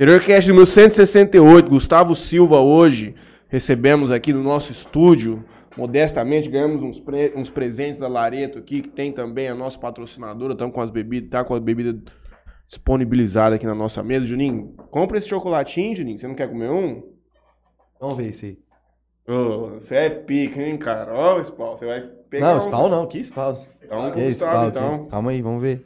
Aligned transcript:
Interiorcast 0.00 0.48
número 0.48 0.64
168, 0.64 1.68
Gustavo 1.68 2.14
Silva 2.14 2.58
hoje. 2.58 3.14
Recebemos 3.48 4.10
aqui 4.10 4.32
no 4.32 4.42
nosso 4.42 4.72
estúdio, 4.72 5.44
modestamente, 5.76 6.48
ganhamos 6.48 6.82
uns, 6.82 6.98
pre- 6.98 7.34
uns 7.36 7.50
presentes 7.50 8.00
da 8.00 8.08
Lareto 8.08 8.58
aqui, 8.58 8.80
que 8.80 8.88
tem 8.88 9.12
também 9.12 9.48
a 9.48 9.54
nossa 9.54 9.78
patrocinadora, 9.78 10.54
estamos 10.54 10.74
com 10.74 10.80
as 10.80 10.88
bebidas, 10.88 11.28
tá 11.28 11.44
com 11.44 11.54
a 11.54 11.60
bebida 11.60 12.00
disponibilizada 12.66 13.56
aqui 13.56 13.66
na 13.66 13.74
nossa 13.74 14.02
mesa. 14.02 14.24
Juninho, 14.24 14.74
compra 14.90 15.18
esse 15.18 15.28
chocolatinho, 15.28 15.94
Juninho, 15.94 16.18
você 16.18 16.26
não 16.26 16.34
quer 16.34 16.48
comer 16.48 16.70
um? 16.70 17.02
Vamos 18.00 18.16
ver 18.16 18.28
esse 18.28 18.46
aí. 18.46 19.34
Ô, 19.36 19.72
você 19.72 19.96
é 19.96 20.08
pica, 20.08 20.62
hein, 20.62 20.78
cara? 20.78 21.12
Ó, 21.12 21.38
o 21.38 21.44
Spawn, 21.44 21.76
você 21.76 21.84
vai 21.84 22.00
pegar 22.30 22.54
Não, 22.54 22.56
um... 22.56 22.60
spawn 22.60 22.88
não, 22.88 23.06
que 23.06 23.22
spawn? 23.22 23.54
Então, 23.82 24.12
Que 24.12 24.24
Gustavo, 24.28 24.52
spawn 24.54 24.68
então. 24.70 25.08
Calma 25.08 25.30
aí, 25.32 25.42
vamos 25.42 25.60
ver. 25.60 25.84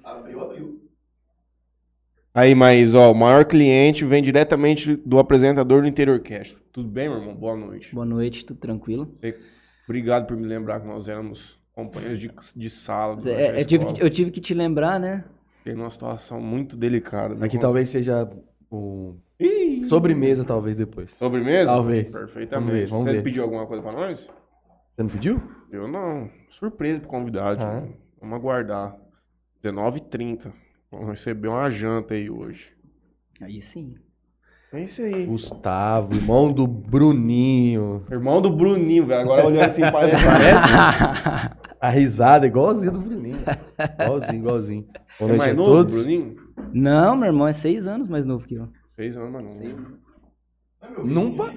Aí, 2.35 2.53
mas, 2.53 2.97
ó, 2.97 3.13
o 3.13 3.15
maior 3.15 3.45
cliente 3.45 4.05
vem 4.05 4.21
diretamente 4.21 4.97
do 4.97 5.21
apresentador 5.21 5.83
do 5.83 5.87
Interiorcast. 5.87 6.57
Tudo 6.73 6.89
bem, 6.89 7.09
meu 7.09 7.19
irmão? 7.19 7.35
Boa 7.37 7.57
noite. 7.57 7.95
Boa 7.95 8.05
noite, 8.05 8.45
tudo 8.45 8.59
tranquilo? 8.59 9.09
Obrigado 9.87 10.27
por 10.27 10.37
me 10.37 10.45
lembrar 10.45 10.81
que 10.81 10.87
nós 10.89 11.09
éramos 11.09 11.57
companheiros 11.73 12.19
de, 12.19 12.33
de 12.57 12.69
sala. 12.71 13.19
É, 13.25 13.61
eu, 13.61 13.65
tive 13.65 13.85
que, 13.93 14.03
eu 14.03 14.11
tive 14.11 14.31
que 14.33 14.41
te 14.41 14.53
lembrar, 14.53 14.99
né? 14.99 15.23
Fiquei 15.59 15.75
numa 15.75 15.91
situação 15.91 16.41
muito 16.41 16.77
delicada. 16.77 17.37
viu? 17.37 17.45
Aqui 17.45 17.57
talvez 17.57 17.89
seja 17.89 18.29
o 18.69 19.15
Ih, 19.39 19.89
sobremesa, 19.89 20.45
talvez, 20.45 20.77
depois. 20.77 21.11
Sobremesa? 21.13 21.67
Talvez. 21.67 22.11
Perfeitamente. 22.11 22.67
Vamos 22.67 22.81
ver, 22.81 22.87
vamos 22.89 23.07
Você 23.07 23.13
ver. 23.13 23.23
pediu 23.23 23.45
alguma 23.45 23.65
coisa 23.67 23.81
pra 23.81 23.93
nós? 23.93 24.19
Você 24.21 25.03
não 25.03 25.09
pediu? 25.09 25.41
Eu 25.71 25.87
não. 25.87 26.29
Surpresa 26.51 26.99
pro 26.99 27.09
convidado. 27.09 27.63
Ah, 27.65 27.81
tipo, 27.81 27.95
Vamos 28.21 28.37
aguardar. 28.37 28.97
19h30. 29.63 30.53
Vamos 30.95 31.09
receber 31.11 31.49
uma 31.49 31.69
janta 31.69 32.15
aí 32.15 32.31
hoje. 32.31 32.69
Aí 33.41 33.61
sim. 33.61 33.97
É 34.73 34.83
isso 34.85 35.03
aí. 35.03 35.27
Gustavo, 35.27 36.15
irmão 36.15 36.53
do 36.53 36.67
Bruninho. 36.67 38.05
Irmão 38.11 38.41
do 38.41 38.51
Bruninho, 38.51 39.07
velho. 39.07 39.21
Agora 39.21 39.47
olhando 39.47 39.65
assim, 39.65 39.83
parece. 39.83 40.17
parece. 40.25 41.55
A 41.81 41.91
risada 41.91 42.47
é 42.47 42.49
igualzinha 42.49 42.91
do 42.91 43.01
Bruninho. 43.01 43.39
Igualzinho, 44.01 44.39
igualzinho. 44.39 44.87
Boa 45.19 45.31
É 45.31 45.37
noite 45.37 45.39
mais 45.39 45.53
a 45.53 45.55
novo, 45.55 45.71
todos. 45.71 45.95
Bruninho? 45.95 46.37
Não, 46.73 47.17
meu 47.17 47.27
irmão 47.27 47.47
é 47.47 47.53
seis 47.53 47.87
anos 47.87 48.09
mais 48.09 48.25
novo 48.25 48.47
que 48.47 48.55
eu. 48.55 48.69
Seis 48.89 49.17
anos, 49.17 49.31
mas 49.33 49.59
não. 49.59 51.05
Não 51.05 51.37
pa... 51.37 51.53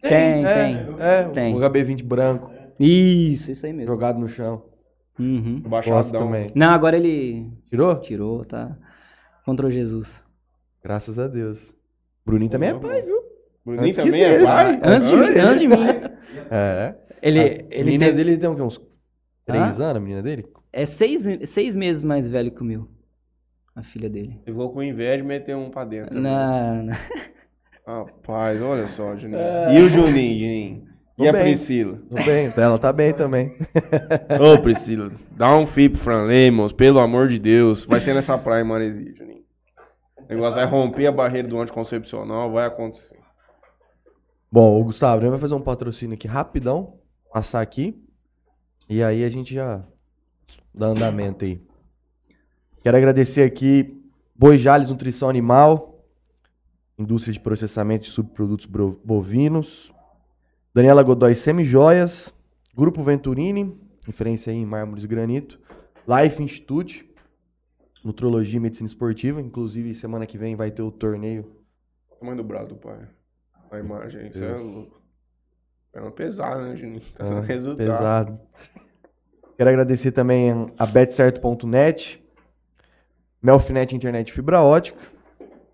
Tem, 0.00 0.44
é, 0.44 0.54
tem. 0.54 0.96
É, 0.98 1.24
Tem. 1.28 1.54
o 1.54 1.58
HB20 1.58 2.04
branco, 2.04 2.50
Isso, 2.78 3.52
isso 3.52 3.64
aí 3.66 3.72
mesmo. 3.72 3.92
jogado 3.92 4.18
no 4.18 4.26
chão. 4.28 4.64
Uhum. 5.18 5.60
Gosto 5.60 5.68
Baixadão. 5.90 6.26
também. 6.26 6.50
Não, 6.54 6.70
agora 6.70 6.96
ele 6.96 7.50
Tirou? 7.68 7.96
tirou, 8.00 8.44
tá? 8.44 8.76
Contra 9.44 9.66
o 9.66 9.70
Jesus. 9.70 10.24
Graças 10.82 11.18
a 11.18 11.28
Deus. 11.28 11.74
Bruninho 12.24 12.50
também 12.50 12.70
é 12.70 12.74
pai, 12.78 13.02
viu? 13.02 13.16
Bruninho 13.64 13.84
Antes 13.86 13.96
também 13.96 14.22
é 14.22 14.42
pai? 14.42 14.80
Antes 14.82 15.08
de 15.08 15.16
mim, 15.16 15.26
Antes. 15.26 15.60
de 15.60 15.68
mim. 15.68 15.76
É. 16.50 16.94
Ele, 17.22 17.38
a 17.40 17.44
ele 17.44 17.84
menina 17.84 18.06
tem- 18.06 18.14
dele 18.14 18.36
tem 18.36 18.48
o 18.50 18.54
quê? 18.54 18.62
Uns 18.62 18.78
três 19.46 19.80
Hã? 19.80 19.84
anos, 19.84 19.96
a 19.96 20.00
menina 20.00 20.22
dele? 20.22 20.46
é 20.72 20.84
seis, 20.84 21.26
seis 21.48 21.74
meses 21.74 22.02
mais 22.02 22.26
velho 22.28 22.50
que 22.50 22.60
o 22.62 22.64
meu. 22.64 22.88
A 23.74 23.82
filha 23.82 24.08
dele. 24.10 24.40
Eu 24.44 24.54
vou 24.54 24.70
com 24.72 24.82
inveja 24.82 25.22
e 25.22 25.26
meter 25.26 25.56
um 25.56 25.70
pra 25.70 25.84
dentro. 25.84 26.14
Não, 26.18 26.82
não. 26.82 26.94
Rapaz, 27.86 28.60
olha 28.60 28.86
só, 28.86 29.16
Juninho. 29.16 29.40
E 29.72 29.80
o 29.82 29.88
Juninho, 29.88 30.38
Juninho? 30.38 30.84
E 31.22 31.24
Tô 31.24 31.28
a 31.28 31.32
bem. 31.32 31.42
Priscila? 31.42 31.98
Tudo 32.10 32.24
bem, 32.24 32.52
ela 32.56 32.78
tá 32.78 32.92
bem 32.92 33.12
também. 33.12 33.56
Ô, 34.40 34.60
Priscila, 34.60 35.12
dá 35.30 35.56
um 35.56 35.66
fio 35.66 35.90
pro 35.90 36.00
Franley, 36.00 36.50
moço, 36.50 36.74
pelo 36.74 36.98
amor 36.98 37.28
de 37.28 37.38
Deus. 37.38 37.86
Vai 37.86 38.00
ser 38.00 38.14
nessa 38.14 38.36
praia 38.36 38.62
em 38.62 38.66
Maresi, 38.66 39.14
Juninho. 39.14 39.42
O 40.18 40.28
negócio 40.28 40.54
vai 40.54 40.66
romper 40.66 41.06
a 41.06 41.12
barreira 41.12 41.46
do 41.46 41.60
anticoncepcional, 41.60 42.50
vai 42.50 42.66
acontecer. 42.66 43.18
Bom, 44.50 44.80
o 44.80 44.84
Gustavo, 44.84 45.18
a 45.18 45.20
gente 45.20 45.30
vai 45.30 45.38
fazer 45.38 45.54
um 45.54 45.60
patrocínio 45.60 46.14
aqui 46.14 46.26
rapidão, 46.26 46.98
passar 47.32 47.60
aqui, 47.60 48.02
e 48.88 49.02
aí 49.02 49.24
a 49.24 49.28
gente 49.28 49.54
já 49.54 49.82
dá 50.74 50.86
andamento 50.86 51.44
aí. 51.44 51.60
Quero 52.82 52.96
agradecer 52.96 53.42
aqui 53.42 54.02
Boi 54.34 54.58
Jales 54.58 54.88
Nutrição 54.88 55.28
Animal, 55.28 56.04
Indústria 56.98 57.32
de 57.32 57.40
Processamento 57.40 58.04
de 58.04 58.10
Subprodutos 58.10 58.66
Bovinos, 58.66 59.91
Daniela 60.74 61.02
Godoy 61.02 61.34
Semijoias, 61.34 62.32
Grupo 62.74 63.02
Venturini, 63.02 63.78
referência 64.06 64.50
aí 64.50 64.56
em 64.56 64.64
mármores 64.64 65.04
e 65.04 65.06
granito, 65.06 65.60
Life 66.08 66.42
Institute, 66.42 67.08
Nutrologia 68.02 68.56
e 68.56 68.60
Medicina 68.60 68.86
Esportiva, 68.86 69.40
inclusive 69.40 69.94
semana 69.94 70.26
que 70.26 70.38
vem 70.38 70.56
vai 70.56 70.70
ter 70.70 70.82
o 70.82 70.90
torneio 70.90 71.62
Tamanho 72.18 72.36
do 72.36 72.44
braço 72.44 72.68
do 72.68 72.76
pai. 72.76 73.00
A 73.70 73.78
imagem, 73.78 74.28
isso 74.28 74.42
é 74.42 74.56
louco. 74.56 75.02
É 75.92 76.00
uma 76.00 76.12
pesada, 76.12 76.68
né, 76.68 76.76
Juninho? 76.76 77.02
Tá 77.16 77.24
dando 77.24 77.40
resultado. 77.40 77.86
Pesado. 77.86 78.40
Quero 79.56 79.68
agradecer 79.68 80.12
também 80.12 80.72
a 80.78 80.86
betcerto.net, 80.86 82.24
Melfinet 83.42 83.94
Internet 83.94 84.32
Fibra 84.32 84.62
Ótica, 84.62 84.98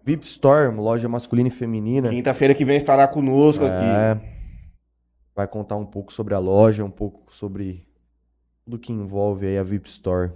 VIP 0.04 0.24
Store, 0.24 0.68
uma 0.68 0.82
loja 0.82 1.08
masculina 1.08 1.48
e 1.48 1.52
feminina. 1.52 2.08
Quinta-feira 2.08 2.54
que 2.54 2.64
vem 2.64 2.78
estará 2.78 3.06
conosco 3.06 3.64
aqui. 3.64 4.37
Vai 5.38 5.46
contar 5.46 5.76
um 5.76 5.86
pouco 5.86 6.12
sobre 6.12 6.34
a 6.34 6.38
loja, 6.40 6.84
um 6.84 6.90
pouco 6.90 7.32
sobre 7.32 7.86
tudo 8.64 8.76
que 8.76 8.92
envolve 8.92 9.46
aí 9.46 9.56
a 9.56 9.62
VIP 9.62 9.88
Store. 9.88 10.32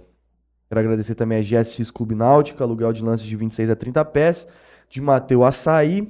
Quero 0.69 0.79
agradecer 0.79 1.13
também 1.13 1.39
a 1.39 1.41
GSX 1.41 1.91
Clube 1.91 2.15
Náutica, 2.15 2.63
aluguel 2.63 2.93
de 2.93 3.03
lances 3.03 3.27
de 3.27 3.35
26 3.35 3.69
a 3.69 3.75
30 3.75 4.05
pés, 4.05 4.47
de 4.87 5.01
Mateu 5.01 5.43
Açaí 5.43 6.07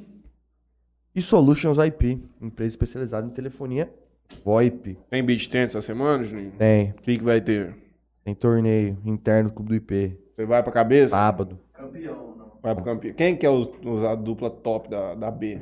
e 1.15 1.23
Solutions 1.23 1.79
IP, 1.79 2.21
empresa 2.39 2.71
especializada 2.71 3.25
em 3.25 3.31
telefonia 3.31 3.91
VoIP. 4.45 4.95
Tem 5.09 5.23
beat 5.25 5.47
tennis 5.49 5.69
essa 5.71 5.81
semana, 5.81 6.23
Juninho? 6.23 6.51
Tem, 6.51 6.91
O 6.91 7.01
que, 7.01 7.17
que 7.17 7.23
vai 7.23 7.41
ter? 7.41 7.75
tem 8.23 8.35
torneio 8.35 8.95
interno 9.03 9.49
do 9.49 9.55
Clube 9.55 9.69
do 9.69 9.75
IP, 9.75 10.15
Você 10.35 10.45
vai 10.45 10.61
pra 10.61 10.71
cabeça? 10.71 11.09
sábado. 11.15 11.57
Vai 12.61 12.75
pro 12.75 12.83
campeão. 12.83 13.15
Quem 13.15 13.35
que 13.35 13.43
é 13.43 13.49
os, 13.49 13.67
os- 13.83 14.03
a 14.03 14.13
dupla 14.13 14.51
top 14.51 14.87
da, 14.87 15.15
da 15.15 15.31
B? 15.31 15.61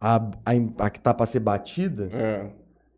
A, 0.00 0.16
a, 0.16 0.52
a 0.86 0.90
que 0.90 1.00
tá 1.00 1.12
pra 1.12 1.26
ser 1.26 1.40
batida, 1.40 2.08
É. 2.12 2.50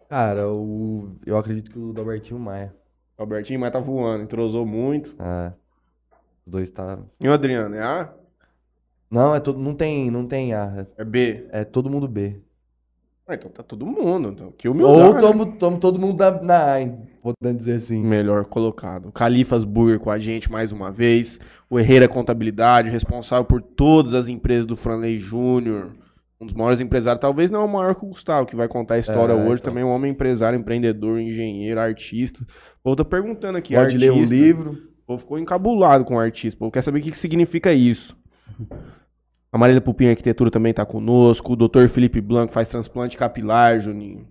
cara, 0.08 0.48
o, 0.50 1.16
eu 1.24 1.36
acredito 1.38 1.70
que 1.70 1.78
o 1.78 1.92
do 1.92 2.00
Albertinho 2.00 2.38
Maia. 2.38 2.74
O 3.18 3.22
Albertinho, 3.22 3.58
mas 3.60 3.72
tá 3.72 3.78
voando, 3.80 4.22
entrosou 4.24 4.66
muito. 4.66 5.14
Ah, 5.18 5.52
os 6.46 6.50
dois 6.52 6.70
tá. 6.70 6.98
E 7.20 7.28
o 7.28 7.32
Adriano, 7.32 7.74
é 7.74 7.82
A? 7.82 8.12
Não, 9.10 9.34
é 9.34 9.40
todo, 9.40 9.58
não 9.58 9.74
tem, 9.74 10.10
não 10.10 10.26
tem 10.26 10.52
A, 10.54 10.86
É 10.96 11.04
B? 11.04 11.46
é 11.50 11.64
todo 11.64 11.90
mundo 11.90 12.06
B. 12.06 12.40
Ah, 13.26 13.34
então 13.34 13.50
tá 13.50 13.62
todo 13.62 13.86
mundo. 13.86 14.30
Então, 14.30 14.52
que. 14.52 14.68
Ou 14.68 15.14
né? 15.14 15.20
tomo, 15.20 15.52
tomo 15.52 15.78
todo 15.78 15.98
mundo 16.00 16.18
na, 16.18 16.42
na 16.42 16.64
A, 16.72 16.80
hein, 16.82 16.98
podendo 17.22 17.58
dizer 17.58 17.74
assim. 17.74 18.02
Melhor 18.02 18.44
colocado. 18.44 19.12
Califas 19.12 19.64
Burger 19.64 20.00
com 20.00 20.10
a 20.10 20.18
gente 20.18 20.50
mais 20.50 20.72
uma 20.72 20.90
vez. 20.90 21.38
O 21.68 21.78
Herreira 21.78 22.08
Contabilidade, 22.08 22.88
responsável 22.90 23.44
por 23.44 23.62
todas 23.62 24.14
as 24.14 24.26
empresas 24.26 24.66
do 24.66 24.76
Franley 24.76 25.18
Júnior. 25.20 25.92
Um 26.40 26.46
dos 26.46 26.54
maiores 26.54 26.80
empresários, 26.80 27.20
talvez 27.20 27.50
não 27.50 27.64
o 27.66 27.68
maior 27.68 27.94
que 27.94 28.04
o 28.04 28.08
Gustavo, 28.08 28.46
que 28.46 28.56
vai 28.56 28.66
contar 28.66 28.94
a 28.94 28.98
história 28.98 29.32
É, 29.32 29.36
hoje. 29.36 29.60
então. 29.60 29.70
Também 29.70 29.84
um 29.84 29.90
homem 29.90 30.10
empresário, 30.12 30.58
empreendedor, 30.58 31.20
engenheiro, 31.20 31.78
artista. 31.78 32.42
O 32.42 32.82
povo 32.82 32.96
tá 32.96 33.04
perguntando 33.04 33.58
aqui, 33.58 33.74
Pode 33.74 33.98
ler 33.98 34.10
um 34.10 34.14
artista. 34.14 34.34
livro. 34.34 34.70
O 35.02 35.06
povo 35.06 35.20
ficou 35.22 35.38
encabulado 35.38 36.04
com 36.04 36.14
o 36.14 36.18
artista. 36.18 36.56
O 36.56 36.60
povo 36.60 36.72
quer 36.72 36.82
saber 36.82 37.00
o 37.00 37.02
que, 37.02 37.10
que 37.10 37.18
significa 37.18 37.72
isso. 37.74 38.16
A 39.52 39.58
Marília 39.58 39.80
Pupim 39.82 40.06
Arquitetura 40.08 40.50
também 40.50 40.72
tá 40.72 40.86
conosco. 40.86 41.52
O 41.52 41.56
Dr. 41.56 41.88
Felipe 41.88 42.20
Blanco 42.22 42.52
faz 42.52 42.68
transplante 42.68 43.18
capilar, 43.18 43.78
Juninho. 43.80 44.26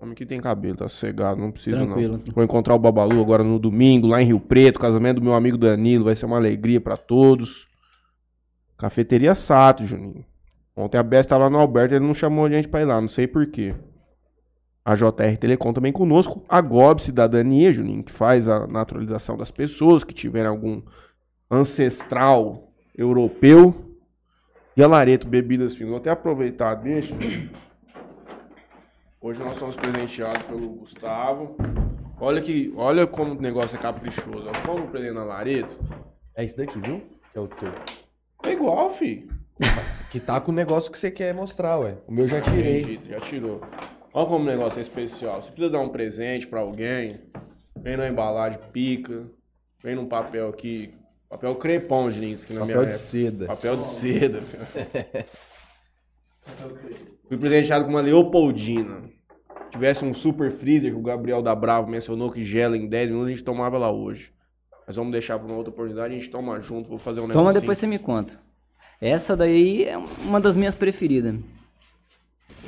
Homem 0.00 0.14
que 0.14 0.24
tem 0.24 0.40
cabelo, 0.40 0.76
tá 0.76 0.88
sossegado, 0.88 1.40
não 1.40 1.50
precisa 1.50 1.76
Tranquilo. 1.76 2.20
não. 2.24 2.32
Vou 2.32 2.44
encontrar 2.44 2.74
o 2.74 2.78
Babalu 2.78 3.20
agora 3.20 3.42
no 3.42 3.58
domingo, 3.58 4.06
lá 4.06 4.22
em 4.22 4.26
Rio 4.26 4.38
Preto, 4.38 4.78
casamento 4.78 5.16
do 5.16 5.24
meu 5.24 5.34
amigo 5.34 5.58
Danilo, 5.58 6.04
vai 6.04 6.14
ser 6.14 6.24
uma 6.24 6.36
alegria 6.36 6.80
pra 6.80 6.96
todos. 6.96 7.66
Cafeteria 8.78 9.34
Sato, 9.34 9.84
Juninho. 9.84 10.24
Ontem 10.78 10.96
a 10.96 11.02
Besta 11.02 11.30
tava 11.30 11.44
lá 11.44 11.50
no 11.50 11.58
Alberto, 11.58 11.92
ele 11.92 12.06
não 12.06 12.14
chamou 12.14 12.46
a 12.46 12.48
gente 12.48 12.68
pra 12.68 12.80
ir 12.80 12.84
lá, 12.84 13.00
não 13.00 13.08
sei 13.08 13.26
porquê. 13.26 13.74
A 14.84 14.94
JR 14.94 15.36
Telecom 15.40 15.72
também 15.72 15.92
conosco. 15.92 16.44
A 16.48 16.60
GOB 16.60 17.02
Cidadania, 17.02 17.72
Juninho, 17.72 18.04
que 18.04 18.12
faz 18.12 18.46
a 18.46 18.64
naturalização 18.64 19.36
das 19.36 19.50
pessoas 19.50 20.04
que 20.04 20.14
tiverem 20.14 20.46
algum 20.46 20.80
ancestral 21.50 22.72
europeu. 22.96 23.74
E 24.76 24.82
a 24.82 24.86
Lareto 24.86 25.26
Bebidas 25.26 25.74
Finas. 25.74 25.90
Vou 25.90 25.98
até 25.98 26.10
aproveitar, 26.10 26.76
deixa. 26.76 27.12
Hoje 29.20 29.42
nós 29.42 29.56
somos 29.56 29.74
presenteados 29.74 30.44
pelo 30.44 30.68
Gustavo. 30.76 31.56
Olha 32.20 32.40
que, 32.40 32.72
olha 32.76 33.04
como 33.04 33.32
o 33.32 33.42
negócio 33.42 33.76
é 33.76 33.80
caprichoso. 33.82 34.44
Nós 34.44 34.60
como 34.60 34.84
um 34.84 34.86
presente 34.86 35.14
na 35.14 35.24
Lareto. 35.24 35.76
É 36.36 36.44
esse 36.44 36.56
daqui, 36.56 36.78
viu? 36.78 37.02
É 37.34 37.40
o 37.40 37.48
teu. 37.48 37.72
É 38.44 38.52
igual, 38.52 38.90
fi. 38.90 39.28
Que 40.10 40.18
tá 40.18 40.40
com 40.40 40.50
o 40.50 40.54
negócio 40.54 40.90
que 40.90 40.98
você 40.98 41.10
quer 41.10 41.34
mostrar, 41.34 41.78
ué. 41.78 41.96
O 42.06 42.12
meu 42.12 42.26
já 42.26 42.40
tirei. 42.40 42.82
Entendi, 42.82 43.10
já 43.10 43.20
tirou. 43.20 43.60
Olha 44.12 44.26
como 44.26 44.42
o 44.42 44.46
negócio 44.46 44.78
é 44.78 44.82
especial. 44.82 45.40
Você 45.42 45.50
precisa 45.50 45.70
dar 45.70 45.80
um 45.80 45.90
presente 45.90 46.46
pra 46.46 46.60
alguém. 46.60 47.20
Vem 47.76 47.96
na 47.96 48.08
embalagem, 48.08 48.58
pica. 48.72 49.26
Vem 49.82 49.94
num 49.94 50.06
papel 50.06 50.48
aqui. 50.48 50.94
Papel 51.28 51.54
crepom, 51.56 52.08
isso 52.08 52.44
aqui 52.44 52.54
na 52.54 52.64
minha 52.64 52.76
Papel 52.78 52.90
de 52.90 52.94
época. 52.96 53.06
seda. 53.06 53.46
Papel 53.46 53.76
de 53.76 53.84
seda. 53.84 54.38
Fui 57.28 57.36
presenteado 57.36 57.84
com 57.84 57.90
uma 57.90 58.00
Leopoldina. 58.00 59.02
Se 59.64 59.70
tivesse 59.72 60.02
um 60.04 60.14
super 60.14 60.50
freezer 60.50 60.90
que 60.90 60.98
o 60.98 61.02
Gabriel 61.02 61.42
da 61.42 61.54
Bravo 61.54 61.90
mencionou 61.90 62.32
que 62.32 62.42
gela 62.42 62.76
em 62.76 62.88
10 62.88 63.10
minutos, 63.10 63.28
a 63.28 63.30
gente 63.32 63.44
tomava 63.44 63.76
ela 63.76 63.90
hoje. 63.92 64.32
Mas 64.86 64.96
vamos 64.96 65.12
deixar 65.12 65.38
para 65.38 65.46
uma 65.46 65.56
outra 65.56 65.70
oportunidade, 65.70 66.14
a 66.14 66.16
gente 66.16 66.30
toma 66.30 66.58
junto, 66.60 66.88
vou 66.88 66.98
fazer 66.98 67.20
um 67.20 67.24
negócio. 67.28 67.38
Toma, 67.38 67.52
depois 67.52 67.76
você 67.76 67.86
me 67.86 67.98
conta. 67.98 68.40
Essa 69.00 69.36
daí 69.36 69.84
é 69.84 69.96
uma 69.96 70.40
das 70.40 70.56
minhas 70.56 70.74
preferidas. 70.74 71.36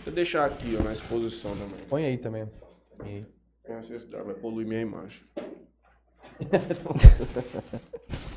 Vou 0.04 0.14
deixar 0.14 0.44
aqui, 0.44 0.76
ó, 0.78 0.82
na 0.82 0.92
exposição 0.92 1.50
também. 1.52 1.80
Põe 1.88 2.04
aí 2.04 2.18
também. 2.18 2.48
Põe 2.96 3.08
aí. 3.08 3.26
Tem 3.64 3.76
necessidade, 3.76 4.24
vai 4.24 4.34
poluir 4.34 4.66
minha 4.66 4.80
imagem. 4.80 5.20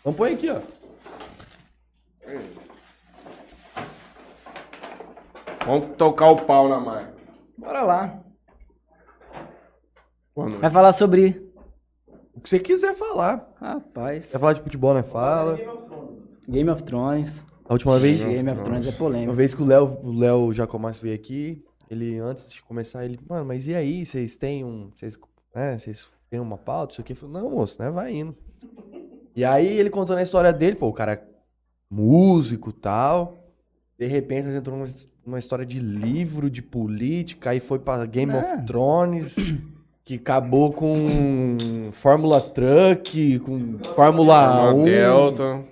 Então 0.00 0.14
põe 0.14 0.32
aqui, 0.32 0.48
ó. 0.48 0.60
Vamos 5.66 5.96
tocar 5.96 6.30
o 6.30 6.46
pau 6.46 6.70
na 6.70 6.80
máquina. 6.80 7.14
Bora 7.58 7.82
lá. 7.82 8.20
Boa 10.34 10.48
noite. 10.48 10.62
Vai 10.62 10.70
falar 10.70 10.92
sobre. 10.92 11.52
O 12.34 12.40
que 12.40 12.48
você 12.48 12.58
quiser 12.58 12.94
falar. 12.94 13.46
Rapaz. 13.60 14.30
Quer 14.30 14.38
falar 14.38 14.54
de 14.54 14.62
futebol, 14.62 14.94
né? 14.94 15.02
Fala. 15.02 15.58
Game 16.50 16.70
of 16.70 16.82
Thrones. 16.82 17.44
A 17.68 17.72
última 17.72 17.98
vez, 17.98 18.18
Game 18.20 18.32
of 18.32 18.36
Game 18.44 18.50
of 18.50 18.64
Thrones 18.64 18.86
é 18.86 18.90
Thrones. 18.90 19.00
uma 19.00 19.06
polêmico. 19.10 19.32
vez 19.34 19.54
que 19.54 19.62
o 19.62 19.66
Léo, 19.66 19.98
o 20.02 20.12
Léo 20.12 20.50
veio 21.00 21.14
aqui, 21.14 21.62
ele, 21.90 22.18
antes 22.18 22.50
de 22.52 22.62
começar, 22.62 23.04
ele, 23.04 23.18
mano, 23.28 23.44
mas 23.44 23.66
e 23.68 23.74
aí, 23.74 24.04
vocês 24.04 24.36
têm 24.36 24.64
um, 24.64 24.90
vocês, 24.96 25.18
né, 25.54 25.78
vocês 25.78 26.06
têm 26.28 26.40
uma 26.40 26.58
pauta, 26.58 26.92
isso 26.94 27.00
aqui? 27.00 27.12
Eu 27.12 27.16
falei, 27.16 27.34
não, 27.42 27.50
moço, 27.50 27.76
né, 27.80 27.90
vai 27.90 28.12
indo. 28.14 28.34
E 29.34 29.44
aí 29.44 29.78
ele 29.78 29.90
contou 29.90 30.16
na 30.16 30.22
história 30.22 30.52
dele, 30.52 30.76
pô, 30.76 30.88
o 30.88 30.92
cara 30.92 31.12
é 31.12 31.22
músico 31.90 32.70
e 32.70 32.72
tal, 32.72 33.38
de 33.98 34.06
repente 34.06 34.46
nós 34.46 34.56
entrou 34.56 34.76
numa, 35.24 35.38
história 35.38 35.64
de 35.64 35.78
livro, 35.78 36.50
de 36.50 36.62
política, 36.62 37.50
aí 37.50 37.60
foi 37.60 37.78
pra 37.78 38.04
Game 38.06 38.32
É. 38.32 38.36
of 38.54 38.66
Thrones, 38.66 39.36
que 40.04 40.14
acabou 40.14 40.72
com 40.72 41.90
Fórmula 41.92 42.40
Truck, 42.40 43.38
com 43.40 43.78
Fórmula 43.94 44.70
Uma 44.72 44.74
1. 44.74 44.84
Delta. 44.84 45.64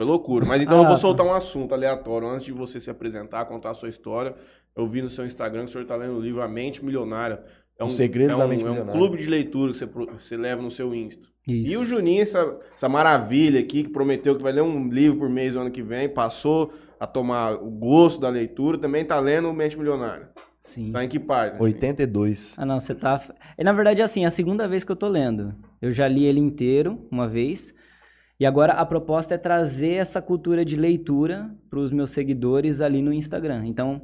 Foi 0.00 0.06
loucura. 0.06 0.46
Mas 0.46 0.62
então 0.62 0.78
eu 0.78 0.84
Ah, 0.84 0.86
vou 0.86 0.94
tá. 0.96 1.00
soltar 1.02 1.26
um 1.26 1.34
assunto 1.34 1.74
aleatório 1.74 2.26
antes 2.26 2.46
de 2.46 2.52
você 2.52 2.80
se 2.80 2.88
apresentar, 2.88 3.44
contar 3.44 3.72
a 3.72 3.74
sua 3.74 3.90
história. 3.90 4.34
Eu 4.74 4.86
vi 4.86 5.02
no 5.02 5.10
seu 5.10 5.26
Instagram 5.26 5.64
que 5.64 5.68
o 5.68 5.72
senhor 5.72 5.82
está 5.82 5.94
lendo 5.94 6.14
o 6.16 6.20
livro 6.22 6.40
A 6.40 6.48
Mente 6.48 6.82
Milionária. 6.82 7.42
É 7.78 7.84
O 7.84 7.90
Segredo 7.90 8.32
é 8.32 8.36
da 8.38 8.46
um, 8.46 8.48
Mente 8.48 8.62
É 8.62 8.64
um 8.66 8.70
Milionária. 8.70 8.98
clube 8.98 9.18
de 9.18 9.28
leitura 9.28 9.72
que 9.72 9.76
você, 9.78 9.84
você 9.84 10.38
leva 10.38 10.62
no 10.62 10.70
seu 10.70 10.94
Insta. 10.94 11.28
Isso. 11.46 11.70
E 11.70 11.76
o 11.76 11.84
Juninho, 11.84 12.22
essa, 12.22 12.58
essa 12.74 12.88
maravilha 12.88 13.60
aqui, 13.60 13.82
que 13.82 13.90
prometeu 13.90 14.34
que 14.34 14.42
vai 14.42 14.52
ler 14.52 14.62
um 14.62 14.88
livro 14.88 15.18
por 15.18 15.28
mês 15.28 15.54
no 15.54 15.60
ano 15.60 15.70
que 15.70 15.82
vem, 15.82 16.08
passou 16.08 16.72
a 16.98 17.06
tomar 17.06 17.56
o 17.62 17.70
gosto 17.70 18.18
da 18.22 18.30
leitura, 18.30 18.78
também 18.78 19.04
tá 19.04 19.20
lendo 19.20 19.50
o 19.50 19.52
Mente 19.52 19.76
Milionária. 19.76 20.30
Sim. 20.62 20.92
Tá 20.92 21.04
em 21.04 21.08
que 21.08 21.18
página? 21.18 21.60
82. 21.62 22.54
Ah, 22.56 22.64
não, 22.64 22.80
você 22.80 22.94
tá. 22.94 23.22
É, 23.58 23.62
na 23.62 23.72
verdade, 23.74 24.00
assim, 24.00 24.24
é 24.24 24.28
a 24.28 24.30
segunda 24.30 24.66
vez 24.66 24.82
que 24.82 24.92
eu 24.92 24.96
tô 24.96 25.08
lendo. 25.08 25.54
Eu 25.82 25.92
já 25.92 26.08
li 26.08 26.24
ele 26.24 26.40
inteiro 26.40 27.06
uma 27.10 27.28
vez. 27.28 27.74
E 28.40 28.46
agora 28.46 28.72
a 28.72 28.86
proposta 28.86 29.34
é 29.34 29.38
trazer 29.38 29.96
essa 29.96 30.22
cultura 30.22 30.64
de 30.64 30.74
leitura 30.74 31.54
para 31.68 31.78
os 31.78 31.92
meus 31.92 32.10
seguidores 32.10 32.80
ali 32.80 33.02
no 33.02 33.12
Instagram. 33.12 33.66
Então, 33.66 34.00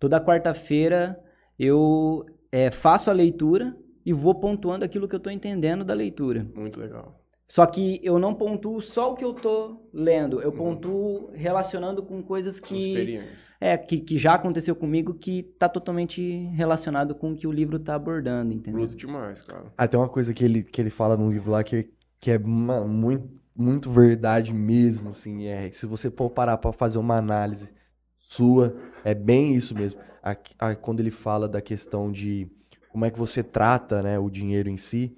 toda 0.00 0.20
quarta-feira 0.20 1.16
eu 1.56 2.26
é, 2.50 2.68
faço 2.68 3.10
a 3.10 3.12
leitura 3.12 3.76
e 4.04 4.12
vou 4.12 4.34
pontuando 4.34 4.84
aquilo 4.84 5.06
que 5.06 5.14
eu 5.14 5.20
tô 5.20 5.30
entendendo 5.30 5.84
da 5.84 5.94
leitura. 5.94 6.44
Muito 6.52 6.80
legal. 6.80 7.22
Só 7.46 7.64
que 7.64 8.00
eu 8.02 8.18
não 8.18 8.34
pontuo 8.34 8.80
só 8.80 9.12
o 9.12 9.14
que 9.14 9.24
eu 9.24 9.32
tô 9.32 9.88
lendo, 9.92 10.40
eu 10.40 10.50
pontuo 10.50 11.30
relacionando 11.32 12.02
com 12.02 12.20
coisas 12.20 12.58
que 12.58 12.76
experiência. 12.76 13.38
é 13.60 13.78
que, 13.78 14.00
que 14.00 14.18
já 14.18 14.34
aconteceu 14.34 14.74
comigo 14.74 15.14
que 15.14 15.44
tá 15.56 15.68
totalmente 15.68 16.20
relacionado 16.56 17.14
com 17.14 17.30
o 17.30 17.36
que 17.36 17.46
o 17.46 17.52
livro 17.52 17.78
tá 17.78 17.94
abordando, 17.94 18.52
entendeu? 18.52 18.80
Bruto 18.80 18.96
demais, 18.96 19.40
cara. 19.42 19.72
Ah, 19.78 19.86
tem 19.86 19.98
uma 19.98 20.08
coisa 20.08 20.34
que 20.34 20.44
ele, 20.44 20.64
que 20.64 20.80
ele 20.80 20.90
fala 20.90 21.16
no 21.16 21.30
livro 21.30 21.52
lá 21.52 21.62
que, 21.62 21.88
que 22.18 22.32
é 22.32 22.38
mano, 22.38 22.88
muito, 22.88 23.28
muito 23.56 23.90
verdade 23.90 24.52
mesmo, 24.52 25.10
assim, 25.10 25.46
é, 25.46 25.70
se 25.72 25.86
você 25.86 26.10
for 26.10 26.30
parar 26.30 26.56
pra 26.58 26.72
fazer 26.72 26.98
uma 26.98 27.16
análise 27.16 27.70
sua, 28.18 28.76
é 29.04 29.14
bem 29.14 29.54
isso 29.54 29.74
mesmo. 29.74 30.00
Aqui- 30.22 30.54
quando 30.82 31.00
ele 31.00 31.10
fala 31.10 31.48
da 31.48 31.60
questão 31.60 32.10
de 32.10 32.48
como 32.90 33.04
é 33.04 33.10
que 33.10 33.18
você 33.18 33.42
trata, 33.42 34.02
né, 34.02 34.18
o 34.18 34.28
dinheiro 34.30 34.68
em 34.68 34.76
si, 34.76 35.16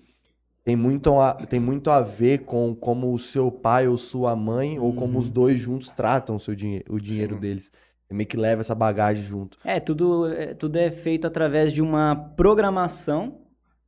tem 0.64 0.76
muito 0.76 1.18
a, 1.18 1.32
tem 1.34 1.58
muito 1.58 1.90
a 1.90 2.00
ver 2.00 2.40
com 2.40 2.74
como 2.74 3.14
o 3.14 3.18
seu 3.18 3.50
pai 3.50 3.88
ou 3.88 3.96
sua 3.96 4.36
mãe, 4.36 4.78
ou 4.78 4.92
como 4.92 5.18
os 5.18 5.30
dois 5.30 5.58
juntos 5.58 5.88
tratam 5.88 6.36
o 6.36 6.40
seu 6.40 6.54
dinheiro, 6.54 6.84
o 6.94 7.00
dinheiro 7.00 7.34
Sim. 7.36 7.40
deles. 7.40 7.70
Você 8.02 8.14
meio 8.14 8.26
que 8.28 8.36
leva 8.36 8.60
essa 8.60 8.74
bagagem 8.74 9.24
junto. 9.24 9.58
É, 9.64 9.80
tudo 9.80 10.26
é, 10.26 10.54
tudo 10.54 10.76
é 10.76 10.90
feito 10.90 11.26
através 11.26 11.72
de 11.72 11.80
uma 11.80 12.14
programação 12.36 13.40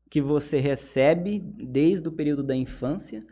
que 0.09 0.21
você 0.21 0.59
recebe 0.59 1.39
desde 1.39 2.09
o 2.09 2.13
período 2.13 2.43
da 2.43 2.57
infância. 2.57 3.25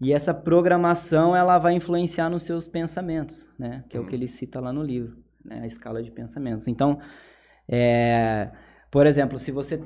E 0.00 0.12
essa 0.12 0.32
programação 0.32 1.36
ela 1.36 1.58
vai 1.58 1.74
influenciar 1.74 2.30
nos 2.30 2.44
seus 2.44 2.66
pensamentos, 2.66 3.48
né? 3.58 3.84
Que 3.88 3.96
é 3.96 4.00
o 4.00 4.06
que 4.06 4.14
ele 4.14 4.26
cita 4.28 4.58
lá 4.58 4.72
no 4.72 4.82
livro, 4.82 5.18
né? 5.44 5.60
A 5.62 5.66
escala 5.66 6.02
de 6.02 6.10
pensamentos. 6.10 6.66
Então, 6.66 6.98
é, 7.68 8.50
por 8.90 9.06
exemplo, 9.06 9.38
se 9.38 9.52
você 9.52 9.78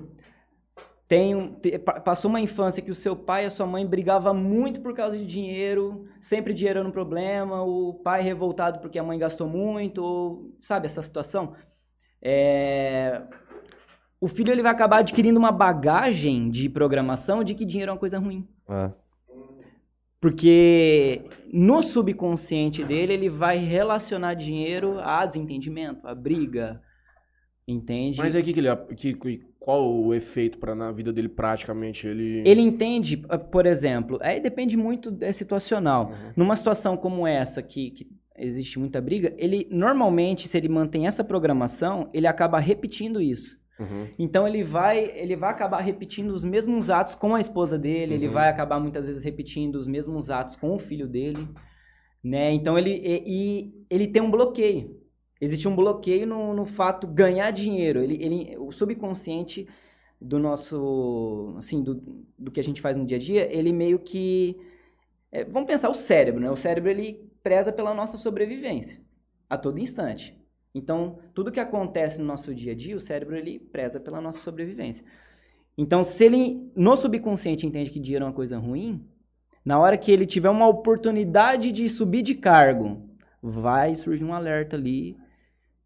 tem 1.06 1.54
te- 1.60 1.78
pa- 1.78 2.00
passou 2.00 2.28
uma 2.30 2.40
infância 2.40 2.82
que 2.82 2.90
o 2.90 2.94
seu 2.94 3.14
pai 3.16 3.44
e 3.44 3.46
a 3.46 3.50
sua 3.50 3.66
mãe 3.66 3.86
brigavam 3.86 4.34
muito 4.34 4.80
por 4.80 4.94
causa 4.94 5.18
de 5.18 5.26
dinheiro, 5.26 6.06
sempre 6.20 6.54
dinheiro 6.54 6.78
era 6.78 6.88
um 6.88 6.92
problema, 6.92 7.62
o 7.62 7.94
pai 7.94 8.22
revoltado 8.22 8.78
porque 8.78 8.98
a 8.98 9.02
mãe 9.02 9.18
gastou 9.18 9.46
muito, 9.48 9.98
ou, 10.02 10.56
sabe 10.60 10.86
essa 10.86 11.02
situação? 11.02 11.54
É, 12.22 13.20
o 14.20 14.28
filho 14.28 14.50
ele 14.50 14.62
vai 14.62 14.72
acabar 14.72 14.98
adquirindo 14.98 15.38
uma 15.38 15.52
bagagem 15.52 16.48
de 16.50 16.68
programação 16.70 17.44
de 17.44 17.54
que 17.54 17.66
dinheiro 17.66 17.90
é 17.90 17.92
uma 17.92 17.98
coisa 18.00 18.18
ruim. 18.18 18.48
Ah, 18.66 18.92
Porque 20.24 21.20
no 21.52 21.82
subconsciente 21.82 22.82
dele, 22.82 23.12
ele 23.12 23.28
vai 23.28 23.58
relacionar 23.58 24.32
dinheiro 24.32 24.98
a 25.00 25.26
desentendimento, 25.26 26.08
a 26.08 26.14
briga, 26.14 26.80
entende? 27.68 28.16
Mas 28.16 28.34
aí 28.34 28.42
que, 28.42 28.54
que 28.54 28.58
ele, 28.60 28.74
que, 28.96 29.12
que- 29.12 29.42
qual 29.60 29.86
o 29.86 30.14
efeito 30.14 30.56
para 30.56 30.74
na 30.74 30.90
vida 30.90 31.12
dele 31.12 31.28
praticamente 31.28 32.06
ele 32.06 32.42
Ele 32.46 32.62
entende, 32.62 33.22
eh, 33.28 33.36
por 33.36 33.66
exemplo, 33.66 34.18
aí 34.22 34.40
depende 34.40 34.78
muito, 34.78 35.14
é 35.20 35.30
situacional. 35.30 36.06
Uhum. 36.06 36.32
Numa 36.36 36.56
situação 36.56 36.96
como 36.96 37.26
essa, 37.26 37.62
que, 37.62 37.90
que 37.90 38.06
existe 38.34 38.78
muita 38.78 39.02
briga, 39.02 39.34
ele 39.36 39.68
normalmente, 39.70 40.48
se 40.48 40.56
ele 40.56 40.70
mantém 40.70 41.06
essa 41.06 41.22
programação, 41.22 42.08
ele 42.14 42.26
acaba 42.26 42.58
repetindo 42.58 43.20
isso. 43.20 43.62
Uhum. 43.78 44.08
Então 44.18 44.46
ele 44.46 44.62
vai, 44.62 45.10
ele 45.18 45.34
vai 45.36 45.50
acabar 45.50 45.80
repetindo 45.80 46.30
os 46.30 46.44
mesmos 46.44 46.90
atos 46.90 47.14
com 47.14 47.34
a 47.34 47.40
esposa 47.40 47.78
dele, 47.78 48.14
ele 48.14 48.26
Uhum. 48.28 48.32
vai 48.34 48.48
acabar 48.48 48.78
muitas 48.80 49.06
vezes 49.06 49.24
repetindo 49.24 49.74
os 49.76 49.86
mesmos 49.86 50.30
atos 50.30 50.56
com 50.56 50.74
o 50.74 50.78
filho 50.78 51.08
dele, 51.08 51.48
né? 52.22 52.52
Então 52.52 52.78
ele 52.78 52.90
e, 52.90 53.22
e 53.26 53.86
ele 53.90 54.06
tem 54.08 54.22
um 54.22 54.30
bloqueio. 54.30 55.00
Existe 55.40 55.66
um 55.68 55.74
bloqueio 55.76 56.26
no, 56.26 56.54
no 56.54 56.64
fato 56.64 57.06
ganhar 57.06 57.50
dinheiro. 57.50 58.00
Ele, 58.00 58.14
ele, 58.22 58.56
o 58.58 58.70
subconsciente 58.72 59.68
do 60.20 60.38
nosso, 60.38 61.54
assim, 61.58 61.82
do, 61.82 61.94
do 62.38 62.50
que 62.50 62.60
a 62.60 62.64
gente 62.64 62.80
faz 62.80 62.96
no 62.96 63.04
dia 63.04 63.16
a 63.16 63.20
dia, 63.20 63.52
ele 63.52 63.72
meio 63.72 63.98
que 63.98 64.56
é, 65.32 65.44
vamos 65.44 65.66
pensar 65.66 65.90
o 65.90 65.94
cérebro, 65.94 66.40
né? 66.40 66.50
O 66.50 66.56
cérebro 66.56 66.90
ele 66.90 67.28
preza 67.42 67.72
pela 67.72 67.92
nossa 67.92 68.16
sobrevivência 68.16 69.00
a 69.50 69.58
todo 69.58 69.78
instante. 69.80 70.38
Então, 70.74 71.18
tudo 71.32 71.52
que 71.52 71.60
acontece 71.60 72.18
no 72.18 72.26
nosso 72.26 72.52
dia 72.52 72.72
a 72.72 72.74
dia, 72.74 72.96
o 72.96 73.00
cérebro 73.00 73.36
ele 73.36 73.60
preza 73.60 74.00
pela 74.00 74.20
nossa 74.20 74.40
sobrevivência. 74.40 75.04
Então, 75.78 76.02
se 76.02 76.24
ele 76.24 76.70
no 76.74 76.96
subconsciente 76.96 77.66
entende 77.66 77.90
que 77.90 78.00
dinheiro 78.00 78.24
é 78.24 78.28
uma 78.28 78.34
coisa 78.34 78.58
ruim, 78.58 79.06
na 79.64 79.78
hora 79.78 79.96
que 79.96 80.10
ele 80.10 80.26
tiver 80.26 80.50
uma 80.50 80.68
oportunidade 80.68 81.70
de 81.70 81.88
subir 81.88 82.22
de 82.22 82.34
cargo, 82.34 83.08
vai 83.40 83.94
surgir 83.94 84.24
um 84.24 84.34
alerta 84.34 84.76
ali, 84.76 85.16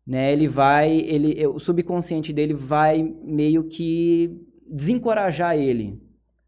né? 0.06 0.32
Ele 0.32 0.48
vai, 0.48 0.90
ele, 0.90 1.46
o 1.46 1.58
subconsciente 1.58 2.32
dele 2.32 2.54
vai 2.54 3.02
meio 3.22 3.64
que 3.64 4.40
desencorajar 4.66 5.56
ele, 5.56 6.00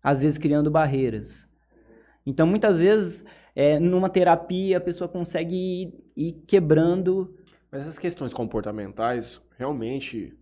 às 0.02 0.22
vezes 0.22 0.38
criando 0.38 0.70
barreiras. 0.70 1.46
Então, 2.24 2.46
muitas 2.46 2.80
vezes, 2.80 3.24
é, 3.54 3.78
numa 3.78 4.08
terapia, 4.08 4.78
a 4.78 4.80
pessoa 4.80 5.08
consegue 5.08 5.54
ir, 5.54 5.94
ir 6.16 6.32
quebrando 6.46 7.34
Mas 7.70 7.82
essas 7.82 7.98
questões 7.98 8.32
comportamentais, 8.32 9.40
realmente, 9.56 10.36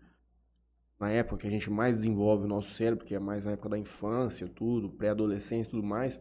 na 0.99 1.11
época 1.11 1.39
que 1.39 1.47
a 1.47 1.51
gente 1.51 1.71
mais 1.71 1.97
desenvolve 1.97 2.45
o 2.45 2.49
nosso 2.49 2.71
cérebro, 2.71 3.05
que 3.05 3.15
é 3.15 3.19
mais 3.19 3.45
na 3.45 3.53
época 3.53 3.69
da 3.69 3.79
infância, 3.79 4.49
tudo, 4.49 4.89
pré-adolescência 4.89 5.69
e 5.69 5.71
tudo 5.71 5.83
mais, 5.83 6.19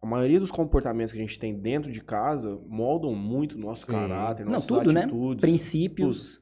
a 0.00 0.06
maioria 0.06 0.38
dos 0.38 0.50
comportamentos 0.50 1.12
que 1.12 1.18
a 1.18 1.22
gente 1.22 1.38
tem 1.38 1.58
dentro 1.58 1.90
de 1.90 2.00
casa 2.00 2.56
moldam 2.66 3.14
muito 3.14 3.56
o 3.56 3.58
nosso 3.58 3.86
caráter, 3.86 4.44
Não, 4.44 4.52
nossas 4.52 4.68
tudo, 4.68 4.92
né? 4.92 5.02
atitudes. 5.02 5.40
princípios. 5.40 6.40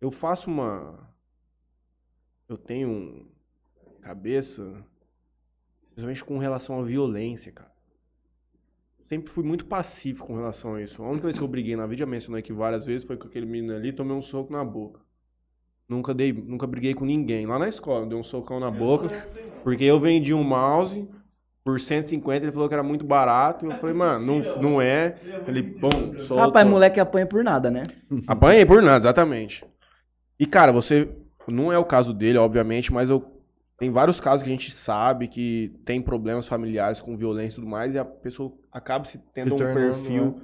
Eu 0.00 0.10
faço 0.10 0.50
uma. 0.50 1.08
Eu 2.48 2.58
tenho 2.58 2.88
um 2.88 3.28
cabeça 4.00 4.84
Principalmente 5.94 6.24
com 6.24 6.38
relação 6.38 6.80
à 6.80 6.82
violência, 6.82 7.52
cara. 7.52 7.71
Sempre 9.08 9.30
fui 9.30 9.44
muito 9.44 9.66
passivo 9.66 10.24
com 10.24 10.36
relação 10.36 10.74
a 10.74 10.82
isso. 10.82 11.02
A 11.02 11.08
única 11.08 11.24
vez 11.24 11.36
que 11.36 11.44
eu 11.44 11.48
briguei 11.48 11.76
na 11.76 11.86
vida, 11.86 12.00
já 12.00 12.06
mencionei 12.06 12.40
aqui 12.40 12.52
várias 12.52 12.84
vezes, 12.84 13.04
foi 13.04 13.16
com 13.16 13.26
aquele 13.26 13.46
menino 13.46 13.74
ali, 13.74 13.92
tomei 13.92 14.16
um 14.16 14.22
soco 14.22 14.52
na 14.52 14.64
boca. 14.64 15.00
Nunca 15.88 16.14
dei, 16.14 16.32
nunca 16.32 16.66
briguei 16.66 16.94
com 16.94 17.04
ninguém. 17.04 17.44
Lá 17.46 17.58
na 17.58 17.68
escola, 17.68 18.06
dei 18.06 18.16
um 18.16 18.22
socão 18.22 18.58
na 18.58 18.70
boca, 18.70 19.08
porque 19.62 19.84
eu 19.84 20.00
vendi 20.00 20.32
um 20.32 20.42
mouse 20.42 21.06
por 21.64 21.78
150, 21.78 22.44
ele 22.44 22.52
falou 22.52 22.66
que 22.68 22.74
era 22.74 22.82
muito 22.82 23.04
barato. 23.04 23.66
Eu 23.66 23.72
falei, 23.76 23.94
mano, 23.94 24.24
não, 24.24 24.62
não 24.62 24.82
é. 24.82 25.16
Ele, 25.46 25.62
bom, 25.62 25.90
soltou. 26.20 26.38
Rapaz, 26.38 26.66
moleque 26.66 26.98
apanha 26.98 27.26
por 27.26 27.44
nada, 27.44 27.70
né? 27.70 27.88
Apanhei 28.26 28.64
por 28.64 28.82
nada, 28.82 29.04
exatamente. 29.04 29.64
E, 30.38 30.46
cara, 30.46 30.72
você. 30.72 31.08
Não 31.46 31.72
é 31.72 31.78
o 31.78 31.84
caso 31.84 32.12
dele, 32.12 32.38
obviamente, 32.38 32.92
mas 32.92 33.10
eu. 33.10 33.31
Tem 33.82 33.90
vários 33.90 34.20
casos 34.20 34.44
que 34.44 34.48
a 34.48 34.52
gente 34.52 34.70
sabe 34.72 35.26
que 35.26 35.74
tem 35.84 36.00
problemas 36.00 36.46
familiares 36.46 37.00
com 37.00 37.16
violência 37.16 37.56
e 37.56 37.60
tudo 37.60 37.66
mais, 37.66 37.92
e 37.92 37.98
a 37.98 38.04
pessoa 38.04 38.52
acaba 38.70 39.04
se 39.06 39.18
tendo 39.34 39.54
um 39.54 39.56
tornando, 39.58 39.94
perfil 40.04 40.24
né? 40.26 40.34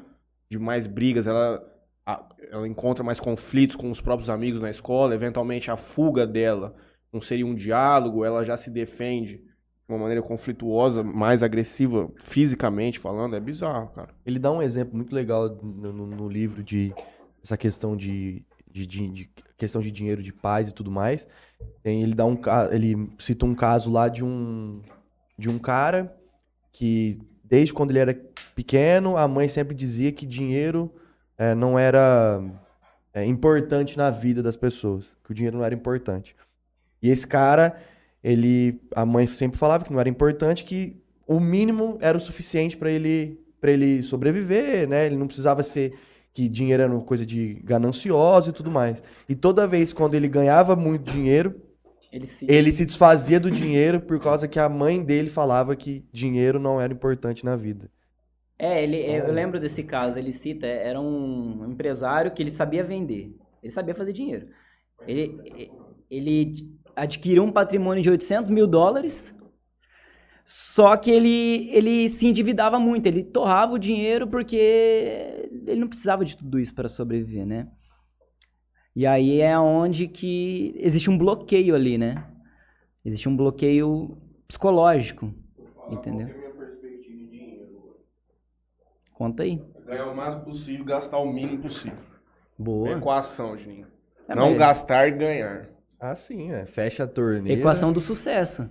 de 0.50 0.58
mais 0.58 0.88
brigas, 0.88 1.28
ela, 1.28 1.62
a- 2.04 2.28
ela 2.50 2.66
encontra 2.66 3.04
mais 3.04 3.20
conflitos 3.20 3.76
com 3.76 3.92
os 3.92 4.00
próprios 4.00 4.28
amigos 4.28 4.60
na 4.60 4.70
escola, 4.70 5.14
eventualmente 5.14 5.70
a 5.70 5.76
fuga 5.76 6.26
dela 6.26 6.74
não 7.12 7.20
seria 7.20 7.46
um 7.46 7.54
diálogo, 7.54 8.24
ela 8.24 8.44
já 8.44 8.56
se 8.56 8.70
defende 8.70 9.36
de 9.36 9.44
uma 9.88 9.98
maneira 9.98 10.20
conflituosa, 10.20 11.04
mais 11.04 11.40
agressiva, 11.40 12.10
fisicamente 12.16 12.98
falando, 12.98 13.36
é 13.36 13.40
bizarro, 13.40 13.90
cara. 13.94 14.08
Ele 14.26 14.40
dá 14.40 14.50
um 14.50 14.60
exemplo 14.60 14.96
muito 14.96 15.14
legal 15.14 15.48
no, 15.62 15.92
no- 15.92 16.06
no 16.08 16.28
livro 16.28 16.60
de 16.64 16.92
essa 17.40 17.56
questão 17.56 17.96
de, 17.96 18.42
de, 18.68 18.84
de- 18.84 19.08
de- 19.10 19.30
questão 19.58 19.82
de 19.82 19.90
dinheiro 19.90 20.22
de 20.22 20.32
paz 20.32 20.68
e 20.68 20.72
tudo 20.72 20.90
mais. 20.90 21.28
Ele 21.84 22.14
dá 22.14 22.24
um 22.24 22.38
ele 22.70 23.10
cita 23.18 23.44
um 23.44 23.54
caso 23.54 23.90
lá 23.90 24.08
de 24.08 24.24
um 24.24 24.80
de 25.36 25.48
um 25.50 25.58
cara 25.58 26.16
que 26.72 27.20
desde 27.44 27.74
quando 27.74 27.90
ele 27.90 27.98
era 27.98 28.14
pequeno 28.54 29.16
a 29.16 29.26
mãe 29.26 29.48
sempre 29.48 29.74
dizia 29.74 30.12
que 30.12 30.24
dinheiro 30.24 30.92
eh, 31.36 31.54
não 31.54 31.78
era 31.78 32.40
eh, 33.12 33.24
importante 33.24 33.96
na 33.96 34.10
vida 34.10 34.42
das 34.42 34.56
pessoas, 34.56 35.06
que 35.24 35.32
o 35.32 35.34
dinheiro 35.34 35.58
não 35.58 35.64
era 35.64 35.74
importante. 35.74 36.36
E 37.02 37.10
esse 37.10 37.26
cara, 37.26 37.80
ele 38.22 38.80
a 38.94 39.04
mãe 39.04 39.26
sempre 39.26 39.58
falava 39.58 39.84
que 39.84 39.92
não 39.92 40.00
era 40.00 40.08
importante, 40.08 40.64
que 40.64 41.00
o 41.26 41.40
mínimo 41.40 41.98
era 42.00 42.16
o 42.16 42.20
suficiente 42.20 42.76
para 42.76 42.90
ele 42.90 43.40
para 43.60 43.72
ele 43.72 44.02
sobreviver, 44.02 44.88
né? 44.88 45.06
Ele 45.06 45.16
não 45.16 45.26
precisava 45.26 45.64
ser 45.64 45.98
que 46.38 46.48
dinheiro 46.48 46.84
era 46.84 46.92
uma 46.92 47.02
coisa 47.02 47.26
de 47.26 47.54
gananciosa 47.64 48.50
e 48.50 48.52
tudo 48.52 48.70
mais. 48.70 49.02
E 49.28 49.34
toda 49.34 49.66
vez 49.66 49.92
quando 49.92 50.14
ele 50.14 50.28
ganhava 50.28 50.76
muito 50.76 51.10
dinheiro, 51.10 51.52
Ele 52.12 52.26
se. 52.28 52.46
ele 52.48 52.70
se 52.70 52.86
desfazia 52.86 53.40
do 53.40 53.50
dinheiro 53.50 54.00
por 54.00 54.20
causa 54.20 54.46
que 54.46 54.60
a 54.60 54.68
mãe 54.68 55.02
dele 55.02 55.28
falava 55.28 55.74
que 55.74 56.04
dinheiro 56.12 56.60
não 56.60 56.80
era 56.80 56.92
importante 56.92 57.44
na 57.44 57.56
vida. 57.56 57.90
É, 58.56 58.82
ele, 58.84 58.98
eu 58.98 59.16
Então- 59.22 59.34
lembro 59.34 59.58
desse 59.58 59.82
caso, 59.82 60.16
ele 60.16 60.30
cita, 60.30 60.64
era 60.64 61.00
um 61.00 61.66
empresário 61.68 62.30
que 62.30 62.40
ele 62.40 62.50
sabia 62.52 62.84
vender, 62.84 63.34
ele 63.60 63.72
sabia 63.72 63.94
fazer 63.94 64.12
dinheiro. 64.12 64.46
Ele, 65.08 65.70
ele 66.08 66.68
adquiriu 66.94 67.42
um 67.42 67.50
patrimônio 67.52 68.02
de 68.02 68.10
800 68.10 68.48
mil 68.48 68.66
dólares, 68.68 69.34
só 70.50 70.96
que 70.96 71.10
ele, 71.10 71.68
ele 71.74 72.08
se 72.08 72.26
endividava 72.26 72.80
muito, 72.80 73.04
ele 73.04 73.22
torrava 73.22 73.74
o 73.74 73.78
dinheiro 73.78 74.26
porque 74.26 74.56
ele 75.66 75.78
não 75.78 75.88
precisava 75.88 76.24
de 76.24 76.38
tudo 76.38 76.58
isso 76.58 76.74
para 76.74 76.88
sobreviver, 76.88 77.44
né? 77.44 77.68
E 78.96 79.06
aí 79.06 79.42
é 79.42 79.58
onde 79.58 80.08
que 80.08 80.72
existe 80.78 81.10
um 81.10 81.18
bloqueio 81.18 81.74
ali, 81.74 81.98
né? 81.98 82.24
Existe 83.04 83.28
um 83.28 83.36
bloqueio 83.36 84.16
psicológico, 84.48 85.34
entendeu? 85.90 86.30
Conta 89.12 89.42
aí. 89.42 89.62
Ganhar 89.84 90.06
o 90.06 90.16
máximo 90.16 90.44
possível, 90.44 90.84
gastar 90.86 91.18
o 91.18 91.30
mínimo 91.30 91.58
possível. 91.60 91.98
Boa. 92.58 92.92
Equação, 92.92 93.54
Juninho. 93.58 93.86
É, 94.26 94.34
não 94.34 94.48
mas- 94.48 94.58
gastar 94.58 95.08
e 95.08 95.10
ganhar. 95.10 95.68
Ah, 96.00 96.14
sim, 96.14 96.52
é. 96.52 96.64
Fecha 96.64 97.04
a 97.04 97.06
torneira. 97.06 97.60
Equação 97.60 97.92
do 97.92 98.00
sucesso. 98.00 98.70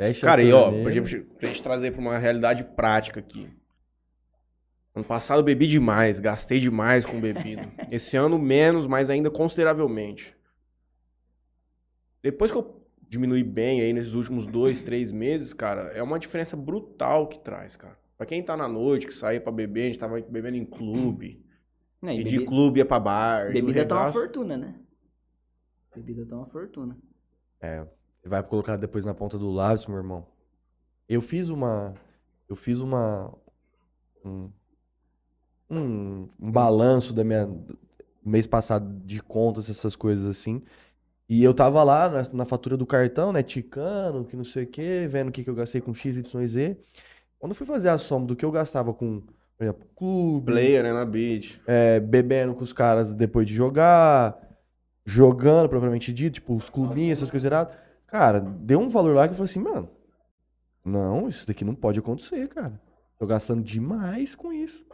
Fecha 0.00 0.24
Cara, 0.26 0.42
e 0.42 0.50
ó, 0.50 0.70
pra 0.82 0.90
gente, 0.92 1.18
pra 1.20 1.48
gente 1.48 1.62
trazer 1.62 1.90
pra 1.90 2.00
uma 2.00 2.16
realidade 2.16 2.64
prática 2.64 3.20
aqui. 3.20 3.50
Ano 4.94 5.04
passado 5.04 5.40
eu 5.40 5.44
bebi 5.44 5.66
demais, 5.66 6.18
gastei 6.18 6.58
demais 6.58 7.04
com 7.04 7.20
bebida. 7.20 7.70
Esse 7.92 8.16
ano 8.16 8.38
menos, 8.38 8.86
mas 8.86 9.10
ainda 9.10 9.30
consideravelmente. 9.30 10.34
Depois 12.22 12.50
que 12.50 12.56
eu 12.56 12.82
diminui 13.10 13.42
bem 13.44 13.82
aí 13.82 13.92
nesses 13.92 14.14
últimos 14.14 14.46
dois, 14.46 14.80
três 14.80 15.12
meses, 15.12 15.52
cara, 15.52 15.90
é 15.92 16.02
uma 16.02 16.18
diferença 16.18 16.56
brutal 16.56 17.26
que 17.28 17.38
traz, 17.40 17.76
cara. 17.76 17.98
Pra 18.16 18.24
quem 18.26 18.42
tá 18.42 18.56
na 18.56 18.66
noite, 18.68 19.06
que 19.06 19.12
saía 19.14 19.40
pra 19.40 19.52
beber, 19.52 19.82
a 19.82 19.86
gente 19.86 19.98
tava 19.98 20.18
bebendo 20.20 20.56
em 20.56 20.64
clube. 20.64 21.44
É, 22.02 22.14
E, 22.14 22.20
e 22.20 22.24
de 22.24 22.38
bebi- 22.38 22.46
clube 22.46 22.78
ia 22.80 22.86
pra 22.86 22.98
bar. 22.98 23.50
e 23.50 23.52
bebida 23.52 23.84
tá 23.84 24.00
uma 24.00 24.12
fortuna, 24.12 24.56
né? 24.56 24.74
Bebida 25.94 26.24
tá 26.24 26.36
uma 26.36 26.46
fortuna. 26.46 26.96
É, 27.60 27.84
vai 28.28 28.42
colocar 28.42 28.76
depois 28.76 29.04
na 29.04 29.14
ponta 29.14 29.38
do 29.38 29.50
lápis, 29.50 29.86
meu 29.86 29.98
irmão. 29.98 30.26
Eu 31.08 31.22
fiz 31.22 31.48
uma. 31.48 31.94
Eu 32.48 32.56
fiz 32.56 32.78
uma. 32.78 33.32
Um, 34.24 34.50
um, 35.70 36.28
um 36.38 36.50
balanço 36.52 37.12
da 37.12 37.24
minha. 37.24 37.48
mês 38.24 38.46
passado 38.46 38.92
de 39.04 39.20
contas, 39.22 39.70
essas 39.70 39.96
coisas 39.96 40.26
assim. 40.26 40.62
E 41.28 41.44
eu 41.44 41.54
tava 41.54 41.82
lá 41.84 42.08
na, 42.08 42.22
na 42.32 42.44
fatura 42.44 42.76
do 42.76 42.84
cartão, 42.84 43.32
né? 43.32 43.42
Ticando, 43.42 44.24
que 44.24 44.36
não 44.36 44.44
sei 44.44 44.64
o 44.64 44.66
quê, 44.66 45.06
vendo 45.08 45.28
o 45.28 45.32
que, 45.32 45.44
que 45.44 45.50
eu 45.50 45.54
gastei 45.54 45.80
com 45.80 45.94
X, 45.94 46.16
Y, 46.16 46.46
Z. 46.46 46.76
Quando 47.38 47.52
eu 47.52 47.56
fui 47.56 47.66
fazer 47.66 47.88
a 47.88 47.96
soma 47.98 48.26
do 48.26 48.36
que 48.36 48.44
eu 48.44 48.50
gastava 48.50 48.92
com, 48.92 49.22
por 49.56 49.64
exemplo, 49.64 49.86
clube, 49.94 50.46
Player, 50.52 50.82
né, 50.82 50.92
na 50.92 51.04
beat. 51.04 51.60
é, 51.66 52.00
bebendo 52.00 52.52
com 52.52 52.64
os 52.64 52.72
caras 52.72 53.12
depois 53.12 53.46
de 53.46 53.54
jogar, 53.54 54.38
jogando 55.06 55.68
propriamente 55.68 56.12
dito, 56.12 56.34
tipo, 56.34 56.54
os 56.54 56.68
clubinhos, 56.68 57.18
essas 57.18 57.30
coisas 57.30 57.50
erradas. 57.50 57.74
Cara, 58.10 58.40
deu 58.40 58.80
um 58.80 58.88
valor 58.88 59.14
lá 59.14 59.26
que 59.26 59.32
eu 59.32 59.36
falei 59.36 59.50
assim, 59.50 59.60
mano, 59.60 59.88
não, 60.84 61.28
isso 61.28 61.46
daqui 61.46 61.64
não 61.64 61.74
pode 61.74 61.98
acontecer, 61.98 62.48
cara. 62.48 62.80
Tô 63.18 63.26
gastando 63.26 63.62
demais 63.62 64.34
com 64.34 64.52
isso. 64.52 64.84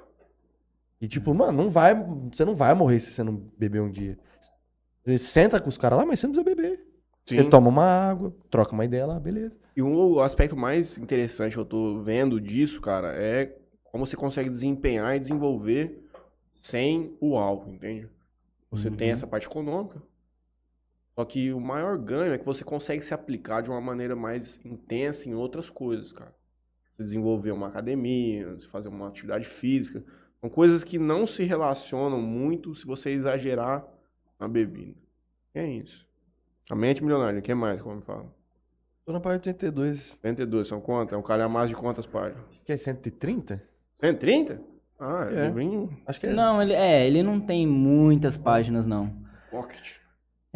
E 1.01 1.07
tipo, 1.09 1.33
mano, 1.35 1.53
não 1.65 1.71
vai, 1.71 1.95
você 2.33 2.45
não 2.45 2.55
vai 2.55 2.75
morrer 2.75 3.01
se 3.01 3.13
você 3.13 3.23
não 3.23 3.35
beber 3.57 3.81
um 3.81 3.91
dia. 3.91 4.19
Você 5.05 5.19
senta 5.19 5.61
com 5.61 5.69
os 5.69 5.79
caras 5.79 5.99
lá, 5.99 6.05
mas 6.07 6.19
você 6.21 6.27
não 6.27 6.35
precisa 6.35 6.57
beber. 6.57 6.85
Você 7.25 7.43
Sim. 7.43 7.51
toma 7.51 7.69
uma 7.69 7.85
água, 7.85 8.35
troca 8.51 8.73
uma 8.73 8.85
ideia 8.85 9.07
lá, 9.07 9.19
beleza. 9.21 9.55
E 9.77 9.83
um 9.83 10.21
aspecto 10.21 10.57
mais 10.57 10.97
interessante 10.99 11.53
que 11.53 11.59
eu 11.59 11.65
tô 11.65 12.01
vendo 12.03 12.41
disso, 12.41 12.81
cara, 12.81 13.13
é 13.15 13.55
como 13.85 14.07
você 14.07 14.17
consegue 14.17 14.49
desempenhar 14.51 15.17
e 15.17 15.21
desenvolver 15.21 16.03
sem 16.55 17.17
o 17.21 17.37
álcool, 17.37 17.73
entende? 17.73 18.09
Você 18.71 18.91
tem 18.91 19.09
Uhum. 19.09 19.13
essa 19.13 19.27
parte 19.27 19.47
econômica. 19.47 20.03
Só 21.19 21.25
que 21.25 21.51
o 21.51 21.59
maior 21.59 21.97
ganho 21.97 22.35
é 22.35 22.39
que 22.39 22.45
você 22.45 22.63
consegue 22.63 23.03
se 23.03 23.15
aplicar 23.15 23.63
de 23.63 23.71
uma 23.71 23.81
maneira 23.81 24.15
mais 24.15 24.61
intensa 24.65 25.27
em 25.29 25.35
outras 25.35 25.71
coisas, 25.71 26.13
cara. 26.13 26.35
Você 26.95 27.05
desenvolver 27.05 27.53
uma 27.53 27.69
academia, 27.69 28.59
fazer 28.71 28.89
uma 28.89 29.09
atividade 29.09 29.47
física. 29.47 30.05
São 30.41 30.51
coisas 30.51 30.85
que 30.85 30.99
não 30.99 31.27
se 31.27 31.43
relacionam 31.45 32.21
muito 32.21 32.75
se 32.75 32.87
você 32.87 33.11
exagerar 33.11 33.83
na 34.39 34.47
bebida. 34.47 34.95
É 35.55 35.67
isso. 35.67 36.07
A 36.71 36.75
mente 36.75 37.03
milionária, 37.03 37.39
o 37.39 37.43
que 37.43 37.55
mais, 37.55 37.81
como 37.81 37.97
me 37.97 38.03
fala? 38.03 38.27
Tô 39.07 39.13
na 39.13 39.21
parte 39.21 39.49
82. 39.49 40.19
72, 40.21 40.69
são 40.69 40.81
quantas? 40.81 41.15
É 41.15 41.17
um 41.17 41.23
calhamaço 41.23 41.69
de 41.69 41.77
quantas 41.77 42.05
páginas? 42.05 42.45
Acho 42.51 42.63
que 42.63 42.73
é 42.73 42.77
130? 42.77 43.63
130? 44.01 44.61
Ah, 44.99 45.29
é, 45.31 45.35
É. 45.35 45.47
livrinho 45.47 45.97
Acho 46.07 46.21
que 46.21 46.27
é. 46.27 46.33
Não, 46.33 46.61
ele, 46.61 46.75
é, 46.75 47.07
ele 47.07 47.23
não 47.23 47.41
tem 47.41 47.67
muitas 47.67 48.37
páginas, 48.37 48.87
não. 48.87 49.15
pocket. 49.51 49.95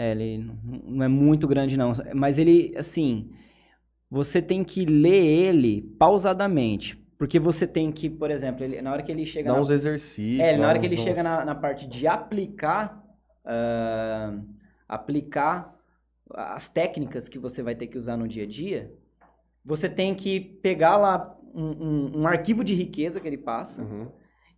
É, 0.00 0.12
ele 0.12 0.46
não 0.86 1.04
é 1.04 1.08
muito 1.08 1.46
grande, 1.46 1.76
não. 1.76 1.92
Mas 2.14 2.38
ele, 2.38 2.72
assim, 2.76 3.30
você 4.10 4.40
tem 4.40 4.64
que 4.64 4.86
ler 4.86 5.26
ele 5.26 5.82
pausadamente. 5.98 6.96
Porque 7.18 7.38
você 7.38 7.66
tem 7.66 7.92
que, 7.92 8.08
por 8.08 8.30
exemplo, 8.30 8.64
ele- 8.64 8.80
na 8.80 8.90
hora 8.92 9.02
que 9.02 9.12
ele 9.12 9.26
chega 9.26 9.50
Dá 9.50 9.56
na 9.56 9.60
uns 9.60 9.68
exercícios. 9.68 10.40
É, 10.40 10.56
na 10.56 10.68
hora 10.68 10.78
que 10.78 10.86
ele 10.86 10.94
uns- 10.94 11.02
chega 11.02 11.22
na, 11.22 11.44
na 11.44 11.54
parte 11.54 11.86
de 11.86 12.06
aplicar, 12.06 13.04
ah, 13.44 14.38
aplicar 14.88 15.76
as 16.34 16.66
técnicas 16.70 17.28
que 17.28 17.38
você 17.38 17.62
vai 17.62 17.74
ter 17.74 17.86
que 17.88 17.98
usar 17.98 18.16
no 18.16 18.26
dia 18.26 18.44
a 18.44 18.46
dia, 18.46 18.90
você 19.62 19.86
tem 19.86 20.14
que 20.14 20.40
pegar 20.40 20.96
lá 20.96 21.36
um, 21.54 21.62
um- 21.64 22.20
um 22.20 22.26
arquivo 22.26 22.64
de 22.64 22.72
riqueza 22.72 23.20
que 23.20 23.26
ele 23.28 23.36
passa 23.36 23.82
Uhum, 23.82 24.08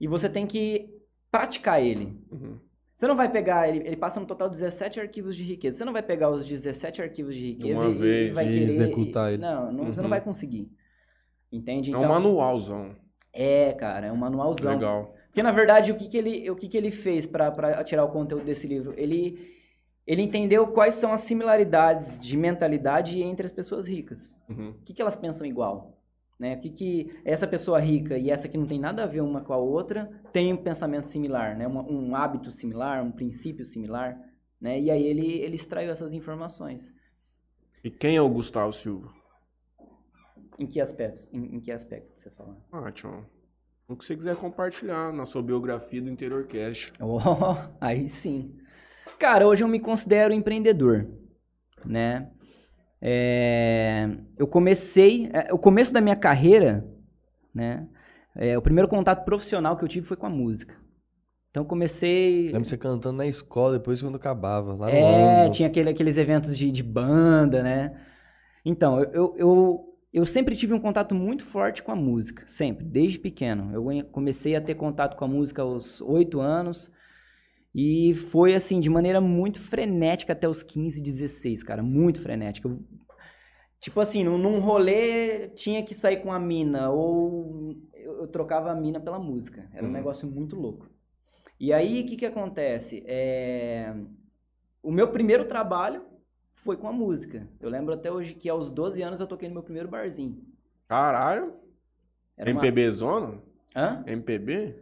e 0.00 0.06
você 0.06 0.28
tem 0.28 0.46
que 0.46 0.88
praticar 1.32 1.82
ele. 1.82 2.16
uhum. 2.30 2.58
Você 3.02 3.08
não 3.08 3.16
vai 3.16 3.28
pegar, 3.28 3.68
ele, 3.68 3.80
ele 3.84 3.96
passa 3.96 4.20
no 4.20 4.26
total 4.26 4.48
17 4.48 5.00
arquivos 5.00 5.34
de 5.34 5.42
riqueza. 5.42 5.76
Você 5.78 5.84
não 5.84 5.92
vai 5.92 6.04
pegar 6.04 6.30
os 6.30 6.44
17 6.44 7.02
arquivos 7.02 7.34
de 7.34 7.46
riqueza 7.48 7.80
uma 7.80 7.88
e, 7.90 7.94
e 7.94 7.98
vez. 7.98 8.32
vai 8.32 8.44
E 8.46 8.48
querer... 8.60 8.74
executar 8.74 9.32
ele. 9.32 9.42
Não, 9.42 9.72
não- 9.72 9.86
você 9.86 9.98
Uhum. 9.98 10.02
não 10.04 10.10
vai 10.10 10.20
conseguir. 10.20 10.70
Entende? 11.50 11.92
É 11.92 11.98
um 11.98 12.06
manualzão. 12.06 12.94
É, 13.32 13.72
cara, 13.72 14.06
é 14.06 14.12
um 14.12 14.16
manualzão. 14.16 14.72
Legal. 14.74 15.16
Porque, 15.26 15.42
na 15.42 15.50
verdade, 15.50 15.90
o 15.90 15.96
que, 15.96 16.08
que, 16.08 16.16
ele, 16.16 16.48
o 16.48 16.54
que, 16.54 16.68
que 16.68 16.76
ele 16.78 16.92
fez 16.92 17.26
para 17.26 17.82
tirar 17.82 18.04
o 18.04 18.08
conteúdo 18.08 18.44
desse 18.44 18.68
livro? 18.68 18.94
Ele, 18.96 19.50
ele 20.06 20.22
entendeu 20.22 20.68
quais 20.68 20.94
são 20.94 21.12
as 21.12 21.22
similaridades 21.22 22.22
de 22.24 22.36
mentalidade 22.36 23.20
entre 23.20 23.44
as 23.44 23.50
pessoas 23.50 23.88
ricas. 23.88 24.32
Uhum. 24.48 24.76
O 24.80 24.84
que, 24.84 24.94
que 24.94 25.02
elas 25.02 25.16
pensam 25.16 25.44
igual? 25.44 25.98
Né? 26.42 26.56
O 26.56 26.60
que, 26.60 26.70
que 26.70 27.20
essa 27.24 27.46
pessoa 27.46 27.78
rica 27.78 28.18
e 28.18 28.28
essa 28.28 28.48
que 28.48 28.58
não 28.58 28.66
tem 28.66 28.80
nada 28.80 29.04
a 29.04 29.06
ver 29.06 29.20
uma 29.20 29.42
com 29.42 29.52
a 29.52 29.56
outra 29.56 30.10
tem 30.32 30.52
um 30.52 30.56
pensamento 30.56 31.06
similar, 31.06 31.56
né? 31.56 31.68
Uma- 31.68 31.88
um 31.88 32.16
hábito 32.16 32.50
similar, 32.50 33.00
um 33.00 33.12
princípio 33.12 33.64
similar. 33.64 34.18
Né? 34.60 34.80
E 34.80 34.90
aí 34.90 35.06
ele, 35.06 35.38
ele 35.38 35.54
extraiu 35.54 35.92
essas 35.92 36.12
informações. 36.12 36.92
E 37.84 37.90
quem 37.92 38.16
é 38.16 38.20
o 38.20 38.28
Gustavo 38.28 38.72
Silva? 38.72 39.12
Em 40.58 40.66
que 40.66 40.80
aspectos? 40.80 41.32
Em, 41.32 41.54
em 41.54 41.60
que 41.60 41.70
aspecto 41.70 42.18
você 42.18 42.28
fala? 42.32 42.56
Ah, 42.72 42.90
tchau. 42.90 43.24
O 43.86 43.94
que 43.94 44.04
você 44.04 44.16
quiser 44.16 44.34
compartilhar 44.34 45.12
na 45.12 45.24
sua 45.24 45.44
biografia 45.44 46.02
do 46.02 46.10
Interior 46.10 46.44
Cast. 46.48 46.92
Oh, 47.00 47.54
aí 47.80 48.08
sim. 48.08 48.58
Cara, 49.16 49.46
hoje 49.46 49.62
eu 49.62 49.68
me 49.68 49.78
considero 49.78 50.34
empreendedor, 50.34 51.08
né? 51.86 52.32
É, 53.04 54.08
eu 54.38 54.46
comecei, 54.46 55.28
é, 55.32 55.52
o 55.52 55.58
começo 55.58 55.92
da 55.92 56.00
minha 56.00 56.14
carreira, 56.14 56.86
né? 57.52 57.88
é, 58.36 58.56
o 58.56 58.62
primeiro 58.62 58.88
contato 58.88 59.24
profissional 59.24 59.76
que 59.76 59.82
eu 59.84 59.88
tive 59.88 60.06
foi 60.06 60.16
com 60.16 60.26
a 60.26 60.30
música. 60.30 60.76
Então 61.50 61.64
eu 61.64 61.68
comecei, 61.68 62.50
Lembro 62.52 62.66
você 62.68 62.78
cantando 62.78 63.18
na 63.18 63.26
escola 63.26 63.76
depois 63.78 64.00
quando 64.00 64.14
acabava, 64.14 64.74
lá 64.74 64.86
no 64.86 64.92
é, 64.92 65.50
tinha 65.50 65.68
aquele- 65.68 65.90
aqueles 65.90 66.16
eventos 66.16 66.56
de, 66.56 66.70
de 66.70 66.82
banda, 66.82 67.62
né? 67.62 68.00
Então, 68.64 69.00
eu, 69.02 69.34
eu, 69.36 69.84
eu, 70.12 70.24
sempre 70.24 70.54
tive 70.54 70.72
um 70.72 70.80
contato 70.80 71.14
muito 71.14 71.44
forte 71.44 71.82
com 71.82 71.90
a 71.90 71.96
música, 71.96 72.44
sempre, 72.46 72.84
desde 72.86 73.18
pequeno. 73.18 73.70
Eu 73.74 74.04
comecei 74.12 74.54
a 74.54 74.60
ter 74.60 74.76
contato 74.76 75.16
com 75.16 75.24
a 75.24 75.28
música 75.28 75.60
aos 75.62 76.00
oito 76.00 76.40
anos 76.40 76.90
e 77.74 78.14
foi, 78.14 78.54
assim, 78.54 78.80
de 78.80 78.90
maneira 78.90 79.20
muito 79.20 79.60
frenética 79.60 80.32
até 80.32 80.48
os 80.48 80.62
15, 80.62 81.00
16, 81.00 81.62
cara, 81.62 81.82
muito 81.82 82.20
frenética. 82.20 82.68
Eu- 82.68 82.80
tipo 83.80 83.98
assim, 84.00 84.22
num, 84.24 84.38
num 84.38 84.60
rolê 84.60 85.48
tinha 85.50 85.82
que 85.84 85.94
sair 85.94 86.18
com 86.22 86.32
a 86.32 86.38
mina 86.38 86.90
ou 86.90 87.76
eu, 87.94 88.20
eu 88.20 88.26
trocava 88.28 88.70
a 88.70 88.74
mina 88.74 89.00
pela 89.00 89.18
música. 89.18 89.68
Era 89.72 89.84
um 89.84 89.86
Uhum. 89.88 89.92
negócio 89.92 90.28
muito 90.28 90.54
louco. 90.56 90.88
E 91.58 91.72
aí, 91.72 92.02
o 92.02 92.06
que 92.06 92.16
que 92.16 92.26
acontece? 92.26 93.02
É... 93.06 93.94
O 94.82 94.90
meu 94.90 95.08
primeiro 95.08 95.44
trabalho 95.46 96.04
foi 96.54 96.76
com 96.76 96.88
a 96.88 96.92
música. 96.92 97.48
Eu 97.60 97.68
lembro 97.70 97.94
até 97.94 98.10
hoje 98.10 98.34
que 98.34 98.48
aos 98.48 98.70
12 98.70 99.00
anos 99.02 99.20
eu 99.20 99.26
toquei 99.26 99.48
no 99.48 99.54
meu 99.54 99.62
primeiro 99.62 99.88
barzinho. 99.88 100.42
Caralho. 100.88 101.54
Era 102.36 102.50
uma- 102.50 102.60
MPB 102.60 102.90
Zona? 102.90 103.40
Hã? 103.74 104.02
MPB? 104.06 104.74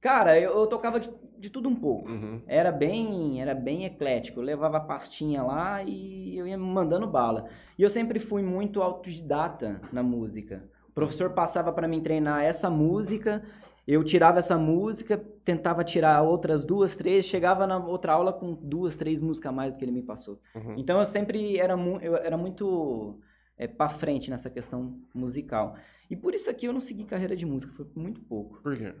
Cara, 0.00 0.38
eu, 0.40 0.52
eu 0.56 0.66
tocava 0.66 0.98
de, 1.00 1.10
de 1.40 1.50
tudo 1.50 1.68
um 1.68 1.74
pouco. 1.74 2.08
Uhum. 2.08 2.42
Era 2.46 2.70
bem, 2.70 3.40
era 3.40 3.54
bem 3.54 3.84
eclético. 3.84 4.40
Eu 4.40 4.44
levava 4.44 4.76
a 4.76 4.80
pastinha 4.80 5.42
lá 5.42 5.82
e 5.82 6.36
eu 6.36 6.46
ia 6.46 6.58
mandando 6.58 7.06
bala. 7.06 7.48
E 7.78 7.82
eu 7.82 7.90
sempre 7.90 8.20
fui 8.20 8.42
muito 8.42 8.82
autodidata 8.82 9.80
na 9.92 10.02
música. 10.02 10.68
O 10.88 10.92
professor 10.92 11.30
passava 11.30 11.72
para 11.72 11.88
mim 11.88 12.00
treinar 12.00 12.42
essa 12.42 12.68
música, 12.68 13.42
eu 13.86 14.04
tirava 14.04 14.38
essa 14.38 14.58
música, 14.58 15.16
tentava 15.44 15.82
tirar 15.82 16.22
outras 16.22 16.64
duas, 16.64 16.94
três, 16.94 17.24
chegava 17.24 17.66
na 17.66 17.78
outra 17.78 18.12
aula 18.12 18.32
com 18.32 18.52
duas, 18.54 18.96
três 18.96 19.20
músicas 19.20 19.50
a 19.50 19.52
mais 19.52 19.72
do 19.72 19.78
que 19.78 19.84
ele 19.84 19.92
me 19.92 20.02
passou. 20.02 20.38
Uhum. 20.54 20.74
Então 20.76 20.98
eu 21.00 21.06
sempre 21.06 21.58
era, 21.58 21.76
mu 21.76 21.98
eu 22.00 22.16
era 22.16 22.36
muito 22.36 23.18
é, 23.56 23.66
para 23.66 23.88
frente 23.88 24.30
nessa 24.30 24.50
questão 24.50 25.00
musical. 25.14 25.76
E 26.10 26.16
por 26.16 26.34
isso 26.34 26.50
aqui 26.50 26.66
eu 26.66 26.72
não 26.72 26.80
segui 26.80 27.04
carreira 27.04 27.36
de 27.36 27.46
música, 27.46 27.72
foi 27.72 27.86
muito 27.94 28.20
pouco. 28.20 28.60
Por 28.62 28.76
quê? 28.76 28.94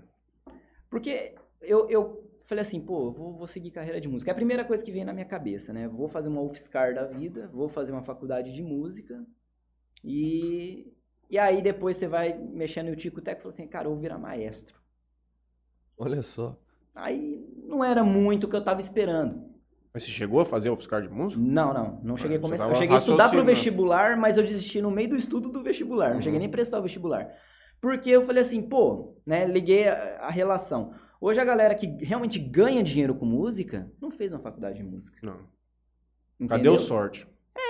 Porque 0.88 1.34
eu, 1.60 1.88
eu 1.88 2.29
falei 2.50 2.62
assim, 2.62 2.80
pô, 2.80 3.12
vou, 3.12 3.32
vou 3.32 3.46
seguir 3.46 3.70
carreira 3.70 4.00
de 4.00 4.08
música. 4.08 4.30
É 4.30 4.32
a 4.32 4.34
primeira 4.34 4.64
coisa 4.64 4.84
que 4.84 4.90
vem 4.92 5.04
na 5.04 5.12
minha 5.12 5.24
cabeça, 5.24 5.72
né? 5.72 5.86
Vou 5.88 6.08
fazer 6.08 6.28
uma 6.28 6.42
UFSCar 6.42 6.92
da 6.92 7.04
vida, 7.04 7.48
vou 7.52 7.68
fazer 7.68 7.92
uma 7.92 8.02
faculdade 8.02 8.52
de 8.52 8.62
música 8.62 9.24
e... 10.04 10.92
E 11.30 11.38
aí 11.38 11.62
depois 11.62 11.96
você 11.96 12.08
vai 12.08 12.36
mexendo 12.36 12.88
no 12.88 12.96
tico-teco 12.96 13.38
e 13.38 13.42
fala 13.42 13.54
assim, 13.54 13.68
cara, 13.68 13.86
eu 13.86 13.92
vou 13.92 14.00
virar 14.00 14.18
maestro. 14.18 14.74
Olha 15.96 16.22
só. 16.22 16.58
Aí 16.92 17.46
não 17.62 17.84
era 17.84 18.02
muito 18.02 18.44
o 18.44 18.50
que 18.50 18.56
eu 18.56 18.64
tava 18.64 18.80
esperando. 18.80 19.48
Mas 19.94 20.02
você 20.02 20.10
chegou 20.10 20.40
a 20.40 20.44
fazer 20.44 20.70
office 20.70 20.88
de 20.88 21.08
música? 21.08 21.40
Não, 21.40 21.72
não. 21.72 22.00
Não 22.02 22.16
cheguei 22.16 22.36
a 22.36 22.40
você 22.40 22.46
começar. 22.46 22.68
Eu 22.68 22.74
cheguei 22.74 22.96
a 22.96 22.98
estudar 22.98 23.28
pro 23.28 23.38
raciocinando. 23.38 23.46
vestibular, 23.46 24.16
mas 24.16 24.36
eu 24.36 24.42
desisti 24.42 24.82
no 24.82 24.90
meio 24.90 25.10
do 25.10 25.16
estudo 25.16 25.48
do 25.48 25.62
vestibular. 25.62 26.08
Não 26.10 26.16
Uhum. 26.16 26.22
cheguei 26.22 26.38
nem 26.40 26.48
a 26.48 26.50
prestar 26.50 26.80
o 26.80 26.82
vestibular. 26.82 27.28
Porque 27.80 28.10
eu 28.10 28.22
falei 28.22 28.42
assim, 28.42 28.60
pô, 28.60 29.16
né? 29.24 29.46
Liguei 29.46 29.86
a, 29.88 30.22
a 30.22 30.30
relação. 30.30 30.92
Hoje 31.20 31.38
a 31.40 31.44
galera 31.44 31.74
que 31.74 31.86
realmente 32.04 32.38
ganha 32.38 32.82
dinheiro 32.82 33.14
com 33.14 33.26
música 33.26 33.90
não 34.00 34.10
fez 34.10 34.32
uma 34.32 34.40
faculdade 34.40 34.78
de 34.78 34.82
música. 34.82 35.18
Não. 35.22 35.34
Cadê 36.48 36.54
entendeu? 36.54 36.74
o 36.74 36.78
sorte? 36.78 37.26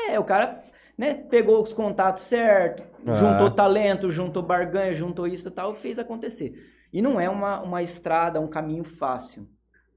É, 0.09 0.19
o 0.19 0.25
cara 0.25 0.63
né, 0.97 1.15
pegou 1.15 1.61
os 1.63 1.73
contatos 1.73 2.23
certos, 2.25 2.85
Ah. 3.07 3.13
juntou 3.15 3.51
talento, 3.51 4.11
juntou 4.11 4.43
barganha, 4.43 4.93
juntou 4.95 5.27
isso 5.27 5.49
e 5.49 5.51
tal, 5.51 5.75
fez 5.75 5.99
acontecer. 5.99 6.55
E 6.93 7.01
não 7.03 7.21
é 7.21 7.29
uma, 7.29 7.61
uma 7.63 7.83
estrada, 7.83 8.41
um 8.41 8.49
caminho 8.49 8.85
fácil. 8.85 9.49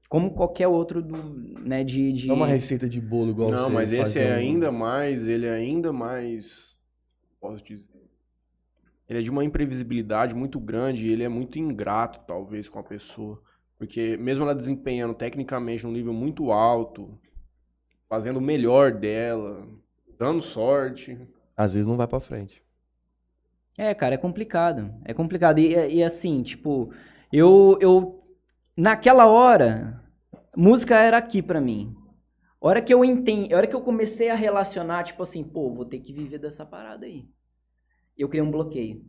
Como 0.08 0.32
qualquer 0.34 0.68
outro 0.68 1.02
do, 1.02 1.16
né, 1.60 1.82
de, 1.84 2.12
de... 2.12 2.26
Não 2.28 2.34
é 2.34 2.38
uma 2.38 2.46
receita 2.46 2.88
de 2.88 3.00
bolo 3.00 3.30
igual 3.30 3.50
não, 3.50 3.66
você 3.66 3.72
mas 3.72 3.92
esse 3.92 4.18
é 4.20 4.32
um- 4.32 4.36
ainda 4.36 4.70
mais, 4.72 5.26
ele 5.26 5.46
é 5.46 5.50
ainda 5.50 5.92
mais, 5.92 6.76
posso 7.40 7.64
dizer, 7.64 7.88
ele 9.08 9.18
é 9.18 9.22
de 9.22 9.30
uma 9.30 9.44
imprevisibilidade 9.44 10.34
muito 10.34 10.58
grande, 10.58 11.06
e 11.06 11.10
ele 11.10 11.22
é 11.22 11.28
muito 11.28 11.58
ingrato, 11.58 12.20
talvez, 12.26 12.68
com 12.68 12.78
a 12.78 12.82
pessoa. 12.82 13.40
Porque 13.78 14.16
mesmo 14.16 14.44
ela 14.44 14.54
desempenhando 14.54 15.14
tecnicamente 15.14 15.84
num 15.84 15.92
nível 15.92 16.12
muito 16.12 16.50
alto, 16.50 17.18
fazendo 18.08 18.38
o 18.38 18.42
melhor 18.42 18.92
dela, 18.92 19.66
dando 20.18 20.40
sorte, 20.40 21.18
Às 21.56 21.74
vezes 21.74 21.86
não 21.86 21.96
vai 21.96 22.06
pra 22.06 22.20
frente. 22.20 22.62
É, 23.76 23.92
cara, 23.94 24.14
é 24.14 24.18
complicado. 24.18 24.94
É 25.04 25.12
complicado. 25.12 25.58
E, 25.58 25.96
e 25.96 26.02
assim, 26.02 26.42
tipo, 26.42 26.92
eu, 27.32 27.78
eu. 27.80 28.24
Naquela 28.76 29.26
hora, 29.26 30.02
música 30.56 30.98
era 30.98 31.16
aqui 31.18 31.42
pra 31.42 31.60
mim. 31.60 31.94
A 32.60 32.66
hora 32.66 32.82
que 32.82 32.94
eu 32.94 33.04
entendi, 33.04 33.52
a 33.52 33.56
hora 33.56 33.66
que 33.66 33.76
eu 33.76 33.80
comecei 33.80 34.30
a 34.30 34.34
relacionar, 34.34 35.04
tipo 35.04 35.22
assim, 35.22 35.44
pô, 35.44 35.72
vou 35.72 35.84
ter 35.84 36.00
que 36.00 36.12
viver 36.12 36.38
dessa 36.38 36.64
parada 36.64 37.06
aí. 37.06 37.28
Eu 38.16 38.28
criei 38.28 38.42
um 38.42 38.50
bloqueio. 38.50 39.04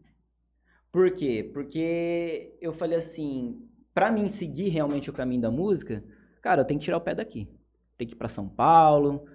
Por 0.91 1.11
quê? 1.11 1.49
Porque 1.53 2.55
eu 2.61 2.73
falei 2.73 2.97
assim, 2.97 3.67
pra 3.93 4.11
mim 4.11 4.27
seguir 4.27 4.69
realmente 4.69 5.09
o 5.09 5.13
caminho 5.13 5.41
da 5.41 5.51
música, 5.51 6.03
cara, 6.41 6.61
eu 6.61 6.65
tenho 6.65 6.79
que 6.79 6.85
tirar 6.85 6.97
o 6.97 7.01
pé 7.01 7.13
daqui. 7.13 7.49
Tem 7.97 8.07
que 8.07 8.13
ir 8.13 8.17
pra 8.17 8.29
São 8.29 8.47
Paulo, 8.47 9.25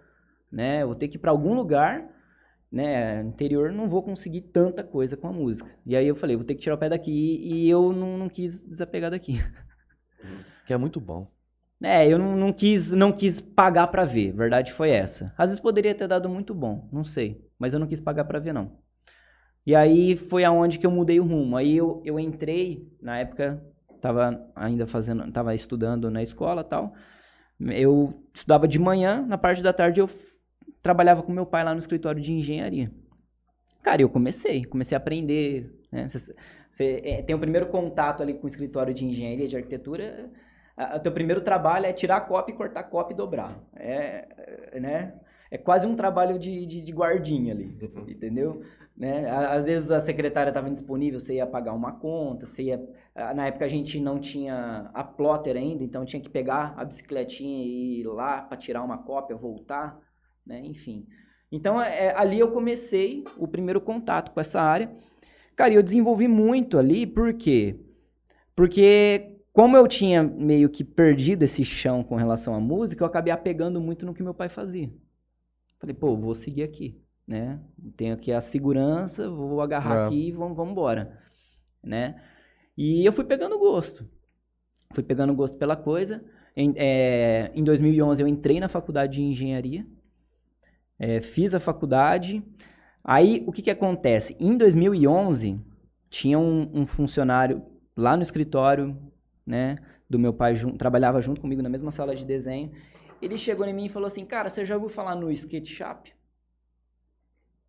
né? 0.50 0.82
Eu 0.82 0.88
vou 0.88 0.96
ter 0.96 1.08
que 1.08 1.16
ir 1.16 1.20
pra 1.20 1.30
algum 1.30 1.54
lugar 1.54 2.08
né, 2.70 3.22
interior, 3.22 3.72
não 3.72 3.88
vou 3.88 4.02
conseguir 4.02 4.42
tanta 4.42 4.84
coisa 4.84 5.16
com 5.16 5.28
a 5.28 5.32
música. 5.32 5.70
E 5.84 5.96
aí 5.96 6.06
eu 6.06 6.14
falei, 6.14 6.36
vou 6.36 6.44
ter 6.44 6.54
que 6.54 6.60
tirar 6.60 6.76
o 6.76 6.78
pé 6.78 6.88
daqui 6.88 7.40
e 7.42 7.68
eu 7.68 7.92
não, 7.92 8.16
não 8.16 8.28
quis 8.28 8.62
desapegar 8.62 9.10
daqui. 9.10 9.38
Que 10.66 10.74
é 10.74 10.76
muito 10.76 11.00
bom. 11.00 11.26
É, 11.82 12.06
eu 12.06 12.16
não, 12.16 12.36
não 12.36 12.52
quis 12.52 12.92
não 12.92 13.10
quis 13.10 13.40
pagar 13.40 13.88
pra 13.88 14.04
ver, 14.04 14.32
verdade 14.32 14.72
foi 14.72 14.90
essa. 14.90 15.34
Às 15.36 15.50
vezes 15.50 15.60
poderia 15.60 15.94
ter 15.94 16.06
dado 16.06 16.28
muito 16.28 16.54
bom, 16.54 16.88
não 16.92 17.02
sei, 17.02 17.44
mas 17.58 17.72
eu 17.72 17.80
não 17.80 17.88
quis 17.88 18.00
pagar 18.00 18.24
pra 18.24 18.38
ver 18.38 18.52
não. 18.52 18.78
E 19.66 19.74
aí 19.74 20.16
foi 20.16 20.44
aonde 20.44 20.78
que 20.78 20.86
eu 20.86 20.90
mudei 20.90 21.20
o 21.20 21.24
rumo. 21.24 21.56
Aí 21.56 21.76
eu, 21.76 22.02
eu 22.04 22.18
entrei, 22.18 22.88
na 23.00 23.18
época 23.18 23.62
tava 24.00 24.50
ainda 24.56 24.86
fazendo, 24.86 25.30
tava 25.30 25.54
estudando 25.54 26.10
na 26.10 26.22
escola, 26.22 26.64
tal. 26.64 26.94
Eu 27.60 28.24
estudava 28.34 28.66
de 28.66 28.78
manhã, 28.78 29.24
na 29.26 29.36
parte 29.36 29.62
da 29.62 29.72
tarde 29.72 30.00
eu 30.00 30.08
trabalhava 30.82 31.22
com 31.22 31.30
meu 31.30 31.44
pai 31.44 31.62
lá 31.62 31.74
no 31.74 31.78
escritório 31.78 32.22
de 32.22 32.32
engenharia. 32.32 32.90
Cara, 33.82 34.00
eu 34.00 34.08
comecei, 34.08 34.64
comecei 34.64 34.96
a 34.96 34.98
aprender, 34.98 35.78
né? 35.92 36.08
Você, 36.08 37.02
é, 37.04 37.22
tem 37.22 37.36
o 37.36 37.38
primeiro 37.38 37.66
contato 37.66 38.22
ali 38.22 38.34
com 38.34 38.44
o 38.44 38.48
escritório 38.48 38.94
de 38.94 39.04
engenharia, 39.04 39.46
de 39.46 39.56
arquitetura, 39.56 40.30
o 40.94 41.00
teu 41.00 41.12
primeiro 41.12 41.42
trabalho 41.42 41.86
é 41.86 41.92
tirar 41.92 42.16
a 42.16 42.20
cópia, 42.20 42.54
cortar 42.54 42.80
a 42.80 42.84
cópia 42.84 43.12
e 43.12 43.16
dobrar. 43.16 43.60
É, 43.76 44.26
é, 44.72 44.80
né? 44.80 45.14
É 45.50 45.58
quase 45.58 45.86
um 45.86 45.96
trabalho 45.96 46.38
de, 46.38 46.64
de, 46.64 46.80
de 46.80 46.92
guardinha 46.92 47.52
ali, 47.52 47.76
entendeu? 48.06 48.62
Né? 48.96 49.28
Às 49.28 49.66
vezes 49.66 49.90
a 49.90 49.98
secretária 49.98 50.50
estava 50.50 50.68
indisponível, 50.68 51.18
você 51.18 51.34
ia 51.34 51.46
pagar 51.46 51.72
uma 51.72 51.92
conta, 51.92 52.46
você 52.46 52.64
ia... 52.64 52.88
Na 53.34 53.46
época 53.46 53.64
a 53.64 53.68
gente 53.68 53.98
não 53.98 54.20
tinha 54.20 54.90
a 54.94 55.02
plotter 55.02 55.56
ainda, 55.56 55.82
então 55.82 56.04
tinha 56.04 56.22
que 56.22 56.28
pegar 56.28 56.74
a 56.76 56.84
bicicletinha 56.84 57.64
e 57.64 58.00
ir 58.00 58.04
lá 58.04 58.42
para 58.42 58.56
tirar 58.56 58.84
uma 58.84 58.98
cópia, 58.98 59.34
voltar, 59.34 59.98
né? 60.46 60.60
Enfim. 60.64 61.06
Então, 61.50 61.82
é, 61.82 62.14
ali 62.16 62.38
eu 62.38 62.52
comecei 62.52 63.24
o 63.36 63.48
primeiro 63.48 63.80
contato 63.80 64.30
com 64.30 64.40
essa 64.40 64.60
área. 64.60 64.90
Cara, 65.56 65.72
e 65.72 65.76
eu 65.76 65.82
desenvolvi 65.82 66.28
muito 66.28 66.78
ali, 66.78 67.06
por 67.06 67.34
quê? 67.34 67.76
Porque 68.54 69.36
como 69.52 69.76
eu 69.76 69.88
tinha 69.88 70.22
meio 70.22 70.68
que 70.68 70.84
perdido 70.84 71.42
esse 71.42 71.64
chão 71.64 72.04
com 72.04 72.14
relação 72.14 72.54
à 72.54 72.60
música, 72.60 73.02
eu 73.02 73.06
acabei 73.06 73.32
apegando 73.32 73.80
muito 73.80 74.06
no 74.06 74.14
que 74.14 74.22
meu 74.22 74.34
pai 74.34 74.48
fazia. 74.48 74.90
Falei, 75.80 75.94
pô, 75.94 76.14
vou 76.14 76.34
seguir 76.34 76.62
aqui, 76.62 77.00
né? 77.26 77.58
Tenho 77.96 78.14
aqui 78.14 78.30
a 78.30 78.40
segurança, 78.40 79.30
vou 79.30 79.62
agarrar 79.62 79.96
É. 79.96 80.06
aqui 80.06 80.28
e 80.28 80.32
vamos, 80.32 80.56
vamos 80.56 80.72
embora, 80.72 81.18
né? 81.82 82.20
E 82.76 83.04
eu 83.04 83.12
fui 83.12 83.24
pegando 83.24 83.58
gosto. 83.58 84.06
Fui 84.92 85.02
pegando 85.02 85.34
gosto 85.34 85.56
pela 85.56 85.76
coisa. 85.76 86.22
Em, 86.54 86.74
é, 86.76 87.50
em 87.54 87.64
2011 87.64 88.20
eu 88.22 88.28
entrei 88.28 88.60
na 88.60 88.68
faculdade 88.68 89.14
de 89.14 89.22
engenharia, 89.22 89.86
é, 90.98 91.20
fiz 91.22 91.54
a 91.54 91.60
faculdade. 91.60 92.42
Aí 93.02 93.42
o 93.46 93.52
que, 93.52 93.62
que 93.62 93.70
acontece? 93.70 94.36
Em 94.38 94.56
2011 94.56 95.58
tinha 96.10 96.38
um, 96.38 96.70
um 96.74 96.86
funcionário 96.86 97.62
lá 97.96 98.16
no 98.16 98.22
escritório, 98.22 98.96
né, 99.46 99.78
do 100.08 100.18
meu 100.18 100.34
pai, 100.34 100.54
trabalhava 100.76 101.20
junto 101.22 101.40
comigo 101.40 101.62
na 101.62 101.68
mesma 101.68 101.90
sala 101.90 102.14
de 102.14 102.24
desenho. 102.24 102.72
Ele 103.20 103.36
chegou 103.36 103.66
em 103.66 103.74
mim 103.74 103.86
e 103.86 103.90
falou 103.90 104.06
assim, 104.06 104.24
cara, 104.24 104.48
você 104.48 104.64
já 104.64 104.74
ouviu 104.74 104.88
falar 104.88 105.14
no 105.14 105.30
skate 105.30 105.72
shop? 105.72 106.12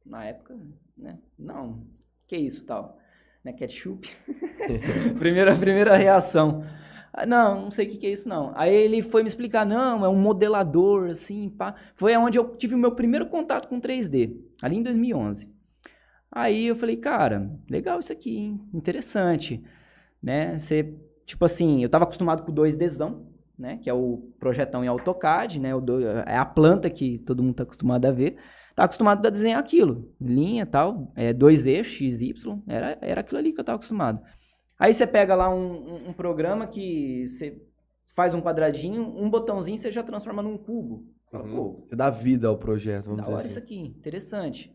Na 0.06 0.26
época, 0.26 0.58
né? 0.98 1.20
Não. 1.38 1.86
Que 2.28 2.38
isso, 2.38 2.66
tal? 2.66 2.98
Né, 3.44 3.54
ketchup? 3.54 4.10
primeira, 5.20 5.56
primeira 5.56 5.96
reação. 5.98 6.64
Ah, 7.14 7.26
Não, 7.26 7.64
não 7.64 7.72
sei 7.72 7.88
o 7.88 7.90
que, 7.90 7.98
que 7.98 8.08
é 8.08 8.12
isso, 8.12 8.30
não. 8.30 8.54
Aí 8.56 8.74
ele 8.74 9.02
foi 9.02 9.22
me 9.24 9.28
explicar, 9.28 9.66
não, 9.66 10.06
é 10.06 10.10
um 10.10 10.16
modelador, 10.16 11.10
assim, 11.10 11.50
pá. 11.50 11.76
Foi 11.96 12.16
onde 12.16 12.38
eu 12.38 12.56
tive 12.56 12.76
o 12.76 12.78
meu 12.78 12.94
primeiro 12.94 13.28
contato 13.28 13.68
com 13.68 13.80
3D, 13.82 14.38
ali 14.62 14.78
em 14.78 14.84
2011. 14.84 15.52
Aí 16.32 16.68
eu 16.68 16.76
falei, 16.76 16.96
cara, 16.98 17.52
legal 17.70 18.00
isso 18.00 18.12
aqui, 18.14 18.38
hein? 18.38 18.62
interessante, 18.74 19.64
né? 20.24 20.58
Você, 20.60 20.96
tipo 21.26 21.44
assim, 21.46 21.84
eu 21.84 21.90
tava 21.90 22.06
acostumado 22.06 22.44
com 22.44 22.52
o 22.52 22.56
2Dzão, 22.56 23.26
né? 23.62 23.78
Que 23.78 23.90
é 23.90 23.94
o 23.94 24.30
projetão 24.40 24.84
em 24.84 24.88
AutoCAD, 24.88 25.60
né? 25.60 25.74
O 25.74 25.80
do- 25.80 26.02
é 26.06 26.36
a 26.36 26.46
planta 26.46 26.90
que 26.90 27.20
todo 27.20 27.42
mundo 27.44 27.56
tá 27.56 27.64
acostumado 27.64 28.06
a 28.06 28.12
ver. 28.12 28.36
Tá 28.76 28.84
acostumado 28.86 29.26
a 29.26 29.30
desenhar 29.30 29.60
aquilo, 29.60 30.12
linha 30.20 30.66
tal, 30.66 31.12
é, 31.16 31.32
dois 31.34 31.66
eixos, 31.68 31.94
x, 31.94 32.22
y, 32.22 32.62
era, 32.68 32.98
era 33.02 33.22
aquilo 33.22 33.38
ali 33.38 33.54
que 33.54 33.60
eu 33.60 33.64
tava 33.64 33.76
acostumado. 33.76 34.22
Aí 34.80 34.94
você 34.94 35.06
pega 35.06 35.36
lá 35.36 35.54
um, 35.54 35.72
um- 35.72 36.10
um 36.10 36.14
programa 36.14 36.66
que 36.68 37.28
você 37.28 37.62
faz 38.16 38.34
um 38.34 38.42
quadradinho, 38.42 39.04
um 39.18 39.30
botãozinho 39.30 39.78
você 39.78 39.92
já 39.92 40.02
transforma 40.04 40.42
num 40.42 40.58
cubo. 40.58 41.06
Você 41.26 41.32
fala, 41.32 41.44
Uhum. 41.46 41.82
Você 41.86 41.96
dá 41.96 42.10
vida 42.10 42.48
ao 42.48 42.58
projeto, 42.58 43.04
vamos 43.06 43.18
da 43.18 43.24
dizer 43.24 43.34
hora 43.36 43.42
assim. 43.44 43.50
isso 43.52 43.60
aqui, 43.60 43.80
interessante. 43.80 44.74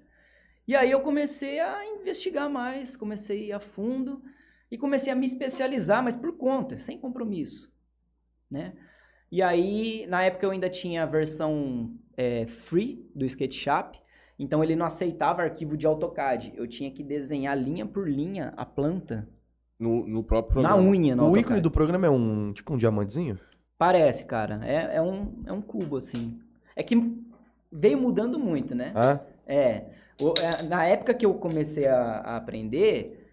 E 0.69 0.75
aí 0.77 0.91
eu 0.91 1.01
comecei 1.01 1.59
a 1.61 1.85
investigar 1.87 2.51
mais, 2.51 2.97
comecei 2.97 3.45
a 3.45 3.47
ir 3.47 3.53
a 3.53 3.61
fundo 3.61 4.23
e 4.71 4.77
comecei 4.77 5.13
a 5.13 5.17
me 5.17 5.25
especializar, 5.27 6.03
mas 6.03 6.17
por 6.17 6.37
conta, 6.37 6.77
sem 6.77 6.99
compromisso, 6.99 7.71
né? 8.51 8.73
E 9.31 9.43
aí, 9.43 10.07
na 10.09 10.23
época 10.25 10.47
eu 10.47 10.51
ainda 10.51 10.71
tinha 10.71 11.03
a 11.03 11.07
versão 11.07 11.91
é, 12.17 12.47
free 12.47 13.11
do 13.15 13.25
SketchUp, 13.27 13.99
então 14.39 14.63
ele 14.63 14.77
não 14.77 14.87
aceitava 14.87 15.43
arquivo 15.43 15.77
de 15.77 15.87
AutoCAD. 15.87 16.53
Eu 16.57 16.67
tinha 16.67 16.91
que 16.91 17.03
desenhar 17.03 17.59
linha 17.59 17.85
por 17.87 18.09
linha 18.09 18.53
a 18.57 18.65
planta 18.65 19.29
No, 19.79 20.07
no 20.07 20.23
próprio 20.23 20.63
na 20.63 20.69
programa. 20.71 20.91
unha 20.91 21.17
no 21.17 21.23
O 21.23 21.27
AutoCAD. 21.27 21.41
ícone 21.47 21.61
do 21.61 21.71
programa 21.71 22.07
é 22.07 22.11
um, 22.11 22.53
tipo 22.53 22.73
um 22.75 22.77
diamantezinho? 22.79 23.39
Parece, 23.79 24.25
cara. 24.25 24.61
É, 24.65 24.97
é, 24.97 25.03
um, 25.03 25.43
é 25.45 25.53
um 25.53 25.61
cubo, 25.61 25.97
assim. 25.97 26.39
É 26.75 26.83
que 26.83 26.97
veio 27.71 27.99
mudando 28.01 28.39
muito, 28.39 28.75
né? 28.75 28.93
Ah, 28.95 29.21
É, 29.47 29.85
o- 30.21 30.35
é, 30.39 30.63
na 30.63 30.85
época 30.87 31.13
que 31.15 31.25
eu 31.27 31.35
comecei 31.35 31.87
a, 31.87 32.01
a 32.21 32.37
aprender, 32.37 33.29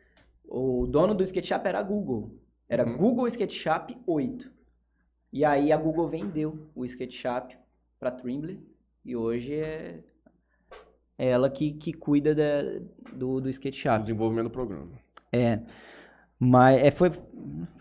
o 0.47 0.85
dono 0.87 1.13
do 1.15 1.23
SketchUp 1.23 1.65
era 1.67 1.79
a 1.79 1.83
Google. 1.83 2.37
Era 2.67 2.85
Uhum. 2.85 2.97
Google 2.97 3.27
SketchUp 3.27 3.97
8. 4.05 4.51
E 5.33 5.43
aí 5.43 5.71
a 5.71 5.77
Google 5.77 6.07
vendeu 6.07 6.69
o 6.75 6.85
SketchUp 6.85 7.57
para 7.99 8.11
Trimble 8.11 8.63
e 9.03 9.15
hoje 9.15 9.55
é, 9.55 9.99
é 11.17 11.27
ela 11.29 11.49
que, 11.49 11.71
que 11.73 11.91
cuida 11.91 12.35
da- 12.35 12.79
do, 13.13 13.41
do 13.41 13.47
O 13.47 13.49
SketchUp. 13.49 14.01
desenvolvimento 14.03 14.45
do 14.45 14.51
programa. 14.51 14.91
É, 15.31 15.59
mas 16.39 16.79
é, 16.83 16.91
foi, 16.91 17.11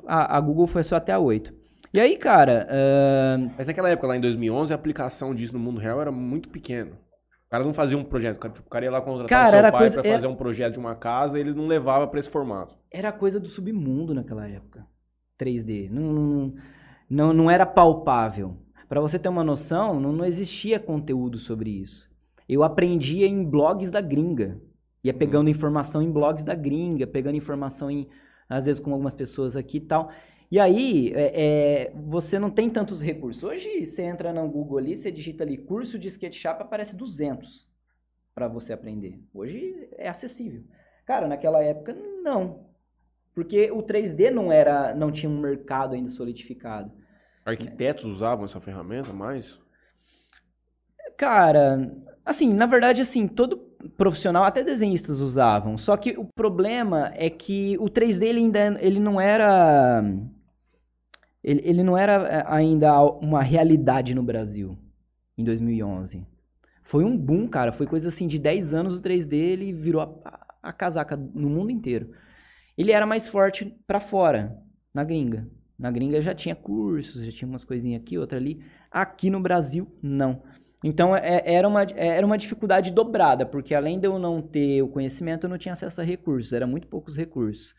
a, 0.07 0.37
a 0.39 0.41
Google 0.41 0.67
foi 0.67 0.83
só 0.83 0.97
até 0.97 1.13
a 1.13 1.19
8. 1.19 1.53
E 1.95 2.01
aí, 2.01 2.17
cara, 2.17 2.67
ahn, 2.71 3.51
Mas 3.59 3.67
naquela 3.67 3.91
época, 3.91 4.07
lá 4.09 4.17
em 4.17 4.21
2011, 4.23 4.73
a 4.73 4.77
aplicação 4.77 5.35
disso 5.35 5.53
no 5.53 5.59
mundo 5.59 5.79
real 5.79 6.01
era 6.01 6.11
muito 6.11 6.49
pequeno. 6.49 6.93
O 7.47 7.51
cara 7.51 7.65
não 7.65 7.75
fazia 7.75 7.99
um 7.99 8.05
projeto. 8.05 8.37
O 8.37 8.41
cara, 8.41 8.55
tipo, 8.55 8.79
ia 8.81 8.91
lá 8.91 9.03
contratar 9.03 9.29
Cara, 9.29 9.63
seu 9.65 9.73
pai 9.73 9.81
coisa- 9.83 10.01
pra 10.01 10.09
era- 10.09 10.19
fazer 10.19 10.27
um 10.27 10.35
projeto 10.35 10.73
de 10.73 10.79
uma 10.79 10.95
casa 10.95 11.37
e 11.37 11.43
ele 11.43 11.53
não 11.53 11.67
levava 11.67 12.07
pra 12.07 12.19
esse 12.19 12.31
formato. 12.31 12.75
era 12.91 13.13
coisa 13.13 13.39
do 13.39 13.47
submundo 13.47 14.15
naquela 14.15 14.49
época. 14.49 14.87
3D. 15.39 15.91
Não, 15.91 16.03
não, 16.15 16.55
não, 17.13 17.33
não 17.33 17.51
era 17.51 17.67
palpável. 17.67 18.57
Para 18.89 19.01
você 19.01 19.19
ter 19.19 19.29
uma 19.29 19.45
noção, 19.45 20.01
não, 20.01 20.13
não 20.13 20.25
existia 20.25 20.81
conteúdo 20.81 21.39
sobre 21.39 21.69
isso. 21.71 22.11
Eu 22.49 22.63
aprendia 22.63 23.27
em 23.27 23.45
blogs 23.45 23.91
da 23.91 24.01
gringa. 24.01 24.61
Ia 25.05 25.13
pegando 25.13 25.51
informação 25.51 26.01
em 26.01 26.11
blogs 26.11 26.43
da 26.43 26.55
gringa, 26.55 27.07
pegando 27.07 27.37
informação 27.37 27.91
em, 27.91 28.09
às 28.49 28.65
vezes, 28.65 28.81
com 28.81 28.93
algumas 28.93 29.13
pessoas 29.13 29.57
aqui 29.57 29.77
e 29.77 29.81
tal. 29.81 30.11
E 30.51 30.59
aí, 30.59 31.13
é, 31.15 31.33
é, 31.35 31.93
você 31.95 32.39
não 32.39 32.51
tem 32.51 32.71
tantos 32.71 33.03
recursos. 33.03 33.43
Hoje, 33.43 33.85
você 33.85 34.03
entra 34.03 34.33
no 34.33 34.49
Google 34.49 34.79
ali, 34.79 34.97
você 34.97 35.11
digita 35.11 35.45
ali 35.45 35.59
curso 35.59 35.99
de 35.99 36.09
SketchUp, 36.09 36.63
aparece 36.63 36.97
200 36.97 37.69
para 38.35 38.49
você 38.49 38.73
aprender. 38.73 39.21
Hoje 39.35 39.89
é 39.99 40.09
acessível. 40.09 40.63
Cara, 41.05 41.27
naquela 41.29 41.63
época, 41.63 41.95
não. 42.23 42.67
Porque 43.35 43.71
o 43.71 43.83
3D 43.83 44.31
não 44.31 44.51
era, 44.51 44.95
não 44.95 45.11
tinha 45.11 45.31
um 45.31 45.41
mercado 45.41 45.95
ainda 45.95 46.09
solidificado. 46.09 47.02
Arquitetos 47.45 48.05
usavam 48.05 48.45
essa 48.45 48.61
ferramenta 48.61 49.13
mais? 49.13 49.59
Cara, 51.17 51.93
assim, 52.25 52.53
na 52.53 52.67
verdade, 52.67 53.03
assim, 53.03 53.27
todo 53.27 53.57
profissional, 53.97 54.45
até 54.45 54.63
desenhistas 54.63 55.21
usavam. 55.21 55.77
Só 55.77 55.97
que 55.97 56.11
o 56.17 56.25
problema 56.25 57.13
é 57.15 57.29
que 57.29 57.77
o 57.79 57.89
3D 57.89 58.27
ele 58.27 58.39
ainda 58.41 58.79
ele 58.81 59.01
não 59.01 59.21
era 59.21 60.03
ele, 61.43 61.61
ele 61.65 61.83
não 61.83 61.99
era 61.99 62.13
eh, 62.29 62.45
ainda 62.47 63.03
uma 63.03 63.43
realidade 63.43 64.15
no 64.15 64.23
Brasil 64.23 64.79
em 65.37 65.45
2011. 65.45 66.25
Foi 66.83 67.05
um 67.05 67.17
boom, 67.17 67.49
cara. 67.49 67.73
Foi 67.73 67.87
coisa 67.87 68.09
assim 68.09 68.29
de 68.29 68.39
10 68.39 68.73
anos 68.75 68.95
o 68.95 69.03
3D 69.03 69.35
ele 69.35 69.73
virou 69.73 70.03
a, 70.25 70.47
a 70.63 70.73
casaca 70.73 71.17
no 71.17 71.49
mundo 71.49 71.71
inteiro. 71.71 72.13
Ele 72.77 72.93
era 72.93 73.07
mais 73.07 73.29
forte 73.29 73.77
pra 73.87 74.01
fora, 74.01 74.57
na 74.95 75.05
gringa. 75.05 75.49
Na 75.79 75.91
gringa 75.91 76.21
já 76.21 76.35
tinha 76.35 76.55
cursos, 76.55 77.25
já 77.25 77.33
tinha 77.33 77.49
umas 77.49 77.65
coisinhas 77.65 78.01
aqui, 78.03 78.17
outra 78.19 78.39
ali. 78.39 78.61
Aqui 78.91 79.31
no 79.31 79.41
Brasil, 79.41 79.87
não. 80.03 80.43
Então 80.85 81.15
é- 81.17 81.43
era, 81.45 81.67
uma, 81.69 81.83
era 81.83 82.25
uma 82.27 82.37
dificuldade 82.39 82.91
dobrada, 82.91 83.47
porque 83.47 83.75
além 83.75 83.99
de 83.99 84.07
eu 84.07 84.19
não 84.19 84.43
ter 84.43 84.83
o 84.83 84.89
conhecimento, 84.89 85.45
eu 85.45 85.51
não 85.51 85.59
tinha 85.59 85.73
acesso 85.73 86.01
a 86.01 86.05
recursos, 86.05 86.53
era 86.53 86.67
muito 86.67 86.87
poucos 86.89 87.17
recursos. 87.17 87.75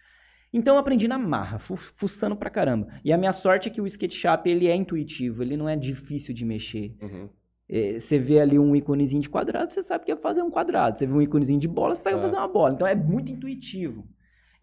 Então 0.54 0.76
eu 0.76 0.80
aprendi 0.80 1.08
na 1.08 1.18
marra, 1.18 1.60
fu- 1.60 1.76
fuçando 1.76 2.36
pra 2.36 2.50
caramba. 2.50 2.88
E 3.04 3.12
a 3.12 3.18
minha 3.18 3.34
sorte 3.34 3.68
é 3.68 3.72
que 3.72 3.82
o 3.82 3.88
SketchUp 3.88 4.48
ele 4.50 4.68
é 4.68 4.76
intuitivo, 4.76 5.42
ele 5.42 5.58
não 5.58 5.68
é 5.68 5.76
difícil 5.76 6.34
de 6.34 6.46
mexer. 6.46 6.96
Uhum. 7.02 7.28
É, 7.68 8.00
Você 8.00 8.20
vê 8.20 8.40
ali 8.40 8.60
um 8.60 8.76
íconezinho 8.76 9.22
de 9.22 9.30
quadrado, 9.30 9.74
você 9.74 9.82
sabe 9.82 10.06
que 10.06 10.12
é 10.12 10.16
fazer 10.16 10.42
um 10.44 10.52
quadrado. 10.52 10.98
Você 10.98 11.08
vê 11.08 11.14
um 11.14 11.22
íconezinho 11.22 11.60
de 11.60 11.68
bola, 11.68 11.96
você 11.96 12.04
sabe 12.04 12.16
que 12.18 12.22
é 12.22 12.26
É. 12.26 12.30
fazer 12.30 12.38
uma 12.38 12.48
bola. 12.48 12.74
Então 12.74 12.86
é 12.88 12.94
muito 12.96 13.32
intuitivo. 13.32 14.06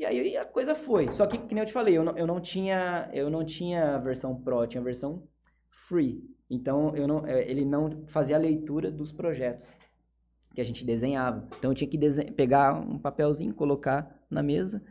E 0.01 0.07
aí 0.07 0.35
a 0.35 0.47
coisa 0.47 0.75
foi. 0.75 1.13
Só 1.13 1.27
que, 1.27 1.37
que 1.37 1.55
nem 1.55 1.61
eu 1.61 1.67
te 1.67 1.75
falei, 1.75 1.95
eu 1.95 2.03
não, 2.03 2.17
eu 2.17 2.27
não 2.27 2.41
tinha 2.41 3.11
eu 3.13 3.29
não 3.29 3.45
tinha 3.45 3.97
a 3.97 3.99
versão 3.99 4.35
Pro, 4.35 4.63
eu 4.63 4.67
tinha 4.67 4.81
a 4.81 4.85
versão 4.85 5.29
Free. 5.69 6.25
Então 6.49 6.97
eu 6.97 7.07
não, 7.07 7.27
é, 7.27 7.47
ele 7.47 7.67
não 7.67 8.07
fazia 8.09 8.37
a 8.37 8.39
leitura 8.39 8.91
dos 8.91 9.13
projetos 9.13 9.77
que 10.55 10.61
a 10.61 10.65
gente 10.65 10.87
desenhava. 10.87 11.47
Então 11.59 11.71
eu 11.71 11.75
tinha 11.75 11.89
que 11.89 11.99
pegar 12.33 12.73
um 12.81 12.99
papelzinho, 12.99 13.53
colocar 13.53 14.19
na 14.31 14.43
mesa 14.43 14.83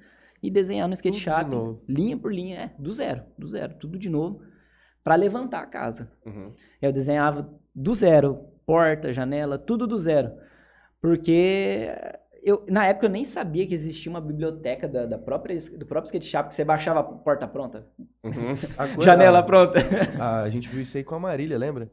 e 0.43 0.52
desenhar 0.52 0.88
no 0.88 0.93
SketchUp, 0.93 1.80
linha 1.88 2.15
por 2.15 2.32
linha, 2.32 2.60
é, 2.60 2.72
do 2.78 2.91
zero, 2.91 3.24
do 3.36 3.48
zero, 3.48 3.74
tudo 3.80 3.98
de 3.98 4.10
novo, 4.10 4.43
para 5.04 5.15
levantar 5.15 5.63
a 5.63 5.65
casa. 5.65 6.12
Uhum. 6.24 6.54
Eu 6.80 6.93
desenhava 6.93 7.52
do 7.74 7.95
zero, 7.95 8.45
porta, 8.63 9.12
janela, 9.12 9.58
tudo 9.58 9.88
do 9.88 9.98
zero. 9.98 10.32
Porque 11.02 11.89
eu, 12.43 12.63
na 12.67 12.86
época 12.88 13.06
eu 13.06 13.10
nem 13.10 13.23
sabia 13.23 13.65
que 13.67 13.73
existia 13.73 14.10
uma 14.10 14.21
biblioteca 14.21 14.88
da, 14.88 15.06
da 15.06 15.17
própria, 15.17 15.58
do 15.78 15.86
próprio 15.86 16.08
SketchUp 16.08 16.49
que 16.49 16.56
você 16.56 16.63
baixava 16.65 16.99
a 16.99 17.04
porta 17.04 17.47
pronta, 17.47 17.88
Uhum. 18.23 18.56
a 18.78 19.02
janela 19.02 19.41
pronta. 19.43 19.80
A, 20.19 20.41
a 20.43 20.49
gente 20.49 20.67
viu 20.69 20.82
isso 20.82 20.97
aí 20.97 21.04
com 21.04 21.15
a 21.15 21.19
Marília, 21.19 21.58
lembra? 21.58 21.91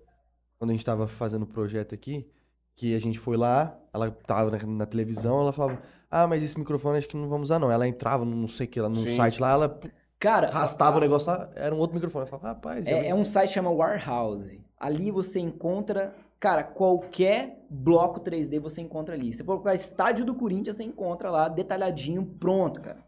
Quando 0.59 0.71
a 0.71 0.75
gente 0.75 0.85
tava 0.85 1.07
fazendo 1.07 1.43
o 1.43 1.47
projeto 1.47 1.95
aqui, 1.95 2.27
que 2.75 2.95
a 2.95 2.99
gente 2.99 3.19
foi 3.19 3.37
lá, 3.37 3.77
ela 3.93 4.11
tava 4.11 4.51
na, 4.51 4.59
na 4.67 4.87
televisão, 4.87 5.41
ela 5.41 5.53
falava, 5.53 5.81
ah, 6.11 6.27
mas 6.27 6.43
esse 6.43 6.59
microfone 6.59 6.99
acho 6.99 7.09
que 7.09 7.17
não 7.17 7.29
vamos 7.29 7.49
usar 7.49 7.59
não. 7.59 7.71
Ela 7.71 7.87
entrava 7.87 8.25
no 8.25 8.35
não 8.37 8.49
sei 8.49 8.67
o 8.67 8.69
que, 8.71 8.81
lá, 8.81 8.89
num 8.89 8.97
Sim. 8.97 9.17
site 9.17 9.41
lá, 9.41 9.53
ela 9.53 9.81
Cara, 10.19 10.49
arrastava 10.49 10.97
o 10.97 11.01
negócio 11.01 11.29
lá, 11.31 11.51
era 11.55 11.75
um 11.75 11.79
outro 11.79 11.95
microfone. 11.95 12.25
Eu 12.25 12.31
falava, 12.31 12.49
rapaz, 12.49 12.87
É, 12.87 13.03
vi." 13.03 13.09
é 13.09 13.15
um 13.15 13.25
site 13.25 13.49
que 13.49 13.55
chama 13.55 13.71
Warehouse. 13.71 14.61
Ali 14.79 15.11
você 15.11 15.41
encontra, 15.41 16.15
cara, 16.47 16.63
qualquer 16.63 17.59
bloco 17.69 18.21
3D 18.21 18.61
você 18.61 18.81
encontra 18.81 19.15
ali. 19.17 19.33
Você 19.35 19.43
colocar 19.43 19.75
estádio 19.75 20.25
do 20.25 20.33
Corinthians, 20.33 20.77
você 20.77 20.85
encontra 20.85 21.29
lá, 21.29 21.49
detalhadinho, 21.49 22.25
pronto, 22.25 22.81
cara. 22.81 23.05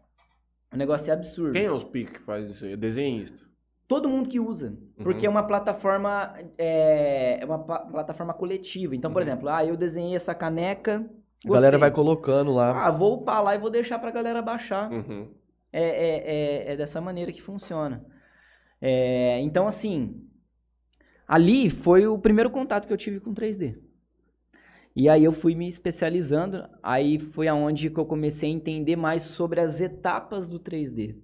O 0.73 0.75
negócio 0.75 1.09
é 1.09 1.13
absurdo. 1.13 1.53
Quem 1.53 1.63
é 1.65 1.71
os 1.71 1.85
piques 1.85 2.17
que 2.17 2.23
faz 2.25 2.49
isso 2.49 2.65
aí? 2.65 2.73
É 2.73 2.75
desenhista. 2.75 3.41
Todo 3.87 4.09
mundo 4.09 4.27
que 4.29 4.41
usa. 4.41 4.77
Porque 5.01 5.25
é 5.25 5.29
uma 5.29 5.43
plataforma. 5.43 6.35
É, 6.57 7.39
é 7.41 7.45
uma 7.45 7.59
pla- 7.59 7.79
plataforma 7.79 8.33
coletiva. 8.33 8.93
Então, 8.93 9.09
por 9.09 9.21
Uhum. 9.21 9.27
exemplo, 9.29 9.47
ah, 9.49 9.65
eu 9.65 9.77
desenhei 9.77 10.15
essa 10.17 10.35
caneca. 10.35 10.95
a 11.45 11.47
galera 11.49 11.77
gostei. 11.77 11.79
vai 11.79 11.91
colocando 11.91 12.51
lá. 12.51 12.85
Ah, 12.87 12.91
vou 12.91 13.13
upar 13.21 13.41
lá 13.41 13.55
e 13.55 13.57
vou 13.57 13.69
deixar 13.69 13.97
pra 13.99 14.11
galera 14.11 14.41
baixar. 14.41 14.91
Uhum. 14.91 15.31
É, 15.71 15.81
é, 15.81 16.17
é, 16.67 16.73
é 16.73 16.75
dessa 16.75 16.99
maneira 16.99 17.31
que 17.31 17.41
funciona. 17.41 18.05
É, 18.81 19.39
então, 19.39 19.65
assim, 19.65 20.28
ali 21.29 21.69
foi 21.69 22.07
o 22.07 22.17
primeiro 22.17 22.49
contato 22.49 22.87
que 22.87 22.93
eu 22.93 22.97
tive 22.97 23.19
com 23.19 23.35
3D. 23.35 23.77
E 24.95 25.07
aí 25.07 25.23
eu 25.23 25.31
fui 25.31 25.53
me 25.53 25.67
especializando, 25.67 26.67
aí 26.81 27.19
foi 27.19 27.47
aonde 27.47 27.91
que 27.91 27.99
eu 27.99 28.05
comecei 28.05 28.49
a 28.49 28.53
entender 28.53 28.95
mais 28.95 29.21
sobre 29.21 29.59
as 29.61 29.79
etapas 29.79 30.49
do 30.49 30.59
3D. 30.59 31.15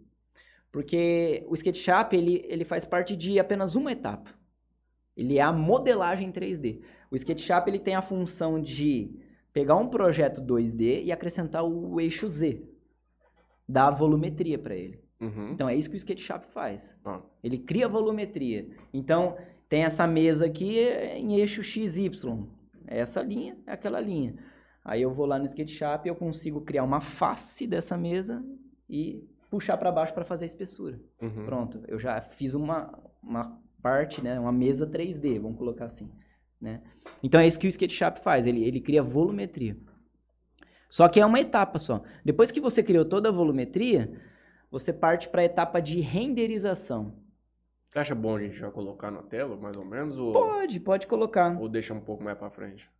Porque 0.71 1.43
o 1.49 1.55
SketchUp, 1.55 2.15
ele, 2.15 2.45
ele 2.47 2.63
faz 2.63 2.85
parte 2.85 3.15
de 3.15 3.39
apenas 3.39 3.73
uma 3.73 3.91
etapa. 3.91 4.29
Ele 5.17 5.39
é 5.39 5.41
a 5.41 5.51
modelagem 5.51 6.31
3D. 6.31 6.81
O 7.09 7.15
SketchUp, 7.15 7.67
ele 7.67 7.79
tem 7.79 7.95
a 7.95 8.01
função 8.01 8.61
de 8.61 9.19
pegar 9.51 9.75
um 9.75 9.87
projeto 9.87 10.39
2D 10.39 11.03
e 11.03 11.11
acrescentar 11.11 11.65
o 11.65 11.99
eixo 11.99 12.27
Z. 12.27 12.61
Dar 13.67 13.89
volumetria 13.89 14.59
para 14.59 14.75
ele. 14.75 15.03
Uhum. 15.19 15.51
Então 15.51 15.67
é 15.67 15.75
isso 15.75 15.89
que 15.89 15.95
o 15.95 15.97
SketchUp 15.97 16.45
faz. 16.47 16.95
Ah. 17.03 17.21
Ele 17.43 17.57
cria 17.57 17.87
volumetria. 17.87 18.69
Então 18.93 19.37
tem 19.69 19.83
essa 19.83 20.05
mesa 20.05 20.45
aqui 20.45 20.79
em 20.79 21.39
eixo 21.39 21.63
XY. 21.63 22.47
Essa 22.87 23.21
linha 23.21 23.57
é 23.65 23.71
aquela 23.73 23.99
linha. 23.99 24.35
Aí 24.83 25.01
eu 25.01 25.11
vou 25.11 25.25
lá 25.25 25.39
no 25.39 25.45
SketchUp 25.45 26.05
e 26.05 26.09
eu 26.09 26.15
consigo 26.15 26.61
criar 26.61 26.83
uma 26.83 27.01
face 27.01 27.65
dessa 27.65 27.97
mesa 27.97 28.45
e 28.87 29.27
puxar 29.49 29.77
para 29.77 29.91
baixo 29.91 30.13
para 30.13 30.23
fazer 30.23 30.45
a 30.45 30.47
espessura. 30.47 30.99
Uhum. 31.19 31.45
Pronto, 31.45 31.83
eu 31.87 31.99
já 31.99 32.21
fiz 32.21 32.53
uma, 32.53 32.93
uma 33.21 33.59
parte, 33.81 34.23
né, 34.23 34.39
uma 34.39 34.51
mesa 34.51 34.85
3D, 34.85 35.39
vamos 35.39 35.57
colocar 35.57 35.85
assim, 35.85 36.11
né? 36.61 36.81
Então 37.23 37.41
é 37.41 37.47
isso 37.47 37.57
que 37.57 37.67
o 37.67 37.69
SketchUp 37.69 38.19
faz, 38.19 38.45
ele, 38.45 38.63
ele 38.63 38.79
cria 38.79 39.01
volumetria. 39.01 39.75
Só 40.89 41.07
que 41.09 41.19
é 41.19 41.25
uma 41.25 41.39
etapa 41.39 41.79
só. 41.79 42.03
Depois 42.23 42.51
que 42.51 42.61
você 42.61 42.83
criou 42.83 43.05
toda 43.05 43.29
a 43.29 43.31
volumetria, 43.31 44.21
você 44.69 44.93
parte 44.93 45.29
para 45.29 45.41
a 45.41 45.45
etapa 45.45 45.79
de 45.79 45.99
renderização. 45.99 47.15
Você 47.95 47.99
acha 47.99 48.13
bom 48.13 48.35
a 48.35 48.41
gente 48.41 48.57
já 48.57 48.69
colocar 48.69 49.09
na 49.09 49.23
tela, 49.23 49.55
mais 49.55 49.77
ou 49.77 49.85
menos? 49.85 50.17
Ou, 50.17 50.33
Pode, 50.33 50.81
pode 50.81 51.07
colocar. 51.07 51.57
ou 51.57 51.69
deixa 51.69 51.93
um 51.93 52.01
pouco 52.01 52.21
mais 52.21 52.37
pra 52.37 52.49
frente? 52.49 52.91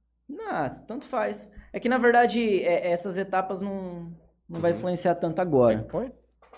Ah, 0.47 0.69
tanto 0.69 1.03
faz. 1.05 1.51
É 1.73 1.81
que 1.81 1.89
na 1.89 1.97
verdade 1.97 2.63
é- 2.63 2.91
essas 2.91 3.17
etapas 3.17 3.60
não, 3.60 4.15
não 4.47 4.62
vai 4.62 4.71
Uhum. 4.71 4.77
influenciar 4.77 5.15
tanto 5.15 5.39
É 5.39 5.41
agora. 5.41 5.84
que 5.84 5.89
põe? 5.89 6.13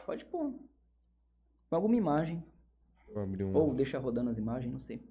Pode 0.05 0.23
pôr. 0.25 0.51
Com 1.67 1.75
alguma 1.75 1.95
imagem. 1.95 2.43
Vou 3.11 3.23
abrir 3.23 3.43
um... 3.43 3.55
Ou 3.55 3.73
deixa 3.73 3.97
rodando 3.97 4.29
as 4.29 4.37
imagens, 4.37 4.71
não 4.71 4.77
sei. 4.79 5.01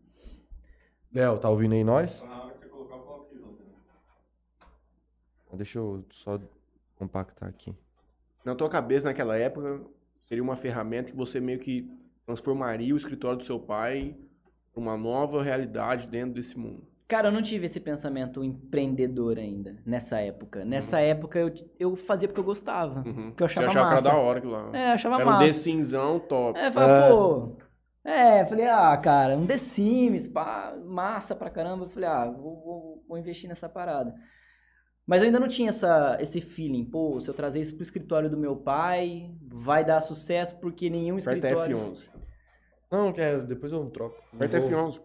Léo, 1.13 1.37
tá 1.41 1.51
ouvindo 1.51 1.73
aí 1.75 1.83
nós? 1.83 2.23
Na 2.23 2.45
hora 2.45 2.55
que 2.55 2.61
você 2.61 2.69
colocar, 2.69 2.95
eu 2.95 3.01
coloco 3.01 3.35
de 3.35 3.41
novo. 3.41 3.59
né? 3.59 4.69
Deixa 5.55 5.81
eu 5.81 6.05
só 6.13 6.41
compactar 6.95 7.49
aqui. 7.49 7.75
Na 8.45 8.55
tua 8.55 8.69
cabeça, 8.71 9.09
naquela 9.09 9.37
época, 9.37 9.85
seria 10.23 10.45
uma 10.45 10.55
ferramenta 10.55 11.11
que 11.11 11.17
você 11.17 11.41
meio 11.41 11.59
que 11.59 11.91
transformaria 12.27 12.93
o 12.93 12.97
escritório 12.97 13.39
do 13.39 13.45
seu 13.45 13.59
pai 13.59 14.17
para 14.73 14.83
uma 14.83 14.97
nova 14.97 15.43
realidade 15.43 16.09
dentro 16.09 16.35
desse 16.35 16.59
mundo. 16.59 16.87
Cara, 17.09 17.29
eu 17.29 17.33
não 17.33 17.41
tive 17.41 17.67
esse 17.67 17.79
pensamento 17.79 18.43
empreendedor 18.43 19.39
ainda, 19.39 19.77
nessa 19.87 20.19
época. 20.19 20.65
Nessa 20.65 20.99
época 20.99 21.39
eu, 21.39 21.55
eu 21.79 21.95
fazia 21.95 22.27
porque 22.27 22.41
eu 22.41 22.45
gostava. 22.45 23.05
Uhum. 23.07 23.31
Que 23.31 23.45
eu 23.45 23.47
achava 23.47 23.67
Você 23.67 23.71
achava 23.71 23.89
que 23.89 23.95
massa. 23.95 24.09
era 24.09 24.17
da 24.17 24.21
hora 24.21 24.39
aquilo 24.39 24.53
lá. 24.53 24.71
É, 24.77 24.89
eu 24.89 24.93
achava 24.93 25.15
era 25.15 25.25
um 25.25 25.27
massa. 25.31 25.47
The 25.47 25.53
Simzão 25.53 26.19
top. 26.19 26.59
É, 26.59 26.71
falei, 26.73 27.11
pô. 27.11 27.57
É, 28.05 28.45
falei, 28.47 28.67
ah, 28.67 28.97
cara, 28.97 29.37
um 29.37 29.47
The 29.47 29.57
Sims, 29.57 30.27
pá, 30.27 30.77
massa 30.85 31.35
pra 31.35 31.49
caramba. 31.49 31.85
Eu 31.85 31.89
falei, 31.89 32.09
ah, 32.09 32.25
vou, 32.27 32.61
vou, 32.61 33.05
vou 33.09 33.19
investir 33.19 33.49
nessa 33.49 33.69
parada. 33.69 34.13
Mas 35.07 35.23
eu 35.23 35.27
ainda 35.27 35.39
não 35.39 35.47
tinha 35.49 35.69
essa, 35.69 36.19
esse 36.21 36.41
feeling, 36.41 36.85
pô, 36.85 37.21
se 37.21 37.29
eu 37.29 37.35
trazer 37.35 37.61
isso 37.61 37.75
pro 37.75 37.83
escritório 37.85 38.29
do 38.29 38.37
meu 38.37 38.57
pai, 38.57 39.31
vai 39.43 39.85
dar 39.85 40.01
sucesso, 40.01 40.59
porque 40.59 40.91
nenhum 40.91 41.19
Aperta 41.19 41.35
escritório. 41.37 41.79
F11. 41.79 42.09
Não, 42.91 43.13
quero, 43.13 43.47
depois 43.47 43.73
eu 43.73 43.89
troco. 43.91 44.17
Não 44.33 44.37
Aperta 44.45 44.59
vou- 44.61 44.69
F11. 44.71 45.01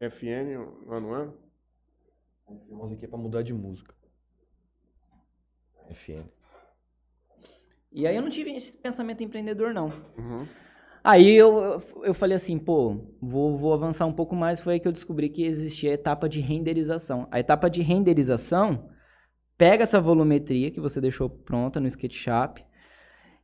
FN, 0.00 0.56
não 0.86 1.16
é? 1.16 1.32
F11 2.68 2.94
aqui 2.94 3.04
é 3.04 3.08
pra 3.08 3.18
mudar 3.18 3.42
de 3.42 3.54
música. 3.54 3.94
FN. 5.90 6.24
E 7.92 8.06
aí 8.06 8.16
eu 8.16 8.22
não 8.22 8.30
tive 8.30 8.50
esse 8.56 8.76
pensamento 8.76 9.22
empreendedor, 9.22 9.72
não. 9.72 9.86
Uhum. 10.18 10.48
Aí 11.04 11.34
eu, 11.34 11.82
eu, 12.04 12.14
falei 12.14 12.36
assim, 12.36 12.58
pô, 12.58 12.96
vou, 13.20 13.56
vou 13.56 13.74
avançar 13.74 14.06
um 14.06 14.12
pouco 14.12 14.36
mais. 14.36 14.60
Foi 14.60 14.74
aí 14.74 14.80
que 14.80 14.86
eu 14.86 14.92
descobri 14.92 15.28
que 15.28 15.44
existia 15.44 15.90
a 15.90 15.94
etapa 15.94 16.28
de 16.28 16.40
renderização. 16.40 17.26
A 17.30 17.40
etapa 17.40 17.68
de 17.68 17.82
renderização 17.82 18.88
pega 19.58 19.82
essa 19.82 20.00
volumetria 20.00 20.70
que 20.70 20.80
você 20.80 21.00
deixou 21.00 21.28
pronta 21.28 21.80
no 21.80 21.88
SketchUp 21.88 22.64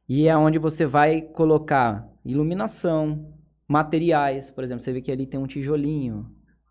e 0.08 0.28
é 0.28 0.36
onde 0.36 0.58
você 0.58 0.86
vai 0.86 1.20
colocar 1.20 2.08
iluminação, 2.24 3.34
materiais. 3.66 4.50
Por 4.50 4.62
exemplo, 4.62 4.82
você 4.82 4.92
vê 4.92 5.02
que 5.02 5.10
ali 5.10 5.26
tem 5.26 5.40
um 5.40 5.46
tijolinho, 5.46 6.30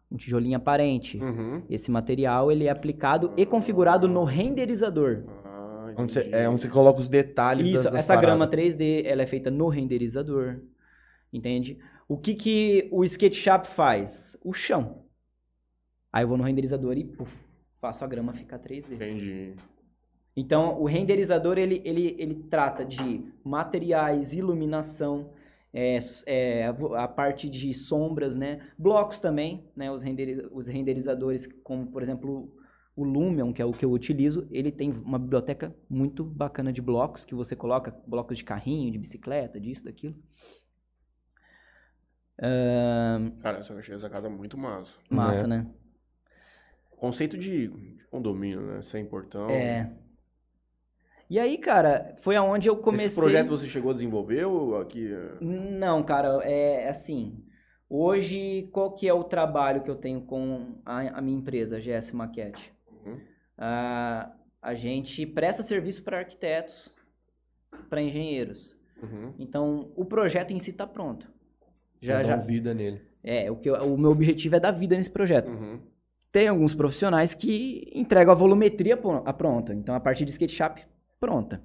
um 0.09 0.15
tijolinho 0.15 0.55
aparente. 0.55 1.17
Uhum. 1.17 1.63
Esse 1.69 1.91
material 1.91 2.49
ele 2.49 2.65
é 2.65 2.69
aplicado 2.69 3.33
e 3.35 3.45
configurado 3.45 4.07
no 4.07 4.23
renderizador. 4.23 5.25
Ah, 5.43 5.67
Onde 5.97 6.13
você, 6.13 6.29
é 6.31 6.47
onde 6.47 6.61
você 6.61 6.69
coloca 6.69 6.99
os 6.99 7.07
detalhes 7.07 7.67
Isso, 7.67 7.83
das, 7.83 7.85
das 7.85 7.95
essa 7.95 8.15
grama 8.15 8.47
paradas. 8.47 8.75
3D, 8.75 9.03
ela 9.05 9.23
é 9.23 9.25
feita 9.25 9.49
no 9.49 9.67
renderizador, 9.67 10.59
entende? 11.31 11.77
O 12.07 12.17
que 12.17 12.35
que 12.35 12.87
o 12.91 13.03
SketchUp 13.03 13.67
faz? 13.67 14.37
O 14.43 14.53
chão. 14.53 15.05
Aí 16.11 16.23
eu 16.23 16.27
vou 16.27 16.37
no 16.37 16.43
renderizador 16.43 16.97
e 16.97 17.03
puf, 17.03 17.31
faço 17.79 18.03
a 18.03 18.07
grama 18.07 18.33
ficar 18.33 18.59
3D. 18.59 18.95
Entendi. 18.95 19.55
Então, 20.35 20.79
o 20.79 20.85
renderizador, 20.85 21.57
ele, 21.57 21.81
ele, 21.83 22.15
ele 22.19 22.35
trata 22.35 22.85
de 22.85 23.25
materiais, 23.43 24.33
iluminação, 24.33 25.31
é, 25.73 25.99
é, 26.25 26.67
a 26.95 27.07
parte 27.07 27.49
de 27.49 27.73
sombras, 27.73 28.35
né? 28.35 28.61
Blocos 28.77 29.19
também, 29.19 29.67
né? 29.75 29.91
Os, 29.91 30.03
renderi- 30.03 30.47
os 30.51 30.67
renderizadores, 30.67 31.47
como, 31.63 31.87
por 31.87 32.03
exemplo, 32.03 32.51
o 32.95 33.03
Lumion, 33.03 33.51
que 33.51 33.61
é 33.61 33.65
o 33.65 33.73
que 33.73 33.83
eu 33.83 33.91
utilizo, 33.91 34.47
ele 34.51 34.71
tem 34.71 34.91
uma 34.91 35.19
biblioteca 35.19 35.75
muito 35.89 36.23
bacana 36.23 36.71
de 36.71 36.81
blocos, 36.81 37.25
que 37.25 37.35
você 37.35 37.55
coloca 37.55 37.95
blocos 38.07 38.37
de 38.37 38.43
carrinho, 38.43 38.91
de 38.91 38.97
bicicleta, 38.99 39.59
disso, 39.59 39.85
daquilo. 39.85 40.15
Cara, 43.41 43.59
essa, 43.59 43.73
eu 43.73 43.79
achei 43.79 43.95
essa 43.95 44.09
casa 44.09 44.29
muito 44.29 44.57
massa. 44.57 44.93
massa, 45.09 45.47
né? 45.47 45.65
Conceito 46.97 47.37
de, 47.37 47.67
de 47.67 48.03
condomínio, 48.09 48.61
né? 48.61 48.81
Sem 48.81 49.05
portão. 49.05 49.49
É. 49.49 49.91
E 51.29 51.37
aí, 51.39 51.57
cara, 51.57 52.15
foi 52.21 52.35
aonde 52.35 52.69
eu 52.69 52.77
comecei... 52.77 53.07
Esse 53.07 53.15
projeto 53.19 53.49
você 53.49 53.67
chegou 53.67 53.91
a 53.91 53.93
desenvolver 53.93 54.45
ou 54.45 54.79
aqui? 54.79 55.11
é? 55.13 55.43
Não, 55.43 56.01
cara, 56.03 56.39
é 56.43 56.87
assim. 56.87 57.43
Hoje, 57.89 58.69
qual 58.71 58.93
que 58.93 59.07
é 59.07 59.13
o 59.13 59.23
trabalho 59.23 59.83
que 59.83 59.91
eu 59.91 59.95
tenho 59.95 60.21
com 60.21 60.79
a, 60.85 61.17
a 61.17 61.21
minha 61.21 61.37
empresa, 61.37 61.79
GS 61.79 62.11
Maquete? 62.13 62.73
Uhum. 63.05 63.19
Ah, 63.57 64.31
a 64.61 64.73
gente 64.73 65.25
presta 65.25 65.63
serviço 65.63 66.03
para 66.03 66.19
arquitetos, 66.19 66.95
para 67.89 68.01
engenheiros. 68.01 68.77
Uhum. 69.01 69.33
Então, 69.37 69.91
o 69.95 70.05
projeto 70.05 70.51
em 70.51 70.59
si 70.59 70.71
está 70.71 70.87
pronto. 70.87 71.29
Já, 72.01 72.23
Já 72.23 72.35
vida 72.35 72.73
nele. 72.73 73.01
é, 73.23 73.49
o, 73.51 73.55
que 73.55 73.69
eu- 73.69 73.75
o 73.93 73.97
meu 73.97 74.11
objetivo 74.11 74.55
é 74.55 74.59
dar 74.59 74.71
vida 74.71 74.95
nesse 74.95 75.09
projeto. 75.09 75.49
Uhum. 75.49 75.79
Tem 76.31 76.47
alguns 76.47 76.75
profissionais 76.75 77.33
que 77.33 77.89
entregam 77.95 78.31
a 78.31 78.35
volumetria 78.35 78.95
pronta. 78.97 79.73
Então, 79.73 79.95
a 79.95 79.99
partir 79.99 80.25
de 80.25 80.31
SketchUp, 80.31 80.81
pronta. 81.19 81.61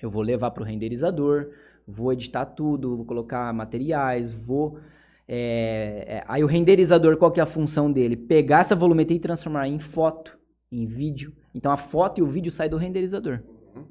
Eu 0.00 0.10
vou 0.10 0.22
levar 0.22 0.50
para 0.50 0.62
o 0.62 0.66
renderizador, 0.66 1.48
vou 1.86 2.12
editar 2.12 2.44
tudo, 2.44 2.96
vou 2.96 3.04
colocar 3.06 3.52
materiais, 3.52 4.32
vou... 4.32 4.78
é, 5.26 6.04
é, 6.06 6.24
aí 6.28 6.44
o 6.44 6.46
renderizador, 6.46 7.16
qual 7.16 7.32
que 7.32 7.40
é 7.40 7.42
a 7.42 7.46
função 7.46 7.90
dele? 7.90 8.16
Pegar 8.16 8.60
essa 8.60 8.76
volumetria 8.76 9.16
e 9.16 9.20
transformar 9.20 9.66
em 9.66 9.78
foto, 9.78 10.38
em 10.70 10.84
vídeo. 10.86 11.32
Então, 11.54 11.72
a 11.72 11.76
foto 11.76 12.18
e 12.20 12.22
o 12.22 12.26
vídeo 12.26 12.52
saem 12.52 12.70
do 12.70 12.76
renderizador. 12.76 13.40
Uhum. 13.74 13.84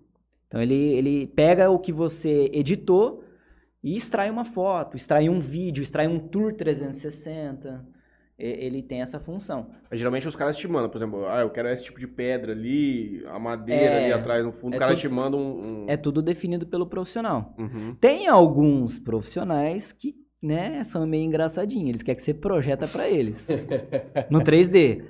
Então, 0.47 0.61
ele, 0.61 0.75
ele 0.75 1.27
pega 1.27 1.69
o 1.69 1.79
que 1.79 1.91
você 1.91 2.49
editou 2.53 3.22
e 3.83 3.95
extrai 3.95 4.29
uma 4.29 4.45
foto, 4.45 4.95
extrai 4.95 5.27
um 5.29 5.39
vídeo, 5.39 5.81
extrai 5.83 6.07
um 6.07 6.19
tour 6.19 6.53
360. 6.53 7.85
E- 8.39 8.65
Ele 8.65 8.81
tem 8.81 9.01
essa 9.01 9.19
função. 9.19 9.69
Mas 9.89 9.99
geralmente 9.99 10.27
os 10.27 10.35
caras 10.35 10.55
te 10.57 10.67
mandam, 10.67 10.89
por 10.89 10.97
exemplo, 10.97 11.25
ah, 11.27 11.41
eu 11.41 11.49
quero 11.51 11.67
esse 11.69 11.83
tipo 11.83 11.99
de 11.99 12.07
pedra 12.07 12.51
ali, 12.51 13.23
a 13.27 13.37
madeira 13.37 13.81
É, 13.83 14.03
ali 14.05 14.13
atrás 14.13 14.43
no 14.43 14.51
fundo, 14.51 14.73
é 14.73 14.77
o 14.77 14.79
cara 14.79 14.91
tudo- 14.93 15.01
te 15.01 15.07
manda 15.09 15.37
um. 15.37 15.83
um- 15.83 15.85
É 15.89 15.95
tudo 15.97 16.21
definido 16.21 16.65
pelo 16.65 16.87
profissional. 16.87 17.53
Uhum. 17.59 17.95
Tem 18.01 18.27
alguns 18.27 18.97
profissionais 18.99 19.91
que, 19.91 20.15
né, 20.41 20.83
são 20.83 21.05
meio 21.05 21.23
engraçadinhos. 21.23 21.89
Eles 21.89 22.03
querem 22.03 22.17
que 22.17 22.23
você 22.23 22.33
projeta 22.33 22.87
pra 22.87 23.07
eles. 23.07 23.47
no 24.31 24.39
3D. 24.41 25.03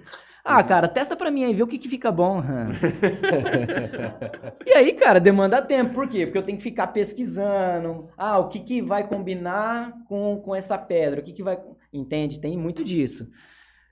Ah, 0.43 0.61
cara, 0.61 0.89
testa 0.89 1.15
pra 1.15 1.31
mim 1.31 1.45
aí, 1.45 1.53
vê 1.53 1.63
o 1.63 1.67
que, 1.67 1.77
que 1.77 1.87
fica 1.87 2.11
bom. 2.11 2.43
e 4.65 4.73
aí, 4.73 4.93
cara, 4.93 5.19
demanda 5.19 5.61
tempo. 5.61 5.93
Por 5.93 6.07
quê? 6.07 6.25
Porque 6.25 6.37
eu 6.37 6.43
tenho 6.43 6.57
que 6.57 6.63
ficar 6.63 6.87
pesquisando. 6.87 8.09
Ah, 8.17 8.37
o 8.39 8.49
que, 8.49 8.59
que 8.59 8.81
vai 8.81 9.07
combinar 9.07 9.93
com, 10.07 10.41
com 10.43 10.53
essa 10.53 10.77
pedra? 10.77 11.21
O 11.21 11.23
que, 11.23 11.31
que 11.31 11.43
vai. 11.43 11.57
Entende? 11.93 12.41
Tem 12.41 12.57
muito 12.57 12.83
disso. 12.83 13.29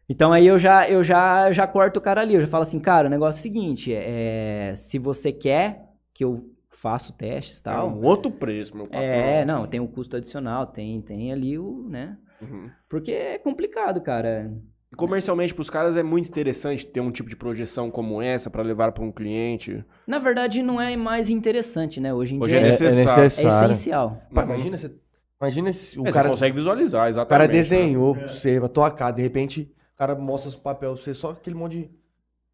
Então 0.10 0.34
aí 0.34 0.46
eu 0.46 0.60
já, 0.60 0.90
eu 0.90 1.06
já, 1.06 1.54
já 1.54 1.66
corto 1.66 2.00
o 2.00 2.02
cara 2.02 2.20
ali. 2.20 2.36
Eu 2.36 2.42
já 2.42 2.48
falo 2.48 2.64
assim, 2.64 2.82
cara, 2.82 3.08
o 3.08 3.10
negócio 3.10 3.38
é 3.38 3.40
o 3.40 3.44
seguinte: 3.44 3.94
é, 3.94 4.74
se 4.76 5.00
você 5.00 5.32
quer 5.32 5.86
que 6.14 6.24
eu 6.24 6.50
faço 6.70 7.14
testes 7.14 7.62
É 7.62 7.64
tal. 7.64 7.90
um 7.90 8.04
outro 8.04 8.30
preço, 8.30 8.76
meu 8.76 8.88
patrão. 8.88 9.02
É, 9.02 9.46
não, 9.46 9.66
tem 9.68 9.80
o 9.80 9.88
custo 9.88 10.18
adicional, 10.18 10.68
tem, 10.68 11.02
tem 11.02 11.32
ali 11.32 11.58
o, 11.58 11.88
né? 11.88 12.18
Uhum. 12.42 12.70
Porque 12.90 13.12
é 13.12 13.38
complicado, 13.38 14.02
cara. 14.02 14.52
E 14.92 14.96
comercialmente, 14.96 15.54
pros 15.54 15.70
caras, 15.70 15.96
é 15.96 16.04
muito 16.04 16.28
interessante 16.28 16.86
ter 16.86 17.00
um 17.00 17.12
tipo 17.12 17.30
de 17.30 17.36
projeção 17.36 17.90
como 17.90 18.22
essa 18.22 18.50
pra 18.50 18.62
levar 18.62 18.92
pra 18.92 19.04
um 19.04 19.12
cliente. 19.12 19.84
Na 20.06 20.20
verdade, 20.20 20.62
não 20.62 20.82
é 20.82 20.96
mais 20.98 21.30
interessante, 21.30 22.02
né? 22.02 22.14
Hoje 22.14 22.36
em 22.36 22.42
Hoje 22.42 22.50
dia 22.50 22.60
é 22.60 22.68
é, 22.68 22.70
necessário. 22.72 23.00
é 23.02 23.24
necessário. 23.24 23.72
essencial. 23.72 24.22
Pá, 24.34 24.44
imagina 24.44 24.78
você. 24.78 24.92
Imagina 25.40 25.74
se 25.74 25.98
o 26.00 26.06
É, 26.06 26.12
cara, 26.12 26.28
Você 26.28 26.34
consegue 26.34 26.56
visualizar, 26.56 27.06
o 27.06 27.10
exatamente. 27.10 27.30
cara 27.30 27.48
né? 27.48 27.54
desenhou 27.54 28.14
pra 28.16 28.28
você, 28.28 28.60
a 28.64 28.68
tua 28.68 28.92
casa, 28.92 29.14
de 29.16 29.22
repente 29.24 29.74
o 29.94 29.98
cara 29.98 30.14
mostra 30.14 30.50
os 30.50 30.56
papéis 30.56 30.94
pra 30.94 31.02
você, 31.04 31.14
só 31.14 31.32
aquele 31.32 31.56
monte 31.56 31.78
de 31.80 31.92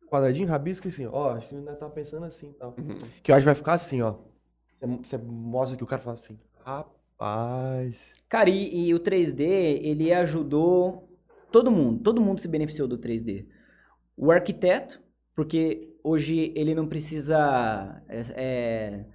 quadradinho, 0.08 0.48
rabisco 0.48 0.88
assim, 0.88 1.06
ó, 1.06 1.32
acho 1.32 1.50
que 1.50 1.56
ainda 1.56 1.74
tá 1.74 1.90
pensando 1.90 2.26
assim 2.26 2.50
e 2.50 2.54
tal. 2.54 2.74
Uhum. 2.78 2.98
Que 3.22 3.32
eu 3.32 3.36
acho 3.36 3.42
que 3.42 3.46
vai 3.46 3.56
ficar 3.56 3.74
assim, 3.74 4.02
ó. 4.02 4.14
Você, 4.80 4.86
você 4.88 5.18
mostra 5.18 5.76
que 5.76 5.84
o 5.84 5.88
cara 5.88 6.02
fala 6.02 6.16
assim, 6.16 6.38
rapaz. 6.64 7.98
Cara, 8.30 8.50
e, 8.50 8.88
e 8.88 8.94
o 8.94 9.00
3D, 9.00 9.42
ele 9.42 10.14
ajudou 10.14 11.07
todo 11.58 11.72
mundo. 11.72 12.04
Todo 12.04 12.22
mundo 12.22 12.40
se 12.40 12.48
beneficiou 12.48 12.88
do 12.88 13.00
3D. 13.00 13.46
O 14.16 14.32
arquiteto, 14.32 15.02
porque 15.36 15.90
hoje 16.04 16.52
ele 16.56 16.76
não 16.76 16.88
precisa 16.88 18.00
é, 18.08 18.22
é, 18.36 19.06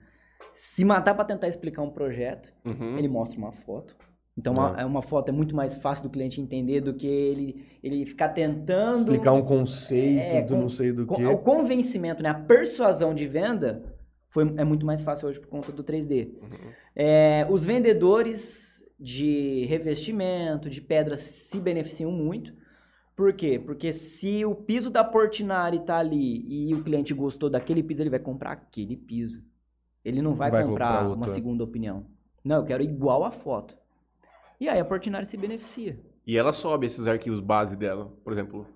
se 0.52 0.84
matar 0.84 1.14
para 1.14 1.24
tentar 1.24 1.46
explicar 1.46 1.82
um 1.82 1.90
projeto. 1.90 2.52
Uhum. 2.64 2.98
Ele 2.98 3.06
mostra 3.08 3.38
uma 3.38 3.52
foto. 3.52 3.96
Então, 4.36 4.54
uma, 4.54 4.80
é 4.80 4.84
uma 4.84 5.02
foto 5.02 5.28
é 5.28 5.32
muito 5.32 5.54
mais 5.54 5.76
fácil 5.76 6.04
do 6.04 6.10
cliente 6.10 6.40
entender 6.40 6.80
do 6.80 6.94
que 6.94 7.06
ele, 7.06 7.66
ele 7.82 8.06
ficar 8.06 8.30
tentando... 8.30 9.12
Explicar 9.12 9.34
um 9.34 9.42
conceito 9.44 10.20
É, 10.34 10.42
do 10.42 10.54
com- 10.54 10.60
não 10.62 10.68
sei 10.70 10.90
do 10.90 11.06
que. 11.06 11.24
O 11.24 11.38
convencimento, 11.38 12.22
né? 12.22 12.30
A 12.30 12.34
persuasão 12.34 13.14
de 13.14 13.26
venda 13.26 13.84
foi, 14.30 14.52
é 14.56 14.64
muito 14.64 14.86
mais 14.86 15.02
fácil 15.02 15.28
hoje 15.28 15.38
por 15.38 15.48
conta 15.48 15.70
do 15.70 15.84
3D. 15.84 16.30
Uhum. 16.40 16.70
É, 16.96 17.46
os 17.50 17.64
vendedores 17.64 18.71
de 19.02 19.64
revestimento, 19.66 20.70
de 20.70 20.80
pedra, 20.80 21.16
se 21.16 21.60
beneficiam 21.60 22.12
muito. 22.12 22.54
Por 23.16 23.32
quê? 23.32 23.58
Porque 23.58 23.92
se 23.92 24.44
o 24.44 24.54
piso 24.54 24.90
da 24.90 25.02
Portinari 25.04 25.80
tá 25.80 25.98
ali 25.98 26.44
e 26.48 26.74
o 26.74 26.82
cliente 26.82 27.12
gostou 27.12 27.50
daquele 27.50 27.82
piso, 27.82 28.02
ele 28.02 28.10
vai 28.10 28.20
comprar 28.20 28.52
aquele 28.52 28.96
piso. 28.96 29.42
Ele 30.04 30.22
não 30.22 30.34
vai, 30.34 30.50
Vai 30.50 30.64
comprar, 30.64 31.00
comprar 31.00 31.16
uma 31.16 31.28
segunda 31.28 31.62
opinião. 31.64 32.06
Não, 32.44 32.56
eu 32.56 32.64
quero 32.64 32.82
igual 32.82 33.24
a 33.24 33.30
foto. 33.30 33.76
E 34.60 34.68
aí 34.68 34.78
a 34.78 34.84
Portinari 34.84 35.26
se 35.26 35.36
beneficia. 35.36 35.98
E 36.26 36.36
ela 36.38 36.52
sobe 36.52 36.86
esses 36.86 37.06
arquivos 37.08 37.40
base 37.40 37.76
dela, 37.76 38.12
por 38.24 38.32
exemplo. 38.32 38.66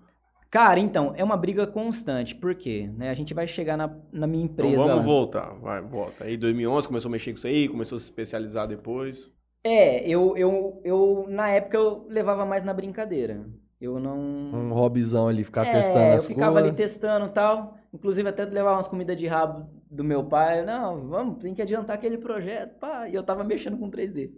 Cara, 0.50 0.78
então, 0.80 1.12
é 1.16 1.22
uma 1.24 1.36
briga 1.36 1.66
constante. 1.66 2.34
Por 2.34 2.54
quê? 2.54 2.90
Né? 2.96 3.10
A 3.10 3.14
gente 3.14 3.34
vai 3.34 3.46
chegar 3.46 3.76
na, 3.76 3.96
na 4.12 4.26
minha 4.26 4.44
Então 4.44 4.66
empresa. 4.66 4.84
vamos 4.84 5.04
voltar, 5.04 5.54
vai, 5.54 5.80
volta. 5.82 6.24
Aí 6.24 6.36
2011 6.36 6.86
começou 6.88 7.08
a 7.08 7.12
mexer 7.12 7.32
com 7.32 7.38
isso 7.38 7.46
aí, 7.46 7.68
começou 7.68 7.96
a 7.96 8.00
se 8.00 8.06
especializar 8.06 8.66
depois. 8.66 9.30
É, 9.68 10.08
eu, 10.08 10.36
eu, 10.36 10.80
eu, 10.84 11.26
na 11.28 11.48
época, 11.48 11.76
eu 11.76 12.06
levava 12.08 12.46
mais 12.46 12.62
na 12.62 12.72
brincadeira. 12.72 13.44
Eu 13.80 13.98
não. 13.98 14.16
Um 14.16 14.72
hobbyzão 14.72 15.26
ali, 15.26 15.42
ficar 15.42 15.66
é, 15.66 15.72
testando 15.72 15.98
eu 15.98 16.14
as 16.14 16.26
ficava 16.26 16.52
coisas. 16.52 16.68
ali 16.68 16.76
testando 16.76 17.26
e 17.26 17.30
tal. 17.30 17.76
Inclusive, 17.92 18.28
até 18.28 18.44
levar 18.44 18.74
umas 18.74 18.86
comidas 18.86 19.16
de 19.16 19.26
rabo 19.26 19.68
do 19.90 20.04
meu 20.04 20.22
pai. 20.22 20.64
Não, 20.64 21.08
vamos, 21.08 21.42
tem 21.42 21.52
que 21.52 21.60
adiantar 21.60 21.96
aquele 21.96 22.16
projeto. 22.16 22.78
Pá. 22.78 23.08
E 23.08 23.14
eu 23.16 23.24
tava 23.24 23.42
mexendo 23.42 23.76
com 23.76 23.90
3D. 23.90 24.30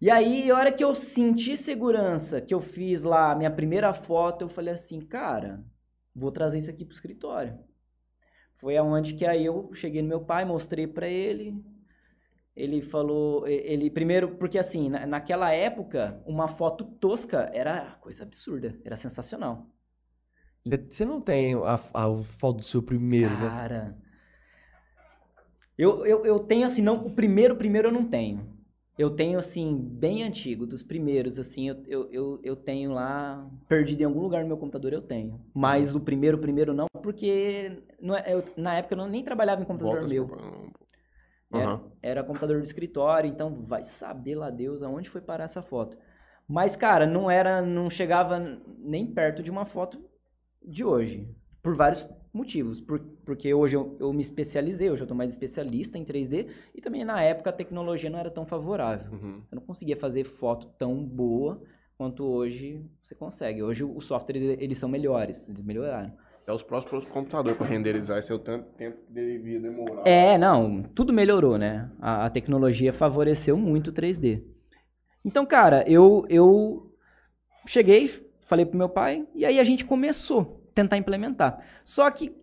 E 0.00 0.10
aí, 0.10 0.50
a 0.50 0.56
hora 0.56 0.72
que 0.72 0.82
eu 0.82 0.92
senti 0.96 1.56
segurança, 1.56 2.40
que 2.40 2.52
eu 2.52 2.60
fiz 2.60 3.04
lá 3.04 3.30
a 3.30 3.36
minha 3.36 3.50
primeira 3.50 3.94
foto, 3.94 4.42
eu 4.42 4.48
falei 4.48 4.74
assim, 4.74 5.00
cara, 5.00 5.64
vou 6.12 6.32
trazer 6.32 6.58
isso 6.58 6.68
aqui 6.68 6.84
pro 6.84 6.94
escritório. 6.94 7.56
Foi 8.56 8.76
aonde 8.76 9.14
que 9.14 9.24
aí 9.24 9.46
eu 9.46 9.70
cheguei 9.72 10.02
no 10.02 10.08
meu 10.08 10.20
pai, 10.20 10.44
mostrei 10.44 10.88
pra 10.88 11.06
ele. 11.06 11.54
Ele 12.54 12.82
falou, 12.82 13.46
ele 13.48 13.90
primeiro, 13.90 14.36
porque 14.36 14.58
assim, 14.58 14.90
na- 14.90 15.06
naquela 15.06 15.50
época, 15.52 16.22
uma 16.26 16.48
foto 16.48 16.84
tosca 16.84 17.50
era 17.54 17.92
coisa 18.00 18.22
absurda, 18.24 18.78
era 18.84 18.96
sensacional. 18.96 19.66
Você 20.64 21.04
não 21.04 21.20
tem 21.20 21.54
a, 21.54 21.74
a 21.74 22.22
foto 22.38 22.58
do 22.58 22.62
seu 22.62 22.82
primeiro, 22.82 23.30
né? 23.30 23.48
Cara. 23.48 23.96
Eu, 25.76 26.06
eu, 26.06 26.24
eu 26.26 26.38
tenho 26.40 26.66
assim, 26.66 26.82
não, 26.82 27.06
o 27.06 27.10
primeiro, 27.10 27.56
primeiro 27.56 27.88
eu 27.88 27.92
não 27.92 28.04
tenho. 28.06 28.52
Eu 28.98 29.10
tenho, 29.16 29.38
assim, 29.38 29.74
bem 29.74 30.22
antigo, 30.22 30.66
dos 30.66 30.82
primeiros, 30.82 31.38
assim, 31.38 31.68
eu, 31.70 31.82
eu, 31.88 32.08
eu, 32.12 32.40
eu 32.44 32.54
tenho 32.54 32.92
lá, 32.92 33.50
perdido 33.66 34.02
em 34.02 34.04
algum 34.04 34.20
lugar 34.20 34.42
no 34.42 34.48
meu 34.48 34.58
computador, 34.58 34.92
eu 34.92 35.00
tenho. 35.00 35.40
Mas 35.54 35.94
o 35.94 36.00
primeiro, 36.00 36.36
primeiro 36.38 36.74
não, 36.74 36.86
porque 37.02 37.82
não 38.00 38.14
é- 38.14 38.34
eu- 38.34 38.44
na 38.56 38.74
época 38.74 38.94
eu 38.94 38.98
não, 38.98 39.08
nem 39.08 39.24
trabalhava 39.24 39.62
em 39.62 39.64
computador 39.64 40.00
Volta 40.00 40.14
meu. 40.14 40.28
Era, 41.60 41.80
era 42.02 42.24
computador 42.24 42.58
do 42.58 42.64
escritório, 42.64 43.28
então 43.28 43.64
vai 43.66 43.82
saber 43.82 44.34
lá 44.34 44.50
Deus 44.50 44.82
aonde 44.82 45.10
foi 45.10 45.20
parar 45.20 45.44
essa 45.44 45.62
foto. 45.62 45.96
Mas, 46.48 46.76
cara, 46.76 47.06
não 47.06 47.30
era, 47.30 47.62
não 47.62 47.88
chegava 47.88 48.38
nem 48.78 49.06
perto 49.06 49.42
de 49.42 49.50
uma 49.50 49.64
foto 49.64 50.02
de 50.64 50.84
hoje. 50.84 51.28
Por 51.62 51.74
vários 51.76 52.06
motivos. 52.32 52.80
Por- 52.80 53.00
porque 53.24 53.52
hoje 53.54 53.76
eu, 53.76 53.96
eu 54.00 54.12
me 54.12 54.20
especializei, 54.22 54.90
hoje 54.90 55.02
eu 55.02 55.06
tô 55.06 55.14
mais 55.14 55.30
especialista 55.30 55.98
em 55.98 56.04
3D. 56.04 56.46
E 56.74 56.80
também 56.80 57.04
na 57.04 57.22
época 57.22 57.50
a 57.50 57.52
tecnologia 57.52 58.10
não 58.10 58.18
era 58.18 58.30
tão 58.30 58.44
favorável. 58.46 59.12
Uhum. 59.12 59.42
Eu 59.50 59.56
não 59.56 59.62
conseguia 59.62 59.96
fazer 59.96 60.24
foto 60.24 60.66
tão 60.78 61.04
boa 61.04 61.62
quanto 61.96 62.24
hoje 62.24 62.84
você 63.02 63.14
consegue. 63.14 63.62
Hoje 63.62 63.84
os 63.84 64.04
softwares 64.06 64.58
eles 64.58 64.78
são 64.78 64.88
melhores, 64.88 65.48
eles 65.48 65.62
melhoraram. 65.62 66.12
É 66.46 66.52
os 66.52 66.62
próximos 66.62 67.04
computadores 67.06 67.56
para 67.56 67.66
renderizar 67.66 68.18
esse 68.18 68.32
é 68.32 68.34
o 68.34 68.38
tanto 68.38 68.66
tempo 68.72 68.96
que 69.06 69.12
devia 69.12 69.60
demorar. 69.60 70.02
É, 70.04 70.36
não, 70.36 70.82
tudo 70.82 71.12
melhorou, 71.12 71.56
né? 71.56 71.88
A, 72.00 72.26
a 72.26 72.30
tecnologia 72.30 72.92
favoreceu 72.92 73.56
muito 73.56 73.90
o 73.90 73.92
3D. 73.92 74.42
Então, 75.24 75.46
cara, 75.46 75.84
eu, 75.88 76.26
eu 76.28 76.92
cheguei, 77.66 78.10
falei 78.44 78.66
pro 78.66 78.76
meu 78.76 78.88
pai, 78.88 79.26
e 79.34 79.44
aí 79.46 79.60
a 79.60 79.64
gente 79.64 79.84
começou 79.84 80.60
a 80.70 80.74
tentar 80.74 80.96
implementar. 80.96 81.64
Só 81.84 82.10
que 82.10 82.34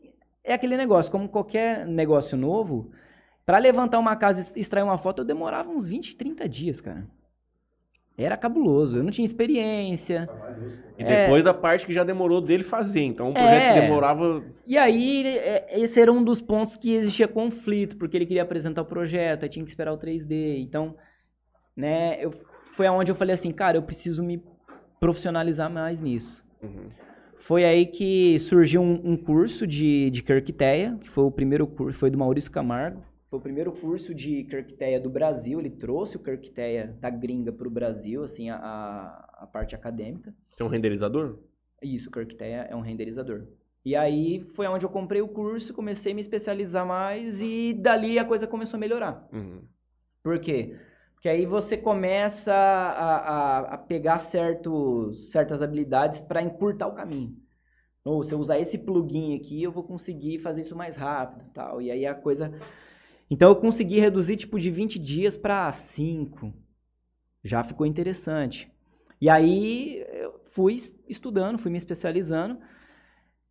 é 0.43 0.53
aquele 0.53 0.77
negócio, 0.77 1.11
como 1.11 1.27
qualquer 1.27 1.85
negócio 1.85 2.37
novo, 2.37 2.91
para 3.45 3.57
levantar 3.57 3.99
uma 3.99 4.15
casa 4.15 4.57
e 4.57 4.61
extrair 4.61 4.83
uma 4.83 4.97
foto, 4.97 5.23
eu 5.23 5.25
demorava 5.25 5.69
uns 5.69 5.87
20, 5.87 6.15
30 6.15 6.47
dias, 6.47 6.79
cara. 6.79 7.05
Era 8.23 8.35
cabuloso, 8.35 8.97
eu 8.97 9.03
não 9.03 9.11
tinha 9.11 9.25
experiência. 9.25 10.29
E 10.97 11.03
depois 11.03 11.43
da 11.43 11.53
parte 11.53 11.85
que 11.85 11.93
já 11.93 12.03
demorou 12.03 12.41
dele 12.41 12.63
fazer. 12.63 13.01
Então, 13.01 13.29
um 13.29 13.33
projeto 13.33 13.63
É. 13.63 13.73
que 13.73 13.81
demorava. 13.81 14.43
E 14.67 14.77
aí, 14.77 15.25
é, 15.25 15.79
esse 15.79 16.01
era 16.01 16.11
um 16.11 16.21
dos 16.21 16.41
pontos 16.41 16.75
que 16.75 16.93
existia 16.93 17.27
conflito, 17.27 17.95
porque 17.97 18.17
ele 18.17 18.25
queria 18.25 18.43
apresentar 18.43 18.81
o 18.81 18.85
projeto, 18.85 19.43
aí 19.43 19.49
tinha 19.49 19.63
que 19.63 19.71
esperar 19.71 19.93
o 19.93 19.97
3D. 19.97 20.59
Então, 20.59 20.95
né, 21.75 22.17
eu, 22.19 22.31
foi 22.75 22.87
aonde 22.87 23.09
eu 23.09 23.15
falei 23.15 23.33
assim, 23.33 23.51
cara, 23.51 23.77
eu 23.77 23.83
preciso 23.83 24.21
me 24.21 24.43
profissionalizar 24.99 25.71
mais 25.71 26.01
nisso. 26.01 26.43
Uhum. 26.61 26.89
Foi 27.37 27.63
aí 27.63 27.85
que 27.85 28.37
surgiu 28.39 28.81
um, 28.81 28.99
um 29.01 29.15
curso 29.15 29.65
de, 29.65 30.09
de 30.09 30.21
Kirkteia, 30.21 30.97
que 31.01 31.09
foi 31.09 31.23
o 31.23 31.31
primeiro 31.31 31.65
curso, 31.65 31.97
foi 31.97 32.09
do 32.09 32.17
Maurício 32.17 32.51
Camargo. 32.51 33.01
Foi 33.29 33.37
o 33.37 33.41
primeiro 33.41 33.71
curso 33.71 34.13
de 34.15 34.43
Kirkteia 34.45 34.99
do 34.99 35.07
Brasil, 35.07 35.59
ele 35.59 35.69
trouxe 35.69 36.17
o 36.17 36.19
Kirkteia 36.19 36.97
da 36.99 37.11
gringa 37.11 37.51
para 37.51 37.67
o 37.67 37.71
Brasil, 37.71 38.23
assim, 38.23 38.49
a, 38.49 38.57
a, 38.57 39.45
parte 39.45 39.75
acadêmica. 39.75 40.33
Tem 40.57 40.65
um 40.65 40.69
renderizador? 40.69 41.37
Isso, 41.79 42.09
o 42.09 42.11
Kirkteia 42.11 42.67
é 42.67 42.75
um 42.75 42.81
renderizador. 42.81 43.45
E 43.85 43.95
aí 43.95 44.43
foi 44.55 44.67
onde 44.67 44.83
eu 44.83 44.89
comprei 44.89 45.21
o 45.21 45.27
curso, 45.27 45.75
comecei 45.75 46.11
a 46.11 46.15
me 46.15 46.21
especializar 46.21 46.85
mais 46.87 47.39
e 47.39 47.73
dali 47.73 48.17
a 48.17 48.25
coisa 48.25 48.47
começou 48.47 48.77
a 48.77 48.79
melhorar. 48.79 49.29
Uhum. 49.31 49.61
Por 50.23 50.39
quê? 50.39 50.75
Porque 51.13 51.29
aí 51.29 51.45
você 51.45 51.77
começa 51.77 52.51
a, 52.51 53.17
a, 53.17 53.59
a 53.75 53.77
pegar 53.77 54.17
certos, 54.17 55.29
certas 55.29 55.61
habilidades 55.61 56.19
para 56.19 56.41
encurtar 56.41 56.87
o 56.87 56.95
caminho. 56.95 57.37
Ou 58.03 58.23
se 58.23 58.33
eu 58.33 58.39
usar 58.39 58.57
esse 58.57 58.79
plugin 58.79 59.35
aqui, 59.35 59.61
eu 59.61 59.71
vou 59.71 59.83
conseguir 59.83 60.39
fazer 60.39 60.61
isso 60.61 60.75
mais 60.75 60.95
rápido 60.95 61.47
tal. 61.53 61.79
E 61.79 61.91
aí 61.91 62.07
a 62.07 62.15
coisa... 62.15 62.51
Então 63.29 63.49
eu 63.49 63.55
consegui 63.55 63.99
reduzir 63.99 64.37
tipo 64.37 64.59
de 64.59 64.71
20 64.71 64.97
dias 64.97 65.37
para 65.37 65.71
5. 65.71 66.53
Já 67.43 67.63
ficou 67.63 67.85
interessante. 67.85 68.71
E 69.21 69.29
aí 69.29 70.03
eu 70.13 70.41
fui 70.47 70.77
estudando, 71.07 71.59
fui 71.59 71.71
me 71.71 71.77
especializando. 71.77 72.57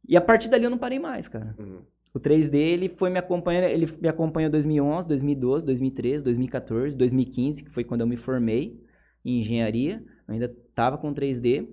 E 0.07 0.17
a 0.17 0.21
partir 0.21 0.49
dali 0.49 0.65
eu 0.65 0.71
não 0.71 0.79
parei 0.79 0.99
mais, 0.99 1.29
cara. 1.29 1.55
Uhum. 1.59 1.83
O 2.15 2.19
3D, 2.19 2.55
ele 2.55 2.89
foi 2.89 3.11
me 3.11 3.19
acompanhando, 3.19 3.65
ele 3.65 3.87
me 4.01 4.09
acompanhou 4.09 4.51
2011, 4.51 5.07
2012, 5.07 5.67
2013, 5.67 6.25
2014, 6.25 6.97
2015, 6.97 7.65
que 7.65 7.71
foi 7.71 7.85
quando 7.85 8.01
eu 8.01 8.07
me 8.07 8.17
formei 8.17 8.83
em 9.25 9.41
engenharia. 9.41 10.03
Eu 10.27 10.35
ainda 10.35 10.47
estava 10.47 10.97
com 10.97 11.13
3D. 11.13 11.69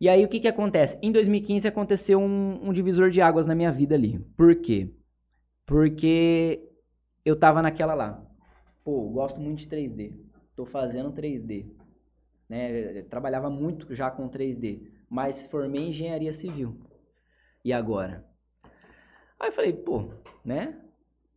E 0.00 0.08
aí, 0.08 0.24
o 0.24 0.28
que 0.28 0.40
que 0.40 0.48
acontece? 0.48 0.98
Em 1.00 1.12
2015 1.12 1.66
aconteceu 1.68 2.20
um, 2.20 2.68
um 2.68 2.72
divisor 2.72 3.08
de 3.08 3.20
águas 3.20 3.46
na 3.46 3.54
minha 3.54 3.70
vida 3.70 3.94
ali. 3.94 4.18
Por 4.36 4.56
quê? 4.56 4.92
Porque 5.64 6.60
eu 7.24 7.38
tava 7.38 7.62
naquela 7.62 7.94
lá. 7.94 8.24
Pô, 8.84 9.08
gosto 9.08 9.40
muito 9.40 9.60
de 9.60 9.68
3D. 9.68 10.14
Tô 10.54 10.66
fazendo 10.66 11.12
3D. 11.12 11.66
Né? 12.48 12.98
Eu 12.98 13.08
trabalhava 13.08 13.48
muito 13.48 13.94
já 13.94 14.10
com 14.10 14.28
3D. 14.28 14.90
Mas 15.08 15.46
formei 15.46 15.82
em 15.82 15.88
engenharia 15.88 16.32
civil. 16.32 16.78
E 17.64 17.72
agora? 17.72 18.24
Aí 19.40 19.48
eu 19.48 19.52
falei, 19.52 19.72
pô, 19.72 20.12
né? 20.44 20.80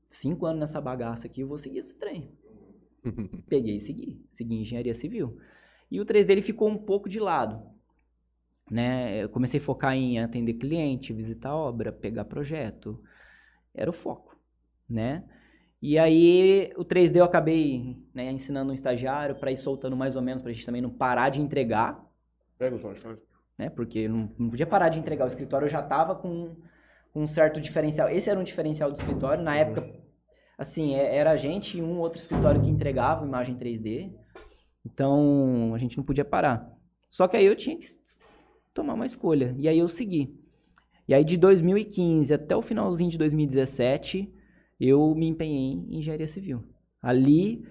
cinco 0.09 0.45
anos 0.45 0.59
nessa 0.59 0.81
bagaça 0.81 1.27
aqui, 1.27 1.41
eu 1.41 1.47
vou 1.47 1.57
seguir 1.57 1.79
esse 1.79 1.93
trem. 1.95 2.31
Peguei 3.47 3.77
e 3.77 3.79
segui. 3.79 4.25
Segui 4.31 4.61
engenharia 4.61 4.93
civil. 4.93 5.37
E 5.89 6.01
o 6.01 6.05
3D 6.05 6.31
ele 6.31 6.41
ficou 6.41 6.67
um 6.67 6.77
pouco 6.77 7.07
de 7.07 7.19
lado. 7.19 7.65
Né? 8.69 9.23
Eu 9.23 9.29
comecei 9.29 9.59
a 9.59 9.63
focar 9.63 9.93
em 9.93 10.19
atender 10.19 10.55
cliente, 10.55 11.13
visitar 11.13 11.55
obra, 11.55 11.91
pegar 11.91 12.25
projeto. 12.25 13.01
Era 13.73 13.89
o 13.89 13.93
foco, 13.93 14.35
né? 14.89 15.23
E 15.81 15.97
aí 15.99 16.71
o 16.75 16.83
3D 16.83 17.17
eu 17.19 17.23
acabei 17.25 17.97
né, 18.13 18.31
ensinando 18.31 18.71
um 18.71 18.73
estagiário 18.73 19.35
para 19.35 19.51
ir 19.51 19.57
soltando 19.57 19.95
mais 19.95 20.15
ou 20.15 20.21
menos, 20.21 20.41
para 20.41 20.49
a 20.49 20.53
gente 20.53 20.65
também 20.65 20.81
não 20.81 20.89
parar 20.89 21.29
de 21.29 21.39
entregar, 21.41 22.03
Pega 22.57 22.75
os 22.75 22.83
lanches. 22.83 23.03
né? 23.57 23.69
Porque 23.69 24.07
não, 24.07 24.31
não 24.39 24.49
podia 24.49 24.65
parar 24.65 24.89
de 24.89 24.97
entregar. 24.97 25.25
O 25.25 25.27
escritório 25.27 25.67
já 25.67 25.79
estava 25.79 26.15
com, 26.15 26.55
com 27.13 27.21
um 27.21 27.27
certo 27.27 27.61
diferencial. 27.61 28.09
Esse 28.09 28.29
era 28.29 28.39
um 28.39 28.43
diferencial 28.43 28.91
do 28.91 28.97
escritório. 28.97 29.43
Na 29.43 29.55
época, 29.55 29.87
assim, 30.57 30.95
é- 30.95 31.15
era 31.15 31.29
a 31.31 31.35
gente 31.37 31.77
e 31.77 31.81
um 31.83 31.99
outro 31.99 32.19
escritório 32.19 32.59
que 32.59 32.67
entregava 32.69 33.23
imagem 33.23 33.55
3D. 33.55 34.11
Então, 34.83 35.73
a 35.75 35.77
gente 35.77 35.95
não 35.97 36.03
podia 36.03 36.25
parar. 36.25 36.67
Só 37.11 37.27
que 37.27 37.37
aí 37.37 37.45
eu 37.45 37.55
tinha 37.55 37.77
que 37.77 37.87
tomar 38.73 38.93
uma 38.95 39.05
escolha. 39.05 39.53
E 39.57 39.67
aí 39.67 39.77
eu 39.77 39.87
segui. 39.87 40.35
E 41.07 41.13
aí 41.13 41.23
de 41.23 41.37
2015 41.37 42.33
até 42.33 42.55
o 42.55 42.61
finalzinho 42.63 43.11
de 43.11 43.17
2017, 43.19 44.33
eu 44.79 45.13
me 45.15 45.27
empenhei 45.27 45.73
em 45.73 45.97
engenharia 45.97 46.27
civil. 46.27 46.63
Ali 47.01 47.65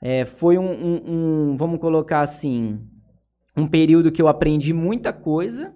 é, 0.00 0.24
foi 0.24 0.58
um, 0.58 0.70
um- 0.70 1.50
um, 1.52 1.56
vamos 1.56 1.80
colocar 1.80 2.20
assim, 2.20 2.80
um 3.56 3.66
período 3.66 4.12
que 4.12 4.20
eu 4.20 4.28
aprendi 4.28 4.72
muita 4.72 5.12
coisa, 5.12 5.74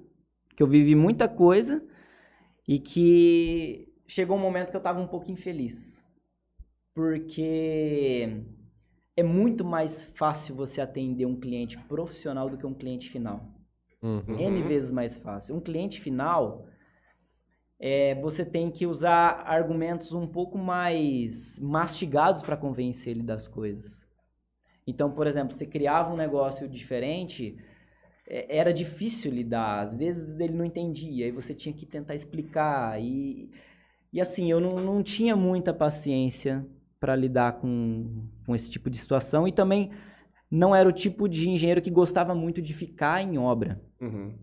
que 0.57 0.63
eu 0.63 0.67
vivi 0.67 0.95
muita 0.95 1.29
coisa 1.29 1.83
e 2.69 2.79
que 2.79 3.89
chegou 4.07 4.37
um 4.37 4.41
momento 4.41 4.71
que 4.71 4.77
eu 4.77 4.81
estava 4.81 5.01
um 5.01 5.07
pouco 5.07 5.31
infeliz. 5.31 6.05
Porque 6.95 8.43
é 9.17 9.23
muito 9.23 9.65
mais 9.65 10.05
fácil 10.17 10.55
você 10.55 10.81
atender 10.81 11.25
um 11.25 11.39
cliente 11.39 11.79
profissional 11.79 12.51
do 12.51 12.57
que 12.59 12.67
um 12.67 12.75
cliente 12.75 13.09
final. 13.11 13.49
Uhum. 14.03 14.39
N 14.39 14.63
vezes 14.63 14.91
mais 14.91 15.17
fácil. 15.17 15.55
Um 15.55 15.61
cliente 15.61 16.01
final, 16.01 16.67
é, 17.81 18.15
você 18.17 18.45
tem 18.45 18.71
que 18.71 18.87
usar 18.87 19.43
argumentos 19.47 20.13
um 20.13 20.27
pouco 20.27 20.59
mais 20.59 21.59
mastigados 21.59 22.43
para 22.43 22.57
convencer 22.57 23.13
ele 23.13 23.23
das 23.23 23.49
coisas. 23.49 24.07
Então, 24.87 25.11
por 25.11 25.27
exemplo, 25.27 25.57
você 25.57 25.65
criava 25.65 26.13
um 26.13 26.17
negócio 26.17 26.69
diferente, 26.69 27.57
é, 28.29 28.59
era 28.59 28.71
difícil 28.71 29.33
lidar. 29.33 29.81
Às 29.81 29.97
vezes 29.97 30.39
ele 30.39 30.53
não 30.53 30.65
entendia, 30.65 31.25
aí 31.25 31.31
você 31.33 31.55
tinha 31.55 31.75
que 31.75 31.87
tentar 31.87 32.15
explicar. 32.15 33.01
E, 33.01 33.51
e 34.13 34.21
assim, 34.21 34.51
eu 34.51 34.61
não, 34.61 34.77
não 34.77 35.03
tinha 35.03 35.35
muita 35.35 35.73
paciência 35.73 36.67
para 36.99 37.17
lidar 37.17 37.61
com, 37.61 38.27
com 38.45 38.55
esse 38.55 38.71
tipo 38.71 38.91
de 38.91 38.99
situação. 38.99 39.49
E 39.49 39.53
também 39.53 39.91
não 40.51 40.77
era 40.77 40.87
o 40.87 40.93
tipo 40.93 41.27
de 41.27 41.49
engenheiro 41.49 41.81
que 41.81 41.91
gostava 41.91 42.35
muito 42.35 42.61
de 42.61 42.75
ficar 42.75 43.23
em 43.23 43.39
obra. 43.39 43.81
Uhum. 43.99 44.35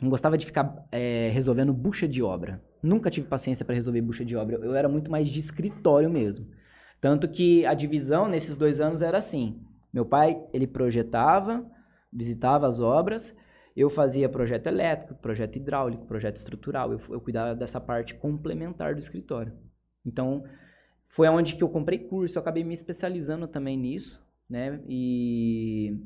Não 0.00 0.08
gostava 0.08 0.38
de 0.38 0.46
ficar 0.46 0.86
é, 0.90 1.28
resolvendo 1.34 1.74
bucha 1.74 2.08
de 2.08 2.22
obra. 2.22 2.62
Nunca 2.82 3.10
tive 3.10 3.26
paciência 3.26 3.64
para 3.64 3.74
resolver 3.74 4.00
bucha 4.00 4.24
de 4.24 4.36
obra. 4.36 4.56
Eu 4.56 4.74
era 4.74 4.88
muito 4.88 5.10
mais 5.10 5.28
de 5.28 5.40
escritório 5.40 6.08
mesmo. 6.08 6.46
Tanto 7.00 7.28
que 7.28 7.64
a 7.66 7.74
divisão 7.74 8.28
nesses 8.28 8.56
dois 8.56 8.80
anos 8.80 9.02
era 9.02 9.18
assim. 9.18 9.60
Meu 9.92 10.04
pai, 10.04 10.40
ele 10.52 10.66
projetava, 10.66 11.64
visitava 12.12 12.66
as 12.66 12.80
obras. 12.80 13.34
Eu 13.76 13.88
fazia 13.88 14.28
projeto 14.28 14.66
elétrico, 14.66 15.14
projeto 15.14 15.56
hidráulico, 15.56 16.06
projeto 16.06 16.36
estrutural. 16.36 16.92
Eu, 16.92 17.00
eu 17.10 17.20
cuidava 17.20 17.54
dessa 17.54 17.80
parte 17.80 18.14
complementar 18.14 18.94
do 18.94 19.00
escritório. 19.00 19.52
Então, 20.04 20.44
foi 21.06 21.28
onde 21.28 21.54
que 21.54 21.62
eu 21.62 21.68
comprei 21.68 21.98
curso. 21.98 22.38
Eu 22.38 22.42
acabei 22.42 22.64
me 22.64 22.74
especializando 22.74 23.46
também 23.46 23.76
nisso, 23.76 24.20
né? 24.48 24.80
E 24.88 25.96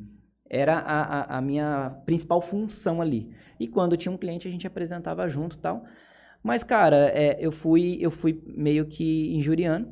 era 0.48 0.78
a, 0.78 1.02
a, 1.02 1.38
a 1.38 1.40
minha 1.40 1.90
principal 2.04 2.42
função 2.42 3.00
ali. 3.00 3.34
E 3.58 3.66
quando 3.66 3.96
tinha 3.96 4.12
um 4.12 4.18
cliente, 4.18 4.46
a 4.46 4.50
gente 4.50 4.66
apresentava 4.66 5.26
junto 5.28 5.56
tal. 5.56 5.84
Mas, 6.42 6.64
cara, 6.64 7.08
é, 7.14 7.36
eu, 7.40 7.52
fui, 7.52 7.98
eu 8.00 8.10
fui 8.10 8.42
meio 8.46 8.86
que 8.86 9.34
injuriando. 9.34 9.88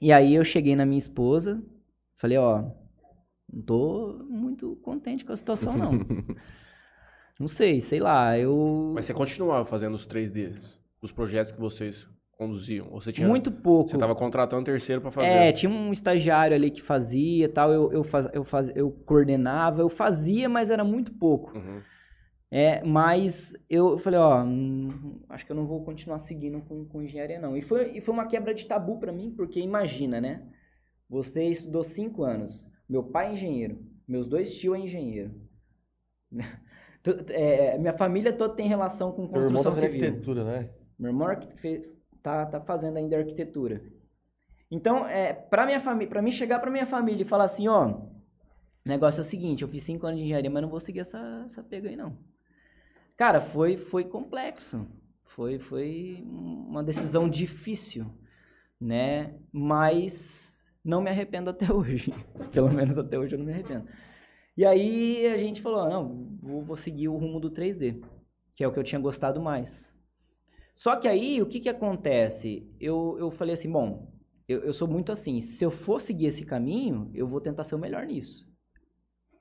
E 0.00 0.12
aí 0.12 0.34
eu 0.34 0.44
cheguei 0.44 0.74
na 0.74 0.86
minha 0.86 0.98
esposa, 0.98 1.62
falei, 2.16 2.38
ó, 2.38 2.64
não 3.52 3.62
tô 3.62 4.24
muito 4.28 4.74
contente 4.76 5.24
com 5.24 5.32
a 5.32 5.36
situação, 5.36 5.76
não. 5.76 5.92
não 7.38 7.46
sei, 7.46 7.80
sei 7.80 8.00
lá, 8.00 8.36
eu... 8.38 8.92
Mas 8.94 9.04
você 9.04 9.14
continuava 9.14 9.64
fazendo 9.64 9.94
os 9.94 10.06
3Ds, 10.06 10.78
os 11.00 11.12
projetos 11.12 11.52
que 11.52 11.60
vocês 11.60 12.08
conduziam? 12.42 12.88
Ou 12.90 13.00
você 13.00 13.12
tinha. 13.12 13.28
Muito 13.28 13.52
pouco. 13.52 13.90
Você 13.90 13.98
tava 13.98 14.14
contratando 14.14 14.64
terceiro 14.64 15.00
pra 15.00 15.10
fazer? 15.10 15.28
É, 15.28 15.52
tinha 15.52 15.70
um 15.70 15.92
estagiário 15.92 16.56
ali 16.56 16.70
que 16.70 16.82
fazia 16.82 17.48
tal, 17.48 17.72
eu, 17.72 17.92
eu, 17.92 18.02
faz, 18.02 18.28
eu, 18.32 18.44
faz, 18.44 18.72
eu 18.74 18.90
coordenava, 18.90 19.82
eu 19.82 19.88
fazia, 19.88 20.48
mas 20.48 20.70
era 20.70 20.82
muito 20.82 21.12
pouco. 21.12 21.56
Uhum. 21.56 21.80
É, 22.54 22.84
mas 22.84 23.56
eu 23.70 23.96
falei, 23.96 24.20
ó, 24.20 24.42
hum, 24.44 25.22
acho 25.30 25.46
que 25.46 25.52
eu 25.52 25.56
não 25.56 25.66
vou 25.66 25.82
continuar 25.82 26.18
seguindo 26.18 26.60
com, 26.60 26.84
com 26.84 27.00
engenharia, 27.02 27.40
não. 27.40 27.56
E 27.56 27.62
foi, 27.62 27.96
e 27.96 28.00
foi 28.02 28.12
uma 28.12 28.26
quebra 28.26 28.52
de 28.52 28.66
tabu 28.66 28.98
pra 28.98 29.10
mim, 29.10 29.30
porque 29.34 29.58
imagina, 29.58 30.20
né? 30.20 30.46
Você 31.08 31.44
estudou 31.44 31.82
cinco 31.82 32.22
anos, 32.24 32.68
meu 32.86 33.02
pai 33.04 33.30
é 33.30 33.32
engenheiro, 33.32 33.78
meus 34.06 34.26
dois 34.26 34.54
tios 34.54 34.76
é 34.76 34.80
engenheiro. 34.80 35.32
Tu- 37.02 37.24
é, 37.30 37.78
minha 37.78 37.94
família 37.94 38.32
toda 38.32 38.54
tem 38.54 38.68
relação 38.68 39.12
com 39.12 39.26
Meu 39.26 39.42
irmão 39.42 39.62
tá 39.64 39.70
construção 39.70 39.74
civil. 39.74 40.04
arquitetura, 40.04 40.44
né? 40.44 40.70
Meu 40.98 41.10
irmão 41.10 41.28
fe- 41.56 41.88
tá, 42.22 42.46
tá 42.46 42.60
fazendo 42.60 42.98
ainda 42.98 43.16
arquitetura. 43.16 43.82
Então, 44.70 45.06
é, 45.08 45.32
pra 45.32 45.66
minha 45.66 45.80
família, 45.80 46.08
para 46.08 46.22
mim 46.22 46.30
chegar 46.30 46.60
pra 46.60 46.70
minha 46.70 46.86
família 46.86 47.22
e 47.22 47.26
falar 47.26 47.44
assim, 47.44 47.66
ó, 47.66 47.88
o 47.88 48.08
negócio 48.84 49.20
é 49.20 49.22
o 49.22 49.24
seguinte, 49.24 49.62
eu 49.62 49.68
fiz 49.68 49.82
cinco 49.82 50.06
anos 50.06 50.18
de 50.18 50.24
engenharia, 50.26 50.50
mas 50.50 50.62
não 50.62 50.68
vou 50.70 50.80
seguir 50.80 51.00
essa, 51.00 51.42
essa 51.46 51.62
pega 51.62 51.88
aí 51.88 51.96
não. 51.96 52.16
Cara, 53.16 53.40
foi, 53.40 53.76
foi 53.76 54.04
complexo. 54.04 54.86
Foi, 55.24 55.58
foi 55.58 56.22
uma 56.26 56.82
decisão 56.82 57.28
difícil, 57.28 58.06
né? 58.80 59.34
Mas 59.50 60.62
não 60.84 61.00
me 61.00 61.10
arrependo 61.10 61.50
até 61.50 61.72
hoje. 61.72 62.12
Pelo 62.52 62.70
menos 62.72 62.98
até 62.98 63.18
hoje 63.18 63.34
eu 63.34 63.38
não 63.38 63.46
me 63.46 63.52
arrependo. 63.52 63.86
E 64.56 64.66
aí 64.66 65.26
a 65.26 65.38
gente 65.38 65.62
falou, 65.62 65.88
não, 65.88 66.36
vou, 66.42 66.62
vou 66.62 66.76
seguir 66.76 67.08
o 67.08 67.16
rumo 67.16 67.40
do 67.40 67.50
3D, 67.50 68.02
que 68.54 68.62
é 68.62 68.68
o 68.68 68.72
que 68.72 68.78
eu 68.78 68.84
tinha 68.84 69.00
gostado 69.00 69.40
mais. 69.40 69.96
Só 70.74 70.96
que 70.96 71.08
aí, 71.08 71.40
o 71.40 71.46
que 71.46 71.60
que 71.60 71.68
acontece? 71.68 72.70
Eu, 72.80 73.16
eu 73.18 73.30
falei 73.30 73.54
assim, 73.54 73.70
bom, 73.70 74.12
eu, 74.48 74.60
eu 74.60 74.72
sou 74.72 74.88
muito 74.88 75.12
assim, 75.12 75.40
se 75.40 75.64
eu 75.64 75.70
for 75.70 76.00
seguir 76.00 76.26
esse 76.26 76.44
caminho, 76.44 77.10
eu 77.14 77.26
vou 77.26 77.40
tentar 77.40 77.64
ser 77.64 77.74
o 77.74 77.78
melhor 77.78 78.06
nisso. 78.06 78.46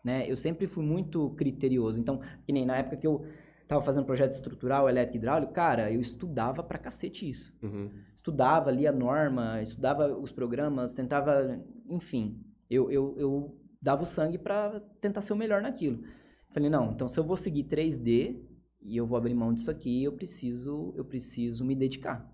Né? 0.03 0.29
Eu 0.29 0.35
sempre 0.35 0.67
fui 0.67 0.83
muito 0.83 1.29
criterioso. 1.31 1.99
Então, 1.99 2.21
que 2.45 2.51
nem 2.51 2.65
na 2.65 2.77
época 2.77 2.97
que 2.97 3.07
eu 3.07 3.25
tava 3.71 3.81
fazendo 3.85 4.05
projeto 4.05 4.33
estrutural, 4.33 4.89
elétrico 4.89 5.15
e 5.15 5.19
hidráulico, 5.19 5.53
cara, 5.53 5.89
eu 5.89 6.01
estudava 6.01 6.61
pra 6.61 6.77
cacete 6.77 7.29
isso. 7.29 7.57
Uhum. 7.63 7.89
Estudava, 8.13 8.69
lia 8.69 8.89
a 8.89 8.93
norma, 8.93 9.61
estudava 9.61 10.13
os 10.13 10.29
programas, 10.29 10.93
tentava, 10.93 11.57
enfim, 11.89 12.43
eu, 12.69 12.91
eu, 12.91 13.15
eu 13.17 13.57
dava 13.81 14.03
o 14.03 14.05
sangue 14.05 14.37
pra 14.37 14.81
tentar 14.99 15.21
ser 15.21 15.31
o 15.31 15.37
melhor 15.37 15.61
naquilo. 15.61 16.03
Falei, 16.49 16.69
não, 16.69 16.91
então 16.91 17.07
se 17.07 17.17
eu 17.17 17.23
vou 17.23 17.37
seguir 17.37 17.63
3D 17.63 18.41
e 18.81 18.97
eu 18.97 19.07
vou 19.07 19.17
abrir 19.17 19.33
mão 19.33 19.53
disso 19.53 19.71
aqui, 19.71 20.03
eu 20.03 20.11
preciso, 20.11 20.93
eu 20.97 21.05
preciso 21.05 21.63
me 21.63 21.73
dedicar. 21.73 22.29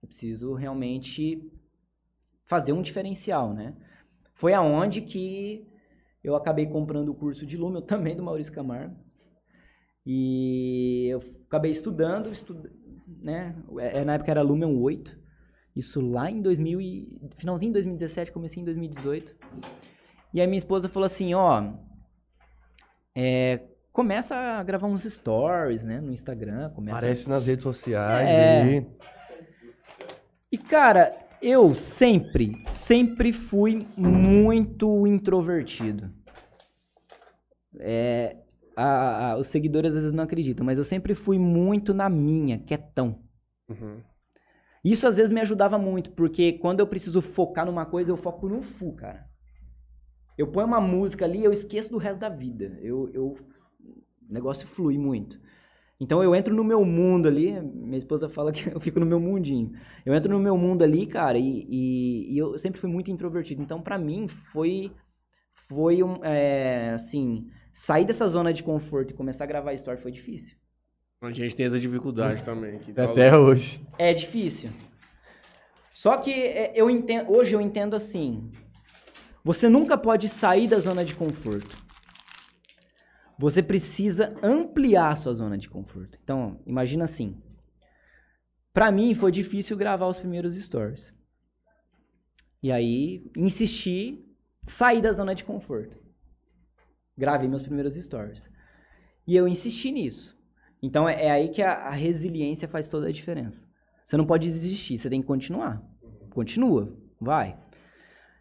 Eu 0.00 0.06
preciso 0.06 0.54
realmente 0.54 1.50
fazer 2.44 2.72
um 2.72 2.82
diferencial, 2.82 3.52
né? 3.52 3.74
Foi 4.32 4.54
aonde 4.54 5.00
que 5.00 5.66
eu 6.22 6.36
acabei 6.36 6.66
comprando 6.66 7.08
o 7.08 7.14
curso 7.14 7.44
de 7.44 7.56
Lumen, 7.56 7.82
também 7.82 8.14
do 8.14 8.22
Maurício 8.22 8.52
Camargo. 8.52 9.07
E 10.10 11.08
eu 11.10 11.22
acabei 11.46 11.70
estudando, 11.70 12.30
estu... 12.32 12.56
né? 13.20 13.54
É, 13.78 14.02
Na 14.06 14.14
época 14.14 14.30
era 14.30 14.40
Lumen 14.40 14.74
8. 14.74 15.14
Isso 15.76 16.00
lá 16.00 16.30
em 16.30 16.40
2000 16.40 16.80
e... 16.80 17.20
finalzinho 17.36 17.70
de 17.70 17.74
2017, 17.74 18.32
comecei 18.32 18.62
em 18.62 18.64
2018. 18.64 19.36
E 20.32 20.40
aí 20.40 20.46
minha 20.46 20.56
esposa 20.56 20.88
falou 20.88 21.04
assim, 21.04 21.34
ó, 21.34 21.74
é, 23.14 23.60
começa 23.92 24.34
a 24.34 24.62
gravar 24.62 24.86
uns 24.86 25.02
stories, 25.02 25.84
né, 25.84 26.00
no 26.00 26.10
Instagram, 26.10 26.70
começa 26.70 26.96
Aparece 26.96 27.28
nas 27.28 27.44
redes 27.44 27.62
sociais 27.62 28.28
É. 28.28 28.62
aí. 28.62 28.86
E, 30.50 30.56
cara, 30.56 31.14
eu 31.42 31.74
sempre, 31.74 32.56
sempre 32.64 33.30
fui 33.30 33.86
muito 33.94 35.06
introvertido. 35.06 36.10
É, 37.78 38.36
a- 38.84 39.32
a- 39.32 39.38
os 39.38 39.48
seguidores 39.48 39.90
às 39.94 40.02
vezes 40.02 40.12
não 40.12 40.24
acreditam, 40.24 40.64
mas 40.64 40.78
eu 40.78 40.84
sempre 40.84 41.14
fui 41.14 41.38
muito 41.38 41.92
na 41.94 42.08
minha, 42.08 42.58
quietão. 42.58 43.18
Uhum. 43.68 44.00
Isso 44.84 45.06
às 45.06 45.16
vezes 45.16 45.32
me 45.32 45.40
ajudava 45.40 45.78
muito, 45.78 46.12
porque 46.12 46.54
quando 46.54 46.80
eu 46.80 46.86
preciso 46.86 47.20
focar 47.20 47.66
numa 47.66 47.84
coisa, 47.86 48.10
eu 48.12 48.16
foco 48.16 48.48
no 48.48 48.62
full, 48.62 48.94
cara. 48.94 49.26
Eu 50.36 50.46
ponho 50.46 50.66
uma 50.66 50.80
música 50.80 51.24
ali, 51.24 51.42
eu 51.42 51.52
esqueço 51.52 51.90
do 51.90 51.98
resto 51.98 52.20
da 52.20 52.28
vida. 52.28 52.78
Eu, 52.80 53.10
eu- 53.12 53.36
o 54.28 54.32
negócio 54.32 54.66
flui 54.68 54.96
muito. 54.96 55.38
Então 56.00 56.22
eu 56.22 56.34
entro 56.34 56.54
no 56.54 56.64
meu 56.64 56.84
mundo 56.84 57.28
ali, 57.28 57.60
minha 57.60 57.98
esposa 57.98 58.28
fala 58.28 58.52
que 58.52 58.60
eu 58.74 58.80
fico 58.80 59.00
no 59.00 59.06
meu 59.06 59.20
mundinho. 59.20 59.72
Eu 60.06 60.14
entro 60.14 60.32
no 60.32 60.38
meu 60.40 60.56
mundo 60.56 60.82
ali, 60.84 61.06
cara, 61.06 61.38
e, 61.38 61.66
e- 61.68 62.34
e 62.34 62.38
eu 62.38 62.56
sempre 62.58 62.80
fui 62.80 62.90
muito 62.90 63.10
introvertido. 63.10 63.62
Então 63.62 63.82
pra 63.82 63.98
mim 63.98 64.28
foi, 64.28 64.92
foi 65.68 66.02
um, 66.02 66.24
é, 66.24 66.92
assim, 66.92 67.48
sair 67.78 68.04
dessa 68.04 68.26
zona 68.26 68.52
de 68.52 68.64
conforto 68.64 69.12
e 69.12 69.14
começar 69.14 69.44
a 69.44 69.46
gravar 69.46 69.72
story 69.74 70.00
foi 70.00 70.10
difícil. 70.10 70.56
A 71.22 71.30
gente 71.30 71.54
tem 71.54 71.64
essa 71.64 71.78
dificuldade 71.78 72.42
também. 72.42 72.80
que 72.80 72.90
Até 73.00 73.36
hoje. 73.36 73.80
É 73.96 74.12
difícil. 74.12 74.70
Só 75.92 76.16
que 76.16 76.32
é, 76.32 76.72
eu 76.74 76.90
entendo, 76.90 77.30
hoje 77.30 77.54
eu 77.54 77.60
entendo 77.60 77.94
assim, 77.94 78.50
você 79.44 79.68
nunca 79.68 79.96
pode 79.96 80.28
sair 80.28 80.66
da 80.66 80.80
zona 80.80 81.04
de 81.04 81.14
conforto. 81.14 81.76
Você 83.38 83.62
precisa 83.62 84.36
ampliar 84.42 85.12
a 85.12 85.16
sua 85.16 85.32
zona 85.32 85.56
de 85.56 85.70
conforto. 85.70 86.18
Então, 86.22 86.60
imagina 86.66 87.04
assim. 87.04 87.40
Pra 88.72 88.90
mim 88.90 89.14
foi 89.14 89.30
difícil 89.30 89.76
gravar 89.76 90.08
os 90.08 90.18
primeiros 90.18 90.56
stories. 90.56 91.14
E 92.60 92.72
aí, 92.72 93.30
insisti, 93.36 94.24
sair 94.66 95.00
da 95.00 95.12
zona 95.12 95.32
de 95.32 95.44
conforto. 95.44 96.07
Gravei 97.18 97.48
meus 97.48 97.62
primeiros 97.62 97.94
stories. 97.94 98.48
E 99.26 99.34
eu 99.36 99.48
insisti 99.48 99.90
nisso. 99.90 100.38
Então 100.80 101.08
é, 101.08 101.24
é 101.26 101.30
aí 101.30 101.48
que 101.48 101.60
a, 101.60 101.72
a 101.72 101.90
resiliência 101.90 102.68
faz 102.68 102.88
toda 102.88 103.08
a 103.08 103.12
diferença. 103.12 103.66
Você 104.06 104.16
não 104.16 104.24
pode 104.24 104.46
desistir, 104.46 104.96
você 104.96 105.10
tem 105.10 105.20
que 105.20 105.26
continuar. 105.26 105.82
Continua, 106.30 106.96
vai. 107.20 107.58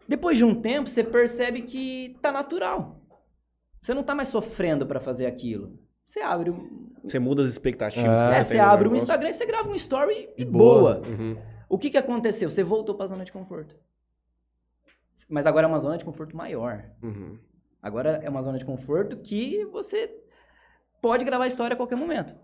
Depois 0.07 0.37
de 0.37 0.43
um 0.45 0.55
tempo, 0.61 0.89
você 0.89 1.03
percebe 1.03 1.63
que 1.63 2.17
tá 2.21 2.31
natural. 2.31 3.01
Você 3.81 3.93
não 3.93 4.03
tá 4.03 4.13
mais 4.15 4.29
sofrendo 4.29 4.85
pra 4.85 4.99
fazer 4.99 5.25
aquilo. 5.25 5.77
Você 6.05 6.21
abre 6.21 6.51
um, 6.51 6.93
Você 7.03 7.19
muda 7.19 7.41
as 7.41 7.49
expectativas. 7.49 8.21
É, 8.21 8.29
que 8.29 8.35
é, 8.35 8.43
você 8.43 8.57
no 8.57 8.63
abre 8.63 8.87
um 8.87 8.91
negócio. 8.91 9.03
Instagram 9.03 9.29
e 9.29 9.33
você 9.33 9.45
grava 9.45 9.69
um 9.69 9.75
story 9.75 10.29
e 10.37 10.41
E 10.41 10.45
boa. 10.45 10.95
boa. 11.01 11.07
Uhum. 11.07 11.37
O 11.67 11.77
que 11.77 11.89
que 11.89 11.97
aconteceu? 11.97 12.49
Você 12.49 12.63
voltou 12.63 12.95
pra 12.95 13.07
zona 13.07 13.25
de 13.25 13.31
conforto. 13.31 13.75
Mas 15.27 15.45
agora 15.45 15.65
é 15.65 15.69
uma 15.69 15.79
zona 15.79 15.97
de 15.97 16.05
conforto 16.05 16.37
maior. 16.37 16.85
Uhum. 17.03 17.37
Agora 17.87 18.19
é 18.21 18.29
uma 18.29 18.41
zona 18.41 18.57
de 18.57 18.65
conforto 18.65 19.15
que 19.15 19.63
você 19.67 20.13
pode 21.01 21.23
gravar 21.23 21.47
história 21.47 21.73
a 21.73 21.77
qualquer 21.77 21.95
momento. 21.95 22.35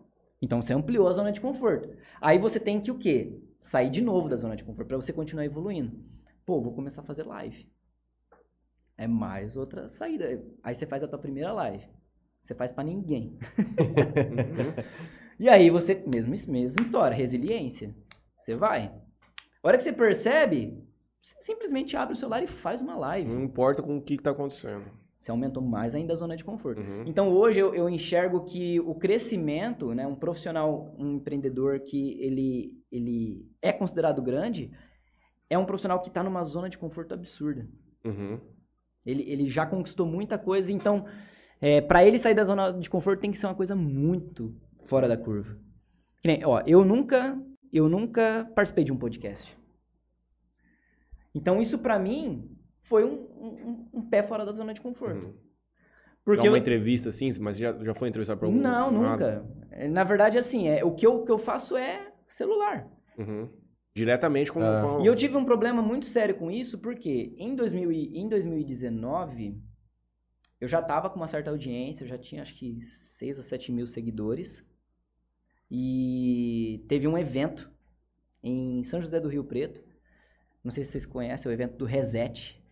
Então 0.42 0.62
você 0.62 0.74
ampliou 0.74 1.06
a 1.06 1.12
zona 1.12 1.34
de 1.34 1.42
conforto. 1.42 1.90
Aí 2.22 2.38
você 2.38 2.62
tem 2.62 2.80
que 2.80 2.90
o 2.90 2.98
quê? 2.98 3.44
Sair 3.60 3.90
de 3.90 4.02
novo 4.02 4.30
da 4.30 4.38
zona 4.38 4.56
de 4.56 4.64
conforto 4.64 4.88
para 4.88 4.96
você 4.96 5.12
continuar 5.12 5.44
evoluindo. 5.44 6.02
Pô, 6.46 6.62
vou 6.62 6.74
começar 6.74 7.02
a 7.02 7.06
fazer 7.06 7.24
live. 7.24 7.70
É 8.98 9.06
mais 9.06 9.58
outra 9.58 9.90
saída. 9.90 10.42
Aí 10.64 10.74
você 10.74 10.86
faz 10.86 11.04
a 11.04 11.10
tua 11.10 11.20
primeira 11.20 11.52
live. 11.52 11.90
Você 12.42 12.56
faz 12.56 12.72
pra 12.72 12.84
ninguém. 12.86 13.38
Uhum. 13.60 14.74
E 15.40 15.50
aí 15.50 15.72
você, 15.72 15.96
mesmo, 15.96 16.32
mesma 16.54 16.82
história, 16.82 17.18
resiliência. 17.18 17.94
Você 18.40 18.56
vai. 18.56 18.94
A 19.64 19.68
hora 19.68 19.78
que 19.78 19.84
você 19.84 19.92
percebe, 19.92 20.80
você 21.20 21.36
simplesmente 21.42 21.98
abre 21.98 22.14
o 22.14 22.16
celular 22.16 22.44
e 22.44 22.48
faz 22.48 22.82
uma 22.82 22.96
live. 22.96 23.28
Não 23.28 23.44
importa 23.44 23.82
com 23.82 23.98
o 23.98 24.02
que, 24.02 24.16
que 24.16 24.24
tá 24.24 24.30
acontecendo. 24.30 25.03
Você 25.24 25.32
aumentou 25.32 25.64
mais 25.64 25.96
ainda 25.96 26.12
a 26.12 26.18
zona 26.18 26.36
de 26.36 26.44
conforto. 26.44 26.82
Uhum. 26.82 27.06
Então 27.08 27.30
hoje 27.30 27.58
eu, 27.58 27.74
eu 27.74 27.88
enxergo 27.88 28.44
que 28.44 28.82
o 28.82 28.94
crescimento, 28.94 29.94
né, 29.94 30.06
um 30.06 30.16
profissional, 30.16 30.94
um 31.00 31.14
empreendedor 31.14 31.80
que 31.80 32.22
ele, 32.22 32.74
ele 32.92 33.50
é 33.62 33.72
considerado 33.72 34.22
grande, 34.22 34.70
é 35.50 35.58
um 35.58 35.64
profissional 35.64 36.02
que 36.02 36.10
está 36.10 36.22
numa 36.22 36.44
zona 36.44 36.70
de 36.70 36.78
conforto 36.78 37.14
absurda. 37.14 37.66
Uhum. 38.04 38.38
Ele, 39.06 39.24
ele 39.24 39.48
já 39.48 39.66
conquistou 39.66 40.06
muita 40.06 40.38
coisa, 40.38 40.74
então 40.74 41.06
para 41.88 42.04
ele 42.04 42.20
sair 42.20 42.34
da 42.34 42.44
zona 42.44 42.72
de 42.72 42.90
conforto 42.90 43.22
tem 43.22 43.32
que 43.32 43.38
ser 43.38 43.46
uma 43.46 43.56
coisa 43.56 43.74
muito 43.78 44.54
fora 44.88 45.08
da 45.08 45.16
curva. 45.16 45.58
Nem, 46.26 46.44
ó, 46.44 46.62
eu 46.68 46.84
nunca 46.84 47.42
eu 47.72 47.88
nunca 47.88 48.52
participei 48.54 48.84
de 48.84 48.92
um 48.92 48.98
podcast. 48.98 49.58
Então 51.34 51.62
isso 51.62 51.80
para 51.80 51.98
mim 51.98 52.53
foi 52.84 53.04
um, 53.04 53.14
um, 53.14 53.90
um 53.96 54.02
pé 54.02 54.22
fora 54.24 54.46
da 54.46 54.52
zona 54.52 54.74
de 54.74 54.80
conforto. 54.82 55.26
Uhum. 55.26 55.34
Porque 56.24 56.44
Dá 56.44 56.50
uma 56.50 56.58
eu- 56.58 56.62
entrevista 56.62 57.10
assim, 57.10 57.32
mas 57.40 57.58
já, 57.58 57.74
já 57.84 57.94
foi 57.94 58.08
entrevistado 58.08 58.40
pra 58.40 58.48
algum 58.48 58.58
Não, 58.60 58.92
nada? 58.92 59.42
nunca. 59.42 59.68
É, 59.72 59.88
Na 59.90 60.04
verdade, 60.06 60.38
assim, 60.38 60.68
é, 60.70 60.84
o, 60.86 60.92
que 60.92 61.06
eu, 61.06 61.22
o 61.22 61.26
que 61.26 61.32
eu 61.32 61.38
faço 61.38 61.76
é 61.76 62.14
celular. 62.28 62.88
Uhum. 63.18 63.50
Diretamente 63.96 64.52
com, 64.52 64.62
Ah. 64.62 64.82
com- 64.98 65.04
E 65.04 65.08
eu 65.08 65.16
tive 65.16 65.36
um 65.36 65.44
problema 65.46 65.82
muito 65.82 66.06
sério 66.06 66.36
com 66.36 66.50
isso, 66.50 66.80
porque 66.80 67.34
em, 67.38 67.56
2000 67.56 67.92
e- 67.92 68.18
em 68.18 68.28
2019, 68.30 69.62
eu 70.62 70.68
já 70.68 70.82
tava 70.82 71.10
com 71.10 71.18
uma 71.18 71.28
certa 71.28 71.52
audiência, 71.52 72.04
eu 72.06 72.08
já 72.08 72.18
tinha 72.18 72.42
acho 72.42 72.56
que 72.56 72.82
6 72.90 73.38
ou 73.38 73.44
7 73.44 73.72
mil 73.72 73.86
seguidores. 73.86 74.66
E 75.70 76.84
teve 76.88 77.08
um 77.08 77.18
evento 77.18 77.70
em 78.42 78.84
São 78.84 79.02
José 79.02 79.20
do 79.20 79.28
Rio 79.30 79.44
Preto. 79.44 79.84
Não 80.64 80.72
sei 80.72 80.84
se 80.84 80.92
vocês 80.92 81.06
conhecem, 81.06 81.50
é 81.50 81.52
o 81.52 81.54
evento 81.54 81.76
do 81.78 81.86
Reset. 81.86 82.63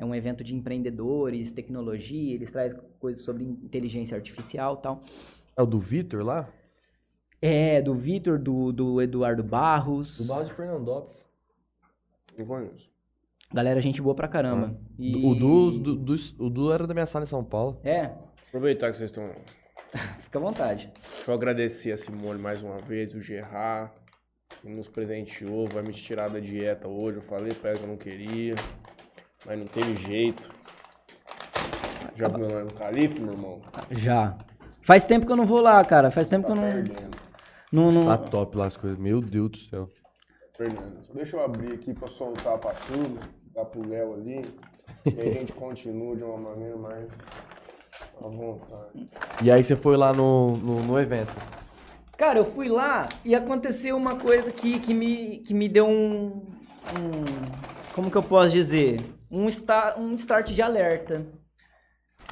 É 0.00 0.04
um 0.04 0.14
evento 0.14 0.42
de 0.42 0.54
empreendedores, 0.54 1.52
tecnologia, 1.52 2.34
eles 2.34 2.50
trazem 2.50 2.78
coisas 2.98 3.20
sobre 3.20 3.44
inteligência 3.44 4.16
artificial 4.16 4.76
e 4.78 4.82
tal. 4.82 5.02
É 5.54 5.60
o 5.60 5.66
do 5.66 5.78
Vitor 5.78 6.24
lá? 6.24 6.48
É, 7.42 7.82
do 7.82 7.94
Vitor, 7.94 8.38
do, 8.38 8.72
do 8.72 9.02
Eduardo 9.02 9.42
Barros. 9.44 10.16
Do 10.16 10.24
Barra 10.24 10.44
de 10.44 10.54
Fernandópolis. 10.54 11.22
Não 12.38 12.46
conheço. 12.46 12.88
Galera, 13.52 13.78
gente 13.82 14.00
boa 14.00 14.14
pra 14.14 14.26
caramba. 14.26 14.74
E- 14.98 15.14
O 15.26 15.34
Du, 15.34 15.70
do, 15.78 15.96
do- 15.96 16.14
o 16.38 16.48
Du 16.48 16.72
era 16.72 16.86
da 16.86 16.94
minha 16.94 17.04
sala 17.04 17.24
em 17.26 17.28
São 17.28 17.44
Paulo. 17.44 17.78
É, 17.84 18.10
Aproveitar 18.48 18.90
que 18.90 18.96
vocês 18.96 19.10
estão. 19.10 19.30
fica 20.22 20.38
à 20.38 20.42
vontade. 20.42 20.90
Deixa 21.16 21.30
eu 21.30 21.34
agradecer 21.34 21.92
a 21.92 21.96
Simone 21.98 22.40
mais 22.40 22.62
uma 22.62 22.78
vez, 22.78 23.14
o 23.14 23.20
Gerard, 23.20 23.92
que 24.62 24.68
nos 24.70 24.88
presenteou, 24.88 25.66
vai 25.66 25.82
me 25.82 25.92
tirar 25.92 26.30
da 26.30 26.40
dieta 26.40 26.88
hoje. 26.88 27.18
Eu 27.18 27.22
falei 27.22 27.52
pra 27.52 27.70
ela 27.70 27.78
que 27.78 27.84
eu 27.84 27.88
não 27.88 27.96
queria, 27.98 28.54
mas 29.46 29.58
não 29.58 29.66
teve 29.66 29.96
jeito. 29.96 30.50
Já 32.16 32.28
comeu 32.28 32.50
lá 32.52 32.64
no 32.64 32.72
Calife, 32.74 33.20
meu 33.20 33.32
irmão? 33.32 33.60
Já. 33.90 34.36
Faz 34.82 35.04
tempo 35.06 35.26
que 35.26 35.32
eu 35.32 35.36
não 35.36 35.46
vou 35.46 35.60
lá, 35.60 35.82
cara. 35.84 36.10
Faz 36.10 36.28
tempo 36.28 36.46
que 36.46 36.52
eu 36.52 36.56
não. 36.56 36.68
Perdendo, 36.70 37.16
não, 37.72 37.90
não- 37.90 38.04
Tá 38.06 38.18
top 38.18 38.56
lá 38.56 38.66
as 38.66 38.76
coisas. 38.76 38.98
Meu 38.98 39.20
Deus 39.20 39.50
do 39.50 39.58
céu. 39.58 39.88
perdendo. 40.58 41.02
Só 41.02 41.12
deixa 41.14 41.36
eu 41.36 41.44
abrir 41.44 41.72
aqui 41.74 41.94
pra 41.94 42.08
soltar 42.08 42.58
pra 42.58 42.72
tudo, 42.72 43.18
dar 43.54 43.64
pro 43.64 43.86
Léo 43.88 44.14
ali, 44.14 44.44
e 45.06 45.20
aí 45.20 45.28
a 45.28 45.32
gente 45.32 45.52
continua 45.52 46.14
de 46.16 46.22
uma 46.24 46.36
maneira 46.36 46.76
mais 46.76 47.08
à 48.22 48.28
vontade. 48.28 49.08
E 49.42 49.50
aí 49.50 49.62
você 49.64 49.74
foi 49.76 49.96
lá 49.96 50.12
no, 50.12 50.56
no, 50.58 50.80
no 50.82 50.98
evento. 50.98 51.32
Cara, 52.18 52.38
eu 52.38 52.44
fui 52.44 52.68
lá 52.68 53.08
e 53.24 53.34
aconteceu 53.34 53.96
uma 53.96 54.16
coisa 54.16 54.52
que, 54.52 54.78
que, 54.80 54.92
me, 54.92 55.38
que 55.38 55.54
me 55.54 55.66
deu 55.68 55.86
um, 55.86 56.26
um- 56.98 57.24
Como 57.94 58.10
que 58.10 58.16
eu 58.18 58.22
posso 58.22 58.50
dizer? 58.50 58.96
Um, 59.30 59.46
sta, 59.48 59.94
um 59.98 60.14
start 60.14 60.50
de 60.52 60.60
alerta. 60.62 61.24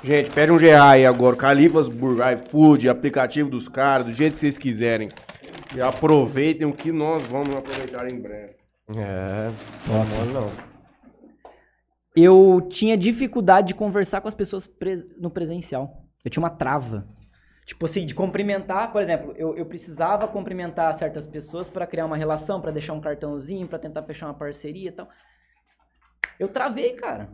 Gente, 0.03 0.31
pede 0.31 0.53
um 0.53 0.57
GA 0.57 0.91
aí 0.91 1.07
agora, 1.07 1.37
Califas 1.37 1.89
Burger, 1.89 2.39
iFood, 2.39 2.89
aplicativo 2.89 3.51
dos 3.51 3.69
caras, 3.69 4.07
do 4.07 4.13
jeito 4.13 4.35
que 4.35 4.41
vocês 4.41 4.59
quiserem. 4.59 5.09
E 5.75 5.81
aproveitem 5.81 6.67
o 6.67 6.73
que 6.73 6.91
nós 6.93 7.23
vamos 7.25 7.55
aproveitar 7.55 8.11
em 8.11 8.21
breve. 8.21 8.57
É, 8.97 9.51
não 9.87 10.27
não. 10.33 10.51
Eu 12.17 12.67
tinha 12.69 12.97
dificuldade 12.97 13.69
de 13.69 13.75
conversar 13.75 14.21
com 14.21 14.29
as 14.29 14.35
pessoas 14.35 14.67
pres- 14.67 15.07
no 15.19 15.31
presencial. 15.31 16.05
Eu 16.25 16.31
tinha 16.31 16.43
uma 16.43 16.51
trava. 16.51 17.07
Tipo 17.67 17.85
assim, 17.85 18.07
de 18.07 18.15
cumprimentar, 18.15 18.91
por 18.93 19.03
exemplo, 19.03 19.35
eu, 19.37 19.55
eu 19.57 19.67
precisava 19.67 20.27
cumprimentar 20.27 20.93
certas 20.95 21.27
pessoas 21.27 21.69
pra 21.69 21.87
criar 21.87 22.07
uma 22.07 22.17
relação, 22.17 22.61
pra 22.63 22.71
deixar 22.71 22.95
um 22.95 23.01
cartãozinho, 23.01 23.69
pra 23.69 23.79
tentar 23.79 24.03
fechar 24.05 24.27
uma 24.27 24.35
parceria 24.35 24.89
e 24.89 24.93
tal. 24.93 25.07
Eu 26.39 26.49
travei, 26.49 26.93
cara. 26.93 27.31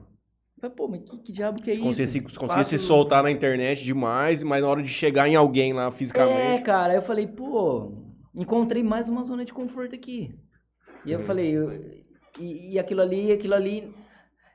Falei, 0.61 0.77
pô, 0.77 0.89
mas 0.89 1.03
que, 1.03 1.19
que 1.19 1.33
diabo 1.33 1.61
que 1.61 1.71
é 1.71 1.75
Se 1.75 1.81
isso? 1.81 2.29
conseguisse, 2.39 2.79
se 2.79 2.79
soltar 2.79 3.23
na 3.23 3.31
internet 3.31 3.85
demais, 3.85 4.43
mas 4.43 4.63
na 4.63 4.69
hora 4.69 4.83
de 4.83 4.89
chegar 4.89 5.29
em 5.29 5.35
alguém 5.37 5.73
lá 5.73 5.87
É, 5.87 5.91
fisicamente. 5.93 6.63
cara, 6.63 6.93
aí 6.93 6.99
eu 6.99 7.03
falei, 7.03 7.27
pô, 7.27 7.93
encontrei 8.35 8.83
mais 8.83 9.09
uma 9.09 9.23
zona 9.23 9.45
de 9.45 9.53
conforto 9.53 9.95
aqui. 9.95 10.35
E 11.05 11.13
eu 11.13 11.21
Hum. 11.21 11.25
falei, 11.25 11.51
eu- 11.57 11.73
e, 12.41 12.73
e 12.75 12.79
aquilo 12.79 13.03
ali, 13.03 13.33
aquilo 13.33 13.55
ali. 13.55 13.93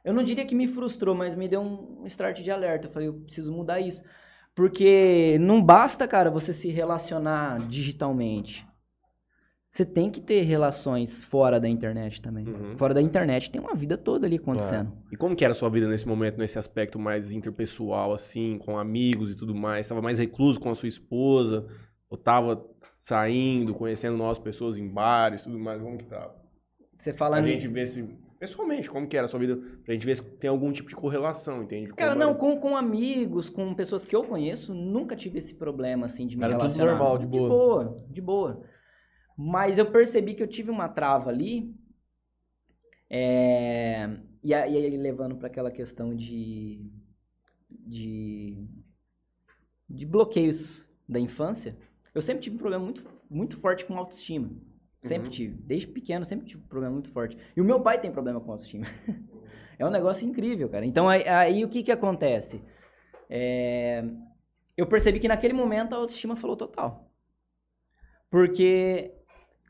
Eu 0.04 0.14
não 0.14 0.24
diria 0.24 0.45
que 0.45 0.56
me 0.56 0.68
frustrou, 0.68 1.14
mas 1.14 1.36
me 1.36 1.47
deu 1.47 1.62
um 1.62 2.06
start 2.08 2.41
de 2.41 2.50
alerta. 2.52 2.88
Eu 2.88 2.91
falei, 2.91 3.08
eu 3.10 3.14
preciso 3.14 3.52
mudar 3.54 3.80
isso. 3.80 4.04
Porque 4.56 5.38
não 5.39 5.62
basta, 5.64 6.08
cara, 6.08 6.32
você 6.32 6.52
se 6.54 6.70
relacionar 6.70 7.68
digitalmente. 7.68 8.69
Você 9.72 9.86
tem 9.86 10.10
que 10.10 10.20
ter 10.20 10.42
relações 10.42 11.24
fora 11.24 11.60
da 11.60 11.70
internet 11.70 12.22
também. 12.22 12.48
Uhum. 12.48 12.78
Fora 12.78 12.94
da 12.94 13.02
internet 13.02 13.52
tem 13.52 13.62
uma 13.62 13.76
vida 13.76 13.98
toda 13.98 14.26
ali 14.26 14.38
acontecendo. 14.38 14.92
E 15.12 15.16
como 15.16 15.36
que 15.36 15.44
era 15.44 15.52
a 15.52 15.56
sua 15.56 15.70
vida 15.70 15.88
nesse 15.88 16.08
momento, 16.08 16.38
nesse 16.38 16.58
aspecto 16.58 16.98
mais 16.98 17.32
interpessoal, 17.32 18.12
assim, 18.14 18.58
com 18.58 18.78
amigos 18.80 19.32
e 19.32 19.36
tudo 19.36 19.54
mais? 19.54 19.88
Tava 19.88 20.02
mais 20.02 20.18
recluso 20.18 20.60
com 20.60 20.72
a 20.72 20.76
sua 20.76 20.90
esposa? 20.90 21.68
Ou 22.10 22.18
tava 22.18 22.66
saindo, 22.98 23.74
conhecendo 23.76 24.18
novas 24.18 24.40
pessoas 24.40 24.78
em 24.78 24.88
bares 24.88 25.42
e 25.42 25.44
tudo 25.44 25.60
mais? 25.60 25.80
Como 25.82 25.98
que 25.98 26.06
tava? 26.06 26.36
Você 26.98 27.14
fala. 27.14 27.38
A 27.38 27.42
gente 27.42 27.68
vê 27.68 27.86
se 27.86 28.04
Pessoalmente, 28.40 28.90
como 28.90 29.06
que 29.06 29.18
era 29.18 29.26
a 29.26 29.28
sua 29.28 29.38
vida? 29.38 29.60
Pra 29.84 29.94
gente 29.94 30.06
ver 30.06 30.16
se 30.16 30.24
tem 30.24 30.50
algum 30.50 30.72
tipo 30.72 30.88
de 30.88 30.96
correlação, 30.96 31.62
entende? 31.62 31.92
Cara, 31.92 32.12
Como 32.14 32.24
não, 32.24 32.30
era- 32.30 32.40
com, 32.40 32.58
com 32.58 32.78
amigos, 32.78 33.50
com 33.50 33.74
pessoas 33.76 34.06
que 34.06 34.16
eu 34.16 34.24
conheço, 34.24 34.74
nunca 34.74 35.14
tive 35.14 35.40
esse 35.40 35.54
problema, 35.54 36.06
assim, 36.06 36.26
de 36.26 36.38
me 36.38 36.46
Era 36.46 36.54
tudo 36.54 36.62
relacionar. 36.62 36.92
normal, 36.94 37.18
de 37.18 37.28
boa. 37.28 37.42
De 37.44 37.50
boa, 37.50 38.04
de 38.12 38.22
boa. 38.22 38.62
Mas 39.42 39.78
eu 39.78 39.90
percebi 39.90 40.34
que 40.34 40.44
eu 40.44 40.48
tive 40.48 40.70
uma 40.70 40.90
trava 40.90 41.30
ali, 41.30 41.74
é, 43.10 44.20
e, 44.44 44.54
aí, 44.54 44.98
levando 44.98 45.38
para 45.38 45.48
aquela 45.48 45.72
questão 45.72 46.14
de, 46.14 46.86
de, 47.70 48.68
de 49.90 50.06
bloqueios 50.06 50.86
da 51.08 51.22
infância, 51.22 51.78
eu 52.14 52.22
sempre 52.22 52.44
tive 52.44 52.58
um 52.58 52.60
problema 52.60 52.84
muito, 52.84 53.10
muito 53.30 53.56
forte 53.56 53.86
com 53.86 53.98
autoestima. 53.98 54.52
Sempre 55.02 55.28
Uhum. 55.28 55.32
tive. 55.32 55.56
Desde 55.56 55.88
pequeno, 55.88 56.26
sempre 56.26 56.46
tive 56.46 56.62
um 56.62 56.68
problema 56.68 56.96
muito 56.96 57.10
forte. 57.10 57.38
E 57.56 57.62
o 57.62 57.64
meu 57.64 57.80
pai 57.80 57.98
tem 58.02 58.12
problema 58.12 58.42
com 58.42 58.52
autoestima. 58.52 58.88
é 59.80 59.86
um 59.86 59.90
negócio 59.90 60.28
incrível, 60.28 60.68
cara. 60.68 60.86
Então, 60.86 61.08
aí, 61.08 61.26
aí 61.26 61.64
o 61.64 61.70
que 61.70 61.82
que 61.82 61.94
acontece? 61.94 62.62
É, 63.30 64.04
eu 64.76 64.86
percebi 64.86 65.18
que 65.18 65.30
naquele 65.30 65.54
momento 65.54 65.94
a 65.94 65.98
autoestima 65.98 66.36
falou 66.36 66.58
total. 66.58 67.10
Porque, 68.30 69.14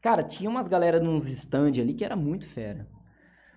cara, 0.01 0.23
tinha 0.23 0.49
umas 0.49 0.67
galera 0.67 0.99
nos 0.99 1.27
stand 1.27 1.73
ali 1.79 1.93
que 1.93 2.05
era 2.05 2.15
muito 2.15 2.45
fera. 2.47 2.87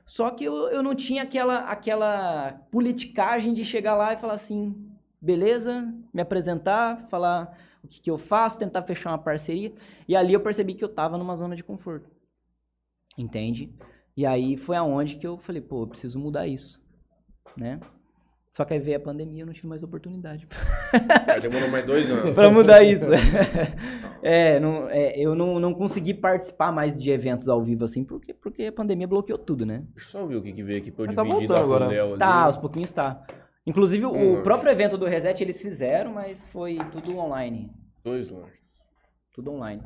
Só 0.05 0.31
que 0.31 0.45
eu, 0.45 0.69
eu 0.69 0.83
não 0.83 0.95
tinha 0.95 1.23
aquela, 1.23 1.61
aquela 1.61 2.53
politicagem 2.71 3.55
de 3.55 3.65
chegar 3.65 3.95
lá 3.95 4.13
e 4.13 4.17
falar 4.17 4.35
assim, 4.35 4.91
beleza, 5.21 5.83
me 6.13 6.21
apresentar, 6.21 7.07
falar 7.09 7.57
o 7.83 7.89
que, 7.89 8.01
que 8.01 8.11
eu 8.11 8.19
faço, 8.19 8.59
tentar 8.59 8.83
fechar 8.83 9.11
uma 9.11 9.19
parceria. 9.19 9.73
E 10.07 10.17
ali 10.17 10.33
eu 10.33 10.41
percebi 10.41 10.75
que 10.75 10.85
eu 10.85 10.89
tava 10.89 11.17
numa 11.17 11.37
zona 11.37 11.57
de 11.57 11.65
conforto. 11.65 12.11
Entende? 13.17 13.73
E 14.17 14.27
aí 14.27 14.57
foi 14.57 14.77
aonde 14.77 15.17
que 15.17 15.27
eu 15.27 15.39
falei, 15.39 15.63
pô, 15.63 15.83
eu 15.83 15.87
preciso 15.87 16.19
mudar 16.19 16.47
isso, 16.47 16.83
né? 17.57 17.81
Só 18.53 18.67
que 18.67 18.75
aí 18.75 18.81
veio 18.81 18.99
a 18.99 19.01
pandemia, 19.01 19.43
eu 19.43 19.47
não 19.47 19.53
tive 19.55 19.67
mais 19.67 19.83
oportunidade 19.83 20.47
É, 21.27 21.41
demorou 21.41 21.71
mais 21.71 21.87
dois 21.87 22.11
anos. 22.11 22.35
pra 22.37 22.51
mudar 22.51 22.83
isso. 22.83 23.07
é, 24.23 24.61
não, 24.61 24.91
é, 24.91 25.19
eu 25.19 25.35
não, 25.35 25.59
não 25.59 25.73
consegui 25.73 26.13
participar 26.13 26.71
mais 26.71 26.95
de 26.95 27.11
eventos 27.11 27.49
ao 27.49 27.63
vivo 27.63 27.85
assim, 27.85 28.05
porque, 28.05 28.35
porque 28.35 28.65
a 28.65 28.73
pandemia 28.73 29.07
bloqueou 29.09 29.39
tudo, 29.39 29.65
né? 29.65 29.85
Deixa 29.95 30.09
eu 30.19 30.21
só 30.21 30.27
ver 30.27 30.37
o 30.37 30.43
que, 30.43 30.53
que 30.53 30.63
veio 30.63 30.81
aqui 30.81 30.91
pra 30.91 31.05
eu 31.05 31.07
Mas 31.07 31.17
tá 31.17 31.23
dividir 31.23 31.49
lá 31.49 31.55
pro 31.57 31.65
agora. 31.65 31.87
Léo. 31.87 32.19
Tá, 32.19 32.45
aos 32.45 32.57
pouquinhos 32.59 32.93
tá. 32.93 33.25
Inclusive, 33.67 34.05
o 34.05 34.13
Hum. 34.41 34.43
próprio 34.43 34.71
evento 34.71 34.99
do 34.99 35.07
Reset 35.07 35.41
eles 35.43 35.63
fizeram, 35.63 36.13
mas 36.13 36.45
foi 36.45 36.77
tudo 36.91 37.17
online. 37.17 37.71
Dois 38.05 38.29
lanches. 38.29 38.61
Tudo 39.33 39.53
online. 39.53 39.81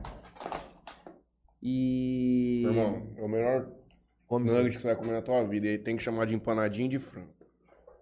E. 1.63 2.63
Meu 2.65 2.71
irmão, 2.73 3.03
é 3.17 3.23
o 3.23 3.29
melhor 3.29 3.69
Come 4.27 4.47
nugget 4.51 4.75
que 4.77 4.83
você 4.83 4.89
vai 4.89 4.97
comer 4.97 5.13
na 5.13 5.23
tua 5.23 5.45
vida. 5.45 5.67
E 5.67 5.71
aí 5.71 5.79
tem 5.79 5.97
que 5.97 6.03
chamar 6.03 6.27
de 6.27 6.35
empanadinho 6.35 6.89
de 6.89 6.99
frango. 6.99 7.36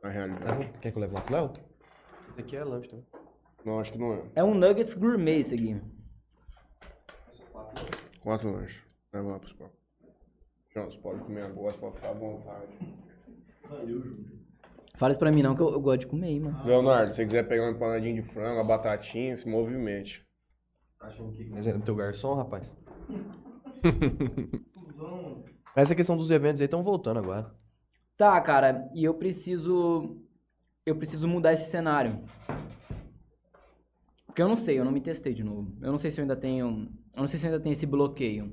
Na 0.04 0.10
realidade. 0.10 0.68
Quer 0.82 0.92
que 0.92 0.98
eu 0.98 1.00
leve 1.00 1.14
lá 1.14 1.22
pro 1.22 1.34
Léo? 1.34 1.50
Esse 2.28 2.40
aqui 2.40 2.56
é 2.56 2.62
lanche 2.62 2.90
também. 2.90 3.06
Não, 3.64 3.80
acho 3.80 3.90
que 3.90 3.96
não 3.98 4.12
é. 4.12 4.22
É 4.34 4.44
um 4.44 4.54
Nuggets 4.54 4.92
gourmet 4.92 5.38
esse 5.38 5.54
aqui. 5.54 5.80
Quatro 8.20 8.52
lanches. 8.52 8.82
Leva 9.14 9.30
lá 9.30 9.38
pros. 9.38 9.56
João, 10.68 10.90
você 10.90 10.98
pode 10.98 11.20
comer 11.20 11.44
agora, 11.44 11.72
você 11.72 11.78
pode 11.78 11.94
ficar 11.94 12.10
à 12.10 12.12
vontade. 12.12 12.66
Fala 14.96 15.12
isso 15.12 15.18
pra 15.18 15.32
mim 15.32 15.42
não, 15.42 15.54
que 15.54 15.62
eu, 15.62 15.72
eu 15.72 15.80
gosto 15.80 16.00
de 16.00 16.06
comer, 16.06 16.28
hein, 16.28 16.40
mano. 16.40 16.62
Leonardo, 16.66 17.12
se 17.12 17.16
você 17.16 17.24
quiser 17.24 17.48
pegar 17.48 17.62
uma 17.62 17.72
empanadinha 17.72 18.20
de 18.20 18.28
frango, 18.28 18.56
uma 18.56 18.64
batatinha, 18.64 19.34
se 19.38 19.48
movimente. 19.48 20.22
Mas 21.50 21.66
é 21.66 21.78
teu 21.78 21.96
garçom, 21.96 22.34
rapaz? 22.34 22.76
Essa 25.74 25.94
questão 25.94 26.14
dos 26.14 26.30
eventos 26.30 26.60
aí 26.60 26.66
estão 26.66 26.82
voltando 26.82 27.20
agora. 27.20 27.63
Tá, 28.16 28.40
cara, 28.40 28.88
e 28.94 29.04
eu 29.04 29.14
preciso. 29.14 30.16
Eu 30.86 30.96
preciso 30.96 31.26
mudar 31.26 31.52
esse 31.52 31.70
cenário. 31.70 32.20
Porque 34.26 34.42
eu 34.42 34.48
não 34.48 34.56
sei, 34.56 34.78
eu 34.78 34.84
não 34.84 34.92
me 34.92 35.00
testei 35.00 35.32
de 35.32 35.42
novo. 35.44 35.72
Eu 35.80 35.90
não 35.90 35.98
sei 35.98 36.10
se 36.10 36.20
eu 36.20 36.22
ainda 36.22 36.36
tenho. 36.36 36.88
Eu 37.14 37.20
não 37.20 37.28
sei 37.28 37.38
se 37.38 37.46
eu 37.46 37.50
ainda 37.52 37.62
tenho 37.62 37.72
esse 37.72 37.86
bloqueio. 37.86 38.52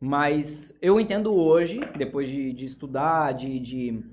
Mas 0.00 0.72
eu 0.80 1.00
entendo 1.00 1.34
hoje, 1.34 1.80
depois 1.96 2.28
de, 2.28 2.52
de 2.52 2.66
estudar, 2.66 3.32
de, 3.32 3.58
de, 3.58 4.04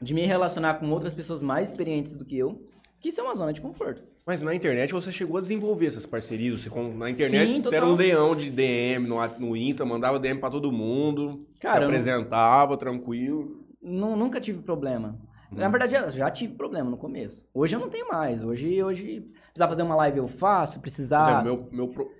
de 0.00 0.14
me 0.14 0.24
relacionar 0.24 0.74
com 0.74 0.90
outras 0.90 1.12
pessoas 1.12 1.42
mais 1.42 1.68
experientes 1.68 2.16
do 2.16 2.24
que 2.24 2.38
eu, 2.38 2.66
que 3.00 3.10
isso 3.10 3.20
é 3.20 3.24
uma 3.24 3.34
zona 3.34 3.52
de 3.52 3.60
conforto. 3.60 4.02
Mas 4.26 4.40
na 4.40 4.54
internet 4.54 4.92
você 4.94 5.12
chegou 5.12 5.36
a 5.36 5.40
desenvolver 5.42 5.86
essas 5.86 6.06
parcerias. 6.06 6.62
Você, 6.62 6.70
na 6.94 7.10
internet 7.10 7.52
Sim, 7.54 7.60
você 7.60 7.76
era 7.76 7.84
um 7.84 7.94
leão 7.94 8.34
de 8.34 8.50
DM 8.50 9.06
no, 9.06 9.16
no 9.38 9.54
Insta, 9.54 9.84
mandava 9.84 10.18
DM 10.18 10.40
pra 10.40 10.48
todo 10.50 10.72
mundo. 10.72 11.46
Cara, 11.60 11.74
se 11.74 11.80
não- 11.80 11.88
apresentava, 11.88 12.76
tranquilo. 12.78 13.63
Nu- 13.84 14.16
nunca 14.16 14.40
tive 14.40 14.62
problema. 14.62 15.18
Hum. 15.52 15.56
Na 15.56 15.68
verdade, 15.68 15.92
já, 15.92 16.10
já 16.10 16.30
tive 16.30 16.54
problema 16.54 16.90
no 16.90 16.96
começo. 16.96 17.46
Hoje 17.52 17.76
eu 17.76 17.80
não 17.80 17.88
tenho 17.90 18.08
mais. 18.08 18.42
Hoje, 18.42 18.82
hoje 18.82 19.20
precisar 19.52 19.68
fazer 19.68 19.82
uma 19.82 19.94
live 19.96 20.18
eu 20.18 20.26
faço, 20.28 20.80
precisar. 20.80 21.42
exemplo, 21.42 21.68
meu, 21.70 21.86
meu 21.86 21.88
pro... 21.88 22.10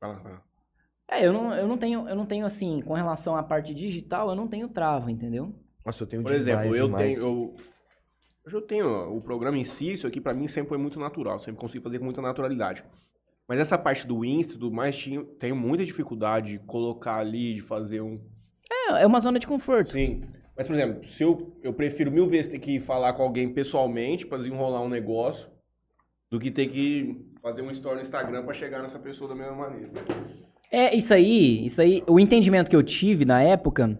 Vai 0.00 0.10
lá, 0.10 0.16
vai 0.18 0.32
lá. 0.32 0.42
É, 1.08 1.24
eu 1.24 1.32
não, 1.32 1.54
eu 1.54 1.68
não 1.68 1.78
tenho, 1.78 2.08
eu 2.08 2.16
não 2.16 2.26
tenho 2.26 2.44
assim, 2.44 2.82
com 2.82 2.92
relação 2.94 3.36
à 3.36 3.42
parte 3.42 3.72
digital, 3.72 4.28
eu 4.28 4.34
não 4.34 4.48
tenho 4.48 4.68
trava, 4.68 5.10
entendeu? 5.10 5.54
Nossa, 5.84 6.02
eu 6.02 6.06
tenho 6.06 6.22
Por 6.22 6.32
demais, 6.32 6.48
exemplo, 6.48 6.74
eu 6.76 6.86
demais. 6.86 7.04
tenho. 7.04 7.20
Eu, 7.24 7.54
hoje 8.44 8.56
eu 8.56 8.62
tenho 8.62 9.16
o 9.16 9.20
programa 9.22 9.56
em 9.56 9.64
si, 9.64 9.92
isso 9.92 10.06
aqui 10.06 10.20
pra 10.20 10.34
mim 10.34 10.48
sempre 10.48 10.70
foi 10.70 10.78
muito 10.78 10.98
natural, 10.98 11.38
sempre 11.38 11.60
consegui 11.60 11.82
fazer 11.84 12.00
com 12.00 12.04
muita 12.04 12.20
naturalidade. 12.20 12.82
Mas 13.48 13.60
essa 13.60 13.78
parte 13.78 14.04
do 14.04 14.24
Insta 14.24 14.54
e 14.54 14.58
tudo 14.58 14.72
mais, 14.74 14.96
tinha, 14.96 15.24
tenho 15.38 15.54
muita 15.54 15.86
dificuldade 15.86 16.58
de 16.58 16.58
colocar 16.66 17.18
ali, 17.18 17.54
de 17.54 17.60
fazer 17.60 18.00
um. 18.00 18.20
É, 18.68 19.02
é 19.04 19.06
uma 19.06 19.20
zona 19.20 19.38
de 19.38 19.46
conforto. 19.46 19.92
Sim. 19.92 20.24
Mas, 20.56 20.66
por 20.66 20.74
exemplo, 20.74 21.04
se 21.04 21.22
eu, 21.22 21.56
eu 21.62 21.72
prefiro 21.72 22.10
mil 22.10 22.26
vezes 22.26 22.50
ter 22.50 22.58
que 22.58 22.80
falar 22.80 23.12
com 23.12 23.22
alguém 23.22 23.52
pessoalmente 23.52 24.26
pra 24.26 24.38
desenrolar 24.38 24.80
um 24.82 24.88
negócio 24.88 25.50
do 26.30 26.40
que 26.40 26.50
ter 26.50 26.66
que 26.68 27.14
fazer 27.42 27.62
um 27.62 27.70
story 27.70 27.96
no 27.96 28.02
Instagram 28.02 28.42
pra 28.44 28.54
chegar 28.54 28.82
nessa 28.82 28.98
pessoa 28.98 29.28
da 29.28 29.34
mesma 29.34 29.54
maneira. 29.54 29.90
É, 30.72 30.94
isso 30.96 31.12
aí, 31.14 31.64
isso 31.66 31.80
aí, 31.80 32.02
o 32.08 32.18
entendimento 32.18 32.70
que 32.70 32.76
eu 32.76 32.82
tive 32.82 33.24
na 33.24 33.42
época 33.42 33.98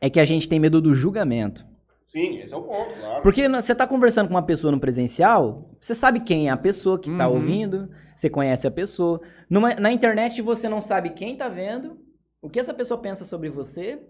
é 0.00 0.08
que 0.08 0.20
a 0.20 0.24
gente 0.24 0.48
tem 0.48 0.58
medo 0.58 0.80
do 0.80 0.94
julgamento. 0.94 1.66
Sim, 2.10 2.38
esse 2.40 2.52
é 2.54 2.56
o 2.56 2.62
ponto, 2.62 2.94
claro. 2.94 3.22
Porque 3.22 3.48
você 3.48 3.74
tá 3.74 3.86
conversando 3.86 4.28
com 4.28 4.34
uma 4.34 4.42
pessoa 4.46 4.72
no 4.72 4.80
presencial, 4.80 5.76
você 5.80 5.94
sabe 5.94 6.20
quem 6.20 6.48
é 6.48 6.50
a 6.50 6.56
pessoa 6.56 6.98
que 6.98 7.14
tá 7.16 7.28
Uhum. 7.28 7.34
ouvindo, 7.34 7.90
você 8.16 8.30
conhece 8.30 8.66
a 8.66 8.70
pessoa. 8.70 9.20
Numa- 9.48 9.74
na 9.74 9.92
internet 9.92 10.40
você 10.42 10.68
não 10.68 10.80
sabe 10.80 11.10
quem 11.10 11.36
tá 11.36 11.48
vendo, 11.48 11.98
o 12.42 12.48
que 12.48 12.58
essa 12.58 12.72
pessoa 12.74 12.98
pensa 13.00 13.24
sobre 13.24 13.48
você, 13.50 14.00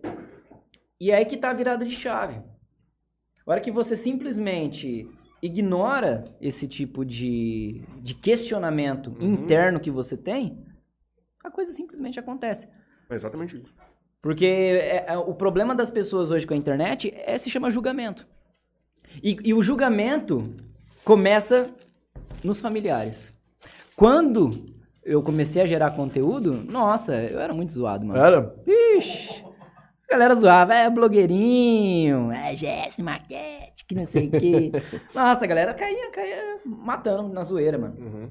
e 1.01 1.11
é 1.11 1.17
aí 1.17 1.25
que 1.25 1.37
tá 1.37 1.51
a 1.51 1.55
virada 1.55 1.85
de 1.85 1.95
chave. 1.95 2.37
A 3.47 3.51
hora 3.51 3.61
que 3.61 3.71
você 3.71 3.97
simplesmente 3.97 5.09
ignora 5.43 6.25
esse 6.41 6.69
tipo 6.69 7.05
de, 7.05 7.83
de 8.03 8.15
questionamento 8.15 9.09
Uhum. 9.19 9.33
interno 9.33 9.81
que 9.81 9.91
você 9.91 10.17
tem, 10.17 10.65
a 11.43 11.51
coisa 11.51 11.73
simplesmente 11.73 12.21
acontece. 12.21 12.69
É 13.09 13.15
exatamente 13.15 13.57
isso. 13.57 13.73
Porque 14.23 14.45
é- 14.45 15.07
é- 15.09 15.17
o 15.19 15.35
problema 15.35 15.75
das 15.75 15.91
pessoas 15.91 16.31
hoje 16.31 16.47
com 16.47 16.53
a 16.53 16.57
internet 16.57 17.13
é 17.17 17.39
se 17.39 17.49
chama 17.49 17.71
julgamento. 17.71 18.29
E, 19.23 19.37
e 19.43 19.55
o 19.55 19.63
julgamento 19.63 20.55
começa 21.05 21.67
nos 22.45 22.61
familiares. 22.61 23.35
Quando 23.97 24.67
eu 25.03 25.23
comecei 25.23 25.63
a 25.63 25.67
gerar 25.67 25.93
conteúdo, 25.97 26.53
nossa, 26.71 27.15
eu 27.17 27.41
era 27.41 27.55
muito 27.55 27.73
zoado, 27.73 28.05
mano. 28.07 28.21
Era? 28.21 28.55
Ixi, 28.67 29.43
a 30.11 30.17
galera 30.19 30.35
zoava, 30.35 30.75
é 30.75 30.91
blogueirinho, 30.91 32.31
é 32.33 32.55
GS 32.55 32.99
Maquete, 33.03 33.85
que 33.87 33.95
não 33.95 34.05
sei 34.07 34.29
o 34.29 34.31
quê. 34.31 34.73
Nossa, 35.15 35.45
a 35.45 35.49
galera 35.49 35.75
caía, 35.75 36.11
caía 36.11 36.59
matando 36.65 37.29
na 37.33 37.43
zoeira, 37.45 37.79
mano. 37.79 37.97
Uhum. 37.99 38.31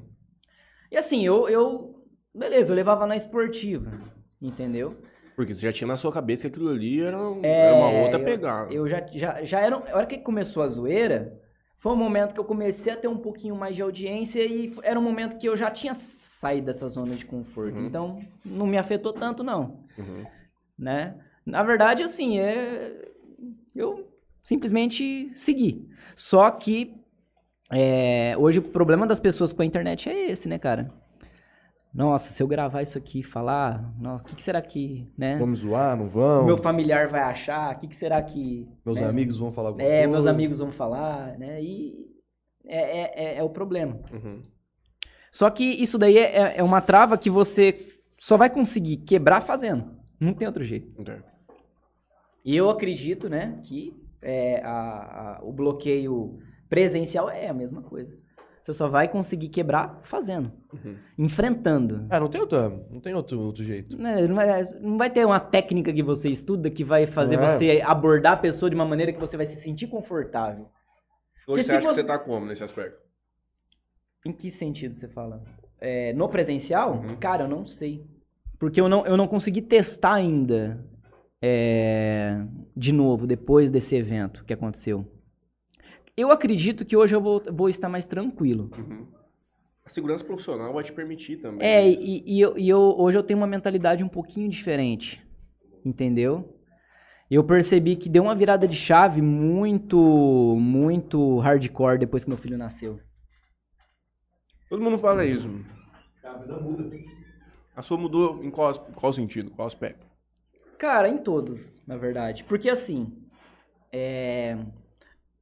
E 0.90 0.96
assim, 0.96 1.24
eu, 1.24 1.48
eu 1.48 2.04
beleza, 2.34 2.72
eu 2.72 2.76
levava 2.76 3.06
na 3.06 3.16
esportiva, 3.16 3.90
entendeu? 4.40 4.96
Porque 5.36 5.54
você 5.54 5.62
já 5.62 5.72
tinha 5.72 5.88
na 5.88 5.96
sua 5.96 6.12
cabeça 6.12 6.42
que 6.42 6.48
aquilo 6.48 6.68
ali 6.70 7.00
era, 7.00 7.16
É, 7.42 7.66
era 7.66 7.74
uma 7.74 7.90
outra 8.02 8.18
eu- 8.18 8.24
pegada. 8.24 8.72
Eu 8.72 8.86
já, 8.88 9.06
já, 9.12 9.42
já 9.42 9.60
era. 9.60 9.76
A 9.76 9.96
hora 9.96 10.06
que 10.06 10.18
começou 10.18 10.62
a 10.62 10.68
zoeira, 10.68 11.40
foi 11.78 11.92
um 11.92 11.96
momento 11.96 12.34
que 12.34 12.40
eu 12.40 12.44
comecei 12.44 12.92
a 12.92 12.96
ter 12.96 13.08
um 13.08 13.16
pouquinho 13.16 13.56
mais 13.56 13.74
de 13.74 13.80
audiência 13.80 14.44
e 14.44 14.74
era 14.82 14.98
um 14.98 15.02
momento 15.02 15.38
que 15.38 15.48
eu 15.48 15.56
já 15.56 15.70
tinha 15.70 15.94
saído 15.94 16.66
dessa 16.66 16.86
zona 16.88 17.14
de 17.14 17.24
conforto. 17.24 17.74
Uhum. 17.78 17.86
Então, 17.86 18.20
não 18.44 18.66
me 18.66 18.76
afetou 18.76 19.14
tanto, 19.14 19.42
não. 19.42 19.84
Uhum. 19.96 20.26
Né? 20.78 21.14
Na 21.44 21.62
verdade, 21.62 22.02
assim, 22.02 22.38
é... 22.38 23.10
eu 23.74 24.08
simplesmente 24.42 25.30
segui. 25.34 25.88
Só 26.16 26.50
que 26.50 26.94
é, 27.72 28.36
hoje 28.36 28.58
o 28.58 28.62
problema 28.62 29.06
das 29.06 29.20
pessoas 29.20 29.52
com 29.52 29.62
a 29.62 29.66
internet 29.66 30.08
é 30.08 30.30
esse, 30.30 30.48
né, 30.48 30.58
cara? 30.58 30.92
Nossa, 31.92 32.32
se 32.32 32.40
eu 32.40 32.46
gravar 32.46 32.82
isso 32.82 32.96
aqui 32.96 33.18
e 33.18 33.22
falar, 33.24 33.92
nossa, 33.98 34.22
o 34.22 34.26
que, 34.28 34.36
que 34.36 34.42
será 34.42 34.62
que, 34.62 35.10
né? 35.18 35.36
Vamos 35.38 35.58
zoar, 35.60 35.96
não 35.96 36.08
vamos? 36.08 36.46
meu 36.46 36.56
familiar 36.56 37.08
vai 37.08 37.20
achar? 37.20 37.74
O 37.74 37.78
que, 37.78 37.88
que 37.88 37.96
será 37.96 38.22
que. 38.22 38.68
Meus 38.86 39.00
né? 39.00 39.06
amigos 39.06 39.38
vão 39.38 39.50
falar 39.52 39.70
alguma 39.70 39.84
É, 39.84 39.98
coisa? 39.98 40.08
meus 40.08 40.26
amigos 40.26 40.58
vão 40.60 40.70
falar, 40.70 41.36
né? 41.36 41.60
E 41.60 42.06
é, 42.64 42.78
é, 43.00 43.24
é- 43.24 43.38
é 43.38 43.42
o 43.42 43.50
problema. 43.50 43.98
Uhum. 44.12 44.40
Só 45.32 45.50
que 45.50 45.64
isso 45.64 45.98
daí 45.98 46.16
é, 46.16 46.36
é- 46.36 46.54
é 46.58 46.62
uma 46.62 46.80
trava 46.80 47.18
que 47.18 47.28
você 47.28 47.98
só 48.18 48.36
vai 48.36 48.48
conseguir 48.50 48.98
quebrar 48.98 49.40
fazendo. 49.40 49.90
Não 50.20 50.32
tem 50.32 50.46
outro 50.46 50.62
jeito. 50.62 51.00
Entendo. 51.00 51.24
E 52.44 52.56
eu 52.56 52.70
acredito, 52.70 53.28
né, 53.28 53.60
que 53.64 53.94
é, 54.22 54.60
a- 54.64 55.38
a- 55.38 55.40
o 55.42 55.52
bloqueio 55.52 56.38
presencial 56.68 57.28
é 57.30 57.48
a 57.48 57.54
mesma 57.54 57.82
coisa. 57.82 58.18
Você 58.62 58.74
só 58.74 58.88
vai 58.88 59.08
conseguir 59.08 59.48
quebrar 59.48 60.00
fazendo, 60.04 60.52
Uhum. 60.72 60.94
enfrentando. 61.18 62.06
É, 62.10 62.20
não 62.20 62.28
tem 62.28 62.40
outro, 62.40 62.84
não 62.90 63.00
tem 63.00 63.14
outro, 63.14 63.40
outro 63.40 63.64
jeito. 63.64 63.96
Né, 63.96 64.26
Não 64.28 64.34
vai, 64.34 64.62
não 64.80 64.98
vai 64.98 65.10
ter 65.10 65.24
uma 65.24 65.40
técnica 65.40 65.92
que 65.92 66.02
você 66.02 66.28
estuda 66.28 66.70
que 66.70 66.84
vai 66.84 67.06
fazer 67.06 67.36
É. 67.36 67.48
você 67.48 67.80
abordar 67.82 68.34
a 68.34 68.36
pessoa 68.36 68.68
de 68.68 68.76
uma 68.76 68.84
maneira 68.84 69.12
que 69.12 69.18
você 69.18 69.36
vai 69.36 69.46
se 69.46 69.56
sentir 69.60 69.86
confortável. 69.86 70.66
Hoje 71.46 71.46
Porque 71.46 71.62
você 71.64 71.70
acha 71.72 71.80
que 71.80 71.86
você- 71.86 72.02
você 72.02 72.06
tá 72.06 72.18
como 72.18 72.44
nesse 72.46 72.62
aspecto? 72.62 72.98
Em 74.26 74.32
que 74.32 74.50
sentido 74.50 74.94
você 74.94 75.08
fala? 75.08 75.42
É, 75.80 76.12
no 76.12 76.28
presencial? 76.28 76.96
Uhum. 76.96 77.16
Cara, 77.16 77.44
eu 77.44 77.48
não 77.48 77.64
sei. 77.64 78.06
Porque 78.58 78.78
eu 78.78 78.88
não, 78.90 79.06
eu 79.06 79.16
não 79.16 79.26
consegui 79.26 79.62
testar 79.62 80.12
ainda 80.12 80.84
é, 81.42 82.44
de 82.76 82.92
novo, 82.92 83.26
depois 83.26 83.70
desse 83.70 83.94
evento 83.96 84.44
que 84.44 84.52
aconteceu. 84.52 85.06
Eu 86.16 86.30
acredito 86.30 86.84
que 86.84 86.96
hoje 86.96 87.14
eu 87.14 87.20
vou, 87.20 87.42
vou 87.50 87.68
estar 87.68 87.88
mais 87.88 88.06
tranquilo. 88.06 88.70
Uhum. 88.76 89.06
A 89.84 89.88
segurança 89.88 90.24
profissional 90.24 90.72
vai 90.72 90.84
te 90.84 90.92
permitir 90.92 91.38
também. 91.38 91.66
É, 91.66 91.88
e, 91.88 92.22
e 92.26 92.40
eu, 92.40 92.58
e 92.58 92.68
eu- 92.68 92.94
hoje 92.98 93.16
eu 93.16 93.22
tenho 93.22 93.38
uma 93.38 93.46
mentalidade 93.46 94.04
um 94.04 94.08
pouquinho 94.08 94.48
diferente. 94.48 95.24
Entendeu? 95.84 96.56
Eu 97.30 97.44
percebi 97.44 97.96
que 97.96 98.08
deu 98.08 98.24
uma 98.24 98.34
virada 98.34 98.66
de 98.68 98.74
chave 98.76 99.22
muito, 99.22 99.96
muito 100.60 101.38
hardcore 101.38 101.98
depois 101.98 102.24
que 102.24 102.28
meu 102.30 102.36
filho 102.36 102.58
nasceu. 102.58 103.00
Todo 104.68 104.82
mundo 104.82 104.98
fala 104.98 105.24
isso. 105.24 105.48
A 107.74 107.82
sua 107.82 107.96
mudou 107.96 108.42
em 108.44 108.50
qual, 108.50 108.74
qual 108.94 109.12
sentido? 109.12 109.50
Qual 109.52 109.66
aspecto? 109.66 110.09
Cara, 110.80 111.10
em 111.10 111.18
todos, 111.18 111.74
na 111.86 111.98
verdade. 111.98 112.42
Porque 112.42 112.70
assim, 112.70 113.12
é, 113.92 114.56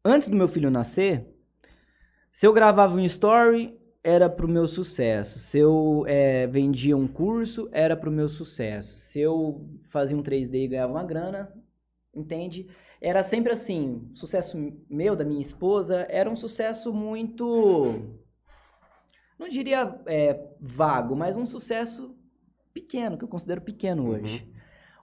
antes 0.04 0.28
do 0.28 0.36
meu 0.36 0.48
filho 0.48 0.68
nascer, 0.68 1.32
se 2.32 2.44
eu 2.44 2.52
gravava 2.52 2.96
um 2.96 3.04
story, 3.04 3.78
era 4.02 4.28
pro 4.28 4.48
meu 4.48 4.66
sucesso. 4.66 5.38
Se 5.38 5.56
eu 5.60 6.02
é, 6.08 6.48
vendia 6.48 6.96
um 6.96 7.06
curso, 7.06 7.68
era 7.70 7.96
pro 7.96 8.10
meu 8.10 8.28
sucesso. 8.28 8.96
Se 8.96 9.20
eu 9.20 9.64
fazia 9.90 10.16
um 10.16 10.24
3D 10.24 10.64
e 10.64 10.68
ganhava 10.68 10.94
uma 10.94 11.04
grana, 11.04 11.54
entende? 12.12 12.68
Era 13.00 13.22
sempre 13.22 13.52
assim, 13.52 14.10
sucesso 14.14 14.58
meu, 14.90 15.14
da 15.14 15.24
minha 15.24 15.40
esposa, 15.40 16.04
era 16.10 16.28
um 16.28 16.34
sucesso 16.34 16.92
muito. 16.92 18.18
Não 19.38 19.48
diria 19.48 20.00
é, 20.06 20.48
vago, 20.60 21.14
mas 21.14 21.36
um 21.36 21.46
sucesso 21.46 22.18
pequeno, 22.74 23.16
que 23.16 23.22
eu 23.22 23.28
considero 23.28 23.60
pequeno 23.60 24.08
hoje. 24.10 24.57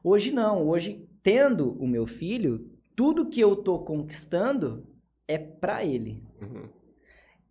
Hoje 0.07 0.31
não, 0.31 0.67
hoje 0.67 1.03
tendo 1.23 1.71
o 1.81 1.87
meu 1.87 2.05
filho, 2.05 2.69
tudo 2.95 3.27
que 3.27 3.39
eu 3.39 3.55
tô 3.55 3.79
conquistando 3.79 4.85
é 5.27 5.35
pra 5.35 5.83
ele. 5.83 6.23
Uhum. 6.39 6.69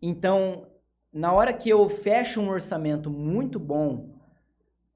Então, 0.00 0.68
na 1.12 1.32
hora 1.32 1.52
que 1.52 1.68
eu 1.68 1.88
fecho 1.88 2.40
um 2.40 2.48
orçamento 2.48 3.10
muito 3.10 3.58
bom, 3.58 4.14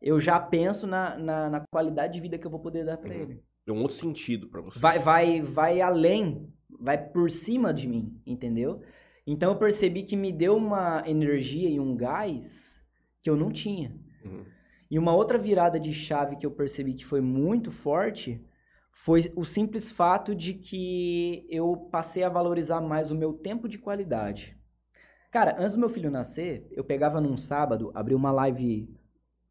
eu 0.01 0.21
já 0.21 0.39
penso 0.39 0.87
na, 0.87 1.19
na, 1.19 1.51
na 1.51 1.61
qualidade 1.69 2.13
de 2.13 2.21
vida 2.21 2.39
que 2.39 2.47
eu 2.47 2.51
vou 2.51 2.61
poder 2.61 2.85
dar 2.85 2.97
pra 2.97 3.13
Uhum. 3.13 3.21
ele. 3.23 3.43
Deu 3.67 3.75
um 3.75 3.83
outro 3.83 3.97
sentido 3.97 4.47
pra 4.47 4.61
você. 4.61 4.79
Vai, 4.79 5.01
vai, 5.01 5.43
vai 5.43 5.81
além, 5.81 6.49
vai 6.79 6.97
por 6.97 7.29
cima 7.29 7.75
de 7.75 7.89
mim, 7.89 8.23
entendeu? 8.25 8.83
Então 9.27 9.51
eu 9.51 9.59
percebi 9.59 10.05
que 10.05 10.15
me 10.17 10.33
deu 10.33 10.57
uma 10.57 11.03
energia 11.05 11.69
e 11.69 11.81
um 11.81 11.97
gás 11.97 12.81
que 13.21 13.29
eu 13.29 13.37
não 13.37 13.51
tinha. 13.51 13.93
Uhum. 14.25 14.45
E 14.91 14.99
uma 14.99 15.15
outra 15.15 15.37
virada 15.39 15.79
de 15.79 15.93
chave 15.93 16.37
que 16.37 16.47
eu 16.47 16.51
percebi 16.51 16.95
que 16.95 17.05
foi 17.05 17.21
muito 17.21 17.71
forte 17.71 18.43
foi 18.91 19.33
o 19.37 19.45
simples 19.45 19.91
fato 19.91 20.35
de 20.35 20.55
que 20.55 21.47
eu 21.51 21.89
passei 21.91 22.25
a 22.25 22.29
valorizar 22.29 22.81
mais 22.81 23.11
o 23.11 23.15
meu 23.15 23.33
tempo 23.33 23.69
de 23.69 23.79
qualidade. 23.79 24.57
Cara, 25.31 25.57
antes 25.59 25.75
do 25.75 25.81
meu 25.81 25.89
filho 25.89 26.11
nascer, 26.11 26.67
eu 26.73 26.83
pegava 26.83 27.21
num 27.21 27.37
sábado, 27.37 27.93
abria 27.95 28.17
uma 28.17 28.31
live 28.33 28.89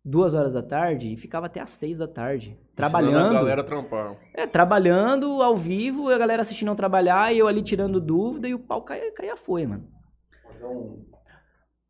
duas 0.04 0.34
horas 0.34 0.54
da 0.54 0.64
tarde 0.64 1.14
e 1.14 1.18
ficava 1.18 1.48
até 1.48 1.60
às 1.60 1.70
seis 1.70 1.98
da 1.98 2.08
tarde, 2.08 2.52
Ensinando 2.52 2.76
trabalhando. 2.76 3.28
a 3.28 3.34
galera 3.34 3.62
a 3.62 3.64
trampar. 3.64 4.18
É, 4.34 4.48
trabalhando 4.48 5.42
ao 5.44 5.58
vivo, 5.58 6.10
a 6.10 6.18
galera 6.18 6.42
assistindo 6.42 6.70
eu 6.70 6.76
trabalhar 6.76 7.34
e 7.34 7.40
eu 7.40 7.48
ali 7.48 7.62
tirando 7.62 8.00
dúvida 8.00 8.48
e 8.48 8.54
o 8.54 8.60
pau 8.60 8.82
caía, 8.82 9.12
caía 9.14 9.36
foi, 9.36 9.66
mano. 9.66 9.88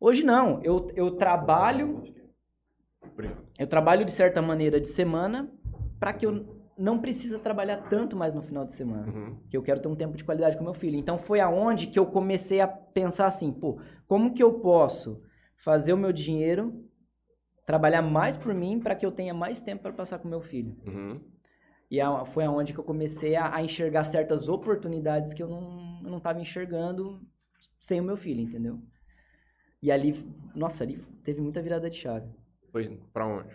Hoje 0.00 0.22
não, 0.22 0.60
eu, 0.62 0.88
eu 0.94 1.12
trabalho, 1.12 2.02
Obrigado. 3.18 3.42
eu 3.58 3.66
trabalho 3.66 4.04
de 4.04 4.12
certa 4.12 4.40
maneira 4.40 4.80
de 4.80 4.88
semana 4.88 5.50
para 5.98 6.12
que 6.12 6.24
eu 6.24 6.56
não 6.78 7.00
precisa 7.00 7.38
trabalhar 7.40 7.88
tanto 7.88 8.14
mais 8.16 8.34
no 8.34 8.42
final 8.42 8.64
de 8.64 8.70
semana. 8.72 9.12
Uhum. 9.12 9.36
Que 9.50 9.56
eu 9.56 9.62
quero 9.62 9.80
ter 9.80 9.88
um 9.88 9.96
tempo 9.96 10.16
de 10.16 10.22
qualidade 10.22 10.56
com 10.56 10.62
meu 10.62 10.74
filho. 10.74 10.96
Então 10.96 11.18
foi 11.18 11.40
aonde 11.40 11.88
que 11.88 11.98
eu 11.98 12.06
comecei 12.06 12.60
a 12.60 12.68
pensar 12.68 13.26
assim, 13.26 13.52
pô, 13.52 13.80
como 14.06 14.32
que 14.32 14.42
eu 14.42 14.60
posso 14.60 15.20
fazer 15.56 15.92
o 15.92 15.96
meu 15.96 16.12
dinheiro 16.12 16.84
trabalhar 17.66 18.00
mais 18.00 18.36
por 18.36 18.54
mim 18.54 18.78
para 18.78 18.94
que 18.94 19.04
eu 19.04 19.10
tenha 19.10 19.34
mais 19.34 19.60
tempo 19.60 19.82
para 19.82 19.92
passar 19.92 20.20
com 20.20 20.28
meu 20.28 20.40
filho? 20.40 20.76
Uhum. 20.86 21.20
E 21.90 22.00
a- 22.00 22.24
foi 22.24 22.44
aonde 22.44 22.72
que 22.72 22.78
eu 22.78 22.84
comecei 22.84 23.34
a, 23.34 23.52
a 23.56 23.62
enxergar 23.62 24.04
certas 24.04 24.48
oportunidades 24.48 25.34
que 25.34 25.42
eu 25.42 25.48
não, 25.48 26.00
eu 26.04 26.10
não 26.10 26.20
tava 26.20 26.40
enxergando 26.40 27.20
sem 27.80 28.00
o 28.00 28.04
meu 28.04 28.16
filho, 28.16 28.40
entendeu? 28.40 28.78
E 29.82 29.90
ali, 29.90 30.14
nossa, 30.54 30.84
ali 30.84 30.98
teve 31.24 31.40
muita 31.40 31.60
virada 31.60 31.90
de 31.90 31.96
chave. 31.96 32.30
Foi 32.72 32.98
pra 33.12 33.26
onde? 33.26 33.48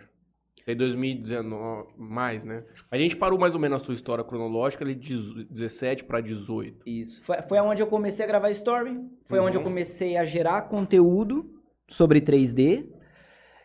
Isso 0.60 0.70
aí 0.70 0.76
2019, 0.76 1.88
mais, 1.98 2.42
né? 2.44 2.64
A 2.90 2.96
gente 2.96 3.16
parou 3.16 3.38
mais 3.38 3.54
ou 3.54 3.60
menos 3.60 3.82
a 3.82 3.84
sua 3.84 3.94
história 3.94 4.24
cronológica 4.24 4.82
ali 4.84 4.94
de 4.94 5.44
17 5.50 6.04
pra 6.04 6.20
18. 6.20 6.88
Isso. 6.88 7.22
Foi, 7.22 7.42
foi 7.42 7.58
aonde 7.58 7.82
eu 7.82 7.86
comecei 7.86 8.24
a 8.24 8.28
gravar 8.28 8.50
story, 8.50 8.98
foi 9.26 9.38
Uhum. 9.38 9.46
onde 9.46 9.58
eu 9.58 9.62
comecei 9.62 10.16
a 10.16 10.24
gerar 10.24 10.62
conteúdo 10.62 11.50
sobre 11.88 12.20
3D. 12.20 12.88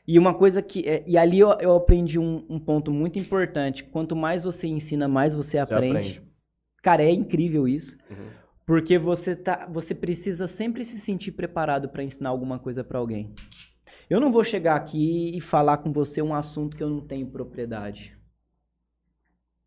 E 0.08 0.18
uma 0.20 0.34
coisa 0.34 0.62
que. 0.62 0.82
é- 0.88 1.04
E 1.08 1.18
ali 1.18 1.40
eu, 1.40 1.52
eu 1.62 1.76
aprendi 1.76 2.18
um, 2.20 2.46
um 2.50 2.60
ponto 2.60 2.92
muito 2.92 3.18
importante. 3.20 3.84
Quanto 3.84 4.16
mais 4.16 4.44
você 4.44 4.68
ensina, 4.68 5.08
mais 5.08 5.34
você 5.34 5.52
Você 5.52 5.58
aprende. 5.60 5.98
aprende. 5.98 6.24
Cara, 6.82 7.04
é 7.04 7.12
incrível 7.12 7.68
isso. 7.68 7.96
Uhum. 8.10 8.28
Porque 8.66 8.98
você, 8.98 9.36
tá, 9.36 9.68
você 9.72 9.96
precisa 9.96 10.48
sempre 10.48 10.84
se 10.84 11.00
sentir 11.00 11.32
preparado 11.32 11.90
para 11.90 12.04
ensinar 12.04 12.30
alguma 12.30 12.60
coisa 12.60 12.84
para 12.84 13.00
alguém. 13.00 13.34
Eu 14.10 14.20
não 14.20 14.32
vou 14.32 14.44
chegar 14.44 14.76
aqui 14.76 15.36
e 15.36 15.40
falar 15.40 15.78
com 15.78 15.92
você 15.92 16.22
um 16.22 16.34
assunto 16.34 16.76
que 16.76 16.84
eu 16.84 16.90
não 16.90 17.02
tenho 17.02 17.28
propriedade. 17.28 18.18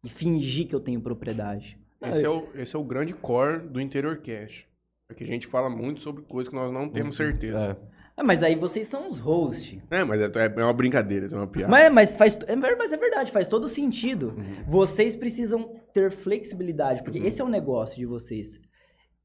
E 0.05 0.09
fingir 0.09 0.67
que 0.67 0.75
eu 0.75 0.81
tenho 0.81 1.01
propriedade. 1.01 1.79
Esse 2.03 2.25
é, 2.25 2.29
o, 2.29 2.49
esse 2.57 2.75
é 2.75 2.79
o 2.79 2.83
grande 2.83 3.13
core 3.13 3.61
do 3.61 3.81
Interior 3.81 4.19
Cash. 4.19 4.67
Porque 5.07 5.23
a 5.23 5.27
gente 5.27 5.47
fala 5.47 5.71
muito 5.71 6.01
sobre 6.01 6.23
coisas 6.23 6.49
que 6.49 6.57
nós 6.57 6.73
não 6.73 6.89
temos 6.89 7.17
certeza. 7.17 7.79
É. 7.81 7.93
Ah, 8.17 8.25
mas 8.25 8.43
aí 8.43 8.57
vocês 8.57 8.89
são 8.89 9.09
os 9.09 9.19
hosts. 9.19 9.81
É, 9.91 10.03
mas 10.03 10.21
é, 10.21 10.31
é 10.35 10.65
uma 10.65 10.73
brincadeira, 10.73 11.27
isso 11.27 11.35
é 11.35 11.39
uma 11.39 11.47
piada. 11.47 11.71
Mas, 11.71 11.93
mas, 11.93 12.17
faz, 12.17 12.39
é, 12.47 12.57
mas 12.57 12.93
é 12.93 12.97
verdade, 12.97 13.31
faz 13.31 13.49
todo 13.49 13.69
sentido. 13.69 14.35
Uhum. 14.37 14.65
Vocês 14.67 15.15
precisam 15.15 15.81
ter 15.95 16.11
flexibilidade, 16.11 17.03
porque 17.03 17.21
Uhum. 17.21 17.27
esse 17.27 17.41
é 17.41 17.45
o 17.45 17.49
negócio 17.49 17.97
de 17.97 18.05
vocês. 18.05 18.61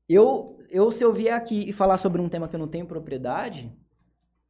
Eu, 0.08 0.58
eu, 0.70 0.92
se 0.92 1.04
eu 1.04 1.12
vier 1.12 1.34
aqui 1.34 1.68
e 1.68 1.74
falar 1.74 1.98
sobre 1.98 2.22
um 2.22 2.30
tema 2.30 2.48
que 2.48 2.56
eu 2.56 2.60
não 2.60 2.68
tenho 2.68 2.86
propriedade, 2.86 3.76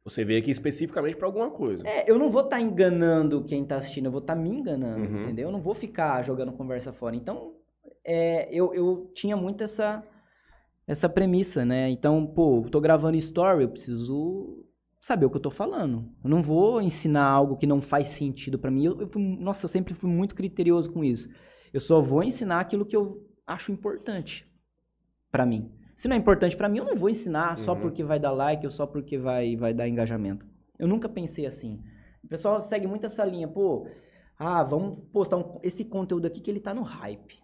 Você 0.08 0.24
veio 0.24 0.40
aqui 0.40 0.50
especificamente 0.50 1.16
pra 1.16 1.26
alguma 1.26 1.50
coisa. 1.50 1.86
É, 1.86 2.10
eu 2.10 2.18
não 2.18 2.30
vou 2.30 2.42
estar 2.42 2.60
enganando 2.60 3.44
quem 3.44 3.64
tá 3.64 3.76
assistindo, 3.76 4.06
eu 4.06 4.10
vou 4.12 4.20
estar 4.20 4.34
me 4.34 4.48
enganando, 4.50 5.00
Uhum. 5.04 5.22
entendeu? 5.24 5.48
Eu 5.48 5.52
não 5.52 5.60
vou 5.60 5.74
ficar 5.74 6.22
jogando 6.24 6.52
conversa 6.52 6.92
fora. 6.92 7.14
Então, 7.14 7.54
é, 8.04 8.48
eu, 8.50 8.72
eu 8.74 9.10
tinha 9.14 9.36
muito 9.36 9.62
essa, 9.62 10.02
essa 10.86 11.08
premissa, 11.08 11.64
né? 11.64 11.90
Então, 11.90 12.26
pô, 12.26 12.62
eu 12.64 12.70
tô 12.70 12.80
gravando 12.80 13.16
story, 13.18 13.62
eu 13.64 13.68
preciso 13.68 14.64
saber 15.00 15.26
o 15.26 15.30
que 15.30 15.36
eu 15.36 15.42
tô 15.42 15.50
falando. 15.50 16.10
Eu 16.24 16.30
não 16.30 16.42
vou 16.42 16.80
ensinar 16.80 17.24
algo 17.26 17.56
que 17.56 17.66
não 17.66 17.80
faz 17.80 18.08
sentido 18.08 18.58
pra 18.58 18.70
mim. 18.70 18.84
Eu, 18.86 19.00
eu 19.00 19.10
nossa, 19.20 19.64
eu 19.64 19.68
sempre 19.68 19.94
fui 19.94 20.10
muito 20.10 20.34
criterioso 20.34 20.90
com 20.92 21.04
isso. 21.04 21.28
Eu 21.72 21.80
só 21.80 22.00
vou 22.00 22.22
ensinar 22.22 22.60
aquilo 22.60 22.84
que 22.86 22.96
eu 22.96 23.22
acho 23.46 23.70
importante 23.70 24.46
pra 25.30 25.44
mim. 25.44 25.70
Se 25.98 26.08
não 26.08 26.14
é 26.16 26.18
importante 26.18 26.56
pra 26.56 26.68
mim, 26.68 26.78
eu 26.78 26.84
não 26.84 26.96
vou 26.96 27.10
ensinar 27.10 27.58
só 27.58 27.74
Uhum. 27.74 27.80
porque 27.80 28.02
vai 28.04 28.18
dar 28.18 28.30
like 28.30 28.64
ou 28.64 28.70
só 28.70 28.86
porque 28.86 29.18
vai, 29.18 29.54
vai 29.56 29.74
dar 29.74 29.86
engajamento. 29.88 30.46
Eu 30.78 30.86
nunca 30.88 31.08
pensei 31.08 31.44
assim. 31.44 31.82
O 32.24 32.28
pessoal 32.28 32.58
segue 32.60 32.86
muito 32.86 33.04
essa 33.04 33.24
linha, 33.24 33.48
pô, 33.48 33.86
ah, 34.38 34.62
vamos 34.62 34.98
postar 35.12 35.36
um- 35.36 35.58
esse 35.62 35.84
conteúdo 35.84 36.26
aqui 36.26 36.40
que 36.40 36.50
ele 36.50 36.60
tá 36.60 36.72
no 36.72 36.82
hype. 36.82 37.36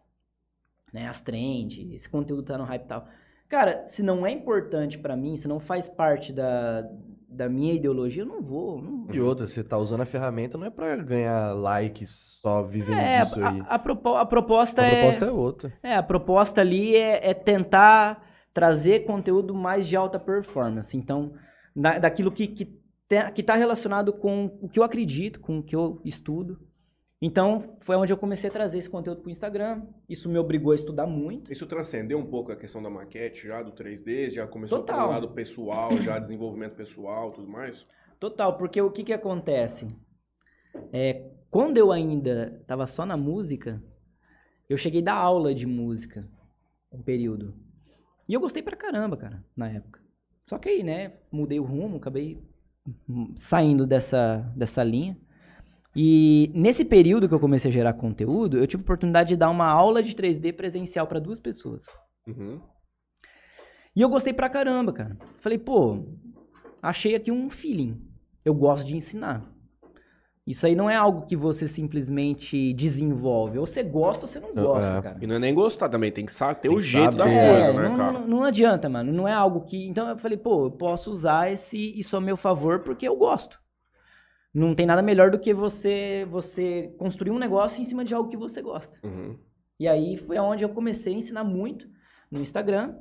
Né, 0.93 1.09
as 1.09 1.21
trends, 1.21 1.93
esse 1.93 2.09
conteúdo 2.09 2.45
tá 2.45 2.57
no 2.57 2.63
hype 2.65 2.85
e 2.85 2.87
tal. 2.87 3.07
Cara, 3.49 3.85
se 3.87 4.03
não 4.03 4.25
é 4.25 4.31
importante 4.31 4.97
pra 4.99 5.17
mim, 5.17 5.37
se 5.37 5.49
não 5.49 5.59
faz 5.59 5.89
parte 5.89 6.33
da, 6.33 6.89
da 7.29 7.49
minha 7.49 7.75
ideologia, 7.75 8.23
eu 8.23 8.27
não 8.27 8.41
vou. 8.41 8.81
não- 8.81 9.13
E 9.13 9.21
outra, 9.21 9.49
você 9.49 9.65
tá 9.65 9.77
usando 9.77 10.03
a 10.03 10.07
ferramenta 10.07 10.57
não 10.57 10.67
é 10.67 10.71
pra 10.71 10.95
ganhar 10.97 11.53
likes 11.55 12.39
só 12.41 12.63
vivendo 12.63 12.99
É, 13.01 13.25
disso 13.25 13.45
aí. 13.45 13.61
a, 13.63 13.75
a, 13.75 13.79
propo- 13.81 14.15
a 14.15 14.25
proposta 14.25 14.81
A 14.83 14.85
é. 14.87 15.01
proposta 15.01 15.25
é 15.25 15.31
outra. 15.33 15.73
É, 15.83 15.97
a 15.97 16.03
proposta 16.05 16.61
ali 16.61 16.95
é, 16.95 17.31
é 17.31 17.35
tentar 17.35 18.23
trazer 18.55 19.01
conteúdo 19.05 19.53
mais 19.55 19.87
de 19.87 19.97
alta 19.97 20.19
performance. 20.19 20.97
Então, 20.97 21.35
da- 21.77 21.99
daquilo 21.99 22.31
que, 22.33 22.47
que, 22.47 22.65
te- 23.09 23.31
que 23.35 23.43
tá 23.43 23.57
relacionado 23.57 24.13
com 24.13 24.57
o 24.63 24.69
que 24.69 24.79
eu 24.79 24.85
acredito, 24.85 25.41
com 25.41 25.59
o 25.59 25.63
que 25.63 25.75
eu 25.77 26.01
estudo. 26.05 26.59
Então, 27.21 27.77
foi 27.81 27.97
onde 27.97 28.13
eu 28.13 28.17
comecei 28.19 28.51
a 28.51 28.53
trazer 28.53 28.79
esse 28.79 28.89
conteúdo 28.91 29.23
pro 29.23 29.31
Instagram. 29.31 29.83
Isso 30.09 30.29
me 30.29 30.39
obrigou 30.39 30.73
a 30.73 30.75
estudar 30.75 31.07
muito. 31.07 31.51
Isso 31.51 31.67
transcendeu 31.67 32.19
um 32.19 32.27
pouco 32.27 32.53
a 32.53 32.57
questão 32.57 32.83
da 32.83 32.91
maquete 32.91 33.47
já, 33.49 33.63
do 33.63 33.73
3D, 33.73 34.31
já 34.31 34.47
começou 34.47 34.81
Total. 34.81 34.99
pelo 34.99 35.11
lado 35.11 35.31
pessoal, 35.31 35.99
já 36.01 36.19
desenvolvimento 36.21 36.75
pessoal 36.77 37.33
tudo 37.33 37.49
mais? 37.49 37.87
Total, 38.21 38.57
porque 38.57 38.81
o 38.81 38.91
que 38.91 39.03
que 39.05 39.13
acontece? 39.13 39.89
É, 40.93 41.31
quando 41.51 41.77
eu 41.79 41.91
ainda 41.91 42.63
tava 42.67 42.87
só 42.87 43.07
na 43.07 43.17
música, 43.17 43.83
eu 44.69 44.77
cheguei 44.77 45.01
a 45.01 45.05
dar 45.05 45.15
aula 45.15 45.55
de 45.55 45.67
música 45.67 46.29
um 46.93 47.03
período. 47.03 47.55
E 48.29 48.35
eu 48.35 48.41
gostei 48.41 48.63
pra 48.63 48.77
caramba, 48.77 49.17
cara, 49.17 49.45
na 49.57 49.69
época. 49.69 50.01
Só 50.47 50.59
que 50.59 50.69
aí, 50.69 50.83
né, 50.83 51.15
mudei 51.31 51.59
o 51.59 51.65
rumo, 51.65 51.97
acabei 51.97 52.43
hum, 53.09 53.33
saindo 53.37 53.87
dessa, 53.87 54.53
dessa 54.57 54.83
linha. 54.83 55.17
E 55.97 56.51
nesse 56.55 56.85
período 56.85 57.29
que 57.29 57.35
eu 57.35 57.41
comecei 57.41 57.71
a 57.71 57.75
gerar 57.75 57.93
conteúdo, 57.95 58.59
eu 58.59 58.67
tive 58.67 58.83
a 58.83 58.85
oportunidade 58.85 59.31
de 59.31 59.37
dar 59.37 59.51
uma 59.51 59.67
aula 59.67 60.03
de 60.03 60.15
3D 60.15 60.53
presencial 60.53 61.07
pra 61.07 61.21
duas 61.21 61.39
pessoas. 61.39 61.87
Uhum. 62.27 62.61
E 63.95 64.01
eu 64.01 64.09
gostei 64.09 64.33
pra 64.33 64.49
caramba, 64.49 64.93
cara. 64.93 65.17
Falei, 65.39 65.59
pô, 65.59 66.05
achei 66.83 67.15
aqui 67.15 67.31
um 67.31 67.49
feeling. 67.49 68.03
Eu 68.45 68.55
gosto 68.55 68.87
de 68.87 68.97
ensinar. 68.97 69.54
Isso 70.47 70.67
aí 70.67 70.75
não 70.77 70.91
é 70.91 70.95
algo 70.95 71.25
que 71.25 71.35
você 71.35 71.67
simplesmente 71.67 72.75
desenvolve. 72.75 73.59
Ou 73.59 73.67
você 73.67 73.83
gosta 73.83 74.25
ou 74.25 74.29
você 74.29 74.39
não 74.39 74.53
gosta, 74.53 74.99
É. 74.99 75.03
cara. 75.03 75.19
E 75.23 75.27
não 75.27 75.37
é 75.37 75.39
nem 75.39 75.55
gostar 75.55 75.89
também, 75.89 76.13
tem 76.13 76.27
que 76.27 76.33
saber 76.35 76.57
ter 76.57 76.69
Tem 76.69 76.77
o 76.77 76.81
jeito 76.83 77.17
da 77.17 77.25
saber. 77.25 77.35
coisa, 77.49 77.65
É, 77.65 77.73
né, 77.73 77.89
não, 77.89 77.97
cara? 77.97 78.13
não- 78.13 78.27
não 78.29 78.45
adianta, 78.45 78.89
mano. 78.89 79.11
Não 79.11 79.27
é 79.27 79.33
algo 79.33 79.63
que. 79.63 79.87
Então 79.89 80.07
eu 80.07 80.19
falei, 80.19 80.37
pô, 80.37 80.67
eu 80.67 80.71
posso 80.71 81.11
usar 81.11 81.51
esse 81.51 81.99
isso 81.99 82.15
a 82.17 82.21
meu 82.21 82.37
favor 82.37 82.81
porque 82.81 83.09
eu 83.09 83.17
gosto. 83.17 83.59
Não 84.53 84.75
tem 84.75 84.85
nada 84.87 85.01
melhor 85.01 85.31
do 85.31 85.39
que 85.39 85.55
você 85.55 86.27
você 86.31 86.95
construir 86.99 87.31
um 87.31 87.39
negócio 87.39 87.81
em 87.81 87.85
cima 87.85 88.05
de 88.05 88.15
algo 88.15 88.29
que 88.29 88.37
você 88.37 88.61
gosta. 88.61 88.99
Uhum. 89.03 89.39
E 89.81 89.89
aí 89.89 90.17
foi 90.19 90.39
onde 90.39 90.63
eu 90.63 90.69
comecei 90.69 91.15
a 91.15 91.17
ensinar 91.17 91.43
muito 91.43 91.89
no 92.31 92.41
Instagram. 92.41 92.95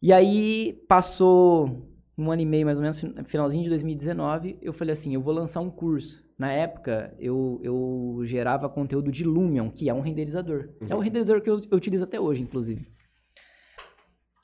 E 0.00 0.12
aí 0.12 0.82
passou 0.88 1.86
um 2.16 2.30
ano 2.30 2.42
e 2.42 2.46
meio, 2.46 2.66
mais 2.66 2.78
ou 2.78 2.82
menos, 2.82 2.98
fin- 2.98 3.14
finalzinho 3.24 3.62
de 3.64 3.68
2019, 3.70 4.58
eu 4.60 4.72
falei 4.72 4.92
assim, 4.92 5.14
eu 5.14 5.20
vou 5.20 5.32
lançar 5.32 5.60
um 5.60 5.70
curso. 5.70 6.22
Na 6.38 6.52
época, 6.52 7.14
eu, 7.18 7.60
eu 7.62 8.20
gerava 8.24 8.68
conteúdo 8.68 9.10
de 9.10 9.24
Lumion, 9.24 9.70
que 9.70 9.88
é 9.88 9.94
um 9.94 10.00
renderizador. 10.00 10.68
Que 10.84 10.92
é 10.92 10.94
o 10.94 10.98
Uhum. 10.98 11.04
renderizador 11.04 11.40
que 11.42 11.48
eu, 11.48 11.58
eu 11.70 11.76
utilizo 11.76 12.04
até 12.04 12.20
hoje, 12.20 12.42
inclusive. 12.42 12.86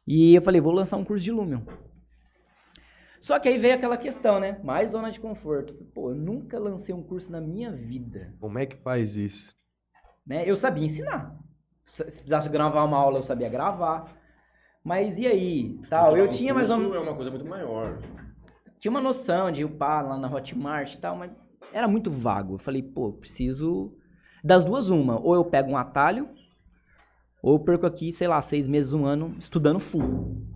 E 0.06 0.34
eu 0.34 0.42
falei, 0.42 0.60
vou 0.60 0.72
lançar 0.72 0.96
um 0.96 1.04
curso 1.04 1.24
de 1.24 1.30
Lumion. 1.32 1.60
Só 3.20 3.38
que 3.38 3.48
aí 3.48 3.58
veio 3.58 3.74
aquela 3.74 3.96
questão, 3.96 4.38
né? 4.38 4.60
Mais 4.62 4.90
zona 4.90 5.10
de 5.10 5.18
conforto. 5.20 5.74
Pô, 5.92 6.10
eu 6.10 6.14
nunca 6.14 6.58
lancei 6.58 6.94
um 6.94 7.02
curso 7.02 7.30
na 7.32 7.40
minha 7.40 7.72
vida 7.72 8.32
Como 8.40 8.58
é 8.58 8.64
que 8.66 8.76
faz 8.76 9.16
isso? 9.16 9.52
né? 10.24 10.48
Eu 10.48 10.56
sabia 10.56 10.84
ensinar. 10.84 11.36
Se 11.84 12.04
precisasse 12.04 12.48
gravar 12.48 12.84
uma 12.84 12.96
aula, 12.98 13.18
eu 13.18 13.22
sabia 13.22 13.48
gravar. 13.48 14.14
Mas 14.88 15.18
e 15.18 15.26
aí? 15.26 15.78
Tal, 15.90 16.16
eu 16.16 16.30
tinha 16.30 16.54
mais 16.54 16.70
ou 16.70 16.78
menos 16.78 16.96
É 16.96 16.98
uma 16.98 17.14
coisa 17.14 17.30
muito 17.30 17.44
maior. 17.44 17.98
tinha 18.80 18.90
uma 18.90 19.02
noção 19.02 19.52
de 19.52 19.62
upar 19.62 20.02
lá 20.08 20.16
na 20.16 20.34
Hotmart 20.34 20.94
e 20.94 20.96
tal, 20.96 21.14
mas 21.14 21.30
era 21.74 21.86
muito 21.86 22.10
vago. 22.10 22.54
Eu 22.54 22.58
falei, 22.58 22.82
pô, 22.82 23.12
preciso 23.12 23.94
das 24.42 24.64
duas 24.64 24.88
uma, 24.88 25.20
ou 25.20 25.34
eu 25.34 25.44
pego 25.44 25.70
um 25.70 25.76
atalho, 25.76 26.30
ou 27.42 27.56
eu 27.56 27.58
perco 27.58 27.84
aqui, 27.84 28.10
sei 28.10 28.28
lá, 28.28 28.40
seis 28.40 28.66
meses, 28.66 28.94
um 28.94 29.04
ano 29.04 29.36
estudando 29.38 29.78
full. 29.78 30.46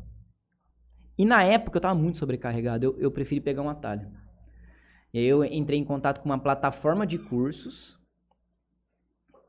E 1.18 1.26
na 1.26 1.42
época 1.42 1.76
eu 1.76 1.82
tava 1.82 1.94
muito 1.94 2.16
sobrecarregado, 2.16 2.86
eu, 2.86 2.98
eu 2.98 3.10
preferi 3.10 3.38
pegar 3.38 3.60
um 3.60 3.68
atalho. 3.68 4.10
E 5.12 5.18
aí 5.18 5.26
eu 5.26 5.44
entrei 5.44 5.78
em 5.78 5.84
contato 5.84 6.22
com 6.22 6.30
uma 6.30 6.38
plataforma 6.38 7.06
de 7.06 7.18
cursos, 7.18 8.00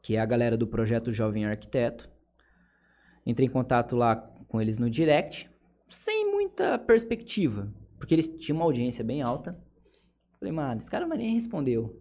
que 0.01 0.17
é 0.17 0.19
a 0.19 0.25
galera 0.25 0.57
do 0.57 0.67
projeto 0.67 1.13
Jovem 1.13 1.45
Arquiteto. 1.45 2.11
Entrei 3.25 3.47
em 3.47 3.51
contato 3.51 3.95
lá 3.95 4.32
com 4.53 4.61
eles 4.61 4.77
no 4.77 4.87
direct, 4.87 5.49
sem 5.89 6.29
muita 6.31 6.77
perspectiva, 6.77 7.73
porque 7.97 8.13
eles 8.13 8.27
tinham 8.27 8.57
uma 8.57 8.65
audiência 8.65 9.03
bem 9.03 9.19
alta. 9.23 9.57
Falei, 10.39 10.51
mano, 10.53 10.79
esse 10.79 10.91
cara 10.91 11.07
nem 11.07 11.33
respondeu. 11.33 11.99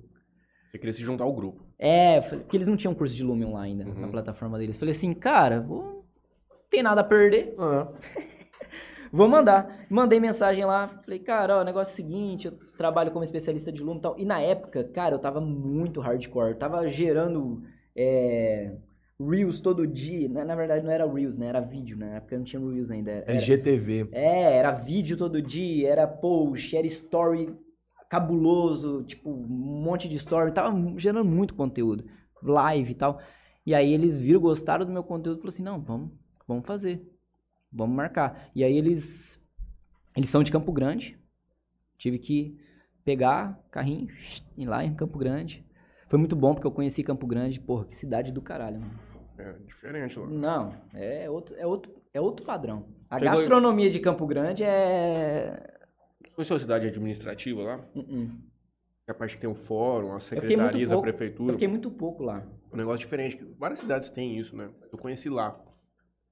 Você 0.71 0.77
queria 0.79 0.93
se 0.93 1.01
juntar 1.01 1.25
ao 1.25 1.33
grupo. 1.33 1.65
É, 1.79 2.21
falei- 2.21 2.41
porque 2.45 2.59
eles 2.59 2.69
não 2.69 2.77
tinham 2.77 2.95
curso 2.95 3.15
de 3.17 3.25
Lumion 3.25 3.55
lá 3.55 3.63
ainda, 3.63 3.85
na 3.87 3.91
Uhum. 4.05 4.11
plataforma 4.11 4.59
deles. 4.59 4.77
Falei 4.77 4.93
assim, 4.93 5.15
cara, 5.15 5.63
vou... 5.63 6.05
não 6.51 6.57
tem 6.69 6.83
nada 6.83 7.01
a 7.01 7.05
perder, 7.05 7.55
Ah, 7.59 7.89
vou 9.11 9.27
mandar. 9.31 9.87
Mandei 9.89 10.21
mensagem 10.21 10.67
lá, 10.67 10.89
falei, 10.89 11.21
cara, 11.21 11.57
ó, 11.57 11.61
o 11.63 11.65
negócio 11.65 11.91
é 11.91 11.95
o 11.95 11.97
seguinte, 11.97 12.47
eu 12.49 12.53
trabalho 12.77 13.13
como 13.13 13.25
especialista 13.25 13.73
de 13.73 13.81
Lumion 13.83 13.97
e 13.99 14.03
tal. 14.03 14.19
E 14.19 14.27
na 14.27 14.41
época, 14.43 14.85
cara, 14.85 15.15
eu 15.15 15.19
tava 15.19 15.41
muito 15.41 16.01
hardcore, 16.03 16.51
eu 16.51 16.59
tava 16.59 16.87
gerando 16.91 17.63
é, 17.97 18.75
Reels 19.29 19.61
todo 19.61 19.87
dia. 19.87 20.29
Na, 20.29 20.45
na 20.45 20.55
verdade, 20.55 20.85
não 20.85 20.93
era 20.93 21.11
Reels, 21.11 21.39
né? 21.39 21.47
Era 21.47 21.61
vídeo, 21.61 21.97
na 21.97 22.17
época 22.17 22.37
não 22.37 22.45
tinha 22.45 22.61
Reels 22.61 22.91
ainda. 22.91 23.11
Era, 23.11 23.33
LGTV. 23.33 24.09
É, 24.13 24.57
era 24.57 24.73
vídeo 24.73 25.17
todo 25.17 25.41
dia, 25.41 25.89
era 25.89 26.07
post, 26.07 26.77
era 26.77 26.87
story 26.87 27.55
cabuloso, 28.13 29.03
tipo, 29.05 29.31
um 29.31 29.49
monte 29.49 30.07
de 30.07 30.17
story, 30.17 30.53
tava 30.53 30.77
gerando 30.99 31.25
muito 31.25 31.55
conteúdo, 31.55 32.05
live 32.43 32.93
e 32.93 32.95
tal. 32.95 33.19
E 33.65 33.75
aí 33.75 33.91
eles 33.91 34.19
viram, 34.19 34.39
gostaram 34.39 34.85
do 34.85 34.93
meu 34.93 35.03
conteúdo 35.03 35.39
e 35.39 35.41
falaram 35.41 35.49
assim, 35.49 35.63
não, 35.63 35.81
vamos, 35.81 36.11
vamos 36.47 36.67
fazer, 36.67 37.01
vamos 37.73 37.97
marcar. 37.97 38.51
E 38.55 38.63
aí 38.63 38.77
eles, 38.77 39.43
eles 40.15 40.29
são 40.29 40.43
de 40.43 40.53
Campo 40.53 40.71
Grande, 40.73 41.19
tive 41.97 42.19
que 42.19 42.61
pegar 43.03 43.59
carrinho, 43.71 44.09
ir 44.59 44.67
lá 44.67 44.85
em 44.85 44.95
Campo 44.95 45.19
Grande. 45.19 45.65
Foi 46.07 46.19
muito 46.19 46.37
bom 46.37 46.53
porque 46.53 46.67
eu 46.67 46.73
conheci 46.73 47.03
Campo 47.03 47.27
Grande, 47.27 47.59
porra, 47.59 47.87
que 47.87 47.97
cidade 47.97 48.31
do 48.31 48.43
caralho, 48.43 48.79
mano. 48.79 49.12
É 49.43 49.53
diferente 49.67 50.19
lá. 50.19 50.27
Não, 50.27 50.75
é 50.95 51.29
outro, 51.29 51.55
é 51.59 51.67
outro, 51.67 51.93
é 52.15 52.21
outro 52.21 52.47
padrão. 52.47 52.87
A 53.11 53.19
Chegou- 53.19 53.35
gastronomia 53.35 53.91
de 53.91 53.99
Campo 53.99 54.27
Grande 54.27 54.63
é. 54.65 55.71
Conheceu 56.35 56.57
a 56.57 56.61
cidade 56.61 56.87
administrativa 56.87 57.63
lá? 57.63 57.81
Uh-uh. 57.95 58.29
Que 59.05 59.11
é 59.11 59.13
a 59.13 59.15
parte 59.15 59.35
que 59.35 59.41
tem 59.41 59.51
o 59.51 59.55
fórum, 59.55 60.15
as 60.15 60.29
fiquei 60.29 60.39
muito 60.41 60.49
secretarias, 60.51 60.93
a 60.93 61.01
prefeitura. 61.01 61.51
Eu 61.51 61.55
fiquei 61.55 61.69
muito 61.69 61.91
pouco 61.91 62.23
lá. 62.23 62.43
Um 62.73 62.77
negócio 62.77 63.01
diferente. 63.01 63.45
Várias 63.59 63.81
cidades 63.81 64.09
têm 64.11 64.39
isso, 64.39 64.57
né? 64.57 64.71
Eu 64.91 64.97
conheci 64.99 65.29
lá. 65.29 65.59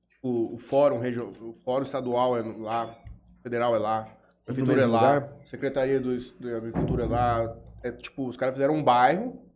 Tipo, 0.08 0.54
o 0.54 0.58
fórum, 0.58 0.98
regio... 0.98 1.32
o 1.40 1.52
fórum 1.64 1.82
estadual 1.82 2.38
é 2.38 2.42
lá, 2.42 2.96
o 3.38 3.42
federal 3.42 3.74
é 3.74 3.78
lá, 3.78 4.00
a 4.02 4.44
prefeitura 4.44 4.82
é 4.82 4.86
lá, 4.86 5.14
lugar? 5.14 5.36
secretaria 5.44 6.00
do, 6.00 6.16
da 6.38 6.56
agricultura 6.56 7.04
é 7.04 7.06
lá. 7.06 7.56
É 7.82 7.90
tipo, 7.90 8.26
os 8.26 8.36
caras 8.36 8.54
fizeram 8.54 8.74
um 8.74 8.82
bairro 8.82 9.49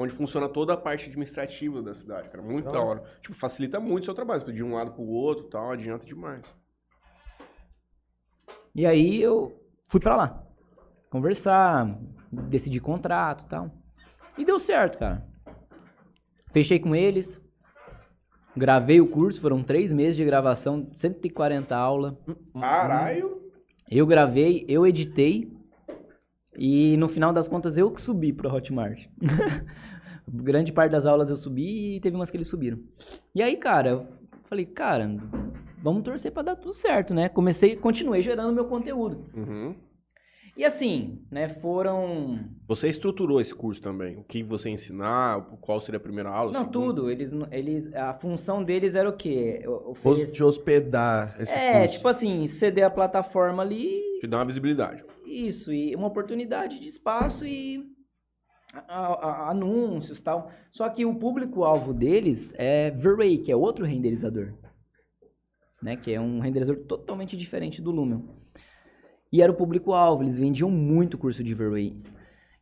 onde 0.00 0.14
funciona 0.14 0.48
toda 0.48 0.72
a 0.72 0.76
parte 0.78 1.08
administrativa 1.08 1.82
da 1.82 1.94
cidade, 1.94 2.30
cara. 2.30 2.42
Muito 2.42 2.64
Da 2.64 2.72
da 2.72 2.80
hora. 2.80 3.02
Tipo, 3.20 3.34
facilita 3.34 3.78
muito 3.78 4.04
o 4.04 4.06
seu 4.06 4.14
trabalho. 4.14 4.42
De 4.50 4.62
um 4.64 4.74
lado 4.74 4.92
pro 4.92 5.02
outro 5.02 5.46
e 5.46 5.50
tal, 5.50 5.70
adianta 5.70 6.06
demais. 6.06 6.42
E 8.74 8.86
aí 8.86 9.20
eu 9.20 9.62
fui 9.88 10.00
pra 10.00 10.16
lá. 10.16 10.42
Conversar, 11.10 11.98
decidir 12.32 12.80
contrato 12.80 13.44
e 13.44 13.48
tal. 13.48 13.70
E 14.38 14.44
deu 14.44 14.58
certo, 14.58 14.98
cara. 14.98 15.28
Fechei 16.50 16.78
com 16.78 16.96
eles. 16.96 17.38
Gravei 18.56 19.02
o 19.02 19.06
curso, 19.06 19.38
foram 19.38 19.62
três 19.62 19.92
meses 19.92 20.16
de 20.16 20.24
gravação, 20.24 20.90
140 20.94 21.76
aulas. 21.76 22.14
Caralho! 22.58 23.50
Eu 23.88 24.06
gravei, 24.06 24.64
eu 24.66 24.86
editei. 24.86 25.52
E 26.62 26.94
no 26.98 27.08
final 27.08 27.32
das 27.32 27.48
contas 27.48 27.78
eu 27.78 27.90
que 27.90 28.02
subi 28.02 28.34
pro 28.34 28.52
Hotmart. 28.54 29.06
Grande 30.28 30.72
parte 30.72 30.92
das 30.92 31.06
aulas 31.06 31.30
eu 31.30 31.36
subi 31.36 31.96
e 31.96 32.00
teve 32.00 32.14
umas 32.14 32.30
que 32.30 32.36
eles 32.36 32.48
subiram. 32.48 32.78
E 33.34 33.42
aí, 33.42 33.56
cara, 33.56 33.90
eu 33.90 34.06
falei, 34.44 34.66
cara, 34.66 35.10
vamos 35.82 36.02
torcer 36.02 36.30
pra 36.30 36.42
dar 36.42 36.56
tudo 36.56 36.74
certo, 36.74 37.14
né? 37.14 37.28
Comecei, 37.30 37.74
continuei 37.76 38.20
gerando 38.22 38.52
meu 38.54 38.66
conteúdo. 38.66 39.24
Uhum. 39.34 39.74
E 40.56 40.64
assim, 40.64 41.22
né, 41.30 41.48
foram. 41.48 42.38
Você 42.68 42.88
estruturou 42.88 43.40
esse 43.40 43.54
curso 43.54 43.80
também? 43.80 44.18
O 44.18 44.24
que 44.24 44.42
você 44.42 44.68
ensinar? 44.68 45.40
Qual 45.62 45.80
seria 45.80 45.96
a 45.96 46.02
primeira 46.02 46.28
aula? 46.28 46.52
Não, 46.52 46.64
segunda? 46.66 46.72
tudo. 46.86 47.10
Eles, 47.10 47.32
eles, 47.50 47.94
a 47.94 48.12
função 48.12 48.62
deles 48.62 48.94
era 48.94 49.08
o 49.08 49.12
quê? 49.16 49.62
Oferecer- 49.86 50.34
te 50.36 50.44
hospedar 50.44 51.34
esse 51.40 51.56
É, 51.56 51.80
curso. 51.80 51.96
tipo 51.96 52.08
assim, 52.08 52.46
ceder 52.46 52.84
a 52.84 52.90
plataforma 52.90 53.62
ali 53.62 54.00
Te 54.20 54.26
dá 54.26 54.36
uma 54.38 54.44
visibilidade. 54.44 55.02
Isso, 55.30 55.72
e 55.72 55.94
uma 55.94 56.08
oportunidade 56.08 56.80
de 56.80 56.88
espaço 56.88 57.46
e 57.46 57.84
a- 58.72 59.06
a- 59.28 59.50
anúncios 59.50 60.18
e 60.18 60.22
tal. 60.22 60.50
Só 60.72 60.88
que 60.88 61.04
o 61.06 61.14
público-alvo 61.14 61.92
deles 61.94 62.52
é 62.58 62.90
V-Ray, 62.90 63.38
que 63.38 63.52
é 63.52 63.56
outro 63.56 63.84
renderizador. 63.84 64.52
Né? 65.82 65.96
Que 65.96 66.12
é 66.12 66.20
um 66.20 66.40
renderizador 66.40 66.82
totalmente 66.84 67.36
diferente 67.36 67.80
do 67.80 67.90
Lumion. 67.90 68.22
E 69.32 69.40
era 69.40 69.52
o 69.52 69.54
público-alvo, 69.54 70.24
eles 70.24 70.38
vendiam 70.38 70.70
muito 70.70 71.16
curso 71.16 71.42
de 71.44 71.54
V-Ray. 71.54 71.96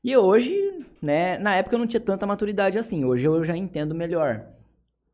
E 0.04 0.16
hoje, 0.16 0.54
né, 1.02 1.38
na 1.38 1.54
época 1.56 1.74
eu 1.74 1.78
não 1.78 1.86
tinha 1.86 2.00
tanta 2.00 2.26
maturidade 2.26 2.78
assim, 2.78 3.04
hoje 3.04 3.24
eu 3.24 3.42
já 3.44 3.56
entendo 3.56 3.94
melhor. 3.94 4.46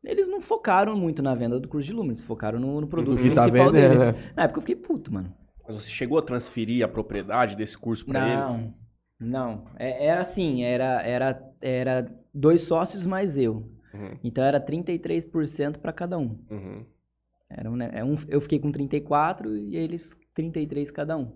Eles 0.03 0.27
não 0.27 0.39
focaram 0.39 0.95
muito 0.95 1.23
na 1.23 1.33
venda 1.33 1.59
do 1.59 1.67
curso 1.67 1.87
de 1.87 1.93
Lumion, 1.93 2.09
eles 2.11 2.21
focaram 2.21 2.59
no, 2.59 2.81
no 2.81 2.87
produto 2.87 3.15
No 3.17 3.21
que 3.23 3.33
tá 3.33 3.43
principal 3.45 3.71
vendendo, 3.71 3.97
deles. 3.99 4.15
né? 4.15 4.31
Na 4.35 4.43
época 4.43 4.59
eu 4.59 4.61
fiquei 4.61 4.75
puto, 4.75 5.11
mano. 5.11 5.33
Mas 5.67 5.75
você 5.83 5.89
chegou 5.89 6.17
a 6.17 6.21
transferir 6.21 6.83
a 6.83 6.87
propriedade 6.87 7.55
desse 7.55 7.77
curso 7.77 8.05
pra 8.05 8.27
eles? 8.27 8.49
Não. 8.49 8.85
Não, 9.17 9.65
é- 9.77 10.07
era 10.07 10.21
assim, 10.21 10.63
era, 10.63 11.01
era, 11.01 11.53
era 11.61 12.13
dois 12.33 12.61
sócios 12.61 13.05
mais 13.05 13.37
eu. 13.37 13.71
Uhum. 13.93 14.19
Então 14.21 14.43
era 14.43 14.59
33% 14.59 15.79
para 15.79 15.93
cada 15.93 16.17
um. 16.17 16.37
Uhum. 16.51 16.85
Era 17.49 17.71
um, 17.71 17.77
ne- 17.77 17.89
é 17.93 18.03
um- 18.03 18.17
eu 18.27 18.41
fiquei 18.41 18.59
com 18.59 18.71
34 18.73 19.55
e 19.55 19.77
eles 19.77 20.13
33 20.33 20.91
cada 20.91 21.15
um. 21.15 21.31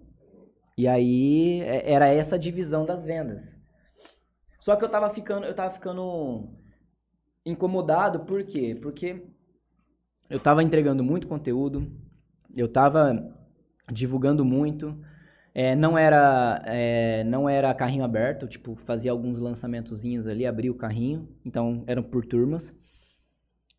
E 0.78 0.88
aí 0.90 1.62
é- 1.62 1.90
era 1.90 2.08
essa 2.10 2.36
a 2.36 2.40
divisão 2.40 2.86
das 2.86 3.06
vendas. 3.06 3.56
Só 4.60 4.76
que 4.76 4.84
eu 4.84 4.90
tava 4.90 5.10
ficando, 5.10 5.46
eu 5.46 5.56
tava 5.56 5.72
ficando 5.74 6.50
incomodado, 7.46 8.26
por 8.26 8.44
quê? 8.44 8.78
Porque 8.80 9.24
eu 10.30 10.40
tava 10.40 10.62
entregando 10.62 11.02
muito 11.04 11.28
conteúdo, 11.28 11.90
eu 12.58 12.68
tava 12.68 13.34
divulgando 13.92 14.44
muito, 14.46 14.98
é, 15.54 15.76
não 15.76 15.98
era 15.98 16.62
é, 16.66 17.24
não 17.24 17.50
era 17.50 17.74
carrinho 17.74 18.04
aberto, 18.04 18.48
tipo, 18.48 18.76
fazia 18.76 19.12
alguns 19.12 19.40
lançamentozinhos 19.40 20.28
ali, 20.28 20.46
abria 20.46 20.72
o 20.72 20.76
carrinho, 20.76 21.28
então 21.46 21.84
eram 21.88 22.04
por 22.04 22.26
turmas. 22.26 22.74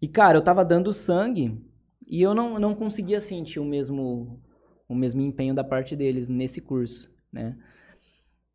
E 0.03 0.09
cara, 0.09 0.39
eu 0.39 0.43
tava 0.43 0.65
dando 0.65 0.93
sangue 0.93 1.59
e 2.07 2.21
eu 2.21 2.35
não, 2.35 2.59
não 2.59 2.75
conseguia 2.75 3.21
sentir 3.21 3.61
o 3.61 3.65
mesmo, 3.65 4.43
o 4.89 4.95
mesmo 4.95 5.21
empenho 5.21 5.55
da 5.55 5.63
parte 5.63 5.95
deles 5.95 6.29
nesse 6.29 6.61
curso, 6.61 7.11
né? 7.33 7.57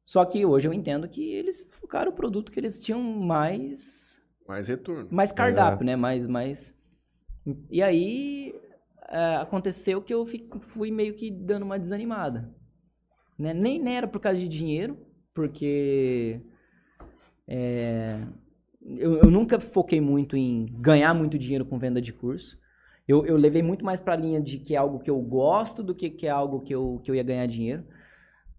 Só 0.03 0.23
que 0.23 0.45
hoje 0.45 0.67
eu 0.67 0.73
entendo 0.73 1.07
que 1.09 1.33
eles 1.33 1.65
focaram 1.79 2.11
o 2.11 2.15
produto 2.15 2.51
que 2.51 2.59
eles 2.59 2.79
tinham 2.79 3.01
mais, 3.01 4.21
Mais 4.47 4.67
retorno. 4.67 5.07
mais 5.09 5.31
cardápio, 5.31 5.85
né? 5.85 5.95
Mais, 5.95 6.27
mais... 6.27 6.75
E 7.71 7.81
aí 7.81 8.53
é, 9.09 9.35
aconteceu 9.37 10.01
que 10.01 10.13
eu 10.13 10.25
fui 10.25 10.91
meio 10.91 11.13
que 11.13 11.31
dando 11.31 11.63
uma 11.63 11.79
desanimada. 11.79 12.53
Né? 13.37 13.53
Nem, 13.53 13.79
nem 13.79 13.97
era 13.97 14.07
por 14.07 14.19
causa 14.19 14.39
de 14.39 14.47
dinheiro, 14.47 14.97
porque 15.33 16.41
é, 17.47 18.21
eu, 18.81 19.17
eu 19.17 19.31
nunca 19.31 19.59
foquei 19.59 19.99
muito 20.01 20.35
em 20.37 20.65
ganhar 20.79 21.13
muito 21.13 21.37
dinheiro 21.37 21.65
com 21.65 21.77
venda 21.79 22.01
de 22.01 22.13
curso. 22.13 22.57
Eu, 23.07 23.25
eu 23.25 23.37
levei 23.37 23.61
muito 23.61 23.85
mais 23.85 24.01
para 24.01 24.13
a 24.13 24.17
linha 24.17 24.41
de 24.41 24.57
que 24.57 24.73
é 24.73 24.77
algo 24.77 24.99
que 24.99 25.09
eu 25.09 25.19
gosto 25.21 25.83
do 25.83 25.93
que, 25.93 26.09
que 26.09 26.25
é 26.25 26.29
algo 26.29 26.61
que 26.61 26.73
eu, 26.73 26.99
que 27.03 27.11
eu 27.11 27.15
ia 27.15 27.23
ganhar 27.23 27.45
dinheiro. 27.45 27.83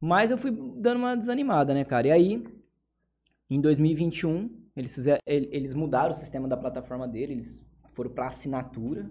Mas 0.00 0.30
eu 0.30 0.38
fui 0.38 0.50
dando 0.76 0.98
uma 0.98 1.16
desanimada, 1.16 1.74
né, 1.74 1.84
cara? 1.84 2.08
E 2.08 2.12
aí, 2.12 2.44
em 3.50 3.60
2021, 3.60 4.50
eles, 4.76 4.94
fizeram, 4.94 5.20
ele- 5.26 5.48
eles 5.50 5.74
mudaram 5.74 6.10
o 6.10 6.14
sistema 6.14 6.46
da 6.46 6.56
plataforma 6.56 7.08
dele, 7.08 7.32
eles 7.34 7.66
foram 7.94 8.10
para 8.10 8.26
assinatura 8.28 9.10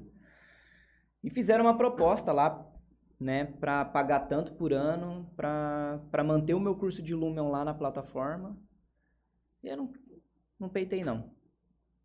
e 1.26 1.30
fizeram 1.32 1.66
uma 1.66 1.76
proposta 1.76 2.32
lá, 2.32 2.72
né, 3.20 3.46
para 3.46 3.84
pagar 3.84 4.28
tanto 4.28 4.54
por 4.54 4.72
ano, 4.72 5.28
para 5.36 6.24
manter 6.24 6.54
o 6.54 6.60
meu 6.60 6.76
curso 6.76 7.02
de 7.02 7.16
Lumen 7.16 7.50
lá 7.50 7.66
na 7.66 7.74
plataforma. 7.74 8.56
E 9.64 9.68
eu 9.68 9.76
não, 9.76 9.94
não 10.60 10.70
peitei, 10.70 11.04
não. 11.04 11.32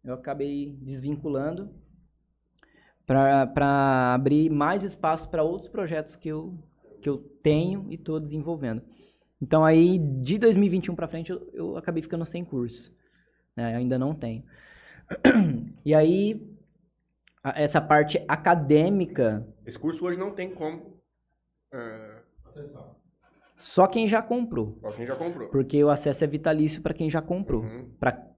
Eu 0.03 0.15
acabei 0.15 0.75
desvinculando 0.81 1.71
para 3.05 4.15
abrir 4.15 4.49
mais 4.49 4.83
espaço 4.83 5.29
para 5.29 5.43
outros 5.43 5.69
projetos 5.69 6.17
que 6.17 6.31
eu, 6.31 6.59
que 7.03 7.09
eu 7.09 7.19
tenho 7.43 7.91
e 7.91 7.97
estou 7.97 8.19
desenvolvendo. 8.19 8.81
Então 9.43 9.67
aí, 9.67 9.99
de 9.99 10.39
2021 10.39 10.95
para 10.95 11.09
frente, 11.09 11.31
eu, 11.31 11.51
eu 11.53 11.77
acabei 11.77 12.03
ficando 12.03 12.25
sem 12.25 12.43
curso. 12.43 12.91
né? 13.55 13.77
Ainda 13.77 13.99
não 13.99 14.15
tenho. 14.15 14.43
E 15.85 15.95
aí, 15.95 16.60
essa 17.43 17.81
parte 17.81 18.23
acadêmica, 18.29 19.47
Esse 19.65 19.79
curso 19.79 20.05
hoje 20.05 20.19
não 20.19 20.33
tem 20.33 20.51
como. 20.55 21.01
É, 21.73 22.21
só 23.57 23.87
quem 23.87 24.09
já 24.09 24.23
comprou. 24.23 24.79
só 24.81 24.91
quem 24.93 25.07
já 25.07 25.15
comprou. 25.17 25.49
Porque 25.49 25.83
o 25.85 25.91
acesso 25.91 26.25
é 26.25 26.27
vitalício 26.27 26.83
para 26.83 26.95
quem 26.95 27.11
já 27.11 27.21
comprou. 27.23 27.63
Uhum. 27.63 27.91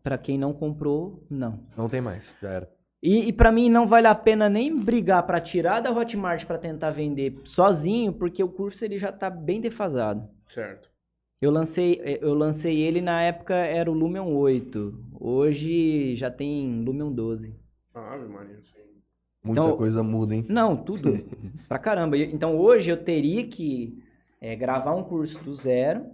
Para 0.03 0.19
quem 0.19 0.37
não 0.37 0.53
comprou, 0.53 1.25
não. 1.31 1.67
Não 1.77 1.89
tem 1.89 2.01
mais, 2.01 2.29
já 2.41 2.51
era. 2.51 2.71
E, 3.03 3.29
e 3.29 3.33
para 3.33 3.51
mim 3.51 3.69
não 3.69 3.87
vale 3.87 4.07
a 4.07 4.15
pena 4.15 4.49
nem 4.49 4.77
brigar 4.79 5.27
para 5.27 5.41
tirar 5.41 5.81
da 5.81 5.91
Hotmart 5.91 6.45
para 6.45 6.59
tentar 6.59 6.91
vender 6.91 7.41
sozinho, 7.45 8.13
porque 8.13 8.43
o 8.45 8.49
curso 8.49 8.85
ele 8.85 8.99
já 8.99 9.11
tá 9.11 9.29
bem 9.29 9.61
defasado. 9.61 10.29
Certo. 10.47 10.91
Eu 11.41 11.51
lancei, 11.51 12.01
eu 12.21 12.35
lancei 12.35 12.81
ele 12.81 13.01
na 13.01 13.21
época 13.23 13.55
era 13.55 13.91
o 13.91 13.95
Lumen 13.95 14.23
8. 14.23 14.95
Hoje 15.21 16.15
já 16.15 16.31
tem 16.31 16.85
Lumen 16.85 17.13
12. 17.13 17.57
Ah, 17.95 18.17
Maria. 18.19 18.61
sim. 18.63 18.82
Muita 19.45 19.61
Então- 19.61 19.77
coisa 19.77 20.03
muda, 20.03 20.35
hein? 20.35 20.47
Não, 20.49 20.77
tudo. 20.77 21.13
pra 21.69 21.79
caramba. 21.79 22.17
Então 22.17 22.57
hoje 22.57 22.91
eu 22.91 22.97
teria 23.03 23.47
que 23.47 24.03
é, 24.41 24.55
gravar 24.55 24.95
um 24.95 25.03
curso 25.03 25.43
do 25.43 25.55
zero, 25.55 26.05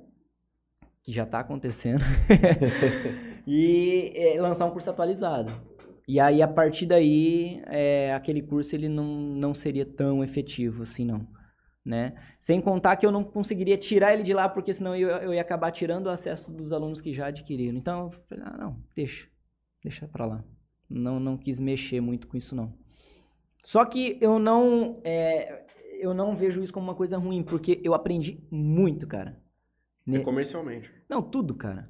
que 1.03 1.12
já 1.12 1.24
tá 1.26 1.41
acontecendo, 1.41 2.03
e 3.47 4.12
é, 4.14 4.41
lançar 4.41 4.66
um 4.66 4.70
curso 4.70 4.91
atualizado. 4.91 5.53
E 6.07 6.18
aí, 6.18 6.41
a 6.41 6.49
partir 6.49 6.87
daí, 6.87 7.62
é, 7.66 8.14
aquele 8.14 8.41
curso 8.41 8.74
ele 8.74 8.89
não, 8.89 9.05
não 9.05 9.53
seria 9.53 9.85
tão 9.85 10.24
efetivo 10.24 10.83
assim, 10.83 11.05
não. 11.05 11.26
Né? 11.85 12.14
Sem 12.39 12.61
contar 12.62 12.97
que 12.97 13.05
eu 13.07 13.12
não 13.12 13.22
conseguiria 13.24 13.76
tirar 13.76 14.14
ele 14.14 14.22
de 14.22 14.33
lá, 14.35 14.49
porque 14.49 14.72
senão 14.72 14.95
eu, 14.97 15.09
eu 15.09 15.35
ia 15.35 15.41
acabar 15.41 15.70
tirando 15.70 16.07
o 16.07 16.11
acesso 16.11 16.51
dos 16.53 16.72
alunos 16.72 17.01
que 17.03 17.12
já 17.14 17.26
adquiriram. 17.26 17.76
Então, 17.76 18.05
eu 18.07 18.11
falei, 18.29 18.45
ah, 18.47 18.57
não, 18.59 18.76
deixa. 18.95 19.26
Deixa 19.83 20.09
pra 20.09 20.24
lá. 20.26 20.45
Não, 20.89 21.20
não 21.20 21.37
quis 21.37 21.61
mexer 21.61 22.01
muito 22.01 22.26
com 22.26 22.37
isso, 22.39 22.55
não. 22.57 22.72
Só 23.68 23.84
que 23.84 24.16
eu 24.22 24.38
não, 24.38 24.98
é, 25.04 25.66
eu 26.00 26.14
não 26.14 26.34
vejo 26.34 26.62
isso 26.62 26.72
como 26.72 26.86
uma 26.86 26.94
coisa 26.94 27.18
ruim, 27.18 27.42
porque 27.42 27.78
eu 27.84 27.92
aprendi 27.92 28.42
muito, 28.50 29.06
cara. 29.06 29.38
É 30.06 30.10
Ne- 30.10 30.20
comercialmente. 30.20 30.90
Não, 31.06 31.20
tudo, 31.20 31.54
cara. 31.54 31.86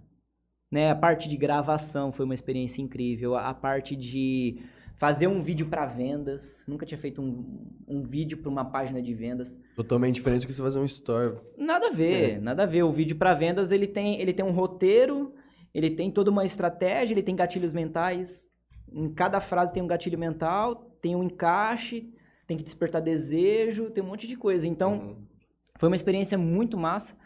Né, 0.73 0.91
a 0.91 0.97
parte 0.97 1.29
de 1.29 1.37
gravação 1.37 2.11
foi 2.11 2.25
uma 2.25 2.35
experiência 2.35 2.83
incrível. 2.83 3.37
A 3.37 3.51
a 3.51 3.55
parte 3.55 3.95
de 3.95 4.61
fazer 4.97 5.29
um 5.29 5.41
vídeo 5.41 5.69
para 5.69 5.87
vendas. 5.87 6.65
Nunca 6.67 6.85
tinha 6.85 6.99
feito 6.99 7.23
um, 7.23 7.71
um 7.87 8.03
vídeo 8.03 8.39
para 8.39 8.51
uma 8.51 8.65
página 8.65 9.01
de 9.01 9.15
vendas. 9.15 9.57
Totalmente 9.77 10.17
diferente 10.17 10.41
do 10.41 10.47
que 10.49 10.53
você 10.55 10.61
fazer 10.61 10.81
um 10.81 10.85
story. 10.85 11.37
Nada 11.57 11.87
a 11.87 11.93
ver, 11.93 12.41
nada 12.43 12.65
a 12.65 12.67
ver. 12.67 12.83
O 12.83 12.91
vídeo 12.91 13.15
para 13.17 13.35
vendas 13.35 13.71
ele 13.71 13.87
tem, 13.87 14.21
ele 14.21 14.33
tem 14.35 14.45
um 14.45 14.51
roteiro, 14.51 15.33
ele 15.73 15.91
tem 15.91 16.11
toda 16.11 16.29
uma 16.29 16.45
estratégia, 16.45 17.15
ele 17.15 17.23
tem 17.23 17.37
gatilhos 17.37 17.73
mentais. 17.73 18.49
Em 18.93 19.09
cada 19.15 19.41
frase 19.41 19.73
tem 19.73 19.81
um 19.81 19.87
gatilho 19.87 20.19
mental, 20.19 20.88
tem 21.01 21.15
um 21.17 21.23
encaixe, 21.23 22.13
tem 22.47 22.57
que 22.57 22.65
despertar 22.65 23.01
desejo, 23.03 23.91
tem 23.91 24.03
um 24.03 24.07
monte 24.07 24.27
de 24.27 24.37
coisa. 24.37 24.67
Então, 24.67 24.93
Uhum. 24.99 25.27
foi 25.79 25.89
uma 25.89 25.97
experiência 25.97 26.37
muito 26.39 26.77
massa. 26.77 27.17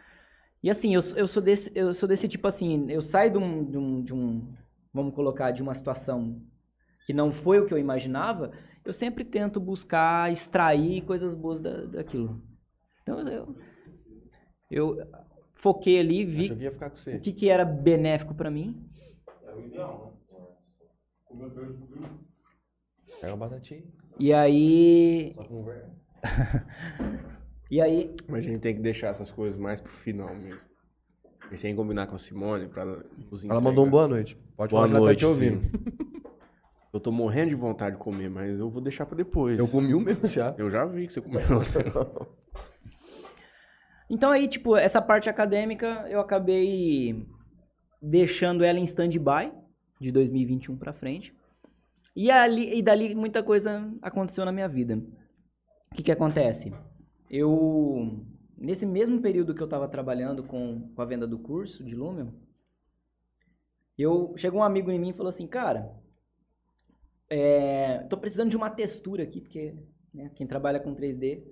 E 0.62 0.70
assim, 0.70 0.94
eu, 0.94 1.00
eu, 1.16 1.26
sou, 1.26 1.42
desse, 1.42 1.70
eu 1.74 1.92
sou 1.92 2.08
desse 2.08 2.28
tipo 2.28 2.46
assim, 2.46 2.90
eu 2.90 3.02
saio 3.02 3.30
de 3.32 3.38
um, 3.38 3.64
de, 3.64 3.76
um, 3.78 4.02
de 4.02 4.14
um- 4.14 4.54
vamos 4.92 5.14
colocar, 5.14 5.50
de 5.50 5.62
uma 5.62 5.74
situação 5.74 6.40
que 7.06 7.12
não 7.12 7.32
foi 7.32 7.58
o 7.58 7.66
que 7.66 7.74
eu 7.74 7.78
imaginava, 7.78 8.52
eu 8.84 8.92
sempre 8.92 9.24
tento 9.24 9.58
buscar 9.58 10.30
extrair 10.30 11.02
coisas 11.02 11.34
boas 11.34 11.58
da, 11.60 11.84
daquilo. 11.86 12.40
Então 13.02 13.20
eu, 13.28 13.56
eu 14.70 14.98
foquei 15.54 15.98
ali, 15.98 16.24
vi 16.24 16.52
o 17.16 17.20
que, 17.20 17.32
que 17.32 17.48
era 17.48 17.64
benéfico 17.64 18.34
pra 18.34 18.50
mim. 18.50 18.88
É 19.46 19.54
o 19.54 19.60
ideal, 19.66 20.12
né? 20.30 21.48
Do 21.48 21.86
Bill. 21.86 22.08
Pega 23.22 23.36
batatinha, 23.36 23.82
E 24.18 24.32
aí. 24.32 25.32
só 25.34 25.44
conversa. 25.44 26.02
E 27.70 27.80
aí. 27.80 28.14
Mas 28.28 28.40
a 28.44 28.48
gente 28.48 28.60
tem 28.60 28.74
que 28.74 28.82
deixar 28.82 29.08
essas 29.08 29.30
coisas 29.30 29.58
mais 29.58 29.80
pro 29.80 29.90
final 29.90 30.28
mesmo. 30.34 30.60
A 31.40 31.48
gente 31.54 31.62
tem 31.62 31.70
que 31.72 31.76
combinar 31.76 32.06
com 32.06 32.14
a 32.16 32.18
Simone 32.18 32.68
pra 32.68 32.82
ela 32.82 33.02
nos 33.30 33.42
Ela 33.46 33.62
mandou 33.62 33.86
um 33.86 33.88
boa 33.88 34.06
noite. 34.06 34.36
Pode 34.54 34.70
Boa 34.72 34.86
falar 34.86 34.88
que 34.88 34.96
ela 34.96 35.00
tá 35.00 35.06
noite, 35.06 35.18
te 35.20 35.24
ouvindo. 35.24 35.62
sim. 35.62 35.70
Eu 36.92 37.00
tô 37.00 37.10
morrendo 37.10 37.48
de 37.48 37.54
vontade 37.54 37.96
de 37.96 38.02
comer, 38.02 38.28
mas 38.28 38.58
eu 38.58 38.68
vou 38.68 38.82
deixar 38.82 39.06
pra 39.06 39.16
depois. 39.16 39.58
Eu 39.58 39.66
comi 39.66 39.94
o 39.94 40.00
meu 40.00 40.14
já. 40.28 40.54
Eu 40.58 40.70
já 40.70 40.84
vi 40.84 41.06
que 41.06 41.14
você 41.14 41.22
comeu. 41.22 41.40
Então 44.10 44.30
aí, 44.30 44.46
tipo, 44.46 44.76
essa 44.76 45.00
parte 45.00 45.30
acadêmica 45.30 46.06
eu 46.10 46.20
acabei 46.20 47.26
deixando 48.02 48.62
ela 48.64 48.78
em 48.78 48.84
stand-by 48.84 49.50
de 49.98 50.12
2021 50.12 50.76
pra 50.76 50.92
frente. 50.92 51.34
E 52.14 52.30
ali 52.30 52.78
e 52.78 52.82
dali 52.82 53.14
muita 53.14 53.42
coisa 53.42 53.90
aconteceu 54.02 54.44
na 54.44 54.52
minha 54.52 54.68
vida. 54.68 54.96
O 55.90 55.94
que 55.94 56.02
que 56.02 56.12
acontece? 56.12 56.72
Eu 57.30 58.24
nesse 58.56 58.86
mesmo 58.86 59.20
período 59.20 59.54
que 59.54 59.60
eu 59.62 59.66
estava 59.66 59.88
trabalhando 59.88 60.42
com, 60.44 60.88
com 60.94 61.02
a 61.02 61.04
venda 61.04 61.26
do 61.26 61.38
curso 61.38 61.82
de 61.82 61.94
Lumen, 61.94 62.32
eu 63.98 64.34
chegou 64.36 64.60
um 64.60 64.64
amigo 64.64 64.90
em 64.90 64.98
mim 64.98 65.10
e 65.10 65.14
falou 65.14 65.28
assim, 65.30 65.46
cara, 65.46 65.92
é, 67.28 67.98
tô 68.04 68.16
precisando 68.16 68.50
de 68.50 68.56
uma 68.56 68.70
textura 68.70 69.22
aqui, 69.22 69.40
porque 69.40 69.74
né, 70.12 70.30
quem 70.34 70.46
trabalha 70.46 70.78
com 70.80 70.94
3D 70.94 71.42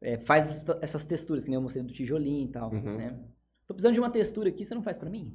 é, 0.00 0.18
faz 0.18 0.48
essa- 0.48 0.78
essas 0.82 1.04
texturas, 1.04 1.44
que 1.44 1.50
nem 1.50 1.56
eu 1.56 1.62
mostrei 1.62 1.84
do 1.84 1.92
tijolinho 1.92 2.46
e 2.48 2.52
tal, 2.52 2.72
Uhum. 2.72 2.96
né? 2.96 3.18
Tô 3.66 3.72
precisando 3.74 3.94
de 3.94 4.00
uma 4.00 4.10
textura 4.10 4.48
aqui, 4.50 4.64
você 4.64 4.74
não 4.74 4.82
faz 4.82 4.98
pra 4.98 5.08
mim? 5.08 5.34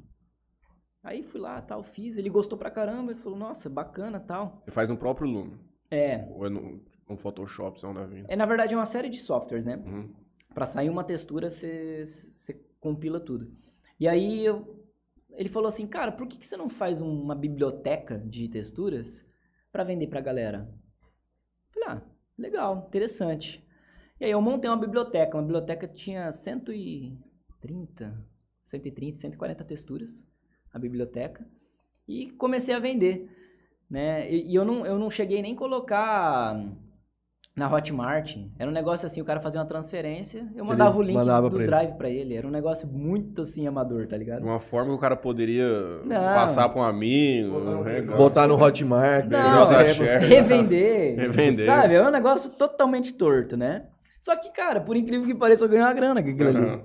Aí 1.02 1.22
fui 1.22 1.40
lá, 1.40 1.60
tal, 1.62 1.82
fiz, 1.82 2.16
ele 2.16 2.28
gostou 2.28 2.58
pra 2.58 2.70
caramba, 2.70 3.12
ele 3.12 3.20
falou, 3.20 3.38
nossa, 3.38 3.70
bacana, 3.70 4.20
tal. 4.20 4.60
Você 4.64 4.70
faz 4.70 4.88
no 4.88 4.96
próprio 4.96 5.26
Lume. 5.28 5.58
É, 5.90 6.26
Ou 6.30 6.46
é 6.46 6.50
no, 6.50 6.80
no 7.08 7.16
Photoshop, 7.16 7.80
são 7.80 7.94
da 7.94 8.04
vida. 8.06 8.26
é 8.28 8.36
na 8.36 8.46
verdade 8.46 8.74
é 8.74 8.76
uma 8.76 8.86
série 8.86 9.08
de 9.08 9.18
softwares, 9.18 9.64
né? 9.64 9.76
Uhum. 9.76 10.12
Pra 10.54 10.66
sair 10.66 10.90
uma 10.90 11.02
textura, 11.02 11.48
você 11.48 12.04
compila 12.78 13.18
tudo. 13.18 13.50
E 13.98 14.06
aí 14.06 14.44
eu, 14.44 14.84
ele 15.32 15.48
falou 15.48 15.68
assim, 15.68 15.86
cara, 15.86 16.12
por 16.12 16.26
que, 16.26 16.38
que 16.38 16.46
você 16.46 16.56
não 16.56 16.68
faz 16.68 17.00
uma 17.00 17.34
biblioteca 17.34 18.18
de 18.18 18.48
texturas 18.48 19.24
para 19.72 19.84
vender 19.84 20.06
pra 20.08 20.20
galera? 20.20 20.68
Falei, 21.72 21.88
ah, 21.88 22.02
legal, 22.36 22.84
interessante. 22.88 23.64
E 24.20 24.24
aí 24.24 24.30
eu 24.32 24.42
montei 24.42 24.68
uma 24.68 24.76
biblioteca. 24.76 25.36
Uma 25.36 25.42
biblioteca 25.42 25.88
tinha 25.88 26.30
130, 26.30 28.26
130, 28.66 29.18
140 29.18 29.64
texturas, 29.64 30.24
a 30.72 30.78
biblioteca. 30.78 31.44
E 32.08 32.30
comecei 32.32 32.74
a 32.74 32.78
vender. 32.78 33.28
Né? 33.90 34.30
E, 34.30 34.52
e 34.52 34.54
eu, 34.54 34.64
não, 34.64 34.86
eu 34.86 34.98
não 34.98 35.10
cheguei 35.10 35.42
nem 35.42 35.54
colocar 35.54 36.56
na 37.56 37.72
Hotmart. 37.72 38.36
Era 38.58 38.70
um 38.70 38.72
negócio 38.72 39.04
assim, 39.06 39.20
o 39.20 39.24
cara 39.24 39.40
fazia 39.40 39.60
uma 39.60 39.66
transferência, 39.66 40.48
eu 40.54 40.64
mandava 40.64 40.96
o 40.96 41.02
link 41.02 41.14
mandava 41.16 41.48
do 41.50 41.56
pra 41.56 41.62
ele. 41.64 41.66
drive 41.70 41.92
pra 41.98 42.08
ele. 42.08 42.34
Era 42.34 42.46
um 42.46 42.50
negócio 42.50 42.86
muito 42.88 43.42
assim 43.42 43.66
amador, 43.66 44.06
tá 44.06 44.16
ligado? 44.16 44.38
De 44.42 44.46
uma 44.46 44.60
forma 44.60 44.90
que 44.90 44.96
o 44.96 45.00
cara 45.00 45.16
poderia 45.16 45.68
Não. 46.04 46.16
passar 46.34 46.68
pra 46.68 46.80
um 46.80 46.84
amigo. 46.84 47.82
legal. 47.82 48.16
Botar 48.16 48.46
no 48.46 48.54
Hotmart. 48.62 49.26
Não, 49.26 49.72
é, 49.72 49.92
Share. 49.94 50.24
revender, 50.26 51.18
Revender. 51.18 51.66
sabe? 51.66 51.94
É 51.94 52.06
um 52.06 52.10
negócio 52.12 52.50
totalmente 52.50 53.12
torto, 53.14 53.56
né? 53.56 53.86
Só 54.18 54.36
que, 54.36 54.50
cara, 54.52 54.80
por 54.80 54.96
incrível 54.96 55.26
que 55.26 55.34
pareça, 55.34 55.64
eu 55.64 55.68
ganhei 55.68 55.84
uma 55.84 55.94
grana 55.94 56.22
com 56.22 56.28
aquilo 56.30 56.48
ali. 56.50 56.82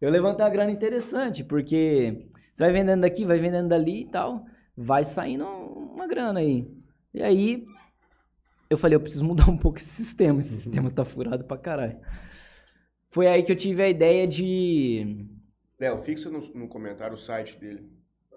Eu 0.00 0.10
levantei 0.10 0.44
uma 0.44 0.50
grana 0.52 0.70
interessante, 0.70 1.42
porque 1.42 2.26
você 2.54 2.62
vai 2.64 2.72
vendendo 2.72 3.00
daqui, 3.02 3.24
vai 3.26 3.38
vendendo 3.38 3.68
dali 3.68 4.02
e 4.02 4.06
tal, 4.06 4.46
vai 4.76 5.04
saindo 5.04 5.44
uma 5.44 6.06
grana 6.06 6.40
aí. 6.40 6.66
E 7.12 7.22
aí, 7.22 7.66
eu 8.70 8.78
falei, 8.78 8.96
eu 8.96 9.00
preciso 9.00 9.24
mudar 9.24 9.48
um 9.50 9.56
pouco 9.58 9.78
esse 9.78 9.90
sistema, 9.90 10.40
esse 10.40 10.54
sistema 10.56 10.90
tá 10.90 11.04
furado 11.04 11.44
pra 11.44 11.58
caralho. 11.58 11.98
Foi 13.10 13.26
aí 13.28 13.42
que 13.42 13.52
eu 13.52 13.56
tive 13.56 13.82
a 13.82 13.88
ideia 13.88 14.26
de... 14.26 15.26
Léo, 15.78 15.98
fixa 16.02 16.30
no, 16.30 16.40
no 16.54 16.68
comentário 16.68 17.14
o 17.14 17.18
site 17.18 17.58
dele. 17.58 17.88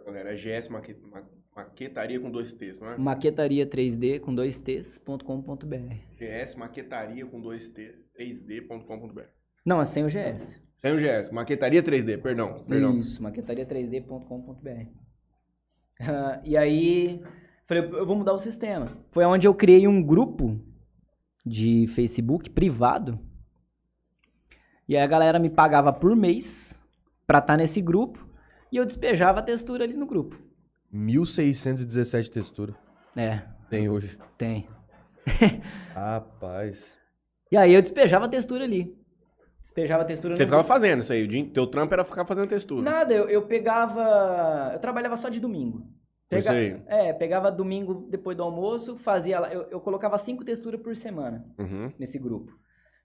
Galera, 0.05 0.34
é 0.34 0.36
GS 0.36 0.70
Maque- 0.70 0.97
Ma- 1.11 1.24
Maquetaria 1.55 2.20
com 2.20 2.30
dois 2.30 2.53
T's, 2.53 2.80
não 2.80 2.91
é? 2.91 2.97
Maquetaria 2.97 3.65
3D 3.65 4.20
com 4.20 4.34
dois 4.34 4.61
T's.com.br. 4.61 5.95
GS 6.15 6.55
Maquetaria 6.55 7.26
com 7.26 7.41
dois 7.41 7.68
T's, 7.70 8.07
3D.com.br. 8.18 9.22
Não, 9.65 9.82
é 9.82 9.86
sem 9.86 10.03
o 10.05 10.07
GS. 10.07 10.61
Sem 10.78 10.93
o 10.93 10.97
GS, 10.97 11.32
Maquetaria 11.32 11.82
3D, 11.82 12.21
perdão. 12.21 12.63
perdão. 12.63 12.99
Isso, 12.99 13.21
maquetaria3d.com.br. 13.21 14.88
Ah, 15.99 16.39
e 16.43 16.55
aí, 16.55 17.21
falei, 17.65 17.84
eu 17.84 18.05
vou 18.05 18.15
mudar 18.15 18.34
o 18.34 18.38
sistema. 18.39 18.88
Foi 19.11 19.25
onde 19.25 19.47
eu 19.47 19.55
criei 19.55 19.88
um 19.88 20.01
grupo 20.03 20.59
de 21.45 21.88
Facebook 21.88 22.49
privado. 22.51 23.19
E 24.88 24.95
aí 24.95 25.01
a 25.03 25.07
galera 25.07 25.39
me 25.39 25.49
pagava 25.49 25.91
por 25.91 26.15
mês 26.15 26.80
pra 27.25 27.39
estar 27.39 27.57
nesse 27.57 27.82
grupo. 27.82 28.25
E 28.71 28.78
eu 28.78 28.86
despejava 28.86 29.39
a 29.39 29.43
textura 29.43 29.84
ali 29.84 29.93
no 29.95 30.05
grupo. 30.05 30.39
1617 30.91 32.32
texturas 32.32 32.75
É, 33.15 33.41
tem 33.69 33.89
hoje. 33.89 34.17
tem. 34.38 34.69
Rapaz. 35.93 36.95
E 37.51 37.57
aí 37.57 37.73
eu 37.73 37.82
despejava 37.82 38.25
a 38.25 38.30
textura 38.30 38.63
ali. 38.63 38.95
Despejava 39.68 40.03
a 40.03 40.05
textura 40.05 40.34
Você 40.34 40.43
no 40.43 40.47
ficava 40.47 40.63
fazendo 40.63 41.01
isso 41.01 41.11
aí, 41.11 41.24
o 41.24 41.28
dia- 41.28 41.49
teu 41.53 41.68
trampo 41.68 41.93
era 41.93 42.05
ficar 42.05 42.26
fazendo 42.26 42.47
textura. 42.47 42.82
Nada, 42.89 43.13
eu, 43.13 43.28
eu 43.28 43.41
pegava. 43.45 44.72
Eu 44.74 44.80
trabalhava 44.80 45.18
só 45.18 45.28
de 45.28 45.41
domingo. 45.41 45.84
Pega-. 46.30 46.53
É, 46.88 47.11
pegava 47.11 47.51
domingo 47.51 48.07
depois 48.09 48.36
do 48.38 48.43
almoço, 48.43 48.95
fazia 48.95 49.39
lá. 49.41 49.51
Eu, 49.53 49.63
eu 49.70 49.82
colocava 49.82 50.18
cinco 50.18 50.45
texturas 50.45 50.80
por 50.82 50.95
semana 50.95 51.45
Uhum. 51.59 51.91
nesse 51.99 52.18
grupo. 52.18 52.53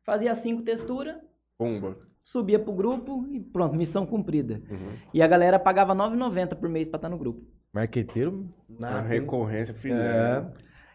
Fazia 0.07 0.33
cinco 0.37 0.63
texturas, 0.63 1.17
Pumba. 1.59 1.97
subia 2.23 2.59
pro 2.61 2.73
grupo 2.73 3.27
e 3.33 3.41
pronto, 3.41 3.75
missão 3.75 4.07
cumprida. 4.07 4.63
Uhum. 4.71 4.93
E 5.13 5.21
a 5.21 5.27
galera 5.27 5.59
pagava 5.59 5.93
R$ 5.93 5.99
9,90 5.99 6.55
por 6.55 6.69
mês 6.69 6.87
pra 6.89 6.97
estar 6.99 7.09
no 7.09 7.19
grupo. 7.19 7.43
Marqueteiro, 7.75 8.49
A 8.79 8.81
nada. 8.81 9.01
hein? 9.01 9.21
recorrência 9.21 9.75
É. 9.85 10.45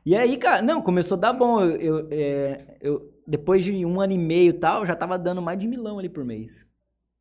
E 0.05 0.15
aí, 0.15 0.37
cara, 0.37 0.61
não, 0.61 0.81
começou 0.81 1.17
a 1.17 1.19
dar 1.21 1.33
bom. 1.33 1.61
Eu, 1.61 1.75
eu, 1.99 2.07
é, 2.11 2.77
eu- 2.81 3.16
depois 3.27 3.63
de 3.63 3.85
um 3.85 3.99
ano 3.99 4.13
e 4.13 4.17
meio 4.17 4.51
e 4.51 4.53
tal, 4.53 4.85
já 4.85 4.95
tava 4.95 5.19
dando 5.19 5.41
mais 5.41 5.59
de 5.59 5.67
milão 5.67 5.99
ali 5.99 6.07
por 6.09 6.23
mês 6.23 6.65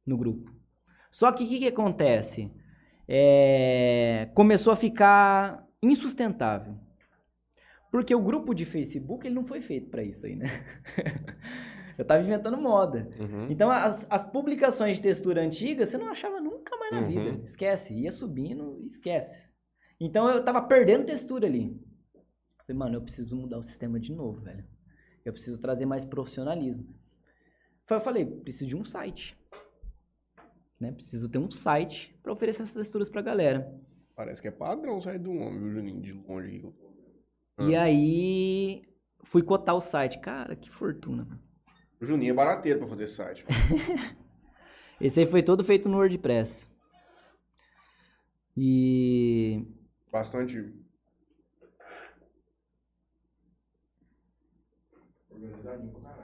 no 0.06 0.16
grupo. 0.16 0.54
Só 1.10 1.32
que 1.32 1.44
o 1.44 1.48
que, 1.48 1.58
que 1.58 1.66
acontece? 1.68 2.52
É, 3.08 4.28
começou 4.34 4.72
a 4.72 4.76
ficar 4.76 5.66
insustentável. 5.82 6.76
Porque 7.90 8.14
o 8.14 8.20
grupo 8.22 8.54
de 8.54 8.64
Facebook 8.64 9.26
ele 9.26 9.34
não 9.34 9.44
foi 9.46 9.60
feito 9.60 9.88
pra 9.90 10.02
isso 10.02 10.26
aí, 10.26 10.36
né? 10.36 10.46
eu 11.96 12.04
tava 12.04 12.22
inventando 12.22 12.56
moda. 12.58 13.08
Uhum. 13.18 13.46
Então, 13.50 13.70
as, 13.70 14.06
as 14.10 14.24
publicações 14.26 14.96
de 14.96 15.02
textura 15.02 15.40
antiga, 15.42 15.86
você 15.86 15.96
não 15.96 16.08
achava 16.10 16.40
nunca 16.40 16.76
mais 16.76 16.92
na 16.92 17.00
Uhum. 17.00 17.08
vida. 17.08 17.40
Esquece. 17.44 17.94
Ia 17.94 18.12
subindo, 18.12 18.80
esquece. 18.84 19.48
Então, 19.98 20.28
eu 20.28 20.44
tava 20.44 20.60
perdendo 20.62 21.06
textura 21.06 21.46
ali. 21.46 21.80
Falei, 22.66 22.78
mano, 22.78 22.96
eu 22.96 23.02
preciso 23.02 23.34
mudar 23.36 23.58
o 23.58 23.62
sistema 23.62 23.98
de 23.98 24.12
novo, 24.12 24.40
velho. 24.42 24.64
Eu 25.26 25.32
preciso 25.32 25.60
trazer 25.60 25.84
mais 25.86 26.04
profissionalismo. 26.04 26.86
Foi, 27.84 27.96
Eu 27.96 28.00
falei, 28.00 28.24
preciso 28.24 28.66
de 28.68 28.76
um 28.76 28.84
site. 28.84 29.36
Né? 30.78 30.92
Preciso 30.92 31.28
ter 31.28 31.38
um 31.38 31.50
site 31.50 32.16
pra 32.22 32.32
oferecer 32.32 32.62
essas 32.62 32.74
texturas 32.74 33.08
pra 33.10 33.22
galera. 33.22 33.74
Parece 34.14 34.40
que 34.40 34.46
é 34.46 34.52
padrão 34.52 35.00
sair 35.00 35.18
do 35.18 35.32
homem, 35.32 35.58
viu, 35.58 35.72
Juninho? 35.72 36.00
De 36.00 36.12
longe 36.12 36.58
aqui. 36.58 36.74
E 37.70 37.74
Ah. 37.74 37.82
aí, 37.82 38.82
fui 39.24 39.42
cotar 39.42 39.74
o 39.74 39.80
site. 39.80 40.20
Cara, 40.20 40.54
que 40.54 40.70
fortuna. 40.70 41.26
O 42.00 42.04
Juninho 42.06 42.30
é 42.30 42.34
barateiro 42.34 42.78
pra 42.78 42.88
fazer 42.88 43.08
site. 43.08 43.44
Esse 45.00 45.18
aí 45.20 45.26
foi 45.26 45.42
todo 45.42 45.64
feito 45.64 45.88
no 45.88 45.96
WordPress. 45.96 46.70
E 48.56 49.66
Bastante. 50.12 50.72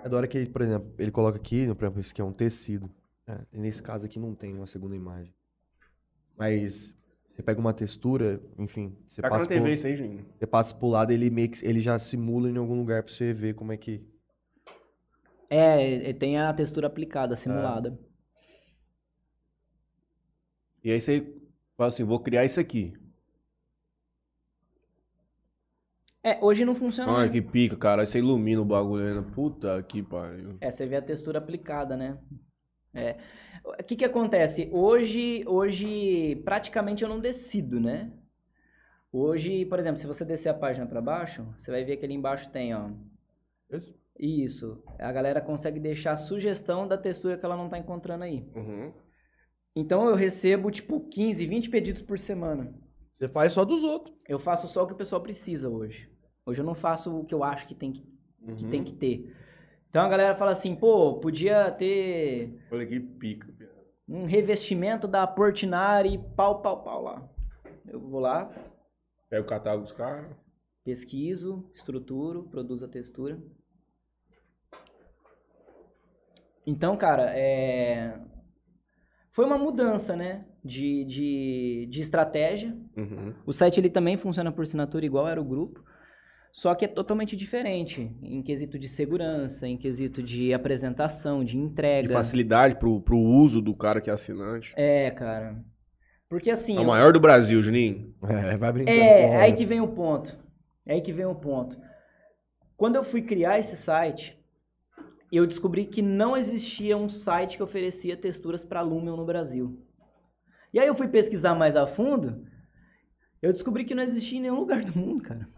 É 0.05 0.09
da 0.09 0.17
hora 0.17 0.27
que, 0.29 0.47
por 0.47 0.63
exemplo, 0.63 0.93
ele 0.99 1.11
coloca 1.11 1.37
aqui, 1.39 1.67
por 1.75 1.85
exemplo, 1.85 2.01
isso 2.01 2.11
aqui 2.13 2.21
é 2.21 2.25
um 2.25 2.33
tecido. 2.33 2.91
né? 3.27 3.41
E 3.53 3.59
nesse 3.59 3.83
caso 3.83 4.05
aqui 4.07 4.19
não 4.19 4.35
tem 4.35 4.55
uma 4.55 4.67
segunda 4.67 4.97
imagem. 4.97 5.33
Mas 6.37 6.93
você 7.31 7.43
pega 7.43 7.61
uma 7.61 7.73
textura, 7.73 8.41
enfim, 8.59 8.97
você 9.07 9.23
Tá 9.23 9.29
passa, 9.31 9.47
TV 9.47 9.61
por, 9.61 9.69
isso 9.71 9.87
aí, 9.87 9.97
Juninho. 9.97 10.27
você 10.39 10.47
passa 10.47 10.75
pro 10.75 10.89
lado, 10.89 11.13
ele 11.13 11.31
meio 11.31 11.51
que 11.51 11.65
ele 11.65 11.81
já 11.81 11.99
simula 11.99 12.51
em 12.51 12.57
algum 12.57 12.75
lugar 12.77 13.03
pra 13.03 13.13
você 13.13 13.33
ver 13.33 13.55
como 13.55 13.73
é 13.73 13.77
que. 13.77 14.03
É, 15.49 16.09
e 16.11 16.15
tem 16.15 16.39
a 16.39 16.53
textura 16.53 16.87
aplicada, 16.87 17.37
simulada. 17.37 17.97
E 20.83 20.91
aí 20.91 21.01
você 21.01 21.21
fala 21.77 21.89
assim, 21.89 22.03
vou 22.05 22.19
criar 22.21 22.45
isso 22.45 22.59
aqui. 22.59 22.95
É, 26.25 26.39
hoje 26.41 26.65
não 26.65 26.75
funciona. 26.75 27.13
Ai, 27.13 27.29
que 27.29 27.43
pica, 27.43 27.77
cara. 27.77 28.03
Aí 28.03 28.07
você 28.07 28.19
ilumina 28.19 28.63
o 28.63 28.65
bagulho 28.65 29.21
né? 29.21 29.31
Puta 29.35 29.83
que 29.83 30.03
pariu. 30.03 30.57
É, 30.61 30.71
você 30.71 30.87
vê 30.87 30.97
a 30.97 31.03
textura 31.03 31.39
aplicada, 31.39 31.97
né? 31.97 32.19
É. 32.95 33.17
O 33.65 33.83
que 33.83 33.97
que 33.97 34.05
acontece? 34.05 34.69
Hoje, 34.73 35.45
hoje 35.47 36.37
praticamente 36.45 37.03
eu 37.03 37.09
não 37.09 37.19
decido, 37.19 37.81
né? 37.81 38.13
Hoje, 39.11 39.65
por 39.67 39.79
exemplo, 39.79 39.99
se 39.99 40.07
você 40.07 40.25
descer 40.25 40.49
a 40.49 40.55
página 40.55 40.87
para 40.87 41.01
baixo, 41.01 41.45
você 41.59 41.71
vai 41.71 41.85
ver 41.85 41.97
que 41.97 42.05
ali 42.05 42.15
embaixo 42.15 42.51
tem, 42.51 42.75
ó. 42.75 42.91
Isso? 43.71 43.95
Isso. 44.19 44.83
A 44.99 45.11
galera 45.11 45.41
consegue 45.41 45.81
deixar 45.81 46.13
a 46.13 46.17
sugestão 46.17 46.87
da 46.87 46.97
textura 46.97 47.37
que 47.37 47.45
ela 47.45 47.57
não 47.57 47.69
tá 47.69 47.79
encontrando 47.79 48.25
aí. 48.25 48.49
Uhum. 48.55 48.93
Então 49.75 50.09
eu 50.09 50.15
recebo 50.15 50.71
tipo 50.71 51.01
15, 51.09 51.47
20 51.47 51.71
pedidos 51.71 52.03
por 52.03 52.19
semana. 52.19 52.73
Você 53.19 53.29
faz 53.29 53.53
só 53.53 53.65
dos 53.65 53.83
outros. 53.83 54.15
Eu 54.29 54.39
faço 54.39 54.69
só 54.69 54.85
o 54.85 54.87
que 54.87 54.93
o 54.93 54.97
pessoal 54.97 55.23
precisa 55.23 55.69
hoje. 55.69 56.12
Hoje 56.45 56.61
eu 56.61 56.65
não 56.65 56.75
faço 56.75 57.21
o 57.21 57.25
que 57.25 57.35
eu 57.35 57.45
acho 57.45 57.67
que 57.67 57.75
tem 57.75 57.93
que, 57.93 58.03
que, 58.03 58.65
Uhum. 58.65 58.71
tem 58.71 58.83
que 58.85 58.93
ter. 58.93 59.35
Então 59.89 60.03
a 60.03 60.09
galera 60.09 60.35
fala 60.35 60.51
assim, 60.53 60.75
pô, 60.75 61.21
podia 61.21 61.71
ter 61.71 62.59
Olha 62.71 62.87
que 62.87 62.99
pica. 62.99 63.47
um 64.09 64.25
revestimento 64.25 65.07
da 65.07 65.27
Portinari, 65.27 66.19
pau, 66.37 66.61
pau, 66.63 66.83
pau 66.83 67.03
lá. 67.03 67.29
Eu 67.87 68.01
vou 68.01 68.21
lá, 68.21 68.51
Pega 69.29 69.43
o 69.43 69.47
catálogo 69.47 69.85
dos 69.85 69.93
caras. 69.93 70.27
pesquiso, 70.85 71.71
estruturo, 71.75 72.45
produzo 72.45 72.85
a 72.85 72.89
textura. 72.89 73.39
Então, 76.67 76.97
cara, 76.97 77.31
é... 77.37 78.19
foi 79.33 79.45
uma 79.45 79.59
mudança, 79.59 80.15
né, 80.15 80.45
de, 80.65 81.05
de, 81.05 81.87
de 81.91 82.01
estratégia. 82.01 82.77
Uhum. 82.97 83.35
O 83.45 83.53
site 83.53 83.79
ele 83.81 83.91
também 83.91 84.17
funciona 84.17 84.53
por 84.53 84.63
assinatura 84.63 85.05
igual 85.05 85.27
era 85.29 85.41
o 85.41 85.45
grupo, 85.45 85.83
só 86.53 86.75
que 86.75 86.85
é 86.85 86.89
totalmente 86.89 87.35
diferente 87.37 88.15
em 88.23 88.43
quesito 88.43 88.79
de 88.79 88.87
segurança, 88.87 89.67
em 89.67 89.77
quesito 89.79 90.23
de 90.23 90.53
apresentação, 90.53 91.43
de 91.43 91.53
De 91.53 91.59
entrega. 91.59 92.13
facilidade 92.13 92.77
pro, 92.77 93.01
pro 93.01 93.17
uso 93.19 93.61
do 93.63 93.75
cara 93.75 94.01
que 94.01 94.11
é 94.11 94.13
assinante. 94.13 94.73
É, 94.77 95.11
cara. 95.11 95.65
Porque 96.29 96.51
assim, 96.51 96.77
É 96.77 96.81
o 96.81 96.83
eu- 96.83 96.87
maior 96.87 97.13
do 97.13 97.21
Brasil, 97.21 97.63
Juninho. 97.63 98.15
É, 98.23 98.57
vai 98.57 98.73
brincando. 98.73 98.99
É, 98.99 99.29
com 99.29 99.35
é 99.35 99.41
aí 99.43 99.53
que 99.55 99.65
vem 99.67 99.81
o 99.81 99.89
ponto. 99.89 100.39
É 100.87 100.95
aí 100.95 101.01
que 101.01 101.13
vem 101.13 101.25
o 101.27 101.35
ponto. 101.35 101.77
Quando 102.77 102.97
eu 102.97 103.05
fui 103.05 103.23
criar 103.23 103.59
esse 103.59 103.77
site, 103.77 104.39
eu 105.31 105.47
descobri 105.47 105.85
que 105.87 106.03
não 106.03 106.37
existia 106.37 106.97
um 106.97 107.09
site 107.09 107.57
que 107.57 107.63
oferecia 107.63 108.17
texturas 108.17 108.65
para 108.65 108.81
Lumion 108.83 109.17
no 109.17 109.25
Brasil. 109.25 109.79
E 110.75 110.79
aí 110.79 110.87
eu 110.87 110.95
fui 110.95 111.09
pesquisar 111.09 111.55
mais 111.55 111.77
a 111.77 111.87
fundo, 111.87 112.45
eu 113.41 113.53
descobri 113.53 113.85
que 113.85 113.95
não 113.95 114.03
existia 114.03 114.39
em 114.39 114.43
nenhum 114.43 114.59
lugar 114.61 114.83
do 114.85 114.99
mundo, 114.99 115.23
cara. 115.23 115.49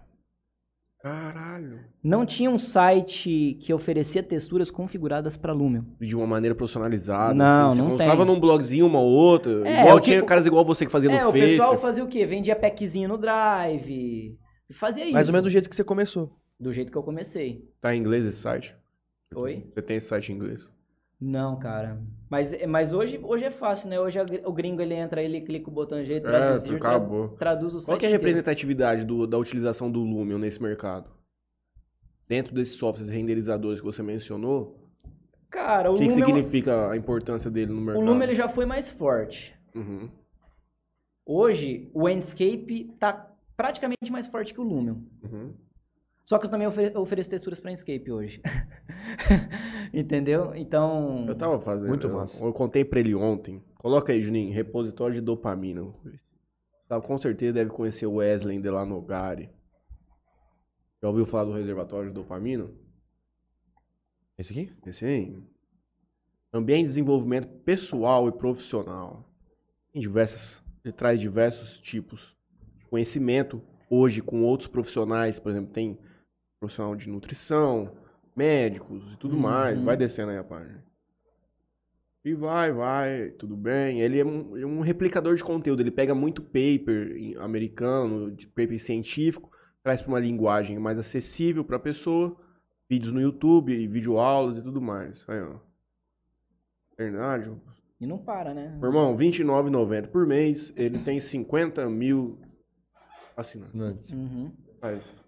Caralho. 1.05 1.81
Não 2.02 2.24
tinha 2.24 2.51
um 2.51 2.59
site 2.59 3.59
que 3.60 3.74
oferecia 3.74 4.22
texturas 4.22 4.70
configuradas 4.70 5.36
para 5.36 5.52
Lumion. 5.52 5.82
De 6.01 6.16
uma 6.16 6.26
maneira 6.26 6.55
personalizada. 6.55 7.35
Não, 7.35 7.68
assim. 7.68 7.76
Você 7.76 7.82
não 7.82 7.89
mostrava 7.90 8.24
num 8.24 8.40
blogzinho 8.40 8.86
uma 8.86 9.01
ou 9.01 9.10
outra. 9.12 9.68
É, 9.68 9.82
igual 9.82 9.98
o 9.98 10.01
que- 10.01 10.06
tinha 10.06 10.22
caras 10.22 10.47
igual 10.47 10.64
você 10.64 10.86
que 10.86 10.90
fazia 10.90 11.10
no 11.10 11.16
É, 11.16 11.26
o 11.26 11.31
Face. 11.31 11.47
pessoal 11.47 11.76
fazia 11.76 12.02
o 12.02 12.09
quê? 12.09 12.24
Vendia 12.24 12.56
packzinho 12.56 13.06
no 13.06 13.18
Drive. 13.18 14.39
Fazia 14.72 15.05
isso. 15.05 15.12
Mais 15.12 15.28
ou 15.28 15.32
menos 15.35 15.44
do 15.44 15.51
jeito 15.51 15.68
que 15.68 15.76
você 15.76 15.85
começou. 15.85 16.35
Do 16.59 16.72
jeito 16.72 16.90
que 16.90 16.97
eu 16.97 17.02
comecei. 17.02 17.68
Tá 17.82 17.94
em 17.94 17.98
inglês 18.01 18.24
esse 18.24 18.39
site? 18.39 18.74
Oi? 19.35 19.66
Você 19.74 19.82
tem 19.82 19.97
esse 19.98 20.06
site 20.06 20.32
em 20.32 20.36
inglês? 20.36 20.70
Não, 21.20 21.59
cara. 21.59 22.01
Mas, 22.28 22.53
mas 22.66 22.93
hoje, 22.93 23.19
hoje 23.23 23.45
é 23.45 23.51
fácil, 23.51 23.89
né? 23.89 23.99
Hoje 24.01 24.19
o 24.45 24.53
gringo 24.53 24.82
ele 24.82 24.95
entra, 24.95 25.23
ele 25.23 25.41
clica 25.41 25.69
o 25.70 25.73
botão 25.73 26.03
jeito, 26.05 26.27
É, 26.27 26.31
traduzir, 26.31 26.78
tra- 26.78 26.91
acabou. 26.91 27.28
traduz 27.31 27.74
o 27.74 27.78
site 27.81 27.86
Qual 27.86 27.99
que 27.99 28.05
é 28.07 28.09
a 28.09 28.12
representatividade 28.12 29.05
do- 29.05 29.27
da 29.27 29.39
utilização 29.39 29.91
do 29.91 30.01
Lumion 30.01 30.39
nesse 30.39 30.61
mercado? 30.62 31.09
Dentro 32.28 32.55
desses 32.55 32.74
softwares 32.74 33.12
renderizadores 33.12 33.81
que 33.81 33.86
você 33.86 34.03
mencionou, 34.03 34.81
Cara, 35.51 35.91
o 35.91 35.95
o 35.95 35.99
que, 35.99 36.09
que 36.09 36.11
Lumion, 36.15 36.27
significa 36.27 36.91
a 36.91 36.97
importância 36.97 37.49
dele 37.51 37.73
no 37.73 37.78
o 37.81 37.85
mercado? 37.85 38.05
Lumion 38.05 38.23
ele 38.24 38.35
já 38.35 38.49
foi 38.49 38.66
mais 38.66 38.91
forte. 38.91 39.55
Uhum. 39.74 40.09
Hoje, 41.27 41.91
o 41.95 42.09
Enscape 42.09 42.93
tá 42.99 43.31
praticamente 43.57 44.11
mais 44.11 44.27
forte 44.27 44.53
que 44.53 44.61
o 44.61 44.65
Lumion. 44.65 44.97
Uhum. 45.23 45.55
Só 46.24 46.38
que 46.38 46.46
eu 46.46 46.51
também 46.51 46.66
ofere- 46.66 46.96
ofereço 46.96 47.28
texturas 47.30 47.60
para 47.60 47.72
Enscape 47.72 48.10
hoje. 48.10 48.40
Entendeu? 49.92 50.55
Então. 50.55 51.26
Eu 51.28 51.34
tava 51.36 51.60
fazendo. 51.60 51.88
Muito 51.88 52.06
eu, 52.06 52.14
massa. 52.14 52.42
Eu 52.42 52.52
contei 52.52 52.84
pra 52.84 52.98
ele 53.01 53.14
ontem. 53.14 53.62
Coloca 53.78 54.12
aí, 54.12 54.22
Juninho, 54.22 54.52
repositório 54.52 55.14
de 55.14 55.20
dopamina. 55.20 55.86
Tá, 56.88 57.01
com 57.01 57.18
certeza 57.18 57.52
deve 57.52 57.70
conhecer 57.70 58.06
o 58.06 58.14
Wesley 58.14 58.59
Delanogari. 58.60 59.51
Já 61.02 61.09
ouviu 61.09 61.26
falar 61.26 61.44
do 61.44 61.52
reservatório 61.52 62.09
de 62.09 62.14
dopamina? 62.14 62.70
Esse 64.38 64.52
aqui? 64.52 64.72
Esse 64.86 65.05
aí. 65.05 65.38
Ambiente 66.52 66.82
de 66.82 66.88
desenvolvimento 66.88 67.48
pessoal 67.64 68.28
e 68.28 68.32
profissional. 68.32 69.28
Tem 69.92 70.01
diversas, 70.01 70.62
ele 70.84 70.92
traz 70.92 71.20
diversos 71.20 71.78
tipos 71.80 72.34
de 72.78 72.86
conhecimento 72.86 73.60
hoje 73.90 74.22
com 74.22 74.42
outros 74.42 74.68
profissionais, 74.68 75.38
por 75.38 75.51
exemplo, 75.51 75.72
tem 75.72 75.98
profissional 76.65 76.97
de 76.97 77.09
nutrição, 77.09 77.91
médicos 78.35 79.03
e 79.12 79.16
tudo 79.16 79.35
Uhum. 79.35 79.43
mais. 79.43 79.81
Vai 79.81 79.97
descendo 79.97 80.31
aí 80.31 80.39
a 80.39 80.45
página. 80.45 80.82
E 82.24 82.32
vai, 82.32 82.73
vai, 82.73 83.31
tudo 83.32 83.55
bem. 83.55 84.01
Ele 84.01 84.19
é 84.19 84.24
um, 84.24 84.57
é 84.57 84.65
um 84.65 84.81
replicador 84.81 85.35
de 85.36 85.45
conteúdo. 85.45 85.81
Ele 85.81 85.91
pega 85.91 86.15
muito 86.15 86.43
paper 86.43 87.36
americano, 87.39 88.31
de 88.31 88.47
paper 88.47 88.81
científico, 88.81 89.51
traz 89.82 90.01
para 90.01 90.09
uma 90.09 90.19
linguagem 90.20 90.78
mais 90.78 90.99
acessível 90.99 91.62
para 91.62 91.77
a 91.77 91.81
pessoa. 91.81 92.35
Vídeos 92.89 93.12
no 93.12 93.20
YouTube, 93.20 93.86
videoaulas 93.89 94.57
e 94.59 94.62
tudo 94.62 94.81
mais. 94.81 95.23
Aí, 95.28 95.41
ó. 95.41 95.57
Verdade. 96.97 97.51
E 98.01 98.07
não 98.07 98.19
para, 98.19 98.55
né? 98.55 98.74
Meu 98.78 98.89
irmão, 98.89 99.15
R$29,90 99.16 100.07
por 100.09 100.27
mês. 100.27 100.73
Ele 100.77 100.99
tem 101.01 101.20
50 101.20 101.89
mil 101.91 102.39
assinantes. 103.36 103.74
Assinantes. 103.74 104.11
Uhum. 104.11 104.53
Faz. 104.81 105.23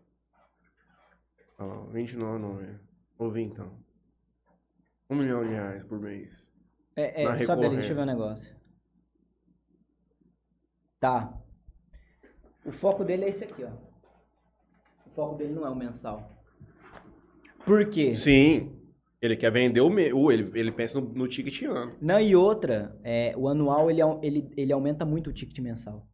Olha 1.58 1.72
lá, 1.72 1.86
R$29,90. 1.92 2.78
Vou 3.18 3.30
vir 3.30 3.42
então. 3.44 3.70
Um 5.08 5.16
milhão 5.16 5.44
de 5.44 5.50
reais 5.50 5.82
por 5.84 5.98
mês. 6.00 6.46
É, 6.94 7.24
é 7.24 7.38
sobe 7.38 7.66
ali, 7.66 7.76
deixa 7.76 7.92
eu 7.92 7.96
ver 7.96 8.02
um 8.02 8.06
negócio. 8.06 8.54
Tá. 10.98 11.38
O 12.64 12.72
foco 12.72 13.04
dele 13.04 13.24
é 13.24 13.28
esse 13.28 13.44
aqui, 13.44 13.64
ó. 13.64 13.70
O 15.06 15.10
foco 15.10 15.36
dele 15.36 15.52
não 15.52 15.66
é 15.66 15.70
o 15.70 15.76
mensal. 15.76 16.42
Por 17.64 17.88
quê? 17.88 18.16
Sim. 18.16 18.72
Ele 19.20 19.36
quer 19.36 19.50
vender 19.50 19.80
o 19.80 19.90
meu. 19.90 20.30
Ele, 20.30 20.50
ele 20.58 20.72
pensa 20.72 21.00
no, 21.00 21.08
no 21.08 21.28
ticket 21.28 21.62
ano. 21.62 21.96
Não, 22.00 22.20
e 22.20 22.34
outra, 22.36 22.98
é, 23.02 23.34
o 23.36 23.48
anual 23.48 23.90
ele, 23.90 24.02
ele, 24.22 24.52
ele 24.56 24.72
aumenta 24.72 25.04
muito 25.04 25.30
o 25.30 25.32
ticket 25.32 25.58
mensal. 25.60 26.06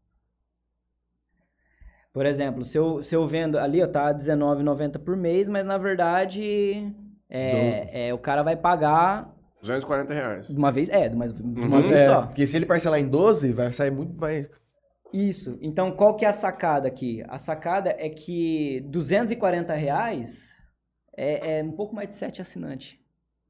Por 2.12 2.26
exemplo, 2.26 2.64
se 2.64 2.76
eu, 2.76 3.02
se 3.02 3.14
eu 3.16 3.26
vendo 3.26 3.58
ali, 3.58 3.82
ó, 3.82 3.86
tá 3.86 4.06
R$19,90 4.08 4.98
por 4.98 5.16
mês, 5.16 5.48
mas 5.48 5.64
na 5.64 5.78
verdade 5.78 6.92
é, 7.30 8.08
é, 8.08 8.14
o 8.14 8.18
cara 8.18 8.42
vai 8.42 8.54
pagar 8.56 9.34
240 9.62 10.12
reais. 10.12 10.46
de 10.48 10.56
uma 10.56 10.70
vez, 10.70 10.88
é, 10.90 11.08
de 11.08 11.14
uma, 11.16 11.28
de 11.28 11.42
uma 11.42 11.76
Uhum. 11.78 11.82
vez 11.88 12.00
É, 12.00 12.06
só. 12.06 12.22
porque 12.26 12.46
se 12.46 12.56
ele 12.56 12.66
parcelar 12.66 13.00
em 13.00 13.08
12, 13.08 13.52
vai 13.52 13.72
sair 13.72 13.90
muito 13.90 14.14
mais. 14.20 14.46
Isso. 15.12 15.58
Então, 15.60 15.92
qual 15.92 16.16
que 16.16 16.24
é 16.24 16.28
a 16.28 16.32
sacada 16.32 16.88
aqui? 16.88 17.22
A 17.28 17.38
sacada 17.38 17.94
é 17.98 18.08
que 18.10 18.80
240 18.88 19.72
reais 19.74 20.50
é, 21.16 21.58
é 21.58 21.62
um 21.62 21.72
pouco 21.72 21.94
mais 21.94 22.08
de 22.08 22.14
7 22.14 22.40
assinantes 22.42 22.96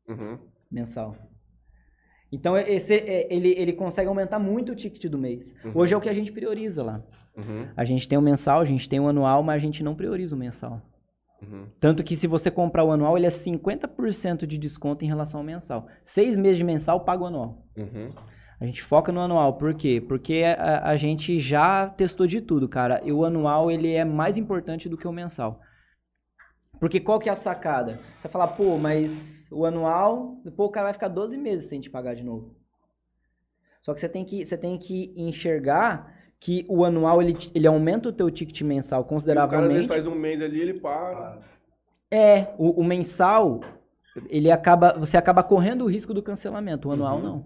Uhum. 0.09 0.39
mensal. 0.70 1.16
Então, 2.30 2.56
esse, 2.56 2.94
é, 2.94 3.32
ele, 3.32 3.51
ele 3.59 3.72
consegue 3.72 4.09
aumentar 4.09 4.39
muito 4.39 4.72
o 4.72 4.76
ticket 4.76 5.10
do 5.10 5.18
mês. 5.18 5.52
Uhum. 5.64 5.72
Hoje 5.74 5.94
é 5.94 5.97
o 5.97 6.01
que 6.01 6.09
a 6.09 6.14
gente 6.14 6.32
prioriza 6.32 6.82
lá. 6.82 7.02
Uhum. 7.36 7.68
A 7.76 7.84
gente 7.84 8.09
tem 8.09 8.18
o 8.18 8.22
mensal, 8.22 8.60
a 8.60 8.64
gente 8.64 8.88
tem 8.88 9.00
o 9.00 9.09
anual, 9.09 9.42
mas 9.42 9.56
a 9.56 9.64
gente 9.64 9.82
não 9.82 9.94
prioriza 9.94 10.34
o 10.34 10.38
mensal. 10.38 10.82
Uhum. 11.42 11.66
Tanto 11.80 12.04
que 12.04 12.14
se 12.14 12.26
você 12.26 12.50
comprar 12.50 12.84
o 12.84 12.92
anual, 12.92 13.16
ele 13.16 13.26
é 13.26 13.30
50% 13.30 14.46
de 14.46 14.59
desconto 14.59 15.04
em 15.04 15.09
relação 15.09 15.40
ao 15.40 15.44
mensal. 15.44 15.88
Seis 16.04 16.36
meses 16.36 16.59
de 16.59 16.64
mensal, 16.64 17.00
paga 17.00 17.24
o 17.24 17.26
anual. 17.26 17.66
Uhum. 17.76 18.10
A 18.60 18.64
gente 18.64 18.80
foca 18.80 19.10
no 19.10 19.20
anual, 19.20 19.54
por 19.54 19.74
quê? 19.74 20.00
Porque 20.00 20.44
a, 20.44 20.90
a 20.90 20.96
gente 20.96 21.40
já 21.40 21.88
testou 21.88 22.28
de 22.28 22.40
tudo, 22.40 22.68
cara. 22.68 23.00
E 23.04 23.10
o 23.12 23.24
anual, 23.24 23.70
ele 23.70 23.92
é 23.92 24.04
mais 24.04 24.36
importante 24.36 24.88
do 24.88 24.96
que 24.96 25.09
o 25.09 25.12
mensal. 25.12 25.60
Porque 26.78 27.00
qual 27.00 27.18
que 27.18 27.28
é 27.28 27.32
a 27.32 27.36
sacada? 27.36 27.96
Você 27.96 28.22
vai 28.22 28.32
falar, 28.32 28.48
pô, 28.48 28.78
mas 28.78 29.48
o 29.50 29.64
anual, 29.64 30.40
depois 30.44 30.68
o 30.68 30.72
cara 30.72 30.86
vai 30.86 30.94
ficar 30.94 31.09
12 31.09 31.36
meses 31.36 31.68
sem 31.68 31.80
te 31.80 31.90
pagar 31.90 32.14
de 32.14 32.22
novo. 32.22 32.56
Só 33.82 33.92
que 33.92 34.00
você 34.00 34.09
tem 34.09 34.24
que, 34.24 34.44
você 34.44 34.56
tem 34.56 34.78
que 34.78 35.12
enxergar 35.16 36.22
que 36.44 36.66
o 36.69 36.85
anual, 36.85 37.23
ele, 37.23 37.36
ele 37.55 37.69
aumenta 37.69 38.09
o 38.09 38.12
teu 38.12 38.28
ticket 38.28 38.62
mensal 38.62 38.98
E 38.98 39.02
o 39.02 39.05
cara 39.05 39.14
consideravelmente. 39.14 39.86
faz 39.86 40.09
um 40.09 40.14
mês 40.16 40.43
ali 40.43 40.60
ele 40.60 40.74
para. 40.74 41.39
É, 42.10 42.48
o, 42.59 42.81
o 42.81 42.85
mensal, 42.85 43.60
ele 44.28 44.51
acaba, 44.51 44.93
você 44.98 45.16
acaba 45.16 45.44
correndo 45.44 45.85
o 45.85 45.86
risco 45.89 46.12
do 46.12 46.20
cancelamento. 46.20 46.89
O 46.89 46.93
anual 46.93 47.19
Uhum. 47.19 47.23
não. 47.23 47.44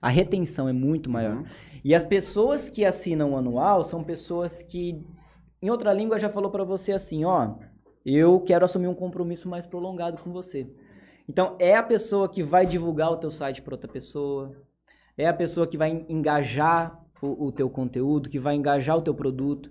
A 0.00 0.08
retenção 0.08 0.68
é 0.68 0.72
muito 0.72 1.10
maior. 1.10 1.38
Uhum. 1.38 1.44
E 1.84 1.92
as 1.92 2.04
pessoas 2.04 2.70
que 2.70 2.84
assinam 2.84 3.32
o 3.32 3.36
anual 3.36 3.82
são 3.82 4.04
pessoas 4.04 4.62
que, 4.62 5.04
em 5.60 5.68
outra 5.68 5.92
língua, 5.92 6.20
já 6.20 6.28
falou 6.28 6.52
pra 6.52 6.62
você 6.62 6.92
assim, 6.92 7.24
ó, 7.24 7.54
eu 8.06 8.38
quero 8.40 8.64
assumir 8.64 8.86
um 8.86 8.94
compromisso 8.94 9.48
mais 9.48 9.66
prolongado 9.66 10.22
com 10.22 10.30
você. 10.32 10.70
Então, 11.28 11.56
é 11.58 11.74
a 11.76 11.82
pessoa 11.82 12.28
que 12.28 12.44
vai 12.44 12.64
divulgar 12.64 13.10
o 13.10 13.16
teu 13.16 13.30
site 13.30 13.60
para 13.60 13.74
outra 13.74 13.90
pessoa, 13.90 14.52
é 15.16 15.26
a 15.26 15.34
pessoa 15.34 15.66
que 15.66 15.76
vai 15.76 15.90
en- 15.90 16.06
engajar 16.08 16.96
o, 17.22 17.46
o 17.46 17.52
teu 17.52 17.68
conteúdo, 17.70 18.28
que 18.28 18.38
vai 18.38 18.54
engajar 18.54 18.96
o 18.96 19.02
teu 19.02 19.14
produto. 19.14 19.70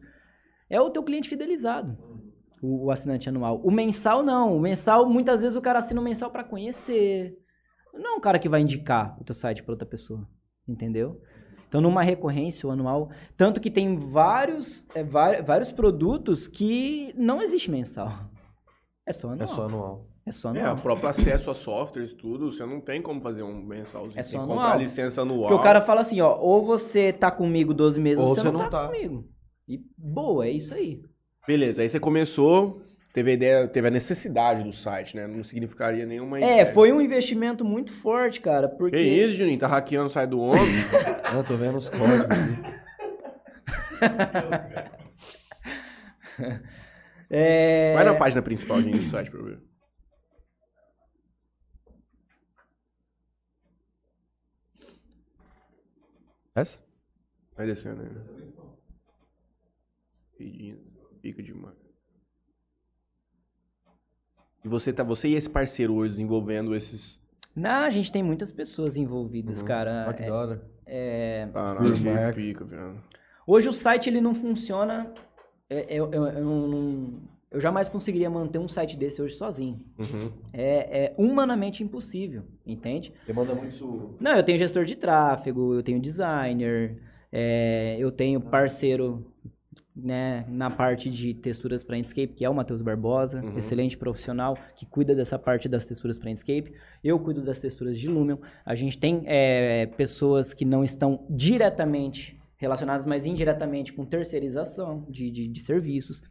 É 0.69 0.79
o 0.81 0.89
teu 0.89 1.01
cliente 1.03 1.29
fidelizado, 1.29 1.97
o, 2.61 2.85
o 2.85 2.91
assinante 2.91 3.29
anual. 3.29 3.61
O 3.63 3.71
mensal, 3.71 4.21
não. 4.23 4.55
O 4.55 4.59
mensal, 4.59 5.07
muitas 5.09 5.41
vezes 5.41 5.55
o 5.55 5.61
cara 5.61 5.79
assina 5.79 6.01
o 6.01 6.03
mensal 6.03 6.29
para 6.29 6.43
conhecer. 6.43 7.37
Não 7.93 8.15
é 8.15 8.17
um 8.17 8.19
cara 8.19 8.37
que 8.37 8.49
vai 8.49 8.61
indicar 8.61 9.17
o 9.19 9.23
teu 9.23 9.33
site 9.33 9.63
para 9.63 9.73
outra 9.73 9.87
pessoa, 9.87 10.27
entendeu? 10.67 11.21
Então, 11.67 11.81
numa 11.81 12.01
recorrência, 12.01 12.67
o 12.67 12.71
anual. 12.71 13.09
Tanto 13.35 13.59
que 13.59 13.69
tem 13.69 13.97
vários, 13.97 14.85
é, 14.95 15.03
vari- 15.03 15.41
vários 15.41 15.71
produtos 15.71 16.47
que 16.47 17.13
não 17.17 17.41
existe 17.41 17.69
mensal. 17.69 18.09
É 19.05 19.11
só 19.11 19.29
anual. 19.29 19.43
É 19.43 19.47
só 19.47 19.65
anual. 19.65 20.07
É 20.27 20.31
só 20.33 20.53
É, 20.53 20.59
anual. 20.59 20.75
o 20.75 20.81
próprio 20.81 21.07
acesso 21.09 21.49
a 21.49 21.53
softwares, 21.53 22.13
tudo, 22.13 22.51
você 22.51 22.65
não 22.65 22.81
tem 22.81 23.01
como 23.01 23.21
fazer 23.21 23.43
um 23.43 23.61
mensalzinho. 23.63 24.19
É 24.19 24.23
só 24.23 24.39
anual. 24.41 24.57
comprar 24.57 24.75
licença 24.77 25.21
anual. 25.21 25.47
Porque 25.47 25.53
o 25.53 25.63
cara 25.63 25.79
fala 25.79 26.01
assim, 26.01 26.19
ó, 26.19 26.35
ou 26.37 26.65
você 26.65 27.13
tá 27.13 27.31
comigo 27.31 27.73
12 27.73 27.97
meses, 27.99 28.19
ou, 28.19 28.27
Ou 28.27 28.35
você, 28.35 28.41
você 28.41 28.47
não, 28.51 28.53
não 28.59 28.69
tá, 28.69 28.81
tá. 28.81 28.87
comigo. 28.87 29.23
E 29.67 29.79
boa, 29.97 30.45
é 30.45 30.51
isso 30.51 30.73
aí. 30.73 31.01
Beleza, 31.47 31.81
aí 31.81 31.87
você 31.89 31.97
começou, 31.97 32.81
teve 33.13 33.31
a 33.31 33.33
ideia, 33.35 33.67
teve 33.69 33.87
a 33.87 33.91
necessidade 33.91 34.63
do 34.63 34.71
site, 34.73 35.15
né? 35.15 35.27
Não 35.27 35.43
significaria 35.45 36.05
nenhuma 36.05 36.39
É, 36.39 36.43
ideia. 36.43 36.65
foi 36.73 36.91
um 36.91 36.99
investimento 36.99 37.63
muito 37.63 37.91
forte, 37.93 38.41
cara, 38.41 38.67
porque... 38.67 38.97
Que 38.97 39.03
isso, 39.03 39.37
Juninho? 39.37 39.57
Tá 39.57 39.67
hackeando 39.67 40.07
o 40.07 40.09
site 40.09 40.29
do 40.31 40.41
homem? 40.41 40.59
Eu 41.33 41.43
tô 41.45 41.55
vendo 41.55 41.77
os 41.77 41.87
códigos 41.89 42.25
aqui. 42.25 42.77
É... 47.29 47.93
Vai 47.93 48.05
na 48.05 48.13
página 48.15 48.41
principal, 48.41 48.81
gente, 48.81 48.99
do 48.99 49.05
site 49.09 49.29
pra 49.29 49.39
eu 49.39 49.45
ver. 49.45 49.59
Essa? 56.57 56.79
Vai 57.55 57.67
descendo 57.67 58.01
aí. 58.01 58.09
Pedindo. 60.37 60.79
Fica 61.21 61.43
demais. 61.43 61.75
E 64.65 64.67
você, 64.67 64.91
tá, 64.91 65.03
você 65.03 65.27
e 65.29 65.35
esse 65.35 65.49
parceiro 65.49 65.93
hoje 65.93 66.13
desenvolvendo 66.13 66.75
esses. 66.75 67.19
Não, 67.55 67.83
a 67.85 67.89
gente 67.91 68.11
tem 68.11 68.23
muitas 68.23 68.51
pessoas 68.51 68.97
envolvidas, 68.97 69.59
Uhum. 69.59 69.65
cara. 69.67 70.05
Olha 70.07 70.13
que 70.15 70.23
É- 70.23 70.27
da 70.27 70.33
hora. 70.35 70.71
é, 70.85 71.49
Caralho, 71.53 71.93
que 72.33 72.41
pica, 72.41 72.65
velho. 72.65 73.03
Hoje 73.45 73.69
o 73.69 73.73
site 73.73 74.09
ele 74.09 74.19
não 74.21 74.33
funciona. 74.33 75.13
é- 75.69 75.93
eu, 75.93 76.11
eu, 76.13 76.25
eu 76.27 76.43
não- 76.45 76.67
não- 76.67 77.21
eu 77.51 77.59
jamais 77.61 77.87
conseguiria 77.89 78.29
manter 78.29 78.59
um 78.59 78.67
site 78.67 78.97
desse 78.97 79.21
hoje 79.21 79.35
sozinho. 79.35 79.79
Uhum. 79.97 80.31
É, 80.51 81.05
é 81.05 81.13
humanamente 81.17 81.83
impossível, 81.83 82.43
entende? 82.65 83.13
Demanda 83.25 83.55
muito. 83.55 84.15
Não, 84.19 84.35
eu 84.35 84.43
tenho 84.43 84.57
gestor 84.57 84.83
de 84.85 84.95
tráfego, 84.95 85.73
eu 85.73 85.81
tenho 85.83 85.99
designer, 85.99 86.97
é, 87.31 87.95
eu 87.99 88.11
tenho 88.11 88.41
parceiro 88.41 89.31
né, 89.95 90.45
na 90.47 90.69
parte 90.69 91.09
de 91.09 91.33
texturas 91.33 91.83
para 91.83 91.97
Inkscape, 91.97 92.33
que 92.33 92.45
é 92.45 92.49
o 92.49 92.53
Matheus 92.53 92.81
Barbosa, 92.83 93.41
Uhum. 93.43 93.57
excelente 93.57 93.97
profissional, 93.97 94.55
que 94.75 94.85
cuida 94.85 95.15
dessa 95.15 95.39
parte 95.39 95.67
das 95.67 95.85
texturas 95.85 96.19
para 96.19 96.29
Inkscape. 96.29 96.71
Eu 97.03 97.17
cuido 97.19 97.41
das 97.41 97.59
texturas 97.59 97.97
de 97.97 98.07
Lumion. 98.07 98.37
A 98.63 98.75
gente 98.75 98.97
tem 98.97 99.23
é, 99.25 99.87
pessoas 99.97 100.53
que 100.53 100.63
não 100.65 100.83
estão 100.83 101.25
diretamente 101.29 102.37
relacionadas, 102.57 103.05
mas 103.05 103.25
indiretamente 103.25 103.91
com 103.93 104.05
terceirização 104.05 105.05
de, 105.09 105.31
de, 105.31 105.47
de 105.47 105.59
serviços. 105.61 106.21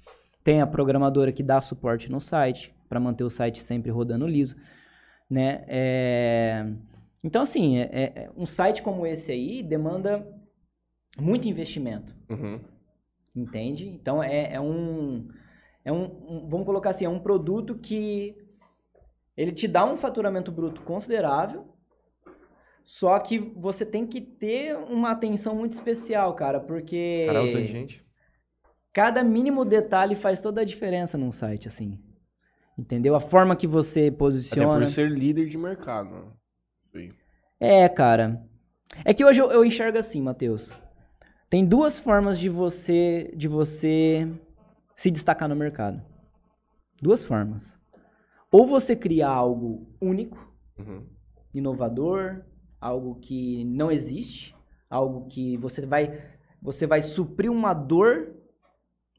Tem 0.46 0.60
a 0.60 0.66
programadora 0.66 1.32
que 1.32 1.42
dá 1.42 1.60
suporte 1.60 2.08
no 2.08 2.20
site, 2.20 2.72
para 2.88 3.00
manter 3.00 3.24
o 3.24 3.28
site 3.30 3.60
sempre 3.64 3.90
rodando 3.90 4.28
liso. 4.28 4.54
Né? 5.28 5.64
É, 5.66 6.72
Então, 7.24 7.42
assim, 7.42 7.78
é- 7.78 7.88
é- 8.14 8.30
um 8.36 8.46
site 8.46 8.80
como 8.80 9.04
esse 9.04 9.32
aí 9.32 9.60
demanda 9.60 10.24
muito 11.18 11.48
investimento. 11.48 12.14
Uhum. 12.30 12.60
Entende? 13.34 13.88
Então 13.88 14.22
é, 14.22 14.52
é 14.54 14.60
um, 14.60 15.26
é 15.84 15.90
um, 15.90 16.04
um- 16.04 16.48
Vamos 16.48 16.64
colocar 16.64 16.90
assim, 16.90 17.04
é 17.04 17.08
um 17.08 17.18
produto 17.18 17.74
que 17.74 18.36
ele 19.36 19.50
te 19.50 19.66
dá 19.66 19.84
um 19.84 19.96
faturamento 19.96 20.52
bruto 20.52 20.80
considerável. 20.82 21.66
Só 22.84 23.18
que 23.18 23.40
você 23.56 23.84
tem 23.84 24.06
que 24.06 24.20
ter 24.20 24.76
uma 24.76 25.10
atenção 25.10 25.56
muito 25.56 25.72
especial, 25.72 26.32
cara, 26.34 26.60
porque 26.60 27.24
Cara, 27.26 27.40
tanta 27.44 27.64
gente. 27.66 28.05
Cada 28.96 29.22
mínimo 29.22 29.62
detalhe 29.62 30.14
faz 30.14 30.40
toda 30.40 30.62
a 30.62 30.64
diferença 30.64 31.18
num 31.18 31.30
site, 31.30 31.68
assim. 31.68 32.00
Entendeu? 32.78 33.14
A 33.14 33.20
forma 33.20 33.54
que 33.54 33.66
você 33.66 34.06
Até 34.06 34.10
posiciona. 34.12 34.78
por 34.78 34.86
ser 34.86 35.10
líder 35.10 35.50
de 35.50 35.58
mercado, 35.58 36.32
aí. 36.94 37.10
É, 37.60 37.86
cara. 37.90 38.42
É 39.04 39.12
que 39.12 39.22
hoje 39.22 39.38
eu, 39.38 39.50
eu 39.52 39.66
enxergo 39.66 39.98
assim, 39.98 40.22
Matheus. 40.22 40.74
Tem 41.50 41.62
duas 41.62 41.98
formas 41.98 42.38
de 42.38 42.48
você 42.48 43.30
de 43.36 43.46
você 43.48 44.26
se 44.96 45.10
destacar 45.10 45.46
no 45.46 45.54
mercado. 45.54 46.00
Duas 47.02 47.22
formas. 47.22 47.76
Ou 48.50 48.66
você 48.66 48.96
criar 48.96 49.28
algo 49.28 49.86
único, 50.00 50.38
Uhum. 50.78 51.04
inovador, 51.52 52.44
algo 52.80 53.16
que 53.16 53.62
não 53.66 53.90
existe, 53.90 54.56
algo 54.88 55.26
que 55.26 55.58
você 55.58 55.84
vai 55.84 56.18
você 56.62 56.86
vai 56.86 57.02
suprir 57.02 57.50
uma 57.52 57.74
dor 57.74 58.35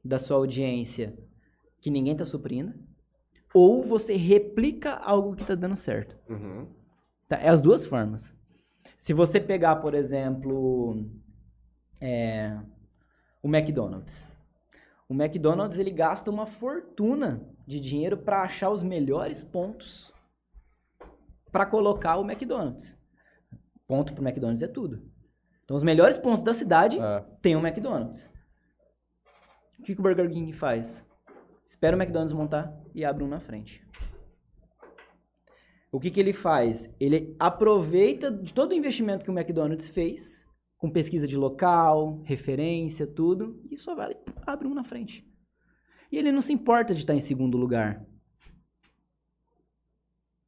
da 0.08 0.18
sua 0.18 0.38
audiência 0.38 1.14
que 1.82 1.90
ninguém 1.90 2.14
está 2.14 2.26
suprindo, 2.26 2.74
ou 3.54 3.84
você 3.84 4.16
replica 4.16 4.94
algo 4.94 5.36
que 5.36 5.42
está 5.42 5.56
dando 5.56 5.76
certo. 5.76 6.18
Uhum. 6.30 6.68
Tá, 7.28 7.38
é 7.38 7.50
as 7.50 7.62
duas 7.62 7.86
formas. 7.86 8.34
Se 8.98 9.14
você 9.14 9.40
pegar, 9.40 9.78
por 9.78 9.94
exemplo, 9.94 11.06
é, 12.02 12.58
o 13.44 13.48
McDonald's. 13.48 14.26
O 15.10 15.14
McDonald's 15.14 15.78
ele 15.80 15.92
gasta 15.92 16.30
uma 16.30 16.46
fortuna 16.46 17.42
de 17.66 17.80
dinheiro 17.80 18.18
para 18.18 18.42
achar 18.42 18.70
os 18.70 18.84
melhores 18.84 19.44
pontos 19.44 20.12
para 21.52 21.66
colocar 21.66 22.18
o 22.18 22.30
McDonald's. 22.30 22.96
Ponto 23.88 24.14
pro 24.14 24.24
McDonald's 24.24 24.62
é 24.62 24.68
tudo. 24.68 25.02
Então 25.64 25.78
os 25.78 25.84
melhores 25.84 26.18
pontos 26.18 26.44
da 26.44 26.54
cidade 26.54 27.00
É. 27.00 27.24
tem 27.42 27.56
o 27.56 27.66
McDonald's. 27.66 28.30
O 29.88 29.90
que, 29.90 29.96
que 29.96 30.02
o 30.02 30.04
Burger 30.04 30.30
King 30.30 30.52
faz? 30.52 31.02
Espera 31.66 31.96
o 31.96 32.02
McDonald's 32.02 32.34
montar 32.34 32.78
e 32.94 33.06
abre 33.06 33.24
um 33.24 33.28
na 33.30 33.40
frente. 33.40 33.82
O 35.90 35.98
que, 35.98 36.12
que 36.12 36.20
ele 36.20 36.34
faz? 36.34 36.94
Ele 37.00 37.34
aproveita 37.40 38.30
de 38.30 38.54
todo 38.54 38.72
o 38.72 38.76
investimento 38.76 39.24
que 39.24 39.32
o 39.32 39.34
McDonald's 39.34 39.88
fez, 39.88 40.46
com 40.78 40.92
pesquisa 40.92 41.26
de 41.26 41.38
local, 41.38 42.22
referência, 42.26 43.08
tudo, 43.08 43.64
e 43.72 43.78
só 43.78 43.96
vai 43.96 44.14
abre 44.46 44.68
um 44.68 44.74
na 44.74 44.84
frente. 44.84 45.26
E 46.12 46.18
ele 46.18 46.34
não 46.34 46.42
se 46.42 46.52
importa 46.52 46.94
de 46.94 47.00
estar 47.00 47.16
em 47.16 47.22
segundo 47.22 47.58
lugar. 47.58 48.06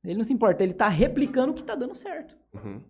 Ele 0.03 0.15
não 0.15 0.25
se 0.25 0.33
importa, 0.33 0.63
ele 0.63 0.73
está 0.73 0.89
replicando 0.89 1.53
o 1.53 1.55
que 1.55 1.61
está 1.61 1.75
dando 1.75 1.95
certo. 1.95 2.37
Uhum. 2.53 2.83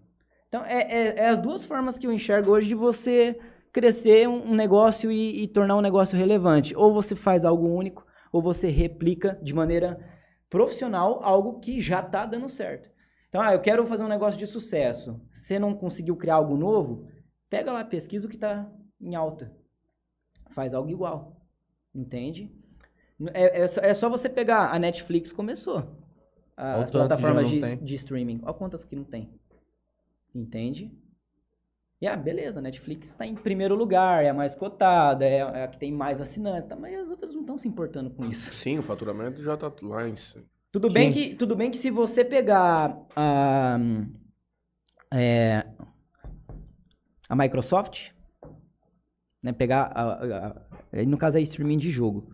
Então, 0.48 0.66
é, 0.66 0.82
é- 0.82 1.16
é 1.20 1.30
as 1.30 1.40
duas 1.40 1.64
formas 1.64 2.00
que 2.00 2.08
eu 2.08 2.12
enxergo 2.12 2.50
hoje 2.50 2.70
de 2.70 2.74
você 2.74 3.40
crescer 3.72 4.28
um, 4.28 4.52
um 4.52 4.56
negócio 4.56 5.12
e, 5.12 5.44
e 5.44 5.48
tornar 5.48 5.78
um 5.78 5.82
negócio 5.82 6.18
relevante. 6.18 6.76
Ou 6.76 6.94
você 6.94 7.16
faz 7.16 7.46
algo 7.46 7.68
único, 7.68 8.06
ou 8.32 8.42
você 8.42 8.70
replica 8.70 9.40
de 9.42 9.54
maneira 9.54 10.00
profissional 10.50 11.24
algo 11.24 11.60
que 11.60 11.80
já 11.80 12.00
está 12.00 12.26
dando 12.26 12.50
certo. 12.50 12.90
Então, 13.30 13.42
ah, 13.42 13.54
eu 13.54 13.62
quero 13.62 13.86
fazer 13.86 14.04
um 14.04 14.08
negócio 14.10 14.40
de 14.40 14.48
sucesso. 14.48 15.22
Você 15.32 15.60
não 15.60 15.76
conseguiu 15.76 16.16
criar 16.16 16.36
algo 16.36 16.58
novo? 16.58 17.08
Pega 17.50 17.72
lá, 17.72 17.84
pesquisa 17.86 18.26
o 18.26 18.30
que 18.30 18.36
está 18.36 18.68
em 19.00 19.16
alta. 19.16 19.56
Faz 20.52 20.74
algo 20.74 20.90
igual. 20.90 21.40
Entende? 21.94 22.52
É, 23.34 23.62
é 23.62 23.68
só, 23.68 23.82
é 23.82 23.94
só 23.94 24.10
você 24.10 24.28
pegar. 24.28 24.74
A 24.74 24.80
Netflix 24.80 25.32
começou. 25.32 25.96
Olha 26.58 26.84
As 26.84 26.92
plataformas 26.92 27.50
de, 27.50 27.76
de 27.78 27.96
streaming. 27.96 28.42
Olha 28.44 28.54
quantas 28.54 28.84
que 28.84 28.96
não 28.96 29.04
tem. 29.04 29.30
Entende? 30.34 30.92
E 32.02 32.08
ah, 32.08 32.16
beleza, 32.16 32.60
a 32.60 32.62
Netflix 32.62 33.10
está 33.10 33.26
em 33.28 33.36
primeiro 33.36 33.76
lugar, 33.76 34.24
é 34.24 34.30
a 34.30 34.34
mais 34.34 34.56
cotada, 34.56 35.26
é 35.26 35.42
a 35.42 35.48
é 35.50 35.64
a 35.66 35.68
que 35.68 35.78
tem 35.78 35.92
mais 35.92 36.22
assinantes, 36.22 36.70
tá, 36.70 36.76
mas 36.76 36.98
as 36.98 37.10
outras 37.10 37.34
não 37.34 37.42
estão 37.42 37.58
se 37.58 37.68
importando 37.68 38.10
com 38.10 38.26
isso. 38.26 38.54
Sim, 38.54 38.80
o 38.80 38.84
faturamento 38.84 39.44
já 39.44 39.58
tá 39.58 39.70
lá 39.82 40.08
em... 40.08 40.16
Tudo 40.72 40.90
bem, 40.90 41.12
que, 41.12 41.36
tudo 41.36 41.56
bem 41.58 41.70
que 41.70 41.78
se 41.78 41.90
você 41.92 42.24
pegar 42.24 42.98
a, 43.16 43.78
é, 45.12 45.66
a 47.28 47.36
Microsoft, 47.36 48.12
né, 49.44 49.52
pegar, 49.52 49.92
a, 49.94 50.48
a- 50.48 51.06
no 51.06 51.18
caso 51.18 51.38
é 51.38 51.42
streaming 51.42 51.80
de 51.80 51.90
jogo, 51.92 52.34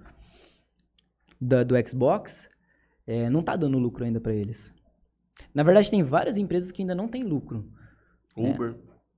da- 1.41 1.63
do 1.63 1.75
Xbox, 1.87 2.47
é, 3.07 3.29
não 3.31 3.41
tá 3.41 3.55
dando 3.55 3.79
lucro 3.79 4.03
ainda 4.03 4.19
para 4.21 4.33
eles. 4.33 4.71
Na 5.53 5.63
verdade, 5.63 5.89
tem 5.89 6.03
várias 6.03 6.37
empresas 6.37 6.71
que 6.71 6.81
ainda 6.83 6.93
não 6.93 7.07
têm 7.07 7.23
lucro. 7.23 7.67
Uber. 8.35 8.75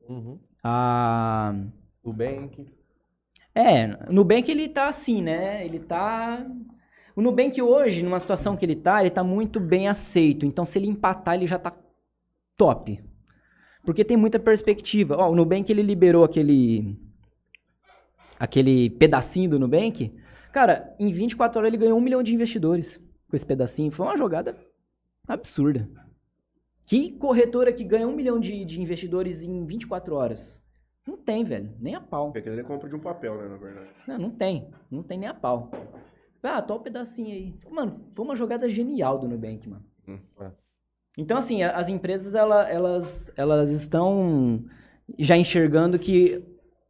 Uhum. 0.07 0.39
A... 0.63 1.53
Nubank. 2.03 2.67
É, 3.53 3.97
o 4.09 4.13
Nubank 4.13 4.49
ele 4.49 4.69
tá 4.69 4.88
assim, 4.88 5.21
né? 5.21 5.65
Ele 5.65 5.79
tá. 5.79 6.45
O 7.15 7.21
Nubank 7.21 7.59
hoje, 7.61 8.03
numa 8.03 8.19
situação 8.19 8.55
que 8.55 8.63
ele 8.63 8.75
tá, 8.75 9.01
ele 9.01 9.09
tá 9.09 9.23
muito 9.23 9.59
bem 9.59 9.88
aceito. 9.88 10.45
Então, 10.45 10.65
se 10.65 10.77
ele 10.77 10.88
empatar, 10.88 11.35
ele 11.35 11.47
já 11.47 11.57
tá 11.57 11.73
top. 12.55 13.03
Porque 13.84 14.05
tem 14.05 14.15
muita 14.15 14.38
perspectiva. 14.38 15.17
Ó, 15.17 15.31
o 15.31 15.35
Nubank 15.35 15.71
ele 15.71 15.81
liberou 15.81 16.23
aquele. 16.23 16.99
aquele 18.39 18.89
pedacinho 18.91 19.49
do 19.49 19.59
Nubank. 19.59 20.13
Cara, 20.51 20.95
em 20.99 21.11
24 21.11 21.59
horas 21.59 21.69
ele 21.69 21.77
ganhou 21.77 21.97
um 21.97 22.01
milhão 22.01 22.21
de 22.21 22.34
investidores 22.34 23.01
com 23.29 23.35
esse 23.35 23.45
pedacinho. 23.45 23.91
Foi 23.91 24.05
uma 24.05 24.17
jogada 24.17 24.55
absurda. 25.27 25.89
Que 26.88 27.11
corretora 27.11 27.73
que 27.73 27.84
ganha 27.84 28.07
um 28.07 28.15
milhão 28.15 28.39
de, 28.39 28.64
de 28.64 28.81
investidores 28.81 29.43
em 29.43 29.65
24 29.65 30.15
horas? 30.15 30.64
Não 31.05 31.18
tem, 31.18 31.43
velho. 31.43 31.73
Nem 31.80 31.95
a 31.95 32.01
pau. 32.01 32.31
Porque 32.31 32.47
ele 32.49 32.64
compra 32.64 32.88
de 32.89 32.95
um 32.95 32.99
papel, 32.99 33.38
né, 33.38 33.47
na 33.49 33.57
verdade. 33.57 33.89
Não, 34.07 34.18
não 34.18 34.31
tem. 34.31 34.69
Não 34.89 35.03
tem 35.03 35.18
nem 35.19 35.27
a 35.27 35.34
pau. 35.34 35.69
Ah, 36.41 36.61
tô 36.61 36.76
um 36.77 36.80
pedacinho 36.81 37.34
aí. 37.34 37.53
Mano, 37.69 38.09
foi 38.15 38.23
uma 38.23 38.35
jogada 38.38 38.69
genial 38.69 39.19
do 39.19 39.27
Nubank, 39.27 39.68
mano. 39.68 39.85
Hum, 40.07 40.18
é. 40.39 40.51
Então, 41.18 41.38
assim, 41.38 41.61
as 41.61 41.89
empresas, 41.89 42.34
ela- 42.35 42.69
elas, 42.69 43.30
elas 43.35 43.69
estão 43.69 44.64
já 45.19 45.35
enxergando 45.35 45.99
que 45.99 46.41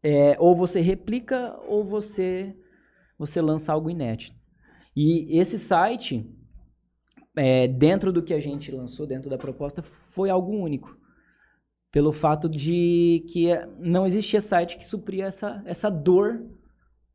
é, 0.04 0.36
ou 0.40 0.56
você 0.56 0.80
replica 0.80 1.60
ou 1.68 1.84
você, 1.84 2.56
você 3.18 3.42
lança 3.42 3.74
algo 3.74 3.90
inédito. 3.90 4.36
E 4.96 5.40
esse 5.40 5.58
site, 5.58 6.24
é, 7.38 7.68
dentro 7.68 8.12
do 8.12 8.24
que 8.24 8.34
a 8.34 8.40
gente 8.40 8.72
lançou, 8.72 9.06
dentro 9.06 9.30
da 9.30 9.38
proposta, 9.38 9.82
foi 9.82 10.30
algo 10.30 10.52
único. 10.52 10.98
Pelo 11.92 12.12
fato 12.12 12.50
de 12.50 13.26
que 13.30 13.48
não 13.80 14.06
existia 14.06 14.42
site 14.42 14.78
que 14.78 14.88
supria 14.88 15.26
essa, 15.26 15.62
essa 15.66 15.90
dor 15.90 16.46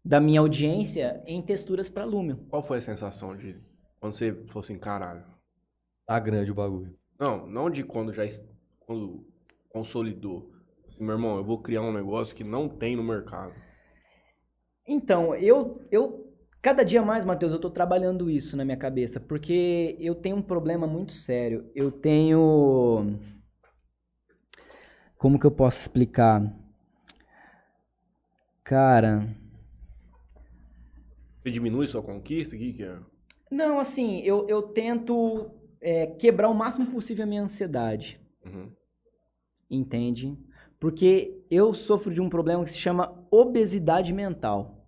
da 0.04 0.20
minha 0.20 0.40
audiência 0.40 1.22
em 1.26 1.42
texturas 1.42 1.88
para 1.88 2.04
Lumion. 2.04 2.36
Qual 2.48 2.62
foi 2.62 2.78
a 2.78 2.80
sensação 2.80 3.36
de 3.36 3.60
quando 4.00 4.14
você 4.14 4.32
falou 4.46 4.60
assim, 4.60 4.78
caralho? 4.78 5.24
Tá 6.06 6.18
grande 6.18 6.50
o 6.50 6.54
bagulho. 6.54 6.96
Não, 7.18 7.46
não 7.46 7.70
de 7.70 7.84
quando 7.84 8.12
já 8.12 8.24
quando 8.80 9.24
consolidou. 9.68 10.50
Assim, 10.88 11.04
meu 11.04 11.14
irmão, 11.14 11.36
eu 11.36 11.44
vou 11.44 11.62
criar 11.62 11.82
um 11.82 11.92
negócio 11.92 12.34
que 12.34 12.42
não 12.42 12.68
tem 12.68 12.96
no 12.96 13.04
mercado. 13.04 13.54
Então, 14.86 15.34
eu, 15.36 15.80
eu 15.90 16.31
Cada 16.62 16.84
dia 16.84 17.02
mais, 17.02 17.24
Matheus, 17.24 17.52
eu 17.52 17.58
tô 17.58 17.68
trabalhando 17.68 18.30
isso 18.30 18.56
na 18.56 18.64
minha 18.64 18.76
cabeça, 18.76 19.18
porque 19.18 19.96
eu 19.98 20.14
tenho 20.14 20.36
um 20.36 20.42
problema 20.42 20.86
muito 20.86 21.12
sério. 21.12 21.68
Eu 21.74 21.90
tenho. 21.90 23.18
Como 25.18 25.40
que 25.40 25.44
eu 25.44 25.50
posso 25.50 25.80
explicar? 25.80 26.54
Cara. 28.62 29.28
Você 31.42 31.50
diminui 31.50 31.88
sua 31.88 32.00
conquista? 32.00 32.54
O 32.54 32.58
que, 32.58 32.74
que 32.74 32.84
é? 32.84 32.96
Não, 33.50 33.80
assim, 33.80 34.20
eu, 34.20 34.48
eu 34.48 34.62
tento 34.62 35.50
é, 35.80 36.06
quebrar 36.06 36.48
o 36.48 36.54
máximo 36.54 36.86
possível 36.86 37.24
a 37.24 37.26
minha 37.26 37.42
ansiedade. 37.42 38.20
Uhum. 38.46 38.70
Entende? 39.68 40.38
Porque 40.78 41.44
eu 41.50 41.74
sofro 41.74 42.14
de 42.14 42.20
um 42.20 42.28
problema 42.28 42.64
que 42.64 42.70
se 42.70 42.78
chama 42.78 43.26
obesidade 43.32 44.12
mental. 44.12 44.81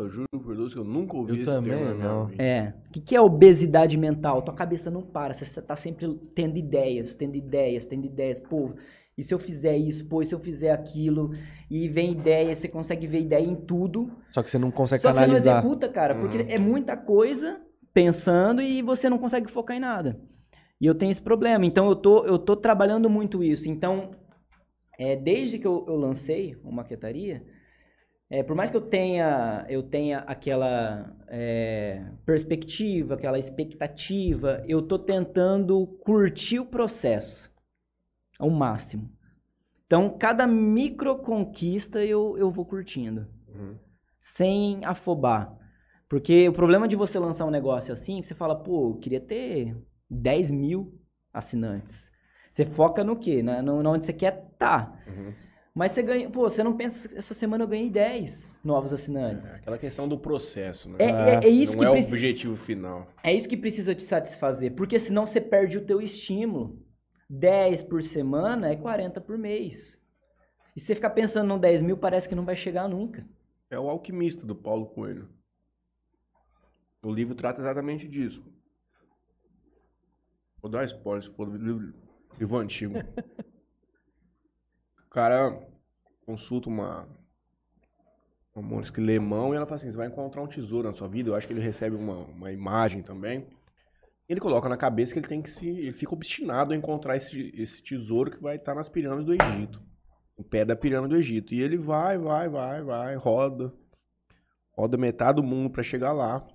Eu 0.00 0.08
juro 0.10 0.26
por 0.42 0.56
Deus 0.56 0.72
que 0.72 0.78
eu 0.78 0.84
nunca 0.84 1.16
ouvi 1.16 1.32
Eu 1.32 1.36
esse 1.36 1.44
também 1.46 1.72
termo 1.72 1.84
na 1.86 1.94
minha 1.94 2.08
não. 2.08 2.26
vida. 2.26 2.42
É. 2.42 2.74
O 2.88 2.92
que, 2.92 3.00
que 3.00 3.16
é 3.16 3.20
obesidade 3.20 3.96
mental? 3.96 4.42
Tua 4.42 4.54
cabeça 4.54 4.90
não 4.90 5.02
para, 5.02 5.34
você 5.34 5.60
tá 5.62 5.76
sempre 5.76 6.12
tendo 6.34 6.56
ideias, 6.56 7.14
tendo 7.14 7.36
ideias, 7.36 7.86
tendo 7.86 8.06
ideias. 8.06 8.40
Pô, 8.40 8.72
e 9.16 9.22
se 9.22 9.34
eu 9.34 9.38
fizer 9.38 9.76
isso? 9.76 10.06
Pô, 10.06 10.22
e 10.22 10.26
se 10.26 10.34
eu 10.34 10.38
fizer 10.38 10.70
aquilo? 10.70 11.32
E 11.70 11.88
vem 11.88 12.12
ideia, 12.12 12.54
você 12.54 12.68
consegue 12.68 13.06
ver 13.06 13.20
ideia 13.20 13.44
em 13.44 13.56
tudo. 13.56 14.10
Só 14.30 14.42
que 14.42 14.50
você 14.50 14.58
não 14.58 14.70
consegue 14.70 15.02
Só 15.02 15.12
que 15.12 15.18
você 15.18 15.26
não 15.26 15.34
executa, 15.36 15.88
cara, 15.88 16.14
porque 16.14 16.38
Uhum. 16.38 16.46
é 16.48 16.58
muita 16.58 16.96
coisa 16.96 17.60
pensando 17.92 18.62
e 18.62 18.80
você 18.82 19.10
não 19.10 19.18
consegue 19.18 19.50
focar 19.50 19.76
em 19.76 19.80
nada. 19.80 20.20
E 20.80 20.86
eu 20.86 20.94
tenho 20.94 21.10
esse 21.10 21.20
problema. 21.20 21.66
Então 21.66 21.88
eu 21.88 21.96
tô, 21.96 22.24
eu 22.24 22.38
tô 22.38 22.54
trabalhando 22.56 23.10
muito 23.10 23.42
isso. 23.42 23.68
Então, 23.68 24.12
é, 24.98 25.16
desde 25.16 25.58
que 25.58 25.66
eu, 25.66 25.84
eu 25.88 25.96
lancei 25.96 26.56
o 26.62 26.70
Maquetaria, 26.72 27.42
é, 28.30 28.42
por 28.42 28.54
mais 28.54 28.70
que 28.70 28.76
eu 28.76 28.80
tenha, 28.82 29.64
eu 29.68 29.82
tenha 29.82 30.18
aquela 30.20 31.16
é, 31.28 32.04
perspectiva, 32.26 33.14
aquela 33.14 33.38
expectativa, 33.38 34.62
eu 34.66 34.82
tô 34.82 34.98
tentando 34.98 35.86
curtir 36.00 36.58
o 36.58 36.66
processo 36.66 37.50
ao 38.38 38.50
máximo. 38.50 39.10
Então, 39.86 40.16
cada 40.18 40.46
micro 40.46 41.16
conquista 41.18 42.04
eu, 42.04 42.36
eu 42.36 42.50
vou 42.50 42.66
curtindo 42.66 43.26
Uhum. 43.48 43.76
sem 44.20 44.84
afobar. 44.84 45.56
Porque 46.08 46.48
o 46.48 46.52
problema 46.52 46.86
de 46.86 46.96
você 46.96 47.18
lançar 47.18 47.46
um 47.46 47.50
negócio 47.50 47.92
assim, 47.92 48.20
que 48.20 48.26
você 48.26 48.34
fala, 48.34 48.54
pô, 48.54 48.90
eu 48.90 48.94
queria 48.96 49.20
ter 49.20 49.74
10 50.10 50.50
mil 50.50 50.98
assinantes. 51.32 52.10
Você 52.50 52.64
foca 52.64 53.02
no 53.02 53.16
quê? 53.16 53.42
Na, 53.42 53.62
no, 53.62 53.86
onde 53.88 54.04
você 54.04 54.12
quer 54.12 54.48
estar. 54.52 55.02
Uhum. 55.06 55.32
Mas 55.78 55.92
você 55.92 56.02
ganha, 56.02 56.28
pô, 56.28 56.40
você 56.40 56.64
não 56.64 56.76
pensa, 56.76 57.16
essa 57.16 57.32
semana 57.32 57.62
eu 57.62 57.68
ganhei 57.68 57.88
10 57.88 58.58
novos 58.64 58.90
É, 58.90 58.96
assinantes. 58.96 59.54
aquela 59.54 59.78
questão 59.78 60.08
do 60.08 60.18
processo, 60.18 60.90
né? 60.90 60.96
É, 60.98 61.04
é, 61.04 61.44
é 61.44 61.48
isso 61.48 61.74
não 61.74 61.78
que 61.78 61.84
é 61.84 61.88
o 61.88 61.92
precisa. 61.92 62.16
objetivo 62.16 62.56
final. 62.56 63.06
É 63.22 63.32
isso 63.32 63.48
que 63.48 63.56
precisa 63.56 63.94
te 63.94 64.02
satisfazer, 64.02 64.74
porque 64.74 64.98
senão 64.98 65.24
você 65.24 65.40
perde 65.40 65.78
o 65.78 65.86
teu 65.86 66.02
estímulo. 66.02 66.84
10 67.30 67.82
por 67.82 68.02
semana 68.02 68.72
é 68.72 68.76
40 68.76 69.20
por 69.20 69.38
mês. 69.38 70.02
E 70.74 70.80
você 70.80 70.96
ficar 70.96 71.10
pensando 71.10 71.46
no 71.46 71.60
10 71.60 71.82
mil, 71.82 71.96
parece 71.96 72.28
que 72.28 72.34
não 72.34 72.44
vai 72.44 72.56
chegar 72.56 72.88
nunca. 72.88 73.24
É 73.70 73.78
o 73.78 73.88
alquimista 73.88 74.44
do 74.44 74.56
Paulo 74.56 74.86
Coelho. 74.86 75.28
O 77.04 77.12
livro 77.12 77.36
trata 77.36 77.60
exatamente 77.60 78.08
disso. 78.08 78.44
Vou 80.60 80.68
dar 80.68 80.84
spoiler 80.86 81.22
se 81.22 81.30
for 81.30 81.48
do 81.48 81.56
livro, 81.56 81.94
livro 82.36 82.58
antigo. 82.58 82.94
o 85.06 85.10
cara 85.10 85.67
consulta 86.28 86.68
uma, 86.68 87.08
uma 88.54 88.62
Mônica 88.62 89.00
Lemão 89.00 89.54
e 89.54 89.56
ela 89.56 89.64
fala 89.64 89.76
assim: 89.76 89.90
você 89.90 89.96
vai 89.96 90.08
encontrar 90.08 90.42
um 90.42 90.46
tesouro 90.46 90.86
na 90.86 90.94
sua 90.94 91.08
vida. 91.08 91.30
Eu 91.30 91.34
acho 91.34 91.46
que 91.46 91.54
ele 91.54 91.62
recebe 91.62 91.96
uma, 91.96 92.18
uma 92.18 92.52
imagem 92.52 93.02
também. 93.02 93.46
Ele 94.28 94.38
coloca 94.38 94.68
na 94.68 94.76
cabeça 94.76 95.14
que 95.14 95.18
ele 95.18 95.26
tem 95.26 95.40
que 95.40 95.48
se. 95.48 95.66
Ele 95.66 95.92
fica 95.92 96.12
obstinado 96.12 96.74
a 96.74 96.76
encontrar 96.76 97.16
esse, 97.16 97.50
esse 97.56 97.82
tesouro 97.82 98.30
que 98.30 98.42
vai 98.42 98.56
estar 98.56 98.74
nas 98.74 98.90
pirâmides 98.90 99.24
do 99.24 99.32
Egito. 99.32 99.82
O 100.36 100.44
pé 100.44 100.66
da 100.66 100.76
pirâmide 100.76 101.14
do 101.14 101.18
Egito. 101.18 101.54
E 101.54 101.62
ele 101.62 101.78
vai, 101.78 102.18
vai, 102.18 102.46
vai, 102.46 102.82
vai, 102.82 103.14
roda. 103.16 103.72
Roda 104.72 104.98
metade 104.98 105.36
do 105.36 105.42
mundo 105.42 105.70
pra 105.70 105.82
chegar 105.82 106.12
lá. 106.12 106.46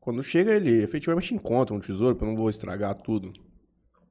Quando 0.00 0.22
chega, 0.24 0.52
ele 0.52 0.82
efetivamente 0.82 1.34
encontra 1.34 1.74
um 1.74 1.80
tesouro, 1.80 2.14
porque 2.14 2.24
eu 2.24 2.28
não 2.28 2.36
vou 2.36 2.50
estragar 2.50 2.94
tudo. 2.96 3.32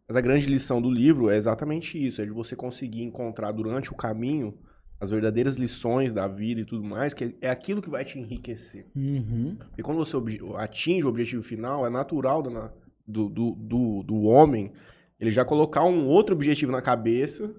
Mas 0.07 0.18
a 0.18 0.22
grande 0.22 0.48
lição 0.48 0.82
do 0.82 0.90
livro 0.90 1.30
é 1.30 1.38
exatamente 1.38 2.03
isso: 2.03 2.22
é 2.22 2.26
de 2.26 2.32
você 2.32 2.56
conseguir 2.56 3.03
encontrar 3.03 3.52
durante 3.52 3.91
o 3.91 3.95
caminho 3.95 4.57
as 4.99 5.10
verdadeiras 5.10 5.57
lições 5.57 6.14
da 6.14 6.27
vida 6.27 6.61
e 6.61 6.65
tudo 6.65 6.84
mais, 6.84 7.14
que 7.14 7.36
é 7.41 7.49
aquilo 7.49 7.82
que 7.82 7.90
vai 7.90 8.06
te 8.06 8.18
enriquecer. 8.18 8.86
Uhum. 8.95 9.57
E 9.77 9.84
quando 9.84 9.98
você 9.98 10.15
atinge 10.57 11.06
o 11.06 11.10
objetivo 11.10 11.44
final, 11.44 11.86
é 11.86 11.90
natural 11.90 12.41
do, 12.41 12.72
do, 13.06 13.30
do, 13.30 14.03
do 14.03 14.22
homem 14.23 14.72
ele 15.19 15.32
já 15.32 15.45
colocar 15.45 15.84
um 15.84 16.07
outro 16.07 16.36
objetivo 16.36 16.72
na 16.72 16.82
cabeça. 16.82 17.53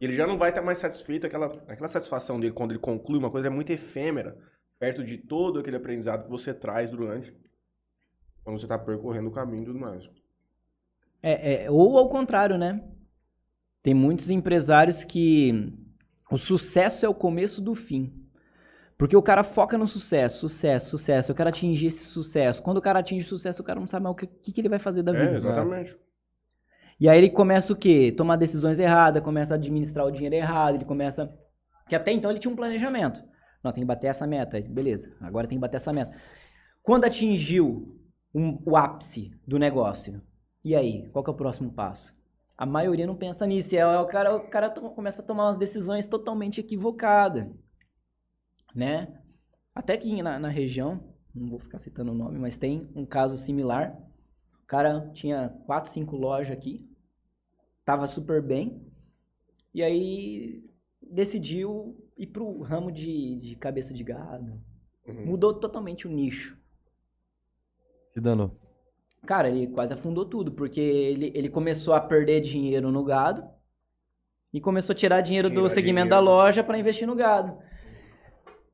Ele 0.00 0.12
já 0.12 0.26
não 0.26 0.38
vai 0.38 0.50
estar 0.50 0.62
mais 0.62 0.78
satisfeito. 0.78 1.26
Aquela, 1.26 1.46
aquela 1.66 1.88
satisfação 1.88 2.38
dele 2.38 2.52
quando 2.52 2.72
ele 2.72 2.78
conclui 2.78 3.18
uma 3.18 3.30
coisa 3.30 3.48
é 3.48 3.50
muito 3.50 3.70
efêmera, 3.70 4.36
perto 4.78 5.02
de 5.02 5.16
todo 5.16 5.58
aquele 5.58 5.76
aprendizado 5.76 6.24
que 6.24 6.30
você 6.30 6.52
traz 6.52 6.90
durante. 6.90 7.34
Quando 8.44 8.58
você 8.58 8.66
está 8.66 8.78
percorrendo 8.78 9.28
o 9.28 9.32
caminho 9.32 9.62
e 9.62 9.66
tudo 9.66 9.78
mais. 9.78 10.08
É, 11.22 11.64
é, 11.64 11.70
ou 11.70 11.98
ao 11.98 12.08
contrário, 12.08 12.56
né? 12.56 12.82
Tem 13.82 13.94
muitos 13.94 14.30
empresários 14.30 15.04
que 15.04 15.72
o 16.30 16.36
sucesso 16.36 17.06
é 17.06 17.08
o 17.08 17.14
começo 17.14 17.60
do 17.60 17.74
fim. 17.74 18.12
Porque 18.96 19.16
o 19.16 19.22
cara 19.22 19.44
foca 19.44 19.78
no 19.78 19.86
sucesso, 19.86 20.40
sucesso, 20.40 20.90
sucesso. 20.90 21.30
Eu 21.30 21.36
quero 21.36 21.48
atingir 21.48 21.86
esse 21.86 22.04
sucesso. 22.04 22.60
Quando 22.60 22.78
o 22.78 22.82
cara 22.82 22.98
atinge 22.98 23.24
o 23.24 23.28
sucesso, 23.28 23.62
o 23.62 23.64
cara 23.64 23.78
não 23.78 23.86
sabe 23.86 24.02
mais 24.02 24.12
o 24.12 24.16
que, 24.16 24.26
que, 24.26 24.60
ele 24.60 24.68
vai 24.68 24.80
fazer 24.80 25.04
da 25.04 25.12
vida. 25.12 25.34
É, 25.34 25.36
exatamente. 25.36 25.96
E 26.98 27.08
aí 27.08 27.16
ele 27.16 27.30
começa 27.30 27.72
o 27.72 27.76
quê? 27.76 28.12
Tomar 28.16 28.34
decisões 28.34 28.80
erradas, 28.80 29.22
começa 29.22 29.54
a 29.54 29.56
administrar 29.56 30.04
o 30.04 30.10
dinheiro 30.10 30.34
errado, 30.34 30.74
ele 30.74 30.84
começa. 30.84 31.32
Que 31.88 31.94
até 31.94 32.10
então 32.10 32.28
ele 32.28 32.40
tinha 32.40 32.52
um 32.52 32.56
planejamento. 32.56 33.22
Não, 33.62 33.72
tem 33.72 33.82
que 33.82 33.86
bater 33.86 34.08
essa 34.08 34.26
meta. 34.26 34.60
Beleza, 34.60 35.14
agora 35.20 35.46
tem 35.46 35.56
que 35.56 35.62
bater 35.62 35.76
essa 35.76 35.92
meta. 35.92 36.12
Quando 36.82 37.04
atingiu 37.04 37.96
um- 38.34 38.60
o 38.66 38.76
ápice 38.76 39.30
do 39.46 39.60
negócio, 39.60 40.20
e 40.68 40.76
aí? 40.76 41.08
Qual 41.08 41.24
que 41.24 41.30
é 41.30 41.32
o 41.32 41.36
próximo 41.36 41.72
passo? 41.72 42.14
A 42.56 42.66
maioria 42.66 43.06
não 43.06 43.16
pensa 43.16 43.46
nisso. 43.46 43.74
E 43.74 43.78
aí 43.78 43.96
o 43.96 44.06
cara, 44.06 44.36
o 44.36 44.50
cara 44.50 44.68
começa 44.68 45.22
a 45.22 45.24
tomar 45.24 45.46
umas 45.46 45.56
decisões 45.56 46.06
totalmente 46.06 46.60
equivocadas. 46.60 47.48
Né? 48.74 49.18
Até 49.74 49.96
que 49.96 50.22
na, 50.22 50.38
na 50.38 50.48
região, 50.48 51.02
não 51.34 51.48
vou 51.48 51.58
ficar 51.58 51.78
citando 51.78 52.12
o 52.12 52.14
nome, 52.14 52.38
mas 52.38 52.58
tem 52.58 52.90
um 52.94 53.06
caso 53.06 53.38
similar. 53.38 53.96
O 54.62 54.66
cara 54.66 55.08
tinha 55.14 55.48
quatro, 55.64 55.90
cinco 55.90 56.16
lojas 56.16 56.54
aqui, 56.54 56.86
tava 57.82 58.06
super 58.06 58.42
bem, 58.42 58.86
e 59.72 59.82
aí 59.82 60.68
decidiu 61.00 61.96
ir 62.14 62.26
pro 62.26 62.60
ramo 62.60 62.92
de, 62.92 63.36
de 63.36 63.56
cabeça 63.56 63.94
de 63.94 64.04
gado. 64.04 64.60
Uhum. 65.06 65.24
Mudou 65.24 65.54
totalmente 65.54 66.06
o 66.06 66.10
nicho. 66.10 66.58
Se 68.12 68.20
danou. 68.20 68.67
Cara, 69.26 69.48
ele 69.48 69.66
quase 69.66 69.92
afundou 69.92 70.24
tudo, 70.24 70.52
porque 70.52 70.80
ele, 70.80 71.32
ele 71.34 71.48
começou 71.48 71.94
a 71.94 72.00
perder 72.00 72.40
dinheiro 72.40 72.90
no 72.90 73.04
gado 73.04 73.44
e 74.52 74.60
começou 74.60 74.92
a 74.92 74.96
tirar 74.96 75.20
dinheiro 75.20 75.50
do 75.50 75.68
segmento 75.68 76.06
dinheiro. 76.06 76.08
da 76.10 76.20
loja 76.20 76.64
para 76.64 76.78
investir 76.78 77.06
no 77.06 77.14
gado. 77.14 77.58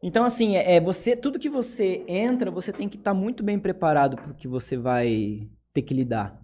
Então, 0.03 0.25
assim, 0.25 0.57
é, 0.57 0.77
é 0.77 0.81
você, 0.81 1.17
tudo 1.17 1.39
que 1.39 1.49
você 1.49 2.05
entra, 2.07 2.51
você 2.51 2.73
tem 2.73 2.89
que 2.89 2.97
estar 2.97 3.15
muito 3.15 3.43
bem 3.43 3.59
preparado 3.59 4.17
para 4.17 4.31
o 4.31 4.35
que 4.35 4.47
você 4.47 4.77
vai 4.77 5.49
ter 5.73 5.83
que 5.83 5.95
lidar. 5.95 6.41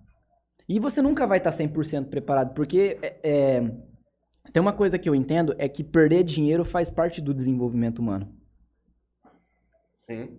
E 0.68 0.78
você 0.81 1.02
nunca 1.02 1.27
vai 1.27 1.39
estar 1.39 1.51
100% 1.51 2.09
preparado, 2.09 2.55
porque 2.55 2.98
é, 3.02 3.20
é, 3.22 3.60
tem 4.52 4.60
uma 4.60 4.72
coisa 4.72 4.98
que 4.98 5.09
eu 5.09 5.14
entendo, 5.14 5.55
é 5.59 5.68
que 5.68 5.85
perder 5.85 6.24
dinheiro 6.24 6.64
faz 6.64 6.89
parte 6.89 7.20
do 7.20 7.35
desenvolvimento 7.35 7.98
humano. 7.98 8.35
Sim. 10.06 10.39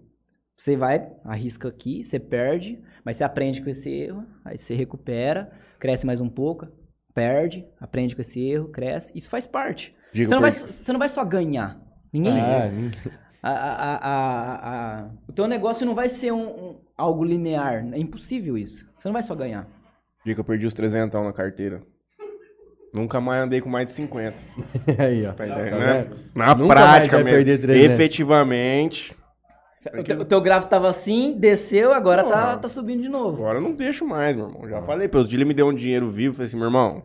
Você 0.61 0.77
vai, 0.77 1.07
arrisca 1.25 1.67
aqui, 1.69 2.03
você 2.03 2.19
perde, 2.19 2.79
mas 3.03 3.17
você 3.17 3.23
aprende 3.23 3.63
com 3.63 3.69
esse 3.71 3.89
erro, 3.89 4.23
aí 4.45 4.59
você 4.59 4.75
recupera, 4.75 5.51
cresce 5.79 6.05
mais 6.05 6.21
um 6.21 6.29
pouco, 6.29 6.67
perde, 7.15 7.65
aprende 7.79 8.15
com 8.15 8.21
esse 8.21 8.39
erro, 8.39 8.67
cresce. 8.67 9.11
Isso 9.15 9.27
faz 9.27 9.47
parte. 9.47 9.91
Você 10.13 10.27
não, 10.27 10.39
vai, 10.39 10.51
você 10.51 10.93
não 10.93 10.99
vai 10.99 11.09
só 11.09 11.25
ganhar. 11.25 11.81
Ninguém. 12.13 12.39
Ah, 12.39 12.67
ninguém- 12.71 12.91
A- 13.41 13.49
a- 13.49 13.95
a- 13.95 14.99
a- 14.99 15.09
o 15.27 15.33
teu 15.33 15.47
negócio 15.47 15.83
não 15.83 15.95
vai 15.95 16.07
ser 16.07 16.31
um, 16.31 16.47
um- 16.47 16.79
algo 16.95 17.23
linear. 17.23 17.83
É 17.91 17.97
impossível 17.97 18.55
isso. 18.55 18.85
Você 18.99 19.07
não 19.07 19.13
vai 19.13 19.23
só 19.23 19.33
ganhar. 19.33 19.67
Dia 20.23 20.35
que 20.35 20.39
eu 20.41 20.45
perdi 20.45 20.67
os 20.67 20.75
300 20.75 21.23
na 21.23 21.33
carteira. 21.33 21.81
Nunca 22.93 23.19
mais 23.19 23.45
andei 23.45 23.61
com 23.61 23.69
mais 23.69 23.87
de 23.87 23.93
50. 23.93 24.37
Aí, 24.99 25.25
ó. 25.25 25.33
Tá 25.33 25.47
Tá 25.47 25.55
né? 25.55 26.07
Na 26.35 26.53
Nunca 26.53 26.75
prática 26.75 27.15
vai 27.15 27.23
mesmo. 27.23 27.37
perder 27.37 27.57
300. 27.57 27.91
Efetivamente. 27.93 29.15
O 29.97 30.03
teu, 30.03 30.19
o 30.19 30.25
teu 30.25 30.41
gráfico 30.41 30.69
tava 30.69 30.89
assim, 30.89 31.35
desceu, 31.37 31.91
agora 31.91 32.23
tá, 32.23 32.29
Porra. 32.29 32.57
tá 32.57 32.69
subindo 32.69 33.01
de 33.01 33.09
novo. 33.09 33.37
Agora 33.37 33.57
eu 33.57 33.61
não 33.63 33.73
deixo 33.73 34.05
mais, 34.05 34.35
meu 34.35 34.47
irmão. 34.47 34.69
Já 34.69 34.81
falei, 34.83 35.07
pelo 35.07 35.27
dia 35.27 35.37
ele 35.37 35.45
me 35.45 35.53
deu 35.53 35.67
um 35.67 35.73
dinheiro 35.73 36.09
vivo. 36.09 36.35
Falei 36.35 36.47
assim, 36.47 36.57
meu 36.57 36.65
irmão, 36.67 37.03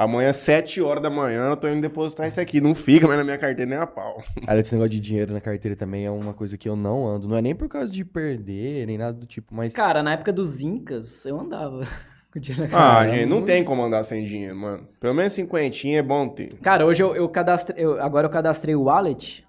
Amanhã, 0.00 0.32
7 0.32 0.80
horas 0.80 1.02
da 1.02 1.10
manhã, 1.10 1.50
eu 1.50 1.56
tô 1.58 1.68
indo 1.68 1.82
depositar 1.82 2.26
isso 2.26 2.40
aqui. 2.40 2.58
Não 2.58 2.74
fica 2.74 3.06
mais 3.06 3.18
na 3.18 3.24
minha 3.24 3.36
carteira 3.36 3.68
nem 3.68 3.78
a 3.78 3.86
pau. 3.86 4.22
Cara, 4.46 4.58
esse 4.58 4.72
negócio 4.74 4.92
de 4.92 4.98
dinheiro 4.98 5.30
na 5.30 5.42
carteira 5.42 5.76
também 5.76 6.06
é 6.06 6.10
uma 6.10 6.32
coisa 6.32 6.56
que 6.56 6.66
eu 6.66 6.74
não 6.74 7.06
ando. 7.06 7.28
Não 7.28 7.36
é 7.36 7.42
nem 7.42 7.54
por 7.54 7.68
causa 7.68 7.92
de 7.92 8.02
perder, 8.02 8.86
nem 8.86 8.96
nada 8.96 9.12
do 9.12 9.26
tipo, 9.26 9.54
mas. 9.54 9.74
Cara, 9.74 10.02
na 10.02 10.14
época 10.14 10.32
dos 10.32 10.62
Incas, 10.62 11.26
eu 11.26 11.38
andava 11.38 11.86
com 12.32 12.40
dinheiro 12.40 12.66
na 12.72 12.78
Ah, 12.98 13.06
gente, 13.08 13.26
não 13.26 13.42
tem 13.42 13.62
como 13.62 13.82
andar 13.82 14.02
sem 14.04 14.24
dinheiro, 14.24 14.56
mano. 14.56 14.88
Pelo 14.98 15.12
menos 15.12 15.34
cinquentinha 15.34 15.98
é 15.98 16.02
bom 16.02 16.26
ter. 16.30 16.54
Cara, 16.62 16.86
hoje 16.86 17.02
eu, 17.02 17.14
eu 17.14 17.28
cadastrei. 17.28 17.84
eu- 17.84 18.00
agora 18.00 18.26
eu 18.26 18.30
cadastrei 18.30 18.74
o 18.74 18.84
wallet. 18.84 19.46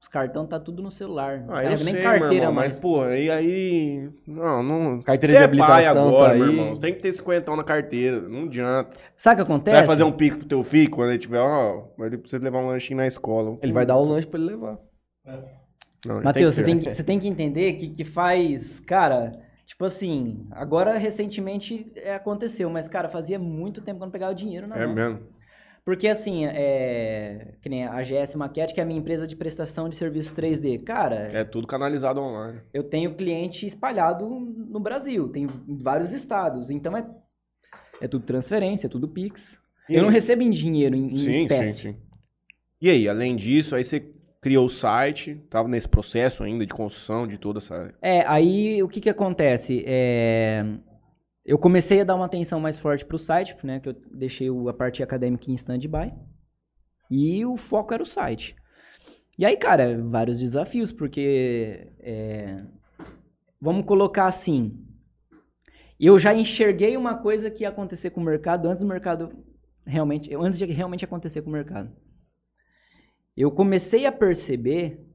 Os 0.00 0.06
cartão 0.06 0.46
tá 0.46 0.60
tudo 0.60 0.80
no 0.80 0.90
celular. 0.92 1.40
Não 1.40 1.54
Ah, 1.54 1.64
eu 1.64 1.70
carrega 1.70 1.84
nem 1.84 1.94
sei, 1.94 2.02
carteira 2.02 2.28
meu 2.28 2.36
irmão, 2.38 2.52
mais. 2.54 2.70
mas, 2.72 2.80
pô, 2.80 3.04
e 3.08 3.30
aí... 3.30 4.08
Não, 4.26 4.62
não... 4.62 5.02
Carteira 5.02 5.26
Você 5.40 5.48
de 5.48 5.54
é 5.54 5.58
pai 5.58 5.86
habilitação 5.86 6.08
agora, 6.08 6.28
tá 6.30 6.34
meu 6.36 6.44
aí. 6.44 6.50
irmão. 6.50 6.74
Você 6.74 6.80
tem 6.80 6.94
que 6.94 7.00
ter 7.02 7.12
cinquentão 7.12 7.56
na 7.56 7.64
carteira. 7.64 8.20
Não 8.28 8.44
adianta. 8.44 8.96
Sabe 9.16 9.42
o 9.42 9.44
que 9.44 9.48
Você 9.48 9.54
acontece? 9.54 9.76
vai 9.76 9.86
fazer 9.86 10.04
um 10.04 10.12
pico 10.12 10.38
pro 10.38 10.46
teu 10.46 10.62
filho 10.62 10.90
quando 10.90 11.10
ele 11.10 11.18
tiver, 11.18 11.40
ó... 11.40 11.84
Ele 11.98 12.16
precisa 12.16 12.42
levar 12.42 12.58
um 12.60 12.68
lanchinho 12.68 12.96
na 12.98 13.08
escola. 13.08 13.58
Ele 13.60 13.72
vai 13.72 13.84
dar 13.84 13.96
o 13.96 14.04
lanche 14.04 14.26
pra 14.28 14.38
ele 14.38 14.50
levar. 14.50 14.78
Ele 15.26 16.22
Matheus, 16.22 16.54
você, 16.54 16.62
tem 16.62 16.78
que, 16.78 16.94
você 16.94 17.02
tem 17.02 17.18
que 17.18 17.26
entender 17.28 17.72
que, 17.72 17.88
que 17.90 18.04
faz. 18.04 18.78
Cara, 18.78 19.32
tipo 19.66 19.84
assim. 19.84 20.46
Agora 20.52 20.96
recentemente 20.96 21.90
é, 21.96 22.14
aconteceu, 22.14 22.70
mas, 22.70 22.88
cara, 22.88 23.08
fazia 23.08 23.36
muito 23.38 23.80
tempo 23.82 23.98
que 23.98 24.02
eu 24.04 24.06
não 24.06 24.12
pegava 24.12 24.32
dinheiro 24.34 24.68
na 24.68 24.76
É 24.78 24.86
mão. 24.86 24.94
mesmo. 24.94 25.18
Porque 25.88 26.06
assim, 26.06 26.44
é. 26.44 27.54
Que 27.62 27.68
nem 27.70 27.86
a 27.86 28.02
GS 28.02 28.34
Maquete, 28.34 28.74
que 28.74 28.80
é 28.80 28.82
a 28.82 28.86
minha 28.86 29.00
empresa 29.00 29.26
de 29.26 29.34
prestação 29.34 29.88
de 29.88 29.96
serviços 29.96 30.34
3D. 30.34 30.84
Cara, 30.84 31.28
É 31.32 31.44
tudo 31.44 31.66
canalizado 31.66 32.20
online. 32.20 32.60
eu 32.74 32.84
tenho 32.84 33.14
cliente 33.14 33.64
espalhado 33.64 34.28
no 34.28 34.78
Brasil, 34.78 35.30
tem 35.30 35.44
em 35.66 35.78
vários 35.78 36.12
estados. 36.12 36.68
Então 36.68 36.94
é. 36.94 37.06
É 38.02 38.06
tudo 38.06 38.26
transferência, 38.26 38.86
é 38.86 38.90
tudo 38.90 39.08
Pix. 39.08 39.58
E 39.88 39.94
eu 39.94 40.02
não 40.02 40.10
aí? 40.10 40.14
recebo 40.16 40.42
em 40.42 40.50
dinheiro, 40.50 40.94
em, 40.94 41.06
em 41.06 41.18
Sim, 41.20 41.32
sim, 41.32 41.42
espécie. 41.44 41.80
sim. 41.80 41.96
E 42.82 42.90
aí, 42.90 43.08
além 43.08 43.34
disso, 43.34 43.74
aí 43.74 43.82
você 43.82 44.12
criou 44.42 44.66
o 44.66 44.68
site, 44.68 45.36
tava 45.48 45.68
nesse 45.68 45.88
processo 45.88 46.44
ainda 46.44 46.66
de 46.66 46.74
construção 46.74 47.26
de 47.26 47.38
toda 47.38 47.60
essa... 47.60 47.94
É, 48.02 48.26
aí 48.26 48.82
o 48.82 48.88
que 48.88 49.00
que 49.00 49.08
acontece? 49.08 49.82
É, 49.86 50.66
eu 51.48 51.56
comecei 51.58 52.02
a 52.02 52.04
dar 52.04 52.14
uma 52.14 52.26
atenção 52.26 52.60
mais 52.60 52.76
forte 52.78 53.06
pro 53.06 53.18
site, 53.18 53.56
né? 53.64 53.80
Que 53.80 53.88
eu 53.88 53.96
deixei 54.12 54.50
o- 54.50 54.68
a 54.68 54.74
parte 54.74 55.02
acadêmica 55.02 55.50
em 55.50 55.54
stand-by. 55.54 56.12
E 57.10 57.42
o 57.46 57.56
foco 57.56 57.94
era 57.94 58.02
o 58.02 58.06
site. 58.06 58.54
E 59.38 59.46
aí, 59.46 59.56
cara, 59.56 59.98
vários 60.02 60.38
desafios, 60.38 60.92
porque... 60.92 61.90
é, 62.00 62.62
vamos 63.58 63.86
colocar 63.86 64.26
assim... 64.26 64.84
Eu 65.98 66.18
já 66.18 66.34
enxerguei 66.34 66.98
uma 66.98 67.16
coisa 67.16 67.50
que 67.50 67.62
ia 67.62 67.70
acontecer 67.70 68.10
com 68.10 68.20
o 68.20 68.24
mercado 68.24 68.68
antes 68.68 68.82
do 68.82 68.88
mercado 68.88 69.32
realmente... 69.86 70.34
Antes 70.34 70.58
de 70.58 70.66
realmente 70.66 71.06
acontecer 71.06 71.40
com 71.40 71.48
o 71.48 71.52
mercado. 71.54 71.90
Eu 73.34 73.50
comecei 73.50 74.04
a 74.04 74.12
perceber 74.12 75.07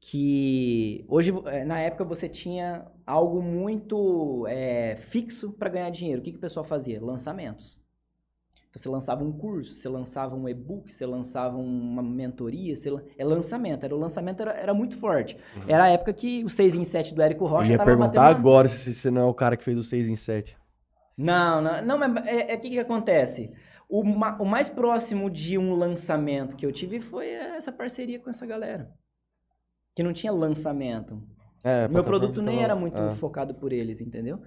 que 0.00 1.04
hoje 1.08 1.32
eh, 1.46 1.64
na 1.64 1.80
época 1.80 2.04
você 2.04 2.28
tinha 2.28 2.86
algo 3.06 3.42
muito 3.42 4.46
eh, 4.48 4.96
fixo 4.96 5.52
para 5.52 5.68
ganhar 5.68 5.90
dinheiro. 5.90 6.20
O 6.20 6.24
que, 6.24 6.30
que 6.32 6.38
o 6.38 6.40
pessoal 6.40 6.64
fazia? 6.64 7.02
Lançamentos. 7.02 7.80
Então, 8.70 8.80
Você 8.82 8.88
lançava 8.88 9.24
um 9.24 9.32
curso, 9.32 9.72
você 9.74 9.88
lançava 9.88 10.36
um 10.36 10.48
e-book, 10.48 10.92
você 10.92 11.04
lançava 11.06 11.56
uma 11.56 12.02
mentoria, 12.02 12.76
você... 12.76 12.90
é 13.16 13.24
lançamento. 13.24 13.84
Era, 13.84 13.94
o 13.94 13.98
lançamento 13.98 14.40
era, 14.42 14.52
era 14.52 14.74
muito 14.74 14.96
forte. 14.96 15.36
Era 15.66 15.84
a 15.84 15.88
época 15.88 16.12
que 16.12 16.44
o 16.44 16.48
6 16.50 16.74
em 16.74 16.84
7 16.84 17.14
do 17.14 17.22
Érico 17.22 17.44
Eu 17.44 17.48
Rocha 17.48 17.72
ia 17.72 17.78
tava 17.78 17.90
perguntar 17.90 18.22
na- 18.22 18.28
agora 18.28 18.68
se 18.68 18.94
você 18.94 19.10
não 19.10 19.22
é 19.22 19.24
o 19.24 19.34
cara 19.34 19.56
que 19.56 19.64
fez 19.64 19.76
o 19.78 19.82
6 19.84 20.06
em 20.06 20.16
7. 20.16 20.56
Não, 21.16 21.60
não, 21.60 21.84
não, 21.84 21.98
mas 21.98 22.24
é 22.26 22.54
o 22.54 22.60
que, 22.60 22.70
que 22.70 22.78
acontece? 22.78 23.50
O, 23.88 24.04
ma- 24.04 24.36
o 24.40 24.44
mais 24.44 24.68
próximo 24.68 25.28
de 25.30 25.58
um 25.58 25.74
lançamento 25.74 26.54
que 26.54 26.64
eu 26.64 26.70
tive 26.70 27.00
foi 27.00 27.28
essa 27.30 27.72
parceria 27.72 28.20
com 28.20 28.30
essa 28.30 28.46
galera. 28.46 28.92
Que 29.98 30.02
não 30.04 30.12
tinha 30.12 30.30
lançamento. 30.30 31.20
É, 31.64 31.88
Meu 31.88 32.04
produto 32.04 32.40
nem 32.40 32.54
tava- 32.58 32.64
era 32.66 32.76
muito 32.76 32.96
é. 32.96 33.16
focado 33.16 33.52
por 33.52 33.72
eles, 33.72 34.00
entendeu? 34.00 34.40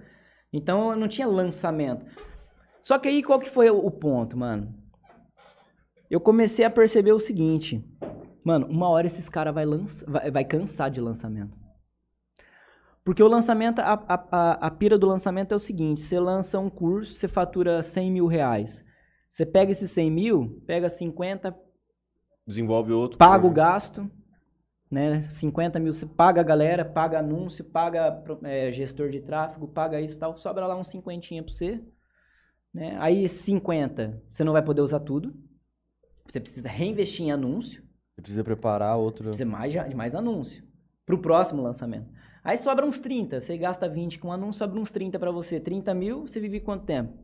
Então 0.50 0.92
eu 0.92 0.96
não 0.96 1.06
tinha 1.06 1.26
lançamento. 1.26 2.06
Só 2.80 2.98
que 2.98 3.06
aí 3.06 3.22
qual 3.22 3.38
que 3.38 3.50
foi 3.50 3.68
o 3.68 3.90
ponto, 3.90 4.34
mano? 4.34 4.74
Eu 6.10 6.20
comecei 6.22 6.64
a 6.64 6.70
perceber 6.70 7.12
o 7.12 7.20
seguinte, 7.20 7.84
mano, 8.42 8.66
uma 8.66 8.88
hora 8.88 9.06
esses 9.06 9.28
caras 9.28 9.52
vai, 9.52 9.66
lança, 9.66 10.10
vai, 10.10 10.30
vai 10.30 10.42
cansar 10.42 10.90
de 10.90 11.02
lançamento. 11.02 11.54
Porque 13.04 13.22
o 13.22 13.28
lançamento, 13.28 13.78
a, 13.80 13.92
a, 14.08 14.26
a, 14.32 14.52
a 14.68 14.70
pira 14.70 14.96
do 14.96 15.06
lançamento 15.06 15.52
é 15.52 15.54
o 15.54 15.60
seguinte, 15.60 16.00
você 16.00 16.18
lança 16.18 16.58
um 16.58 16.70
curso, 16.70 17.12
você 17.12 17.28
fatura 17.28 17.82
100 17.82 18.10
mil 18.10 18.26
reais. 18.26 18.82
Você 19.28 19.44
pega 19.44 19.70
esses 19.70 19.90
100 19.90 20.10
mil, 20.10 20.62
pega 20.66 20.88
50, 20.88 21.54
Desenvolve 22.46 22.92
outro. 22.92 23.18
paga 23.18 23.46
o 23.46 23.50
gasto, 23.50 24.10
né? 24.92 25.22
50 25.22 25.80
mil 25.80 25.92
você 25.92 26.04
paga 26.04 26.42
a 26.42 26.44
galera, 26.44 26.84
paga 26.84 27.18
anúncio, 27.18 27.64
paga 27.64 28.22
é, 28.44 28.70
gestor 28.70 29.08
de 29.08 29.20
tráfego, 29.22 29.66
paga 29.66 29.98
isso 30.00 30.16
e 30.16 30.18
tal, 30.18 30.36
sobra 30.36 30.66
lá 30.66 30.76
uns 30.76 30.88
50 30.88 31.26
pra 31.42 31.52
você. 31.52 31.82
Né? 32.74 32.96
Aí 33.00 33.24
esses 33.24 33.40
50 33.40 34.22
você 34.28 34.44
não 34.44 34.52
vai 34.52 34.62
poder 34.62 34.82
usar 34.82 35.00
tudo. 35.00 35.34
Você 36.26 36.38
precisa 36.38 36.68
reinvestir 36.68 37.24
em 37.24 37.32
anúncio, 37.32 37.82
Você 38.14 38.20
precisa 38.22 38.44
preparar 38.44 38.96
você 38.96 39.02
outro. 39.02 39.24
precisa 39.24 39.46
mais, 39.46 39.72
de 39.72 39.94
mais 39.94 40.14
anúncio 40.14 40.62
pro 41.06 41.18
próximo 41.18 41.62
lançamento. 41.62 42.08
Aí 42.44 42.58
sobra 42.58 42.84
uns 42.84 42.98
30, 42.98 43.40
você 43.40 43.56
gasta 43.56 43.88
20 43.88 44.18
com 44.18 44.30
anúncio, 44.30 44.58
sobra 44.58 44.78
uns 44.78 44.90
30 44.90 45.18
pra 45.18 45.30
você. 45.30 45.58
30 45.58 45.94
mil, 45.94 46.26
você 46.26 46.38
vive 46.38 46.60
quanto 46.60 46.84
tempo? 46.84 47.16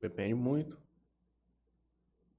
Depende 0.00 0.34
muito. 0.34 0.78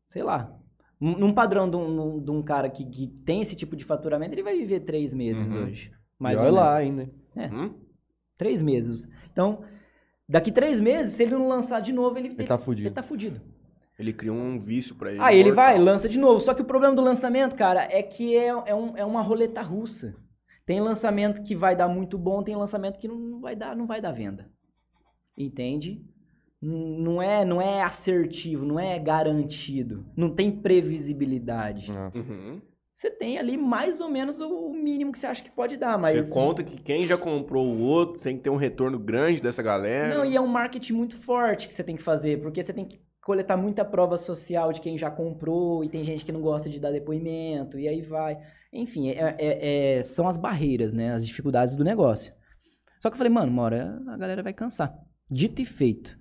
sei 0.09 0.21
lá. 0.23 0.60
Num 1.01 1.33
padrão 1.33 1.67
de 1.67 1.75
um, 1.75 2.19
de 2.23 2.29
um 2.29 2.43
cara 2.43 2.69
que, 2.69 2.85
que 2.85 3.07
tem 3.25 3.41
esse 3.41 3.55
tipo 3.55 3.75
de 3.75 3.83
faturamento, 3.83 4.35
ele 4.35 4.43
vai 4.43 4.55
viver 4.55 4.81
três 4.81 5.13
meses 5.15 5.49
Uhum. 5.51 5.63
hoje. 5.63 5.91
E 6.19 6.23
Mais 6.23 6.39
olha 6.39 6.49
ou 6.49 6.55
lá 6.55 6.75
ainda. 6.77 7.09
Hum? 7.35 7.73
Três 8.37 8.61
meses. 8.61 9.07
Então, 9.31 9.63
daqui 10.29 10.51
três 10.51 10.79
meses, 10.79 11.13
se 11.13 11.23
ele 11.23 11.33
não 11.33 11.47
lançar 11.47 11.79
de 11.81 11.91
novo, 11.91 12.19
ele, 12.19 12.27
Ele 12.27 12.43
tá 12.45 12.57
fudido. 12.59 12.87
ele 12.87 12.93
tá 12.93 13.01
fudido. 13.01 13.41
Ele 13.97 14.13
criou 14.13 14.35
um 14.35 14.59
vício 14.59 14.93
pra 14.95 15.11
ele. 15.11 15.19
Aí 15.21 15.39
ele 15.39 15.49
mortal. 15.51 15.65
vai, 15.65 15.79
lança 15.79 16.07
de 16.07 16.19
novo. 16.19 16.39
Só 16.39 16.53
que 16.53 16.61
o 16.61 16.65
problema 16.65 16.95
do 16.95 17.01
lançamento, 17.01 17.55
cara, 17.55 17.81
é 17.91 18.03
que 18.03 18.35
é, 18.35 18.47
é, 18.47 18.75
um- 18.75 18.95
é 18.95 19.03
uma 19.05 19.21
roleta 19.21 19.61
russa. 19.61 20.15
Tem 20.67 20.79
lançamento 20.79 21.41
que 21.41 21.55
vai 21.55 21.75
dar 21.75 21.87
muito 21.87 22.15
bom, 22.17 22.43
tem 22.43 22.55
lançamento 22.55 22.99
que 22.99 23.07
não 23.07 23.39
vai 23.39 23.55
dar, 23.55 23.75
não 23.75 23.87
vai 23.87 23.99
dar 23.99 24.11
venda. 24.11 24.49
Entende? 25.37 26.03
Não 26.61 27.21
é, 27.21 27.43
não 27.43 27.59
é 27.61 27.81
assertivo, 27.81 28.65
não 28.65 28.79
é 28.79 28.99
garantido. 28.99 30.05
Não 30.15 30.29
tem 30.29 30.51
previsibilidade. 30.51 31.91
Uhum. 31.91 32.61
Você 32.95 33.09
tem 33.09 33.39
ali 33.39 33.57
mais 33.57 33.99
ou 33.99 34.07
menos 34.07 34.39
o 34.39 34.69
mínimo 34.71 35.11
que 35.11 35.17
você 35.17 35.25
acha 35.25 35.41
que 35.41 35.49
pode 35.49 35.75
dar, 35.75 35.97
mas... 35.97 36.27
Você 36.27 36.31
conta 36.31 36.63
que 36.63 36.79
quem 36.79 37.07
já 37.07 37.17
comprou 37.17 37.65
o 37.65 37.79
outro 37.79 38.21
tem 38.21 38.37
que 38.37 38.43
ter 38.43 38.51
um 38.51 38.57
retorno 38.57 38.99
grande 38.99 39.41
dessa 39.41 39.63
galera. 39.63 40.13
Não, 40.13 40.23
e 40.23 40.35
é 40.35 40.41
um 40.41 40.45
marketing 40.45 40.93
muito 40.93 41.15
forte 41.15 41.67
que 41.67 41.73
você 41.73 41.83
tem 41.83 41.95
que 41.95 42.03
fazer, 42.03 42.39
porque 42.39 42.61
você 42.61 42.71
tem 42.71 42.85
que 42.85 43.01
coletar 43.23 43.57
muita 43.57 43.83
prova 43.83 44.19
social 44.19 44.71
de 44.71 44.81
quem 44.81 44.99
já 44.99 45.09
comprou, 45.09 45.83
e 45.83 45.89
tem 45.89 46.03
gente 46.03 46.23
que 46.23 46.31
não 46.31 46.41
gosta 46.41 46.69
de 46.69 46.79
dar 46.79 46.91
depoimento, 46.91 47.79
e 47.79 47.87
aí 47.87 48.01
vai. 48.03 48.37
Enfim, 48.71 49.09
é- 49.09 49.35
é- 49.39 49.97
é- 49.97 50.03
são 50.03 50.27
as 50.27 50.37
barreiras, 50.37 50.93
né? 50.93 51.11
As 51.11 51.25
dificuldades 51.25 51.75
do 51.75 51.83
negócio. 51.83 52.31
Só 52.99 53.09
que 53.09 53.15
eu 53.15 53.17
falei, 53.17 53.33
mano, 53.33 53.51
uma 53.51 53.63
hora 53.63 53.99
a 54.09 54.17
galera 54.17 54.43
vai 54.43 54.53
cansar. 54.53 54.93
Dito 55.27 55.59
e 55.59 55.65
feito. 55.65 56.20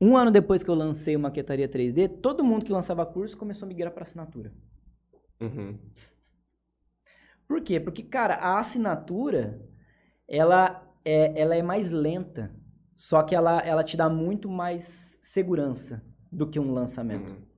Um 0.00 0.16
ano 0.16 0.30
depois 0.30 0.62
que 0.62 0.70
eu 0.70 0.74
lancei 0.74 1.14
o 1.14 1.20
Maquetaria 1.20 1.68
3D, 1.68 2.20
todo 2.22 2.42
mundo 2.42 2.64
que 2.64 2.72
lançava 2.72 3.04
curso 3.04 3.36
começou 3.36 3.66
a 3.66 3.68
migrar 3.68 3.92
para 3.92 4.04
assinatura. 4.04 4.52
Uhum. 5.40 5.78
Por 7.46 7.60
quê? 7.60 7.78
Porque, 7.78 8.02
cara, 8.02 8.34
a 8.36 8.58
assinatura, 8.58 9.60
ela 10.26 10.88
é, 11.04 11.40
ela 11.40 11.54
é 11.54 11.62
mais 11.62 11.90
lenta, 11.90 12.54
só 12.96 13.22
que 13.22 13.34
ela, 13.34 13.60
ela 13.60 13.84
te 13.84 13.96
dá 13.96 14.08
muito 14.08 14.48
mais 14.48 15.18
segurança 15.20 16.02
do 16.30 16.48
que 16.48 16.58
um 16.58 16.72
lançamento. 16.72 17.32
Uhum. 17.32 17.49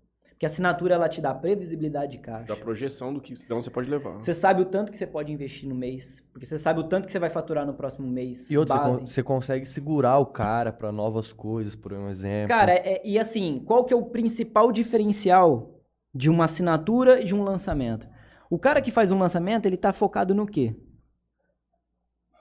Porque 0.43 0.47
a 0.47 0.49
assinatura, 0.55 0.97
ela 0.97 1.09
te 1.09 1.21
dá 1.21 1.33
previsibilidade 1.33 2.11
de 2.13 2.19
caixa. 2.19 2.53
Da 2.53 2.57
projeção 2.57 3.15
do 3.15 3.21
que 3.21 3.33
de 3.33 3.53
onde 3.53 3.65
você 3.65 3.71
pode 3.71 3.89
levar. 3.89 4.15
Você 4.17 4.35
sabe 4.35 4.61
o 4.61 4.65
tanto 4.65 4.91
que 4.91 4.99
você 4.99 5.07
pode 5.07 5.31
investir 5.31 5.69
no 5.69 5.75
mês, 5.77 6.19
porque 6.33 6.45
você 6.45 6.59
sabe 6.59 6.81
o 6.81 6.83
tanto 6.89 7.07
que 7.07 7.13
você 7.13 7.19
vai 7.21 7.31
faturar 7.31 7.65
no 7.65 7.75
próximo 7.75 8.09
mês, 8.09 8.51
E 8.51 8.59
outro, 8.59 8.75
você, 8.75 8.81
base. 8.83 9.01
con- 9.03 9.07
você 9.07 9.23
consegue 9.23 9.67
segurar 9.67 10.19
o 10.19 10.27
cara 10.27 10.73
pra 10.73 10.91
novas 10.91 11.33
coisas, 11.33 11.77
por 11.77 11.93
um 11.93 12.09
exemplo. 12.09 12.49
Cara, 12.49 12.73
é- 12.73 13.01
e 13.07 13.21
assim, 13.21 13.63
qual 13.65 13.85
que 13.85 13.95
é 13.95 13.97
o 13.97 14.07
principal 14.07 14.73
diferencial 14.73 15.81
de 16.13 16.29
uma 16.29 16.47
assinatura 16.47 17.21
e 17.21 17.25
de 17.25 17.37
um 17.37 17.45
lançamento? 17.45 18.09
O 18.51 18.59
cara 18.59 18.83
que 18.83 18.91
faz 18.91 19.13
um 19.13 19.19
lançamento, 19.19 19.67
ele 19.67 19.77
tá 19.77 19.93
focado 19.93 20.35
no 20.35 20.45
quê? 20.45 20.75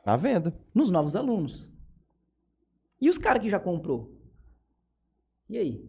Na 0.03 0.15
venda. 0.15 0.52
nos 0.73 0.90
novos 0.90 1.15
alunos. 1.15 1.69
E 2.99 3.11
os 3.11 3.19
caras 3.19 3.44
que 3.44 3.49
já 3.52 3.60
comprou? 3.60 4.11
E 5.48 5.56
aí? 5.56 5.88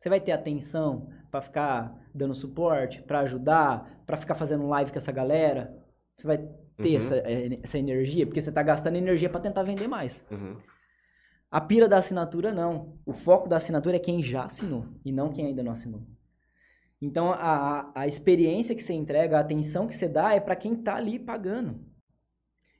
Você 0.00 0.08
vai 0.08 0.20
ter 0.20 0.32
atenção 0.32 1.08
pra 1.36 1.42
ficar 1.42 1.94
dando 2.14 2.34
suporte, 2.34 3.02
pra 3.02 3.20
ajudar, 3.20 4.02
pra 4.06 4.16
ficar 4.16 4.34
fazendo 4.34 4.66
live 4.68 4.90
com 4.90 4.98
essa 4.98 5.12
galera? 5.12 5.76
Você 6.16 6.26
vai 6.26 6.38
ter 6.38 6.90
Uhum. 6.90 6.96
essa, 6.96 7.16
eh, 7.18 7.60
essa 7.62 7.78
energia? 7.78 8.26
Porque 8.26 8.40
você 8.40 8.50
tá 8.52 8.62
gastando 8.62 8.96
energia 8.96 9.28
pra 9.28 9.40
tentar 9.40 9.62
vender 9.62 9.86
mais. 9.86 10.24
Uhum. 10.30 10.56
A 11.50 11.60
pira 11.60 11.88
da 11.88 11.98
assinatura, 11.98 12.52
não. 12.52 12.98
O 13.04 13.12
foco 13.12 13.48
da 13.48 13.56
assinatura 13.56 13.96
é 13.96 13.98
quem 14.00 14.22
já 14.22 14.44
assinou 14.44 14.86
e 15.04 15.12
não 15.12 15.30
quem 15.30 15.46
ainda 15.46 15.62
não 15.62 15.72
assinou. 15.72 16.02
Então, 17.00 17.30
a, 17.32 17.90
a- 17.94 18.06
experiência 18.06 18.74
que 18.74 18.82
você 18.82 18.94
entrega, 18.94 19.36
a 19.36 19.40
atenção 19.40 19.86
que 19.86 19.94
você 19.94 20.08
dá 20.08 20.34
é 20.34 20.40
para 20.40 20.56
quem 20.56 20.74
tá 20.74 20.96
ali 20.96 21.18
pagando. 21.18 21.84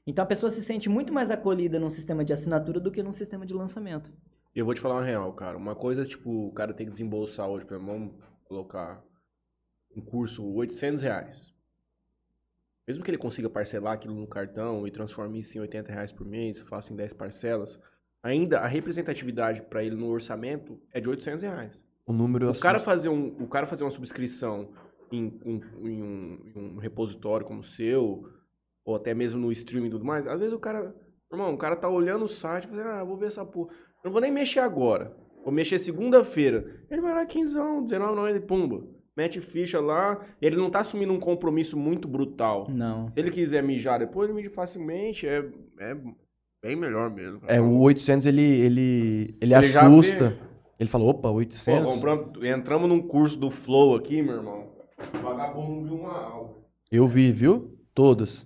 Então, 0.05 0.23
a 0.23 0.27
pessoa 0.27 0.49
se 0.49 0.63
sente 0.63 0.89
muito 0.89 1.13
mais 1.13 1.29
acolhida 1.29 1.79
num 1.79 1.89
sistema 1.89 2.25
de 2.25 2.33
assinatura 2.33 2.79
do 2.79 2.91
que 2.91 3.03
num 3.03 3.13
sistema 3.13 3.45
de 3.45 3.53
lançamento. 3.53 4.11
Eu 4.55 4.65
vou 4.65 4.73
te 4.73 4.81
falar 4.81 4.95
uma 4.95 5.05
real, 5.05 5.31
cara. 5.33 5.55
Uma 5.57 5.75
coisa, 5.75 6.03
tipo, 6.03 6.47
o 6.47 6.51
cara 6.51 6.73
tem 6.73 6.87
que 6.87 6.91
desembolsar 6.91 7.47
hoje, 7.47 7.65
vamos 7.69 8.13
colocar 8.47 9.03
um 9.95 10.01
curso 10.01 10.45
800 10.45 11.01
reais. 11.01 11.53
Mesmo 12.87 13.03
que 13.03 13.11
ele 13.11 13.17
consiga 13.17 13.49
parcelar 13.49 13.93
aquilo 13.93 14.15
no 14.15 14.27
cartão 14.27 14.87
e 14.87 14.91
transforme 14.91 15.39
isso 15.39 15.57
em 15.57 15.61
80 15.61 15.91
reais 15.91 16.11
por 16.13 16.25
mês, 16.25 16.61
faça 16.61 16.93
em 16.93 16.95
10 16.95 17.13
parcelas, 17.13 17.77
ainda 18.23 18.59
a 18.59 18.67
representatividade 18.67 19.61
para 19.63 19.83
ele 19.83 19.95
no 19.95 20.07
orçamento 20.07 20.79
é 20.93 21.01
de 21.01 21.09
800 21.09 21.41
reais. 21.41 21.79
O 22.05 22.13
número 22.13 22.49
O 22.49 22.57
cara, 22.59 22.79
fazer 22.79 23.09
um, 23.09 23.35
o 23.43 23.47
cara 23.47 23.67
fazer 23.67 23.83
uma 23.83 23.91
subscrição 23.91 24.71
em, 25.11 25.25
um- 25.45 25.61
em 25.85 26.01
um, 26.01 26.41
em 26.45 26.59
um 26.75 26.77
repositório 26.77 27.45
como 27.45 27.59
o 27.59 27.63
seu, 27.63 28.23
ou 28.85 28.95
até 28.95 29.13
mesmo 29.13 29.39
no 29.41 29.51
streaming 29.51 29.87
e 29.87 29.91
tudo 29.91 30.05
mais, 30.05 30.25
às 30.25 30.39
vezes 30.39 30.53
o 30.53 30.59
cara. 30.59 30.95
Irmão, 31.29 31.53
o 31.53 31.57
cara 31.57 31.75
tá 31.75 31.89
olhando 31.89 32.23
o 32.23 32.29
site 32.29 32.63
e 32.63 32.67
fala, 32.69 33.01
ah, 33.01 33.03
vou 33.03 33.17
ver 33.17 33.25
essa 33.27 33.45
porra. 33.45 33.73
Eu 33.73 34.05
não 34.05 34.11
vou 34.13 34.21
nem 34.21 34.31
mexer 34.31 34.61
agora. 34.61 35.13
Vou 35.47 35.53
mexer 35.53 35.79
segunda-feira. 35.79 36.65
Ele 36.91 36.99
vai 36.99 37.13
lá 37.13 37.25
15, 37.25 37.53
19, 37.83 38.15
não, 38.17 38.27
ele 38.27 38.41
pumba. 38.41 38.83
Mete 39.15 39.39
ficha 39.39 39.79
lá. 39.79 40.19
Ele 40.41 40.57
não 40.57 40.69
tá 40.69 40.81
assumindo 40.81 41.13
um 41.13 41.19
compromisso 41.21 41.77
muito 41.79 42.05
brutal. 42.05 42.67
Não. 42.69 43.09
Se 43.13 43.17
ele 43.17 43.31
quiser 43.31 43.63
mijar 43.63 43.97
depois, 43.97 44.27
ele 44.29 44.35
mija 44.35 44.49
facilmente. 44.49 45.25
É, 45.25 45.45
é 45.79 45.95
bem 46.61 46.75
melhor 46.75 47.09
mesmo. 47.09 47.39
cara. 47.39 47.53
É, 47.55 47.61
o 47.61 47.79
800 47.79 48.25
ele, 48.27 48.41
ele, 48.41 49.37
ele, 49.39 49.55
Ele 49.55 49.55
assusta. 49.55 50.37
Ele 50.77 50.89
falou, 50.89 51.11
opa, 51.11 51.29
Pô, 51.29 51.35
800? 51.35 51.93
compramos- 51.93 52.43
entramos 52.43 52.89
num 52.89 53.01
curso 53.01 53.39
do 53.39 53.49
Flow 53.49 53.95
aqui, 53.95 54.21
meu 54.21 54.35
irmão. 54.35 54.67
O 55.17 55.17
vagabundo 55.23 55.71
não 55.75 55.83
viu 55.85 55.95
uma 55.95 56.11
aula. 56.25 56.55
Eu 56.91 57.07
vi, 57.07 57.31
viu? 57.31 57.79
Todos. 57.95 58.45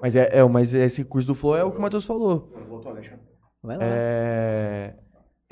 Mas, 0.00 0.16
é, 0.16 0.30
é, 0.38 0.42
mas 0.48 0.72
esse 0.72 1.04
curso 1.04 1.28
do 1.28 1.34
Flow 1.34 1.54
é 1.54 1.62
o 1.62 1.70
que 1.70 1.76
o 1.76 1.80
Matheus 1.82 2.06
falou. 2.06 2.50
Toalete, 2.82 3.10
cara. 3.10 3.20
Vai 3.62 3.76
lá. 3.76 3.84
É, 3.84 4.94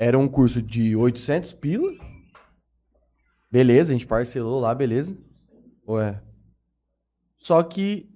era 0.03 0.17
um 0.17 0.27
curso 0.27 0.63
de 0.63 0.95
800 0.95 1.53
pila. 1.53 1.91
Beleza, 3.51 3.91
a 3.91 3.93
gente 3.93 4.07
parcelou 4.07 4.59
lá, 4.59 4.73
beleza. 4.73 5.15
Ué. 5.87 6.19
Só 7.37 7.61
que 7.61 8.09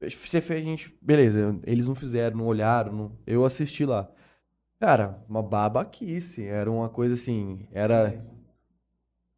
você 0.00 0.40
fez, 0.40 0.60
a 0.60 0.64
gente, 0.64 0.96
beleza, 1.02 1.58
eles 1.64 1.86
não 1.86 1.94
fizeram, 1.96 2.36
não 2.36 2.46
olharam, 2.46 2.92
não- 2.92 3.18
eu 3.26 3.44
assisti 3.44 3.84
lá. 3.84 4.08
Cara, 4.78 5.20
uma 5.28 5.42
babaquice, 5.42 6.44
era 6.44 6.70
uma 6.70 6.88
coisa 6.88 7.14
assim, 7.14 7.66
era 7.72 8.24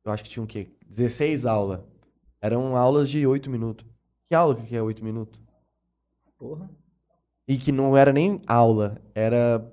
eu 0.04 0.12
acho 0.12 0.22
que 0.22 0.28
tinha 0.30 0.42
o 0.42 0.46
quê? 0.46 0.70
16 0.86 1.46
aulas. 1.46 1.80
Eram 2.42 2.76
aulas 2.76 3.08
de 3.08 3.26
8 3.26 3.48
minutos. 3.48 3.86
Que 4.28 4.34
aula 4.34 4.54
que 4.54 4.76
é 4.76 4.82
8 4.82 5.02
minutos? 5.02 5.40
Porra. 6.36 6.68
E 7.46 7.56
que 7.58 7.70
não 7.70 7.96
era 7.96 8.12
nem 8.12 8.40
aula, 8.46 9.00
era 9.14 9.70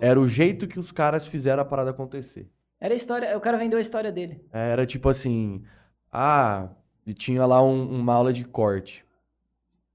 era 0.00 0.20
o 0.20 0.28
jeito 0.28 0.68
que 0.68 0.78
os 0.78 0.92
caras 0.92 1.26
fizeram 1.26 1.62
a 1.62 1.66
parada 1.66 1.90
acontecer. 1.90 2.48
Era 2.80 2.94
a 2.94 2.96
história, 2.96 3.36
o 3.36 3.40
cara 3.40 3.58
vendeu 3.58 3.78
a 3.78 3.82
história 3.82 4.12
dele. 4.12 4.40
Era 4.52 4.86
tipo 4.86 5.08
assim, 5.08 5.64
ah, 6.12 6.68
e 7.04 7.12
tinha 7.12 7.44
lá 7.44 7.62
um- 7.62 7.90
uma 8.00 8.14
aula 8.14 8.32
de 8.32 8.44
corte. 8.44 9.04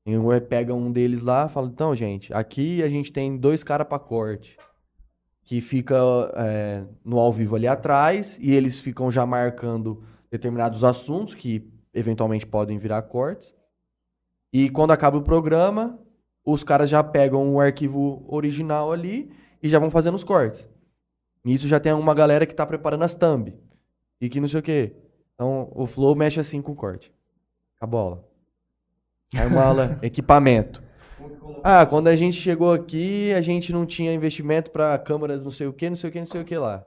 E 0.05 0.17
o 0.17 0.41
pega 0.41 0.73
um 0.73 0.91
deles 0.91 1.21
lá, 1.21 1.47
fala, 1.47 1.67
então, 1.67 1.95
gente, 1.95 2.33
aqui 2.33 2.83
a 2.83 2.89
gente 2.89 3.13
tem 3.13 3.37
dois 3.37 3.63
caras 3.63 3.87
pra 3.87 3.97
corte. 3.97 4.57
Que 5.45 5.61
fica 5.61 5.95
é, 6.35 6.83
no 7.03 7.19
ao 7.19 7.31
vivo 7.31 7.55
ali 7.55 7.67
atrás, 7.67 8.37
e 8.41 8.51
eles 8.53 8.79
ficam 8.79 9.09
já 9.11 9.25
marcando 9.25 10.03
determinados 10.29 10.83
assuntos 10.83 11.35
que 11.35 11.69
eventualmente 11.93 12.45
podem 12.45 12.77
virar 12.77 13.01
cortes. 13.03 13.53
E 14.51 14.69
quando 14.69 14.91
acaba 14.91 15.17
o 15.17 15.23
programa, 15.23 15.99
os 16.45 16.63
caras 16.63 16.89
já 16.89 17.03
pegam 17.03 17.53
o 17.53 17.59
arquivo 17.59 18.25
original 18.27 18.91
ali 18.91 19.31
e 19.61 19.69
já 19.69 19.79
vão 19.79 19.89
fazendo 19.89 20.15
os 20.15 20.23
cortes. 20.23 20.69
Nisso 21.43 21.67
já 21.67 21.79
tem 21.79 21.93
uma 21.93 22.13
galera 22.13 22.45
que 22.45 22.55
tá 22.55 22.65
preparando 22.65 23.03
as 23.03 23.13
thumb. 23.13 23.53
E 24.19 24.29
que 24.29 24.39
não 24.39 24.47
sei 24.47 24.59
o 24.59 24.63
quê. 24.63 24.93
Então, 25.35 25.69
o 25.73 25.85
Flow 25.85 26.15
mexe 26.15 26.39
assim 26.39 26.61
com 26.61 26.71
o 26.71 26.75
corte. 26.75 27.11
A 27.79 27.85
bola. 27.85 28.23
Aí 29.33 29.47
uma 29.47 29.63
aula, 29.63 29.99
equipamento. 30.03 30.81
Ah, 31.63 31.85
quando 31.85 32.07
a 32.07 32.15
gente 32.15 32.39
chegou 32.39 32.71
aqui, 32.71 33.33
a 33.33 33.41
gente 33.41 33.71
não 33.71 33.85
tinha 33.85 34.13
investimento 34.13 34.71
para 34.71 34.97
câmeras 34.97 35.43
não 35.43 35.51
sei 35.51 35.67
o 35.67 35.73
que, 35.73 35.89
não 35.89 35.95
sei 35.95 36.09
o 36.09 36.13
que, 36.13 36.19
não 36.19 36.27
sei 36.27 36.41
o 36.41 36.45
que 36.45 36.57
lá. 36.57 36.85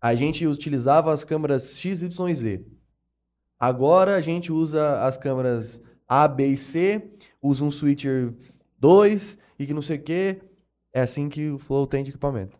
A 0.00 0.14
gente 0.14 0.46
utilizava 0.46 1.12
as 1.12 1.24
câmeras 1.24 1.78
X, 1.78 2.02
Y 2.02 2.28
e 2.28 2.34
Z. 2.34 2.64
Agora 3.58 4.14
a 4.14 4.20
gente 4.20 4.52
usa 4.52 5.00
as 5.00 5.16
câmeras 5.16 5.82
A, 6.06 6.28
B 6.28 6.46
e 6.46 6.56
C, 6.56 7.10
usa 7.42 7.64
um 7.64 7.70
switcher 7.70 8.32
2 8.78 9.38
e 9.58 9.66
que 9.66 9.74
não 9.74 9.82
sei 9.82 9.96
o 9.98 10.02
que. 10.02 10.40
É 10.92 11.00
assim 11.02 11.28
que 11.28 11.50
o 11.50 11.58
Flow 11.58 11.86
tem 11.86 12.02
de 12.02 12.10
equipamento. 12.10 12.56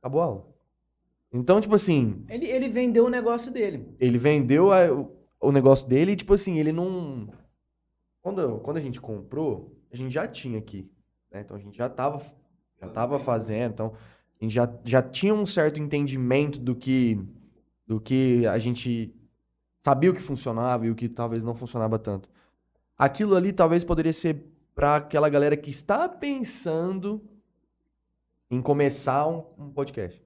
Acabou 0.00 0.20
a 0.20 0.24
aula. 0.24 0.46
Então, 1.32 1.60
tipo 1.60 1.74
assim, 1.74 2.24
Ele, 2.28 2.46
ele 2.46 2.68
vendeu 2.68 3.06
o 3.06 3.10
negócio 3.10 3.52
dele. 3.52 3.86
ele 4.00 4.18
vendeu 4.18 4.72
a- 4.72 4.90
o, 4.92 5.10
o 5.40 5.52
negócio 5.52 5.86
dele 5.86 6.12
e, 6.12 6.16
tipo 6.16 6.34
assim, 6.34 6.58
ele 6.58 6.72
não. 6.72 7.28
Quando, 8.22 8.58
quando 8.60 8.76
a 8.78 8.80
gente 8.80 9.00
comprou, 9.00 9.76
a 9.92 9.96
gente 9.96 10.12
já 10.12 10.26
tinha 10.26 10.58
aqui. 10.58 10.90
né? 11.30 11.40
Então 11.40 11.56
a 11.56 11.60
gente 11.60 11.76
já 11.76 11.88
tava, 11.88 12.20
já 12.80 12.88
tava 12.88 13.18
fazendo. 13.18 13.72
Então 13.72 13.92
a 14.40 14.44
gente 14.44 14.54
já, 14.54 14.72
já 14.84 15.02
tinha 15.02 15.34
um 15.34 15.46
certo 15.46 15.80
entendimento 15.80 16.58
do 16.58 16.74
que, 16.74 17.18
do 17.86 18.00
que 18.00 18.46
a 18.46 18.58
gente 18.58 19.14
sabia 19.80 20.10
o 20.10 20.14
que 20.14 20.20
funcionava 20.20 20.86
e 20.86 20.90
o 20.90 20.94
que 20.94 21.08
talvez 21.08 21.44
não 21.44 21.54
funcionava 21.54 21.98
tanto. 21.98 22.28
Aquilo 22.98 23.34
ali 23.36 23.52
talvez 23.52 23.84
poderia 23.84 24.12
ser 24.12 24.44
para 24.76 24.96
aquela 24.96 25.30
galera 25.30 25.56
que 25.56 25.70
está 25.70 26.06
pensando 26.06 27.22
em 28.50 28.60
começar 28.60 29.26
um, 29.26 29.42
um 29.58 29.70
podcast. 29.70 30.22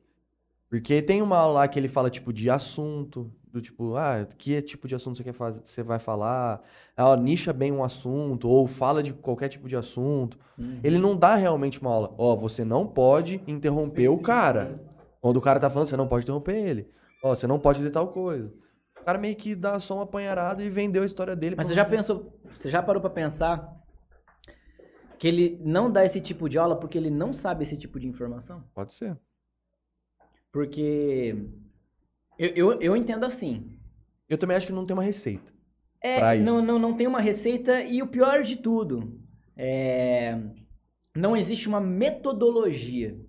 Porque 0.69 1.01
tem 1.01 1.23
uma 1.23 1.39
aula 1.39 1.61
lá 1.61 1.69
que 1.69 1.79
ele 1.79 1.87
fala, 1.89 2.11
tipo, 2.11 2.33
de 2.33 2.51
assunto, 2.51 3.33
do 3.45 3.63
tipo, 3.63 3.95
ah, 3.95 4.27
que 4.37 4.61
tipo 4.61 4.89
de 4.89 4.95
assunto 4.97 5.17
você 5.17 5.25
quer 5.25 5.33
fazer, 5.33 5.61
você 5.65 5.85
vai 5.85 6.01
falar, 6.01 6.63
ah, 6.97 7.17
nicha 7.17 7.53
bem 7.53 7.71
um 7.71 7.83
assunto, 7.83 8.49
ou 8.49 8.67
fala 8.67 9.05
de 9.05 9.13
qualquer 9.13 9.49
tipo 9.49 9.69
de 9.69 9.77
assunto. 9.77 10.37
Ele 10.83 10.99
não 10.99 11.17
dá 11.17 11.37
realmente 11.37 11.81
uma 11.81 11.91
aula. 11.91 12.15
Ó, 12.19 12.35
você 12.35 12.65
não 12.65 12.87
pode 12.87 13.41
interromper 13.47 14.09
o 14.09 14.21
cara. 14.21 14.81
Quando 15.21 15.37
o 15.37 15.41
cara 15.41 15.61
tá 15.61 15.71
falando, 15.71 15.87
você 15.87 15.97
não 15.97 16.09
pode 16.09 16.25
interromper 16.25 16.57
ele. 16.57 16.91
Ó, 17.23 17.35
você 17.35 17.47
não 17.47 17.59
pode 17.59 17.79
fazer 17.79 17.91
tal 17.91 18.09
coisa. 18.09 18.53
O 19.01 19.05
cara 19.05 19.17
meio 19.17 19.37
que 19.37 19.55
dá 19.55 19.79
só 19.79 19.95
uma 19.95 20.03
apanharada 20.03 20.63
e 20.63 20.69
vendeu 20.69 21.03
a 21.03 21.07
história 21.07 21.37
dele. 21.37 21.55
Mas 21.57 21.69
você 21.69 21.75
já 21.75 21.85
pensou, 21.85 22.39
você 22.55 22.69
já 22.69 22.83
parou 22.83 23.01
pra 23.01 23.11
pensar 23.11 23.80
que 25.21 25.29
ele 25.29 25.61
não 25.63 25.93
dá 25.93 26.03
esse 26.03 26.19
tipo 26.19 26.49
de 26.49 26.57
aula 26.57 26.81
porque 26.81 26.97
ele 26.97 27.11
não 27.11 27.31
sabe 27.31 27.63
esse 27.63 27.77
tipo 27.77 28.01
de 28.01 28.09
informação? 28.09 28.65
Pode 28.75 28.95
ser. 28.95 29.19
Porque 30.51 31.37
eu, 32.39 32.49
eu, 32.57 32.81
eu 32.81 32.97
entendo 32.97 33.25
assim. 33.27 33.79
Eu 34.27 34.39
também 34.39 34.57
acho 34.57 34.67
que 34.67 34.73
não 34.73 34.87
tem 34.87 34.95
uma 34.95 35.03
receita. 35.03 35.53
Pra 36.01 36.35
É, 36.35 36.37
isso. 36.39 36.45
não, 36.47 36.63
não, 36.63 36.79
não 36.79 36.97
tem 36.97 37.07
uma 37.07 37.21
receita 37.21 37.83
e 37.83 38.01
o 38.01 38.07
pior 38.07 38.43
de 38.43 38.57
tudo, 38.57 39.21
é, 39.55 40.41
não 41.15 41.37
existe 41.37 41.69
uma 41.69 41.83
metodologia. 41.83 43.21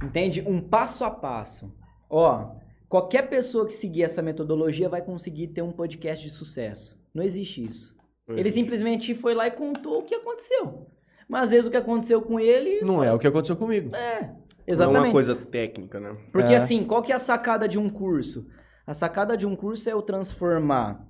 Entende? 0.00 0.40
Um 0.46 0.60
passo 0.60 1.04
a 1.04 1.10
passo. 1.10 1.74
Ó, 2.08 2.54
qualquer 2.88 3.28
pessoa 3.28 3.66
que 3.66 3.74
seguir 3.74 4.04
essa 4.04 4.22
metodologia 4.22 4.88
vai 4.88 5.02
conseguir 5.02 5.48
ter 5.48 5.62
um 5.62 5.72
podcast 5.72 6.24
de 6.24 6.32
sucesso. 6.32 6.96
Não 7.12 7.24
existe 7.24 7.64
isso. 7.64 7.93
Ele 8.28 8.50
simplesmente 8.50 9.14
foi 9.14 9.34
lá 9.34 9.46
e 9.46 9.50
contou 9.50 9.98
o 10.00 10.02
que 10.02 10.14
aconteceu. 10.14 10.86
Mas 11.28 11.44
às 11.44 11.50
vezes 11.50 11.66
o 11.66 11.70
que 11.70 11.76
aconteceu 11.76 12.20
com 12.22 12.38
ele 12.40 12.80
Não 12.82 13.02
é 13.02 13.12
o 13.12 13.18
que 13.18 13.26
aconteceu 13.26 13.56
comigo. 13.56 13.94
é. 13.94 14.20
Não 14.66 14.70
é 14.70 14.72
Exatamente. 14.72 15.04
uma 15.06 15.12
coisa 15.12 15.34
técnica, 15.36 16.00
né? 16.00 16.16
Porque 16.32 16.52
É. 16.52 16.56
assim, 16.56 16.84
qual 16.84 17.02
que 17.02 17.12
é 17.12 17.14
a 17.14 17.18
sacada 17.18 17.68
de 17.68 17.78
um 17.78 17.88
curso? 17.90 18.46
A 18.86 18.94
sacada 18.94 19.36
de 19.36 19.46
um 19.46 19.54
curso 19.54 19.88
é 19.88 19.92
eu 19.92 20.00
transformar 20.00 21.06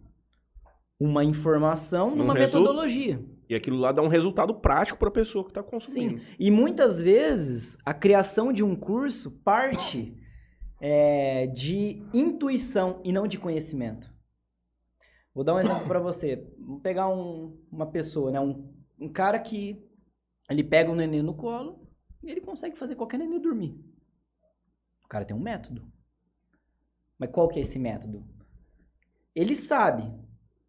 uma 0.98 1.24
informação 1.24 2.10
Num 2.10 2.16
numa 2.16 2.34
resu- 2.34 2.58
metodologia. 2.58 3.20
E 3.48 3.54
aquilo 3.54 3.76
lá 3.78 3.92
dá 3.92 4.00
um 4.02 4.08
resultado 4.08 4.54
prático 4.54 4.98
pra 4.98 5.10
pessoa 5.10 5.44
que 5.44 5.52
tá 5.52 5.62
consumindo. 5.62 6.18
Sim. 6.18 6.24
E 6.38 6.50
muitas 6.50 7.00
vezes 7.00 7.76
a 7.84 7.92
criação 7.94 8.52
de 8.52 8.64
um 8.64 8.74
curso 8.74 9.30
parte 9.44 10.16
é, 10.80 11.46
de 11.48 12.02
intuição 12.12 13.00
e 13.04 13.12
não 13.12 13.26
de 13.26 13.38
conhecimento. 13.38 14.12
Vou 15.34 15.42
dar 15.44 15.54
um 15.54 15.58
exemplo 15.60 15.86
para 15.86 15.98
você. 15.98 16.46
Vamos 16.58 16.82
pegar 16.82 17.08
um- 17.08 17.58
uma 17.70 17.86
pessoa, 17.86 18.30
né? 18.30 18.40
Um, 18.40 18.72
um 18.98 19.08
cara 19.08 19.38
que 19.38 19.82
ele 20.48 20.62
pega 20.62 20.90
um 20.90 20.94
neném 20.94 21.22
no 21.22 21.34
colo 21.34 21.86
e 22.22 22.30
ele 22.30 22.40
consegue 22.40 22.76
fazer 22.78 22.94
qualquer 22.94 23.18
neném 23.18 23.40
dormir. 23.40 23.74
O 25.04 25.08
cara 25.08 25.24
tem 25.24 25.36
um 25.36 25.40
método. 25.40 25.90
Mas 27.18 27.30
qual 27.30 27.48
que 27.48 27.58
é 27.58 27.62
esse 27.62 27.78
método? 27.78 28.24
Ele 29.34 29.54
sabe, 29.54 30.12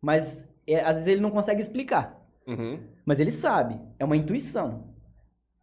mas 0.01 0.47
é, 0.65 0.79
às 0.81 0.95
vezes 0.95 1.07
ele 1.07 1.21
não 1.21 1.31
consegue 1.31 1.61
explicar. 1.61 2.19
Uhum. 2.47 2.79
Mas 3.05 3.19
ele 3.19 3.31
sabe, 3.31 3.79
é 3.99 4.05
uma 4.05 4.17
intuição. 4.17 4.95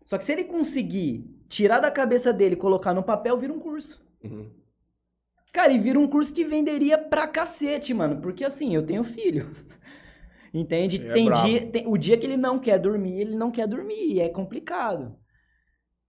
Só 0.04 0.18
que 0.18 0.24
se 0.24 0.32
ele 0.32 0.44
conseguir 0.44 1.24
tirar 1.48 1.80
da 1.80 1.90
cabeça 1.90 2.32
dele 2.32 2.54
e 2.54 2.58
colocar 2.58 2.92
no 2.94 3.02
papel, 3.02 3.36
vira 3.38 3.52
um 3.52 3.60
curso. 3.60 4.04
Uhum. 4.22 4.50
Cara, 5.52 5.72
e 5.72 5.78
vira 5.78 5.98
um 5.98 6.08
curso 6.08 6.32
que 6.32 6.44
venderia 6.44 6.96
pra 6.96 7.26
cacete, 7.28 7.92
mano. 7.92 8.20
Porque 8.20 8.44
assim, 8.44 8.74
eu 8.74 8.84
tenho 8.84 9.04
filho. 9.04 9.50
Entende? 10.52 11.02
É 11.06 11.12
tem 11.12 11.26
bravo. 11.26 11.46
dia, 11.46 11.66
tem- 11.70 11.86
o 11.86 11.96
dia 11.96 12.16
que 12.18 12.26
ele 12.26 12.36
não 12.36 12.58
quer 12.58 12.78
dormir, 12.78 13.20
ele 13.20 13.36
não 13.36 13.50
quer 13.50 13.66
dormir. 13.66 14.14
E 14.14 14.20
é 14.20 14.28
complicado. 14.28 15.16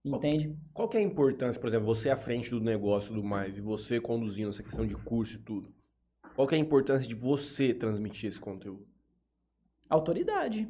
Entende? 0.04 0.54
Qual 0.72 0.86
que 0.88 0.98
é 0.98 1.00
a 1.00 1.02
importância, 1.02 1.58
por 1.58 1.66
exemplo, 1.68 1.86
você 1.86 2.10
à 2.10 2.16
frente 2.16 2.50
do 2.50 2.60
negócio 2.60 3.06
e 3.10 3.14
tudo 3.14 3.26
mais, 3.26 3.56
e 3.56 3.60
você 3.60 3.98
conduzindo 3.98 4.50
essa 4.50 4.62
questão 4.62 4.86
de 4.86 4.94
curso 4.96 5.36
e 5.36 5.38
tudo? 5.38 5.72
Qual 6.34 6.46
que 6.46 6.54
é 6.54 6.58
a 6.58 6.60
importância 6.60 7.08
de 7.08 7.14
você 7.14 7.72
transmitir 7.72 8.28
esse 8.28 8.38
conteúdo? 8.40 8.86
Autoridade. 9.88 10.68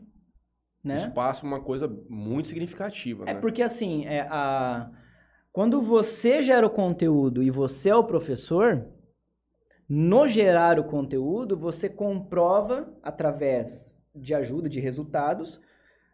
Né? 0.84 0.96
Isso 0.96 1.10
passa 1.12 1.44
uma 1.44 1.60
coisa 1.60 1.88
muito 2.08 2.48
significativa, 2.48 3.24
É 3.26 3.34
né? 3.34 3.40
porque 3.40 3.62
assim, 3.62 4.04
é 4.04 4.20
a... 4.20 4.90
quando 5.54 5.80
você 5.80 6.42
gera 6.42 6.66
o 6.66 6.70
conteúdo 6.70 7.40
e 7.40 7.48
você 7.48 7.88
é 7.88 7.94
o 7.94 8.02
professor, 8.02 8.88
no 9.88 10.26
gerar 10.26 10.80
o 10.80 10.84
conteúdo, 10.84 11.56
você 11.56 11.88
comprova, 11.88 12.92
através 13.00 13.96
de 14.12 14.34
ajuda, 14.34 14.68
de 14.68 14.80
resultados, 14.80 15.60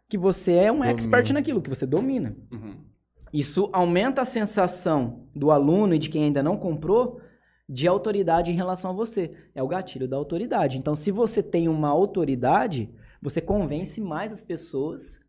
que 0.07 0.15
você 0.15 0.53
é 0.53 0.71
um 0.71 0.75
Domina. 0.75 0.91
expert 0.91 1.33
naquilo, 1.33 1.59
que 1.59 1.71
você 1.71 1.87
domina. 1.87 2.37
Uhum. 2.51 2.85
Isso 3.33 3.67
aumenta 3.73 4.21
a 4.21 4.25
sensação 4.25 5.27
do 5.35 5.49
aluno 5.49 5.95
e 5.95 5.99
de 5.99 6.11
quem 6.11 6.25
ainda 6.25 6.43
não 6.43 6.55
comprou 6.55 7.19
de 7.67 7.87
autoridade 7.87 8.51
em 8.51 8.55
relação 8.55 8.91
a 8.91 8.93
você. 8.93 9.33
É 9.55 9.63
o 9.63 9.67
gatilho 9.67 10.07
da 10.07 10.17
autoridade. 10.17 10.77
Então, 10.77 10.95
se 10.95 11.09
você 11.09 11.41
tem 11.41 11.67
uma 11.67 11.89
autoridade, 11.89 12.93
você 13.19 13.41
convence 13.41 13.99
mais 13.99 14.31
as 14.31 14.43
pessoas. 14.43 15.19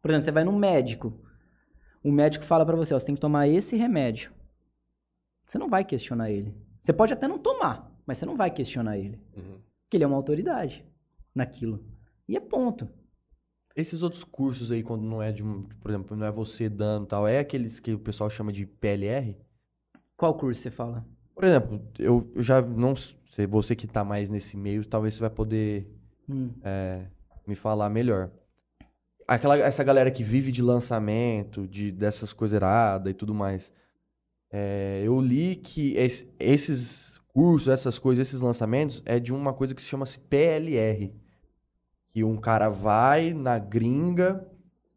Por 0.00 0.12
exemplo, 0.12 0.26
você 0.26 0.30
vai 0.30 0.44
no 0.44 0.52
médico. 0.52 1.25
O 2.06 2.12
médico 2.12 2.44
fala 2.44 2.64
pra 2.64 2.76
você, 2.76 2.94
ó, 2.94 3.00
você 3.00 3.06
tem 3.06 3.16
que 3.16 3.20
tomar 3.20 3.48
esse 3.48 3.74
remédio. 3.76 4.30
Você 5.44 5.58
não 5.58 5.68
vai 5.68 5.84
questionar 5.84 6.30
ele. 6.30 6.54
Você 6.80 6.92
pode 6.92 7.12
até 7.12 7.26
não 7.26 7.36
tomar, 7.36 7.92
mas 8.06 8.16
você 8.18 8.24
não 8.24 8.36
vai 8.36 8.48
questionar 8.48 8.96
ele. 8.96 9.20
Uhum. 9.36 9.58
Porque 9.82 9.96
ele 9.96 10.04
é 10.04 10.06
uma 10.06 10.16
autoridade 10.16 10.84
naquilo. 11.34 11.84
E 12.28 12.36
é 12.36 12.40
ponto. 12.40 12.88
Esses 13.74 14.02
outros 14.04 14.22
cursos 14.22 14.70
aí, 14.70 14.84
quando 14.84 15.02
não 15.02 15.20
é 15.20 15.32
de 15.32 15.42
um, 15.42 15.64
por 15.80 15.90
exemplo, 15.90 16.16
não 16.16 16.24
é 16.24 16.30
você 16.30 16.68
dando 16.68 17.06
e 17.06 17.08
tal, 17.08 17.26
é 17.26 17.40
aqueles 17.40 17.80
que 17.80 17.92
o 17.92 17.98
pessoal 17.98 18.30
chama 18.30 18.52
de 18.52 18.64
PLR? 18.66 19.36
Qual 20.16 20.32
curso 20.34 20.60
você 20.62 20.70
fala? 20.70 21.04
Por 21.34 21.42
exemplo, 21.42 21.82
eu, 21.98 22.30
eu 22.36 22.42
já 22.42 22.62
não 22.62 22.94
sei, 22.94 23.48
você 23.48 23.74
que 23.74 23.88
tá 23.88 24.04
mais 24.04 24.30
nesse 24.30 24.56
meio, 24.56 24.86
talvez 24.86 25.14
você 25.14 25.20
vai 25.20 25.30
poder 25.30 25.90
Hum. 26.28 26.50
me 27.44 27.56
falar 27.56 27.90
melhor. 27.90 28.30
Aquela, 29.28 29.56
essa 29.58 29.82
galera 29.82 30.10
que 30.10 30.22
vive 30.22 30.52
de 30.52 30.62
lançamento, 30.62 31.66
de 31.66 31.90
dessas 31.90 32.32
coisas 32.32 32.56
eradas 32.56 33.10
e 33.10 33.14
tudo 33.14 33.34
mais. 33.34 33.72
É, 34.50 35.02
eu 35.04 35.20
li 35.20 35.56
que 35.56 35.96
es- 35.96 36.26
esses 36.38 37.18
cursos, 37.28 37.68
essas 37.68 37.98
coisas, 37.98 38.28
esses 38.28 38.40
lançamentos, 38.40 39.02
é 39.04 39.18
de 39.18 39.32
uma 39.32 39.52
coisa 39.52 39.74
que 39.74 39.82
se 39.82 39.88
chama-se 39.88 40.18
PLR. 40.18 41.12
Que 42.12 42.22
um 42.24 42.36
cara 42.36 42.68
vai 42.68 43.34
na 43.34 43.58
gringa, 43.58 44.46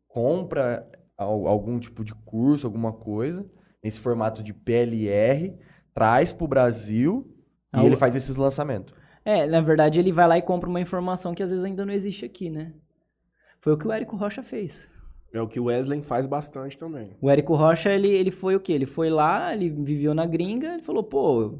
compra 0.07 0.87
al- 1.17 1.47
algum 1.47 1.79
tipo 1.79 2.03
de 2.03 2.13
curso, 2.13 2.67
alguma 2.67 2.93
coisa, 2.93 3.45
nesse 3.83 3.99
formato 3.99 4.43
de 4.43 4.53
PLR, 4.53 5.57
traz 5.93 6.31
pro 6.31 6.47
Brasil 6.47 7.27
e 7.73 7.77
Ah, 7.79 7.85
ele 7.85 7.95
o- 7.95 7.97
faz 7.97 8.15
esses 8.15 8.35
lançamentos. 8.35 8.93
É, 9.25 9.45
na 9.47 9.59
verdade 9.59 9.99
ele 9.99 10.11
vai 10.11 10.27
lá 10.27 10.37
e 10.37 10.41
compra 10.41 10.69
uma 10.69 10.79
informação 10.79 11.33
que 11.33 11.43
às 11.43 11.49
vezes 11.49 11.65
ainda 11.65 11.85
não 11.85 11.93
existe 11.93 12.23
aqui, 12.25 12.49
né? 12.49 12.73
Foi 13.61 13.73
o 13.73 13.77
que 13.77 13.87
o 13.87 13.91
Érico 13.91 14.15
Rocha 14.15 14.41
fez. 14.43 14.87
É 15.33 15.39
o 15.41 15.47
que 15.47 15.59
o 15.59 15.65
Wesley 15.65 16.01
faz 16.01 16.25
bastante 16.25 16.77
também. 16.77 17.11
O 17.21 17.29
Érico 17.29 17.55
Rocha, 17.55 17.91
ele, 17.93 18.09
ele 18.09 18.31
foi 18.31 18.55
o 18.55 18.59
quê? 18.59 18.73
Ele 18.73 18.85
foi 18.85 19.09
lá, 19.09 19.53
ele 19.53 19.69
viveu 19.69 20.13
na 20.13 20.25
gringa, 20.25 20.73
ele 20.73 20.81
falou, 20.81 21.03
pô, 21.03 21.59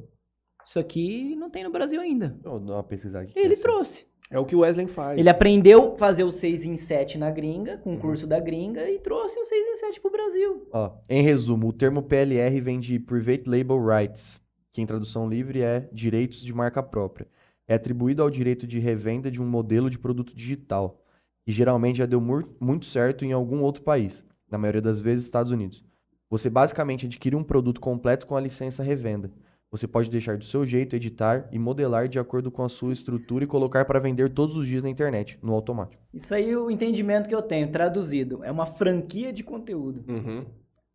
isso 0.66 0.80
aqui 0.80 1.36
não 1.36 1.50
tem 1.50 1.64
no 1.64 1.72
Brasil 1.72 2.02
ainda. 2.02 2.36
Vou 2.44 2.60
dar 2.60 2.74
uma 2.74 2.84
pesquisada 2.84 3.26
aqui. 3.26 3.34
E 3.38 3.42
ele 3.44 3.56
trouxe. 3.58 4.08
É 4.32 4.40
o 4.40 4.46
que 4.46 4.56
o 4.56 4.60
Wesley 4.60 4.88
faz. 4.88 5.18
Ele 5.20 5.30
aprendeu 5.30 5.94
a 5.94 5.98
fazer 5.98 6.24
o 6.24 6.32
6 6.32 6.64
em 6.66 6.76
7 6.76 7.18
na 7.18 7.30
gringa, 7.32 7.78
com 7.78 7.92
o 7.92 7.94
Uhum. 7.94 8.00
curso 8.00 8.28
da 8.28 8.40
gringa, 8.40 8.90
e 8.90 9.00
trouxe 9.00 9.40
o 9.40 9.44
6 9.46 9.68
em 9.68 9.76
7 9.76 10.00
pro 10.02 10.12
Brasil. 10.12 10.68
Ó, 10.72 10.92
em 11.10 11.22
resumo, 11.24 11.68
o 11.68 11.74
termo 11.74 12.04
PLR 12.04 12.62
vem 12.62 12.80
de 12.80 13.00
Private 13.00 13.44
Label 13.50 13.84
Rights, 13.84 14.40
que 14.72 14.82
em 14.82 14.86
tradução 14.86 15.28
livre 15.28 15.62
é 15.62 15.90
direitos 15.92 16.42
de 16.42 16.54
marca 16.54 16.82
própria. 16.84 17.28
É 17.68 17.74
atribuído 17.76 18.22
ao 18.22 18.30
direito 18.30 18.66
de 18.68 18.78
revenda 18.80 19.30
de 19.32 19.42
um 19.42 19.48
modelo 19.48 19.90
de 19.90 19.98
produto 19.98 20.36
digital, 20.36 21.04
que 21.50 21.54
geralmente 21.54 21.98
já 21.98 22.06
deu 22.06 22.22
muito 22.60 22.86
certo 22.86 23.26
em 23.26 23.32
algum 23.32 23.64
outro 23.64 23.82
país, 23.82 24.24
na 24.52 24.56
maioria 24.56 24.84
das 24.84 25.00
vezes 25.00 25.26
Estados 25.26 25.52
Unidos. 25.52 25.84
Você 26.30 26.48
basicamente 26.48 27.08
adquire 27.08 27.36
um 27.36 27.44
produto 27.44 27.82
completo 27.82 28.28
com 28.28 28.38
a 28.38 28.40
licença 28.40 28.84
revenda. 28.84 29.32
Você 29.72 29.88
pode 29.88 30.12
deixar 30.12 30.38
do 30.38 30.46
seu 30.46 30.64
jeito, 30.64 30.96
editar 30.96 31.50
e 31.52 31.58
modelar 31.58 32.08
de 32.08 32.20
acordo 32.20 32.52
com 32.52 32.64
a 32.64 32.70
sua 32.70 32.94
estrutura 32.94 33.46
e 33.46 33.48
colocar 33.48 33.84
para 33.86 34.00
vender 34.00 34.32
todos 34.32 34.56
os 34.56 34.68
dias 34.68 34.84
na 34.84 34.92
internet, 34.92 35.40
no 35.42 35.56
automático. 35.56 36.00
Isso 36.14 36.36
aí 36.36 36.52
é 36.52 36.56
o 36.56 36.70
entendimento 36.70 37.28
que 37.28 37.34
eu 37.34 37.42
tenho, 37.42 37.72
traduzido. 37.72 38.44
É 38.44 38.52
uma 38.52 38.68
franquia 38.68 39.34
de 39.34 39.44
conteúdo. 39.44 40.04
Uhum. 40.08 40.46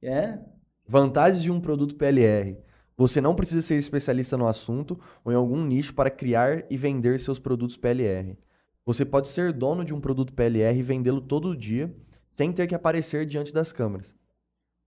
É? 0.01 0.39
Vantagens 0.86 1.43
de 1.43 1.51
um 1.51 1.60
produto 1.60 1.97
PLR. 1.97 2.56
Você 2.97 3.20
não 3.20 3.35
precisa 3.35 3.60
ser 3.60 3.74
especialista 3.74 4.36
no 4.36 4.47
assunto 4.47 5.01
ou 5.24 5.32
em 5.32 5.35
algum 5.35 5.64
nicho 5.64 5.93
para 5.93 6.10
criar 6.10 6.64
e 6.70 6.76
vender 6.76 7.18
seus 7.18 7.40
produtos 7.40 7.76
PLR. 7.76 8.39
Você 8.86 9.05
pode 9.05 9.28
ser 9.28 9.52
dono 9.52 9.85
de 9.85 9.94
um 9.94 10.01
produto 10.01 10.32
PLR 10.32 10.78
e 10.78 10.82
vendê-lo 10.82 11.20
todo 11.20 11.56
dia, 11.56 11.94
sem 12.31 12.52
ter 12.52 12.66
que 12.66 12.74
aparecer 12.74 13.24
diante 13.24 13.52
das 13.52 13.73
câmeras. 13.73 14.15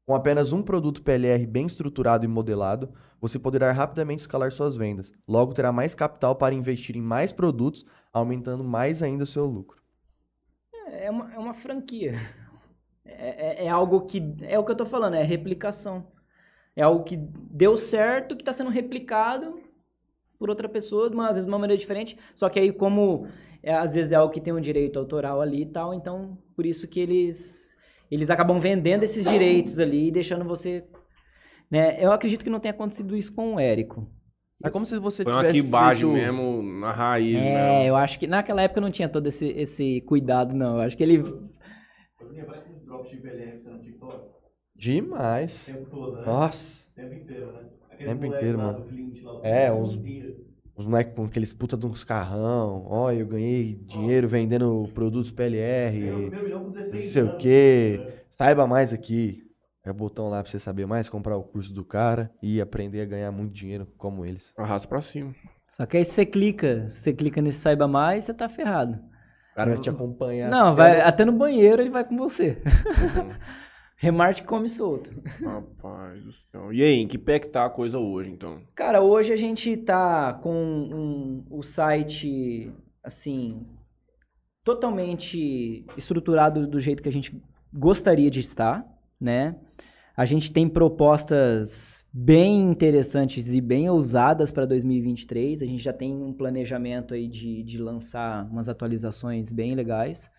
Com 0.06 0.15
apenas 0.15 0.52
um 0.52 0.61
produto 0.61 1.02
PLR 1.02 1.45
bem 1.45 1.65
estruturado 1.65 2.24
e 2.24 2.28
modelado, 2.28 2.94
você 3.19 3.38
poderá 3.40 3.72
rapidamente 3.72 4.22
escalar 4.22 4.52
suas 4.52 4.76
vendas. 4.78 5.11
Logo, 5.28 5.53
terá 5.53 5.72
mais 5.72 5.95
capital 5.95 6.36
para 6.36 6.53
investir 6.56 6.95
em 6.95 7.02
mais 7.02 7.32
produtos, 7.32 7.86
aumentando 8.14 8.64
mais 8.64 9.02
ainda 9.03 9.24
o 9.24 9.28
seu 9.28 9.45
lucro. 9.45 9.82
É 10.90 11.10
uma, 11.11 11.34
é 11.34 11.38
uma 11.38 11.53
franquia. 11.53 12.14
É, 13.03 13.64
é- 13.64 13.65
é 13.65 13.69
algo 13.69 14.02
que. 14.02 14.22
É 14.44 14.57
o 14.57 14.64
que 14.64 14.72
eu 14.72 14.76
tô 14.78 14.86
falando, 14.86 15.15
é 15.15 15.24
replicação. 15.24 16.07
É 16.76 16.84
algo 16.84 17.03
que 17.03 17.18
deu 17.18 17.76
certo, 17.76 18.36
que 18.36 18.44
está 18.44 18.53
sendo 18.53 18.69
replicado 18.69 19.60
por 20.38 20.49
outra 20.49 20.69
pessoa, 20.69 21.10
uma, 21.10 21.26
às 21.26 21.32
vezes 21.32 21.45
de 21.45 21.52
uma 21.52 21.60
maneira 21.60 21.80
diferente. 21.80 22.18
Só 22.36 22.48
que 22.48 22.60
aí, 22.60 22.72
como 22.72 23.28
é, 23.68 23.73
às 23.76 23.94
vezes 23.94 24.11
é 24.11 24.15
algo 24.15 24.34
que 24.34 24.41
tem 24.41 24.53
um 24.53 24.61
direito 24.61 24.98
autoral 24.99 25.41
ali 25.41 25.61
e 25.64 25.65
tal, 25.72 25.94
então 25.94 26.38
por 26.56 26.65
isso 26.65 26.88
que 26.88 26.99
eles, 26.99 27.76
eles 28.10 28.30
acabam 28.30 28.60
vendendo 28.60 29.03
esses 29.03 29.26
direitos 29.26 29.77
ali 29.80 30.07
e 30.07 30.11
deixando 30.11 30.45
você. 30.45 30.85
Né? 31.69 32.03
Eu 32.03 32.11
acredito 32.11 32.44
que 32.44 32.49
não 32.49 32.60
tenha 32.60 32.73
acontecido 32.73 33.15
isso 33.15 33.34
com 33.34 33.56
o 33.56 33.60
Érico. 33.60 34.10
É 34.64 34.69
como 34.69 34.85
se 34.85 34.98
você 34.98 35.23
Foi 35.23 35.31
uma 35.34 35.41
tivesse 35.41 35.61
quibagem 35.61 36.10
feito... 36.11 36.23
mesmo, 36.26 36.64
na 36.64 36.91
raiz 36.91 37.38
É, 37.38 37.44
mesmo. 37.44 37.89
eu 37.89 37.95
acho 37.95 38.18
que 38.18 38.26
naquela 38.26 38.61
época 38.64 38.81
não 38.81 38.89
tinha 38.89 39.07
todo 39.07 39.27
esse, 39.27 39.45
esse 39.49 40.02
cuidado, 40.02 40.56
não. 40.56 40.77
Eu 40.77 40.81
acho 40.81 40.98
que 40.98 41.03
ele. 41.03 41.22
Parece 42.48 42.69
um 42.69 43.72
no 43.72 43.80
TikTok. 43.80 44.30
Demais. 44.76 45.64
O 45.64 45.65
tempo 45.73 45.89
todo, 45.89 46.18
né? 46.18 46.26
Nossa. 46.26 46.88
O 46.91 46.95
tempo 46.95 47.14
inteiro, 47.14 47.52
né? 47.52 47.69
Aquele 47.91 48.10
Tempo 48.10 48.26
inteiro, 48.26 48.57
lá 48.57 48.64
mano. 48.65 48.80
do 48.80 48.85
Clint 48.88 49.19
É, 49.44 49.72
uns- 49.72 49.94
inteiro. 49.95 50.47
Os 50.78 50.86
moleques 50.86 51.14
com 51.16 51.26
aqueles 51.26 51.52
puta 51.52 51.76
de 51.76 51.86
uns 51.88 52.04
carrão. 52.04 52.86
Ó, 52.88 53.12
eu 53.12 53.26
ganhei 53.26 53.74
dinheiro 53.76 54.28
vendendo 54.28 54.90
produtos 54.94 55.32
o 55.32 55.34
PLR. 55.34 56.32
com 56.52 56.72
16 56.72 56.94
Não 57.04 57.12
sei 57.12 57.22
o 57.24 57.26
anos, 57.26 57.38
quê. 57.40 58.04
né? 58.06 58.14
Saiba 58.38 58.68
mais 58.68 58.94
aqui. 58.94 59.44
É 59.84 59.90
o 59.90 59.94
botão 59.94 60.30
lá 60.30 60.44
pra 60.44 60.52
você 60.52 60.60
saber 60.60 60.86
mais, 60.86 61.08
comprar 61.10 61.38
o 61.38 61.44
curso 61.44 61.74
do 61.74 61.84
cara 61.84 62.30
e 62.44 62.60
aprender 62.62 63.02
a 63.02 63.06
ganhar 63.06 63.32
muito 63.32 63.54
dinheiro 63.54 63.88
como 63.98 64.26
eles. 64.26 64.52
Arrasta 64.58 64.88
pra 64.88 65.02
cima. 65.02 65.34
Só 65.72 65.86
que 65.86 65.98
aí 65.98 66.04
você 66.06 66.26
clica, 66.26 66.88
você 66.90 67.14
clica 67.14 67.41
nesse 67.41 67.60
saiba 67.60 67.88
mais, 67.88 68.26
você 68.26 68.34
tá 68.34 68.49
ferrado. 68.49 68.94
O 69.54 69.56
cara 69.56 69.72
vai 69.72 69.80
te 69.80 69.90
acompanhar. 69.90 70.49
Não, 70.52 70.68
até 70.74 70.76
vai, 70.76 70.98
no- 70.98 71.08
até 71.08 71.26
no 71.26 71.32
banheiro 71.32 71.82
ele 71.82 71.90
vai 71.90 72.04
com 72.04 72.18
você. 72.18 72.62
Uhum. 72.66 73.30
Remarte 73.99 74.44
come 74.44 74.69
solto. 74.69 75.10
Rapaz 75.44 76.24
do 76.24 76.32
céu. 76.32 76.72
E 76.72 76.84
aí, 76.84 76.94
em 76.99 77.07
que 77.07 77.18
pé 77.18 77.40
que 77.40 77.48
tá 77.48 77.65
a 77.65 77.69
coisa 77.69 77.98
hoje, 77.98 78.30
então? 78.30 78.61
Cara, 78.76 79.02
hoje 79.02 79.34
a 79.34 79.36
gente 79.36 79.76
tá 79.76 80.34
com 80.36 80.53
um- 80.53 81.44
o 81.49 81.64
site, 81.64 82.72
assim, 83.03 83.65
totalmente 84.64 85.84
estruturado 85.98 86.68
do 86.68 86.80
jeito 86.80 87.02
que 87.02 87.10
a 87.10 87.11
gente 87.11 87.41
gostaria 87.74 88.30
de 88.30 88.40
estar, 88.40 88.86
né? 89.19 89.56
A 90.15 90.26
gente 90.26 90.52
tem 90.52 90.68
propostas 90.68 92.06
bem 92.14 92.69
interessantes 92.72 93.48
e 93.53 93.61
bem 93.61 93.90
ousadas 93.90 94.52
para 94.52 94.65
2023. 94.65 95.61
A 95.61 95.65
gente 95.65 95.84
já 95.84 95.94
tem 95.94 96.14
um 96.14 96.34
planejamento 96.34 97.14
aí 97.14 97.28
de, 97.28 97.64
de 97.64 97.78
lançar 97.78 98.45
umas 98.49 98.68
atualizações 98.69 99.52
bem 99.52 99.74
legais. 99.76 100.30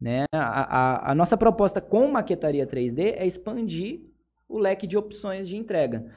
Né? 0.00 0.24
A, 0.32 0.38
a- 0.38 1.12
a 1.12 1.14
nossa 1.14 1.36
proposta 1.36 1.80
com 1.80 2.08
maquetaria 2.08 2.66
3D 2.66 3.14
é 3.16 3.26
expandir 3.26 4.00
o 4.48 4.58
leque 4.58 4.86
de 4.86 4.96
opções 4.96 5.48
de 5.48 5.56
entrega. 5.56 6.10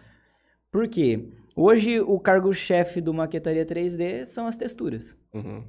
Por 0.72 0.88
quê? 0.88 1.30
Hoje 1.56 1.99
o 1.99 2.20
cargo-chefe 2.20 3.02
do 3.02 3.14
Maquetaria 3.14 3.66
3D 3.66 4.26
são 4.26 4.45
as 4.45 4.56
texturas. 4.58 5.18
Uhum. 5.34 5.64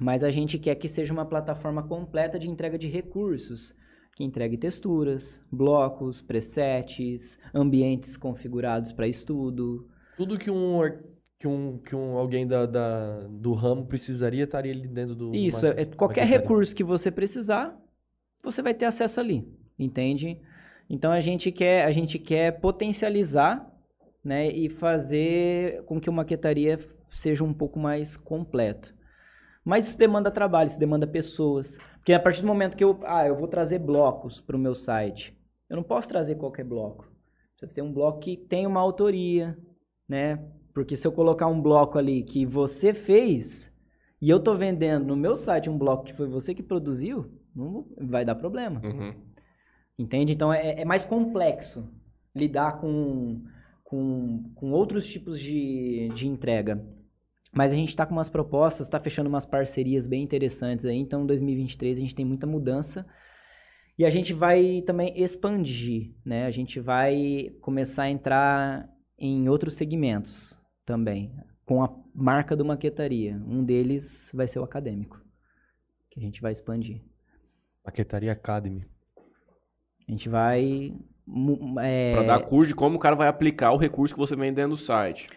Mas 0.00 0.22
a 0.22 0.30
gente 0.30 0.58
quer 0.58 0.74
que 0.76 0.88
seja 0.88 1.12
uma 1.12 1.26
plataforma 1.26 1.82
completa 1.82 2.38
de 2.38 2.48
entrega 2.48 2.78
de 2.78 2.86
recursos, 2.88 3.74
que 4.14 4.24
entregue 4.24 4.56
texturas, 4.56 5.38
blocos, 5.52 6.22
presets, 6.22 7.38
ambientes 7.54 8.16
configurados 8.16 8.92
para 8.92 9.06
estudo. 9.08 9.88
Tudo 10.16 10.38
que 10.38 10.50
um, 10.50 10.78
que 11.46 11.48
um, 11.48 11.78
que 11.78 11.94
um 11.94 12.16
alguém 12.16 12.46
da, 12.46 12.66
da- 12.66 13.20
do 13.28 13.52
ramo 13.54 13.86
precisaria 13.86 14.44
estaria 14.44 14.72
ali 14.72 14.88
dentro 14.88 15.14
do. 15.14 15.32
Isso, 15.32 15.64
ma- 15.64 15.72
é, 15.72 15.84
qualquer 15.84 16.26
recurso 16.26 16.74
que 16.74 16.82
você 16.82 17.10
precisar, 17.10 17.76
você 18.42 18.62
vai 18.62 18.74
ter 18.74 18.84
acesso 18.86 19.20
ali, 19.20 19.46
entende? 19.78 20.40
Então 20.90 21.12
a 21.12 21.20
gente 21.20 21.52
quer, 21.52 21.84
a 21.84 21.92
gente 21.92 22.18
quer 22.18 22.60
potencializar, 22.60 23.64
né, 24.24 24.48
e 24.48 24.68
fazer 24.68 25.84
com 25.84 26.00
que 26.00 26.10
o 26.10 26.12
maquetaria 26.12 26.78
seja 27.12 27.44
um 27.44 27.54
pouco 27.54 27.78
mais 27.78 28.16
completo. 28.16 28.92
Mas 29.64 29.88
isso 29.88 29.98
demanda 29.98 30.30
trabalho, 30.30 30.68
isso 30.68 30.78
demanda 30.78 31.06
pessoas. 31.06 31.78
Porque 31.96 32.12
a 32.12 32.20
partir 32.20 32.40
do 32.40 32.46
momento 32.46 32.76
que 32.76 32.84
eu, 32.84 33.00
ah, 33.04 33.26
eu 33.26 33.36
vou 33.36 33.48
trazer 33.48 33.78
blocos 33.78 34.40
para 34.40 34.56
o 34.56 34.58
meu 34.58 34.74
site, 34.74 35.36
eu 35.68 35.76
não 35.76 35.82
posso 35.82 36.08
trazer 36.08 36.36
qualquer 36.36 36.64
bloco. 36.64 37.08
Precisa 37.56 37.74
ser 37.74 37.82
um 37.82 37.92
bloco 37.92 38.20
que 38.20 38.36
tem 38.36 38.66
uma 38.66 38.80
autoria, 38.80 39.56
né? 40.08 40.38
Porque 40.76 40.94
se 40.94 41.06
eu 41.06 41.12
colocar 41.12 41.46
um 41.46 41.58
bloco 41.58 41.96
ali 41.96 42.22
que 42.22 42.44
você 42.44 42.92
fez, 42.92 43.72
e 44.20 44.28
eu 44.28 44.38
tô 44.38 44.54
vendendo 44.54 45.06
no 45.06 45.16
meu 45.16 45.34
site 45.34 45.70
um 45.70 45.78
bloco 45.78 46.04
que 46.04 46.12
foi 46.12 46.28
você 46.28 46.54
que 46.54 46.62
produziu, 46.62 47.32
não 47.54 47.86
vai 47.98 48.26
dar 48.26 48.34
problema. 48.34 48.82
Uhum. 48.84 49.14
Entende? 49.98 50.34
Então 50.34 50.52
é, 50.52 50.82
é 50.82 50.84
mais 50.84 51.02
complexo 51.02 51.90
lidar 52.34 52.78
com, 52.78 53.42
com, 53.82 54.52
com 54.54 54.70
outros 54.70 55.06
tipos 55.06 55.40
de, 55.40 56.10
de 56.14 56.28
entrega. 56.28 56.86
Mas 57.54 57.72
a 57.72 57.74
gente 57.74 57.88
está 57.88 58.04
com 58.04 58.12
umas 58.12 58.28
propostas, 58.28 58.86
está 58.86 59.00
fechando 59.00 59.30
umas 59.30 59.46
parcerias 59.46 60.06
bem 60.06 60.22
interessantes 60.22 60.84
aí. 60.84 60.98
Então, 60.98 61.22
em 61.22 61.26
2023 61.26 61.96
a 61.96 62.00
gente 62.02 62.14
tem 62.14 62.26
muita 62.26 62.46
mudança. 62.46 63.06
E 63.98 64.04
a 64.04 64.10
gente 64.10 64.34
vai 64.34 64.82
também 64.82 65.18
expandir, 65.18 66.12
né? 66.22 66.44
A 66.44 66.50
gente 66.50 66.78
vai 66.78 67.50
começar 67.62 68.02
a 68.02 68.10
entrar 68.10 68.86
em 69.18 69.48
outros 69.48 69.74
segmentos 69.74 70.54
também, 70.86 71.34
com 71.66 71.82
a 71.82 71.92
marca 72.14 72.56
do 72.56 72.64
Maquetaria. 72.64 73.34
Um 73.46 73.62
deles 73.62 74.30
vai 74.32 74.46
ser 74.46 74.60
o 74.60 74.64
acadêmico, 74.64 75.20
que 76.08 76.20
a 76.20 76.22
gente 76.22 76.40
vai 76.40 76.52
expandir. 76.52 77.02
Maquetaria 77.84 78.32
Academy. 78.32 78.86
A 80.08 80.12
gente 80.12 80.28
vai. 80.28 80.94
É, 81.82 82.14
Pra 82.14 82.22
dar 82.22 82.44
curso 82.44 82.68
de 82.68 82.74
como 82.74 82.96
o 82.96 83.00
cara 83.00 83.16
vai 83.16 83.26
aplicar 83.26 83.72
o 83.72 83.76
recurso 83.76 84.14
que 84.14 84.20
você 84.20 84.36
vem 84.36 84.54
dentro 84.54 84.70
do 84.70 84.76
site. 84.76 85.28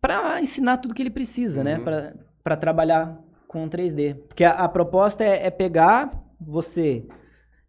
para 0.00 0.40
ensinar 0.40 0.78
tudo 0.78 0.94
que 0.94 1.02
ele 1.02 1.10
precisa, 1.10 1.62
né? 1.62 1.76
Uhum. 1.78 2.14
Para 2.42 2.56
trabalhar 2.56 3.20
com 3.46 3.68
3D. 3.68 4.14
Porque 4.26 4.44
a, 4.44 4.52
a 4.52 4.68
proposta 4.68 5.22
é, 5.22 5.46
é 5.46 5.50
pegar 5.50 6.24
você, 6.40 7.06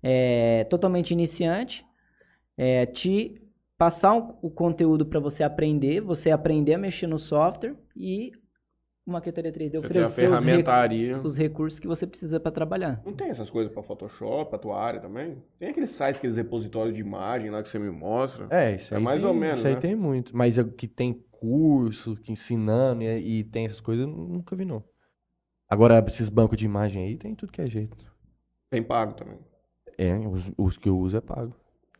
é, 0.01 0.63
totalmente 0.65 1.11
iniciante, 1.11 1.85
é, 2.57 2.85
te 2.85 3.41
passar 3.77 4.13
um- 4.13 4.35
o 4.41 4.49
conteúdo 4.49 5.05
para 5.05 5.19
você 5.19 5.43
aprender, 5.43 6.01
você 6.01 6.31
aprender 6.31 6.73
a 6.73 6.77
mexer 6.77 7.07
no 7.07 7.19
software 7.19 7.75
e 7.95 8.31
o 9.05 9.11
Maquetaria 9.11 9.51
3D 9.53 9.77
Eu 9.77 9.81
tenho 9.87 10.03
a 10.03 10.07
oferecer 10.07 10.29
os, 10.29 10.39
ferramentaria. 10.43 11.21
os 11.21 11.37
recursos 11.37 11.79
que 11.79 11.87
você 11.87 12.05
precisa 12.05 12.39
para 12.39 12.51
trabalhar. 12.51 13.01
Não 13.05 13.13
tem 13.13 13.29
essas 13.29 13.49
coisas 13.49 13.71
pra 13.71 13.81
Photoshop, 13.81 14.49
pra 14.49 14.59
tua 14.59 14.77
área 14.81 14.99
também? 14.99 15.41
Tem 15.57 15.69
aqueles 15.69 15.91
sites, 15.91 16.17
aqueles 16.17 16.35
repositórios 16.35 16.93
de 16.93 16.99
imagem 17.01 17.49
lá 17.49 17.63
que 17.63 17.69
você 17.69 17.79
me 17.79 17.89
mostra. 17.89 18.47
É, 18.49 18.75
isso 18.75 18.93
É 18.93 18.97
aí. 18.97 19.03
mais 19.03 19.21
tem, 19.21 19.27
ou 19.29 19.33
menos, 19.33 19.59
Isso 19.59 19.67
aí 19.67 19.75
né? 19.75 19.79
tem 19.79 19.95
muito. 19.95 20.35
Mas 20.35 20.57
é 20.57 20.61
o 20.61 20.71
que 20.71 20.87
tem 20.87 21.23
curso, 21.31 22.17
que 22.17 22.31
ensinando 22.33 23.03
e, 23.03 23.39
e 23.39 23.43
tem 23.45 23.65
essas 23.65 23.79
coisas, 23.79 24.05
eu 24.05 24.11
nunca 24.11 24.55
vi, 24.55 24.65
não. 24.65 24.83
Agora, 25.69 26.03
esses 26.07 26.27
bancos 26.29 26.57
de 26.57 26.65
imagem 26.65 27.05
aí, 27.05 27.17
tem 27.17 27.35
tudo 27.35 27.51
que 27.51 27.61
é 27.61 27.67
jeito. 27.67 27.95
Tem 28.69 28.81
pago 28.83 29.13
também. 29.13 29.37
É, 29.97 30.17
os, 30.17 30.51
os 30.57 30.77
que 30.77 30.89
eu 30.89 30.97
uso 30.97 31.15
é 31.15 31.21
pago. 31.21 31.55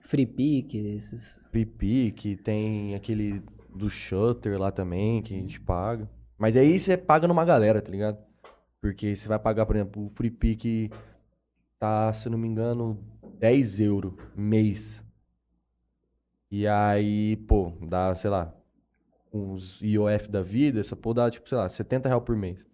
Free 0.08 0.26
Pick, 0.26 0.74
esses. 0.74 1.38
Pipic, 1.52 2.42
tem 2.42 2.96
aquele 2.96 3.44
do 3.76 3.90
Shutter 3.90 4.58
lá 4.58 4.72
também, 4.72 5.22
que 5.22 5.36
a 5.36 5.38
gente 5.38 5.60
paga. 5.60 6.10
Mas 6.38 6.56
aí 6.56 6.80
você 6.80 6.96
paga 6.96 7.28
numa 7.28 7.44
galera, 7.44 7.82
tá 7.82 7.92
ligado? 7.92 8.18
Porque 8.80 9.18
você 9.18 9.28
vai 9.28 9.38
pagar, 9.38 9.66
por 9.66 9.76
exemplo, 9.76 10.06
o 10.06 10.10
Free 10.12 10.32
Pick 10.32 10.94
tá, 11.78 12.14
se 12.14 12.28
eu 12.28 12.32
não 12.32 12.40
me 12.40 12.48
engano, 12.48 12.98
10 13.38 13.82
euros 13.82 14.14
mês. 14.34 15.04
E 16.50 16.66
aí, 16.66 17.36
pô, 17.46 17.74
dá, 17.82 18.16
sei 18.16 18.30
lá, 18.30 18.56
uns 19.34 19.82
IOF 19.82 20.30
da 20.30 20.42
vida, 20.42 20.80
essa 20.80 20.96
pô 20.96 21.14
dá, 21.14 21.30
tipo, 21.30 21.50
sei 21.50 21.58
lá, 21.58 21.68
70 21.68 22.08
reais 22.08 22.24
por 22.24 22.38
mês. 22.38 22.66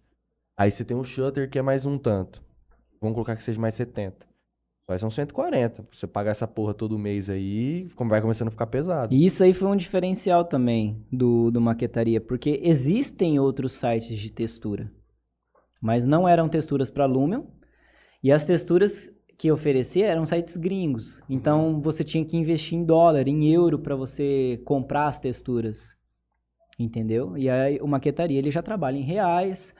Aí 0.56 0.70
você 0.70 0.84
tem 0.84 0.96
um 0.96 1.02
Shutter 1.02 1.50
que 1.50 1.58
é 1.58 1.62
mais 1.62 1.84
um 1.84 1.98
tanto. 1.98 2.44
Vamos 3.00 3.14
colocar 3.14 3.34
que 3.34 3.42
seja 3.42 3.60
mais 3.60 3.74
70. 3.74 4.33
Vai 4.86 4.98
ser 4.98 5.06
uns 5.06 5.14
140. 5.14 5.82
Pra 5.82 5.84
Você 5.92 6.06
pagar 6.06 6.32
essa 6.32 6.46
porra 6.46 6.74
todo 6.74 6.98
mês 6.98 7.30
aí, 7.30 7.88
vai 7.96 8.20
começando 8.20 8.48
a 8.48 8.50
ficar 8.50 8.66
pesado. 8.66 9.14
E 9.14 9.24
isso 9.24 9.42
aí 9.42 9.54
foi 9.54 9.68
um 9.68 9.76
diferencial 9.76 10.44
também 10.44 11.04
do, 11.10 11.50
do 11.50 11.60
Maquetaria, 11.60 12.20
porque 12.20 12.60
existem 12.62 13.38
outros 13.38 13.72
sites 13.72 14.18
de 14.18 14.30
textura, 14.30 14.92
mas 15.80 16.04
não 16.04 16.28
eram 16.28 16.48
texturas 16.48 16.90
para 16.90 17.06
Lumion, 17.06 17.44
e 18.22 18.30
as 18.30 18.46
texturas 18.46 19.10
que 19.36 19.50
oferecia 19.50 20.06
eram 20.06 20.24
sites 20.24 20.56
gringos. 20.56 21.20
Então 21.28 21.80
você 21.80 22.04
tinha 22.04 22.24
que 22.24 22.36
investir 22.36 22.78
em 22.78 22.84
dólar, 22.84 23.26
em 23.28 23.52
euro 23.52 23.78
para 23.78 23.96
você 23.96 24.60
comprar 24.64 25.06
as 25.06 25.20
texturas. 25.20 25.96
Entendeu? 26.78 27.36
E 27.36 27.48
aí 27.48 27.78
o 27.80 27.86
Maquetaria 27.86 28.38
ele 28.38 28.50
já 28.50 28.62
trabalha 28.62 28.96
em 28.96 29.02
reais. 29.02 29.74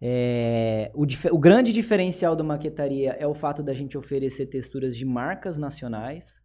É, 0.00 0.92
o, 0.94 1.04
o 1.32 1.38
grande 1.38 1.72
diferencial 1.72 2.36
do 2.36 2.44
Maquetaria 2.44 3.12
é 3.18 3.26
o 3.26 3.34
fato 3.34 3.62
da 3.62 3.72
gente 3.72 3.98
oferecer 3.98 4.46
texturas 4.46 4.96
de 4.96 5.04
marcas 5.04 5.58
nacionais. 5.58 6.40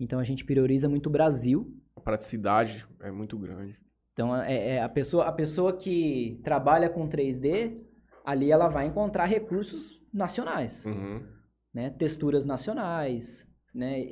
Então 0.00 0.18
a 0.18 0.24
gente 0.24 0.44
prioriza 0.44 0.88
muito 0.88 1.08
o 1.08 1.10
Brasil. 1.10 1.74
A 1.96 2.00
praticidade 2.00 2.86
é 3.00 3.10
muito 3.10 3.36
grande. 3.36 3.78
Então 4.12 4.34
é, 4.36 4.76
é 4.76 4.82
a, 4.82 4.88
pessoa, 4.88 5.24
a 5.24 5.32
pessoa 5.32 5.76
que 5.76 6.40
trabalha 6.42 6.88
com 6.88 7.08
3D, 7.08 7.78
ali 8.24 8.50
ela 8.50 8.68
vai 8.68 8.86
encontrar 8.86 9.26
recursos 9.26 10.00
nacionais, 10.12 10.84
Uhum. 10.86 11.22
né? 11.72 11.90
Texturas 11.90 12.46
nacionais, 12.46 13.46
né? 13.74 14.04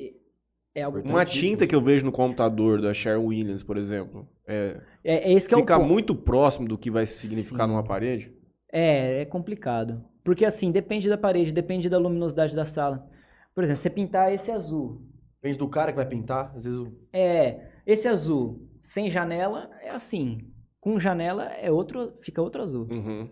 É 0.75 0.87
Uma 0.87 1.25
tinta 1.25 1.67
que 1.67 1.75
eu 1.75 1.81
vejo 1.81 2.05
no 2.05 2.13
computador 2.13 2.83
da 2.83 2.93
Sherwin 2.93 3.27
Williams, 3.27 3.63
por 3.63 3.79
exemplo, 3.79 4.29
é, 4.47 4.79
é, 5.03 5.31
é 5.31 5.33
esse 5.33 5.49
que 5.49 5.55
é 5.55 5.57
o 5.57 5.61
fica 5.61 5.79
muito 5.79 6.15
próximo 6.15 6.69
do 6.69 6.77
que 6.77 6.91
vai 6.91 7.07
significar 7.07 7.67
Sim. 7.67 7.73
numa 7.73 7.83
parede. 7.83 8.36
É, 8.79 9.23
é 9.23 9.25
complicado. 9.25 10.05
Porque 10.23 10.45
assim, 10.45 10.71
depende 10.71 11.09
da 11.09 11.17
parede, 11.17 11.51
depende 11.51 11.89
da 11.89 11.97
luminosidade 11.97 12.55
da 12.55 12.67
sala. 12.67 13.09
Por 13.55 13.65
exemplo, 13.65 13.81
você 13.81 13.89
pintar 13.89 14.35
esse 14.35 14.51
azul. 14.51 15.01
Depende 15.41 15.59
do 15.59 15.67
cara 15.69 15.93
que 15.93 15.97
vai 15.97 16.07
pintar, 16.07 16.53
às 16.55 16.65
vezes 16.65 16.79
o 16.79 16.93
É, 17.11 17.71
esse 17.87 18.07
azul 18.07 18.69
sem 18.83 19.09
janela 19.09 19.71
é 19.81 19.89
assim. 19.89 20.53
Com 20.79 21.01
janela 21.01 21.45
é 21.45 21.71
outro, 21.71 22.13
fica 22.21 22.43
outro 22.43 22.63
azul. 22.63 22.87
Uhum. 22.91 23.31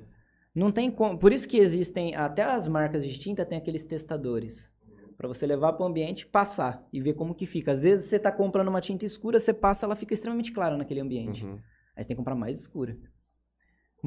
Não 0.54 0.72
tem 0.72 0.90
como. 0.90 1.18
Por 1.18 1.30
isso 1.30 1.46
que 1.46 1.58
existem, 1.58 2.14
até 2.14 2.42
as 2.42 2.66
marcas 2.66 3.04
de 3.06 3.18
tinta 3.18 3.44
tem 3.44 3.58
aqueles 3.58 3.84
testadores. 3.84 4.72
Pra 5.16 5.28
você 5.28 5.46
levar 5.46 5.74
para 5.74 5.84
o 5.84 5.86
ambiente 5.86 6.22
e 6.22 6.26
passar 6.26 6.88
e 6.90 7.02
ver 7.02 7.14
como 7.14 7.34
que 7.34 7.44
fica. 7.44 7.72
Às 7.72 7.82
vezes 7.82 8.06
você 8.06 8.18
tá 8.18 8.32
comprando 8.32 8.68
uma 8.68 8.80
tinta 8.80 9.04
escura, 9.04 9.38
você 9.38 9.52
passa, 9.52 9.84
ela 9.84 9.94
fica 9.94 10.14
extremamente 10.14 10.52
clara 10.52 10.76
naquele 10.76 11.00
ambiente. 11.00 11.44
Uhum. 11.44 11.58
Aí 11.96 12.02
você 12.02 12.08
tem 12.08 12.16
que 12.16 12.20
comprar 12.20 12.34
mais 12.34 12.60
escura. 12.60 12.96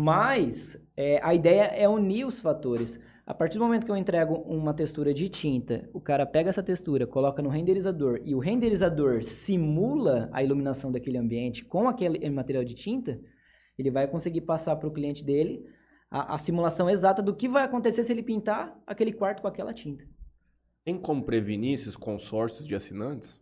Mas 0.02 0.80
é, 0.96 1.20
a 1.24 1.34
ideia 1.34 1.64
é 1.64 1.90
unir 1.90 2.24
os 2.28 2.40
fatores. 2.40 3.00
A 3.26 3.34
partir 3.34 3.58
do 3.58 3.64
momento 3.64 3.84
que 3.84 3.92
eu 3.92 3.98
entrego 3.98 4.36
uma 4.48 4.72
textura 4.72 5.12
de 5.12 5.28
tinta, 5.28 5.90
o 5.92 6.00
cara 6.00 6.24
pega 6.24 6.52
essa 6.52 6.62
textura, 6.62 7.08
coloca 7.08 7.42
no 7.42 7.50
renderizador 7.50 8.22
e 8.24 8.36
o 8.36 8.40
renderizador 8.40 9.24
simula 9.24 10.30
a 10.32 10.44
iluminação 10.44 10.92
daquele 10.92 11.18
ambiente 11.18 11.66
com 11.66 11.90
aquele 11.90 12.30
material 12.30 12.64
de 12.64 12.76
tinta, 12.76 13.20
ele 13.76 13.90
vai 13.90 14.08
conseguir 14.08 14.42
passar 14.42 14.76
para 14.76 14.88
o 14.88 14.94
cliente 14.94 15.24
dele 15.26 15.66
a, 16.12 16.36
a 16.36 16.38
simulação 16.38 16.88
exata 16.88 17.20
do 17.24 17.36
que 17.36 17.50
vai 17.50 17.64
acontecer 17.64 18.04
se 18.04 18.12
ele 18.14 18.22
pintar 18.22 18.80
aquele 18.86 19.12
quarto 19.12 19.42
com 19.42 19.48
aquela 19.48 19.74
tinta. 19.74 20.06
Tem 20.86 20.96
como 20.96 21.24
prevenir 21.24 21.74
esses 21.74 21.96
consórcios 21.96 22.68
de 22.68 22.76
assinantes? 22.76 23.42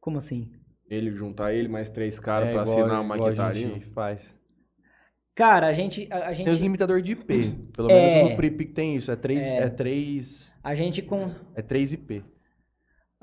Como 0.00 0.16
assim? 0.16 0.50
Ele 0.88 1.10
juntar 1.10 1.52
ele 1.52 1.68
mais 1.68 1.90
três 1.90 2.18
caras 2.18 2.48
É 2.48 2.52
pra 2.54 2.62
igual- 2.62 2.78
assinar 2.78 2.98
a 2.98 3.04
igual 3.04 3.18
a 3.18 3.22
maquetaria? 3.24 3.68
gente 3.74 3.86
faz. 3.90 4.34
Cara, 5.36 5.66
a 5.68 5.72
gente. 5.74 6.08
A, 6.10 6.16
a 6.16 6.20
Tem 6.34 6.46
os 6.48 6.54
gente, 6.54 6.62
limitador 6.62 7.00
de 7.02 7.12
IP. 7.12 7.50
Pelo 7.76 7.90
É. 7.90 7.94
menos 8.16 8.30
no 8.30 8.36
FreePic 8.36 8.72
tem 8.72 8.96
isso. 8.96 9.12
É 9.12 9.16
3, 9.16 9.42
É. 9.44 9.58
é. 9.58 9.68
3, 9.68 10.52
a 10.64 10.74
gente 10.74 11.02
com. 11.02 11.30
é 11.54 11.60
3 11.62 11.92
IP. 11.92 12.24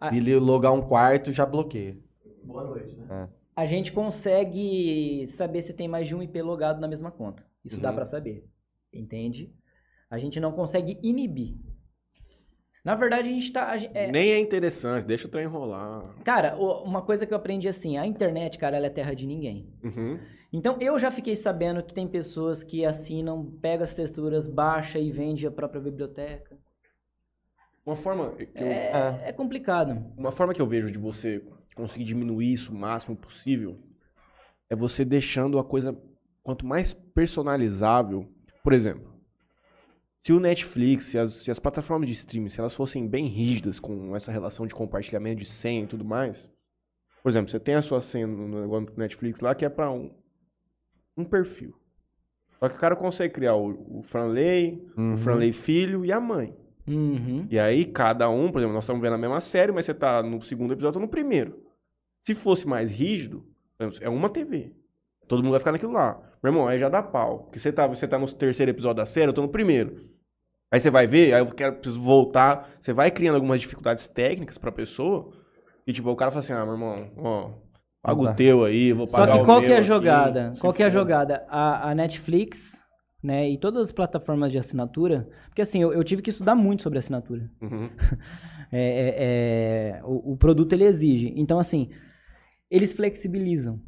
Se 0.10 0.18
ele 0.18 0.35
logar 0.38 0.72
um 0.73 0.81
quarto, 0.81 1.34
já 1.34 1.45
bloqueia. 1.45 1.98
Boa 2.44 2.64
noite, 2.65 2.95
né? 2.95 3.27
A 3.56 3.65
gente 3.65 3.91
consegue 3.91 5.26
saber 5.27 5.61
se 5.61 5.73
tem 5.73 5.88
mais 5.88 6.07
de 6.07 6.15
um 6.15 6.22
IP 6.22 6.41
logado 6.41 6.80
na 6.80 6.88
mesma 6.88 7.10
conta. 7.11 7.44
Isso 7.65 7.80
dá 7.81 7.90
Uhum. 7.90 7.95
pra 7.95 8.06
saber. 8.06 8.45
Entende? 8.94 9.52
A 10.10 10.18
gente 10.19 10.40
não 10.40 10.52
consegue 10.52 10.99
inibir. 11.02 11.56
Na 12.85 12.95
verdade, 12.95 13.30
a 13.30 13.31
gente 13.31 13.52
tá. 13.52 13.72
a 13.72 13.77
é- 13.77 14.11
Nem 14.11 14.31
é 14.31 14.40
interessante, 14.40 15.06
deixa 15.06 15.27
o 15.27 15.31
trem 15.31 15.45
rolar. 15.48 16.14
cara, 16.23 16.56
uma 16.57 17.02
coisa 17.02 17.26
que 17.26 17.34
eu 17.34 17.38
aprendi 17.38 17.68
assim: 17.68 17.98
a 17.98 18.06
internet, 18.06 18.57
cara, 18.60 18.76
ela 18.77 18.85
é 18.88 18.90
terra 18.90 19.15
de 19.15 19.26
ninguém. 19.26 19.68
Uhum. 19.84 20.19
Então 20.54 20.78
eu 20.80 21.00
já 21.00 21.10
fiquei 21.10 21.36
sabendo 21.36 21.82
que 21.84 21.94
tem 21.94 22.08
pessoas 22.08 22.62
que 22.64 22.86
assinam, 22.86 23.44
pega 23.60 23.84
as 23.84 23.96
texturas, 23.96 24.48
baixa 24.48 25.00
e 25.00 25.12
vende 25.12 25.48
a 25.48 25.52
própria 25.52 25.82
biblioteca. 25.82 26.56
Uma 27.84 27.96
forma 27.96 28.32
que 28.36 28.44
eu, 28.44 28.68
É, 28.68 29.30
é 29.30 29.34
complicado. 29.34 30.06
uma 30.16 30.32
forma 30.32 30.54
que 30.54 30.62
eu 30.62 30.68
vejo 30.68 30.92
de 30.92 31.00
você 31.00 31.44
conseguir 31.76 32.06
diminuir 32.06 32.54
isso 32.54 32.72
o 32.72 32.76
máximo 32.76 33.16
possível 33.16 33.80
é 34.70 34.76
você 34.76 35.04
deixando 35.04 35.58
a 35.58 35.64
coisa 35.64 35.98
quanto 36.44 36.66
mais 36.66 36.94
personalizável. 36.94 38.28
Por 38.64 38.74
exemplo, 38.74 39.12
se 40.22 40.32
o 40.32 40.40
Netflix, 40.40 41.06
se 41.06 41.18
as, 41.18 41.34
se 41.34 41.52
as 41.52 41.60
plataformas 41.60 42.08
de 42.08 42.14
streaming, 42.14 42.50
se 42.50 42.60
elas 42.60 42.74
fossem 42.76 43.08
bem 43.08 43.28
rígidas 43.28 43.80
com 43.80 44.16
essa 44.16 44.32
relação 44.32 44.66
de 44.68 44.74
compartilhamento 44.76 45.42
de 45.42 45.48
senha 45.48 45.84
e 45.84 45.88
tudo 45.88 46.06
mais. 46.06 46.50
Por 47.22 47.30
exemplo, 47.30 47.50
você 47.50 47.60
tem 47.60 47.76
a 47.76 47.82
sua 47.82 48.02
senha 48.02 48.28
no 48.28 48.48
no 48.48 48.62
negócio 48.62 48.86
do 48.92 48.98
Netflix 48.98 49.40
lá 49.40 49.56
que 49.56 49.66
é 49.66 49.70
pra 49.70 49.92
um, 49.92 50.12
um 51.18 51.23
perfil. 51.23 51.73
Só 52.60 52.69
que 52.69 52.76
o 52.76 52.80
cara 52.80 52.95
consegue 52.95 53.34
criar 53.34 53.56
o, 53.56 53.99
o 53.99 54.03
Franley, 54.03 54.81
Uhum. 54.98 55.14
o 55.15 55.18
Franley 55.18 55.52
filho 55.52 56.06
e 56.06 56.11
a 56.11 56.19
mãe. 56.19 56.56
Uhum. 56.88 57.48
E 57.49 57.57
aí, 57.60 57.85
cada 57.85 58.30
um, 58.30 58.52
por 58.52 58.60
exemplo, 58.60 58.73
nós 58.73 58.84
estamos 58.84 59.02
vendo 59.02 59.14
a 59.14 59.18
mesma 59.18 59.40
série, 59.41 59.72
mas 59.72 59.85
você 59.85 59.94
tá 59.94 60.22
no 60.23 60.41
segundo 60.41 60.73
episódio, 60.73 60.98
eu 60.98 61.02
tô 61.02 61.06
no 61.06 61.07
primeiro. 61.11 61.61
Se 62.26 62.34
fosse 62.34 62.68
mais 62.68 62.91
rígido, 62.91 63.45
por 63.77 63.85
exemplo, 63.85 63.99
é 64.06 64.10
uma 64.10 64.30
TV. 64.30 64.72
Todo 65.27 65.41
mundo 65.41 65.52
vai 65.52 65.60
ficar 65.60 65.72
naquilo 65.72 65.91
lá. 65.94 66.19
Meu 66.41 66.52
irmão, 66.52 66.68
aí 66.68 66.77
já 66.80 66.90
dá 66.90 67.02
pau. 67.02 67.44
Porque 67.45 67.60
você 67.60 67.72
tá, 67.72 67.88
você 67.88 68.07
tá 68.07 68.18
no 68.19 68.31
terceiro 68.31 68.69
episódio 68.72 68.98
da 68.98 69.06
série, 69.06 69.30
eu 69.30 69.34
tô 69.34 69.41
no 69.41 69.49
primeiro. 69.49 70.10
Aí 70.72 70.80
você 70.80 70.90
vai 70.90 71.06
ver, 71.07 71.34
aí 71.34 71.41
eu 71.41 71.48
quero, 71.53 71.76
preciso 71.76 72.02
voltar. 72.02 72.69
Você 72.81 72.91
vai 72.91 73.11
criando 73.11 73.35
algumas 73.35 73.61
dificuldades 73.61 74.07
técnicas 74.07 74.57
pra 74.57 74.72
pessoa. 74.72 75.31
E 75.88 75.94
tipo, 75.94 76.10
o 76.10 76.15
cara 76.15 76.31
fala 76.31 76.40
assim, 76.40 76.53
ah, 76.53 76.64
meu 76.65 76.73
irmão, 76.73 77.11
ó, 77.18 77.52
paga 78.04 78.22
dá. 78.22 78.32
o 78.32 78.36
teu 78.36 78.66
aí, 78.66 78.92
vou 78.92 79.08
Só 79.08 79.18
pagar 79.18 79.34
que 79.34 79.42
o 79.42 79.46
qual 79.46 79.62
que 79.62 79.72
é 79.72 79.76
a 79.76 79.78
aqui, 79.80 79.88
jogada? 79.88 80.54
se 80.54 80.62
Qual 80.62 80.74
que 80.74 80.84
é 80.84 80.86
a 80.86 80.90
jogada? 80.90 81.46
A, 81.48 81.90
a 81.90 81.96
Netflix, 81.96 82.84
né, 83.24 83.50
e 83.50 83.58
todas 83.58 83.88
as 83.88 83.92
plataformas 83.92 84.52
de 84.52 84.58
assinatura, 84.58 85.28
porque 85.48 85.62
assim, 85.62 85.82
eu, 85.82 85.94
eu 85.94 86.04
tive 86.04 86.22
que 86.22 86.30
estudar 86.30 86.54
muito 86.54 86.84
sobre 86.84 87.00
assinatura. 87.00 87.50
Uhum. 87.62 87.90
É, 88.76 88.80
é, 88.80 89.16
é, 89.20 90.02
o, 90.04 90.32
o 90.32 90.36
produto 90.38 90.74
ele 90.74 90.86
exige. 90.86 91.32
Então, 91.36 91.60
assim, 91.60 91.92
eles 92.72 92.92
flexibilizam. 92.92 93.80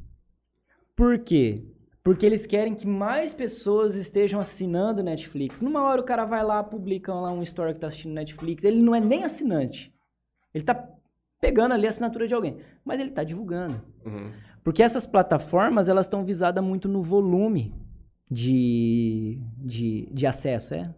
Por 0.96 1.18
quê? 1.18 1.66
Porque 2.04 2.24
eles 2.24 2.46
querem 2.46 2.76
que 2.76 2.86
mais 2.86 3.34
pessoas 3.34 3.96
estejam 3.96 4.40
assinando 4.40 5.02
Netflix. 5.02 5.60
Numa 5.60 5.82
hora 5.82 6.02
o 6.02 6.06
cara 6.06 6.24
vai 6.24 6.44
lá, 6.44 6.64
publica 6.64 7.12
lá 7.12 7.32
um 7.32 7.42
story 7.42 7.74
que 7.74 7.80
tá 7.80 7.88
assistindo 7.88 8.14
Netflix. 8.14 8.64
Ele 8.64 8.80
não 8.80 8.94
é 8.94 9.00
nem 9.00 9.24
assinante. 9.24 9.92
Ele 10.54 10.64
tá 10.64 10.88
pegando 11.42 11.74
ali 11.74 11.86
a 11.86 11.90
assinatura 11.90 12.28
de 12.28 12.34
alguém. 12.34 12.58
Mas 12.84 13.00
ele 13.00 13.12
tá 13.12 13.24
divulgando. 13.24 13.82
Uhum. 14.06 14.32
Porque 14.64 14.82
essas 14.82 15.06
plataformas, 15.06 15.88
elas 15.90 16.06
estão 16.06 16.24
visadas 16.24 16.64
muito 16.64 16.88
no 16.88 17.02
volume 17.02 17.74
de, 18.30 19.40
de, 19.58 20.10
de 20.12 20.26
acesso, 20.28 20.74
é? 20.74 20.94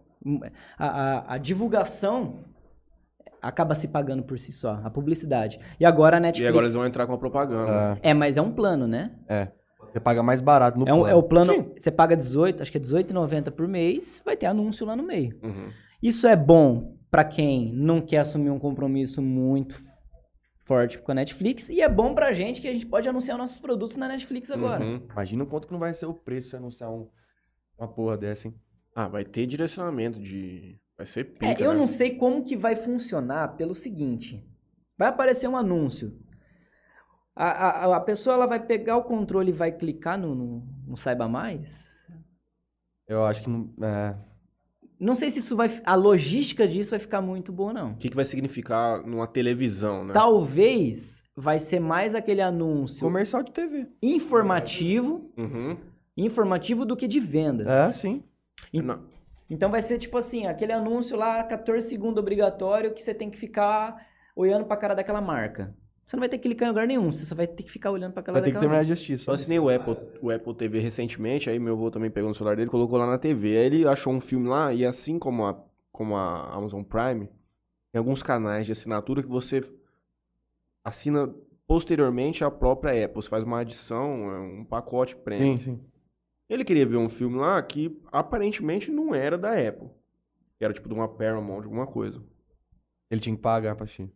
A, 0.78 0.86
a, 0.86 1.34
a 1.34 1.38
divulgação 1.38 2.40
acaba 3.40 3.74
se 3.74 3.86
pagando 3.88 4.22
por 4.22 4.38
si 4.38 4.50
só, 4.52 4.80
a 4.82 4.90
publicidade. 4.90 5.60
E 5.78 5.84
agora 5.84 6.16
a 6.16 6.18
E 6.18 6.22
Netflix... 6.22 6.48
agora 6.48 6.64
eles 6.64 6.74
vão 6.74 6.86
entrar 6.86 7.06
com 7.06 7.12
a 7.12 7.18
propaganda. 7.18 7.98
É, 8.02 8.10
É, 8.10 8.14
mas 8.14 8.36
é 8.36 8.42
um 8.42 8.50
plano, 8.52 8.86
né? 8.86 9.12
é. 9.28 9.48
Você 9.90 10.00
paga 10.00 10.22
mais 10.22 10.38
barato 10.42 10.78
no 10.78 10.86
É, 10.86 10.92
um- 10.92 10.98
plano. 10.98 11.08
é 11.10 11.14
o 11.14 11.22
plano, 11.22 11.52
Sim. 11.54 11.70
você 11.78 11.90
paga 11.90 12.14
18, 12.14 12.62
acho 12.62 12.70
que 12.70 12.76
é 12.76 12.80
18,90 12.80 13.50
por 13.50 13.66
mês, 13.66 14.20
vai 14.22 14.36
ter 14.36 14.44
anúncio 14.44 14.84
lá 14.84 14.94
no 14.94 15.02
meio. 15.02 15.38
Uhum. 15.42 15.70
Isso 16.02 16.26
é 16.26 16.36
bom 16.36 16.94
pra 17.10 17.24
quem 17.24 17.72
não 17.72 18.02
quer 18.02 18.18
assumir 18.18 18.50
um 18.50 18.58
compromisso 18.58 19.22
muito 19.22 19.80
forte 20.68 20.98
com 20.98 21.10
a 21.10 21.14
Netflix 21.14 21.68
e 21.70 21.80
é 21.80 21.88
bom 21.88 22.14
pra 22.14 22.32
gente 22.32 22.60
que 22.60 22.68
a 22.68 22.72
gente 22.72 22.86
pode 22.86 23.08
anunciar 23.08 23.36
nossos 23.38 23.58
produtos 23.58 23.96
na 23.96 24.06
Netflix 24.06 24.50
agora. 24.50 24.84
Uhum. 24.84 25.02
Imagina 25.10 25.42
o 25.42 25.46
quanto 25.46 25.66
que 25.66 25.72
não 25.72 25.80
vai 25.80 25.94
ser 25.94 26.06
o 26.06 26.12
preço 26.14 26.50
se 26.50 26.56
anunciar 26.56 26.90
um- 26.92 27.08
uma 27.78 27.88
porra 27.88 28.16
dessa, 28.18 28.46
hein? 28.48 28.54
Ah, 28.94 29.08
vai 29.08 29.24
ter 29.24 29.46
direcionamento 29.46 30.20
de. 30.20 30.78
Vai 30.96 31.06
ser 31.06 31.24
pica, 31.24 31.46
É, 31.46 31.56
eu 31.66 31.72
né? 31.72 31.78
não 31.78 31.86
sei 31.86 32.16
como 32.16 32.44
que 32.44 32.56
vai 32.56 32.76
funcionar 32.76 33.56
pelo 33.56 33.74
seguinte. 33.74 34.44
Vai 34.98 35.08
aparecer 35.08 35.48
um 35.48 35.56
anúncio. 35.56 36.18
A, 37.34 37.46
a, 37.86 37.96
a 37.96 38.00
pessoa 38.00 38.34
ela 38.34 38.46
vai 38.46 38.58
pegar 38.64 38.96
o 38.96 39.04
controle 39.04 39.50
e 39.50 39.54
vai 39.54 39.70
clicar 39.70 40.18
no, 40.18 40.34
no, 40.34 40.66
no 40.88 40.96
Saiba 40.96 41.28
Mais? 41.28 41.94
Eu 43.06 43.24
acho 43.24 43.42
que 43.44 43.48
não. 43.48 43.72
É. 43.80 44.14
Não 45.00 45.14
sei 45.14 45.30
se 45.30 45.38
isso 45.38 45.54
vai... 45.54 45.80
A 45.84 45.94
logística 45.94 46.66
disso 46.66 46.90
vai 46.90 46.98
ficar 46.98 47.20
muito 47.20 47.52
boa, 47.52 47.72
não. 47.72 47.92
O 47.92 47.96
que, 47.96 48.08
que 48.08 48.16
vai 48.16 48.24
significar 48.24 49.06
numa 49.06 49.26
televisão, 49.26 50.04
né? 50.04 50.12
Talvez 50.12 51.22
vai 51.36 51.58
ser 51.60 51.78
mais 51.80 52.14
aquele 52.14 52.40
anúncio 52.42 53.00
Comercial 53.00 53.42
de 53.42 53.52
TV. 53.52 53.86
informativo, 54.02 55.30
Uhum. 55.36 55.76
informativo 56.16 56.84
do 56.84 56.96
que 56.96 57.06
de 57.06 57.20
vendas. 57.20 57.66
É, 57.68 57.92
sim. 57.92 58.24
Não. 58.72 59.02
Então 59.48 59.70
vai 59.70 59.80
ser 59.80 59.98
tipo 59.98 60.18
assim, 60.18 60.46
aquele 60.46 60.72
anúncio 60.72 61.16
lá, 61.16 61.42
14 61.42 61.88
segundos 61.88 62.18
obrigatório, 62.20 62.92
que 62.92 63.00
você 63.02 63.14
tem 63.14 63.30
que 63.30 63.38
ficar 63.38 64.04
olhando 64.36 64.64
pra 64.66 64.76
cara 64.76 64.94
daquela 64.94 65.20
marca. 65.20 65.74
Você 66.08 66.16
não 66.16 66.20
vai 66.20 66.28
ter 66.30 66.38
que 66.38 66.44
clicar 66.44 66.66
em 66.66 66.70
lugar 66.70 66.86
nenhum, 66.86 67.12
você 67.12 67.26
só 67.26 67.34
vai 67.34 67.46
ter 67.46 67.62
que 67.62 67.70
ficar 67.70 67.90
olhando 67.90 68.14
pra 68.14 68.20
aquela 68.20 68.40
Vai 68.40 68.48
ter 68.48 68.54
que 68.54 68.58
terminar 68.58 68.80
a 68.80 68.84
justiça. 68.84 69.24
Só 69.24 69.32
assinei 69.32 69.58
o 69.58 69.68
Apple, 69.68 69.94
o 70.22 70.30
Apple 70.30 70.54
TV 70.54 70.80
recentemente, 70.80 71.50
aí 71.50 71.58
meu 71.58 71.74
avô 71.74 71.90
também 71.90 72.10
pegou 72.10 72.30
no 72.30 72.34
celular 72.34 72.56
dele, 72.56 72.70
colocou 72.70 72.96
lá 72.96 73.06
na 73.06 73.18
TV. 73.18 73.58
Aí 73.58 73.66
ele 73.66 73.86
achou 73.86 74.10
um 74.14 74.18
filme 74.18 74.48
lá, 74.48 74.72
e 74.72 74.86
assim 74.86 75.18
como 75.18 75.44
a, 75.44 75.62
como 75.92 76.16
a 76.16 76.50
Amazon 76.54 76.82
Prime, 76.82 77.26
tem 77.92 77.98
alguns 77.98 78.22
canais 78.22 78.64
de 78.64 78.72
assinatura 78.72 79.22
que 79.22 79.28
você 79.28 79.60
assina 80.82 81.30
posteriormente 81.66 82.42
à 82.42 82.50
própria 82.50 83.04
Apple. 83.04 83.22
Você 83.22 83.28
faz 83.28 83.44
uma 83.44 83.60
adição, 83.60 84.32
é 84.32 84.40
um 84.40 84.64
pacote 84.64 85.14
premium. 85.14 85.58
Sim, 85.58 85.62
sim. 85.62 85.80
Ele 86.48 86.64
queria 86.64 86.86
ver 86.86 86.96
um 86.96 87.10
filme 87.10 87.36
lá 87.36 87.62
que 87.62 88.00
aparentemente 88.10 88.90
não 88.90 89.14
era 89.14 89.36
da 89.36 89.50
Apple. 89.52 89.90
Era 90.58 90.72
tipo 90.72 90.88
de 90.88 90.94
uma 90.94 91.06
Paramount, 91.06 91.64
alguma 91.64 91.86
coisa. 91.86 92.18
Ele 93.10 93.20
tinha 93.20 93.36
que 93.36 93.42
pagar 93.42 93.76
pra 93.76 93.84
assistir. 93.84 94.10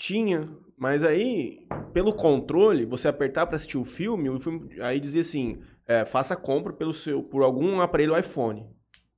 Tinha, 0.00 0.48
mas 0.78 1.04
aí, 1.04 1.66
pelo 1.92 2.14
controle, 2.14 2.86
você 2.86 3.06
apertar 3.06 3.46
pra 3.46 3.56
assistir 3.56 3.76
o 3.76 3.84
filme, 3.84 4.30
o 4.30 4.40
filme 4.40 4.80
aí 4.80 4.98
dizia 4.98 5.20
assim, 5.20 5.60
é, 5.86 6.06
faça 6.06 6.34
compra 6.34 6.72
pelo 6.72 6.94
seu, 6.94 7.22
por 7.22 7.42
algum 7.42 7.82
aparelho 7.82 8.18
iPhone, 8.18 8.66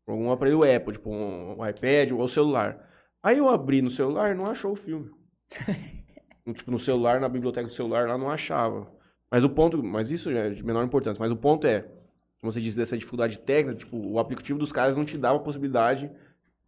por 0.04 0.10
algum 0.10 0.32
aparelho 0.32 0.64
Apple, 0.64 0.94
tipo 0.94 1.08
um, 1.08 1.64
iPad 1.64 2.10
ou 2.10 2.26
celular. 2.26 2.84
Aí 3.22 3.38
eu 3.38 3.48
abri 3.48 3.80
no 3.80 3.92
celular 3.92 4.32
e 4.32 4.34
não 4.36 4.44
achou 4.44 4.72
o 4.72 4.76
filme. 4.76 5.08
tipo, 6.52 6.72
no 6.72 6.80
celular, 6.80 7.20
na 7.20 7.28
biblioteca 7.28 7.68
do 7.68 7.72
celular, 7.72 8.08
lá 8.08 8.18
não 8.18 8.28
achava. 8.28 8.92
Mas 9.30 9.44
o 9.44 9.50
ponto, 9.50 9.80
mas 9.84 10.10
isso 10.10 10.32
já 10.32 10.40
é 10.40 10.50
de 10.50 10.64
menor 10.64 10.84
importância, 10.84 11.20
mas 11.20 11.30
o 11.30 11.36
ponto 11.36 11.64
é, 11.64 11.82
como 12.40 12.52
você 12.52 12.60
disse, 12.60 12.76
dessa 12.76 12.98
dificuldade 12.98 13.38
técnica, 13.38 13.78
tipo, 13.78 13.96
o 13.96 14.18
aplicativo 14.18 14.58
dos 14.58 14.72
caras 14.72 14.96
não 14.96 15.04
te 15.04 15.16
dava 15.16 15.36
a 15.36 15.42
possibilidade 15.42 16.10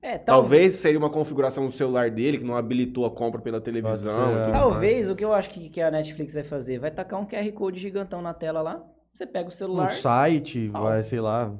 É, 0.06 0.18
tal- 0.18 0.40
Talvez 0.42 0.74
seria 0.74 0.98
uma 0.98 1.08
configuração 1.08 1.64
do 1.64 1.72
celular 1.72 2.10
dele 2.10 2.36
que 2.36 2.44
não 2.44 2.56
habilitou 2.56 3.06
a 3.06 3.10
compra 3.10 3.40
pela 3.40 3.58
televisão. 3.60 4.14
Pode 4.14 4.26
ser, 4.26 4.32
e 4.32 4.34
tudo 4.34 4.48
é. 4.48 4.50
mais. 4.50 4.52
Talvez 4.52 5.08
o 5.08 5.16
que 5.16 5.24
eu 5.24 5.32
acho 5.32 5.48
que, 5.48 5.68
que 5.70 5.80
a 5.80 5.90
Netflix 5.90 6.34
vai 6.34 6.42
fazer, 6.44 6.78
vai 6.78 6.90
tacar 6.90 7.18
um 7.20 7.24
QR 7.26 7.50
Code 7.52 7.80
gigantão 7.80 8.20
na 8.20 8.34
tela 8.34 8.60
lá, 8.60 8.84
você 9.14 9.26
pega 9.26 9.46
o 9.46 9.48
Um 9.48 9.50
celular, 9.50 9.90
site, 9.92 10.70
Ah. 10.74 10.80
vai, 10.80 11.02
sei 11.02 11.20
lá. 11.20 11.54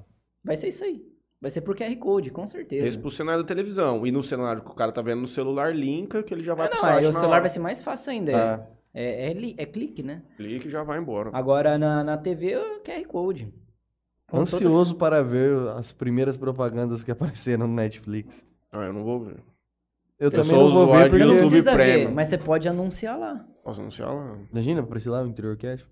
vai 0.44 0.56
ser 0.56 0.68
isso 0.68 0.84
aí. 0.84 1.02
Vai 1.40 1.50
ser 1.50 1.62
por 1.62 1.74
QR 1.74 1.94
Code, 1.96 2.30
com 2.30 2.46
certeza. 2.46 2.86
Esse 2.86 2.98
pro 2.98 3.10
cenário 3.10 3.42
da 3.42 3.48
televisão. 3.48 4.06
E 4.06 4.10
no 4.12 4.22
cenário 4.22 4.62
que 4.62 4.70
o 4.70 4.74
cara 4.74 4.92
tá 4.92 5.00
vendo 5.00 5.22
no 5.22 5.26
celular, 5.28 5.74
linka, 5.74 6.22
que 6.22 6.32
ele 6.34 6.42
já 6.44 6.54
vai 6.54 6.68
pro 6.68 6.76
não, 6.78 6.84
aí 6.84 6.94
site 6.96 7.06
o 7.06 7.12
celular 7.12 7.30
hora. 7.32 7.40
vai 7.40 7.48
ser 7.48 7.58
mais 7.60 7.80
fácil 7.80 8.12
ainda. 8.12 8.32
É. 8.32 8.74
É, 8.96 9.30
é, 9.30 9.32
li- 9.32 9.54
é 9.58 9.66
clique, 9.66 10.02
né? 10.02 10.22
Clique 10.36 10.68
e 10.68 10.70
já 10.70 10.82
vai 10.82 10.98
embora. 10.98 11.30
Agora 11.32 11.76
na, 11.78 12.04
na 12.04 12.16
TV 12.18 12.52
é 12.52 12.58
o 12.60 12.80
QR 12.82 13.04
Code. 13.06 13.52
Com 14.28 14.40
Ansioso 14.40 14.94
para 14.96 15.22
ver 15.22 15.56
as 15.76 15.92
primeiras 15.92 16.36
propagandas 16.36 17.02
que 17.02 17.10
apareceram 17.12 17.66
no 17.66 17.74
Netflix. 17.74 18.44
Ah, 18.72 18.84
eu 18.84 18.92
não 18.92 19.04
vou 19.04 19.20
ver. 19.24 19.36
Eu 20.18 20.26
Eu 20.26 20.30
também 20.30 20.50
sou 20.50 20.68
não 20.68 20.72
vou 20.72 20.94
ver 20.94 21.10
de 21.10 21.18
Você 21.18 21.24
não 21.24 21.34
porque... 21.34 21.48
Precisa 21.48 21.76
ver, 21.76 21.92
Premium. 21.92 22.14
mas 22.14 22.28
você 22.28 22.38
pode 22.38 22.68
anunciar 22.68 23.18
lá. 23.18 23.44
Posso 23.62 23.80
anunciar 23.80 24.12
lá? 24.14 24.38
Imagina, 24.52 24.80
aparecer 24.80 25.10
lá 25.10 25.22
o 25.22 25.26
Interior 25.26 25.56
Cast. 25.56 25.86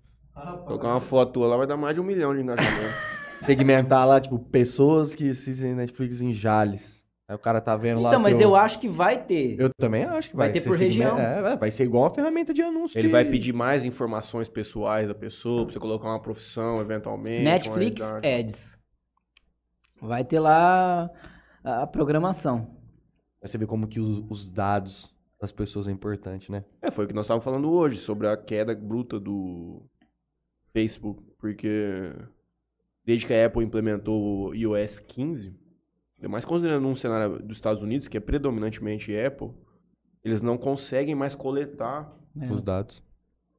Colocar 0.65 0.87
uma 0.87 1.01
foto 1.01 1.33
tua 1.33 1.47
lá 1.47 1.57
vai 1.57 1.67
dar 1.67 1.77
mais 1.77 1.93
de 1.93 2.01
um 2.01 2.03
milhão 2.03 2.33
de 2.33 2.41
engajamento. 2.41 2.95
Segmentar 3.41 4.07
lá, 4.07 4.19
tipo, 4.21 4.39
pessoas 4.39 5.13
que 5.13 5.29
assistem 5.29 5.75
Netflix 5.75 6.21
em 6.21 6.31
Jales. 6.31 7.02
Aí 7.27 7.35
o 7.35 7.39
cara 7.39 7.61
tá 7.61 7.75
vendo 7.77 8.01
lá. 8.01 8.09
Então, 8.09 8.19
mas 8.21 8.35
teu- 8.37 8.49
eu 8.49 8.55
acho 8.55 8.79
que 8.79 8.89
vai 8.89 9.23
ter. 9.23 9.57
Eu 9.59 9.69
também 9.79 10.03
acho 10.03 10.29
que 10.29 10.35
Vai 10.35 10.51
vai, 10.51 10.53
ter 10.59 10.67
por 10.67 10.77
região. 10.77 11.17
É, 11.17 11.55
vai- 11.55 11.71
ser 11.71 11.85
igual 11.85 12.03
uma 12.03 12.09
ferramenta 12.13 12.53
de 12.53 12.61
anúncio. 12.61 12.97
ele 12.97 13.07
de- 13.07 13.11
vai 13.11 13.23
pedir 13.25 13.53
mais 13.53 13.85
informações 13.85 14.49
pessoais 14.49 15.07
da 15.07 15.15
pessoa, 15.15 15.63
pra 15.65 15.73
você 15.73 15.79
colocar 15.79 16.09
uma 16.09 16.21
profissão, 16.21 16.81
eventualmente. 16.81 17.43
Netflix. 17.43 18.01
Ads. 18.01 18.77
Vai 20.01 20.25
ter 20.25 20.39
lá 20.39 21.09
a, 21.63 21.87
programação. 21.87 22.75
Você 23.41 23.57
vê 23.57 23.65
como 23.65 23.87
que 23.87 23.99
os, 24.01 24.23
os 24.29 24.49
dados 24.49 25.09
das 25.39 25.51
pessoas 25.51 25.87
é 25.87 25.91
importante, 25.91 26.51
né? 26.51 26.63
É, 26.81 26.91
foi 26.91 27.05
o 27.05 27.07
que 27.07 27.13
nós 27.13 27.25
estávamos 27.25 27.43
falando 27.45 27.69
hoje, 27.71 27.99
sobre 27.99 28.27
a 28.27 28.35
queda 28.35 28.75
bruta 28.75 29.17
do 29.19 29.81
Facebook, 30.73 31.23
porque 31.39 32.13
desde 33.05 33.25
que 33.25 33.33
a 33.33 33.45
Apple 33.45 33.63
implementou 33.63 34.49
o 34.49 34.53
iOS 34.53 34.99
15, 34.99 35.53
mais 36.29 36.45
considerando 36.45 36.87
um 36.87 36.95
cenário 36.95 37.39
dos 37.39 37.57
Estados 37.57 37.81
Unidos, 37.81 38.07
que 38.07 38.17
é 38.17 38.19
predominantemente 38.19 39.15
Apple, 39.15 39.51
eles 40.23 40.41
não 40.41 40.57
conseguem 40.57 41.15
mais 41.15 41.35
coletar 41.35 42.11
É. 42.39 42.51
Os 42.51 42.61
dados. 42.61 43.03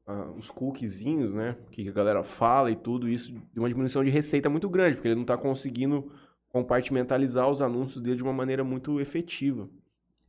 ah, 0.06 0.30
os 0.38 0.50
cookiezinhos, 0.50 1.32
né, 1.32 1.56
que 1.70 1.88
a 1.88 1.92
galera 1.92 2.22
fala 2.22 2.70
e 2.70 2.76
tudo 2.76 3.08
isso, 3.08 3.32
de 3.52 3.58
uma 3.58 3.68
diminuição 3.68 4.02
de 4.04 4.10
receita 4.10 4.50
muito 4.50 4.68
grande, 4.68 4.96
porque 4.96 5.08
ele 5.08 5.14
não 5.14 5.22
está 5.22 5.36
conseguindo 5.36 6.10
compartimentalizar 6.48 7.48
os 7.50 7.60
anúncios 7.60 8.02
dele 8.02 8.16
de 8.16 8.22
uma 8.22 8.32
maneira 8.32 8.62
muito 8.64 9.00
efetiva. 9.00 9.68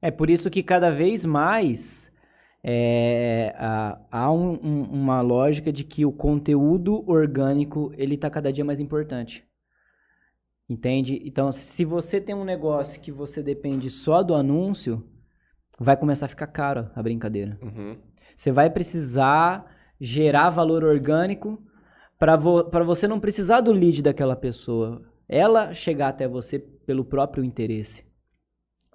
É 0.01 0.09
por 0.11 0.29
isso 0.29 0.49
que 0.49 0.61
cada 0.63 0.89
vez 0.91 1.23
mais 1.25 2.11
é, 2.67 3.53
há, 3.59 3.99
há 4.11 4.31
um- 4.31 4.59
um- 4.63 4.83
uma 4.91 5.21
lógica 5.21 5.71
de 5.71 5.83
que 5.83 6.03
o 6.03 6.11
conteúdo 6.11 7.07
orgânico 7.07 7.91
ele 7.95 8.15
está 8.15 8.27
cada 8.29 8.51
dia 8.51 8.65
mais 8.65 8.79
importante. 8.79 9.43
Entende? 10.67 11.21
Então, 11.23 11.51
se 11.51 11.85
você 11.85 12.19
tem 12.19 12.33
um 12.33 12.43
negócio 12.43 12.99
que 12.99 13.11
você 13.11 13.43
depende 13.43 13.89
só 13.89 14.23
do 14.23 14.33
anúncio, 14.33 15.03
vai 15.79 15.95
começar 15.95 16.25
a 16.25 16.29
ficar 16.29 16.47
caro 16.47 16.89
a 16.95 17.03
brincadeira. 17.03 17.57
Uhum. 17.61 17.97
Você 18.35 18.51
vai 18.51 18.69
precisar 18.69 19.65
gerar 19.99 20.49
valor 20.49 20.83
orgânico 20.83 21.61
para 22.17 22.35
vo 22.35 22.69
você 22.85 23.07
não 23.07 23.19
precisar 23.19 23.61
do 23.61 23.71
lead 23.71 24.01
daquela 24.01 24.35
pessoa. 24.35 25.01
Ela 25.27 25.73
chegar 25.73 26.09
até 26.09 26.27
você 26.27 26.59
pelo 26.59 27.05
próprio 27.05 27.43
interesse. 27.43 28.03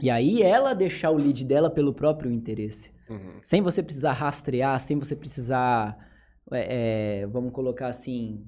E 0.00 0.10
aí 0.10 0.42
ela 0.42 0.74
deixar 0.74 1.10
o 1.10 1.16
lead 1.16 1.44
dela 1.44 1.70
pelo 1.70 1.92
próprio 1.92 2.32
interesse. 2.32 2.90
Uhum. 3.08 3.38
Sem 3.42 3.60
você 3.60 3.82
precisar 3.82 4.12
rastrear, 4.12 4.78
sem 4.80 4.98
você 4.98 5.14
precisar, 5.14 5.98
é, 6.52 7.22
é, 7.22 7.26
vamos 7.26 7.52
colocar 7.52 7.88
assim, 7.88 8.46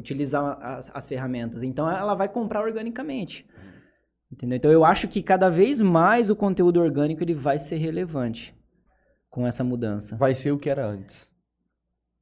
utilizar 0.00 0.58
as, 0.60 0.90
as 0.92 1.06
ferramentas. 1.06 1.62
Então 1.62 1.88
ela 1.90 2.14
vai 2.14 2.28
comprar 2.28 2.60
organicamente. 2.62 3.46
Entendeu? 4.32 4.56
Então 4.56 4.70
eu 4.70 4.84
acho 4.84 5.08
que 5.08 5.22
cada 5.22 5.48
vez 5.48 5.80
mais 5.80 6.30
o 6.30 6.36
conteúdo 6.36 6.80
orgânico 6.80 7.22
ele 7.22 7.34
vai 7.34 7.58
ser 7.58 7.76
relevante 7.76 8.54
com 9.28 9.46
essa 9.46 9.62
mudança. 9.64 10.16
Vai 10.16 10.34
ser 10.34 10.52
o 10.52 10.58
que 10.58 10.70
era 10.70 10.86
antes. 10.86 11.28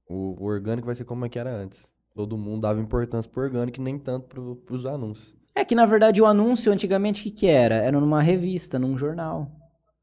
O, 0.09 0.43
o 0.43 0.45
orgânico 0.47 0.87
vai 0.87 0.95
ser 0.95 1.05
como 1.05 1.25
é 1.25 1.29
que 1.29 1.39
era 1.39 1.51
antes. 1.51 1.87
Todo 2.15 2.37
mundo 2.37 2.63
dava 2.63 2.81
importância 2.81 3.31
pro 3.31 3.43
orgânico 3.43 3.79
e 3.79 3.83
nem 3.85 3.99
tanto 3.99 4.27
pro, 4.27 4.57
pros 4.57 4.87
anúncios. 4.87 5.37
É 5.55 5.65
que, 5.65 5.75
na 5.75 5.87
verdade, 5.87 6.23
o 6.23 6.27
anúncio 6.27 6.73
antigamente 6.73 7.21
o 7.21 7.25
que, 7.25 7.31
que 7.31 7.47
era? 7.47 7.77
Era 7.77 8.01
numa 8.01 8.23
revista, 8.23 8.79
num 8.79 8.97
jornal, 8.97 9.51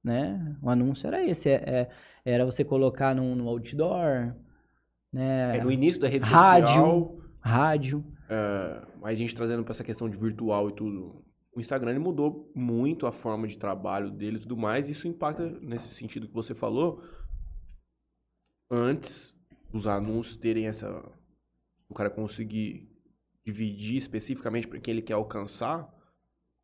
né? 0.03 0.55
O 0.61 0.69
anúncio 0.69 1.07
era 1.07 1.23
esse, 1.25 1.49
é- 1.49 1.63
é- 1.65 1.89
era 2.25 2.45
você 2.45 2.63
colocar 2.63 3.15
num, 3.15 3.35
no 3.35 3.47
outdoor, 3.47 4.35
né? 5.11 5.57
É, 5.57 5.63
no 5.63 5.71
início 5.71 6.01
da 6.01 6.07
rede 6.07 6.25
Rádio. 6.25 6.67
social, 6.67 7.17
Rádio. 7.45 8.03
é, 8.27 8.87
mas 8.99 9.11
a 9.11 9.15
gente 9.15 9.35
trazendo 9.35 9.63
pra 9.63 9.71
essa 9.71 9.83
questão 9.83 10.09
de 10.09 10.17
virtual 10.17 10.69
e 10.69 10.73
tudo, 10.73 11.23
o 11.53 11.59
Instagram 11.59 11.91
ele 11.91 11.99
mudou 11.99 12.51
muito 12.55 13.05
a 13.05 13.11
forma 13.11 13.47
de 13.47 13.55
trabalho 13.55 14.09
dele 14.09 14.37
e 14.37 14.39
tudo 14.39 14.57
mais, 14.57 14.87
e 14.87 14.91
isso 14.91 15.07
impacta 15.07 15.47
nesse 15.61 15.89
sentido 15.93 16.27
que 16.27 16.33
você 16.33 16.55
falou. 16.55 17.03
Antes 18.69 19.35
dos 19.71 19.85
anúncios 19.85 20.37
terem 20.37 20.65
essa. 20.65 21.07
O 21.87 21.93
cara 21.93 22.09
conseguir 22.09 22.89
dividir 23.45 23.97
especificamente 23.97 24.67
para 24.67 24.79
quem 24.79 24.93
ele 24.93 25.03
quer 25.03 25.13
alcançar, 25.13 25.87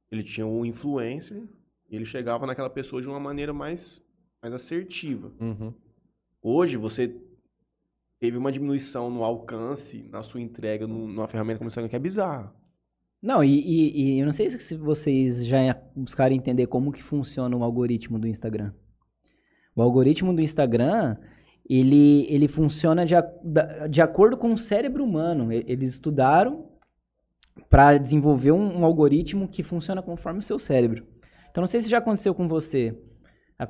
ele 0.10 0.24
tinha 0.24 0.48
um 0.48 0.66
influencer 0.66 1.48
e 1.88 1.96
ele 1.96 2.06
chegava 2.06 2.48
naquela 2.48 2.72
pessoa 2.72 3.04
de 3.04 3.08
uma 3.08 3.20
maneira 3.20 3.54
mais, 3.54 4.04
mais 4.42 4.52
assertiva. 4.52 5.32
Uhum. 5.40 5.72
Hoje 6.42 6.76
você 6.76 7.16
teve 8.22 8.38
uma 8.38 8.52
diminuição 8.52 9.10
no 9.10 9.24
alcance, 9.24 10.08
na 10.12 10.22
sua 10.22 10.40
entrega 10.40 10.86
no- 10.86 11.08
numa 11.08 11.28
ferramenta 11.28 11.58
como 11.58 11.68
o 11.68 11.72
Instagram 11.72 11.90
que 11.90 11.96
é 11.96 12.00
bizarra. 12.00 12.54
Não, 13.20 13.44
e, 13.44 13.50
e- 13.60 14.02
e 14.16 14.20
eu 14.20 14.26
não 14.28 14.32
sei 14.34 14.48
se 14.50 14.76
vocês 14.78 15.44
já 15.46 15.76
buscaram 15.96 16.36
entender 16.36 16.68
como 16.68 16.92
que 16.92 17.02
funciona 17.02 17.58
o 17.58 17.64
algoritmo 17.64 18.20
do 18.20 18.28
Instagram. 18.28 18.74
O 19.76 19.82
algoritmo 19.82 20.34
do 20.36 20.42
Instagram, 20.42 21.18
ele, 21.68 22.28
ele 22.30 22.48
funciona 22.48 23.06
de, 23.06 23.16
de 23.90 24.02
acordo 24.02 24.38
com 24.38 24.54
o 24.54 24.58
cérebro 24.58 25.04
humano. 25.04 25.52
Eles 25.52 25.94
estudaram 25.94 26.70
para 27.70 27.98
desenvolver 27.98 28.52
um, 28.52 28.80
um 28.82 28.86
algoritmo 28.86 29.48
que 29.48 29.64
funciona 29.64 30.02
conforme 30.02 30.40
o 30.40 30.44
seu 30.44 30.60
cérebro. 30.60 31.08
Então, 31.50 31.62
não 31.62 31.68
sei 31.68 31.82
se 31.82 31.90
já 31.90 31.98
aconteceu 31.98 32.36
com 32.36 32.48
você. 32.48 32.96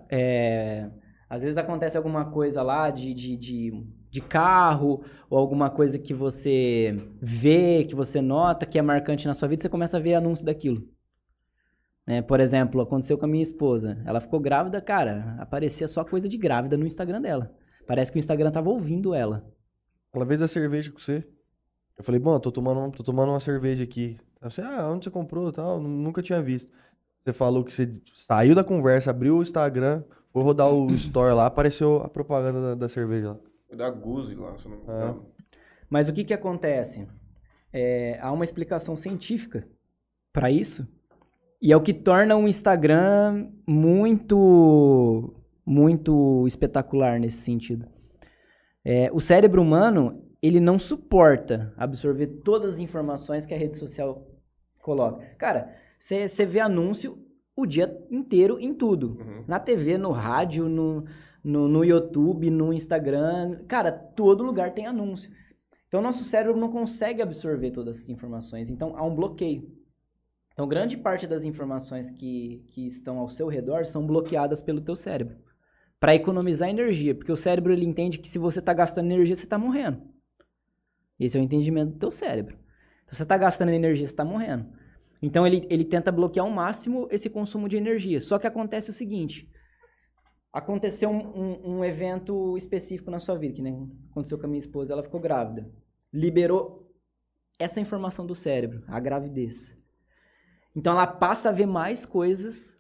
É, 0.09 0.89
às 1.29 1.41
vezes 1.41 1.57
acontece 1.57 1.95
alguma 1.97 2.25
coisa 2.31 2.61
lá 2.61 2.89
de, 2.89 3.13
de, 3.13 3.35
de, 3.37 3.83
de 4.11 4.19
carro, 4.21 5.03
ou 5.29 5.37
alguma 5.39 5.69
coisa 5.69 5.97
que 5.97 6.13
você 6.13 7.01
vê, 7.21 7.85
que 7.85 7.95
você 7.95 8.21
nota, 8.21 8.65
que 8.65 8.77
é 8.77 8.81
marcante 8.81 9.25
na 9.25 9.33
sua 9.33 9.47
vida, 9.47 9.61
você 9.61 9.69
começa 9.69 9.97
a 9.97 9.99
ver 10.01 10.15
anúncio 10.15 10.45
daquilo. 10.45 10.83
Né? 12.05 12.21
Por 12.21 12.39
exemplo, 12.39 12.81
aconteceu 12.81 13.17
com 13.17 13.25
a 13.25 13.27
minha 13.29 13.41
esposa. 13.43 14.01
Ela 14.05 14.19
ficou 14.19 14.39
grávida, 14.39 14.81
cara, 14.81 15.35
aparecia 15.39 15.87
só 15.87 16.03
coisa 16.03 16.27
de 16.27 16.37
grávida 16.37 16.75
no 16.75 16.85
Instagram 16.85 17.21
dela. 17.21 17.55
Parece 17.87 18.11
que 18.11 18.17
o 18.17 18.19
Instagram 18.19 18.51
tava 18.51 18.69
ouvindo 18.69 19.13
ela. 19.13 19.45
Ela 20.13 20.25
fez 20.25 20.41
a 20.41 20.47
cerveja 20.47 20.91
com 20.91 20.99
você. 20.99 21.25
Eu 21.97 22.03
falei, 22.03 22.19
bom, 22.19 22.37
tô 22.39 22.51
tomando, 22.51 22.81
um- 22.81 22.91
tô 22.91 23.03
tomando 23.03 23.29
uma 23.29 23.39
cerveja 23.39 23.83
aqui. 23.83 24.17
Ela 24.41 24.49
falou, 24.51 24.71
ah, 24.71 24.91
onde 24.91 25.05
você 25.05 25.11
comprou 25.11 25.51
tal? 25.53 25.79
Nunca 25.79 26.21
tinha 26.21 26.41
visto. 26.41 26.69
Você 27.23 27.31
falou 27.31 27.63
que 27.63 27.71
você 27.71 27.93
saiu 28.15 28.55
da 28.55 28.63
conversa, 28.63 29.11
abriu 29.11 29.37
o 29.37 29.41
Instagram, 29.41 30.03
foi 30.33 30.43
rodar 30.43 30.69
o 30.69 30.91
store 30.95 31.33
lá, 31.33 31.45
apareceu 31.45 31.97
a 32.03 32.09
propaganda 32.09 32.61
da, 32.61 32.75
da 32.75 32.89
cerveja 32.89 33.29
lá. 33.29 33.37
Foi 33.71 33.77
da 33.77 33.89
Guzi 33.89 34.35
lá, 34.35 34.57
se 34.57 34.67
não 34.67 34.75
me 34.75 34.81
É. 34.81 34.83
engano. 34.83 35.25
Mas 35.89 36.09
o 36.09 36.13
que 36.13 36.25
que 36.25 36.33
acontece? 36.33 37.07
É, 37.71 38.19
há 38.21 38.29
uma 38.29 38.43
explicação 38.43 38.97
científica 38.97 39.65
para 40.33 40.51
isso. 40.51 40.85
E 41.61 41.71
é 41.71 41.77
o 41.77 41.81
que 41.81 41.93
torna 41.93 42.35
o 42.35 42.49
Instagram 42.49 43.47
muito, 43.65 45.33
muito 45.65 46.45
espetacular 46.47 47.17
nesse 47.17 47.37
sentido. 47.37 47.87
É, 48.83 49.09
o 49.13 49.21
cérebro 49.21 49.61
humano, 49.61 50.21
ele 50.41 50.59
não 50.59 50.77
suporta 50.77 51.73
absorver 51.77 52.27
todas 52.43 52.73
as 52.73 52.79
informações 52.79 53.45
que 53.45 53.53
a 53.53 53.57
rede 53.57 53.77
social 53.77 54.27
coloca. 54.81 55.23
Cara, 55.37 55.73
você 55.97 56.45
vê 56.45 56.59
anúncio 56.59 57.17
o 57.55 57.65
dia 57.65 57.97
inteiro 58.09 58.59
em 58.59 58.73
tudo. 58.73 59.17
Uhum. 59.17 59.45
Na 59.47 59.61
TV, 59.61 59.97
no 59.97 60.11
rádio, 60.11 60.67
no, 60.67 61.05
no, 61.43 61.67
no 61.67 61.83
YouTube, 61.83 62.49
no 62.49 62.71
Instagram. 62.71 63.63
Cara, 63.67 63.91
todo 63.91 64.43
lugar 64.43 64.73
tem 64.73 64.85
anúncio. 64.85 65.31
Então, 65.91 66.01
nosso 66.01 66.23
cérebro 66.23 66.57
não 66.57 66.71
consegue 66.71 67.21
absorver 67.21 67.71
todas 67.71 67.97
essas 67.97 68.09
informações. 68.09 68.69
Então, 68.69 68.95
há 68.95 69.03
um 69.03 69.13
bloqueio. 69.13 69.69
Então, 70.53 70.65
grande 70.65 70.95
parte 70.95 71.27
das 71.27 71.43
informações 71.43 72.09
que, 72.11 72.65
que 72.69 72.87
estão 72.87 73.19
ao 73.19 73.27
seu 73.27 73.49
redor 73.49 73.85
são 73.85 74.07
bloqueadas 74.07 74.61
pelo 74.61 74.79
teu 74.79 74.95
cérebro. 74.95 75.35
Para 75.99 76.15
economizar 76.15 76.69
energia. 76.69 77.13
Porque 77.13 77.31
o 77.31 77.35
cérebro, 77.35 77.73
ele 77.73 77.85
entende 77.85 78.19
que 78.19 78.29
se 78.29 78.39
você 78.39 78.59
está 78.59 78.73
gastando 78.73 79.11
energia, 79.11 79.35
você 79.35 79.43
está 79.43 79.57
morrendo. 79.57 80.01
Esse 81.19 81.37
é 81.37 81.41
o 81.41 81.43
entendimento 81.43 81.91
do 81.91 81.99
teu 81.99 82.09
cérebro. 82.09 82.57
Se 83.07 83.17
você 83.17 83.23
está 83.23 83.37
gastando 83.37 83.71
energia, 83.71 84.05
você 84.05 84.13
está 84.13 84.23
morrendo. 84.23 84.67
Então, 85.21 85.45
ele, 85.45 85.67
ele 85.69 85.83
tenta 85.83 86.09
bloquear 86.09 86.45
ao 86.45 86.51
máximo 86.51 87.05
esse 87.11 87.29
consumo 87.29 87.67
de 87.67 87.75
energia. 87.75 88.21
Só 88.21 88.39
que 88.39 88.47
acontece 88.47 88.89
o 88.89 88.93
seguinte. 88.93 89.50
Aconteceu 90.53 91.09
um, 91.09 91.17
um- 91.17 91.77
um 91.77 91.85
evento 91.85 92.57
específico 92.57 93.09
na 93.09 93.19
sua 93.19 93.37
vida, 93.37 93.55
que 93.55 93.61
nem 93.61 93.89
aconteceu 94.11 94.37
com 94.37 94.45
a 94.45 94.49
minha 94.49 94.59
esposa, 94.59 94.91
ela 94.93 95.03
ficou 95.03 95.19
grávida. 95.19 95.69
Liberou 96.11 96.91
essa 97.57 97.79
informação 97.79 98.25
do 98.25 98.35
cérebro, 98.35 98.83
a 98.87 98.99
gravidez. 98.99 99.77
Então 100.75 100.91
ela 100.93 101.07
passa 101.07 101.49
a 101.49 101.53
ver 101.53 101.65
mais 101.65 102.05
coisas. 102.05 102.77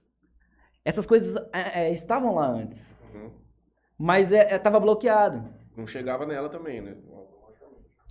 Essas 0.83 1.05
coisas 1.05 1.35
é, 1.53 1.83
é, 1.87 1.93
estavam 1.93 2.35
lá 2.35 2.47
antes, 2.47 2.95
Uhum. 3.13 3.31
mas 3.97 4.31
estava 4.31 4.79
bloqueado. 4.79 5.47
Não 5.77 5.87
chegava 5.87 6.25
nela 6.25 6.49
também, 6.49 6.81
né? 6.81 6.97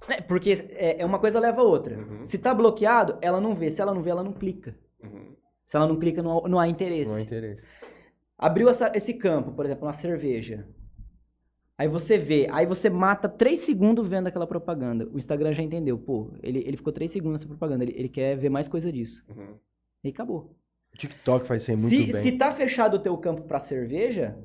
É, 0.08 0.20
porque 0.22 0.52
é, 0.70 1.02
é 1.02 1.04
uma 1.04 1.18
coisa 1.18 1.38
leva 1.38 1.60
a 1.60 1.64
outra. 1.64 1.98
Uhum. 1.98 2.24
Se 2.24 2.38
tá 2.38 2.54
bloqueado, 2.54 3.18
ela 3.20 3.40
não 3.40 3.54
vê. 3.54 3.70
Se 3.70 3.82
ela 3.82 3.92
não 3.92 4.02
vê, 4.02 4.10
ela 4.10 4.22
não 4.24 4.32
clica. 4.32 4.74
Uhum. 5.02 5.36
Se 5.66 5.76
ela 5.76 5.86
não 5.86 5.98
clica, 5.98 6.22
não, 6.22 6.40
não 6.42 6.58
há 6.58 6.66
interesse. 6.68 7.10
Não 7.10 7.18
há 7.18 7.20
interesse. 7.22 7.62
Abriu 8.40 8.68
essa- 8.68 8.90
esse 8.94 9.12
campo, 9.14 9.52
por 9.52 9.64
exemplo, 9.64 9.86
uma 9.86 9.92
cerveja. 9.92 10.66
Aí 11.76 11.88
você 11.88 12.18
vê, 12.18 12.46
aí 12.50 12.66
você 12.66 12.90
mata 12.90 13.28
três 13.28 13.60
segundos 13.60 14.06
vendo 14.06 14.26
aquela 14.26 14.46
propaganda. 14.46 15.08
O 15.12 15.18
Instagram 15.18 15.52
já 15.52 15.62
entendeu, 15.62 15.96
pô, 15.98 16.30
ele, 16.42 16.58
ele 16.66 16.76
ficou 16.76 16.92
três 16.92 17.10
segundos 17.10 17.40
nessa 17.40 17.46
propaganda, 17.48 17.84
ele, 17.84 17.94
ele 17.96 18.08
quer 18.08 18.36
ver 18.36 18.50
mais 18.50 18.68
coisa 18.68 18.92
disso. 18.92 19.24
Uhum. 19.28 19.54
E 20.04 20.08
acabou. 20.08 20.54
O 20.92 20.96
TikTok 20.98 21.46
faz 21.46 21.62
ser 21.62 21.76
muito 21.76 21.88
Se, 21.88 22.12
bem. 22.12 22.22
se 22.22 22.32
tá 22.32 22.52
fechado 22.52 22.94
o 22.94 22.98
teu 22.98 23.16
campo 23.16 23.42
pra 23.42 23.58
cerveja, 23.60 24.36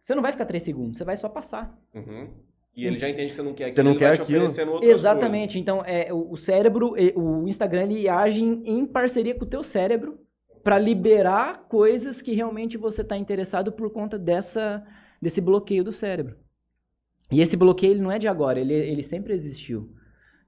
você 0.00 0.14
não 0.14 0.22
vai 0.22 0.32
ficar 0.32 0.46
três 0.46 0.62
segundos, 0.62 0.96
você 0.96 1.04
vai 1.04 1.16
só 1.16 1.28
passar. 1.28 1.78
Uhum. 1.94 2.28
E 2.74 2.86
ele 2.86 2.96
já 2.96 3.08
entende 3.10 3.30
que 3.30 3.36
você 3.36 3.42
não 3.42 3.52
quer 3.54 3.72
Você 3.72 3.82
não 3.82 3.96
quer 3.96 4.12
aquilo. 4.12 4.46
Exatamente. 4.82 5.58
Então, 5.58 5.82
é, 5.84 6.12
o, 6.12 6.30
o 6.30 6.36
cérebro, 6.36 6.94
e- 6.96 7.12
o 7.16 7.46
Instagram, 7.48 7.82
ele 7.84 8.08
age 8.08 8.40
em, 8.40 8.62
em 8.64 8.86
parceria 8.86 9.34
com 9.34 9.44
o 9.44 9.48
teu 9.48 9.62
cérebro 9.64 10.18
para 10.62 10.78
liberar 10.78 11.66
coisas 11.68 12.20
que 12.22 12.32
realmente 12.34 12.76
você 12.76 13.02
está 13.02 13.16
interessado 13.16 13.72
por 13.72 13.90
conta 13.92 14.18
dessa, 14.18 14.84
desse 15.20 15.40
bloqueio 15.40 15.84
do 15.84 15.92
cérebro. 15.92 16.36
E 17.30 17.40
esse 17.40 17.56
bloqueio 17.56 17.92
ele 17.92 18.00
não 18.02 18.10
é 18.12 18.18
de 18.18 18.26
agora, 18.28 18.58
ele, 18.58 18.72
ele 18.74 19.02
sempre 19.02 19.32
existiu. 19.34 19.92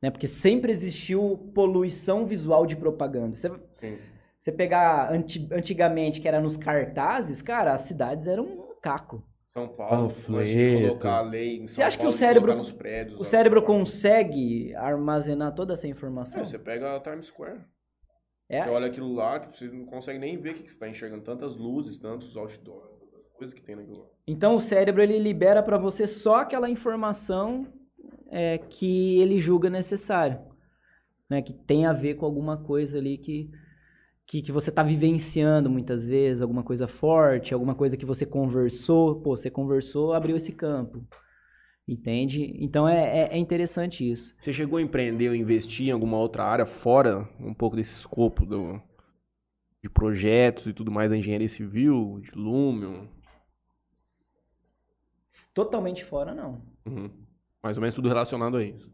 Né? 0.02 0.10
Porque 0.10 0.26
sempre 0.26 0.72
existiu 0.72 1.50
poluição 1.54 2.24
visual 2.24 2.64
de 2.64 2.74
propaganda. 2.76 3.36
Você. 3.36 3.50
Sim. 3.80 3.98
você 4.38 4.50
pegar 4.50 5.12
anti- 5.12 5.46
antigamente, 5.52 6.20
que 6.20 6.26
era 6.28 6.40
nos 6.40 6.56
cartazes, 6.56 7.42
cara, 7.42 7.74
as 7.74 7.82
cidades 7.82 8.26
eram 8.26 8.44
um 8.44 8.74
caco. 8.80 9.22
São 9.52 9.68
Paulo, 9.68 10.08
Panfleto. 10.08 10.80
colocar 10.86 11.18
a 11.18 11.22
lei 11.22 11.56
em 11.58 11.66
Você 11.66 11.74
São 11.74 11.84
acha 11.84 11.96
que 11.98 12.02
Paulo 12.04 12.10
o 12.10 12.12
de 12.12 12.18
cérebro- 12.18 12.54
nos 12.56 12.72
prédios, 12.72 13.20
O 13.20 13.24
cérebro 13.24 13.62
consegue 13.62 14.72
armazenar 14.76 15.54
toda 15.54 15.72
essa 15.74 15.88
informação? 15.88 16.40
É, 16.40 16.44
você 16.44 16.58
pega 16.58 16.96
a 16.96 17.00
Times 17.00 17.26
Square. 17.26 17.58
É? 18.50 18.64
Você 18.64 18.70
olha 18.70 18.88
aquilo 18.88 19.14
lá, 19.14 19.38
tipo, 19.38 19.56
você 19.56 19.68
não 19.68 19.86
consegue 19.86 20.18
nem 20.18 20.36
ver 20.36 20.50
o 20.50 20.54
que 20.54 20.64
que 20.64 20.68
você 20.68 20.74
está 20.74 20.88
enxergando. 20.88 21.22
Tantas 21.22 21.56
luzes, 21.56 22.00
tantos 22.00 22.36
outdoors. 22.36 22.90
coisa 23.38 23.54
que 23.54 23.62
tem 23.62 23.76
naquilo 23.76 24.00
lá. 24.00 24.06
Então 24.26 24.56
o 24.56 24.60
cérebro 24.60 25.00
ele 25.00 25.20
libera 25.20 25.62
para 25.62 25.78
você 25.78 26.04
só 26.04 26.40
aquela 26.40 26.68
informação 26.68 27.66
é, 28.28 28.58
que 28.58 29.20
ele 29.20 29.38
julga 29.38 29.70
necessário, 29.70 30.40
né? 31.28 31.40
Que 31.40 31.52
tem 31.52 31.86
a 31.86 31.92
ver 31.92 32.14
com 32.14 32.26
alguma 32.26 32.56
coisa 32.56 32.98
ali 32.98 33.16
que 33.16 33.50
que, 34.26 34.42
que 34.42 34.52
você 34.52 34.70
está 34.70 34.84
vivenciando 34.84 35.68
muitas 35.68 36.06
vezes, 36.06 36.40
alguma 36.40 36.62
coisa 36.62 36.86
forte, 36.86 37.52
alguma 37.52 37.74
coisa 37.74 37.96
que 37.96 38.06
você 38.06 38.24
conversou, 38.24 39.20
pô, 39.20 39.36
você 39.36 39.50
conversou, 39.50 40.12
abriu 40.12 40.36
esse 40.36 40.52
campo. 40.52 41.04
Entende? 41.90 42.54
Então 42.60 42.88
é, 42.88 43.22
é, 43.22 43.34
é 43.34 43.36
interessante 43.36 44.08
isso. 44.08 44.32
Você 44.40 44.52
chegou 44.52 44.78
a 44.78 44.82
empreender 44.82 45.28
ou 45.28 45.34
investir 45.34 45.88
em 45.88 45.90
alguma 45.90 46.18
outra 46.18 46.44
área 46.44 46.64
fora 46.64 47.28
um 47.40 47.52
pouco 47.52 47.74
desse 47.74 47.98
escopo 47.98 48.46
do, 48.46 48.80
de 49.82 49.90
projetos 49.90 50.68
e 50.68 50.72
tudo 50.72 50.92
mais 50.92 51.10
da 51.10 51.16
engenharia 51.16 51.48
civil, 51.48 52.20
de 52.20 52.30
Lumion? 52.30 53.08
Totalmente 55.52 56.04
fora, 56.04 56.32
não. 56.32 56.62
Uhum. 56.86 57.10
Mais 57.60 57.76
ou 57.76 57.80
menos 57.80 57.96
tudo 57.96 58.08
relacionado 58.08 58.56
a 58.56 58.62
isso. 58.62 58.88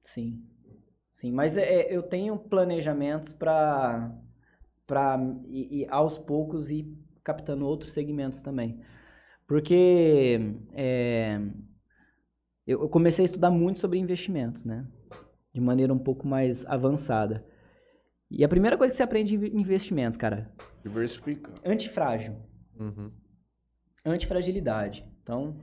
Sim. 0.00 0.40
Sim, 1.12 1.32
mas 1.32 1.56
é, 1.56 1.92
eu 1.92 2.04
tenho 2.04 2.38
planejamentos 2.38 3.32
para 3.32 4.16
para 4.86 5.18
e, 5.48 5.80
e 5.80 5.86
aos 5.90 6.16
poucos 6.16 6.70
ir 6.70 6.86
captando 7.24 7.66
outros 7.66 7.92
segmentos 7.92 8.40
também. 8.40 8.80
Porque 9.44 10.38
é, 10.72 11.40
eu, 12.68 12.82
eu 12.82 12.88
comecei 12.88 13.24
a 13.24 13.26
estudar 13.26 13.50
muito 13.50 13.78
sobre 13.78 13.98
investimentos, 13.98 14.64
né? 14.64 14.86
De 15.52 15.60
maneira 15.60 15.92
um 15.92 15.98
pouco 15.98 16.26
mais 16.26 16.64
avançada. 16.66 17.44
E 18.30 18.44
a 18.44 18.48
primeira 18.48 18.76
coisa 18.76 18.92
que 18.92 18.96
você 18.96 19.02
aprende 19.02 19.34
em 19.36 19.60
investimentos, 19.60 20.16
cara, 20.18 20.50
Diversifica. 20.82 21.50
antifrágil. 21.64 22.36
Uhum. 22.78 23.10
antifragilidade. 24.04 25.04
Então, 25.22 25.56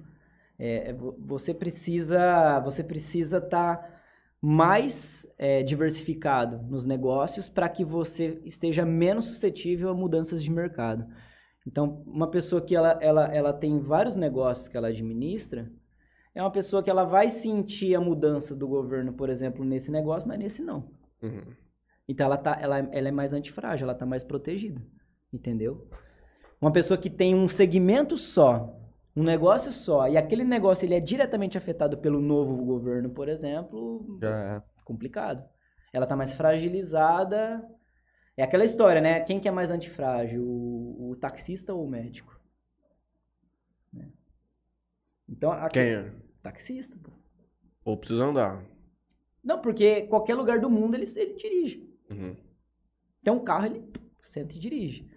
é, 0.60 0.90
é, 0.90 0.94
vo- 0.94 1.15
você 1.19 1.53
precisa 1.53 2.60
você 2.60 2.84
precisa 2.84 3.38
estar 3.38 3.94
mais 4.41 5.26
é, 5.38 5.64
diversificado 5.64 6.61
nos 6.69 6.86
negócios 6.86 7.49
para 7.49 7.68
que 7.69 7.84
você 7.84 8.40
esteja 8.45 8.86
menos 8.86 9.26
suscetível 9.26 9.90
a 9.90 9.94
mudanças 9.94 10.44
de 10.44 10.52
mercado. 10.52 11.06
Então, 11.65 12.03
uma 12.06 12.30
pessoa 12.30 12.61
que 12.61 12.76
ela, 12.76 12.98
ela, 13.02 13.26
ela 13.34 13.53
tem 13.53 13.80
vários 13.80 14.15
negócios 14.15 14.68
que 14.68 14.77
ela 14.77 14.90
administra, 14.90 15.72
é 16.36 16.41
uma 16.41 16.52
pessoa 16.52 16.84
que 16.84 16.90
ela 16.90 17.06
vai 17.06 17.30
sentir 17.30 17.95
a 17.95 18.02
mudança 18.02 18.53
do 18.53 18.68
governo, 18.68 19.14
por 19.14 19.30
exemplo, 19.30 19.64
nesse 19.64 19.90
negócio, 19.90 20.28
mas 20.28 20.38
nesse 20.38 20.62
não. 20.62 20.91
Uhum. 21.24 21.56
Então 22.07 22.26
ela, 22.26 22.38
tá, 22.38 22.57
ela, 22.60 22.80
ela 22.91 23.07
é 23.07 23.12
mais 23.12 23.32
antifrágil, 23.32 23.86
ela 23.86 23.94
está 23.94 24.06
mais 24.06 24.24
protegida. 24.24 24.82
Entendeu? 25.32 25.90
Uma 26.62 26.72
pessoa 26.72 26.98
que 26.98 27.10
tem 27.10 27.34
um 27.34 27.48
segmento 27.48 28.18
só, 28.18 28.78
um 29.16 29.24
negócio 29.24 29.72
só, 29.72 30.07
e 30.10 30.18
aquele 30.18 30.44
negócio 30.44 30.86
ele 30.86 30.94
é 30.94 30.99
diretamente 30.99 31.57
afetado 31.57 31.98
pelo 31.98 32.20
novo 32.20 32.64
governo, 32.66 33.10
por 33.10 33.30
exemplo, 33.30 34.18
Já 34.22 34.56
é. 34.57 34.64
complicado. 34.84 35.44
Ela 35.94 36.03
está 36.03 36.16
mais 36.18 36.34
fragilizada. 36.34 37.66
É 38.36 38.44
aquela 38.44 38.66
história, 38.66 38.99
né? 38.99 39.22
Quem 39.22 39.40
que 39.40 39.48
é 39.48 39.52
mais 39.52 39.72
antifrágil? 39.72 40.44
O, 40.44 41.12
o 41.12 41.16
taxista 41.16 41.74
ou 41.74 41.86
o 41.86 41.90
médico? 41.90 42.38
Né? 43.94 44.10
Então, 45.30 45.53
a, 45.53 45.70
Quem 45.70 45.84
é? 45.84 46.24
Taxista. 46.49 46.95
pô. 47.01 47.11
Ou 47.84 47.97
precisa 47.97 48.26
andar. 48.26 48.63
Não, 49.43 49.61
porque 49.61 50.03
qualquer 50.03 50.35
lugar 50.35 50.59
do 50.59 50.69
mundo 50.69 50.95
ele, 50.95 51.05
ele 51.15 51.34
dirige. 51.35 51.89
Uhum. 52.09 52.35
Tem 53.23 53.34
um 53.34 53.43
carro, 53.43 53.65
ele 53.67 53.84
senta 54.30 54.55
e 54.55 54.59
dirige. 54.59 55.07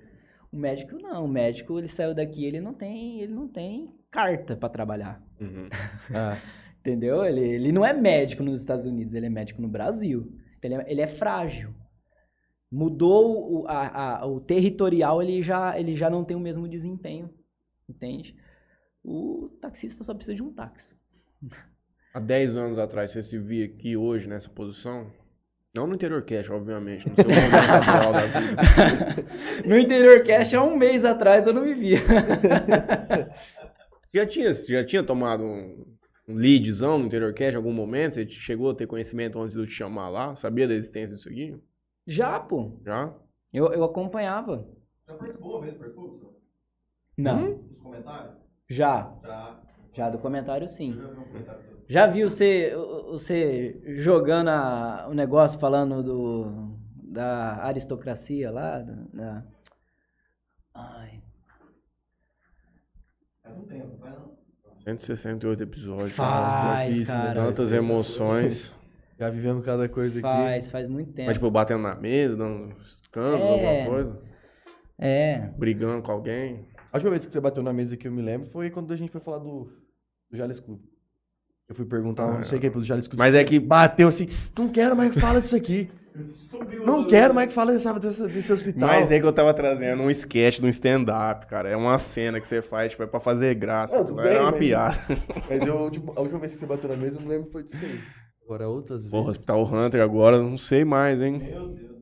O 0.53 0.57
médico 0.57 0.97
não, 0.97 1.25
o 1.25 1.29
médico 1.29 1.79
ele 1.79 1.89
saiu 1.89 2.15
daqui, 2.15 2.45
ele 2.45 2.61
não 2.61 2.73
tem, 2.75 3.21
ele 3.21 3.33
não 3.33 3.47
tem 3.49 3.95
carta 4.11 4.57
para 4.57 4.69
trabalhar. 4.69 5.23
Uhum. 5.41 5.69
Ah, 6.15 6.39
Entendeu? 6.81 7.25
Ele, 7.25 7.41
ele 7.41 7.73
não 7.73 7.85
é 7.85 7.93
médico 7.93 8.43
nos 8.43 8.59
Estados 8.61 8.85
Unidos, 8.87 9.13
ele 9.15 9.27
é 9.27 9.31
médico 9.31 9.61
no 9.61 9.69
Brasil. 9.69 10.33
Ele, 10.63 10.75
é, 10.75 10.85
ele 10.91 11.01
é 11.03 11.07
frágil. 11.07 11.75
Mudou 12.71 13.63
o, 13.63 13.67
a, 13.67 14.19
a- 14.21 14.27
o 14.27 14.41
territorial, 14.41 15.23
ele 15.23 15.43
já, 15.43 15.79
ele 15.79 15.97
já 15.97 16.09
não 16.11 16.25
tem 16.25 16.37
o 16.37 16.41
mesmo 16.41 16.69
desempenho. 16.69 17.31
Entende? 17.89 18.37
O 19.05 19.49
taxista 19.61 20.05
só 20.05 20.15
precisa 20.15 20.35
de 20.37 20.43
um 20.43 20.53
táxi. 20.53 20.95
Há 22.13 22.21
10 22.21 22.57
anos 22.57 22.79
atrás, 22.79 23.11
você 23.11 23.23
se 23.23 23.39
via 23.39 23.67
aqui 23.67 23.97
hoje 23.97 24.29
nessa 24.29 24.49
posição? 24.49 25.11
Não 25.75 25.87
no 25.87 25.95
interior 25.95 26.23
cash, 26.23 26.51
obviamente, 26.51 27.09
no 27.09 27.15
seu 27.15 27.25
momento 27.25 28.13
da 28.13 28.41
vida. 28.41 29.29
No 29.69 29.79
interior 29.79 30.25
cash, 30.25 30.55
há 30.55 30.63
um 30.63 30.77
mês 30.77 31.05
atrás, 31.05 31.47
eu 31.47 31.53
não 31.53 31.63
me 31.63 31.75
via. 31.75 31.99
Já 34.13 34.27
tinha, 34.27 34.55
você 34.55 34.73
já 34.73 34.85
tinha 34.85 35.03
tomado 35.03 35.45
um, 35.45 35.85
um 36.27 36.35
leadzão 36.35 36.99
no 36.99 37.07
interior 37.07 37.33
cash 37.35 37.53
em 37.53 37.59
algum 37.59 37.73
momento? 37.73 38.15
Você 38.15 38.27
chegou 38.27 38.71
a 38.71 38.75
ter 38.75 38.87
conhecimento 38.87 39.39
antes 39.39 39.55
de 39.55 39.61
eu 39.61 39.67
te 39.67 39.73
chamar 39.73 40.09
lá? 40.09 40.35
Sabia 40.35 40.67
da 40.67 40.73
existência 40.73 41.15
disso 41.15 41.29
aqui? 41.29 41.55
Já, 42.07 42.41
pô. 42.41 42.81
Já? 42.85 43.15
Eu, 43.53 43.71
eu 43.73 43.85
acompanhava. 43.85 44.67
Já 45.07 45.15
participou 45.15 45.61
mesmo? 45.61 45.79
Gustavo? 45.79 46.35
Não. 47.19 47.49
Nos 47.49 47.83
comentários? 47.83 48.35
Já. 48.69 49.15
Já. 49.23 49.61
Já 49.99 50.09
do 50.09 50.19
comentário, 50.19 50.69
sim. 50.69 50.97
já 51.89 52.07
viu 52.07 52.31
você, 52.31 52.73
você 53.11 53.81
jogando 53.97 54.47
a- 54.49 55.09
o 55.11 55.13
negócio 55.13 55.59
falando 55.59 56.05
do, 56.05 56.77
da 57.03 57.65
aristocracia 57.65 58.49
lá? 58.49 58.79
Da, 58.79 58.95
da- 59.13 59.45
Ai, 60.73 61.21
Faz 63.43 63.57
um 63.59 63.63
tempo, 63.67 63.89
não 63.89 63.99
faz 63.99 64.15
não? 64.15 64.39
168 64.85 65.63
episódios. 65.65 66.13
Faz, 66.13 66.95
Isso, 66.97 67.11
né? 67.13 67.19
cara. 67.19 67.35
Tantas 67.35 67.73
emoções. 67.73 68.73
já 69.19 69.29
vivemos 69.29 69.65
cada 69.65 69.89
coisa 69.89 70.21
aqui. 70.21 70.23
faz, 70.29 70.71
faz 70.71 70.89
muito 70.89 71.13
tempo. 71.13 71.27
Mas, 71.27 71.37
tipo, 71.39 71.51
batendo 71.51 71.83
na 71.83 71.97
mesa, 71.97 72.37
dando 72.37 72.73
escândalo, 72.83 73.43
É. 73.43 73.81
alguma 73.83 73.91
coisa. 73.97 74.23
É, 74.97 75.39
Brigando 75.59 76.03
com 76.05 76.13
alguém. 76.13 76.69
A 76.93 76.97
última 76.97 77.11
vez 77.11 77.27
que 77.27 77.33
você 77.33 77.41
bateu 77.41 77.63
na 77.65 77.73
mesa 77.73 77.97
que 77.97 78.07
eu 78.07 78.13
me 78.13 78.23
lembro 78.23 78.49
foi 78.51 78.71
quando 78.71 78.93
a 78.93 78.97
gente 78.97 79.11
foi 79.11 79.21
falar 79.21 79.39
do, 79.39 79.71
do 80.31 80.37
Jales 80.37 80.61
Clube. 80.61 80.83
Eu 81.69 81.75
fui 81.75 81.85
perguntar, 81.85 82.25
Ah, 82.25 82.39
não 82.39 82.45
sei 82.45 82.59
o 82.59 82.61
que, 82.61 82.71
pro 82.71 82.83
Jales 82.83 83.07
Clube. 83.07 83.19
Mas 83.19 83.35
é 83.35 83.45
que- 83.45 83.59
Bateu 83.61 84.09
assim, 84.09 84.29
não 84.57 84.69
quero 84.71 84.97
mais 84.97 85.13
que 85.13 85.21
fala 85.21 85.41
disso 85.41 85.57
aqui. 85.57 85.91
Não 86.85 87.07
quero 87.07 87.33
mais 87.33 87.47
que 87.49 87.55
fala 87.55 87.71
dessa- 87.73 88.27
desse 88.27 88.53
hospital. 88.53 88.89
Mas 88.89 89.09
é 89.13 89.21
que 89.21 89.27
eu 89.27 89.33
tava 89.33 89.55
trazendo 89.55 90.03
um 90.03 90.11
sketch 90.11 90.59
de 90.59 90.67
um 90.67 90.69
stand-up, 90.69 91.47
cara. 91.47 91.69
É 91.69 91.77
uma 91.77 91.97
cena 92.01 92.41
que 92.41 92.47
você 92.49 92.61
faz, 92.61 92.91
tipo, 92.91 93.05
é 93.05 93.07
pra 93.07 93.21
fazer 93.21 93.55
graça. 93.55 94.03
Não, 94.03 94.19
é 94.21 94.29
bem, 94.29 94.39
uma 94.41 94.51
mas- 94.51 94.59
piada. 94.59 94.99
Mas 95.49 95.63
eu, 95.63 95.89
tipo, 95.93 96.13
a 96.17 96.21
última 96.21 96.41
vez 96.41 96.55
que 96.55 96.59
você 96.61 96.67
bateu 96.67 96.89
na 96.89 96.97
mesa, 96.97 97.19
eu 97.19 97.21
não 97.23 97.29
lembro 97.29 97.49
foi 97.53 97.63
disso 97.63 97.85
aí. 97.85 98.01
Agora 98.43 98.69
outras 98.69 98.99
vezes. 99.03 99.11
Porra, 99.13 99.31
Hospital 99.31 99.65
Hunter 99.73 100.03
agora, 100.03 100.43
não 100.43 100.59
sei 100.59 100.85
mais, 100.85 101.21
hein? 101.23 101.39
Meu 101.39 101.69
Deus. 101.69 101.99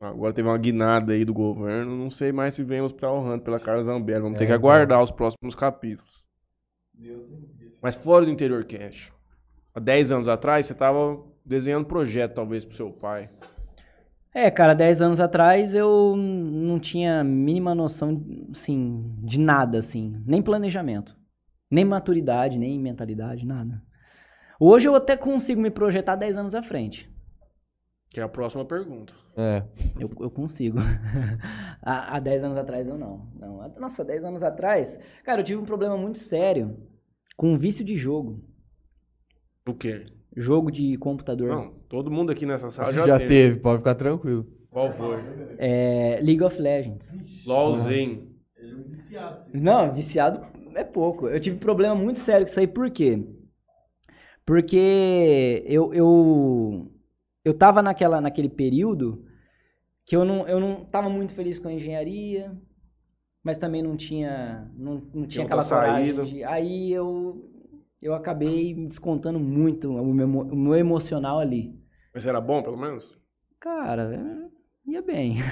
Agora 0.00 0.32
teve 0.32 0.46
uma 0.48 0.58
guinada 0.58 1.12
aí 1.12 1.24
do 1.24 1.32
governo, 1.34 1.96
não 1.96 2.10
sei 2.10 2.30
mais 2.30 2.54
se 2.54 2.62
vem 2.62 2.80
o 2.80 2.84
Hospital 2.84 3.20
Hunter 3.24 3.40
pela 3.40 3.58
Carla 3.58 3.82
Zambelli. 3.82 4.20
Vamos 4.20 4.38
ter 4.38 4.44
É, 4.44 4.46
que 4.48 4.52
aguardar 4.52 5.02
os 5.02 5.10
próximos 5.10 5.56
capítulos. 5.56 6.21
Livre. 7.10 7.76
Mas 7.82 7.96
fora 7.96 8.24
do 8.24 8.30
interior 8.30 8.64
cash. 8.64 9.12
Há 9.74 9.80
10 9.80 10.12
anos 10.12 10.28
atrás, 10.28 10.66
você 10.66 10.74
tava 10.74 11.20
desenhando 11.44 11.86
projeto, 11.86 12.34
talvez, 12.34 12.64
pro 12.64 12.76
seu 12.76 12.92
pai. 12.92 13.28
É, 14.34 14.50
cara, 14.50 14.74
10 14.74 15.02
anos 15.02 15.20
atrás 15.20 15.74
eu 15.74 16.14
não 16.16 16.78
tinha 16.78 17.20
a 17.20 17.24
mínima 17.24 17.74
noção, 17.74 18.24
assim, 18.50 19.14
de 19.18 19.38
nada, 19.38 19.78
assim. 19.78 20.22
Nem 20.26 20.40
planejamento. 20.40 21.16
Nem 21.70 21.84
maturidade, 21.84 22.58
nem 22.58 22.78
mentalidade, 22.78 23.46
nada. 23.46 23.82
Hoje 24.60 24.88
eu 24.88 24.94
até 24.94 25.16
consigo 25.16 25.60
me 25.60 25.70
projetar 25.70 26.16
10 26.16 26.36
anos 26.36 26.54
à 26.54 26.62
frente. 26.62 27.10
Que 28.08 28.20
é 28.20 28.22
a 28.22 28.28
próxima 28.28 28.64
pergunta. 28.64 29.14
É. 29.36 29.62
Eu, 29.98 30.10
eu 30.20 30.30
consigo. 30.30 30.78
há, 31.82 32.16
há 32.16 32.20
10 32.20 32.44
anos 32.44 32.58
atrás 32.58 32.88
eu 32.88 32.96
não. 32.96 33.26
não. 33.34 33.68
Nossa, 33.78 34.04
10 34.04 34.24
anos 34.24 34.42
atrás, 34.42 34.98
cara, 35.24 35.40
eu 35.40 35.44
tive 35.44 35.60
um 35.60 35.64
problema 35.64 35.96
muito 35.96 36.18
sério 36.18 36.76
com 37.36 37.56
vício 37.56 37.84
de 37.84 37.96
jogo. 37.96 38.42
O 39.66 39.74
quê? 39.74 40.04
Jogo 40.36 40.70
de 40.70 40.96
computador. 40.96 41.48
Não, 41.48 41.70
todo 41.88 42.10
mundo 42.10 42.32
aqui 42.32 42.46
nessa 42.46 42.70
sala 42.70 42.88
Você 42.88 42.94
já, 42.94 43.06
já, 43.06 43.18
teve. 43.18 43.28
teve, 43.28 43.60
pode 43.60 43.78
ficar 43.78 43.94
tranquilo. 43.94 44.46
Qual 44.70 44.90
foi? 44.90 45.18
É, 45.58 46.18
League 46.22 46.42
of 46.42 46.60
Legends. 46.60 47.14
LOLzinho. 47.46 48.32
Ele 48.56 48.72
é 48.72 48.74
um 48.74 48.82
viciado, 48.82 49.40
sim. 49.42 49.50
Não, 49.54 49.92
viciado 49.92 50.46
é 50.74 50.84
pouco. 50.84 51.28
Eu 51.28 51.38
tive 51.38 51.58
problema 51.58 51.94
muito 51.94 52.18
sério 52.18 52.46
com 52.46 52.50
isso 52.50 52.60
aí, 52.60 52.66
por 52.66 52.90
quê? 52.90 53.22
Porque 54.44 55.62
eu, 55.66 55.92
eu, 55.92 56.90
eu 57.44 57.54
tava 57.54 57.82
naquela, 57.82 58.20
naquele 58.20 58.48
período 58.48 59.24
que 60.04 60.16
eu 60.16 60.24
não, 60.24 60.48
eu 60.48 60.58
não 60.58 60.84
tava 60.84 61.08
muito 61.08 61.32
feliz 61.32 61.58
com 61.58 61.68
a 61.68 61.72
engenharia, 61.72 62.52
mas 63.42 63.58
também 63.58 63.82
não 63.82 63.96
tinha, 63.96 64.70
não, 64.76 65.02
não 65.12 65.26
tinha 65.26 65.44
aquela 65.44 65.64
coragem 65.64 66.24
de... 66.24 66.44
Aí 66.44 66.92
eu, 66.92 67.50
eu 68.00 68.14
acabei 68.14 68.74
me 68.74 68.86
descontando 68.86 69.38
muito 69.40 69.90
o 69.92 70.14
meu, 70.14 70.26
o 70.28 70.56
meu 70.56 70.74
emocional 70.74 71.38
ali. 71.38 71.78
Mas 72.14 72.26
era 72.26 72.40
bom, 72.40 72.62
pelo 72.62 72.76
menos? 72.76 73.18
Cara, 73.58 74.14
é, 74.14 74.90
ia 74.90 75.02
bem. 75.02 75.36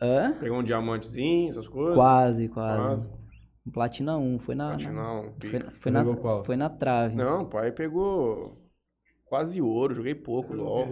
Hã? 0.00 0.34
Pegou 0.38 0.58
um 0.58 0.62
diamantezinho, 0.62 1.48
essas 1.50 1.66
coisas? 1.68 1.94
Quase, 1.94 2.48
quase. 2.48 2.82
Quase. 2.82 3.08
Um 3.66 3.70
Platina 3.70 4.16
1, 4.18 4.38
foi 4.40 4.54
na. 4.54 4.68
Platina 4.68 4.92
na- 4.92 5.20
um, 5.20 5.24
foi, 5.24 5.50
pica. 5.50 5.70
foi 5.80 5.92
na, 5.92 6.04
Jogou 6.04 6.16
qual? 6.20 6.44
foi 6.44 6.56
na 6.56 6.68
trave. 6.70 7.16
Não, 7.16 7.42
o 7.42 7.46
pai 7.46 7.72
pegou 7.72 8.62
quase 9.24 9.60
ouro, 9.60 9.94
joguei 9.94 10.14
pouco, 10.14 10.54
LOL. 10.54 10.86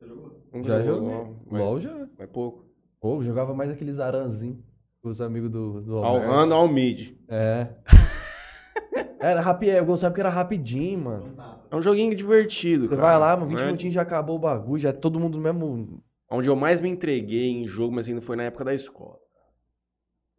Já 0.00 0.06
jogou 0.06 0.62
joguei. 0.62 0.90
LOL, 0.90 1.36
mas- 1.50 1.60
LOL 1.60 1.80
já. 1.80 2.08
Mas 2.18 2.30
pouco. 2.30 2.67
Pô, 3.00 3.22
jogava 3.22 3.54
mais 3.54 3.70
aqueles 3.70 3.98
aranzinhos 3.98 4.58
com 5.02 5.08
os 5.08 5.20
amigos 5.20 5.50
do, 5.50 5.80
do 5.80 5.96
Ao 5.98 6.16
Alberto. 6.16 6.52
ao 6.54 6.68
mid. 6.68 7.12
É. 7.28 7.68
Era 9.20 9.40
rapidinho, 9.40 9.78
eu 9.78 9.84
gostava 9.84 10.12
porque 10.12 10.20
era 10.20 10.30
rapidinho, 10.30 11.00
mano. 11.00 11.34
É 11.70 11.74
um 11.74 11.82
joguinho 11.82 12.14
divertido, 12.14 12.84
Você 12.84 12.94
cara. 12.96 13.02
vai 13.02 13.18
lá, 13.18 13.36
mano, 13.36 13.48
20 13.48 13.56
Não 13.56 13.62
é? 13.62 13.66
minutinhos 13.66 13.94
já 13.94 14.02
acabou 14.02 14.36
o 14.36 14.38
bagulho, 14.38 14.80
já 14.80 14.90
é 14.90 14.92
todo 14.92 15.18
mundo 15.18 15.36
no 15.38 15.42
mesmo. 15.42 16.00
Onde 16.30 16.48
eu 16.48 16.54
mais 16.54 16.80
me 16.80 16.88
entreguei 16.88 17.48
em 17.50 17.66
jogo, 17.66 17.92
mas 17.94 18.06
ainda 18.08 18.20
foi 18.20 18.36
na 18.36 18.44
época 18.44 18.64
da 18.64 18.72
escola. 18.74 19.16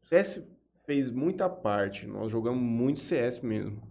O 0.01 0.05
CS 0.05 0.41
fez 0.85 1.11
muita 1.11 1.49
parte. 1.49 2.07
Nós 2.07 2.31
jogamos 2.31 2.61
muito 2.61 3.01
CS 3.01 3.41
mesmo. 3.41 3.81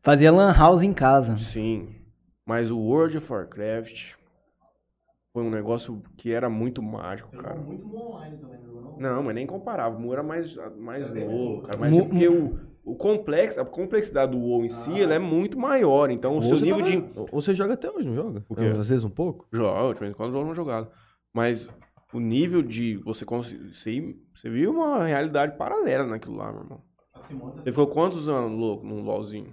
Fazia 0.00 0.30
Lan 0.30 0.52
House 0.52 0.82
em 0.82 0.92
casa. 0.92 1.36
Sim. 1.38 1.88
Mas 2.46 2.70
o 2.70 2.78
World 2.78 3.16
of 3.18 3.32
Warcraft 3.32 4.14
foi 5.40 5.46
um 5.46 5.50
negócio 5.50 6.02
que 6.18 6.30
era 6.30 6.50
muito 6.50 6.82
mágico, 6.82 7.34
cara. 7.36 7.58
Muito 7.58 7.86
bom 7.86 8.12
online 8.12 8.36
também, 8.38 8.60
jogou 8.62 8.82
não? 8.82 8.94
Não, 8.98 9.22
mas 9.22 9.34
nem 9.34 9.46
comparava. 9.46 9.96
O 9.96 10.00
Mu 10.00 10.12
era 10.12 10.22
mais, 10.22 10.54
mais 10.76 11.10
novo, 11.10 11.62
é. 11.62 11.66
cara. 11.66 11.78
Mas 11.78 11.96
Mu- 11.96 12.00
é 12.00 12.04
porque 12.04 12.28
o, 12.28 12.58
o 12.84 12.94
complexo, 12.94 13.58
a 13.58 13.64
complexidade 13.64 14.32
do 14.32 14.38
WoW 14.38 14.64
em 14.66 14.68
si, 14.68 14.98
ele 14.98 15.14
é 15.14 15.18
muito 15.18 15.58
maior. 15.58 16.10
Então 16.10 16.32
o 16.32 16.36
Ou 16.36 16.42
seu 16.42 16.60
nível 16.60 16.82
de... 16.82 17.02
Ou 17.16 17.40
você 17.40 17.54
joga 17.54 17.72
até 17.72 17.90
hoje, 17.90 18.06
não 18.06 18.14
joga? 18.14 18.44
O 18.48 18.54
quê? 18.54 18.64
Às 18.66 18.90
vezes 18.90 19.02
um 19.02 19.10
pouco. 19.10 19.46
Joga, 19.50 19.94
de 19.94 20.00
vez 20.00 20.12
em 20.12 20.14
quando 20.14 20.32
jogo 20.32 20.44
uma 20.44 20.54
jogada. 20.54 20.90
Mas 21.32 21.70
o 22.12 22.20
nível 22.20 22.60
de 22.60 22.98
você 22.98 23.24
conseguir... 23.24 23.72
Você, 23.72 24.16
você 24.34 24.50
viu 24.50 24.72
uma 24.72 25.06
realidade 25.06 25.56
paralela 25.56 26.04
naquilo 26.04 26.36
lá, 26.36 26.52
meu 26.52 26.62
irmão. 26.62 26.82
Tá 27.14 27.22
Você 27.64 27.70
ficou 27.70 27.86
quantos 27.86 28.28
anos, 28.28 28.58
louco, 28.58 28.86
num 28.86 29.02
LoLzinho? 29.02 29.50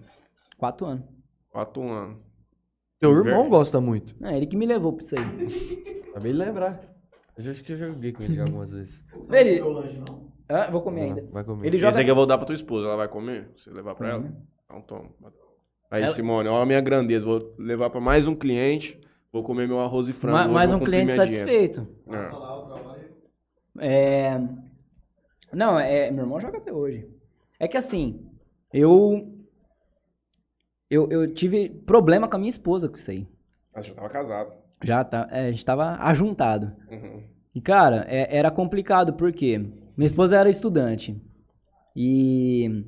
Quatro 0.57 0.85
anos. 0.85 1.05
Quatro 1.49 1.81
anos. 1.83 2.26
Teu 2.99 3.11
Inverno. 3.11 3.29
irmão 3.29 3.49
gosta 3.49 3.79
muito. 3.79 4.15
É, 4.25 4.35
ele 4.37 4.47
que 4.47 4.57
me 4.57 4.65
levou 4.65 4.93
pra 4.93 5.03
isso 5.05 5.15
aí. 5.17 6.03
Acabei 6.09 6.31
de 6.31 6.37
lembrar. 6.37 6.81
Eu 7.37 7.51
acho 7.51 7.63
que 7.63 7.71
eu 7.73 7.77
joguei 7.77 8.11
com 8.11 8.23
ele 8.23 8.35
já 8.35 8.43
algumas 8.43 8.71
vezes. 8.71 9.03
Ele- 9.31 9.59
Não 9.59 9.69
lanche, 9.69 9.97
não? 9.99 10.27
Ah, 10.49 10.71
vou 10.71 10.81
comer 10.81 11.01
ainda. 11.01 11.27
Vai 11.31 11.43
comer. 11.43 11.67
Ele 11.67 11.75
Esse 11.77 11.85
joga. 11.85 11.99
aqui 12.01 12.09
eu 12.09 12.15
vou 12.15 12.25
dar 12.25 12.37
pra 12.37 12.47
tua 12.47 12.55
esposa, 12.55 12.87
ela 12.87 12.95
vai 12.95 13.07
comer? 13.07 13.49
Você 13.55 13.69
levar 13.69 13.93
pra 13.95 14.09
ela? 14.09 14.19
Uhum. 14.23 14.41
Então 14.65 14.81
toma. 14.81 15.09
Aí, 15.91 16.03
Ela- 16.03 16.13
Simone, 16.13 16.49
olha 16.49 16.63
a 16.63 16.65
minha 16.65 16.81
grandeza. 16.81 17.25
Vou 17.25 17.53
levar 17.59 17.89
pra 17.89 18.01
mais 18.01 18.25
um 18.27 18.35
cliente. 18.35 18.99
Vou 19.31 19.43
comer 19.43 19.67
meu 19.67 19.79
arroz 19.79 20.07
e 20.07 20.13
frango. 20.13 20.37
Ma- 20.37 20.47
mais 20.47 20.73
um 20.73 20.79
cliente 20.79 21.13
satisfeito. 21.13 21.85
Passa 22.05 22.17
É. 22.17 22.31
lá 22.31 22.57
o 22.57 22.65
trabalho. 22.73 23.03
É... 23.79 24.41
Não, 25.53 25.79
é... 25.79 26.09
meu 26.11 26.23
irmão 26.23 26.39
joga 26.41 26.57
até 26.57 26.73
hoje. 26.73 27.07
É 27.59 27.67
que 27.67 27.77
assim, 27.77 28.25
eu... 28.73 29.36
eu. 30.89 31.09
Eu 31.11 31.33
tive 31.33 31.69
problema 31.69 32.27
com 32.27 32.35
a 32.35 32.39
minha 32.39 32.49
esposa 32.49 32.87
com 32.89 32.95
isso 32.95 33.11
aí. 33.11 33.27
Você 33.75 33.89
já 33.89 33.93
tava 33.95 34.09
casado. 34.09 34.53
Já 34.83 35.03
tá. 35.03 35.27
É, 35.31 35.47
a 35.47 35.51
gente 35.51 35.65
tava 35.65 35.95
ajuntado. 36.01 36.71
Uhum. 36.89 37.23
E, 37.53 37.61
cara, 37.61 38.05
é- 38.07 38.37
era 38.37 38.51
complicado, 38.51 39.13
porque 39.13 39.57
minha 39.95 40.05
esposa 40.05 40.37
era 40.37 40.49
estudante. 40.49 41.19
E. 41.95 42.85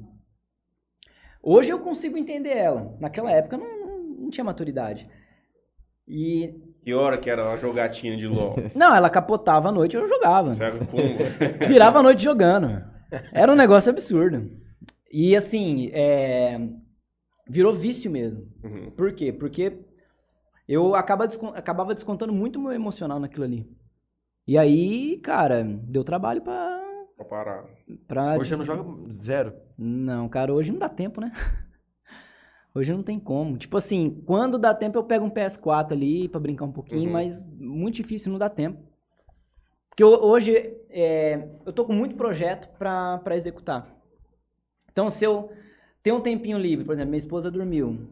Hoje 1.42 1.70
eu 1.72 1.80
consigo 1.80 2.18
entender 2.18 2.56
ela. 2.56 2.96
Naquela 3.00 3.32
época 3.32 3.58
não, 3.58 3.66
não, 3.88 4.00
não 4.24 4.30
tinha 4.30 4.44
maturidade. 4.44 5.08
E. 6.08 6.54
Que 6.84 6.94
hora 6.94 7.18
que 7.18 7.30
era 7.30 7.52
a 7.52 7.56
jogatina 7.58 8.16
de 8.18 8.26
LOL? 8.26 8.56
Não, 8.74 8.96
ela 8.96 9.10
capotava 9.10 9.68
à 9.68 9.72
noite 9.72 9.94
e 9.94 9.98
eu 9.98 10.08
jogava. 10.08 10.56
Sabe? 10.56 10.80
Pumba. 10.86 11.26
Virava 11.68 12.00
a 12.00 12.04
noite 12.04 12.24
jogando. 12.24 12.82
Era 13.34 13.52
um 13.52 13.56
negócio 13.56 13.92
absurdo. 13.92 14.50
E 15.12 15.36
assim, 15.36 15.90
é, 15.92 16.58
virou 17.50 17.74
vício 17.74 18.10
mesmo. 18.12 18.48
Uhum. 18.64 18.92
Por 18.92 19.12
quê? 19.14 19.34
Porque 19.34 19.80
eu 20.68 20.96
acaba 20.96 21.28
descon- 21.28 21.54
acabava 21.56 21.94
descontando 21.96 22.32
muito 22.32 22.60
meu 22.60 22.72
emocional 22.72 23.20
naquilo 23.20 23.44
ali. 23.46 23.68
E 24.48 24.58
aí, 24.58 25.18
cara, 25.18 25.64
deu 25.64 26.04
trabalho 26.04 26.42
pra. 26.42 26.78
Pra 27.18 27.26
parar. 27.26 27.66
pra... 28.08 28.38
Hoje 28.38 28.50
você 28.50 28.56
não 28.56 28.64
joga 28.66 28.84
zero. 29.22 29.54
Não, 29.78 30.30
cara, 30.30 30.54
hoje 30.54 30.72
não 30.72 30.80
dá 30.80 30.88
tempo, 30.88 31.20
né? 31.20 31.32
Hoje 32.74 32.94
não 32.94 33.02
tem 33.02 33.20
como. 33.20 33.58
Tipo 33.58 33.78
assim, 33.78 34.22
quando 34.26 34.60
dá 34.60 34.74
tempo 34.76 34.98
eu 34.98 35.04
pego 35.04 35.26
um 35.26 35.30
PS4 35.32 35.92
ali 35.92 36.30
pra 36.30 36.40
brincar 36.40 36.66
um 36.66 36.72
pouquinho, 36.72 37.08
Uhum. 37.08 37.12
mas 37.14 37.44
muito 37.58 37.96
difícil, 37.96 38.32
não 38.32 38.38
dá 38.40 38.48
tempo. 38.48 38.80
Porque 39.90 40.04
ho- 40.04 40.24
hoje 40.24 40.54
é, 40.90 41.50
eu 41.66 41.74
tô 41.74 41.84
com 41.84 41.94
muito 41.94 42.16
projeto 42.16 42.70
pra, 42.78 43.18
pra 43.18 43.36
executar. 43.36 43.92
Então, 44.92 45.10
se 45.10 45.26
eu 45.26 45.52
tenho 46.04 46.18
um 46.18 46.22
tempinho 46.22 46.58
livre, 46.58 46.86
por 46.86 46.94
exemplo, 46.94 47.10
minha 47.12 47.18
esposa 47.20 47.50
dormiu, 47.52 48.10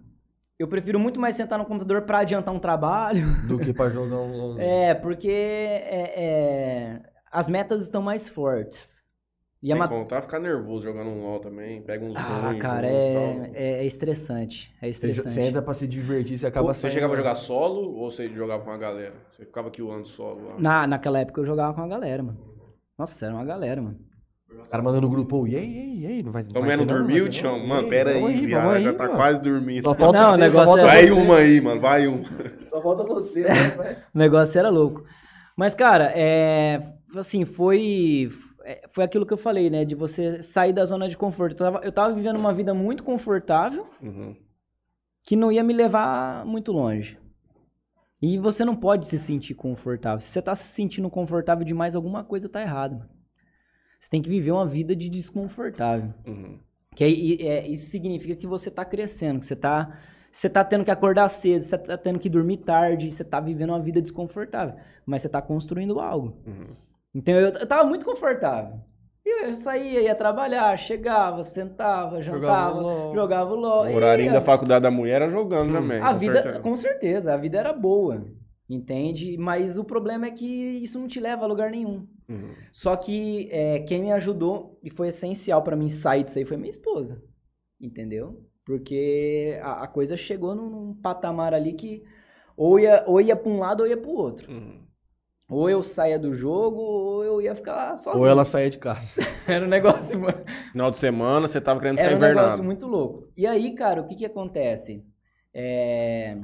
eu 0.60 0.68
prefiro 0.68 1.00
muito 1.00 1.20
mais 1.20 1.36
sentar 1.36 1.60
no 1.60 1.66
computador 1.66 2.02
pra 2.04 2.20
adiantar 2.20 2.54
um 2.54 2.60
trabalho. 2.60 3.26
Do 3.48 3.60
que 3.60 3.74
pra 3.74 3.90
jogar 3.90 4.18
um. 4.18 4.58
É, 4.60 4.94
porque 4.96 5.30
é, 5.30 6.14
é, 6.24 7.02
as 7.32 7.48
metas 7.48 7.82
estão 7.84 8.02
mais 8.02 8.28
fortes. 8.28 8.98
E 9.62 9.72
a 9.72 9.76
Sem 9.76 9.80
ma- 9.80 9.88
contar 9.88 10.22
ficar 10.22 10.40
nervoso 10.40 10.84
jogando 10.84 11.10
um 11.10 11.24
LOL 11.24 11.40
também. 11.40 11.82
Pega 11.82 12.06
uns 12.06 12.16
Ah, 12.16 12.50
ruins, 12.50 12.60
cara, 12.62 12.86
é, 12.88 13.52
é, 13.56 13.72
é 13.80 13.86
estressante. 13.86 14.72
É 14.80 14.88
estressante. 14.88 15.32
você 15.34 15.42
entra 15.42 15.64
pra 15.64 15.74
se 15.74 15.88
divertir, 15.88 16.38
você 16.38 16.46
acaba 16.46 16.74
Você 16.74 16.82
saindo- 16.82 16.94
chegava 16.94 17.14
a 17.14 17.18
jogar 17.18 17.36
solo 17.36 17.96
ou 17.96 18.12
você 18.12 18.30
jogava 18.30 18.64
com 18.64 18.70
a 18.72 18.78
galera? 18.78 19.16
Você 19.32 19.46
ficava 19.46 19.68
aqui 19.70 19.82
o 19.82 19.90
ano 19.92 20.06
solo 20.06 20.48
lá? 20.50 20.56
Na, 20.60 20.86
naquela 20.88 21.20
época 21.20 21.42
eu 21.42 21.46
jogava 21.46 21.74
com 21.74 21.82
a 21.82 21.88
galera, 21.88 22.22
mano. 22.22 22.38
Nossa, 22.98 23.26
era 23.26 23.34
uma 23.36 23.44
galera, 23.46 23.82
mano. 23.82 24.00
O 24.50 24.70
cara 24.70 24.82
mandando 24.82 25.02
no 25.08 25.10
grupo, 25.10 25.46
e 25.48 25.56
aí, 25.56 25.64
e 25.76 25.80
aí, 25.80 26.00
e 26.02 26.06
aí, 26.08 26.24
não 26.24 26.32
vai. 26.32 26.42
Então, 26.44 26.62
vai 26.62 26.78
não 26.78 26.86
não, 26.86 26.94
dormiu, 26.96 27.24
vai 27.24 27.32
ter 27.32 27.38
Tião? 27.40 27.58
não? 27.60 27.68
Mano, 27.68 27.84
aí, 27.84 27.90
pera 27.90 28.12
aí, 28.12 28.46
viado. 28.46 28.80
Já 28.82 28.94
tá 28.94 29.04
mano. 29.06 29.16
quase 29.18 29.42
dormindo. 29.42 29.84
Só 29.84 29.94
falta 29.96 30.18
Não, 30.20 30.30
o 30.30 30.32
você, 30.32 30.38
negócio 30.38 30.60
só 30.60 30.66
falta 30.66 30.86
Vai 30.86 31.06
você. 31.08 31.12
uma 31.14 31.36
aí, 31.38 31.62
mano. 31.62 31.82
Vai 31.82 32.08
um. 32.08 32.24
Só 32.66 32.82
falta 32.82 33.04
você, 33.04 33.42
né, 33.44 33.70
vai. 33.76 33.94
O 34.16 34.18
negócio 34.18 34.58
era 34.58 34.70
louco. 34.70 35.04
Mas, 35.56 35.74
cara, 35.74 36.12
é. 36.16 36.80
Assim, 37.16 37.46
foi. 37.46 38.30
é, 38.64 38.88
Foi 38.90 39.04
aquilo 39.04 39.26
que 39.26 39.34
eu 39.34 39.38
falei, 39.38 39.70
né? 39.70 39.84
De 39.86 39.96
você 39.96 40.42
sair 40.42 40.72
da 40.74 40.86
zona 40.86 41.08
de 41.10 41.18
conforto. 41.18 41.52
Eu 41.54 41.58
tava, 41.72 41.86
eu 41.86 41.92
tava 41.92 42.14
vivendo 42.14 42.38
uma 42.38 42.54
vida 42.54 42.74
muito 42.74 43.04
confortável 43.04 43.86
Uhum. 44.02 44.36
que 45.24 45.36
não 45.36 45.52
ia 45.52 45.64
me 45.64 45.74
levar 45.74 46.46
muito 46.46 46.72
longe. 46.72 47.18
E 48.22 48.38
você 48.38 48.66
não 48.66 48.76
pode 48.76 49.08
se 49.08 49.18
sentir 49.20 49.54
confortável. 49.54 50.20
Se 50.22 50.30
você 50.32 50.42
tá 50.42 50.56
se 50.56 50.68
sentindo 50.70 51.10
confortável 51.10 51.64
demais, 51.66 51.96
alguma 51.96 52.24
coisa 52.24 52.50
tá 52.50 52.62
errada. 52.62 52.96
mano. 52.96 53.10
Você 54.00 54.10
tem 54.10 54.22
que 54.22 54.30
viver 54.30 54.52
uma 54.52 54.66
vida 54.66 54.96
de 54.96 55.10
desconfortável. 55.10 56.14
Uhum. 56.26 56.60
Que 56.96 57.04
aí, 57.04 57.38
é, 57.42 57.68
isso 57.68 57.90
significa 57.92 58.36
que 58.36 58.48
você 58.48 58.72
tá 58.72 58.84
crescendo, 58.84 59.40
que 59.40 59.46
você 59.46 59.56
tá, 59.56 60.00
você 60.32 60.50
tá 60.50 60.64
tendo 60.64 60.84
que 60.84 60.92
acordar 60.92 61.28
cedo, 61.30 61.62
você 61.62 61.78
tá 61.78 61.98
tendo 61.98 62.20
que 62.20 62.30
dormir 62.30 62.58
tarde, 62.58 63.12
você 63.12 63.24
tá 63.24 63.40
vivendo 63.40 63.70
uma 63.70 63.80
vida 63.80 64.02
desconfortável. 64.02 64.76
Mas 65.06 65.22
você 65.22 65.30
tá 65.30 65.42
construindo 65.42 66.00
algo. 66.00 66.38
Uhum. 66.46 66.76
Então 67.14 67.34
eu, 67.36 67.50
eu 67.50 67.68
tava 67.68 67.88
muito 67.88 68.06
confortável. 68.06 68.80
E 69.28 69.46
Eu 69.46 69.54
saía, 69.54 70.02
ia 70.02 70.16
trabalhar, 70.16 70.78
chegava, 70.78 71.44
sentava, 71.44 72.22
jantava, 72.22 72.82
jogava 73.14 73.52
o 73.52 73.56
LOL. 73.56 73.88
O 73.88 73.96
horarinho 73.96 74.30
ia. 74.30 74.34
da 74.34 74.42
faculdade 74.42 74.84
da 74.84 74.92
mulher 74.92 75.22
era 75.22 75.30
jogando 75.30 75.74
também. 75.74 76.00
A 76.00 76.14
com 76.14 76.18
vida, 76.18 76.42
certeza. 76.42 76.60
com 76.62 76.76
certeza, 76.78 77.34
a 77.34 77.38
vida 77.38 77.58
era 77.58 77.74
boa, 77.74 78.24
entende? 78.70 79.36
Mas 79.38 79.78
o 79.78 79.84
problema 79.84 80.28
é 80.28 80.32
que 80.32 80.46
isso 80.82 80.98
não 80.98 81.10
te 81.10 81.20
leva 81.20 81.44
a 81.44 81.48
lugar 81.48 81.70
nenhum. 81.70 82.08
Uhum. 82.30 82.54
Só 82.72 82.96
que 82.96 83.50
é, 83.52 83.80
quem 83.80 84.02
me 84.02 84.12
ajudou 84.12 84.78
e 84.84 84.90
foi 84.90 85.08
essencial 85.08 85.62
pra 85.64 85.76
mim 85.76 85.90
sair 85.90 86.24
disso 86.24 86.38
aí 86.38 86.46
foi 86.46 86.58
minha 86.58 86.70
esposa, 86.70 87.24
entendeu? 87.80 88.46
Porque 88.66 89.58
a, 89.62 89.84
a 89.84 89.88
coisa 89.88 90.18
chegou 90.18 90.54
num, 90.54 90.70
num 90.70 90.94
patamar 90.94 91.54
ali 91.54 91.74
que 91.74 92.04
ou 92.56 92.80
ia, 92.80 93.04
ou 93.08 93.22
ia 93.22 93.36
pra 93.36 93.50
um 93.50 93.60
lado 93.60 93.82
ou 93.82 93.88
ia 93.88 93.96
pro 93.96 94.12
outro. 94.12 94.52
Uhum. 94.52 94.86
Ou 95.50 95.70
eu 95.70 95.82
saía 95.82 96.20
do 96.20 96.34
jogo 96.34 96.82
ou 96.82 97.24
eu 97.24 97.42
ia 97.42 97.56
ficar 97.56 97.96
sozinho. 97.98 98.22
Ou 98.22 98.28
ela 98.28 98.44
saía 98.44 98.70
de 98.70 98.78
casa. 98.78 99.08
Era 99.48 99.66
um 99.66 99.70
negócio, 99.70 100.20
mano. 100.20 100.44
Final 100.74 100.92
de 100.92 100.98
semana 100.98 101.48
você 101.48 101.62
tava 101.62 101.80
querendo 101.80 101.98
ficar 101.98 102.08
Era 102.10 102.18
um 102.18 102.20
negócio 102.20 102.42
invernado. 102.42 102.64
muito 102.64 102.86
louco. 102.86 103.32
E 103.38 103.48
aí, 103.48 103.74
cara, 103.74 104.02
o 104.02 104.06
que 104.06 104.16
que 104.16 104.26
acontece? 104.26 105.06
É, 105.54 106.38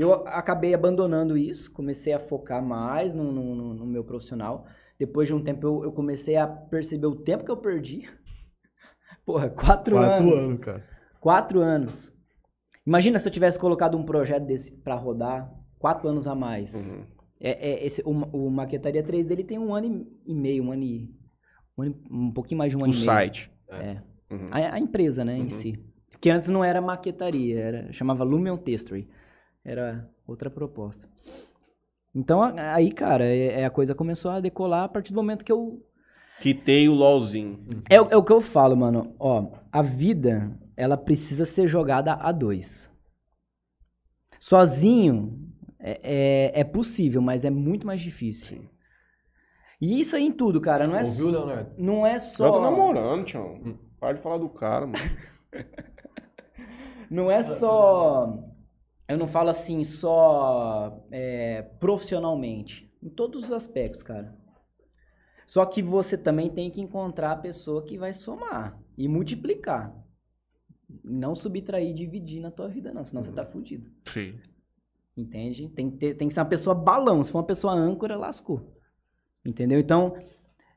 Eu 0.00 0.12
acabei 0.28 0.74
abandonando 0.74 1.36
isso, 1.36 1.72
comecei 1.72 2.12
a 2.12 2.20
focar 2.20 2.62
mais 2.62 3.14
no, 3.16 3.32
no- 3.32 3.54
no- 3.54 3.74
no 3.74 3.86
meu 3.86 4.04
profissional. 4.04 4.66
Depois 4.98 5.26
de 5.28 5.34
um 5.34 5.42
tempo, 5.42 5.66
eu, 5.66 5.84
eu 5.84 5.92
comecei 5.92 6.36
a 6.36 6.46
perceber 6.46 7.06
o 7.06 7.16
tempo 7.16 7.44
que 7.44 7.50
eu 7.50 7.56
perdi. 7.56 8.08
Porra, 9.26 9.48
quatro, 9.50 9.98
anos. 9.98 10.58
cara. 10.60 10.84
Quatro 11.20 11.60
anos. 11.60 12.12
Imagina 12.86 13.18
se 13.18 13.26
eu 13.28 13.32
tivesse 13.32 13.58
colocado 13.58 13.96
um 13.98 14.04
projeto 14.04 14.44
desse 14.46 14.74
pra 14.76 14.94
rodar, 14.94 15.52
quatro 15.78 16.08
anos 16.08 16.26
a 16.26 16.34
mais. 16.34 16.92
Uhum. 16.92 17.04
É, 17.40 17.70
é, 17.70 17.86
esse, 17.86 18.02
o, 18.02 18.10
o 18.10 18.50
Maquetaria 18.50 19.02
3 19.02 19.26
dele 19.26 19.44
tem 19.44 19.58
um 19.58 19.74
ano 19.74 20.06
e 20.24 20.34
meio, 20.34 20.64
um 20.64 20.72
ano 20.72 20.82
e... 20.82 21.10
Um, 21.76 21.82
ano 21.82 21.96
um 22.10 22.32
pouquinho 22.32 22.58
mais 22.58 22.70
de 22.70 22.76
um 22.76 22.84
ano 22.84 22.92
O 22.92 22.96
e 22.96 22.98
meio. 22.98 23.04
site. 23.04 23.50
É. 23.68 23.98
Uhum. 24.30 24.48
A, 24.50 24.74
a 24.74 24.78
empresa, 24.78 25.24
né, 25.24 25.34
Uhum. 25.36 25.44
em 25.44 25.50
si. 25.50 25.84
Porque 26.10 26.30
antes 26.30 26.48
não 26.50 26.64
era 26.64 26.80
maquetaria, 26.80 27.60
era, 27.60 27.92
chamava 27.92 28.24
Lumion 28.24 28.56
Textory. 28.56 29.08
Era 29.68 30.08
outra 30.26 30.48
proposta. 30.48 31.06
Então, 32.14 32.42
aí, 32.42 32.90
cara, 32.90 33.22
é, 33.24 33.60
é 33.60 33.64
a 33.66 33.70
coisa 33.70 33.94
começou 33.94 34.30
a 34.30 34.40
decolar 34.40 34.84
a 34.84 34.88
partir 34.88 35.12
do 35.12 35.16
momento 35.16 35.44
que 35.44 35.52
eu 35.52 35.84
Quitei 36.40 36.88
o 36.88 36.94
LOLzinho. 36.94 37.66
É, 37.90 38.00
o- 38.00 38.08
é 38.10 38.16
o 38.16 38.22
que 38.22 38.32
eu 38.32 38.40
falo, 38.40 38.76
mano. 38.76 39.14
Ó, 39.18 39.50
a 39.72 39.82
vida, 39.82 40.56
ela 40.76 40.96
precisa 40.96 41.44
ser 41.44 41.66
jogada 41.68 42.14
a 42.14 42.30
dois. 42.32 42.88
Sozinho 44.38 45.38
é, 45.78 46.00
é, 46.54 46.60
é 46.60 46.64
possível, 46.64 47.20
mas 47.20 47.44
é 47.44 47.50
muito 47.50 47.86
mais 47.86 48.00
difícil. 48.00 48.56
Sim. 48.58 48.68
E 49.80 50.00
isso 50.00 50.16
aí 50.16 50.24
em 50.24 50.32
tudo, 50.32 50.60
cara. 50.60 50.86
Não 50.86 50.96
é, 50.96 51.04
só- 51.04 51.10
Ouviu, 51.24 51.30
Leonardo? 51.30 51.70
não 51.76 52.06
é 52.06 52.18
Só 52.18 52.48
tô 52.50 52.54
só. 52.58 52.62
namorando, 52.62 53.24
tchau. 53.24 53.58
Para 54.00 54.14
de 54.14 54.22
falar 54.22 54.38
do 54.38 54.48
cara, 54.48 54.86
mano. 54.86 54.98
Não 57.10 57.30
é 57.30 57.40
só. 57.42 58.38
Eu 59.08 59.16
não 59.16 59.26
falo 59.26 59.48
assim 59.48 59.82
só 59.84 61.02
é, 61.10 61.62
profissionalmente. 61.80 62.92
Em 63.02 63.08
todos 63.08 63.44
os 63.44 63.52
aspectos, 63.52 64.02
cara. 64.02 64.36
Só 65.46 65.64
que 65.64 65.80
você 65.82 66.18
também 66.18 66.50
tem 66.50 66.70
que 66.70 66.80
encontrar 66.80 67.32
a 67.32 67.36
pessoa 67.36 67.82
que 67.82 67.96
vai 67.96 68.12
somar 68.12 68.78
e 68.98 69.08
multiplicar. 69.08 69.96
Não 71.02 71.34
subtrair 71.34 71.90
e 71.90 71.94
dividir 71.94 72.40
na 72.40 72.50
tua 72.50 72.68
vida, 72.68 72.92
não, 72.92 73.04
senão 73.04 73.22
você 73.22 73.32
tá 73.32 73.46
fudido. 73.46 73.90
Sim. 74.12 74.38
Entende? 75.16 75.68
Tem 75.70 75.90
que, 75.90 75.96
ter- 75.96 76.14
tem 76.14 76.28
que 76.28 76.34
ser 76.34 76.40
uma 76.40 76.46
pessoa 76.46 76.74
balão. 76.74 77.22
Se 77.24 77.30
for 77.30 77.38
uma 77.38 77.46
pessoa 77.46 77.72
âncora, 77.72 78.16
lascou. 78.16 78.74
Entendeu? 79.44 79.80
Então, 79.80 80.16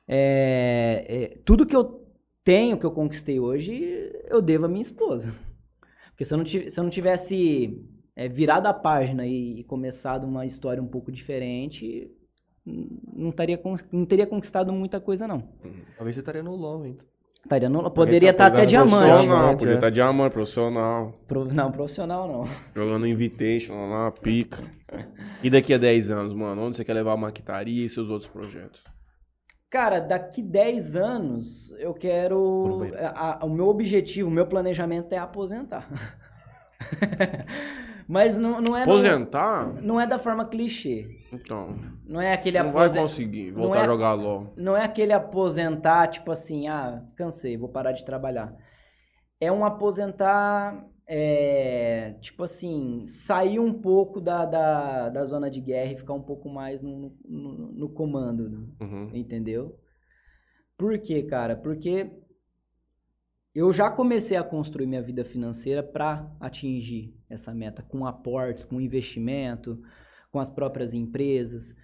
é, 0.07 1.05
é, 1.07 1.27
tudo 1.45 1.65
que 1.65 1.75
eu 1.75 2.07
tenho, 2.43 2.77
que 2.77 2.85
eu 2.85 2.91
conquistei 2.91 3.39
hoje, 3.39 3.75
eu 4.29 4.41
devo 4.41 4.65
à 4.65 4.69
minha 4.69 4.81
esposa. 4.81 5.35
Porque 6.09 6.23
se 6.23 6.33
eu 6.33 6.37
não, 6.37 6.45
se 6.45 6.77
eu 6.77 6.83
não 6.83 6.89
tivesse 6.89 7.77
é, 8.23 8.27
virado 8.27 8.67
a 8.67 8.73
página 8.73 9.25
e, 9.25 9.59
e 9.59 9.63
começado 9.63 10.23
uma 10.25 10.45
história 10.45 10.81
um 10.81 10.87
pouco 10.87 11.11
diferente, 11.11 12.09
não, 12.65 13.31
taria, 13.31 13.57
con- 13.57 13.75
não 13.91 14.05
teria 14.05 14.27
conquistado 14.27 14.71
muita 14.71 14.99
coisa, 14.99 15.27
não. 15.27 15.41
Talvez 15.97 16.15
você 16.15 16.19
estaria 16.21 16.43
no 16.43 16.55
LoL, 16.55 16.85
hein? 16.85 16.97
Estaria 17.43 17.67
no- 17.69 17.89
poderia 17.89 18.29
estar 18.29 18.45
até 18.47 18.57
coisa 18.57 18.67
diamante. 18.67 18.89
Profissional, 19.07 19.37
Diamante, 19.39 19.57
podia 19.59 19.71
é. 19.73 19.75
estar 19.75 19.89
diamante, 19.89 20.33
profissional. 20.33 21.13
Pro- 21.27 21.45
não, 21.45 21.71
profissional 21.71 22.27
não. 22.27 22.45
Jogando 22.75 23.07
Invitation 23.07 23.89
lá, 23.89 24.11
pica. 24.11 24.63
E 25.41 25.49
daqui 25.49 25.73
a 25.73 25.77
10 25.79 26.11
anos, 26.11 26.33
mano? 26.35 26.61
Onde 26.61 26.77
você 26.77 26.85
quer 26.85 26.93
levar 26.93 27.13
a 27.13 27.17
maquitaria 27.17 27.83
e 27.83 27.89
seus 27.89 28.09
outros 28.09 28.29
projetos? 28.29 28.83
Cara, 29.71 29.99
daqui 29.99 30.43
10 30.43 30.95
anos 30.95 31.71
eu 31.79 31.93
quero. 31.95 32.81
a- 32.95 33.39
a- 33.41 33.45
o 33.45 33.49
meu 33.49 33.67
objetivo, 33.69 34.29
o 34.29 34.31
meu 34.31 34.45
planejamento 34.45 35.11
é 35.13 35.17
aposentar. 35.17 35.87
Mas 38.11 38.37
não, 38.37 38.59
não 38.59 38.75
é. 38.75 38.83
Aposentar? 38.83 39.67
Não, 39.75 39.81
não 39.81 40.01
é 40.01 40.05
da 40.05 40.19
forma 40.19 40.43
clichê. 40.45 41.17
Então. 41.31 41.79
Não 42.05 42.19
é 42.19 42.33
aquele 42.33 42.61
Não 42.61 42.73
vai 42.73 42.93
conseguir 42.93 43.51
voltar 43.51 43.77
é- 43.77 43.81
a 43.83 43.85
jogar 43.85 44.13
LOL. 44.15 44.53
Não 44.57 44.75
é 44.75 44.83
aquele 44.83 45.13
aposentar, 45.13 46.07
tipo 46.07 46.29
assim, 46.29 46.67
ah, 46.67 47.05
cansei, 47.15 47.55
vou 47.55 47.69
parar 47.69 47.93
de 47.93 48.03
trabalhar. 48.03 48.53
É 49.39 49.49
um 49.49 49.63
aposentar, 49.63 50.85
é, 51.07 52.17
tipo 52.19 52.43
assim, 52.43 53.07
sair 53.07 53.59
um 53.59 53.71
pouco 53.71 54.19
da, 54.19 54.45
da, 54.45 55.07
da 55.07 55.23
zona 55.23 55.49
de 55.49 55.61
guerra 55.61 55.93
e 55.93 55.97
ficar 55.97 56.13
um 56.13 56.21
pouco 56.21 56.49
mais 56.49 56.81
no, 56.81 57.15
no, 57.23 57.71
no 57.71 57.89
comando. 57.93 58.73
Uhum. 58.81 59.09
Entendeu? 59.13 59.79
Por 60.77 60.99
quê, 60.99 61.23
cara? 61.23 61.55
Porque 61.55 62.11
eu 63.55 63.71
já 63.71 63.89
comecei 63.89 64.35
a 64.35 64.43
construir 64.43 64.85
minha 64.85 65.01
vida 65.01 65.23
financeira 65.23 65.81
para 65.81 66.29
atingir 66.41 67.20
essa 67.31 67.53
meta, 67.53 67.81
com 67.81 68.05
aportes, 68.05 68.65
com 68.65 68.79
investimento, 68.81 69.81
com 70.31 70.39
as 70.39 70.49
próprias 70.49 70.93
empresas. 70.93 71.75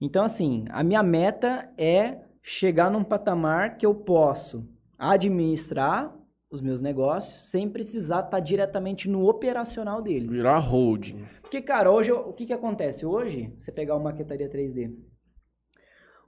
Então, 0.00 0.24
assim, 0.24 0.64
a 0.70 0.82
minha 0.82 1.02
meta 1.02 1.70
é 1.76 2.22
chegar 2.42 2.90
num 2.90 3.04
patamar 3.04 3.76
que 3.76 3.84
eu 3.86 3.94
posso 3.94 4.68
administrar 4.98 6.14
os 6.50 6.62
meus 6.62 6.80
negócios 6.80 7.50
sem 7.50 7.68
precisar 7.68 8.20
estar 8.24 8.40
diretamente 8.40 9.08
no 9.08 9.28
operacional 9.28 10.00
deles. 10.00 10.32
Virar 10.34 10.58
holding. 10.58 11.24
Porque, 11.42 11.60
cara, 11.60 11.90
hoje, 11.90 12.10
eu- 12.10 12.20
o 12.28 12.32
que 12.32 12.46
que 12.46 12.52
acontece? 12.52 13.04
Hoje, 13.04 13.52
você 13.58 13.70
pegar 13.70 13.94
uma 13.96 14.04
maquetaria 14.04 14.48
3D. 14.48 14.90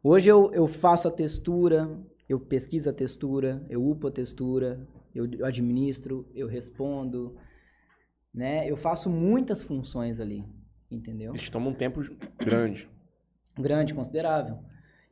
Hoje 0.02 0.30
eu, 0.30 0.52
eu 0.52 0.66
faço 0.66 1.08
a 1.08 1.10
textura, 1.10 1.90
eu 2.28 2.38
pesquiso 2.40 2.88
a 2.88 2.92
textura, 2.92 3.64
eu 3.68 3.84
upo 3.84 4.08
a 4.08 4.10
textura, 4.10 4.86
eu 5.14 5.26
eu 5.38 5.44
administro, 5.44 6.26
eu 6.34 6.46
respondo, 6.46 7.36
né? 8.32 8.69
Eu 8.70 8.77
faço 8.77 9.09
muitas 9.11 9.62
funções 9.62 10.20
ali, 10.20 10.44
entendeu? 10.90 11.35
Eles 11.35 11.51
tomam 11.51 11.70
um 11.73 11.74
tempo 11.74 12.01
grande. 12.39 12.89
grande, 13.59 13.94
considerável. 13.94 14.59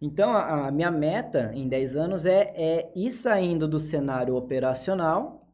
Então, 0.01 0.33
a, 0.33 0.69
a 0.69 0.71
minha 0.71 0.91
meta 0.91 1.51
em 1.55 1.69
10 1.69 1.97
anos 1.97 2.25
é, 2.25 2.53
é 2.57 2.93
ir 2.95 3.11
saindo 3.11 3.67
do 3.67 3.81
cenário 3.81 4.37
operacional 4.37 5.45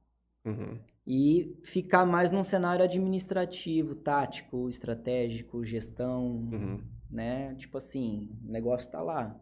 Uhum. 0.45 0.79
e 1.07 1.57
ficar 1.65 2.05
mais 2.05 2.31
num 2.31 2.45
cenário 2.45 2.85
administrativo, 2.85 3.95
tático, 3.95 4.69
estratégico, 4.69 5.65
gestão, 5.65 6.27
Uhum. 6.53 6.81
né? 7.11 7.55
Tipo 7.55 7.79
assim, 7.79 8.29
o 8.47 8.53
negócio 8.53 8.91
tá 8.91 9.01
lá. 9.01 9.35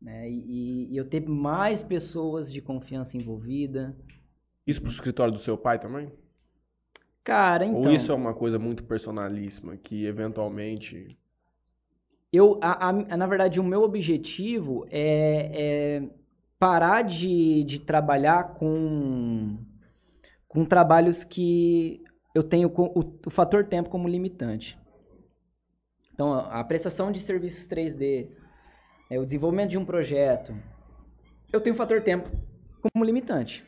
Né? 0.00 0.28
E, 0.30 0.92
e- 0.92 0.96
eu 0.96 1.08
ter 1.08 1.26
mais 1.26 1.82
pessoas 1.82 2.52
de 2.52 2.60
confiança 2.60 3.16
envolvida. 3.16 3.96
Isso 4.66 4.82
pro 4.82 4.90
escritório 4.90 5.32
do 5.32 5.40
seu 5.40 5.56
pai 5.56 5.78
também? 5.78 6.12
Cara, 7.28 7.66
então... 7.66 7.82
Ou 7.82 7.90
isso 7.90 8.10
é 8.10 8.14
uma 8.14 8.32
coisa 8.32 8.58
muito 8.58 8.82
personalíssima 8.84 9.76
que 9.76 10.06
eventualmente. 10.06 11.14
Eu, 12.32 12.58
a, 12.62 12.88
a- 12.88 13.16
na 13.18 13.26
verdade, 13.26 13.60
o 13.60 13.62
meu 13.62 13.82
objetivo 13.82 14.86
é, 14.90 15.50
é 16.00 16.08
parar 16.58 17.02
de, 17.02 17.64
de 17.64 17.80
trabalhar 17.80 18.54
com, 18.54 19.58
com 20.48 20.64
trabalhos 20.64 21.22
que 21.22 22.02
eu 22.34 22.42
tenho 22.42 22.72
o, 22.74 23.20
o 23.26 23.30
fator 23.30 23.62
tempo 23.62 23.90
como 23.90 24.08
limitante. 24.08 24.78
Então, 26.14 26.32
a 26.32 26.60
a 26.60 26.64
prestação 26.64 27.12
de 27.12 27.20
serviços 27.20 27.68
3D, 27.68 28.30
é, 29.10 29.20
o 29.20 29.24
desenvolvimento 29.26 29.68
de 29.68 29.76
um 29.76 29.84
projeto, 29.84 30.54
eu 31.52 31.60
tenho 31.60 31.74
o 31.74 31.78
fator 31.78 32.00
tempo 32.00 32.30
como 32.80 33.04
limitante. 33.04 33.67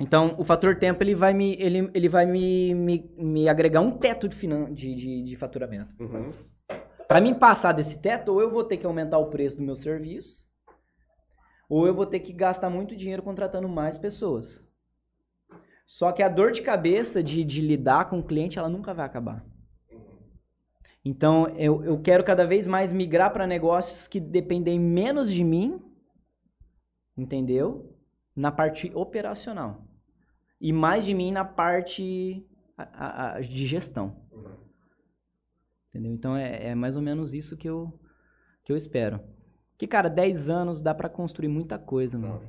Então, 0.00 0.34
o 0.38 0.44
fator 0.44 0.76
tempo 0.76 1.02
ele 1.02 1.14
vai 1.14 1.32
me, 1.32 1.54
ele, 1.54 1.90
ele 1.94 2.08
vai 2.08 2.26
me, 2.26 2.74
me, 2.74 3.14
me 3.16 3.48
agregar 3.48 3.80
um 3.80 3.96
teto 3.96 4.28
de, 4.28 4.34
finan 4.34 4.72
de, 4.72 4.94
de, 4.94 5.22
de 5.22 5.36
faturamento. 5.36 5.94
Uhum. 6.02 6.28
Para 7.06 7.20
mim 7.20 7.34
passar 7.34 7.72
desse 7.72 8.00
teto, 8.00 8.32
ou 8.32 8.40
eu 8.40 8.50
vou 8.50 8.64
ter 8.64 8.76
que 8.76 8.86
aumentar 8.86 9.18
o 9.18 9.30
preço 9.30 9.56
do 9.56 9.62
meu 9.62 9.76
serviço, 9.76 10.44
ou 11.68 11.86
eu 11.86 11.94
vou 11.94 12.06
ter 12.06 12.20
que 12.20 12.32
gastar 12.32 12.68
muito 12.70 12.96
dinheiro 12.96 13.22
contratando 13.22 13.68
mais 13.68 13.96
pessoas. 13.96 14.66
Só 15.86 16.10
que 16.12 16.22
a 16.22 16.28
dor 16.28 16.50
de 16.50 16.62
cabeça 16.62 17.22
de, 17.22 17.44
de 17.44 17.60
lidar 17.60 18.08
com 18.08 18.18
o 18.18 18.24
cliente, 18.24 18.58
ela 18.58 18.68
nunca 18.68 18.92
vai 18.92 19.06
acabar. 19.06 19.44
Então, 21.04 21.48
eu, 21.56 21.84
eu 21.84 22.00
quero 22.00 22.24
cada 22.24 22.46
vez 22.46 22.66
mais 22.66 22.90
migrar 22.90 23.32
para 23.32 23.46
negócios 23.46 24.08
que 24.08 24.18
dependem 24.18 24.80
menos 24.80 25.30
de 25.30 25.44
mim, 25.44 25.78
entendeu? 27.16 27.94
Na 28.34 28.50
parte 28.50 28.90
operacional. 28.94 29.83
E 30.64 30.72
mais 30.72 31.04
de 31.04 31.12
mim 31.12 31.30
na 31.30 31.44
parte 31.44 32.42
a- 32.74 32.82
a- 32.84 33.34
a- 33.34 33.40
de 33.42 33.66
gestão. 33.66 34.16
Entendeu? 35.90 36.10
Então 36.12 36.34
é, 36.34 36.68
é 36.68 36.74
mais 36.74 36.96
ou 36.96 37.02
menos 37.02 37.34
isso 37.34 37.54
que 37.54 37.68
eu, 37.68 37.92
que 38.64 38.72
eu 38.72 38.76
espero. 38.76 39.20
Que, 39.76 39.86
cara, 39.86 40.08
10 40.08 40.48
anos 40.48 40.80
dá 40.80 40.94
pra 40.94 41.08
construir 41.10 41.48
muita 41.48 41.78
coisa, 41.78 42.18
mano. 42.18 42.40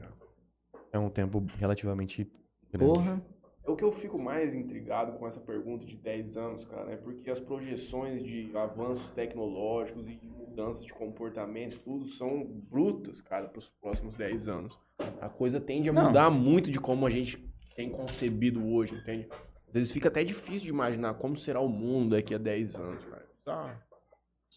É 0.94 0.98
um 0.98 1.10
tempo 1.10 1.44
relativamente 1.58 2.32
grande. 2.72 2.94
Porra. 2.94 3.22
O 3.68 3.76
que 3.76 3.84
eu 3.84 3.92
fico 3.92 4.18
mais 4.18 4.54
intrigado 4.56 5.18
com 5.18 5.28
essa 5.28 5.42
pergunta 5.42 5.86
de 5.86 5.98
10 5.98 6.38
anos, 6.38 6.64
cara, 6.64 6.92
é 6.94 6.96
porque 6.96 7.30
as 7.30 7.40
projeções 7.42 8.24
de 8.24 8.56
avanços 8.56 9.10
tecnológicos 9.10 10.08
e 10.08 10.16
de 10.16 10.28
mudanças 10.30 10.86
de 10.86 10.94
comportamentos, 10.94 11.76
tudo 11.76 12.06
são 12.06 12.46
brutas, 12.46 13.22
cara, 13.22 13.48
para 13.50 13.60
os 13.60 13.68
próximos 13.82 14.16
10 14.16 14.48
anos. 14.48 14.80
A 15.20 15.28
coisa 15.28 15.60
tende 15.60 15.90
a 15.90 15.94
Não. 15.94 16.08
mudar 16.08 16.30
muito 16.30 16.72
de 16.72 16.80
como 16.80 17.06
a 17.06 17.10
gente 17.10 17.44
tem 17.76 17.90
concebido 17.90 18.66
hoje, 18.66 18.96
entende? 18.96 19.28
Às 19.68 19.74
vezes 19.74 19.92
fica 19.92 20.08
até 20.08 20.24
difícil 20.24 20.62
de 20.62 20.70
imaginar 20.70 21.16
como 21.16 21.36
será 21.36 21.60
o 21.60 21.68
mundo 21.68 22.16
daqui 22.16 22.34
a 22.34 22.38
10 22.38 22.76
anos, 22.76 23.04
cara. 23.06 23.26
Tá. 23.44 23.82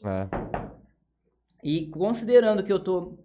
É. 0.04 0.28
E 1.62 1.88
considerando 1.88 2.62
que 2.62 2.72
eu 2.72 2.78
tô 2.78 3.18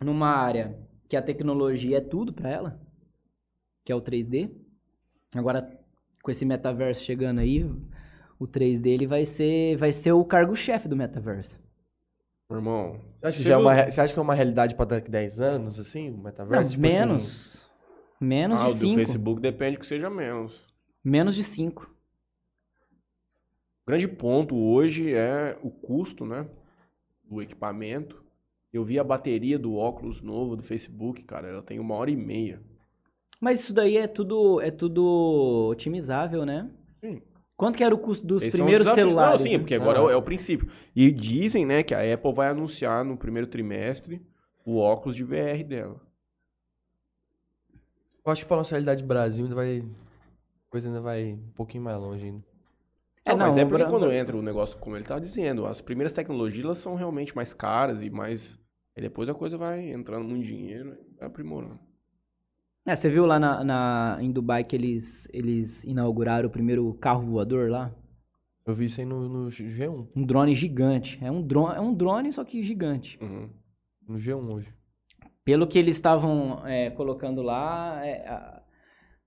numa 0.00 0.28
área 0.28 0.78
que 1.08 1.16
a 1.16 1.22
tecnologia 1.22 1.98
é 1.98 2.00
tudo 2.00 2.32
pra 2.32 2.48
ela, 2.48 2.80
que 3.84 3.90
é 3.90 3.94
o 3.94 4.00
3D, 4.00 4.50
agora 5.34 5.76
com 6.22 6.30
esse 6.30 6.44
metaverso 6.44 7.02
chegando 7.02 7.40
aí, 7.40 7.64
o 8.38 8.46
3D 8.46 8.86
ele 8.86 9.06
vai 9.06 9.26
ser, 9.26 9.76
vai 9.76 9.92
ser 9.92 10.12
o 10.12 10.24
cargo-chefe 10.24 10.86
do 10.86 10.96
metaverso. 10.96 11.60
Irmão. 12.48 13.00
Você 13.20 13.26
acha, 13.26 13.42
que 13.42 13.52
é 13.52 13.56
uma, 13.56 13.90
você 13.90 14.00
acha 14.00 14.12
que 14.12 14.18
é 14.18 14.22
uma 14.22 14.34
realidade 14.34 14.74
pra 14.74 14.84
daqui 14.84 15.10
10 15.10 15.40
anos, 15.40 15.80
assim, 15.80 16.10
o 16.10 16.16
Não, 16.16 16.22
metaverso? 16.22 16.70
Tipo 16.72 16.86
assim, 16.86 16.96
menos. 18.20 18.60
Ah, 18.60 18.64
de 18.66 18.70
o 18.70 18.74
do 18.74 18.78
5. 18.80 18.94
Facebook 18.96 19.40
depende 19.40 19.78
que 19.78 19.86
seja 19.86 20.10
menos. 20.10 20.58
Menos 21.02 21.34
de 21.34 21.42
5. 21.44 21.88
grande 23.86 24.06
ponto 24.06 24.54
hoje 24.56 25.12
é 25.12 25.58
o 25.62 25.70
custo, 25.70 26.24
né? 26.24 26.46
Do 27.24 27.42
equipamento. 27.42 28.22
Eu 28.72 28.84
vi 28.84 28.98
a 29.00 29.04
bateria 29.04 29.58
do 29.58 29.74
óculos 29.74 30.22
novo 30.22 30.54
do 30.54 30.62
Facebook, 30.62 31.24
cara, 31.24 31.48
ela 31.48 31.62
tem 31.62 31.80
uma 31.80 31.96
hora 31.96 32.10
e 32.10 32.16
meia. 32.16 32.62
Mas 33.40 33.60
isso 33.60 33.72
daí 33.74 33.96
é 33.96 34.06
tudo, 34.06 34.60
é 34.60 34.70
tudo 34.70 35.68
otimizável, 35.70 36.44
né? 36.44 36.70
Sim. 37.00 37.20
Quanto 37.56 37.76
que 37.76 37.82
era 37.84 37.94
o 37.94 37.98
custo 37.98 38.24
dos 38.26 38.42
Esses 38.42 38.54
os 38.54 38.60
primeiros 38.60 38.86
celulares? 38.94 39.40
Não, 39.40 39.46
sim, 39.46 39.52
né? 39.54 39.58
porque 39.58 39.74
agora 39.74 39.98
é 39.98 40.02
o- 40.02 40.10
é 40.10 40.16
o 40.16 40.22
princípio. 40.22 40.70
E 40.94 41.10
dizem, 41.10 41.66
né, 41.66 41.82
que 41.82 41.94
a 41.94 42.14
Apple 42.14 42.32
vai 42.32 42.48
anunciar 42.48 43.04
no 43.04 43.16
primeiro 43.16 43.48
trimestre 43.48 44.22
o 44.64 44.76
óculos 44.76 45.16
de 45.16 45.24
VR 45.24 45.64
dela. 45.66 46.00
Eu 48.30 48.32
acho 48.32 48.42
que 48.42 48.48
pra 48.48 48.56
nossa 48.58 48.70
realidade 48.70 49.02
Brasil 49.02 49.42
ainda 49.42 49.56
vai. 49.56 49.80
A 49.80 50.70
coisa 50.70 50.86
ainda 50.88 51.00
vai 51.00 51.32
um 51.32 51.50
pouquinho 51.56 51.82
mais 51.82 51.98
longe 51.98 52.26
ainda. 52.26 52.44
É, 53.24 53.30
Não, 53.32 53.38
mas 53.38 53.56
não, 53.56 53.62
é 53.62 53.64
o 53.64 53.68
porque 53.68 53.84
quando 53.86 54.12
entra 54.12 54.36
o 54.36 54.42
negócio, 54.42 54.78
como 54.78 54.96
ele 54.96 55.04
tá 55.04 55.18
dizendo, 55.18 55.66
as 55.66 55.80
primeiras 55.80 56.12
tecnologias 56.12 56.64
elas 56.64 56.78
são 56.78 56.94
realmente 56.94 57.34
mais 57.34 57.52
caras 57.52 58.02
e 58.02 58.08
mais. 58.08 58.56
Aí 58.96 59.02
depois 59.02 59.28
a 59.28 59.34
coisa 59.34 59.58
vai 59.58 59.90
entrando 59.90 60.24
muito 60.28 60.44
dinheiro 60.46 60.96
e 61.10 61.18
vai 61.18 61.26
aprimorando. 61.26 61.78
É, 62.86 62.94
você 62.94 63.08
viu 63.08 63.26
lá 63.26 63.38
na, 63.40 63.64
na- 63.64 64.18
em 64.20 64.30
Dubai 64.30 64.62
que 64.62 64.74
eles, 64.76 65.28
eles 65.32 65.82
inauguraram 65.84 66.48
o 66.48 66.52
primeiro 66.52 66.94
carro 66.94 67.22
voador 67.26 67.68
lá? 67.68 67.92
Eu 68.64 68.72
vi 68.74 68.84
isso 68.86 69.00
aí 69.00 69.06
no, 69.06 69.28
no 69.28 69.48
G1. 69.50 70.06
Um 70.14 70.24
drone 70.24 70.54
gigante. 70.54 71.18
É 71.22 71.30
um 71.32 71.42
drone, 71.42 71.74
é 71.76 71.80
um 71.80 71.92
drone 71.92 72.32
só 72.32 72.44
que 72.44 72.62
gigante. 72.62 73.18
Uhum. 73.20 73.50
No 74.06 74.18
G1 74.18 74.54
hoje. 74.54 74.72
Pelo 75.50 75.66
que 75.66 75.80
eles 75.80 75.96
estavam 75.96 76.64
é, 76.64 76.90
colocando 76.90 77.42
lá, 77.42 78.06
é, 78.06 78.24
a- 78.28 78.62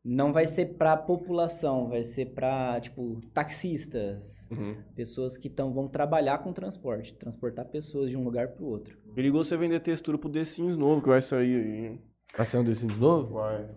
não 0.06 0.32
vai 0.32 0.46
ser 0.48 0.78
pra 0.78 0.96
população, 0.96 1.90
vai 1.90 2.02
ser 2.02 2.28
pra, 2.28 2.80
tipo, 2.80 3.20
taxistas, 3.34 4.48
Uhum. 4.50 4.74
pessoas 4.96 5.36
que 5.36 5.50
tão, 5.50 5.74
vão 5.74 5.90
trabalhar 5.90 6.38
com 6.38 6.54
transporte, 6.54 7.14
transportar 7.14 7.66
pessoas 7.66 8.10
de 8.10 8.16
um 8.16 8.24
lugar 8.24 8.48
pro 8.54 8.66
outro. 8.66 8.98
Perigoso 9.14 9.50
você 9.50 9.58
vender 9.58 9.82
textura 9.82 10.18
pro 10.18 10.30
The 10.30 10.46
Sims 10.46 10.78
novo 10.78 11.02
que 11.02 11.10
vai 11.10 11.22
sair 11.22 11.56
aí. 11.58 12.00
Vai 12.38 12.46
sair 12.46 12.62
um 12.62 12.64
de 12.64 12.86
novo? 12.98 13.34
Vai. 13.34 13.70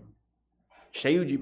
Cheio 0.93 1.27
de 1.27 1.41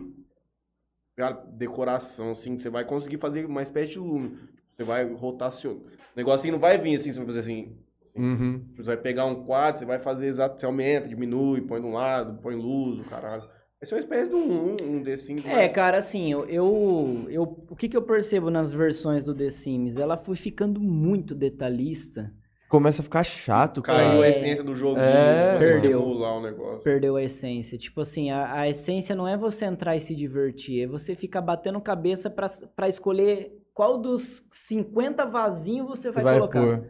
decoração, 1.52 2.30
assim, 2.30 2.56
que 2.56 2.62
você 2.62 2.70
vai 2.70 2.86
conseguir 2.86 3.18
fazer 3.18 3.44
uma 3.44 3.62
espécie 3.62 3.90
de 3.92 3.98
lume. 3.98 4.38
Você 4.74 4.84
vai 4.84 5.04
rotacionar. 5.12 5.82
O 5.82 6.16
negocinho 6.16 6.52
não 6.52 6.58
vai 6.60 6.78
vir 6.78 6.96
assim, 6.96 7.12
você 7.12 7.18
vai 7.18 7.26
fazer 7.26 7.40
assim. 7.40 7.76
Uhum. 8.16 8.64
Você 8.76 8.82
vai 8.84 8.96
pegar 8.96 9.24
um 9.26 9.44
quadro, 9.44 9.80
você 9.80 9.84
vai 9.84 9.98
fazer 9.98 10.26
exato, 10.26 10.60
você 10.60 10.66
aumenta, 10.66 11.08
diminui, 11.08 11.60
põe 11.62 11.80
de 11.80 11.86
um 11.86 11.92
lado, 11.92 12.40
põe 12.40 12.54
luz, 12.54 13.00
o 13.00 13.04
caralho. 13.04 13.42
Esse 13.82 13.92
é 13.92 13.96
uma 13.96 14.00
espécie 14.00 14.28
de 14.30 14.34
um, 14.34 14.76
um 14.80 15.02
The 15.02 15.16
Sims. 15.16 15.44
É, 15.44 15.68
cara, 15.68 15.98
assim, 15.98 16.32
eu, 16.32 16.46
eu, 16.46 17.26
eu- 17.28 17.42
o 17.68 17.76
que, 17.76 17.88
que 17.88 17.96
eu 17.96 18.02
percebo 18.02 18.48
nas 18.50 18.72
versões 18.72 19.24
do 19.24 19.34
The 19.34 19.50
Sims? 19.50 19.98
Ela 19.98 20.16
foi 20.16 20.36
ficando 20.36 20.80
muito 20.80 21.34
detalhista, 21.34 22.32
Começa 22.66 23.02
a 23.02 23.04
ficar 23.04 23.22
chato, 23.22 23.80
Caiu 23.82 23.98
cara. 24.08 24.20
a 24.22 24.26
É. 24.26 24.30
essência 24.30 24.64
do 24.64 24.74
jogo. 24.74 24.98
É. 24.98 25.56
Perdeu. 25.58 26.02
o 26.02 26.40
negócio. 26.42 26.82
perdeu 26.82 27.14
a 27.14 27.22
essência. 27.22 27.78
Tipo 27.78 28.00
assim, 28.00 28.30
a, 28.32 28.52
a 28.52 28.68
essência 28.68 29.14
não 29.14 29.28
é 29.28 29.36
você 29.36 29.64
entrar 29.64 29.94
e 29.94 30.00
se 30.00 30.12
divertir, 30.16 30.82
é 30.82 30.86
você 30.86 31.14
ficar 31.14 31.40
batendo 31.40 31.80
cabeça 31.80 32.28
pra, 32.28 32.48
pra 32.74 32.88
escolher 32.88 33.52
qual 33.72 33.98
dos 33.98 34.42
50 34.50 35.24
vasinhos 35.26 35.86
você 35.86 36.08
Você 36.08 36.10
vai, 36.10 36.24
vai 36.24 36.34
colocar. 36.38 36.60
pôr. 36.62 36.88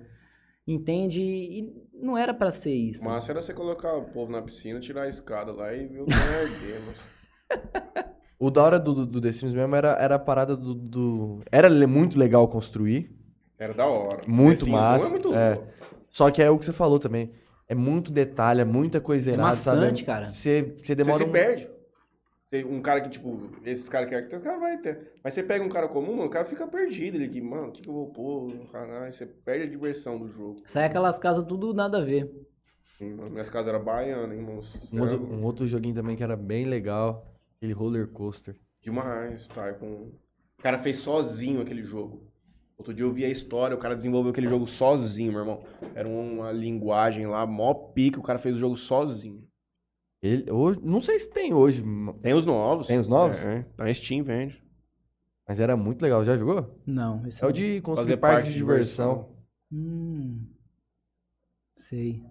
Entende? 0.67 1.21
E 1.21 1.75
não 1.93 2.17
era 2.17 2.33
pra 2.33 2.51
ser 2.51 2.73
isso. 2.75 3.03
O 3.03 3.05
máximo 3.11 3.33
era 3.33 3.43
você 3.43 3.53
colocar 3.53 3.95
o 3.97 4.05
povo 4.05 4.33
na 4.33 4.41
piscina, 4.41 4.81
tirar 4.81 5.03
a 5.03 5.09
escada 5.09 5.53
lá 5.53 5.73
e 5.75 5.87
ver 5.87 6.01
o 6.03 6.07
trem 6.07 6.19
arder, 6.19 6.81
mas... 6.87 7.95
O 8.39 8.51
da 8.51 8.63
hora 8.63 8.79
do, 8.81 8.95
do, 8.95 9.07
do 9.07 9.21
The 9.21 9.31
Sims 9.33 9.53
mesmo 9.55 9.75
era, 9.77 9.93
era 10.01 10.15
a 10.17 10.19
parada 10.19 10.57
do, 10.57 10.75
do- 10.75 11.43
Era 11.53 11.69
muito 11.87 12.19
legal 12.19 12.49
construir. 12.49 13.15
Era 13.59 13.73
da 13.73 13.87
hora. 13.87 14.23
Muito 14.27 14.67
um 14.67 14.71
massa, 14.71 15.07
É 15.07 15.11
muito 15.11 15.35
é. 15.35 15.61
Só 16.11 16.31
que 16.31 16.43
é 16.43 16.51
o 16.51 16.59
que 16.59 16.65
você 16.65 16.73
falou 16.73 16.99
também. 16.99 17.31
É 17.69 17.75
muito 17.75 18.11
detalhe, 18.11 18.61
é 18.61 18.65
muita 18.65 19.01
coisa 19.01 19.31
É 19.31 19.35
errada, 19.35 19.49
maçante, 19.49 20.01
sabe? 20.01 20.05
cara. 20.05 20.29
Você, 20.31 20.63
você 20.79 20.87
Você 20.87 20.95
demora 20.95 21.19
se 21.19 21.25
um... 21.25 21.33
perde. 21.33 21.69
Tem 22.55 22.65
um 22.65 22.81
cara 22.81 23.01
que, 23.01 23.11
tipo, 23.11 23.51
esses 23.65 23.89
caras 23.89 24.09
que 24.09 24.15
arquiteto, 24.15 24.41
o 24.41 24.45
cara 24.45 24.61
vai 24.61 24.79
ter. 24.79 25.11
Mas 25.25 25.35
você 25.35 25.43
pega 25.43 25.65
um 25.65 25.69
cara 25.69 25.89
comum, 25.89 26.13
mano, 26.13 26.27
o 26.27 26.31
cara 26.31 26.45
fica 26.45 26.69
perdido. 26.69 27.17
Ele 27.17 27.25
aqui, 27.25 27.41
mano, 27.41 27.67
o 27.67 27.73
que, 27.73 27.83
que 27.83 27.89
eu 27.89 27.93
vou 27.93 28.13
pôr? 28.13 28.53
Caralho, 28.71 29.13
você 29.13 29.27
perde 29.27 29.65
a 29.65 29.69
diversão 29.69 30.17
do 30.17 30.29
jogo. 30.29 30.63
Sai 30.67 30.85
aquelas 30.85 31.19
casas 31.19 31.45
tudo 31.47 31.75
nada 31.75 31.99
a 31.99 32.05
ver. 32.05 32.31
Sim, 32.97 33.15
mano. 33.15 33.31
Minhas 33.31 33.51
casas 33.51 33.71
eram 33.71 33.83
baianas, 33.83 34.39
hein, 34.39 34.45
moço? 34.45 34.81
Um 34.93 35.01
outro, 35.01 35.35
um 35.35 35.43
outro 35.45 35.67
joguinho 35.67 35.97
também 35.97 36.15
que 36.15 36.23
era 36.23 36.37
bem 36.37 36.65
legal. 36.65 37.27
Aquele 37.57 37.73
roller 37.73 38.07
coaster. 38.07 38.55
Demais, 38.81 39.49
tá? 39.49 39.73
Com... 39.73 40.13
O 40.57 40.63
cara 40.63 40.79
fez 40.79 40.99
sozinho 40.99 41.61
aquele 41.61 41.83
jogo. 41.83 42.23
Outro 42.79 42.95
dia 42.95 43.05
eu 43.05 43.13
vi 43.13 43.25
a 43.25 43.31
história, 43.31 43.77
o 43.77 43.81
cara 43.81 43.97
desenvolveu 43.97 44.31
aquele 44.31 44.47
jogo 44.47 44.69
sozinho, 44.69 45.33
meu 45.33 45.41
irmão. 45.41 45.65
Era 45.93 46.07
uma 46.07 46.53
linguagem 46.53 47.27
lá, 47.27 47.45
mó 47.45 47.75
pique, 47.75 48.21
o 48.21 48.23
cara 48.23 48.39
fez 48.39 48.55
o 48.55 48.61
jogo 48.61 48.77
sozinho. 48.77 49.43
Ele, 50.27 50.51
hoje, 50.51 50.81
não 50.83 51.01
sei 51.03 51.19
se 51.19 51.31
tem 51.31 51.53
hoje, 51.53 51.85
Tem 52.23 52.33
os 52.33 52.47
novos. 52.47 52.87
Tem 52.87 52.99
os 52.99 53.07
novos? 53.09 53.37
É, 53.39 53.63
tá 53.77 53.91
em 53.91 53.93
Steam, 53.93 54.25
vende. 54.25 54.63
mas 55.47 55.61
era 55.61 55.77
muito 55.77 56.01
legal. 56.01 56.25
Já 56.25 56.35
jogou? 56.37 56.81
Não, 56.87 57.27
esse 57.27 57.45
É 57.45 57.47
o 57.47 57.53
de 57.53 57.81
construir 57.83 58.07
Fazer 58.07 58.17
parque 58.17 58.37
parque 58.37 58.51
de 58.51 58.57
diversão. 58.57 59.37
Hum, 59.71 60.47
sei. 61.77 62.23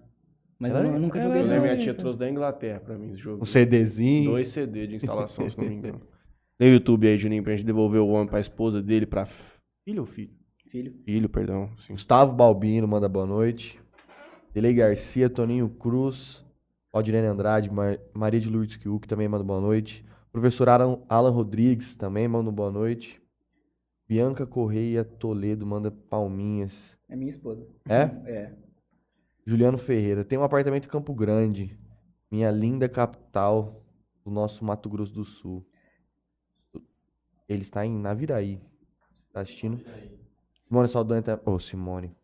Mas 0.60 0.76
Era- 0.76 0.88
eu 0.88 0.94
nu- 0.94 1.00
nunca 1.00 1.20
era 1.20 1.28
joguei 1.28 1.42
Eu 1.44 1.48
lembro, 1.48 1.64
minha 1.64 1.78
tia 1.78 1.94
trouxe 1.94 2.18
da 2.18 2.30
Inglaterra 2.30 2.80
pra 2.80 2.98
mim 2.98 3.12
esse 3.12 3.22
jogo. 3.22 3.44
Um 3.44 3.46
CDzinho. 3.46 4.32
Dois 4.32 4.48
CD 4.48 4.88
de 4.88 4.96
instalação, 4.96 5.50
se 5.50 5.58
não 5.58 5.68
me 5.68 5.76
engano. 5.76 6.02
Dê 6.60 6.66
o 6.68 6.74
YouTube 6.74 7.08
aí, 7.08 7.18
Juninho, 7.18 7.44
pra 7.44 7.56
gente 7.56 7.66
devolver 7.66 8.00
o 8.02 8.08
homem 8.08 8.28
pra 8.28 8.40
esposa 8.40 8.82
dele, 8.82 9.06
pra 9.06 9.26
filho 9.26 10.00
ou 10.02 10.06
filho? 10.06 10.32
Filho. 10.70 10.94
Filho, 11.06 11.30
perdão. 11.30 11.70
Sim. 11.80 11.94
Gustavo 11.94 12.32
Balbino 12.34 12.88
manda 12.88 13.08
boa 13.10 13.26
noite. 13.26 13.80
Delei 14.54 14.74
Garcia, 14.74 15.30
Toninho 15.30 15.70
Cruz, 15.70 16.43
Aldirene 16.94 17.28
Andrade, 17.28 17.72
Mar- 17.72 18.00
Maria 18.14 18.40
de 18.40 18.48
Lourdes 18.50 18.78
Kiuk 18.78 19.08
também 19.08 19.28
manda 19.28 19.44
boa 19.44 19.60
noite. 19.60 20.06
Professor 20.32 20.70
Alan, 20.70 21.02
Alan 21.10 21.32
Rodrigues 21.32 21.96
também 21.96 22.28
manda 22.28 22.52
boa 22.52 22.72
noite. 22.72 23.20
Bianca 24.08 24.46
Correia 24.46 25.04
Toledo 25.04 25.66
manda 25.66 25.90
palminhas. 25.90 26.96
É 27.10 27.16
minha 27.16 27.30
esposa. 27.30 27.68
É? 27.90 28.02
É. 28.32 28.54
Juliano 29.46 29.78
Ferreira, 29.78 30.24
tem 30.24 30.38
um 30.38 30.44
apartamento 30.44 30.86
em 30.86 30.90
Campo 30.92 31.14
Grande, 31.14 31.78
minha 32.32 32.50
linda 32.52 32.88
capital 32.88 33.84
do 34.24 34.32
nosso 34.32 34.64
Mato 34.64 34.88
Grosso 34.88 35.14
do 35.14 35.26
Sul. 35.26 35.66
Ele 37.50 37.62
está 37.64 37.86
em 37.86 37.92
Naviraí. 37.98 38.62
Tá 39.34 39.42
assistindo? 39.42 39.84
Simone 40.62 40.88
Saldanha 40.88 41.22
tá. 41.24 41.40
Ô, 41.46 41.60
Simone. 41.60 42.16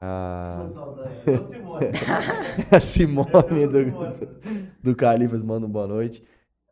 Ah, 0.00 0.68
a 2.70 2.80
Simone 2.80 3.66
do, 3.66 4.82
do 4.82 4.94
Califas 4.96 5.42
manda 5.42 5.66
um 5.66 5.70
boa 5.70 5.86
noite. 5.86 6.22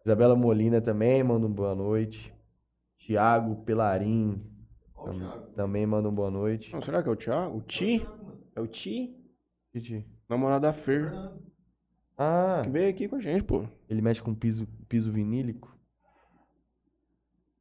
Isabela 0.05 0.35
Molina 0.37 0.81
também 0.81 1.23
manda 1.23 1.47
um 1.47 1.53
boa 1.53 1.75
noite. 1.75 2.33
Tiago 2.99 3.57
Pelarim 3.65 4.41
tam- 5.05 5.53
também 5.57 5.87
manda 5.87 6.09
um 6.09 6.15
boa 6.15 6.31
noite. 6.31 6.73
Não, 6.73 6.83
será 6.83 7.03
que 7.03 7.09
é 7.09 7.13
o 7.13 7.17
Thiago? 7.17 7.59
O 7.59 7.63
Ti? 7.63 8.07
É 8.55 8.61
o 8.61 8.67
Ti? 8.67 9.17
Titi. 9.73 10.05
Namorado 10.29 10.63
da 10.63 10.73
Fer. 10.73 11.13
Ah, 12.19 12.61
Que 12.65 12.71
veio 12.71 12.91
aqui 12.91 13.09
com 13.09 13.17
a 13.17 13.21
gente, 13.21 13.43
pô. 13.45 13.65
ele 13.89 14.03
mexe 14.03 14.21
com 14.23 14.35
piso, 14.35 14.67
piso 14.89 15.11
vinílico. 15.11 15.75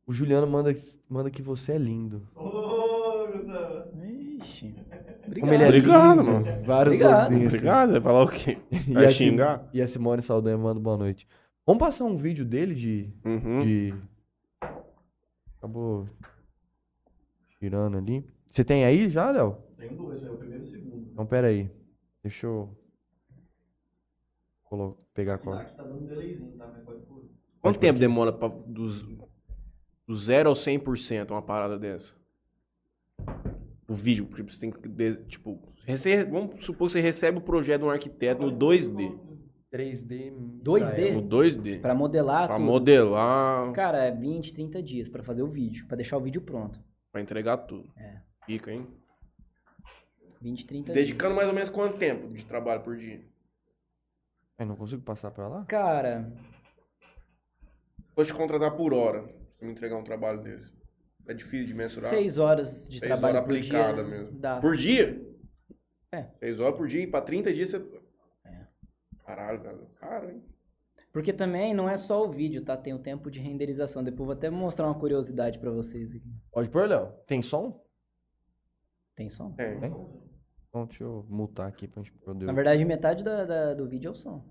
O 0.05 0.11
Juliano 0.11 0.45
manda, 0.45 0.73
manda 1.09 1.31
que 1.31 1.41
você 1.41 1.73
é 1.73 1.77
lindo. 1.77 2.27
Ixi. 3.95 4.10
Ele 5.33 5.63
é 5.63 5.67
Obrigado, 5.67 6.23
mano. 6.23 6.45
Vários 6.65 6.95
Obrigado. 6.95 7.21
vozinhos, 7.29 7.47
assim. 7.47 7.55
Obrigado, 7.57 7.91
vai 7.91 8.01
falar 8.01 8.23
o 8.23 8.27
quê? 8.29 8.57
E 8.71 8.93
Vai 8.93 9.05
a, 9.05 9.07
Sim- 9.09 9.13
xingar? 9.29 9.69
e 9.73 9.81
a 9.81 9.87
Simone 9.87 10.21
Saldanha 10.21 10.57
manda 10.57 10.79
boa 10.79 10.97
noite. 10.97 11.27
Vamos 11.65 11.79
passar 11.79 12.03
um 12.05 12.17
vídeo 12.17 12.43
dele 12.43 12.73
de. 12.75 13.09
Uhum. 13.23 13.61
de... 13.63 13.93
Acabou 15.57 16.07
tirando 17.59 17.97
ali. 17.97 18.25
Você 18.51 18.63
tem 18.63 18.83
aí 18.83 19.09
já, 19.09 19.29
Léo? 19.31 19.57
Tem 19.77 19.95
dois, 19.95 20.23
é 20.23 20.29
o 20.29 20.35
primeiro 20.35 20.63
e 20.63 20.67
o 20.67 20.69
segundo. 20.69 21.07
Então 21.11 21.25
pera 21.25 21.47
aí. 21.47 21.69
Deixa 22.23 22.47
eu. 22.47 22.69
colo- 24.63 24.97
pegar 25.13 25.37
qual. 25.37 25.57
Aqui 25.57 25.75
tá 25.75 25.83
dando 25.83 26.03
um 26.03 26.07
delayzinho, 26.07 26.51
tá? 26.57 26.67
Mas 26.73 26.83
pode 26.83 26.99
pôr. 27.01 27.23
Quanto 27.61 27.79
tempo 27.79 27.99
demora 27.99 28.33
pra, 28.33 28.47
dos, 28.47 29.03
do 30.07 30.15
0 30.15 30.49
ao 30.49 30.55
100% 30.55 31.29
uma 31.31 31.41
parada 31.41 31.77
dessa? 31.77 32.13
O 33.91 33.95
vídeo, 33.95 34.25
porque 34.25 34.43
você 34.43 34.59
tem 34.59 34.71
que, 34.71 34.79
tipo, 35.27 35.59
rece- 35.85 36.23
vamos 36.25 36.63
supor 36.65 36.87
que 36.87 36.93
você 36.93 37.01
recebe 37.01 37.39
o 37.39 37.41
projeto 37.41 37.81
de 37.81 37.85
um 37.87 37.89
arquiteto 37.89 38.41
no 38.41 38.51
2D. 38.51 39.19
3D. 39.71 40.31
2D? 40.63 41.11
No 41.13 41.21
2D. 41.21 41.79
Pra 41.81 41.93
modelar 41.93 42.47
Pra 42.47 42.55
tudo. 42.55 42.65
modelar, 42.65 43.71
Cara, 43.73 44.03
é 44.05 44.11
20, 44.11 44.53
30 44.53 44.81
dias 44.81 45.09
pra 45.09 45.23
fazer 45.23 45.43
o 45.43 45.47
vídeo, 45.47 45.85
pra 45.87 45.95
deixar 45.97 46.17
o 46.17 46.21
vídeo 46.21 46.41
pronto. 46.41 46.79
pra 47.11 47.21
entregar 47.21 47.57
tudo. 47.57 47.89
É. 47.97 48.21
Fica, 48.45 48.71
hein? 48.71 48.87
20, 50.41 50.65
30 50.65 50.93
Dedicando 50.93 51.35
mais 51.35 51.47
ou 51.47 51.53
menos 51.53 51.69
quanto 51.69 51.97
tempo 51.97 52.33
de 52.33 52.45
trabalho 52.45 52.81
por 52.81 52.95
dia? 52.97 53.21
Eu 54.57 54.65
não 54.65 54.75
consigo 54.75 55.01
passar 55.01 55.31
pra 55.31 55.47
lá? 55.47 55.57
dias. 55.57 55.67
Cara, 55.67 56.31
Vou 58.15 58.25
te 58.25 58.33
contratar 58.33 58.75
por 58.75 58.93
hora, 58.93 59.23
pra 59.57 59.65
me 59.67 59.71
entregar 59.73 59.95
um 59.97 60.03
trabalho 60.03 60.41
desse. 60.41 60.71
É 61.31 61.33
difícil 61.33 61.67
de 61.67 61.73
mensurar. 61.81 62.09
Seis 62.09 62.37
horas 62.37 62.87
de 62.89 62.99
Seis 62.99 63.01
trabalho 63.09 63.35
horas 63.37 63.47
por 63.47 63.55
aplicada 63.55 64.03
dia. 64.03 64.11
mesmo. 64.17 64.39
Dá. 64.39 64.59
Por 64.59 64.75
dia? 64.75 65.21
É. 66.11 66.25
Seis 66.39 66.59
horas 66.59 66.75
por 66.77 66.87
dia 66.87 67.01
e 67.01 67.07
pra 67.07 67.21
30 67.21 67.53
dias 67.53 67.69
você. 67.69 67.77
É. 68.45 68.67
Caralho, 69.25 69.61
velho. 69.61 69.87
Cara, 69.99 70.31
hein? 70.31 70.43
Porque 71.13 71.33
também 71.33 71.73
não 71.73 71.89
é 71.89 71.97
só 71.97 72.25
o 72.25 72.31
vídeo, 72.31 72.63
tá? 72.63 72.77
Tem 72.77 72.93
o 72.93 72.99
tempo 72.99 73.29
de 73.29 73.39
renderização. 73.39 74.03
Depois 74.03 74.25
vou 74.27 74.33
até 74.35 74.49
mostrar 74.49 74.85
uma 74.87 74.97
curiosidade 74.99 75.59
pra 75.59 75.69
vocês 75.71 76.15
aqui. 76.15 76.33
Pode 76.51 76.69
pôr, 76.69 76.87
Léo. 76.87 77.11
Tem 77.27 77.41
som? 77.41 77.83
Tem 79.15 79.29
som? 79.29 79.51
Tem. 79.53 79.79
Tem. 79.79 79.89
Então, 80.69 80.85
deixa 80.85 81.03
eu 81.03 81.25
mutar 81.29 81.67
aqui 81.67 81.85
pra 81.87 82.01
gente 82.01 82.13
poder... 82.19 82.45
Na 82.45 82.53
verdade, 82.53 82.83
metade 82.85 83.23
da- 83.25 83.43
da- 83.45 83.73
do 83.73 83.87
vídeo 83.89 84.07
é 84.07 84.11
o 84.11 84.15
som. 84.15 84.49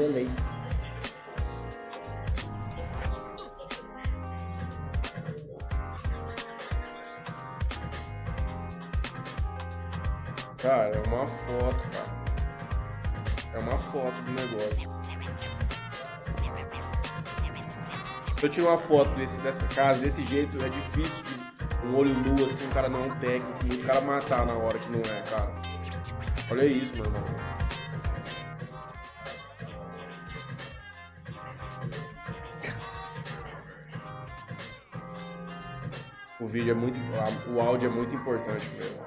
Delay. 0.00 0.30
Cara, 10.58 10.94
é 10.94 11.08
uma 11.08 11.26
foto, 11.26 11.88
cara. 11.90 12.20
É 13.54 13.58
uma 13.58 13.78
foto 13.78 14.14
do 14.22 14.32
negócio. 14.32 14.90
Se 18.38 18.46
eu 18.46 18.50
tirar 18.50 18.68
uma 18.68 18.78
foto 18.78 19.10
desse, 19.16 19.38
dessa 19.40 19.66
casa, 19.68 20.00
desse 20.00 20.24
jeito, 20.24 20.56
é 20.64 20.68
difícil 20.68 21.24
um 21.84 21.94
olho 21.94 22.14
nu, 22.14 22.44
assim, 22.44 22.66
um 22.66 22.70
cara 22.70 22.88
não 22.88 23.02
técnico, 23.16 23.66
e 23.66 23.80
o 23.80 23.86
cara 23.86 24.00
matar 24.00 24.46
na 24.46 24.54
hora 24.54 24.78
que 24.78 24.90
não 24.90 25.00
é, 25.00 25.22
cara. 25.22 25.50
Olha 26.50 26.64
isso, 26.64 26.94
meu 26.94 27.04
irmão. 27.04 27.49
Vídeo 36.50 36.72
é 36.72 36.74
muito. 36.74 36.96
a- 37.14 37.50
O 37.52 37.60
áudio 37.60 37.88
é 37.90 37.92
muito 37.92 38.14
importante 38.14 38.68
mesmo, 38.70 39.00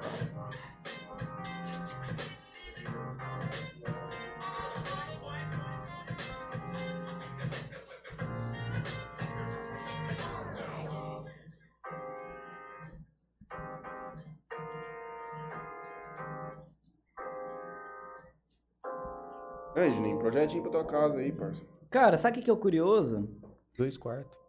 Juninho, 19.93 20.19
projetinho 20.19 20.61
pra 20.63 20.71
tua 20.71 20.85
casa 20.85 21.17
aí, 21.17 21.31
parça. 21.31 21.61
Cara, 21.89 22.17
sabe 22.17 22.33
o 22.33 22.39
que 22.39 22.45
que 22.45 22.49
é 22.49 22.53
o 22.53 22.57
curioso? 22.57 23.29
Dois 23.77 23.97
quartos. 23.97 24.42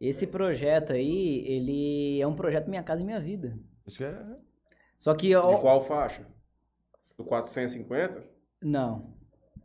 Esse 0.00 0.26
projeto 0.26 0.92
aí, 0.92 1.44
ele 1.46 2.20
é 2.20 2.26
um 2.26 2.34
projeto 2.34 2.68
Minha 2.68 2.82
Casa 2.82 3.02
e 3.02 3.04
Minha 3.04 3.20
Vida. 3.20 3.58
Isso 3.86 4.02
é... 4.04 4.16
Só 4.96 5.14
que, 5.14 5.28
De 5.28 5.36
ó, 5.36 5.58
qual 5.58 5.84
faixa? 5.84 6.26
Do 7.16 7.24
450? 7.24 8.22
não. 8.62 9.16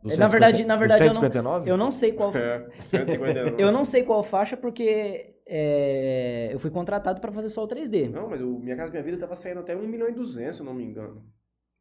Do 0.02 0.14
na 0.18 0.28
verdade- 0.28 0.58
150 0.58 0.66
na 0.68 0.74
do 0.74 0.78
verdade, 0.80 1.02
eu 1.02 1.06
não- 1.06 1.14
159? 1.14 1.70
Eu 1.70 1.76
não 1.78 1.90
sei 1.90 2.12
qual 2.12 2.30
É, 2.36 2.68
159. 2.90 3.54
Eu 3.62 3.72
não 3.72 3.84
sei 3.86 4.02
qual 4.02 4.22
faixa 4.22 4.54
porque 4.54 5.34
é, 5.46 6.50
eu 6.52 6.58
fui 6.58 6.70
contratado 6.70 7.22
pra 7.22 7.32
fazer 7.32 7.48
só 7.48 7.64
o 7.64 7.68
3D. 7.68 8.10
Não, 8.10 8.28
mas 8.28 8.40
o 8.42 8.58
Minha 8.58 8.76
Casa 8.76 8.90
Minha 8.90 9.02
Vida 9.02 9.16
tava 9.16 9.34
saindo 9.34 9.60
até 9.60 9.74
1 9.74 9.80
milhão 9.88 10.06
e 10.08 10.12
200, 10.12 10.56
se 10.56 10.60
eu 10.62 10.66
não 10.66 10.74
me 10.74 10.84
engano. 10.84 11.24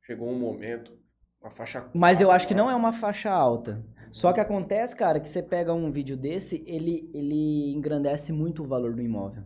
Chegou 0.04 0.30
um 0.30 0.40
momento, 0.40 0.98
uma 1.44 1.52
faixa... 1.52 1.90
Mas 1.94 2.22
eu 2.22 2.32
acho 2.32 2.48
que 2.48 2.56
não 2.56 2.70
é 2.70 2.76
uma 2.76 2.94
faixa 2.94 3.30
alta. 3.30 3.86
Só 4.12 4.32
que 4.32 4.40
acontece, 4.40 4.96
cara, 4.96 5.20
que 5.20 5.28
você 5.28 5.42
pega 5.42 5.74
um 5.74 5.92
vídeo 5.92 6.16
desse, 6.16 6.64
ele, 6.66 7.10
ele 7.14 7.74
engrandece 7.74 8.32
muito 8.32 8.64
o 8.64 8.68
valor 8.68 8.94
do 8.94 9.02
imóvel. 9.02 9.44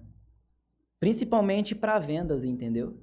Principalmente 1.00 1.74
pra 1.74 1.98
vendas, 2.00 2.44
entendeu? 2.44 3.00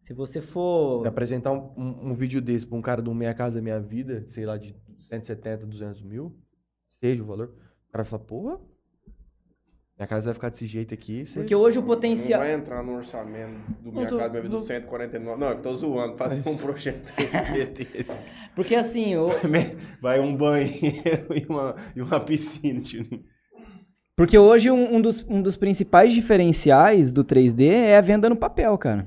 Se 0.00 0.14
você 0.14 0.40
for. 0.40 1.02
Se 1.02 1.06
apresentar 1.06 1.52
um, 1.52 1.72
um, 1.76 2.10
um 2.10 2.14
vídeo 2.14 2.40
desse 2.40 2.66
pra 2.66 2.78
um 2.78 2.82
cara 2.82 3.02
do 3.02 3.14
Minha 3.14 3.34
Casa 3.34 3.60
Minha 3.60 3.78
Vida, 3.78 4.24
sei 4.30 4.46
lá, 4.46 4.56
de 4.56 4.74
170, 4.98 5.66
200 5.66 6.02
mil, 6.02 6.36
seja 6.94 7.22
o 7.22 7.26
valor, 7.26 7.54
o 7.88 7.92
cara 7.92 8.04
fala, 8.04 8.22
porra, 8.22 8.60
minha 9.98 10.06
casa 10.06 10.26
vai 10.26 10.34
ficar 10.34 10.48
desse 10.50 10.64
jeito 10.66 10.94
aqui, 10.94 11.26
você... 11.26 11.40
Porque 11.40 11.54
hoje 11.54 11.78
o 11.78 11.80
Não 11.80 11.88
potencial. 11.88 12.40
vai 12.40 12.52
entrar 12.54 12.82
no 12.84 12.94
orçamento 12.96 13.58
do 13.82 13.90
Minha 13.92 14.06
tô- 14.06 14.16
Casa 14.18 14.30
Minha 14.30 14.42
Vida 14.42 14.54
não- 14.54 14.60
do 14.60 14.66
149. 14.66 15.40
Não, 15.40 15.48
eu 15.50 15.60
tô 15.60 15.74
zoando, 15.74 16.16
fazer 16.16 16.48
um 16.48 16.56
projeto 16.56 17.02
desse. 17.74 18.12
Porque 18.54 18.74
assim, 18.76 19.14
Vai 20.00 20.20
um 20.20 20.36
banheiro 20.36 21.26
e 21.34 21.44
uma, 21.48 21.74
e 21.96 22.00
uma 22.00 22.20
piscina, 22.20 22.80
Juninho. 22.80 23.24
porque 24.16 24.38
hoje 24.38 24.70
um, 24.70 24.96
um 24.96 25.00
dos, 25.00 25.24
um 25.28 25.42
dos 25.42 25.56
principais 25.56 26.12
diferenciais 26.12 27.10
do 27.12 27.24
3D 27.24 27.68
é 27.68 27.96
a 27.96 28.00
venda 28.00 28.28
no 28.30 28.36
papel, 28.36 28.78
cara. 28.78 29.06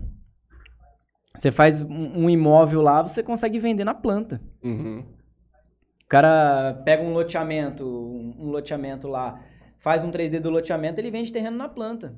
Você 1.37 1.49
faz 1.51 1.79
um, 1.79 2.25
um 2.25 2.29
imóvel 2.29 2.81
lá, 2.81 3.01
você 3.01 3.23
consegue 3.23 3.57
vender 3.59 3.85
na 3.85 3.93
planta. 3.93 4.41
Uhum. 4.61 4.99
O 6.03 6.07
cara 6.09 6.81
pega 6.83 7.01
um 7.01 7.13
loteamento, 7.13 7.85
um 8.37 8.49
loteamento 8.49 9.07
lá, 9.07 9.39
faz 9.81 10.03
um 10.03 10.09
3D 10.11 10.39
do 10.39 10.49
loteamento, 10.49 10.99
ele 11.01 11.11
vende 11.11 11.31
terreno 11.33 11.57
na 11.57 11.67
planta. 11.67 12.17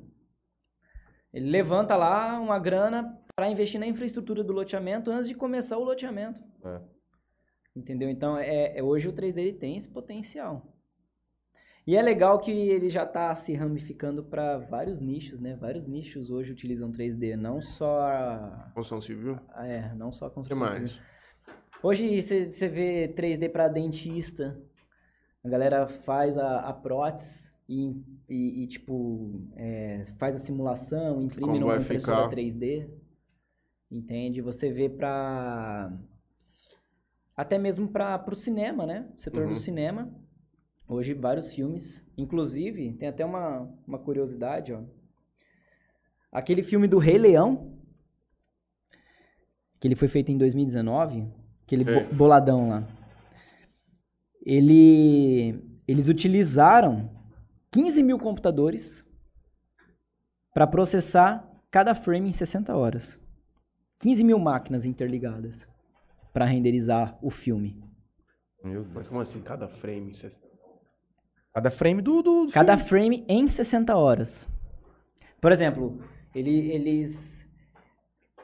Ele 1.34 1.50
levanta 1.50 1.96
lá 1.96 2.40
uma 2.40 2.60
grana 2.60 3.18
para 3.36 3.50
investir 3.50 3.80
na 3.80 3.88
infraestrutura 3.88 4.44
do 4.44 4.54
loteamento 4.54 5.10
antes 5.10 5.28
de 5.28 5.34
começar 5.34 5.78
o 5.78 5.84
loteamento. 5.84 6.40
É. 6.64 6.80
Entendeu? 7.76 8.08
Então, 8.10 8.38
é, 8.38 8.78
é- 8.78 8.84
hoje 8.84 9.08
o 9.08 9.14
3D 9.14 9.42
ele 9.42 9.54
tem 9.54 9.76
esse 9.76 9.90
potencial. 9.90 10.70
E 11.88 11.96
é 11.98 12.02
legal 12.02 12.40
que 12.40 12.52
ele 12.52 12.90
já 12.90 13.04
está 13.04 13.34
se 13.36 13.54
ramificando 13.54 14.24
para 14.24 14.58
vários 14.58 15.00
nichos, 15.00 15.42
né? 15.42 15.56
Vários 15.56 15.86
nichos 15.88 16.30
hoje 16.30 16.52
utilizam 16.52 16.92
3D, 16.92 17.36
não 17.36 17.62
só 17.62 18.02
a, 18.02 18.72
Construção 18.76 19.02
civil? 19.02 19.38
a- 19.50 19.66
é, 19.68 19.94
não 19.96 20.12
só 20.12 20.26
a 20.26 20.28
O 20.28 20.32
que 20.32 20.36
construção 20.36 20.66
civil. 20.70 20.80
mais? 20.80 21.00
Hoje 21.82 22.22
você 22.22 22.68
vê 22.70 23.08
3D 23.10 23.50
para 23.50 23.68
dentista. 23.68 24.58
A 25.44 25.50
galera 25.50 25.88
faz 25.88 26.38
a, 26.38 26.60
a 26.60 26.72
prótese 26.74 27.52
e, 27.68 27.92
e- 28.30 28.64
e, 28.64 28.68
tipo, 28.68 29.42
é, 29.56 30.04
faz 30.18 30.36
a 30.36 30.40
simulação, 30.40 31.22
imprime 31.22 31.48
Como 31.48 31.60
numa 31.60 31.78
impressora 31.78 32.18
ficar? 32.24 32.30
3D. 32.30 32.90
Entende? 33.92 34.42
Você 34.42 34.72
vê 34.72 34.90
para 34.90 35.92
até 37.36 37.58
mesmo 37.58 37.88
para 37.88 38.24
o 38.32 38.36
cinema, 38.36 38.86
né? 38.86 39.08
Setor 39.18 39.44
Uhum. 39.44 39.54
do 39.54 39.56
cinema. 39.56 40.14
Hoje 40.88 41.14
vários 41.14 41.54
filmes, 41.54 42.06
inclusive, 42.18 42.94
tem 42.94 43.08
até 43.08 43.24
uma, 43.26 43.62
uma 43.88 43.98
curiosidade, 44.00 44.74
ó. 44.74 44.82
Aquele 46.32 46.64
filme 46.64 46.88
do 46.88 46.98
Rei 46.98 47.18
Leão, 47.18 47.78
que 49.80 49.88
ele 49.88 49.96
foi 49.96 50.08
feito 50.08 50.32
em 50.32 50.38
2019, 50.38 51.28
aquele 51.64 51.84
bo- 51.84 52.14
boladão 52.16 52.70
lá. 52.70 52.88
Ele, 54.46 55.60
eles 55.88 56.08
utilizaram 56.08 57.10
15 57.74 58.04
mil 58.04 58.20
computadores 58.20 59.06
para 60.54 60.68
processar 60.68 61.50
cada 61.72 61.96
frame 61.96 62.30
em 62.30 62.32
60 62.32 62.76
horas. 62.76 63.20
15 64.00 64.24
mil 64.24 64.38
máquinas 64.38 64.86
interligadas 64.86 65.68
para 66.32 66.46
renderizar 66.46 67.18
o 67.22 67.30
filme. 67.30 67.82
Meu 68.64 68.84
Deus. 68.84 68.94
Mas 68.94 69.08
como 69.08 69.20
assim? 69.22 69.42
Cada 69.42 69.68
frame? 69.68 70.12
Cada 71.54 71.72
frame 71.72 72.02
do... 72.02 72.22
do, 72.22 72.46
do 72.46 72.52
Cada 72.52 72.78
filme. 72.78 72.90
frame 72.90 73.26
em 73.28 73.48
60 73.48 73.96
horas. 73.96 74.48
Por 75.42 75.52
exemplo, 75.52 76.00
ele- 76.34 76.72
eles 76.72 77.43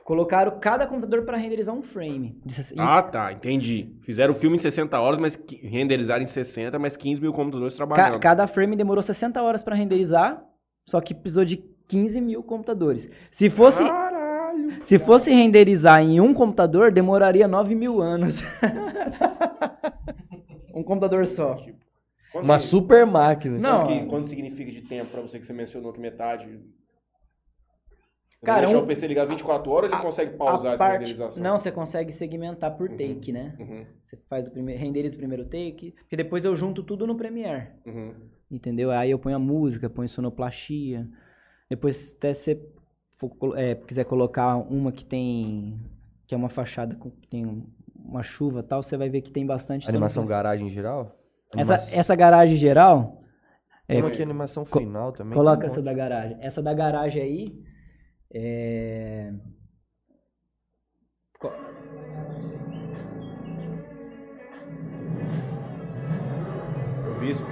colocaram 0.10 0.58
cada 0.60 0.88
computador 0.88 1.24
para 1.24 1.38
renderizar 1.38 1.76
um 1.76 1.84
frame. 1.84 2.36
Ah, 2.80 3.04
tá, 3.04 3.32
entendi. 3.32 3.94
Fizeram 4.02 4.34
o 4.34 4.36
filme 4.36 4.56
em 4.56 4.60
60 4.60 5.00
horas, 5.00 5.20
mas 5.20 5.38
renderizaram 5.62 6.24
em 6.24 6.28
60, 6.28 6.80
mas 6.80 6.98
15 6.98 7.22
mil 7.22 7.32
computadores 7.32 7.76
ca- 7.76 7.86
trabalhando. 7.86 8.20
cada 8.20 8.48
frame 8.48 8.76
demorou 8.76 9.04
60 9.04 9.40
horas 9.40 9.62
para 9.62 9.76
renderizar, 9.76 10.44
só 10.88 11.00
que 11.00 11.14
precisou 11.14 11.46
de 11.46 11.58
15 11.88 12.20
mil 12.22 12.42
computadores. 12.42 13.08
Se 13.30 13.52
fosse, 13.52 13.84
Caralho! 13.84 14.84
se 14.84 14.98
fosse 14.98 15.30
renderizar 15.32 16.02
em 16.02 16.20
um 16.20 16.34
computador, 16.34 16.92
demoraria 16.92 17.48
9 17.48 17.76
mil 17.76 18.02
anos. 18.02 18.42
um 20.74 20.82
computador 20.82 21.28
só. 21.28 21.54
Quanto 22.32 22.46
Uma 22.46 22.58
que- 22.58 22.64
super 22.64 23.06
máquina. 23.06 23.60
Não. 23.60 23.86
Quanto, 23.86 24.00
que- 24.00 24.06
quanto 24.08 24.28
significa 24.28 24.72
de 24.72 24.82
tempo 24.82 25.12
pra 25.12 25.22
você 25.22 25.38
que 25.38 25.46
você 25.46 25.54
mencionou 25.54 25.94
que 25.94 26.00
metade? 26.00 26.50
Cara, 28.44 28.62
deixar 28.68 28.78
um- 28.80 28.84
o 28.84 28.88
PC 28.88 29.08
ligar 29.08 29.26
24 29.28 29.70
horas, 29.72 29.92
ele 29.92 30.02
consegue 30.02 30.38
pausar 30.38 30.72
A 30.72 30.74
essa 30.76 30.84
parte, 30.84 31.00
renderização? 31.00 31.44
não, 31.44 31.58
você 31.58 31.72
consegue 31.72 32.12
segmentar 32.14 32.76
por 32.78 32.90
Uhum. 32.90 32.96
take, 32.98 33.32
né? 33.34 33.54
Uhum, 33.60 33.86
Você 34.02 34.16
faz 34.30 34.48
o 34.48 34.52
primeiro, 34.52 34.80
renderiza 34.82 35.16
o 35.16 35.18
primeiro 35.18 35.44
take, 35.44 35.92
porque 36.00 36.16
depois 36.16 36.46
eu 36.46 36.56
junto 36.56 36.82
tudo 36.84 37.06
no 37.06 37.16
Premiere. 37.16 37.68
uhum. 37.86 38.14
Entendeu? 38.50 38.92
Aí 38.92 39.12
eu 39.12 39.20
ponho 39.20 39.36
a 39.36 39.40
música, 39.40 39.90
ponho 39.90 40.08
sonoplastia. 40.10 41.08
Depois, 41.70 42.16
até 42.18 42.34
você 42.34 42.60
for 43.18 43.32
é, 43.58 43.76
quiser 43.76 44.06
colocar 44.06 44.56
uma 44.56 44.92
que 44.92 45.06
tem. 45.06 45.80
que 46.26 46.34
é 46.34 46.38
uma 46.38 46.50
fachada 46.50 46.96
com, 46.96 47.10
que 47.10 47.28
tem 47.28 47.44
um- 47.46 47.66
uma 47.96 48.22
chuva 48.24 48.60
e 48.60 48.64
tal, 48.64 48.82
você 48.84 48.96
vai 48.96 49.10
ver 49.10 49.22
que 49.22 49.32
tem 49.32 49.46
bastante... 49.48 49.90
Animação 49.90 50.26
garagem 50.28 50.68
em 50.68 50.70
geral? 50.70 51.20
Essa, 51.58 51.74
essa 51.92 52.16
garagem 52.16 52.56
geral, 52.56 53.24
Tem 53.88 53.98
é, 53.98 54.00
uma 54.00 54.10
aqui 54.10 54.22
animação 54.22 54.64
co- 54.64 54.78
final 54.80 55.12
também. 55.12 55.34
coloca 55.34 55.64
um 55.64 55.66
essa 55.66 55.82
da 55.82 55.92
garagem. 55.94 56.38
Essa 56.40 56.62
da 56.62 56.72
garagem 56.74 57.22
aí, 57.22 57.64
é... 58.32 59.32
Co- 61.40 61.52
isso. 67.22 67.44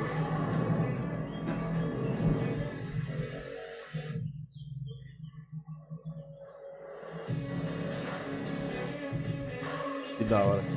Que 10.18 10.24
da 10.24 10.44
hora. 10.44 10.77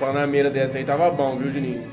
Panameira 0.00 0.50
dessa 0.50 0.78
aí 0.78 0.84
tava 0.84 1.10
bom, 1.10 1.38
viu, 1.38 1.50
Juninho? 1.50 1.88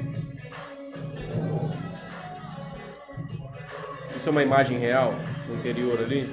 Isso 4.15 4.29
é 4.29 4.31
uma 4.31 4.41
imagem 4.43 4.79
real 4.79 5.11
no 5.47 5.55
interior 5.55 5.99
ali? 5.99 6.27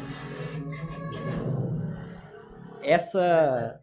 Essa... 2.82 3.78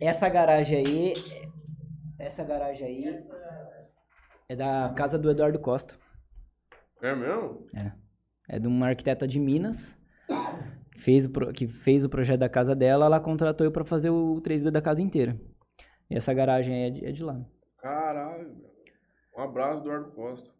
Essa 0.00 0.28
garagem 0.28 0.78
aí... 0.78 1.14
Essa 2.18 2.42
garagem 2.42 2.86
aí 2.86 3.24
é 4.48 4.56
da 4.56 4.92
casa 4.96 5.18
do 5.18 5.30
Eduardo 5.30 5.58
Costa. 5.58 5.94
É 7.02 7.14
mesmo? 7.14 7.66
É 8.48 8.58
de 8.58 8.66
uma 8.66 8.88
arquiteta 8.88 9.28
de 9.28 9.38
Minas. 9.38 9.94
que 10.92 11.00
Fez 11.02 11.26
o 11.26 11.30
pro- 11.30 11.52
que 11.52 11.68
fez 11.68 12.04
o 12.04 12.08
projeto 12.08 12.40
da 12.40 12.48
casa 12.48 12.74
dela, 12.74 13.04
ela 13.06 13.20
contratou 13.20 13.66
eu 13.66 13.70
pra 13.72 13.84
fazer 13.84 14.08
o 14.10 14.40
3D 14.40 14.70
da 14.70 14.80
casa 14.80 15.02
inteira. 15.02 15.38
E 16.08 16.16
essa 16.16 16.32
garagem 16.32 16.74
aí 16.74 16.82
é 16.82 16.90
de, 16.90 17.04
é 17.06 17.12
de 17.12 17.24
lá. 17.24 17.40
Caralho. 17.78 18.48
meu. 18.48 18.76
Um 19.36 19.42
abraço, 19.42 19.80
Eduardo 19.80 20.10
Costa. 20.12 20.50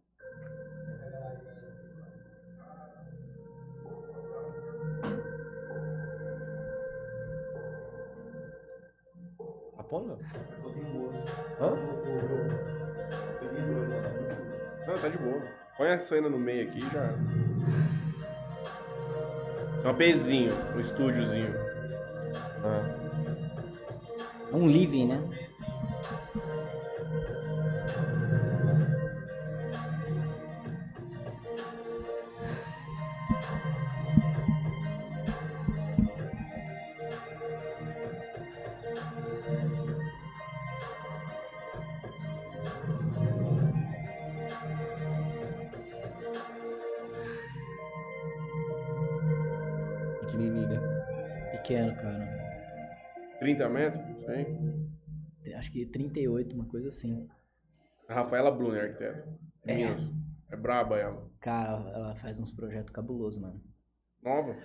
Apolo 9.77 10.07
não? 10.07 10.19
Hã? 11.59 11.75
Não, 14.85 14.97
tá 14.99 15.07
de 15.09 15.17
boa. 15.17 15.41
Põe 15.77 15.89
a 15.89 15.99
cena 15.99 16.29
no 16.29 16.37
meio 16.37 16.67
aqui 16.67 16.81
já. 16.81 17.13
É 19.83 19.89
um 19.89 19.95
pezinho, 19.95 20.53
um 20.75 20.79
estúdiozinho. 20.79 21.53
Ah. 22.63 23.07
É 24.51 24.55
um 24.55 24.67
living, 24.67 25.07
né? 25.07 25.36
Que 55.77 55.85
38, 55.85 56.55
uma 56.55 56.65
coisa 56.65 56.89
assim. 56.89 57.27
Rafaela 58.09 58.49
Brunner, 58.49 58.83
arquiteta. 58.85 59.27
É. 59.63 59.75
Minas. 59.75 60.01
É 60.49 60.55
braba 60.55 60.97
ela. 60.97 61.29
Cara, 61.39 61.89
ela 61.93 62.15
faz 62.15 62.39
uns 62.39 62.51
projetos 62.51 62.89
cabulosos, 62.91 63.39
mano. 63.39 63.61
Nova? 64.23 64.55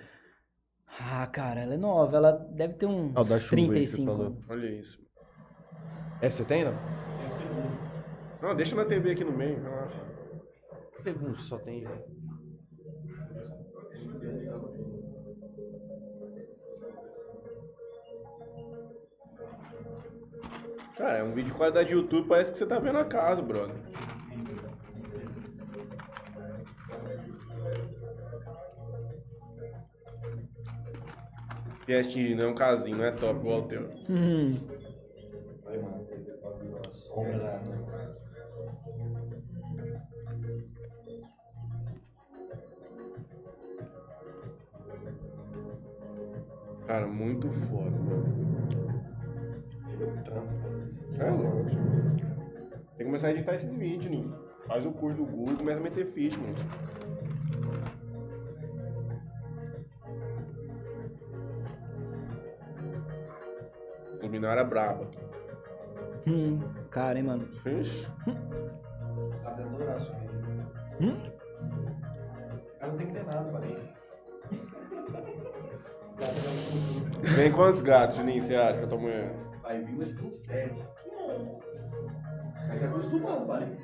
Ah, 0.99 1.27
cara, 1.27 1.61
ela 1.61 1.73
é 1.75 1.77
nova. 1.77 2.17
Ela 2.17 2.31
deve 2.31 2.75
ter 2.75 2.85
uns 2.85 3.15
Ah, 3.15 3.21
o 3.21 3.23
da 3.25 3.37
chuva 3.39 3.61
aí 3.61 3.67
que 3.67 3.85
você 3.87 3.95
35 3.95 4.05
falou. 4.11 4.25
anos. 4.27 4.49
Olha 4.49 4.67
isso. 4.79 4.99
Essa 6.21 6.37
você 6.37 6.45
tem, 6.45 6.63
não? 6.63 6.73
Não, 8.41 8.55
deixa 8.55 8.75
na 8.75 8.85
TV 8.85 9.11
aqui 9.11 9.23
no 9.23 9.31
meio, 9.31 9.61
relaxa. 9.61 10.01
Segundo 10.95 11.39
só 11.41 11.57
tem. 11.59 11.85
Cara, 20.97 21.17
é 21.17 21.23
um 21.23 21.33
vídeo 21.33 21.51
de 21.51 21.57
qualidade 21.57 21.89
de 21.89 21.95
YouTube, 21.95 22.27
parece 22.27 22.51
que 22.51 22.57
você 22.57 22.65
tá 22.65 22.77
vendo 22.77 22.99
a 22.99 23.05
casa, 23.05 23.41
brother. 23.41 23.75
Guest 31.87 32.15
não 32.15 32.45
é 32.45 32.47
um 32.47 32.55
casinho, 32.55 32.97
não 32.97 33.05
é 33.05 33.11
top 33.11 33.39
igual 33.39 33.61
o 33.61 33.67
teu. 33.67 33.89
Hum. 34.09 34.59
Cara, 46.85 47.07
muito 47.07 47.47
É 51.19 51.29
lógico. 51.29 51.81
Tem 52.95 52.97
que 52.97 53.03
começar 53.05 53.27
a 53.27 53.31
editar 53.31 53.55
esses 53.55 53.73
vídeos, 53.73 54.11
Ninho. 54.11 54.35
Faz 54.67 54.85
o 54.85 54.91
curso 54.91 55.17
do 55.17 55.25
Google 55.25 55.53
e 55.53 55.57
começa 55.57 55.79
a 55.79 55.83
meter 55.83 56.05
ficha, 56.13 56.37
mano. 56.39 56.55
Luminária 64.21 64.63
braba. 64.63 65.09
Hum. 66.25 66.59
Cara, 66.89 67.17
hein, 67.17 67.25
mano. 67.25 67.47
Ixi. 67.65 68.07
Hum? 71.01 71.17
Ela 72.79 72.91
não 72.91 72.97
tem 72.97 73.07
que 73.07 73.13
ter 73.13 73.25
nada, 73.25 73.51
falei. 73.51 73.77
Vem 77.35 77.51
quantos 77.51 77.81
gatos, 77.81 78.15
Juninho, 78.15 78.41
você 78.41 78.55
acha 78.55 78.77
que 78.77 78.85
eu 78.85 78.89
tô 78.89 78.97
mulher? 78.97 79.33
Vai 79.61 79.81
vir, 79.81 80.01
acho 80.03 80.15
que 80.15 80.25
uns 80.25 80.37
sete. 80.37 80.81
Mas 82.67 82.79
se 82.79 82.85
acostumando, 82.85 83.45
pai. 83.45 83.77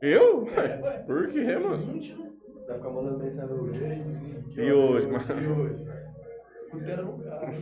Eu? 0.00 0.46
Por 1.06 1.28
quê, 1.28 1.56
mano? 1.58 2.00
Você 2.00 2.14
vai 2.66 2.76
ficar 2.76 2.90
mandando 2.90 3.18
mensagem 3.18 3.56
hoje. 3.56 3.80
E 4.56 4.72
hoje, 4.72 5.08
mano? 5.08 5.24
E 5.40 5.46
hoje? 5.46 5.86
Puteira 6.70 7.02
no 7.02 7.18
carro. 7.22 7.52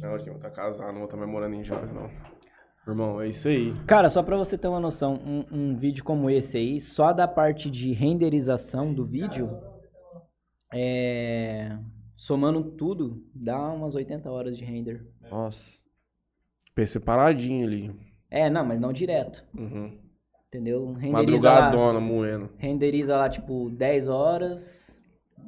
Não, 0.00 0.18
gente, 0.18 0.38
tá 0.38 0.50
casado, 0.50 0.92
não 0.92 1.00
vou 1.00 1.04
estar 1.04 1.26
morando 1.26 1.54
em 1.54 1.64
Jales, 1.64 1.92
não. 1.92 2.10
Irmão, 2.86 3.20
é 3.22 3.28
isso 3.28 3.48
aí. 3.48 3.74
Cara, 3.86 4.10
só 4.10 4.22
pra 4.22 4.36
você 4.36 4.58
ter 4.58 4.68
uma 4.68 4.80
noção, 4.80 5.14
um, 5.14 5.44
um 5.50 5.76
vídeo 5.76 6.04
como 6.04 6.28
esse 6.28 6.58
aí, 6.58 6.78
só 6.78 7.14
da 7.14 7.26
parte 7.26 7.70
de 7.70 7.92
renderização 7.92 8.92
do 8.92 9.06
vídeo, 9.06 9.58
é... 10.72 11.78
somando 12.14 12.72
tudo, 12.72 13.24
dá 13.34 13.70
umas 13.72 13.94
80 13.94 14.30
horas 14.30 14.56
de 14.56 14.64
render. 14.64 15.06
Nossa. 15.30 15.60
PC 16.74 17.00
paradinho 17.00 17.66
ali. 17.66 17.94
É, 18.30 18.50
não, 18.50 18.64
mas 18.64 18.80
não 18.80 18.92
direto, 18.92 19.44
Uhum. 19.56 19.96
entendeu? 20.48 20.92
Renderiza 20.92 21.48
lá, 21.48 21.60
Madrugadona, 21.62 22.00
moendo. 22.00 22.50
renderiza 22.58 23.16
lá, 23.16 23.28
tipo, 23.28 23.70
10 23.70 24.08
horas, 24.08 25.00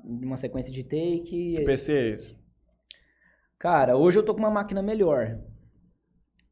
uma 0.04 0.36
sequência 0.36 0.72
de 0.72 0.84
take. 0.84 1.56
Que 1.56 1.64
PC 1.64 1.92
é 1.92 2.08
esse? 2.10 2.36
Cara, 3.58 3.96
hoje 3.96 4.18
eu 4.18 4.22
tô 4.24 4.34
com 4.34 4.40
uma 4.40 4.50
máquina 4.50 4.82
melhor. 4.82 5.40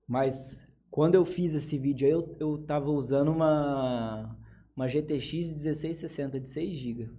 Mas 0.09 0.67
quando 0.91 1.15
eu 1.15 1.25
fiz 1.25 1.55
esse 1.55 1.79
vídeo 1.79 2.07
aí, 2.07 2.13
eu, 2.13 2.37
eu 2.41 2.59
tava 2.67 2.91
usando 2.91 3.31
uma, 3.31 4.37
uma 4.77 4.89
GTX 4.89 5.33
1660 5.55 6.41
de 6.41 6.49
6 6.49 6.77
GB. 6.77 7.11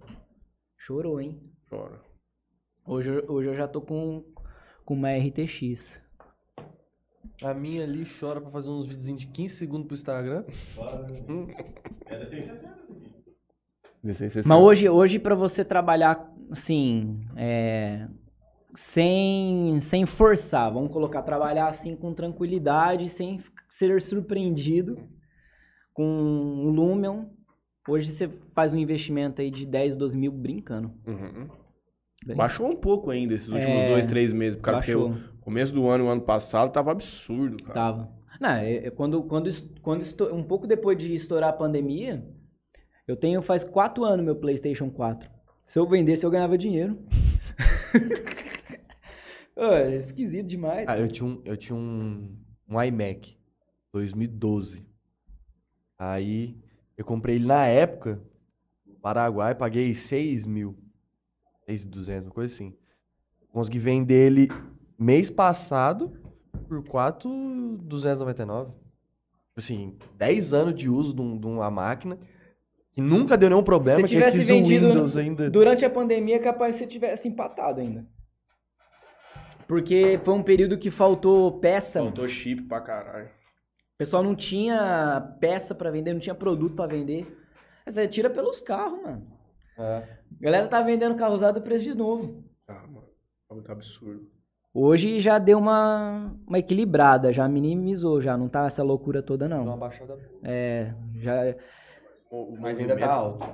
Chorou, 0.78 1.22
hein? 1.22 1.40
Chora. 1.70 2.02
Hoje, 2.86 3.10
eu- 3.10 3.26
hoje 3.28 3.48
eu 3.50 3.56
já 3.56 3.68
tô 3.68 3.82
com, 3.82 4.24
com 4.84 4.94
uma 4.94 5.10
RTX. 5.12 6.02
A 7.44 7.54
minha 7.54 7.84
ali 7.84 8.04
chora 8.20 8.40
pra 8.40 8.52
fazer 8.52 8.70
uns 8.70 8.88
videozinhos 8.88 9.22
de 9.22 9.28
15 9.28 9.56
segundos 9.56 9.88
pro 9.88 9.96
Instagram. 9.96 10.44
É 12.06 12.20
da 12.20 12.26
660 12.26 12.54
isso 12.56 12.92
aqui. 12.92 13.12
1660. 14.04 14.48
Mas 14.48 14.64
hoje, 14.64 14.88
hoje 14.90 15.20
para 15.20 15.36
você 15.36 15.66
trabalhar, 15.66 16.32
assim, 16.52 17.26
é, 17.36 18.08
sem, 18.76 19.80
sem 19.82 20.06
forçar, 20.06 20.72
vamos 20.72 20.92
colocar, 20.92 21.24
trabalhar 21.24 21.68
assim 21.68 21.96
com 21.96 22.14
tranquilidade, 22.14 23.10
sem, 23.10 23.44
ser 23.68 24.00
surpreendido 24.02 24.98
com 25.94 26.06
um 26.06 26.70
Lumion. 26.70 27.26
Hoje 27.88 28.12
você 28.12 28.28
faz 28.54 28.74
um 28.74 28.78
investimento 28.78 29.42
aí 29.42 29.50
de 29.52 29.66
10, 29.66 29.98
12 29.98 30.16
mil 30.18 30.32
brincando. 30.32 30.94
Uhum. 31.06 31.50
Bem, 32.26 32.36
Baixou 32.36 32.68
um 32.68 32.76
pouco 32.76 33.12
ainda 33.12 33.36
esses 33.36 33.50
últimos 33.50 33.82
É, 33.84 33.90
dois, 33.90 34.06
três 34.08 34.34
meses. 34.34 34.60
Cara, 34.60 34.78
porque 34.80 34.96
baixou. 34.96 35.12
o 35.12 35.42
começo 35.42 35.72
do 35.74 35.88
ano 35.88 36.04
e 36.06 36.08
o 36.08 36.10
ano 36.10 36.22
passado 36.22 36.72
tava 36.72 36.92
absurdo, 36.92 37.58
cara. 37.64 37.74
Tava. 37.74 38.12
Não, 38.42 38.50
é- 38.50 38.88
é 38.88 38.90
quando, 38.90 39.24
quando, 39.24 39.50
quando 39.82 40.04
um 40.34 40.44
pouco 40.44 40.66
depois 40.66 40.98
de 40.98 41.14
estourar 41.14 41.52
a 41.52 41.54
pandemia, 41.54 42.26
eu 43.08 43.16
tenho 43.16 43.42
faz 43.42 43.64
quatro 43.64 44.04
anos 44.04 44.26
meu 44.26 44.36
PlayStation 44.36 44.90
4. 44.90 45.30
Se 45.66 45.78
eu 45.78 45.88
vendesse, 45.88 46.26
eu 46.26 46.32
ganhava 46.32 46.58
dinheiro. 46.58 46.98
Ô, 49.56 49.66
é 49.72 49.96
esquisito 49.96 50.48
demais. 50.48 50.86
Ah, 50.88 50.98
eu 51.00 51.08
tinha 51.08 51.26
um, 51.28 51.42
eu 51.46 51.56
tinha 51.56 51.76
um, 51.76 52.36
um 52.68 52.82
iMac 52.84 53.38
2012. 53.94 54.86
Aí 55.98 56.58
eu 56.98 57.06
comprei 57.06 57.36
ele 57.36 57.46
na 57.46 57.66
época, 57.66 58.22
no 58.86 58.96
Paraguai, 58.96 59.56
paguei 59.56 59.94
6 59.94 60.46
mil. 60.46 60.76
6,200, 61.66 62.26
uma 62.28 62.34
coisa 62.34 62.54
assim. 62.54 62.74
Consegui 63.52 63.80
vender 63.80 64.28
ele 64.28 64.48
mês 64.98 65.30
passado 65.30 66.12
por 66.68 66.84
4,299. 66.84 68.72
Tipo 68.72 68.80
Assim, 69.58 69.98
10 70.18 70.54
anos 70.54 70.76
de 70.76 70.90
uso 70.90 71.14
de, 71.14 71.22
um- 71.22 71.38
de 71.40 71.48
uma 71.48 71.72
máquina 71.72 72.18
que 72.94 73.02
nunca 73.02 73.38
deu 73.38 73.50
nenhum 73.50 73.64
problema. 73.64 73.98
Se 73.98 74.04
que 74.04 74.10
tivesse 74.10 74.38
esses 74.38 74.48
vendido 74.48 74.88
Windows 74.88 75.16
ainda... 75.18 75.50
Durante 75.50 75.84
a 75.86 75.90
pandemia, 75.90 76.36
é 76.36 76.40
capaz 76.40 76.76
que 76.76 76.80
você 76.84 76.88
tivesse 76.88 77.28
empatado 77.28 77.80
ainda. 77.82 78.06
Porque 79.68 80.20
foi 80.24 80.34
um 80.34 80.44
período 80.44 80.78
que 80.78 80.92
faltou 80.92 81.60
peça. 81.60 82.00
mano. 82.00 82.12
Faltou 82.12 82.28
chip 82.30 82.64
pra 82.64 82.80
caralho. 82.82 83.28
O 83.28 83.98
pessoal 83.98 84.22
não 84.22 84.36
tinha 84.36 85.36
peça 85.40 85.74
pra 85.74 85.90
vender, 85.90 86.14
não 86.14 86.20
tinha 86.20 86.36
produto 86.36 86.76
pra 86.76 86.86
vender. 86.86 87.26
Mas 87.86 87.96
Você 87.96 88.08
tira 88.08 88.30
pelos 88.30 88.60
carros, 88.62 89.02
mano. 89.02 89.26
É. 89.78 89.84
A 90.40 90.42
galera 90.44 90.68
tá 90.68 90.82
vendendo 90.82 91.16
carro 91.16 91.34
usado 91.34 91.62
preço 91.62 91.84
de 91.84 91.94
novo. 91.94 92.44
Ah, 92.68 92.86
mano. 92.88 93.08
Tá 93.48 93.56
muito 93.56 93.72
absurdo. 93.72 94.28
Hoje 94.74 95.20
já 95.22 95.40
deu 95.40 95.58
uma, 95.58 96.36
uma 96.46 96.60
equilibrada, 96.60 97.32
já 97.32 97.48
minimizou, 97.48 98.22
já 98.22 98.36
não 98.38 98.50
tá 98.50 98.66
essa 98.66 98.84
loucura 98.84 99.24
toda 99.24 99.48
Deu 99.48 99.58
uma 99.58 99.66
não. 99.72 99.78
baixada. 99.80 100.18
É, 100.44 100.94
já 101.16 101.56
O- 102.30 102.54
o 102.56 102.60
Mas 102.60 102.78
ainda 102.80 102.98
tá 102.98 103.14
alto. 103.14 103.48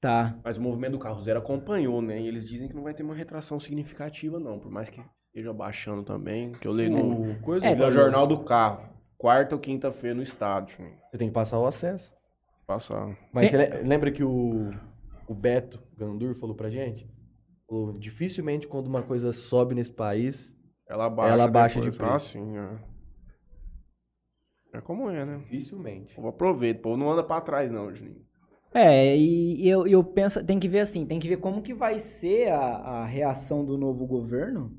tá. 0.00 0.36
Mas 0.44 0.56
o 0.56 0.62
movimento 0.62 0.92
do 0.92 0.98
carro 0.98 1.20
zero 1.22 1.40
acompanhou, 1.40 2.00
né? 2.00 2.20
E 2.20 2.28
eles 2.28 2.46
dizem 2.46 2.68
que 2.68 2.74
não 2.76 2.84
vai 2.84 2.94
ter 2.94 3.02
uma 3.02 3.14
retração 3.14 3.58
significativa, 3.58 4.38
não. 4.38 4.60
Por 4.60 4.70
mais 4.70 4.88
que 4.88 5.02
esteja 5.28 5.52
baixando 5.52 6.04
também. 6.04 6.52
Que 6.52 6.68
eu 6.68 6.72
leio 6.72 6.90
no, 6.92 7.32
O 7.32 7.40
coisa 7.40 7.66
É, 7.66 7.74
no 7.74 7.90
Jornal 7.90 8.26
do 8.26 8.44
Carro. 8.44 8.88
Quarta 9.16 9.56
ou 9.56 9.60
quinta-feira 9.60 10.14
no 10.14 10.22
estádio. 10.22 10.80
né? 10.80 10.92
Você 11.06 11.18
tem 11.18 11.26
que 11.26 11.34
passar 11.34 11.58
o 11.58 11.66
acesso. 11.66 12.12
Passar. 12.64 13.16
Mas 13.32 13.50
você 13.50 13.56
le- 13.56 13.82
lembra 13.82 14.12
que 14.12 14.22
o, 14.22 14.70
o 15.28 15.34
Beto 15.34 15.80
Gandur 15.96 16.34
falou 16.34 16.54
pra 16.54 16.70
gente? 16.70 17.08
Falou, 17.68 17.92
dificilmente 17.98 18.66
quando 18.66 18.86
uma 18.86 19.02
coisa 19.02 19.32
sobe 19.32 19.74
nesse 19.74 19.90
país, 19.90 20.52
Ela 20.88 21.08
baixa. 21.10 21.32
Ela 21.34 21.48
baixa 21.48 21.80
de 21.80 21.90
preço. 21.90 22.04
Ah, 22.04 22.18
sim, 22.18 22.56
é. 22.56 22.78
É 24.72 24.80
como 24.80 25.10
é, 25.10 25.24
né? 25.24 25.38
dificilmente. 25.38 26.12
O 26.12 26.16
povo 26.16 26.28
aproveita. 26.28 26.80
O 26.80 26.82
povo 26.82 26.96
não 26.96 27.10
anda 27.10 27.22
pra 27.22 27.40
trás, 27.40 27.70
não, 27.70 27.94
Juninho. 27.94 28.26
É, 28.72 29.16
e, 29.16 29.66
eu, 29.66 29.86
eu 29.86 30.04
penso, 30.04 30.44
tem 30.44 30.60
que 30.60 30.68
ver 30.68 30.80
assim, 30.80 31.06
tem 31.06 31.18
que 31.18 31.28
ver 31.28 31.38
como 31.38 31.62
que 31.62 31.72
vai 31.72 31.98
ser 31.98 32.52
a, 32.52 32.60
a 32.60 33.06
reação 33.06 33.64
do 33.64 33.78
novo 33.78 34.06
governo 34.06 34.76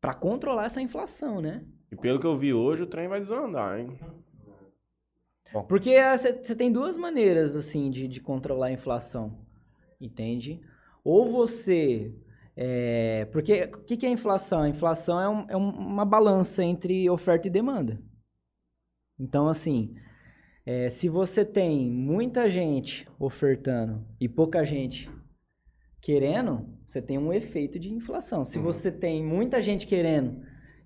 pra 0.00 0.14
controlar 0.14 0.64
essa 0.66 0.80
inflação, 0.80 1.40
né? 1.40 1.64
E 1.92 1.96
pelo 1.96 2.18
que 2.18 2.26
eu 2.26 2.36
vi 2.36 2.54
hoje, 2.54 2.82
o 2.82 2.86
trem 2.86 3.06
vai 3.06 3.20
desandar, 3.20 3.80
hein? 3.80 3.98
Porque 5.68 5.96
você 6.16 6.54
tem 6.54 6.70
duas 6.70 6.96
maneiras, 6.96 7.56
assim, 7.56 7.90
de, 7.90 8.06
de 8.06 8.20
controlar 8.20 8.66
a 8.66 8.72
inflação, 8.72 9.38
entende? 10.00 10.60
Ou 11.04 11.30
você... 11.30 12.14
é, 12.56 13.24
porque 13.26 13.70
o 13.74 13.84
que, 13.84 13.96
que 13.96 14.06
é 14.06 14.10
inflação? 14.10 14.62
A 14.62 14.68
inflação 14.68 15.20
é, 15.20 15.28
um- 15.28 15.46
é 15.50 15.56
um- 15.56 15.70
uma 15.70 16.04
balança 16.04 16.62
entre 16.64 17.08
oferta 17.08 17.46
e 17.48 17.50
demanda. 17.50 18.00
Então, 19.18 19.48
assim, 19.48 19.94
é, 20.66 20.90
se 20.90 21.08
você 21.08 21.44
tem 21.44 21.90
muita 21.90 22.48
gente 22.48 23.08
ofertando 23.18 24.04
e 24.20 24.28
pouca 24.28 24.64
gente 24.64 25.10
querendo, 26.00 26.68
você 26.86 27.02
tem 27.02 27.18
um 27.18 27.32
efeito 27.32 27.78
de 27.78 27.92
inflação. 27.92 28.44
Se 28.44 28.58
Uhum. 28.58 28.64
você 28.64 28.90
tem 28.92 29.24
muita 29.24 29.60
gente 29.60 29.86
querendo 29.86 30.40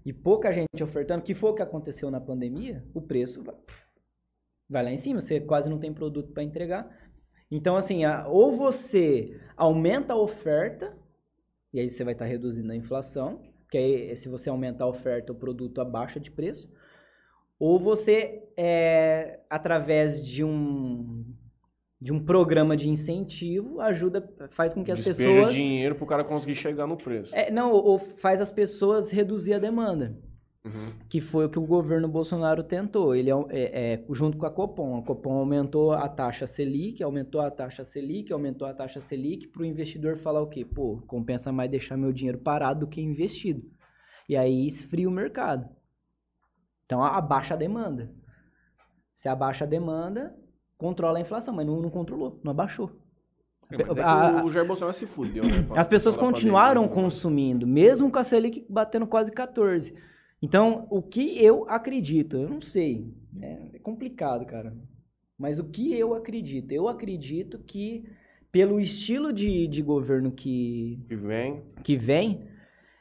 e 0.04 0.12
pouca 0.12 0.52
gente 0.52 0.82
ofertando, 0.82 1.22
que 1.22 1.34
foi 1.34 1.50
o 1.50 1.54
que 1.54 1.62
aconteceu 1.62 2.10
na 2.10 2.20
pandemia, 2.20 2.84
o 2.94 3.00
preço 3.02 3.42
vai, 3.42 3.54
vai 4.68 4.84
lá 4.84 4.90
em 4.92 4.96
cima. 4.96 5.20
Você 5.20 5.40
quase 5.40 5.68
não 5.68 5.78
tem 5.78 5.92
produto 5.92 6.32
para 6.32 6.42
entregar. 6.42 6.88
Então, 7.54 7.76
assim, 7.76 8.02
a- 8.06 8.26
ou 8.26 8.56
você 8.56 9.38
aumenta 9.54 10.14
a 10.14 10.16
oferta, 10.16 10.96
e 11.70 11.78
aí 11.78 11.86
você 11.86 12.02
vai 12.02 12.14
estar 12.14 12.24
reduzindo 12.24 12.72
a 12.72 12.74
inflação, 12.74 13.42
porque 13.60 13.76
aí, 13.76 14.16
se 14.16 14.26
você 14.26 14.48
aumentar 14.48 14.84
a 14.84 14.88
oferta, 14.88 15.32
o 15.32 15.34
produto 15.34 15.78
abaixa 15.78 16.18
de 16.18 16.30
preço. 16.30 16.72
Ou 17.58 17.78
você, 17.78 18.42
é, 18.56 19.40
através 19.50 20.26
de 20.26 20.42
um, 20.42 21.26
de 22.00 22.10
um 22.10 22.24
programa 22.24 22.74
de 22.74 22.88
incentivo, 22.88 23.82
ajuda, 23.82 24.26
faz 24.50 24.72
com 24.72 24.82
que 24.82 24.90
as 24.90 24.98
Despeja 24.98 25.28
pessoas... 25.28 25.52
dinheiro 25.52 25.94
pro 25.94 26.06
cara 26.06 26.24
conseguir 26.24 26.54
chegar 26.54 26.86
no 26.86 26.96
preço. 26.96 27.36
É, 27.36 27.50
não, 27.50 27.70
ou 27.70 27.98
faz 27.98 28.40
as 28.40 28.50
pessoas 28.50 29.10
reduzir 29.10 29.52
a 29.52 29.58
demanda 29.58 30.18
Uhum. 30.64 30.92
que 31.08 31.20
foi 31.20 31.46
o 31.46 31.48
que 31.50 31.58
o 31.58 31.66
governo 31.66 32.06
Bolsonaro 32.06 32.62
tentou. 32.62 33.16
Ele 33.16 33.28
é, 33.30 33.34
é, 33.50 33.92
é, 33.94 34.04
junto 34.10 34.38
com 34.38 34.46
a 34.46 34.50
Copom. 34.50 34.96
A 34.98 35.02
Copom 35.02 35.32
aumentou 35.32 35.90
a 35.92 36.08
taxa 36.08 36.46
Selic, 36.46 37.02
aumentou 37.02 37.40
a 37.40 37.50
taxa 37.50 37.84
Selic, 37.84 38.32
aumentou 38.32 38.68
a 38.68 38.72
taxa 38.72 39.00
Selic 39.00 39.48
para 39.48 39.62
o 39.62 39.64
investidor 39.64 40.16
falar 40.18 40.40
o 40.40 40.46
quê? 40.46 40.64
Pô, 40.64 41.02
compensa 41.08 41.50
mais 41.50 41.68
deixar 41.68 41.96
meu 41.96 42.12
dinheiro 42.12 42.38
parado 42.38 42.80
do 42.80 42.86
que 42.86 43.00
investido. 43.00 43.62
E 44.28 44.36
aí 44.36 44.64
esfria 44.66 45.08
o 45.08 45.12
mercado. 45.12 45.68
Então 46.86 47.02
abaixa 47.02 47.54
a 47.54 47.56
demanda. 47.56 48.12
Se 49.16 49.28
abaixa 49.28 49.64
a 49.64 49.68
demanda, 49.68 50.32
controla 50.78 51.18
a 51.18 51.20
inflação, 51.20 51.52
mas 51.54 51.66
não, 51.66 51.80
não 51.80 51.90
controlou, 51.90 52.40
não 52.44 52.52
abaixou. 52.52 52.92
É, 53.70 53.74
é 53.98 54.02
A- 54.02 54.44
o 54.44 54.50
Jair 54.50 54.66
Bolsonaro 54.66 54.96
se 54.96 55.06
fudeu, 55.06 55.42
né? 55.44 55.66
As 55.74 55.88
pessoas 55.88 56.16
continuaram 56.16 56.82
pandemia. 56.82 57.02
consumindo, 57.02 57.66
mesmo 57.66 58.12
com 58.12 58.18
a 58.20 58.24
Selic 58.24 58.64
batendo 58.68 59.06
quase 59.08 59.32
14. 59.32 59.92
Então, 60.42 60.88
o 60.90 61.00
que 61.00 61.42
eu 61.42 61.64
acredito, 61.68 62.36
eu 62.36 62.48
não 62.48 62.60
sei, 62.60 63.14
né? 63.32 63.70
é 63.72 63.78
complicado, 63.78 64.44
cara. 64.44 64.76
Mas 65.38 65.58
o 65.60 65.64
que 65.64 65.96
eu 65.96 66.14
acredito? 66.14 66.72
Eu 66.72 66.88
acredito 66.88 67.60
que, 67.60 68.04
pelo 68.50 68.80
estilo 68.80 69.32
de, 69.32 69.68
de 69.68 69.80
governo 69.82 70.32
que, 70.32 71.00
Que 71.08 71.14
vem. 71.16 71.62
que 71.84 71.96
vem, 71.96 72.48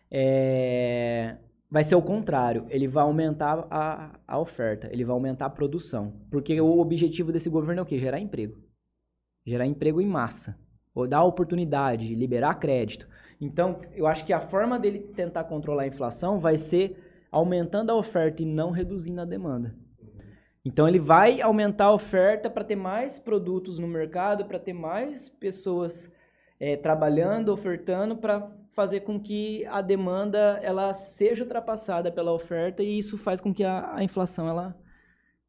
é, 0.10 1.38
vai 1.70 1.84
ser 1.84 1.96
o 1.96 2.02
contrário. 2.02 2.66
Ele 2.70 2.88
vai 2.88 3.04
aumentar 3.04 3.68
a, 3.72 4.20
a 4.28 4.40
oferta, 4.40 4.88
ele 4.92 5.04
vai 5.04 5.14
aumentar 5.14 5.48
a 5.48 5.50
produção. 5.50 6.14
Porque 6.30 6.60
o 6.62 6.80
objetivo 6.80 7.32
desse 7.32 7.50
governo 7.50 7.80
é 7.80 7.84
o 7.84 7.86
quê? 7.86 7.98
Gerar 7.98 8.20
emprego. 8.20 8.58
Gerar 9.46 9.66
emprego 9.66 10.00
em 10.00 10.08
massa. 10.08 10.58
Ou 10.94 11.08
dar 11.08 11.24
oportunidade, 11.24 12.14
liberar 12.14 12.56
crédito. 12.56 13.08
Então, 13.40 13.80
eu 13.96 14.06
acho 14.06 14.26
que 14.26 14.34
a 14.34 14.42
forma 14.42 14.78
dele 14.78 15.00
tentar 15.00 15.46
controlar 15.46 15.84
a 15.84 15.88
inflação 15.88 16.40
vai 16.40 16.58
ser 16.58 17.01
aumentando 17.32 17.92
a 17.92 17.96
oferta 17.96 18.42
e 18.42 18.46
não 18.46 18.72
reduzindo 18.72 19.22
a 19.22 19.26
demanda. 19.26 19.76
Então, 20.64 20.88
ele 20.88 21.00
vai 21.00 21.42
aumentar 21.42 21.86
a 21.86 21.94
oferta 21.94 22.50
para 22.50 22.64
ter 22.64 22.76
mais 22.76 23.18
produtos 23.18 23.80
no 23.80 23.88
mercado, 23.88 24.46
para 24.46 24.60
ter 24.60 24.74
mais 24.74 25.28
pessoas 25.28 26.12
é, 26.60 26.78
trabalhando, 26.78 27.50
ofertando, 27.50 28.16
para 28.16 28.52
fazer 28.76 29.02
com 29.02 29.20
que 29.20 29.66
a 29.66 29.82
demanda 29.82 30.60
ela 30.62 30.94
seja 30.94 31.44
ultrapassada 31.44 32.12
pela 32.12 32.32
oferta 32.32 32.84
e 32.84 32.98
isso 32.98 33.18
faz 33.18 33.42
com 33.42 33.54
que 33.54 33.64
a, 33.64 33.96
a 33.96 34.04
inflação 34.04 34.48
ela, 34.48 34.78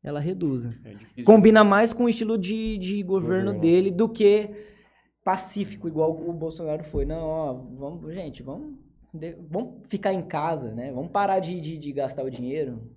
ela 0.03 0.19
reduza. 0.19 0.71
É. 0.85 1.23
Combina 1.23 1.63
mais 1.63 1.93
com 1.93 2.05
o 2.05 2.09
estilo 2.09 2.39
de, 2.39 2.79
de 2.79 3.03
governo 3.03 3.53
Governo. 3.53 3.61
dele 3.61 3.91
do 3.91 4.09
que 4.09 4.51
pacífico, 5.23 5.87
igual 5.87 6.11
o 6.11 6.33
Bolsonaro 6.33 6.83
foi. 6.85 7.05
Não, 7.05 7.23
ó, 7.23 7.53
vamos, 7.53 8.13
gente, 8.13 8.43
vamos, 8.43 8.79
de- 9.13 9.37
vamos 9.49 9.87
ficar 9.89 10.13
em 10.13 10.23
casa, 10.23 10.73
né? 10.73 10.93
Vamos 10.93 11.11
parar 11.11 11.39
de, 11.41 11.61
de, 11.61 11.79
de 11.79 11.93
gastar 11.93 12.25
o 12.25 12.31
dinheiro. 12.31 12.91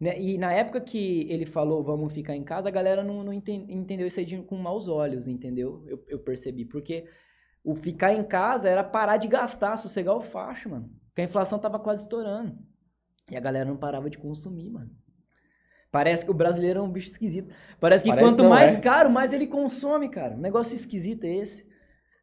Né? 0.00 0.20
E 0.20 0.36
na 0.38 0.52
época 0.52 0.80
que 0.80 1.26
ele 1.30 1.46
falou 1.46 1.82
vamos 1.82 2.12
ficar 2.12 2.34
em 2.34 2.42
casa, 2.44 2.68
a 2.68 2.72
galera 2.72 3.02
não, 3.02 3.22
não 3.24 3.32
enten- 3.32 3.66
entendeu 3.68 4.06
isso 4.06 4.18
aí 4.20 4.26
de- 4.26 4.42
com 4.42 4.56
maus 4.56 4.88
olhos, 4.88 5.26
entendeu? 5.28 5.82
Eu, 5.86 6.04
eu 6.08 6.18
percebi. 6.18 6.64
Porque 6.64 7.06
o 7.62 7.74
ficar 7.74 8.12
em 8.12 8.22
casa 8.24 8.68
era 8.68 8.84
parar 8.84 9.16
de 9.16 9.28
gastar, 9.28 9.76
sossegar 9.76 10.14
o 10.14 10.20
facho, 10.20 10.68
mano. 10.68 10.90
Porque 11.08 11.22
a 11.22 11.24
inflação 11.24 11.58
tava 11.58 11.78
quase 11.78 12.02
estourando. 12.02 12.58
E 13.30 13.36
a 13.36 13.40
galera 13.40 13.64
não 13.64 13.76
parava 13.76 14.10
de 14.10 14.18
consumir, 14.18 14.68
mano. 14.68 14.90
Parece 15.90 16.24
que 16.24 16.30
o 16.30 16.34
brasileiro 16.34 16.80
é 16.80 16.82
um 16.82 16.90
bicho 16.90 17.08
esquisito. 17.08 17.54
Parece 17.80 18.02
que 18.02 18.10
Parece 18.10 18.26
quanto 18.28 18.44
mais 18.44 18.76
é. 18.78 18.80
caro, 18.80 19.08
mais 19.08 19.32
ele 19.32 19.46
consome, 19.46 20.08
cara. 20.08 20.34
Um 20.34 20.40
negócio 20.40 20.74
esquisito 20.74 21.22
é 21.24 21.36
esse. 21.36 21.64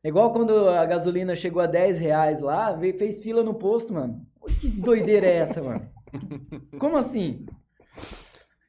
É 0.03 0.09
igual 0.09 0.33
quando 0.33 0.67
a 0.67 0.83
gasolina 0.85 1.35
chegou 1.35 1.61
a 1.61 1.67
10 1.67 1.99
reais 1.99 2.41
lá, 2.41 2.75
fez 2.97 3.21
fila 3.21 3.43
no 3.43 3.53
posto, 3.53 3.93
mano. 3.93 4.25
Que 4.59 4.67
doideira 4.67 5.27
é 5.27 5.35
essa, 5.35 5.61
mano? 5.61 5.87
Como 6.79 6.97
assim? 6.97 7.45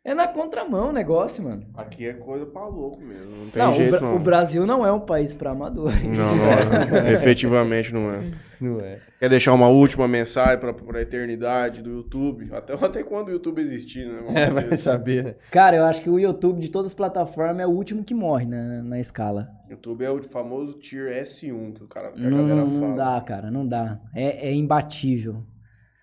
É 0.04 0.14
na 0.16 0.26
contramão 0.26 0.88
o 0.88 0.92
negócio, 0.92 1.44
mano. 1.44 1.64
Aqui 1.74 2.04
é 2.08 2.12
coisa 2.12 2.44
pra 2.44 2.66
louco 2.66 3.00
mesmo. 3.00 3.36
Não 3.36 3.50
tem 3.50 3.62
Não, 3.62 3.70
o, 3.70 3.74
jeito, 3.76 3.90
Bra- 3.92 4.00
não. 4.00 4.16
o 4.16 4.18
Brasil 4.18 4.66
não 4.66 4.84
é 4.84 4.90
um 4.92 4.98
país 4.98 5.32
pra 5.32 5.52
amadores. 5.52 6.18
Não, 6.18 6.34
não 6.90 6.96
é. 7.06 7.12
Efetivamente 7.12 7.94
não 7.94 8.10
é. 8.12 8.32
Não 8.60 8.80
é. 8.80 8.98
Quer 9.20 9.28
deixar 9.28 9.52
uma 9.52 9.68
última 9.68 10.08
mensagem 10.08 10.58
pra, 10.58 10.74
pra 10.74 11.00
eternidade 11.00 11.82
do 11.82 11.90
YouTube? 11.90 12.48
Até, 12.52 12.72
até 12.74 13.04
quando 13.04 13.28
o 13.28 13.30
YouTube 13.30 13.60
existir, 13.60 14.04
né? 14.08 14.18
Vamos 14.24 14.40
É, 14.40 14.50
vai 14.50 14.64
assim. 14.64 14.76
saber. 14.78 15.24
né? 15.24 15.34
Cara, 15.52 15.76
eu 15.76 15.84
acho 15.84 16.02
que 16.02 16.10
o 16.10 16.18
YouTube 16.18 16.60
de 16.60 16.68
todas 16.68 16.90
as 16.90 16.94
plataformas 16.94 17.60
é 17.60 17.66
o 17.66 17.70
último 17.70 18.02
que 18.02 18.12
morre 18.14 18.44
na, 18.44 18.82
na 18.82 18.98
escala. 18.98 19.48
YouTube 19.70 20.04
é 20.04 20.10
o 20.10 20.20
famoso 20.24 20.80
Tier 20.80 21.12
S1 21.22 21.74
que 21.74 21.84
o 21.84 21.86
cara 21.86 22.10
que 22.10 22.20
a 22.20 22.28
Não, 22.28 22.38
galera 22.48 22.64
não 22.66 22.80
fala. 22.80 22.96
dá, 22.96 23.20
cara, 23.20 23.50
não 23.52 23.64
dá. 23.68 24.00
É, 24.12 24.48
é 24.48 24.52
imbatível. 24.52 25.44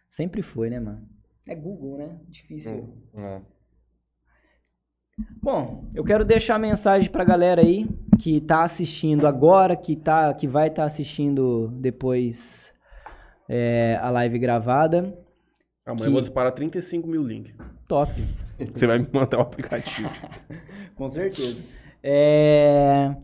Sempre 0.10 0.42
foi, 0.42 0.70
né, 0.70 0.80
mano? 0.80 1.02
É 1.46 1.54
Google, 1.54 1.98
né? 1.98 2.18
Difícil. 2.30 2.94
É. 3.18 3.42
Bom, 5.42 5.86
eu 5.96 6.04
quero 6.04 6.24
deixar 6.26 6.56
a 6.56 6.60
mensagem 6.60 7.10
pra 7.10 7.24
galera 7.24 7.62
aí 7.62 7.88
que 8.20 8.42
tá 8.42 8.64
assistindo 8.64 9.26
agora, 9.26 9.76
que, 9.76 9.96
tá, 9.96 10.34
que 10.34 10.48
vai 10.48 10.68
estar 10.68 10.84
assistindo 10.84 11.70
depois 11.76 12.72
é, 13.48 13.98
a 14.02 14.10
live 14.10 14.38
gravada. 14.38 15.18
Amanhã 15.86 16.02
Que- 16.04 16.08
eu 16.08 16.12
vou 16.12 16.22
disparar 16.22 16.52
35 16.52 17.08
mil 17.08 17.24
links. 17.24 17.54
Top. 17.88 18.12
Você 18.74 18.86
vai 18.86 19.00
me 19.00 19.08
mandar 19.12 19.38
o 19.38 19.42
aplicativo. 19.42 20.10
Com 20.96 21.08
certeza. 21.08 21.62
É, 22.04 23.16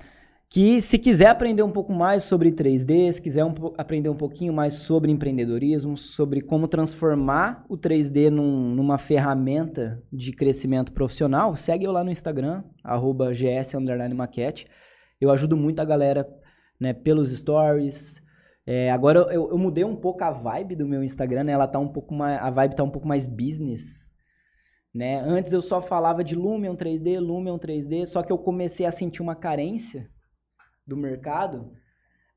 Que 0.48 0.80
se 0.80 0.98
quiser 0.98 1.28
aprender 1.28 1.64
um 1.64 1.72
pouco 1.72 1.92
mais 1.92 2.24
sobre 2.24 2.52
3D, 2.52 3.12
se 3.12 3.22
quiser 3.22 3.44
um 3.44 3.54
aprender 3.78 4.10
um 4.10 4.16
pouquinho 4.16 4.54
mais 4.54 4.76
sobre 4.76 5.12
empreendedorismo, 5.12 5.98
sobre 5.98 6.40
como 6.40 6.68
transformar 6.68 7.66
o 7.68 7.76
3D 7.76 8.30
num- 8.30 8.74
numa 8.74 8.98
ferramenta 8.98 10.02
de 10.14 10.32
crescimento 10.32 10.94
profissional, 10.94 11.56
segue 11.56 11.86
eu 11.86 11.92
lá 11.92 12.04
no 12.04 12.12
Instagram, 12.12 12.64
arroba 12.84 13.32
gs 13.32 13.76
underline 13.76 14.14
maquete. 14.14 14.68
Eu 15.20 15.32
ajudo 15.32 15.58
muito 15.58 15.80
a 15.82 15.86
galera 15.86 16.28
né, 16.80 16.94
pelos 16.94 17.36
stories. 17.36 18.22
É, 18.66 18.92
agora 18.92 19.20
eu, 19.32 19.50
eu 19.50 19.58
mudei 19.58 19.84
um 19.84 19.96
pouco 19.96 20.24
a 20.24 20.32
vibe 20.32 20.76
do 20.76 20.88
meu 20.88 21.04
Instagram, 21.04 21.44
né? 21.46 21.52
Ela 21.54 21.68
tá 21.68 21.80
um 21.80 21.88
pouco 21.88 22.14
mais, 22.14 22.42
a 22.42 22.50
vibe 22.50 22.76
tá 22.76 22.84
um 22.84 22.90
pouco 22.90 23.08
mais 23.08 23.26
business. 23.26 24.10
Né? 24.94 25.20
Antes 25.20 25.52
eu 25.52 25.62
só 25.62 25.82
falava 25.82 26.24
de 26.24 26.36
Lumion 26.36 26.76
3D, 26.76 27.20
Lumion 27.20 27.58
3D, 27.58 28.06
só 28.06 28.24
que 28.24 28.32
eu 28.32 28.38
comecei 28.38 28.86
a 28.86 28.92
sentir 28.92 29.22
uma 29.22 29.36
carência 29.36 30.10
do 30.86 30.96
mercado, 30.96 31.72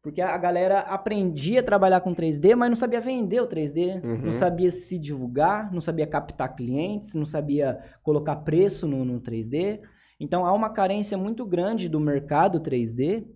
porque 0.02 0.20
a 0.22 0.36
galera 0.38 0.80
aprendia 0.80 1.60
a 1.60 1.62
trabalhar 1.62 2.00
com 2.00 2.14
3D, 2.14 2.54
mas 2.54 2.68
não 2.70 2.76
sabia 2.76 3.00
vender 3.00 3.40
o 3.40 3.46
3D, 3.46 4.00
Uhum. 4.02 4.16
não 4.26 4.32
sabia 4.32 4.70
se 4.70 4.98
divulgar, 4.98 5.72
não 5.72 5.80
sabia 5.80 6.06
captar 6.06 6.54
clientes, 6.56 7.14
não 7.14 7.26
sabia 7.26 7.78
colocar 8.02 8.36
preço 8.36 8.86
no, 8.86 9.04
no 9.04 9.20
3D. 9.20 9.80
Então 10.20 10.46
há 10.46 10.52
uma 10.52 10.70
carência 10.70 11.18
muito 11.18 11.44
grande 11.44 11.88
do 11.88 12.00
mercado 12.00 12.60
3D 12.60 13.26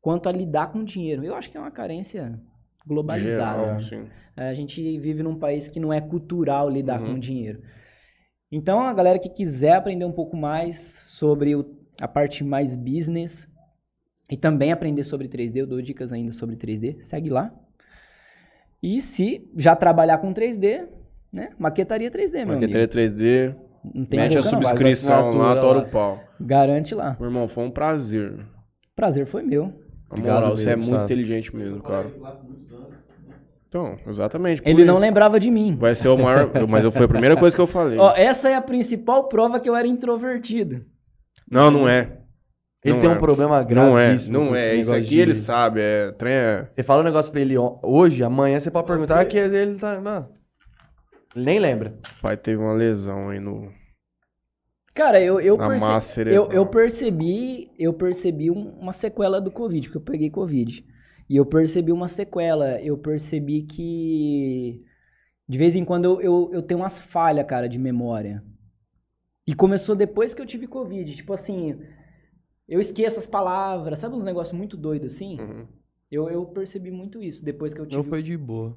quanto 0.00 0.28
a 0.28 0.32
lidar 0.32 0.68
com 0.72 0.82
dinheiro. 0.84 1.24
Eu 1.24 1.34
acho 1.34 1.50
que 1.50 1.56
é 1.56 1.60
uma 1.60 1.70
carência 1.70 2.40
globalizada. 2.86 3.62
Geral, 3.62 3.80
sim. 3.80 4.06
A 4.36 4.54
gente 4.54 4.98
vive 4.98 5.22
num 5.22 5.38
país 5.38 5.68
que 5.68 5.78
não 5.78 5.92
é 5.92 6.00
cultural 6.00 6.68
lidar 6.70 7.00
Uhum. 7.00 7.14
com 7.14 7.18
dinheiro. 7.18 7.60
Então, 8.50 8.80
a 8.80 8.92
galera 8.92 9.18
que 9.18 9.28
quiser 9.28 9.74
aprender 9.76 10.04
um 10.04 10.12
pouco 10.12 10.36
mais 10.36 11.02
sobre 11.06 11.54
o- 11.54 11.76
a 12.00 12.08
parte 12.08 12.42
mais 12.42 12.74
business 12.76 13.48
e 14.32 14.36
também 14.38 14.72
aprender 14.72 15.04
sobre 15.04 15.28
3D, 15.28 15.56
eu 15.56 15.66
dou 15.66 15.82
dicas 15.82 16.10
ainda 16.10 16.32
sobre 16.32 16.56
3D, 16.56 17.02
segue 17.02 17.28
lá. 17.28 17.52
E 18.82 18.98
se 19.02 19.46
já 19.54 19.76
trabalhar 19.76 20.16
com 20.18 20.32
3D, 20.32 20.88
né? 21.30 21.50
Maquetaria 21.58 22.10
3D, 22.10 22.46
meu 22.46 22.54
Maquetaria 22.54 22.88
amigo. 22.90 23.14
3D. 23.18 23.54
Não 23.94 24.06
tem 24.06 24.20
Mete 24.20 24.38
a 24.38 24.40
boca, 24.40 24.56
não. 24.56 24.62
subscrição 24.62 25.30
lá, 25.32 25.52
lá. 25.52 25.78
o 25.80 25.88
pau. 25.90 26.24
Garante 26.40 26.94
lá. 26.94 27.14
Meu 27.20 27.28
irmão, 27.28 27.46
foi 27.46 27.64
um 27.64 27.70
prazer. 27.70 28.46
Prazer 28.96 29.26
foi 29.26 29.42
meu. 29.42 29.70
Moral, 30.10 30.56
você 30.56 30.70
é 30.70 30.76
muito 30.76 30.92
sabe? 30.92 31.04
inteligente 31.04 31.54
mesmo, 31.54 31.82
cara. 31.82 32.10
Então, 33.68 33.96
exatamente. 34.06 34.62
Ele 34.64 34.82
não 34.82 34.94
isso. 34.94 35.02
lembrava 35.02 35.38
de 35.38 35.50
mim. 35.50 35.76
Vai 35.76 35.94
ser 35.94 36.08
o 36.08 36.16
maior. 36.16 36.50
Mas 36.66 36.90
foi 36.94 37.04
a 37.04 37.08
primeira 37.08 37.36
coisa 37.36 37.54
que 37.54 37.60
eu 37.60 37.66
falei. 37.66 37.98
Ó, 37.98 38.14
essa 38.16 38.48
é 38.48 38.54
a 38.54 38.62
principal 38.62 39.28
prova 39.28 39.60
que 39.60 39.68
eu 39.68 39.76
era 39.76 39.86
introvertido. 39.86 40.86
Não, 41.50 41.70
não 41.70 41.86
é. 41.86 42.21
Ele 42.84 42.94
Não 42.94 43.00
tem 43.00 43.10
é. 43.10 43.12
um 43.12 43.18
problema 43.18 43.62
Não 43.62 43.96
é, 43.98 44.04
gravíssimo. 44.06 44.38
não 44.38 44.56
é. 44.56 44.66
esse 44.74 44.80
Isso 44.80 44.90
negócio 44.90 44.94
aqui 45.06 45.14
de- 45.16 45.20
ele 45.20 45.34
sabe. 45.36 45.80
É. 45.80 46.12
Trem 46.12 46.32
é. 46.32 46.66
Você 46.70 46.82
fala 46.82 47.02
um 47.02 47.04
negócio 47.04 47.30
pra 47.30 47.40
ele 47.40 47.54
hoje, 47.82 48.24
amanhã 48.24 48.58
você 48.58 48.70
pode 48.70 48.86
perguntar 48.88 49.24
que 49.26 49.36
ele 49.38 49.76
tá. 49.78 49.94
Ele 51.34 51.44
nem 51.44 51.58
lembra. 51.60 51.96
Pai 52.20 52.36
teve 52.36 52.60
uma 52.60 52.72
lesão 52.74 53.30
aí 53.30 53.38
no. 53.40 53.70
Cara, 54.94 55.18
eu, 55.22 55.40
eu, 55.40 55.56
perce- 55.56 56.20
eu, 56.28 56.50
eu 56.52 56.66
percebi, 56.66 57.70
eu 57.78 57.94
percebi 57.94 58.50
um- 58.50 58.72
uma 58.78 58.92
sequela 58.92 59.40
do 59.40 59.50
Covid, 59.50 59.88
porque 59.88 59.96
eu 59.98 60.02
peguei 60.12 60.28
Covid. 60.28 60.84
E 61.30 61.36
eu 61.36 61.46
percebi 61.46 61.92
uma 61.92 62.08
sequela. 62.08 62.78
Eu 62.82 62.98
percebi 62.98 63.62
que 63.62 64.82
de 65.48 65.56
vez 65.56 65.74
em 65.74 65.84
quando 65.84 66.04
eu, 66.04 66.20
eu, 66.20 66.50
eu 66.52 66.62
tenho 66.62 66.80
umas 66.80 67.00
falhas, 67.00 67.46
cara, 67.46 67.68
de 67.68 67.78
memória. 67.78 68.42
E 69.46 69.54
começou 69.54 69.94
depois 69.96 70.34
que 70.34 70.42
eu 70.42 70.46
tive 70.46 70.66
Covid. 70.66 71.14
Tipo 71.16 71.32
assim, 71.32 71.78
eu 72.68 72.80
esqueço 72.80 73.18
as 73.18 73.26
palavras, 73.26 73.98
sabe 73.98 74.14
uns 74.14 74.24
negócios 74.24 74.56
muito 74.56 74.76
doidos 74.76 75.12
assim? 75.14 75.40
Uhum. 75.40 75.66
Eu, 76.10 76.28
eu 76.28 76.44
percebi 76.46 76.90
muito 76.90 77.22
isso 77.22 77.44
depois 77.44 77.72
que 77.72 77.80
eu 77.80 77.86
tive 77.86 77.96
Não 77.96 78.04
foi 78.04 78.22
de 78.22 78.36
boa. 78.36 78.76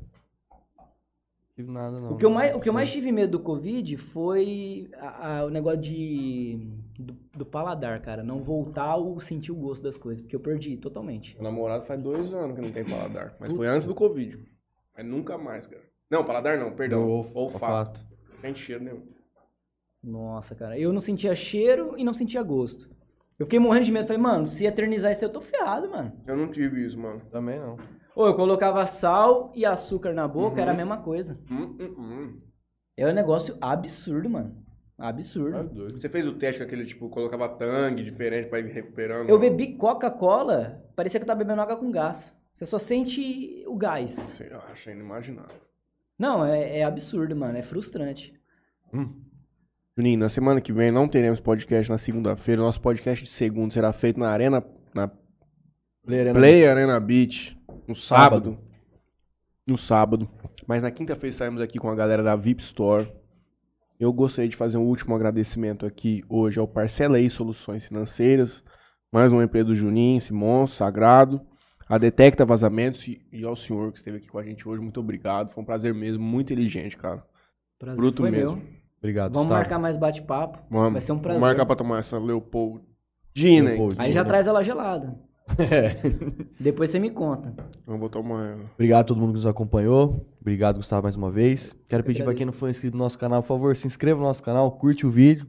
Não 0.78 1.56
tive 1.56 1.72
nada, 1.72 1.98
não. 2.02 2.12
O 2.14 2.18
que, 2.18 2.26
eu 2.26 2.30
mais, 2.30 2.56
o 2.56 2.60
que 2.60 2.68
eu 2.70 2.74
mais 2.74 2.92
tive 2.92 3.12
medo 3.12 3.32
do 3.38 3.40
Covid 3.44 3.96
foi 3.98 4.90
a- 4.98 5.40
a- 5.40 5.46
o 5.46 5.50
negócio 5.50 5.80
de, 5.82 6.60
do, 7.00 7.14
do 7.34 7.46
paladar, 7.46 8.02
cara. 8.02 8.24
Não 8.24 8.42
voltar 8.44 8.96
ou 8.98 9.20
sentir 9.22 9.52
o 9.52 9.56
gosto 9.56 9.84
das 9.84 9.98
coisas, 9.98 10.22
porque 10.22 10.36
eu 10.36 10.40
perdi 10.40 10.76
totalmente. 10.78 11.34
Meu 11.36 11.44
namorado 11.44 11.84
faz 11.86 12.02
dois 12.02 12.34
anos 12.34 12.56
que 12.56 12.62
não 12.62 12.72
tem 12.72 12.84
paladar. 12.86 13.36
Mas 13.40 13.54
foi 13.54 13.68
antes 13.68 13.86
do 13.88 13.96
Covid. 13.96 14.38
Mas 14.96 15.06
nunca 15.06 15.38
mais, 15.38 15.66
cara. 15.68 15.84
Não, 16.10 16.24
paladar 16.26 16.58
não, 16.58 16.72
perdão. 16.74 17.10
Olf- 17.10 17.32
Olfato. 17.36 18.00
Sem 18.42 18.56
cheiro 18.56 18.84
nenhum. 18.84 19.02
Nossa, 20.04 20.54
cara. 20.56 20.78
Eu 20.78 20.94
não 20.94 21.02
sentia 21.02 21.34
cheiro 21.36 21.96
e 21.98 22.04
não 22.04 22.14
sentia 22.14 22.44
gosto. 22.44 22.90
Eu 23.38 23.46
fiquei 23.46 23.60
morrendo 23.60 23.86
de 23.86 23.92
medo. 23.92 24.08
Falei, 24.08 24.22
mano, 24.22 24.48
se 24.48 24.66
eternizar 24.66 25.12
isso 25.12 25.24
aí, 25.26 25.30
eu 25.30 25.34
tô 25.34 25.42
ferrado, 25.42 25.90
mano. 25.90 26.14
Eu 26.26 26.38
não 26.38 26.48
tive 26.52 26.86
isso, 26.86 26.98
mano. 26.98 27.22
Também 27.32 27.60
não. 27.60 27.78
Ou 28.16 28.28
eu 28.28 28.36
colocava 28.36 28.86
sal 28.86 29.52
e 29.54 29.66
açúcar 29.66 30.14
na 30.14 30.28
boca, 30.28 30.56
Uhum. 30.56 30.62
era 30.62 30.72
a 30.72 30.76
mesma 30.76 30.98
coisa. 30.98 31.38
Hum, 31.52 31.76
hum, 31.80 31.96
hum. 31.98 32.42
É 32.98 33.06
um 33.06 33.14
negócio 33.14 33.58
absurdo, 33.60 34.30
mano. 34.30 34.64
Absurdo. 34.98 35.64
doido. 35.68 36.00
Você 36.00 36.08
fez 36.08 36.26
o 36.26 36.32
teste 36.38 36.60
com 36.62 36.66
aquele, 36.66 36.86
tipo, 36.86 37.10
colocava 37.10 37.50
tangue 37.50 38.02
diferente 38.02 38.48
pra 38.48 38.60
ir 38.60 38.68
recuperando? 38.72 39.28
Eu 39.30 39.38
bebi 39.38 39.76
Coca-Cola, 39.76 40.82
parecia 40.96 41.20
que 41.20 41.26
eu 41.26 41.28
tava 41.28 41.40
bebendo 41.40 41.62
água 41.62 41.76
com 41.76 41.92
gás. 41.92 42.34
Você 42.54 42.66
só 42.66 42.80
sente 42.80 43.66
o 43.68 43.76
gás. 43.76 44.12
Sei, 44.14 44.48
Eu 44.50 44.62
achei 44.72 44.94
inimaginável. 44.94 45.60
Não, 46.18 46.46
é, 46.46 46.78
é 46.80 46.84
absurdo, 46.86 47.36
mano. 47.36 47.58
É 47.58 47.62
frustrante. 47.62 48.34
Juninho, 49.98 50.20
na 50.20 50.28
semana 50.28 50.60
que 50.60 50.74
vem 50.74 50.92
não 50.92 51.08
teremos 51.08 51.40
podcast 51.40 51.90
na 51.90 51.98
segunda-feira. 51.98 52.62
Nosso 52.62 52.82
podcast 52.82 53.24
de 53.24 53.30
segunda 53.32 53.74
será 53.74 53.94
feito 53.94 54.20
na 54.20 54.30
Arena, 54.30 54.62
na 54.94 55.10
Play 56.06 56.68
Arena 56.68 57.00
Beach, 57.00 57.58
no 57.88 57.96
sábado. 57.96 58.60
No 59.66 59.78
sábado. 59.78 60.30
Mas 60.68 60.82
na 60.82 60.92
quinta-feira 60.92 61.30
estaremos 61.30 61.62
aqui 61.62 61.80
com 61.80 61.90
a 61.90 61.96
galera 61.96 62.22
da 62.22 62.36
VIP 62.36 62.62
Store. 62.62 63.10
Eu 63.98 64.12
gostaria 64.12 64.50
de 64.50 64.58
fazer 64.58 64.76
um 64.76 64.84
último 64.84 65.16
agradecimento 65.16 65.86
aqui 65.86 66.26
hoje 66.28 66.60
ao 66.60 66.68
Parcela 66.68 67.18
Soluções 67.30 67.88
Financeiras, 67.88 68.62
mais 69.10 69.32
uma 69.32 69.46
empresa 69.46 69.68
do 69.68 69.76
Juninho, 69.76 70.18
esse 70.18 70.34
monstro 70.34 70.78
sagrado, 70.78 71.40
a 71.88 71.98
Detecta 71.98 72.44
Vazamentos 72.44 73.08
e 73.08 73.26
e 73.32 73.46
ao 73.46 73.56
senhor 73.56 73.94
que 73.94 74.00
esteve 74.00 74.18
aqui 74.18 74.28
com 74.28 74.40
a 74.40 74.44
gente 74.44 74.68
hoje. 74.68 74.82
Muito 74.82 75.00
obrigado. 75.00 75.52
Foi 75.52 75.64
um 75.64 75.66
prazer 75.66 75.94
mesmo, 75.94 76.22
muito 76.22 76.52
inteligente, 76.52 76.98
cara. 76.98 77.24
Prazer 77.80 77.96
Bruto 77.96 78.24
foi 78.24 78.32
mesmo. 78.32 78.58
meu. 78.58 78.85
Obrigado, 79.06 79.32
Vamos 79.34 79.48
Gustavo. 79.48 79.60
marcar 79.62 79.80
mais 79.80 79.98
bate-papo. 79.98 80.60
Vai 80.70 81.00
ser 81.02 81.12
um 81.12 81.20
prazer. 81.20 81.40
Vamos 81.40 81.56
marcar 81.56 81.66
pra 81.66 81.76
tomar 81.76 82.00
essa 82.00 82.18
Leopoldina. 82.18 82.86
hein? 83.36 83.62
Leopold. 83.62 83.96
Aí 84.00 84.12
já 84.12 84.26
traz 84.26 84.48
ela 84.48 84.64
gelada. 84.64 85.16
Depois 86.60 86.90
você 86.90 86.98
me 87.00 87.12
conta. 87.12 87.54
Eu 87.88 87.98
vou 88.00 88.10
tomar 88.10 88.46
ela. 88.52 88.64
Obrigado 88.74 89.02
a 89.02 89.04
todo 89.04 89.20
mundo 89.20 89.30
que 89.30 89.36
nos 89.36 89.46
acompanhou. 89.46 90.26
Obrigado, 90.42 90.78
Gustavo, 90.78 91.04
mais 91.04 91.16
uma 91.16 91.30
vez. 91.30 91.76
Quero 91.88 92.04
pedir 92.04 92.20
pra 92.24 92.32
agradeço. 92.32 92.38
quem 92.38 92.46
não 92.48 92.54
for 92.54 92.70
inscrito 92.70 92.98
no 92.98 93.04
nosso 93.04 93.18
canal, 93.20 93.42
por 93.44 93.48
favor, 93.50 93.76
se 93.76 93.86
inscreva 93.86 94.20
no 94.20 94.26
nosso 94.26 94.42
canal, 94.42 94.72
curte 94.72 95.06
o 95.06 95.12
vídeo. 95.12 95.48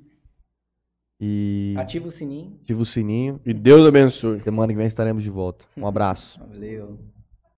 E 1.19 1.75
Ativa 1.79 2.09
o 2.09 2.11
sininho. 2.11 2.59
ativa 2.63 2.83
o 2.83 2.85
sininho. 2.85 3.41
E 3.47 3.55
Deus 3.55 3.87
abençoe. 3.89 4.41
Semana 4.43 4.71
que 4.73 4.77
vem 4.77 4.87
estaremos 4.87 5.23
de 5.23 5.31
volta. 5.31 5.65
Um 5.75 5.87
abraço. 5.87 6.39
Valeu. 6.47 6.99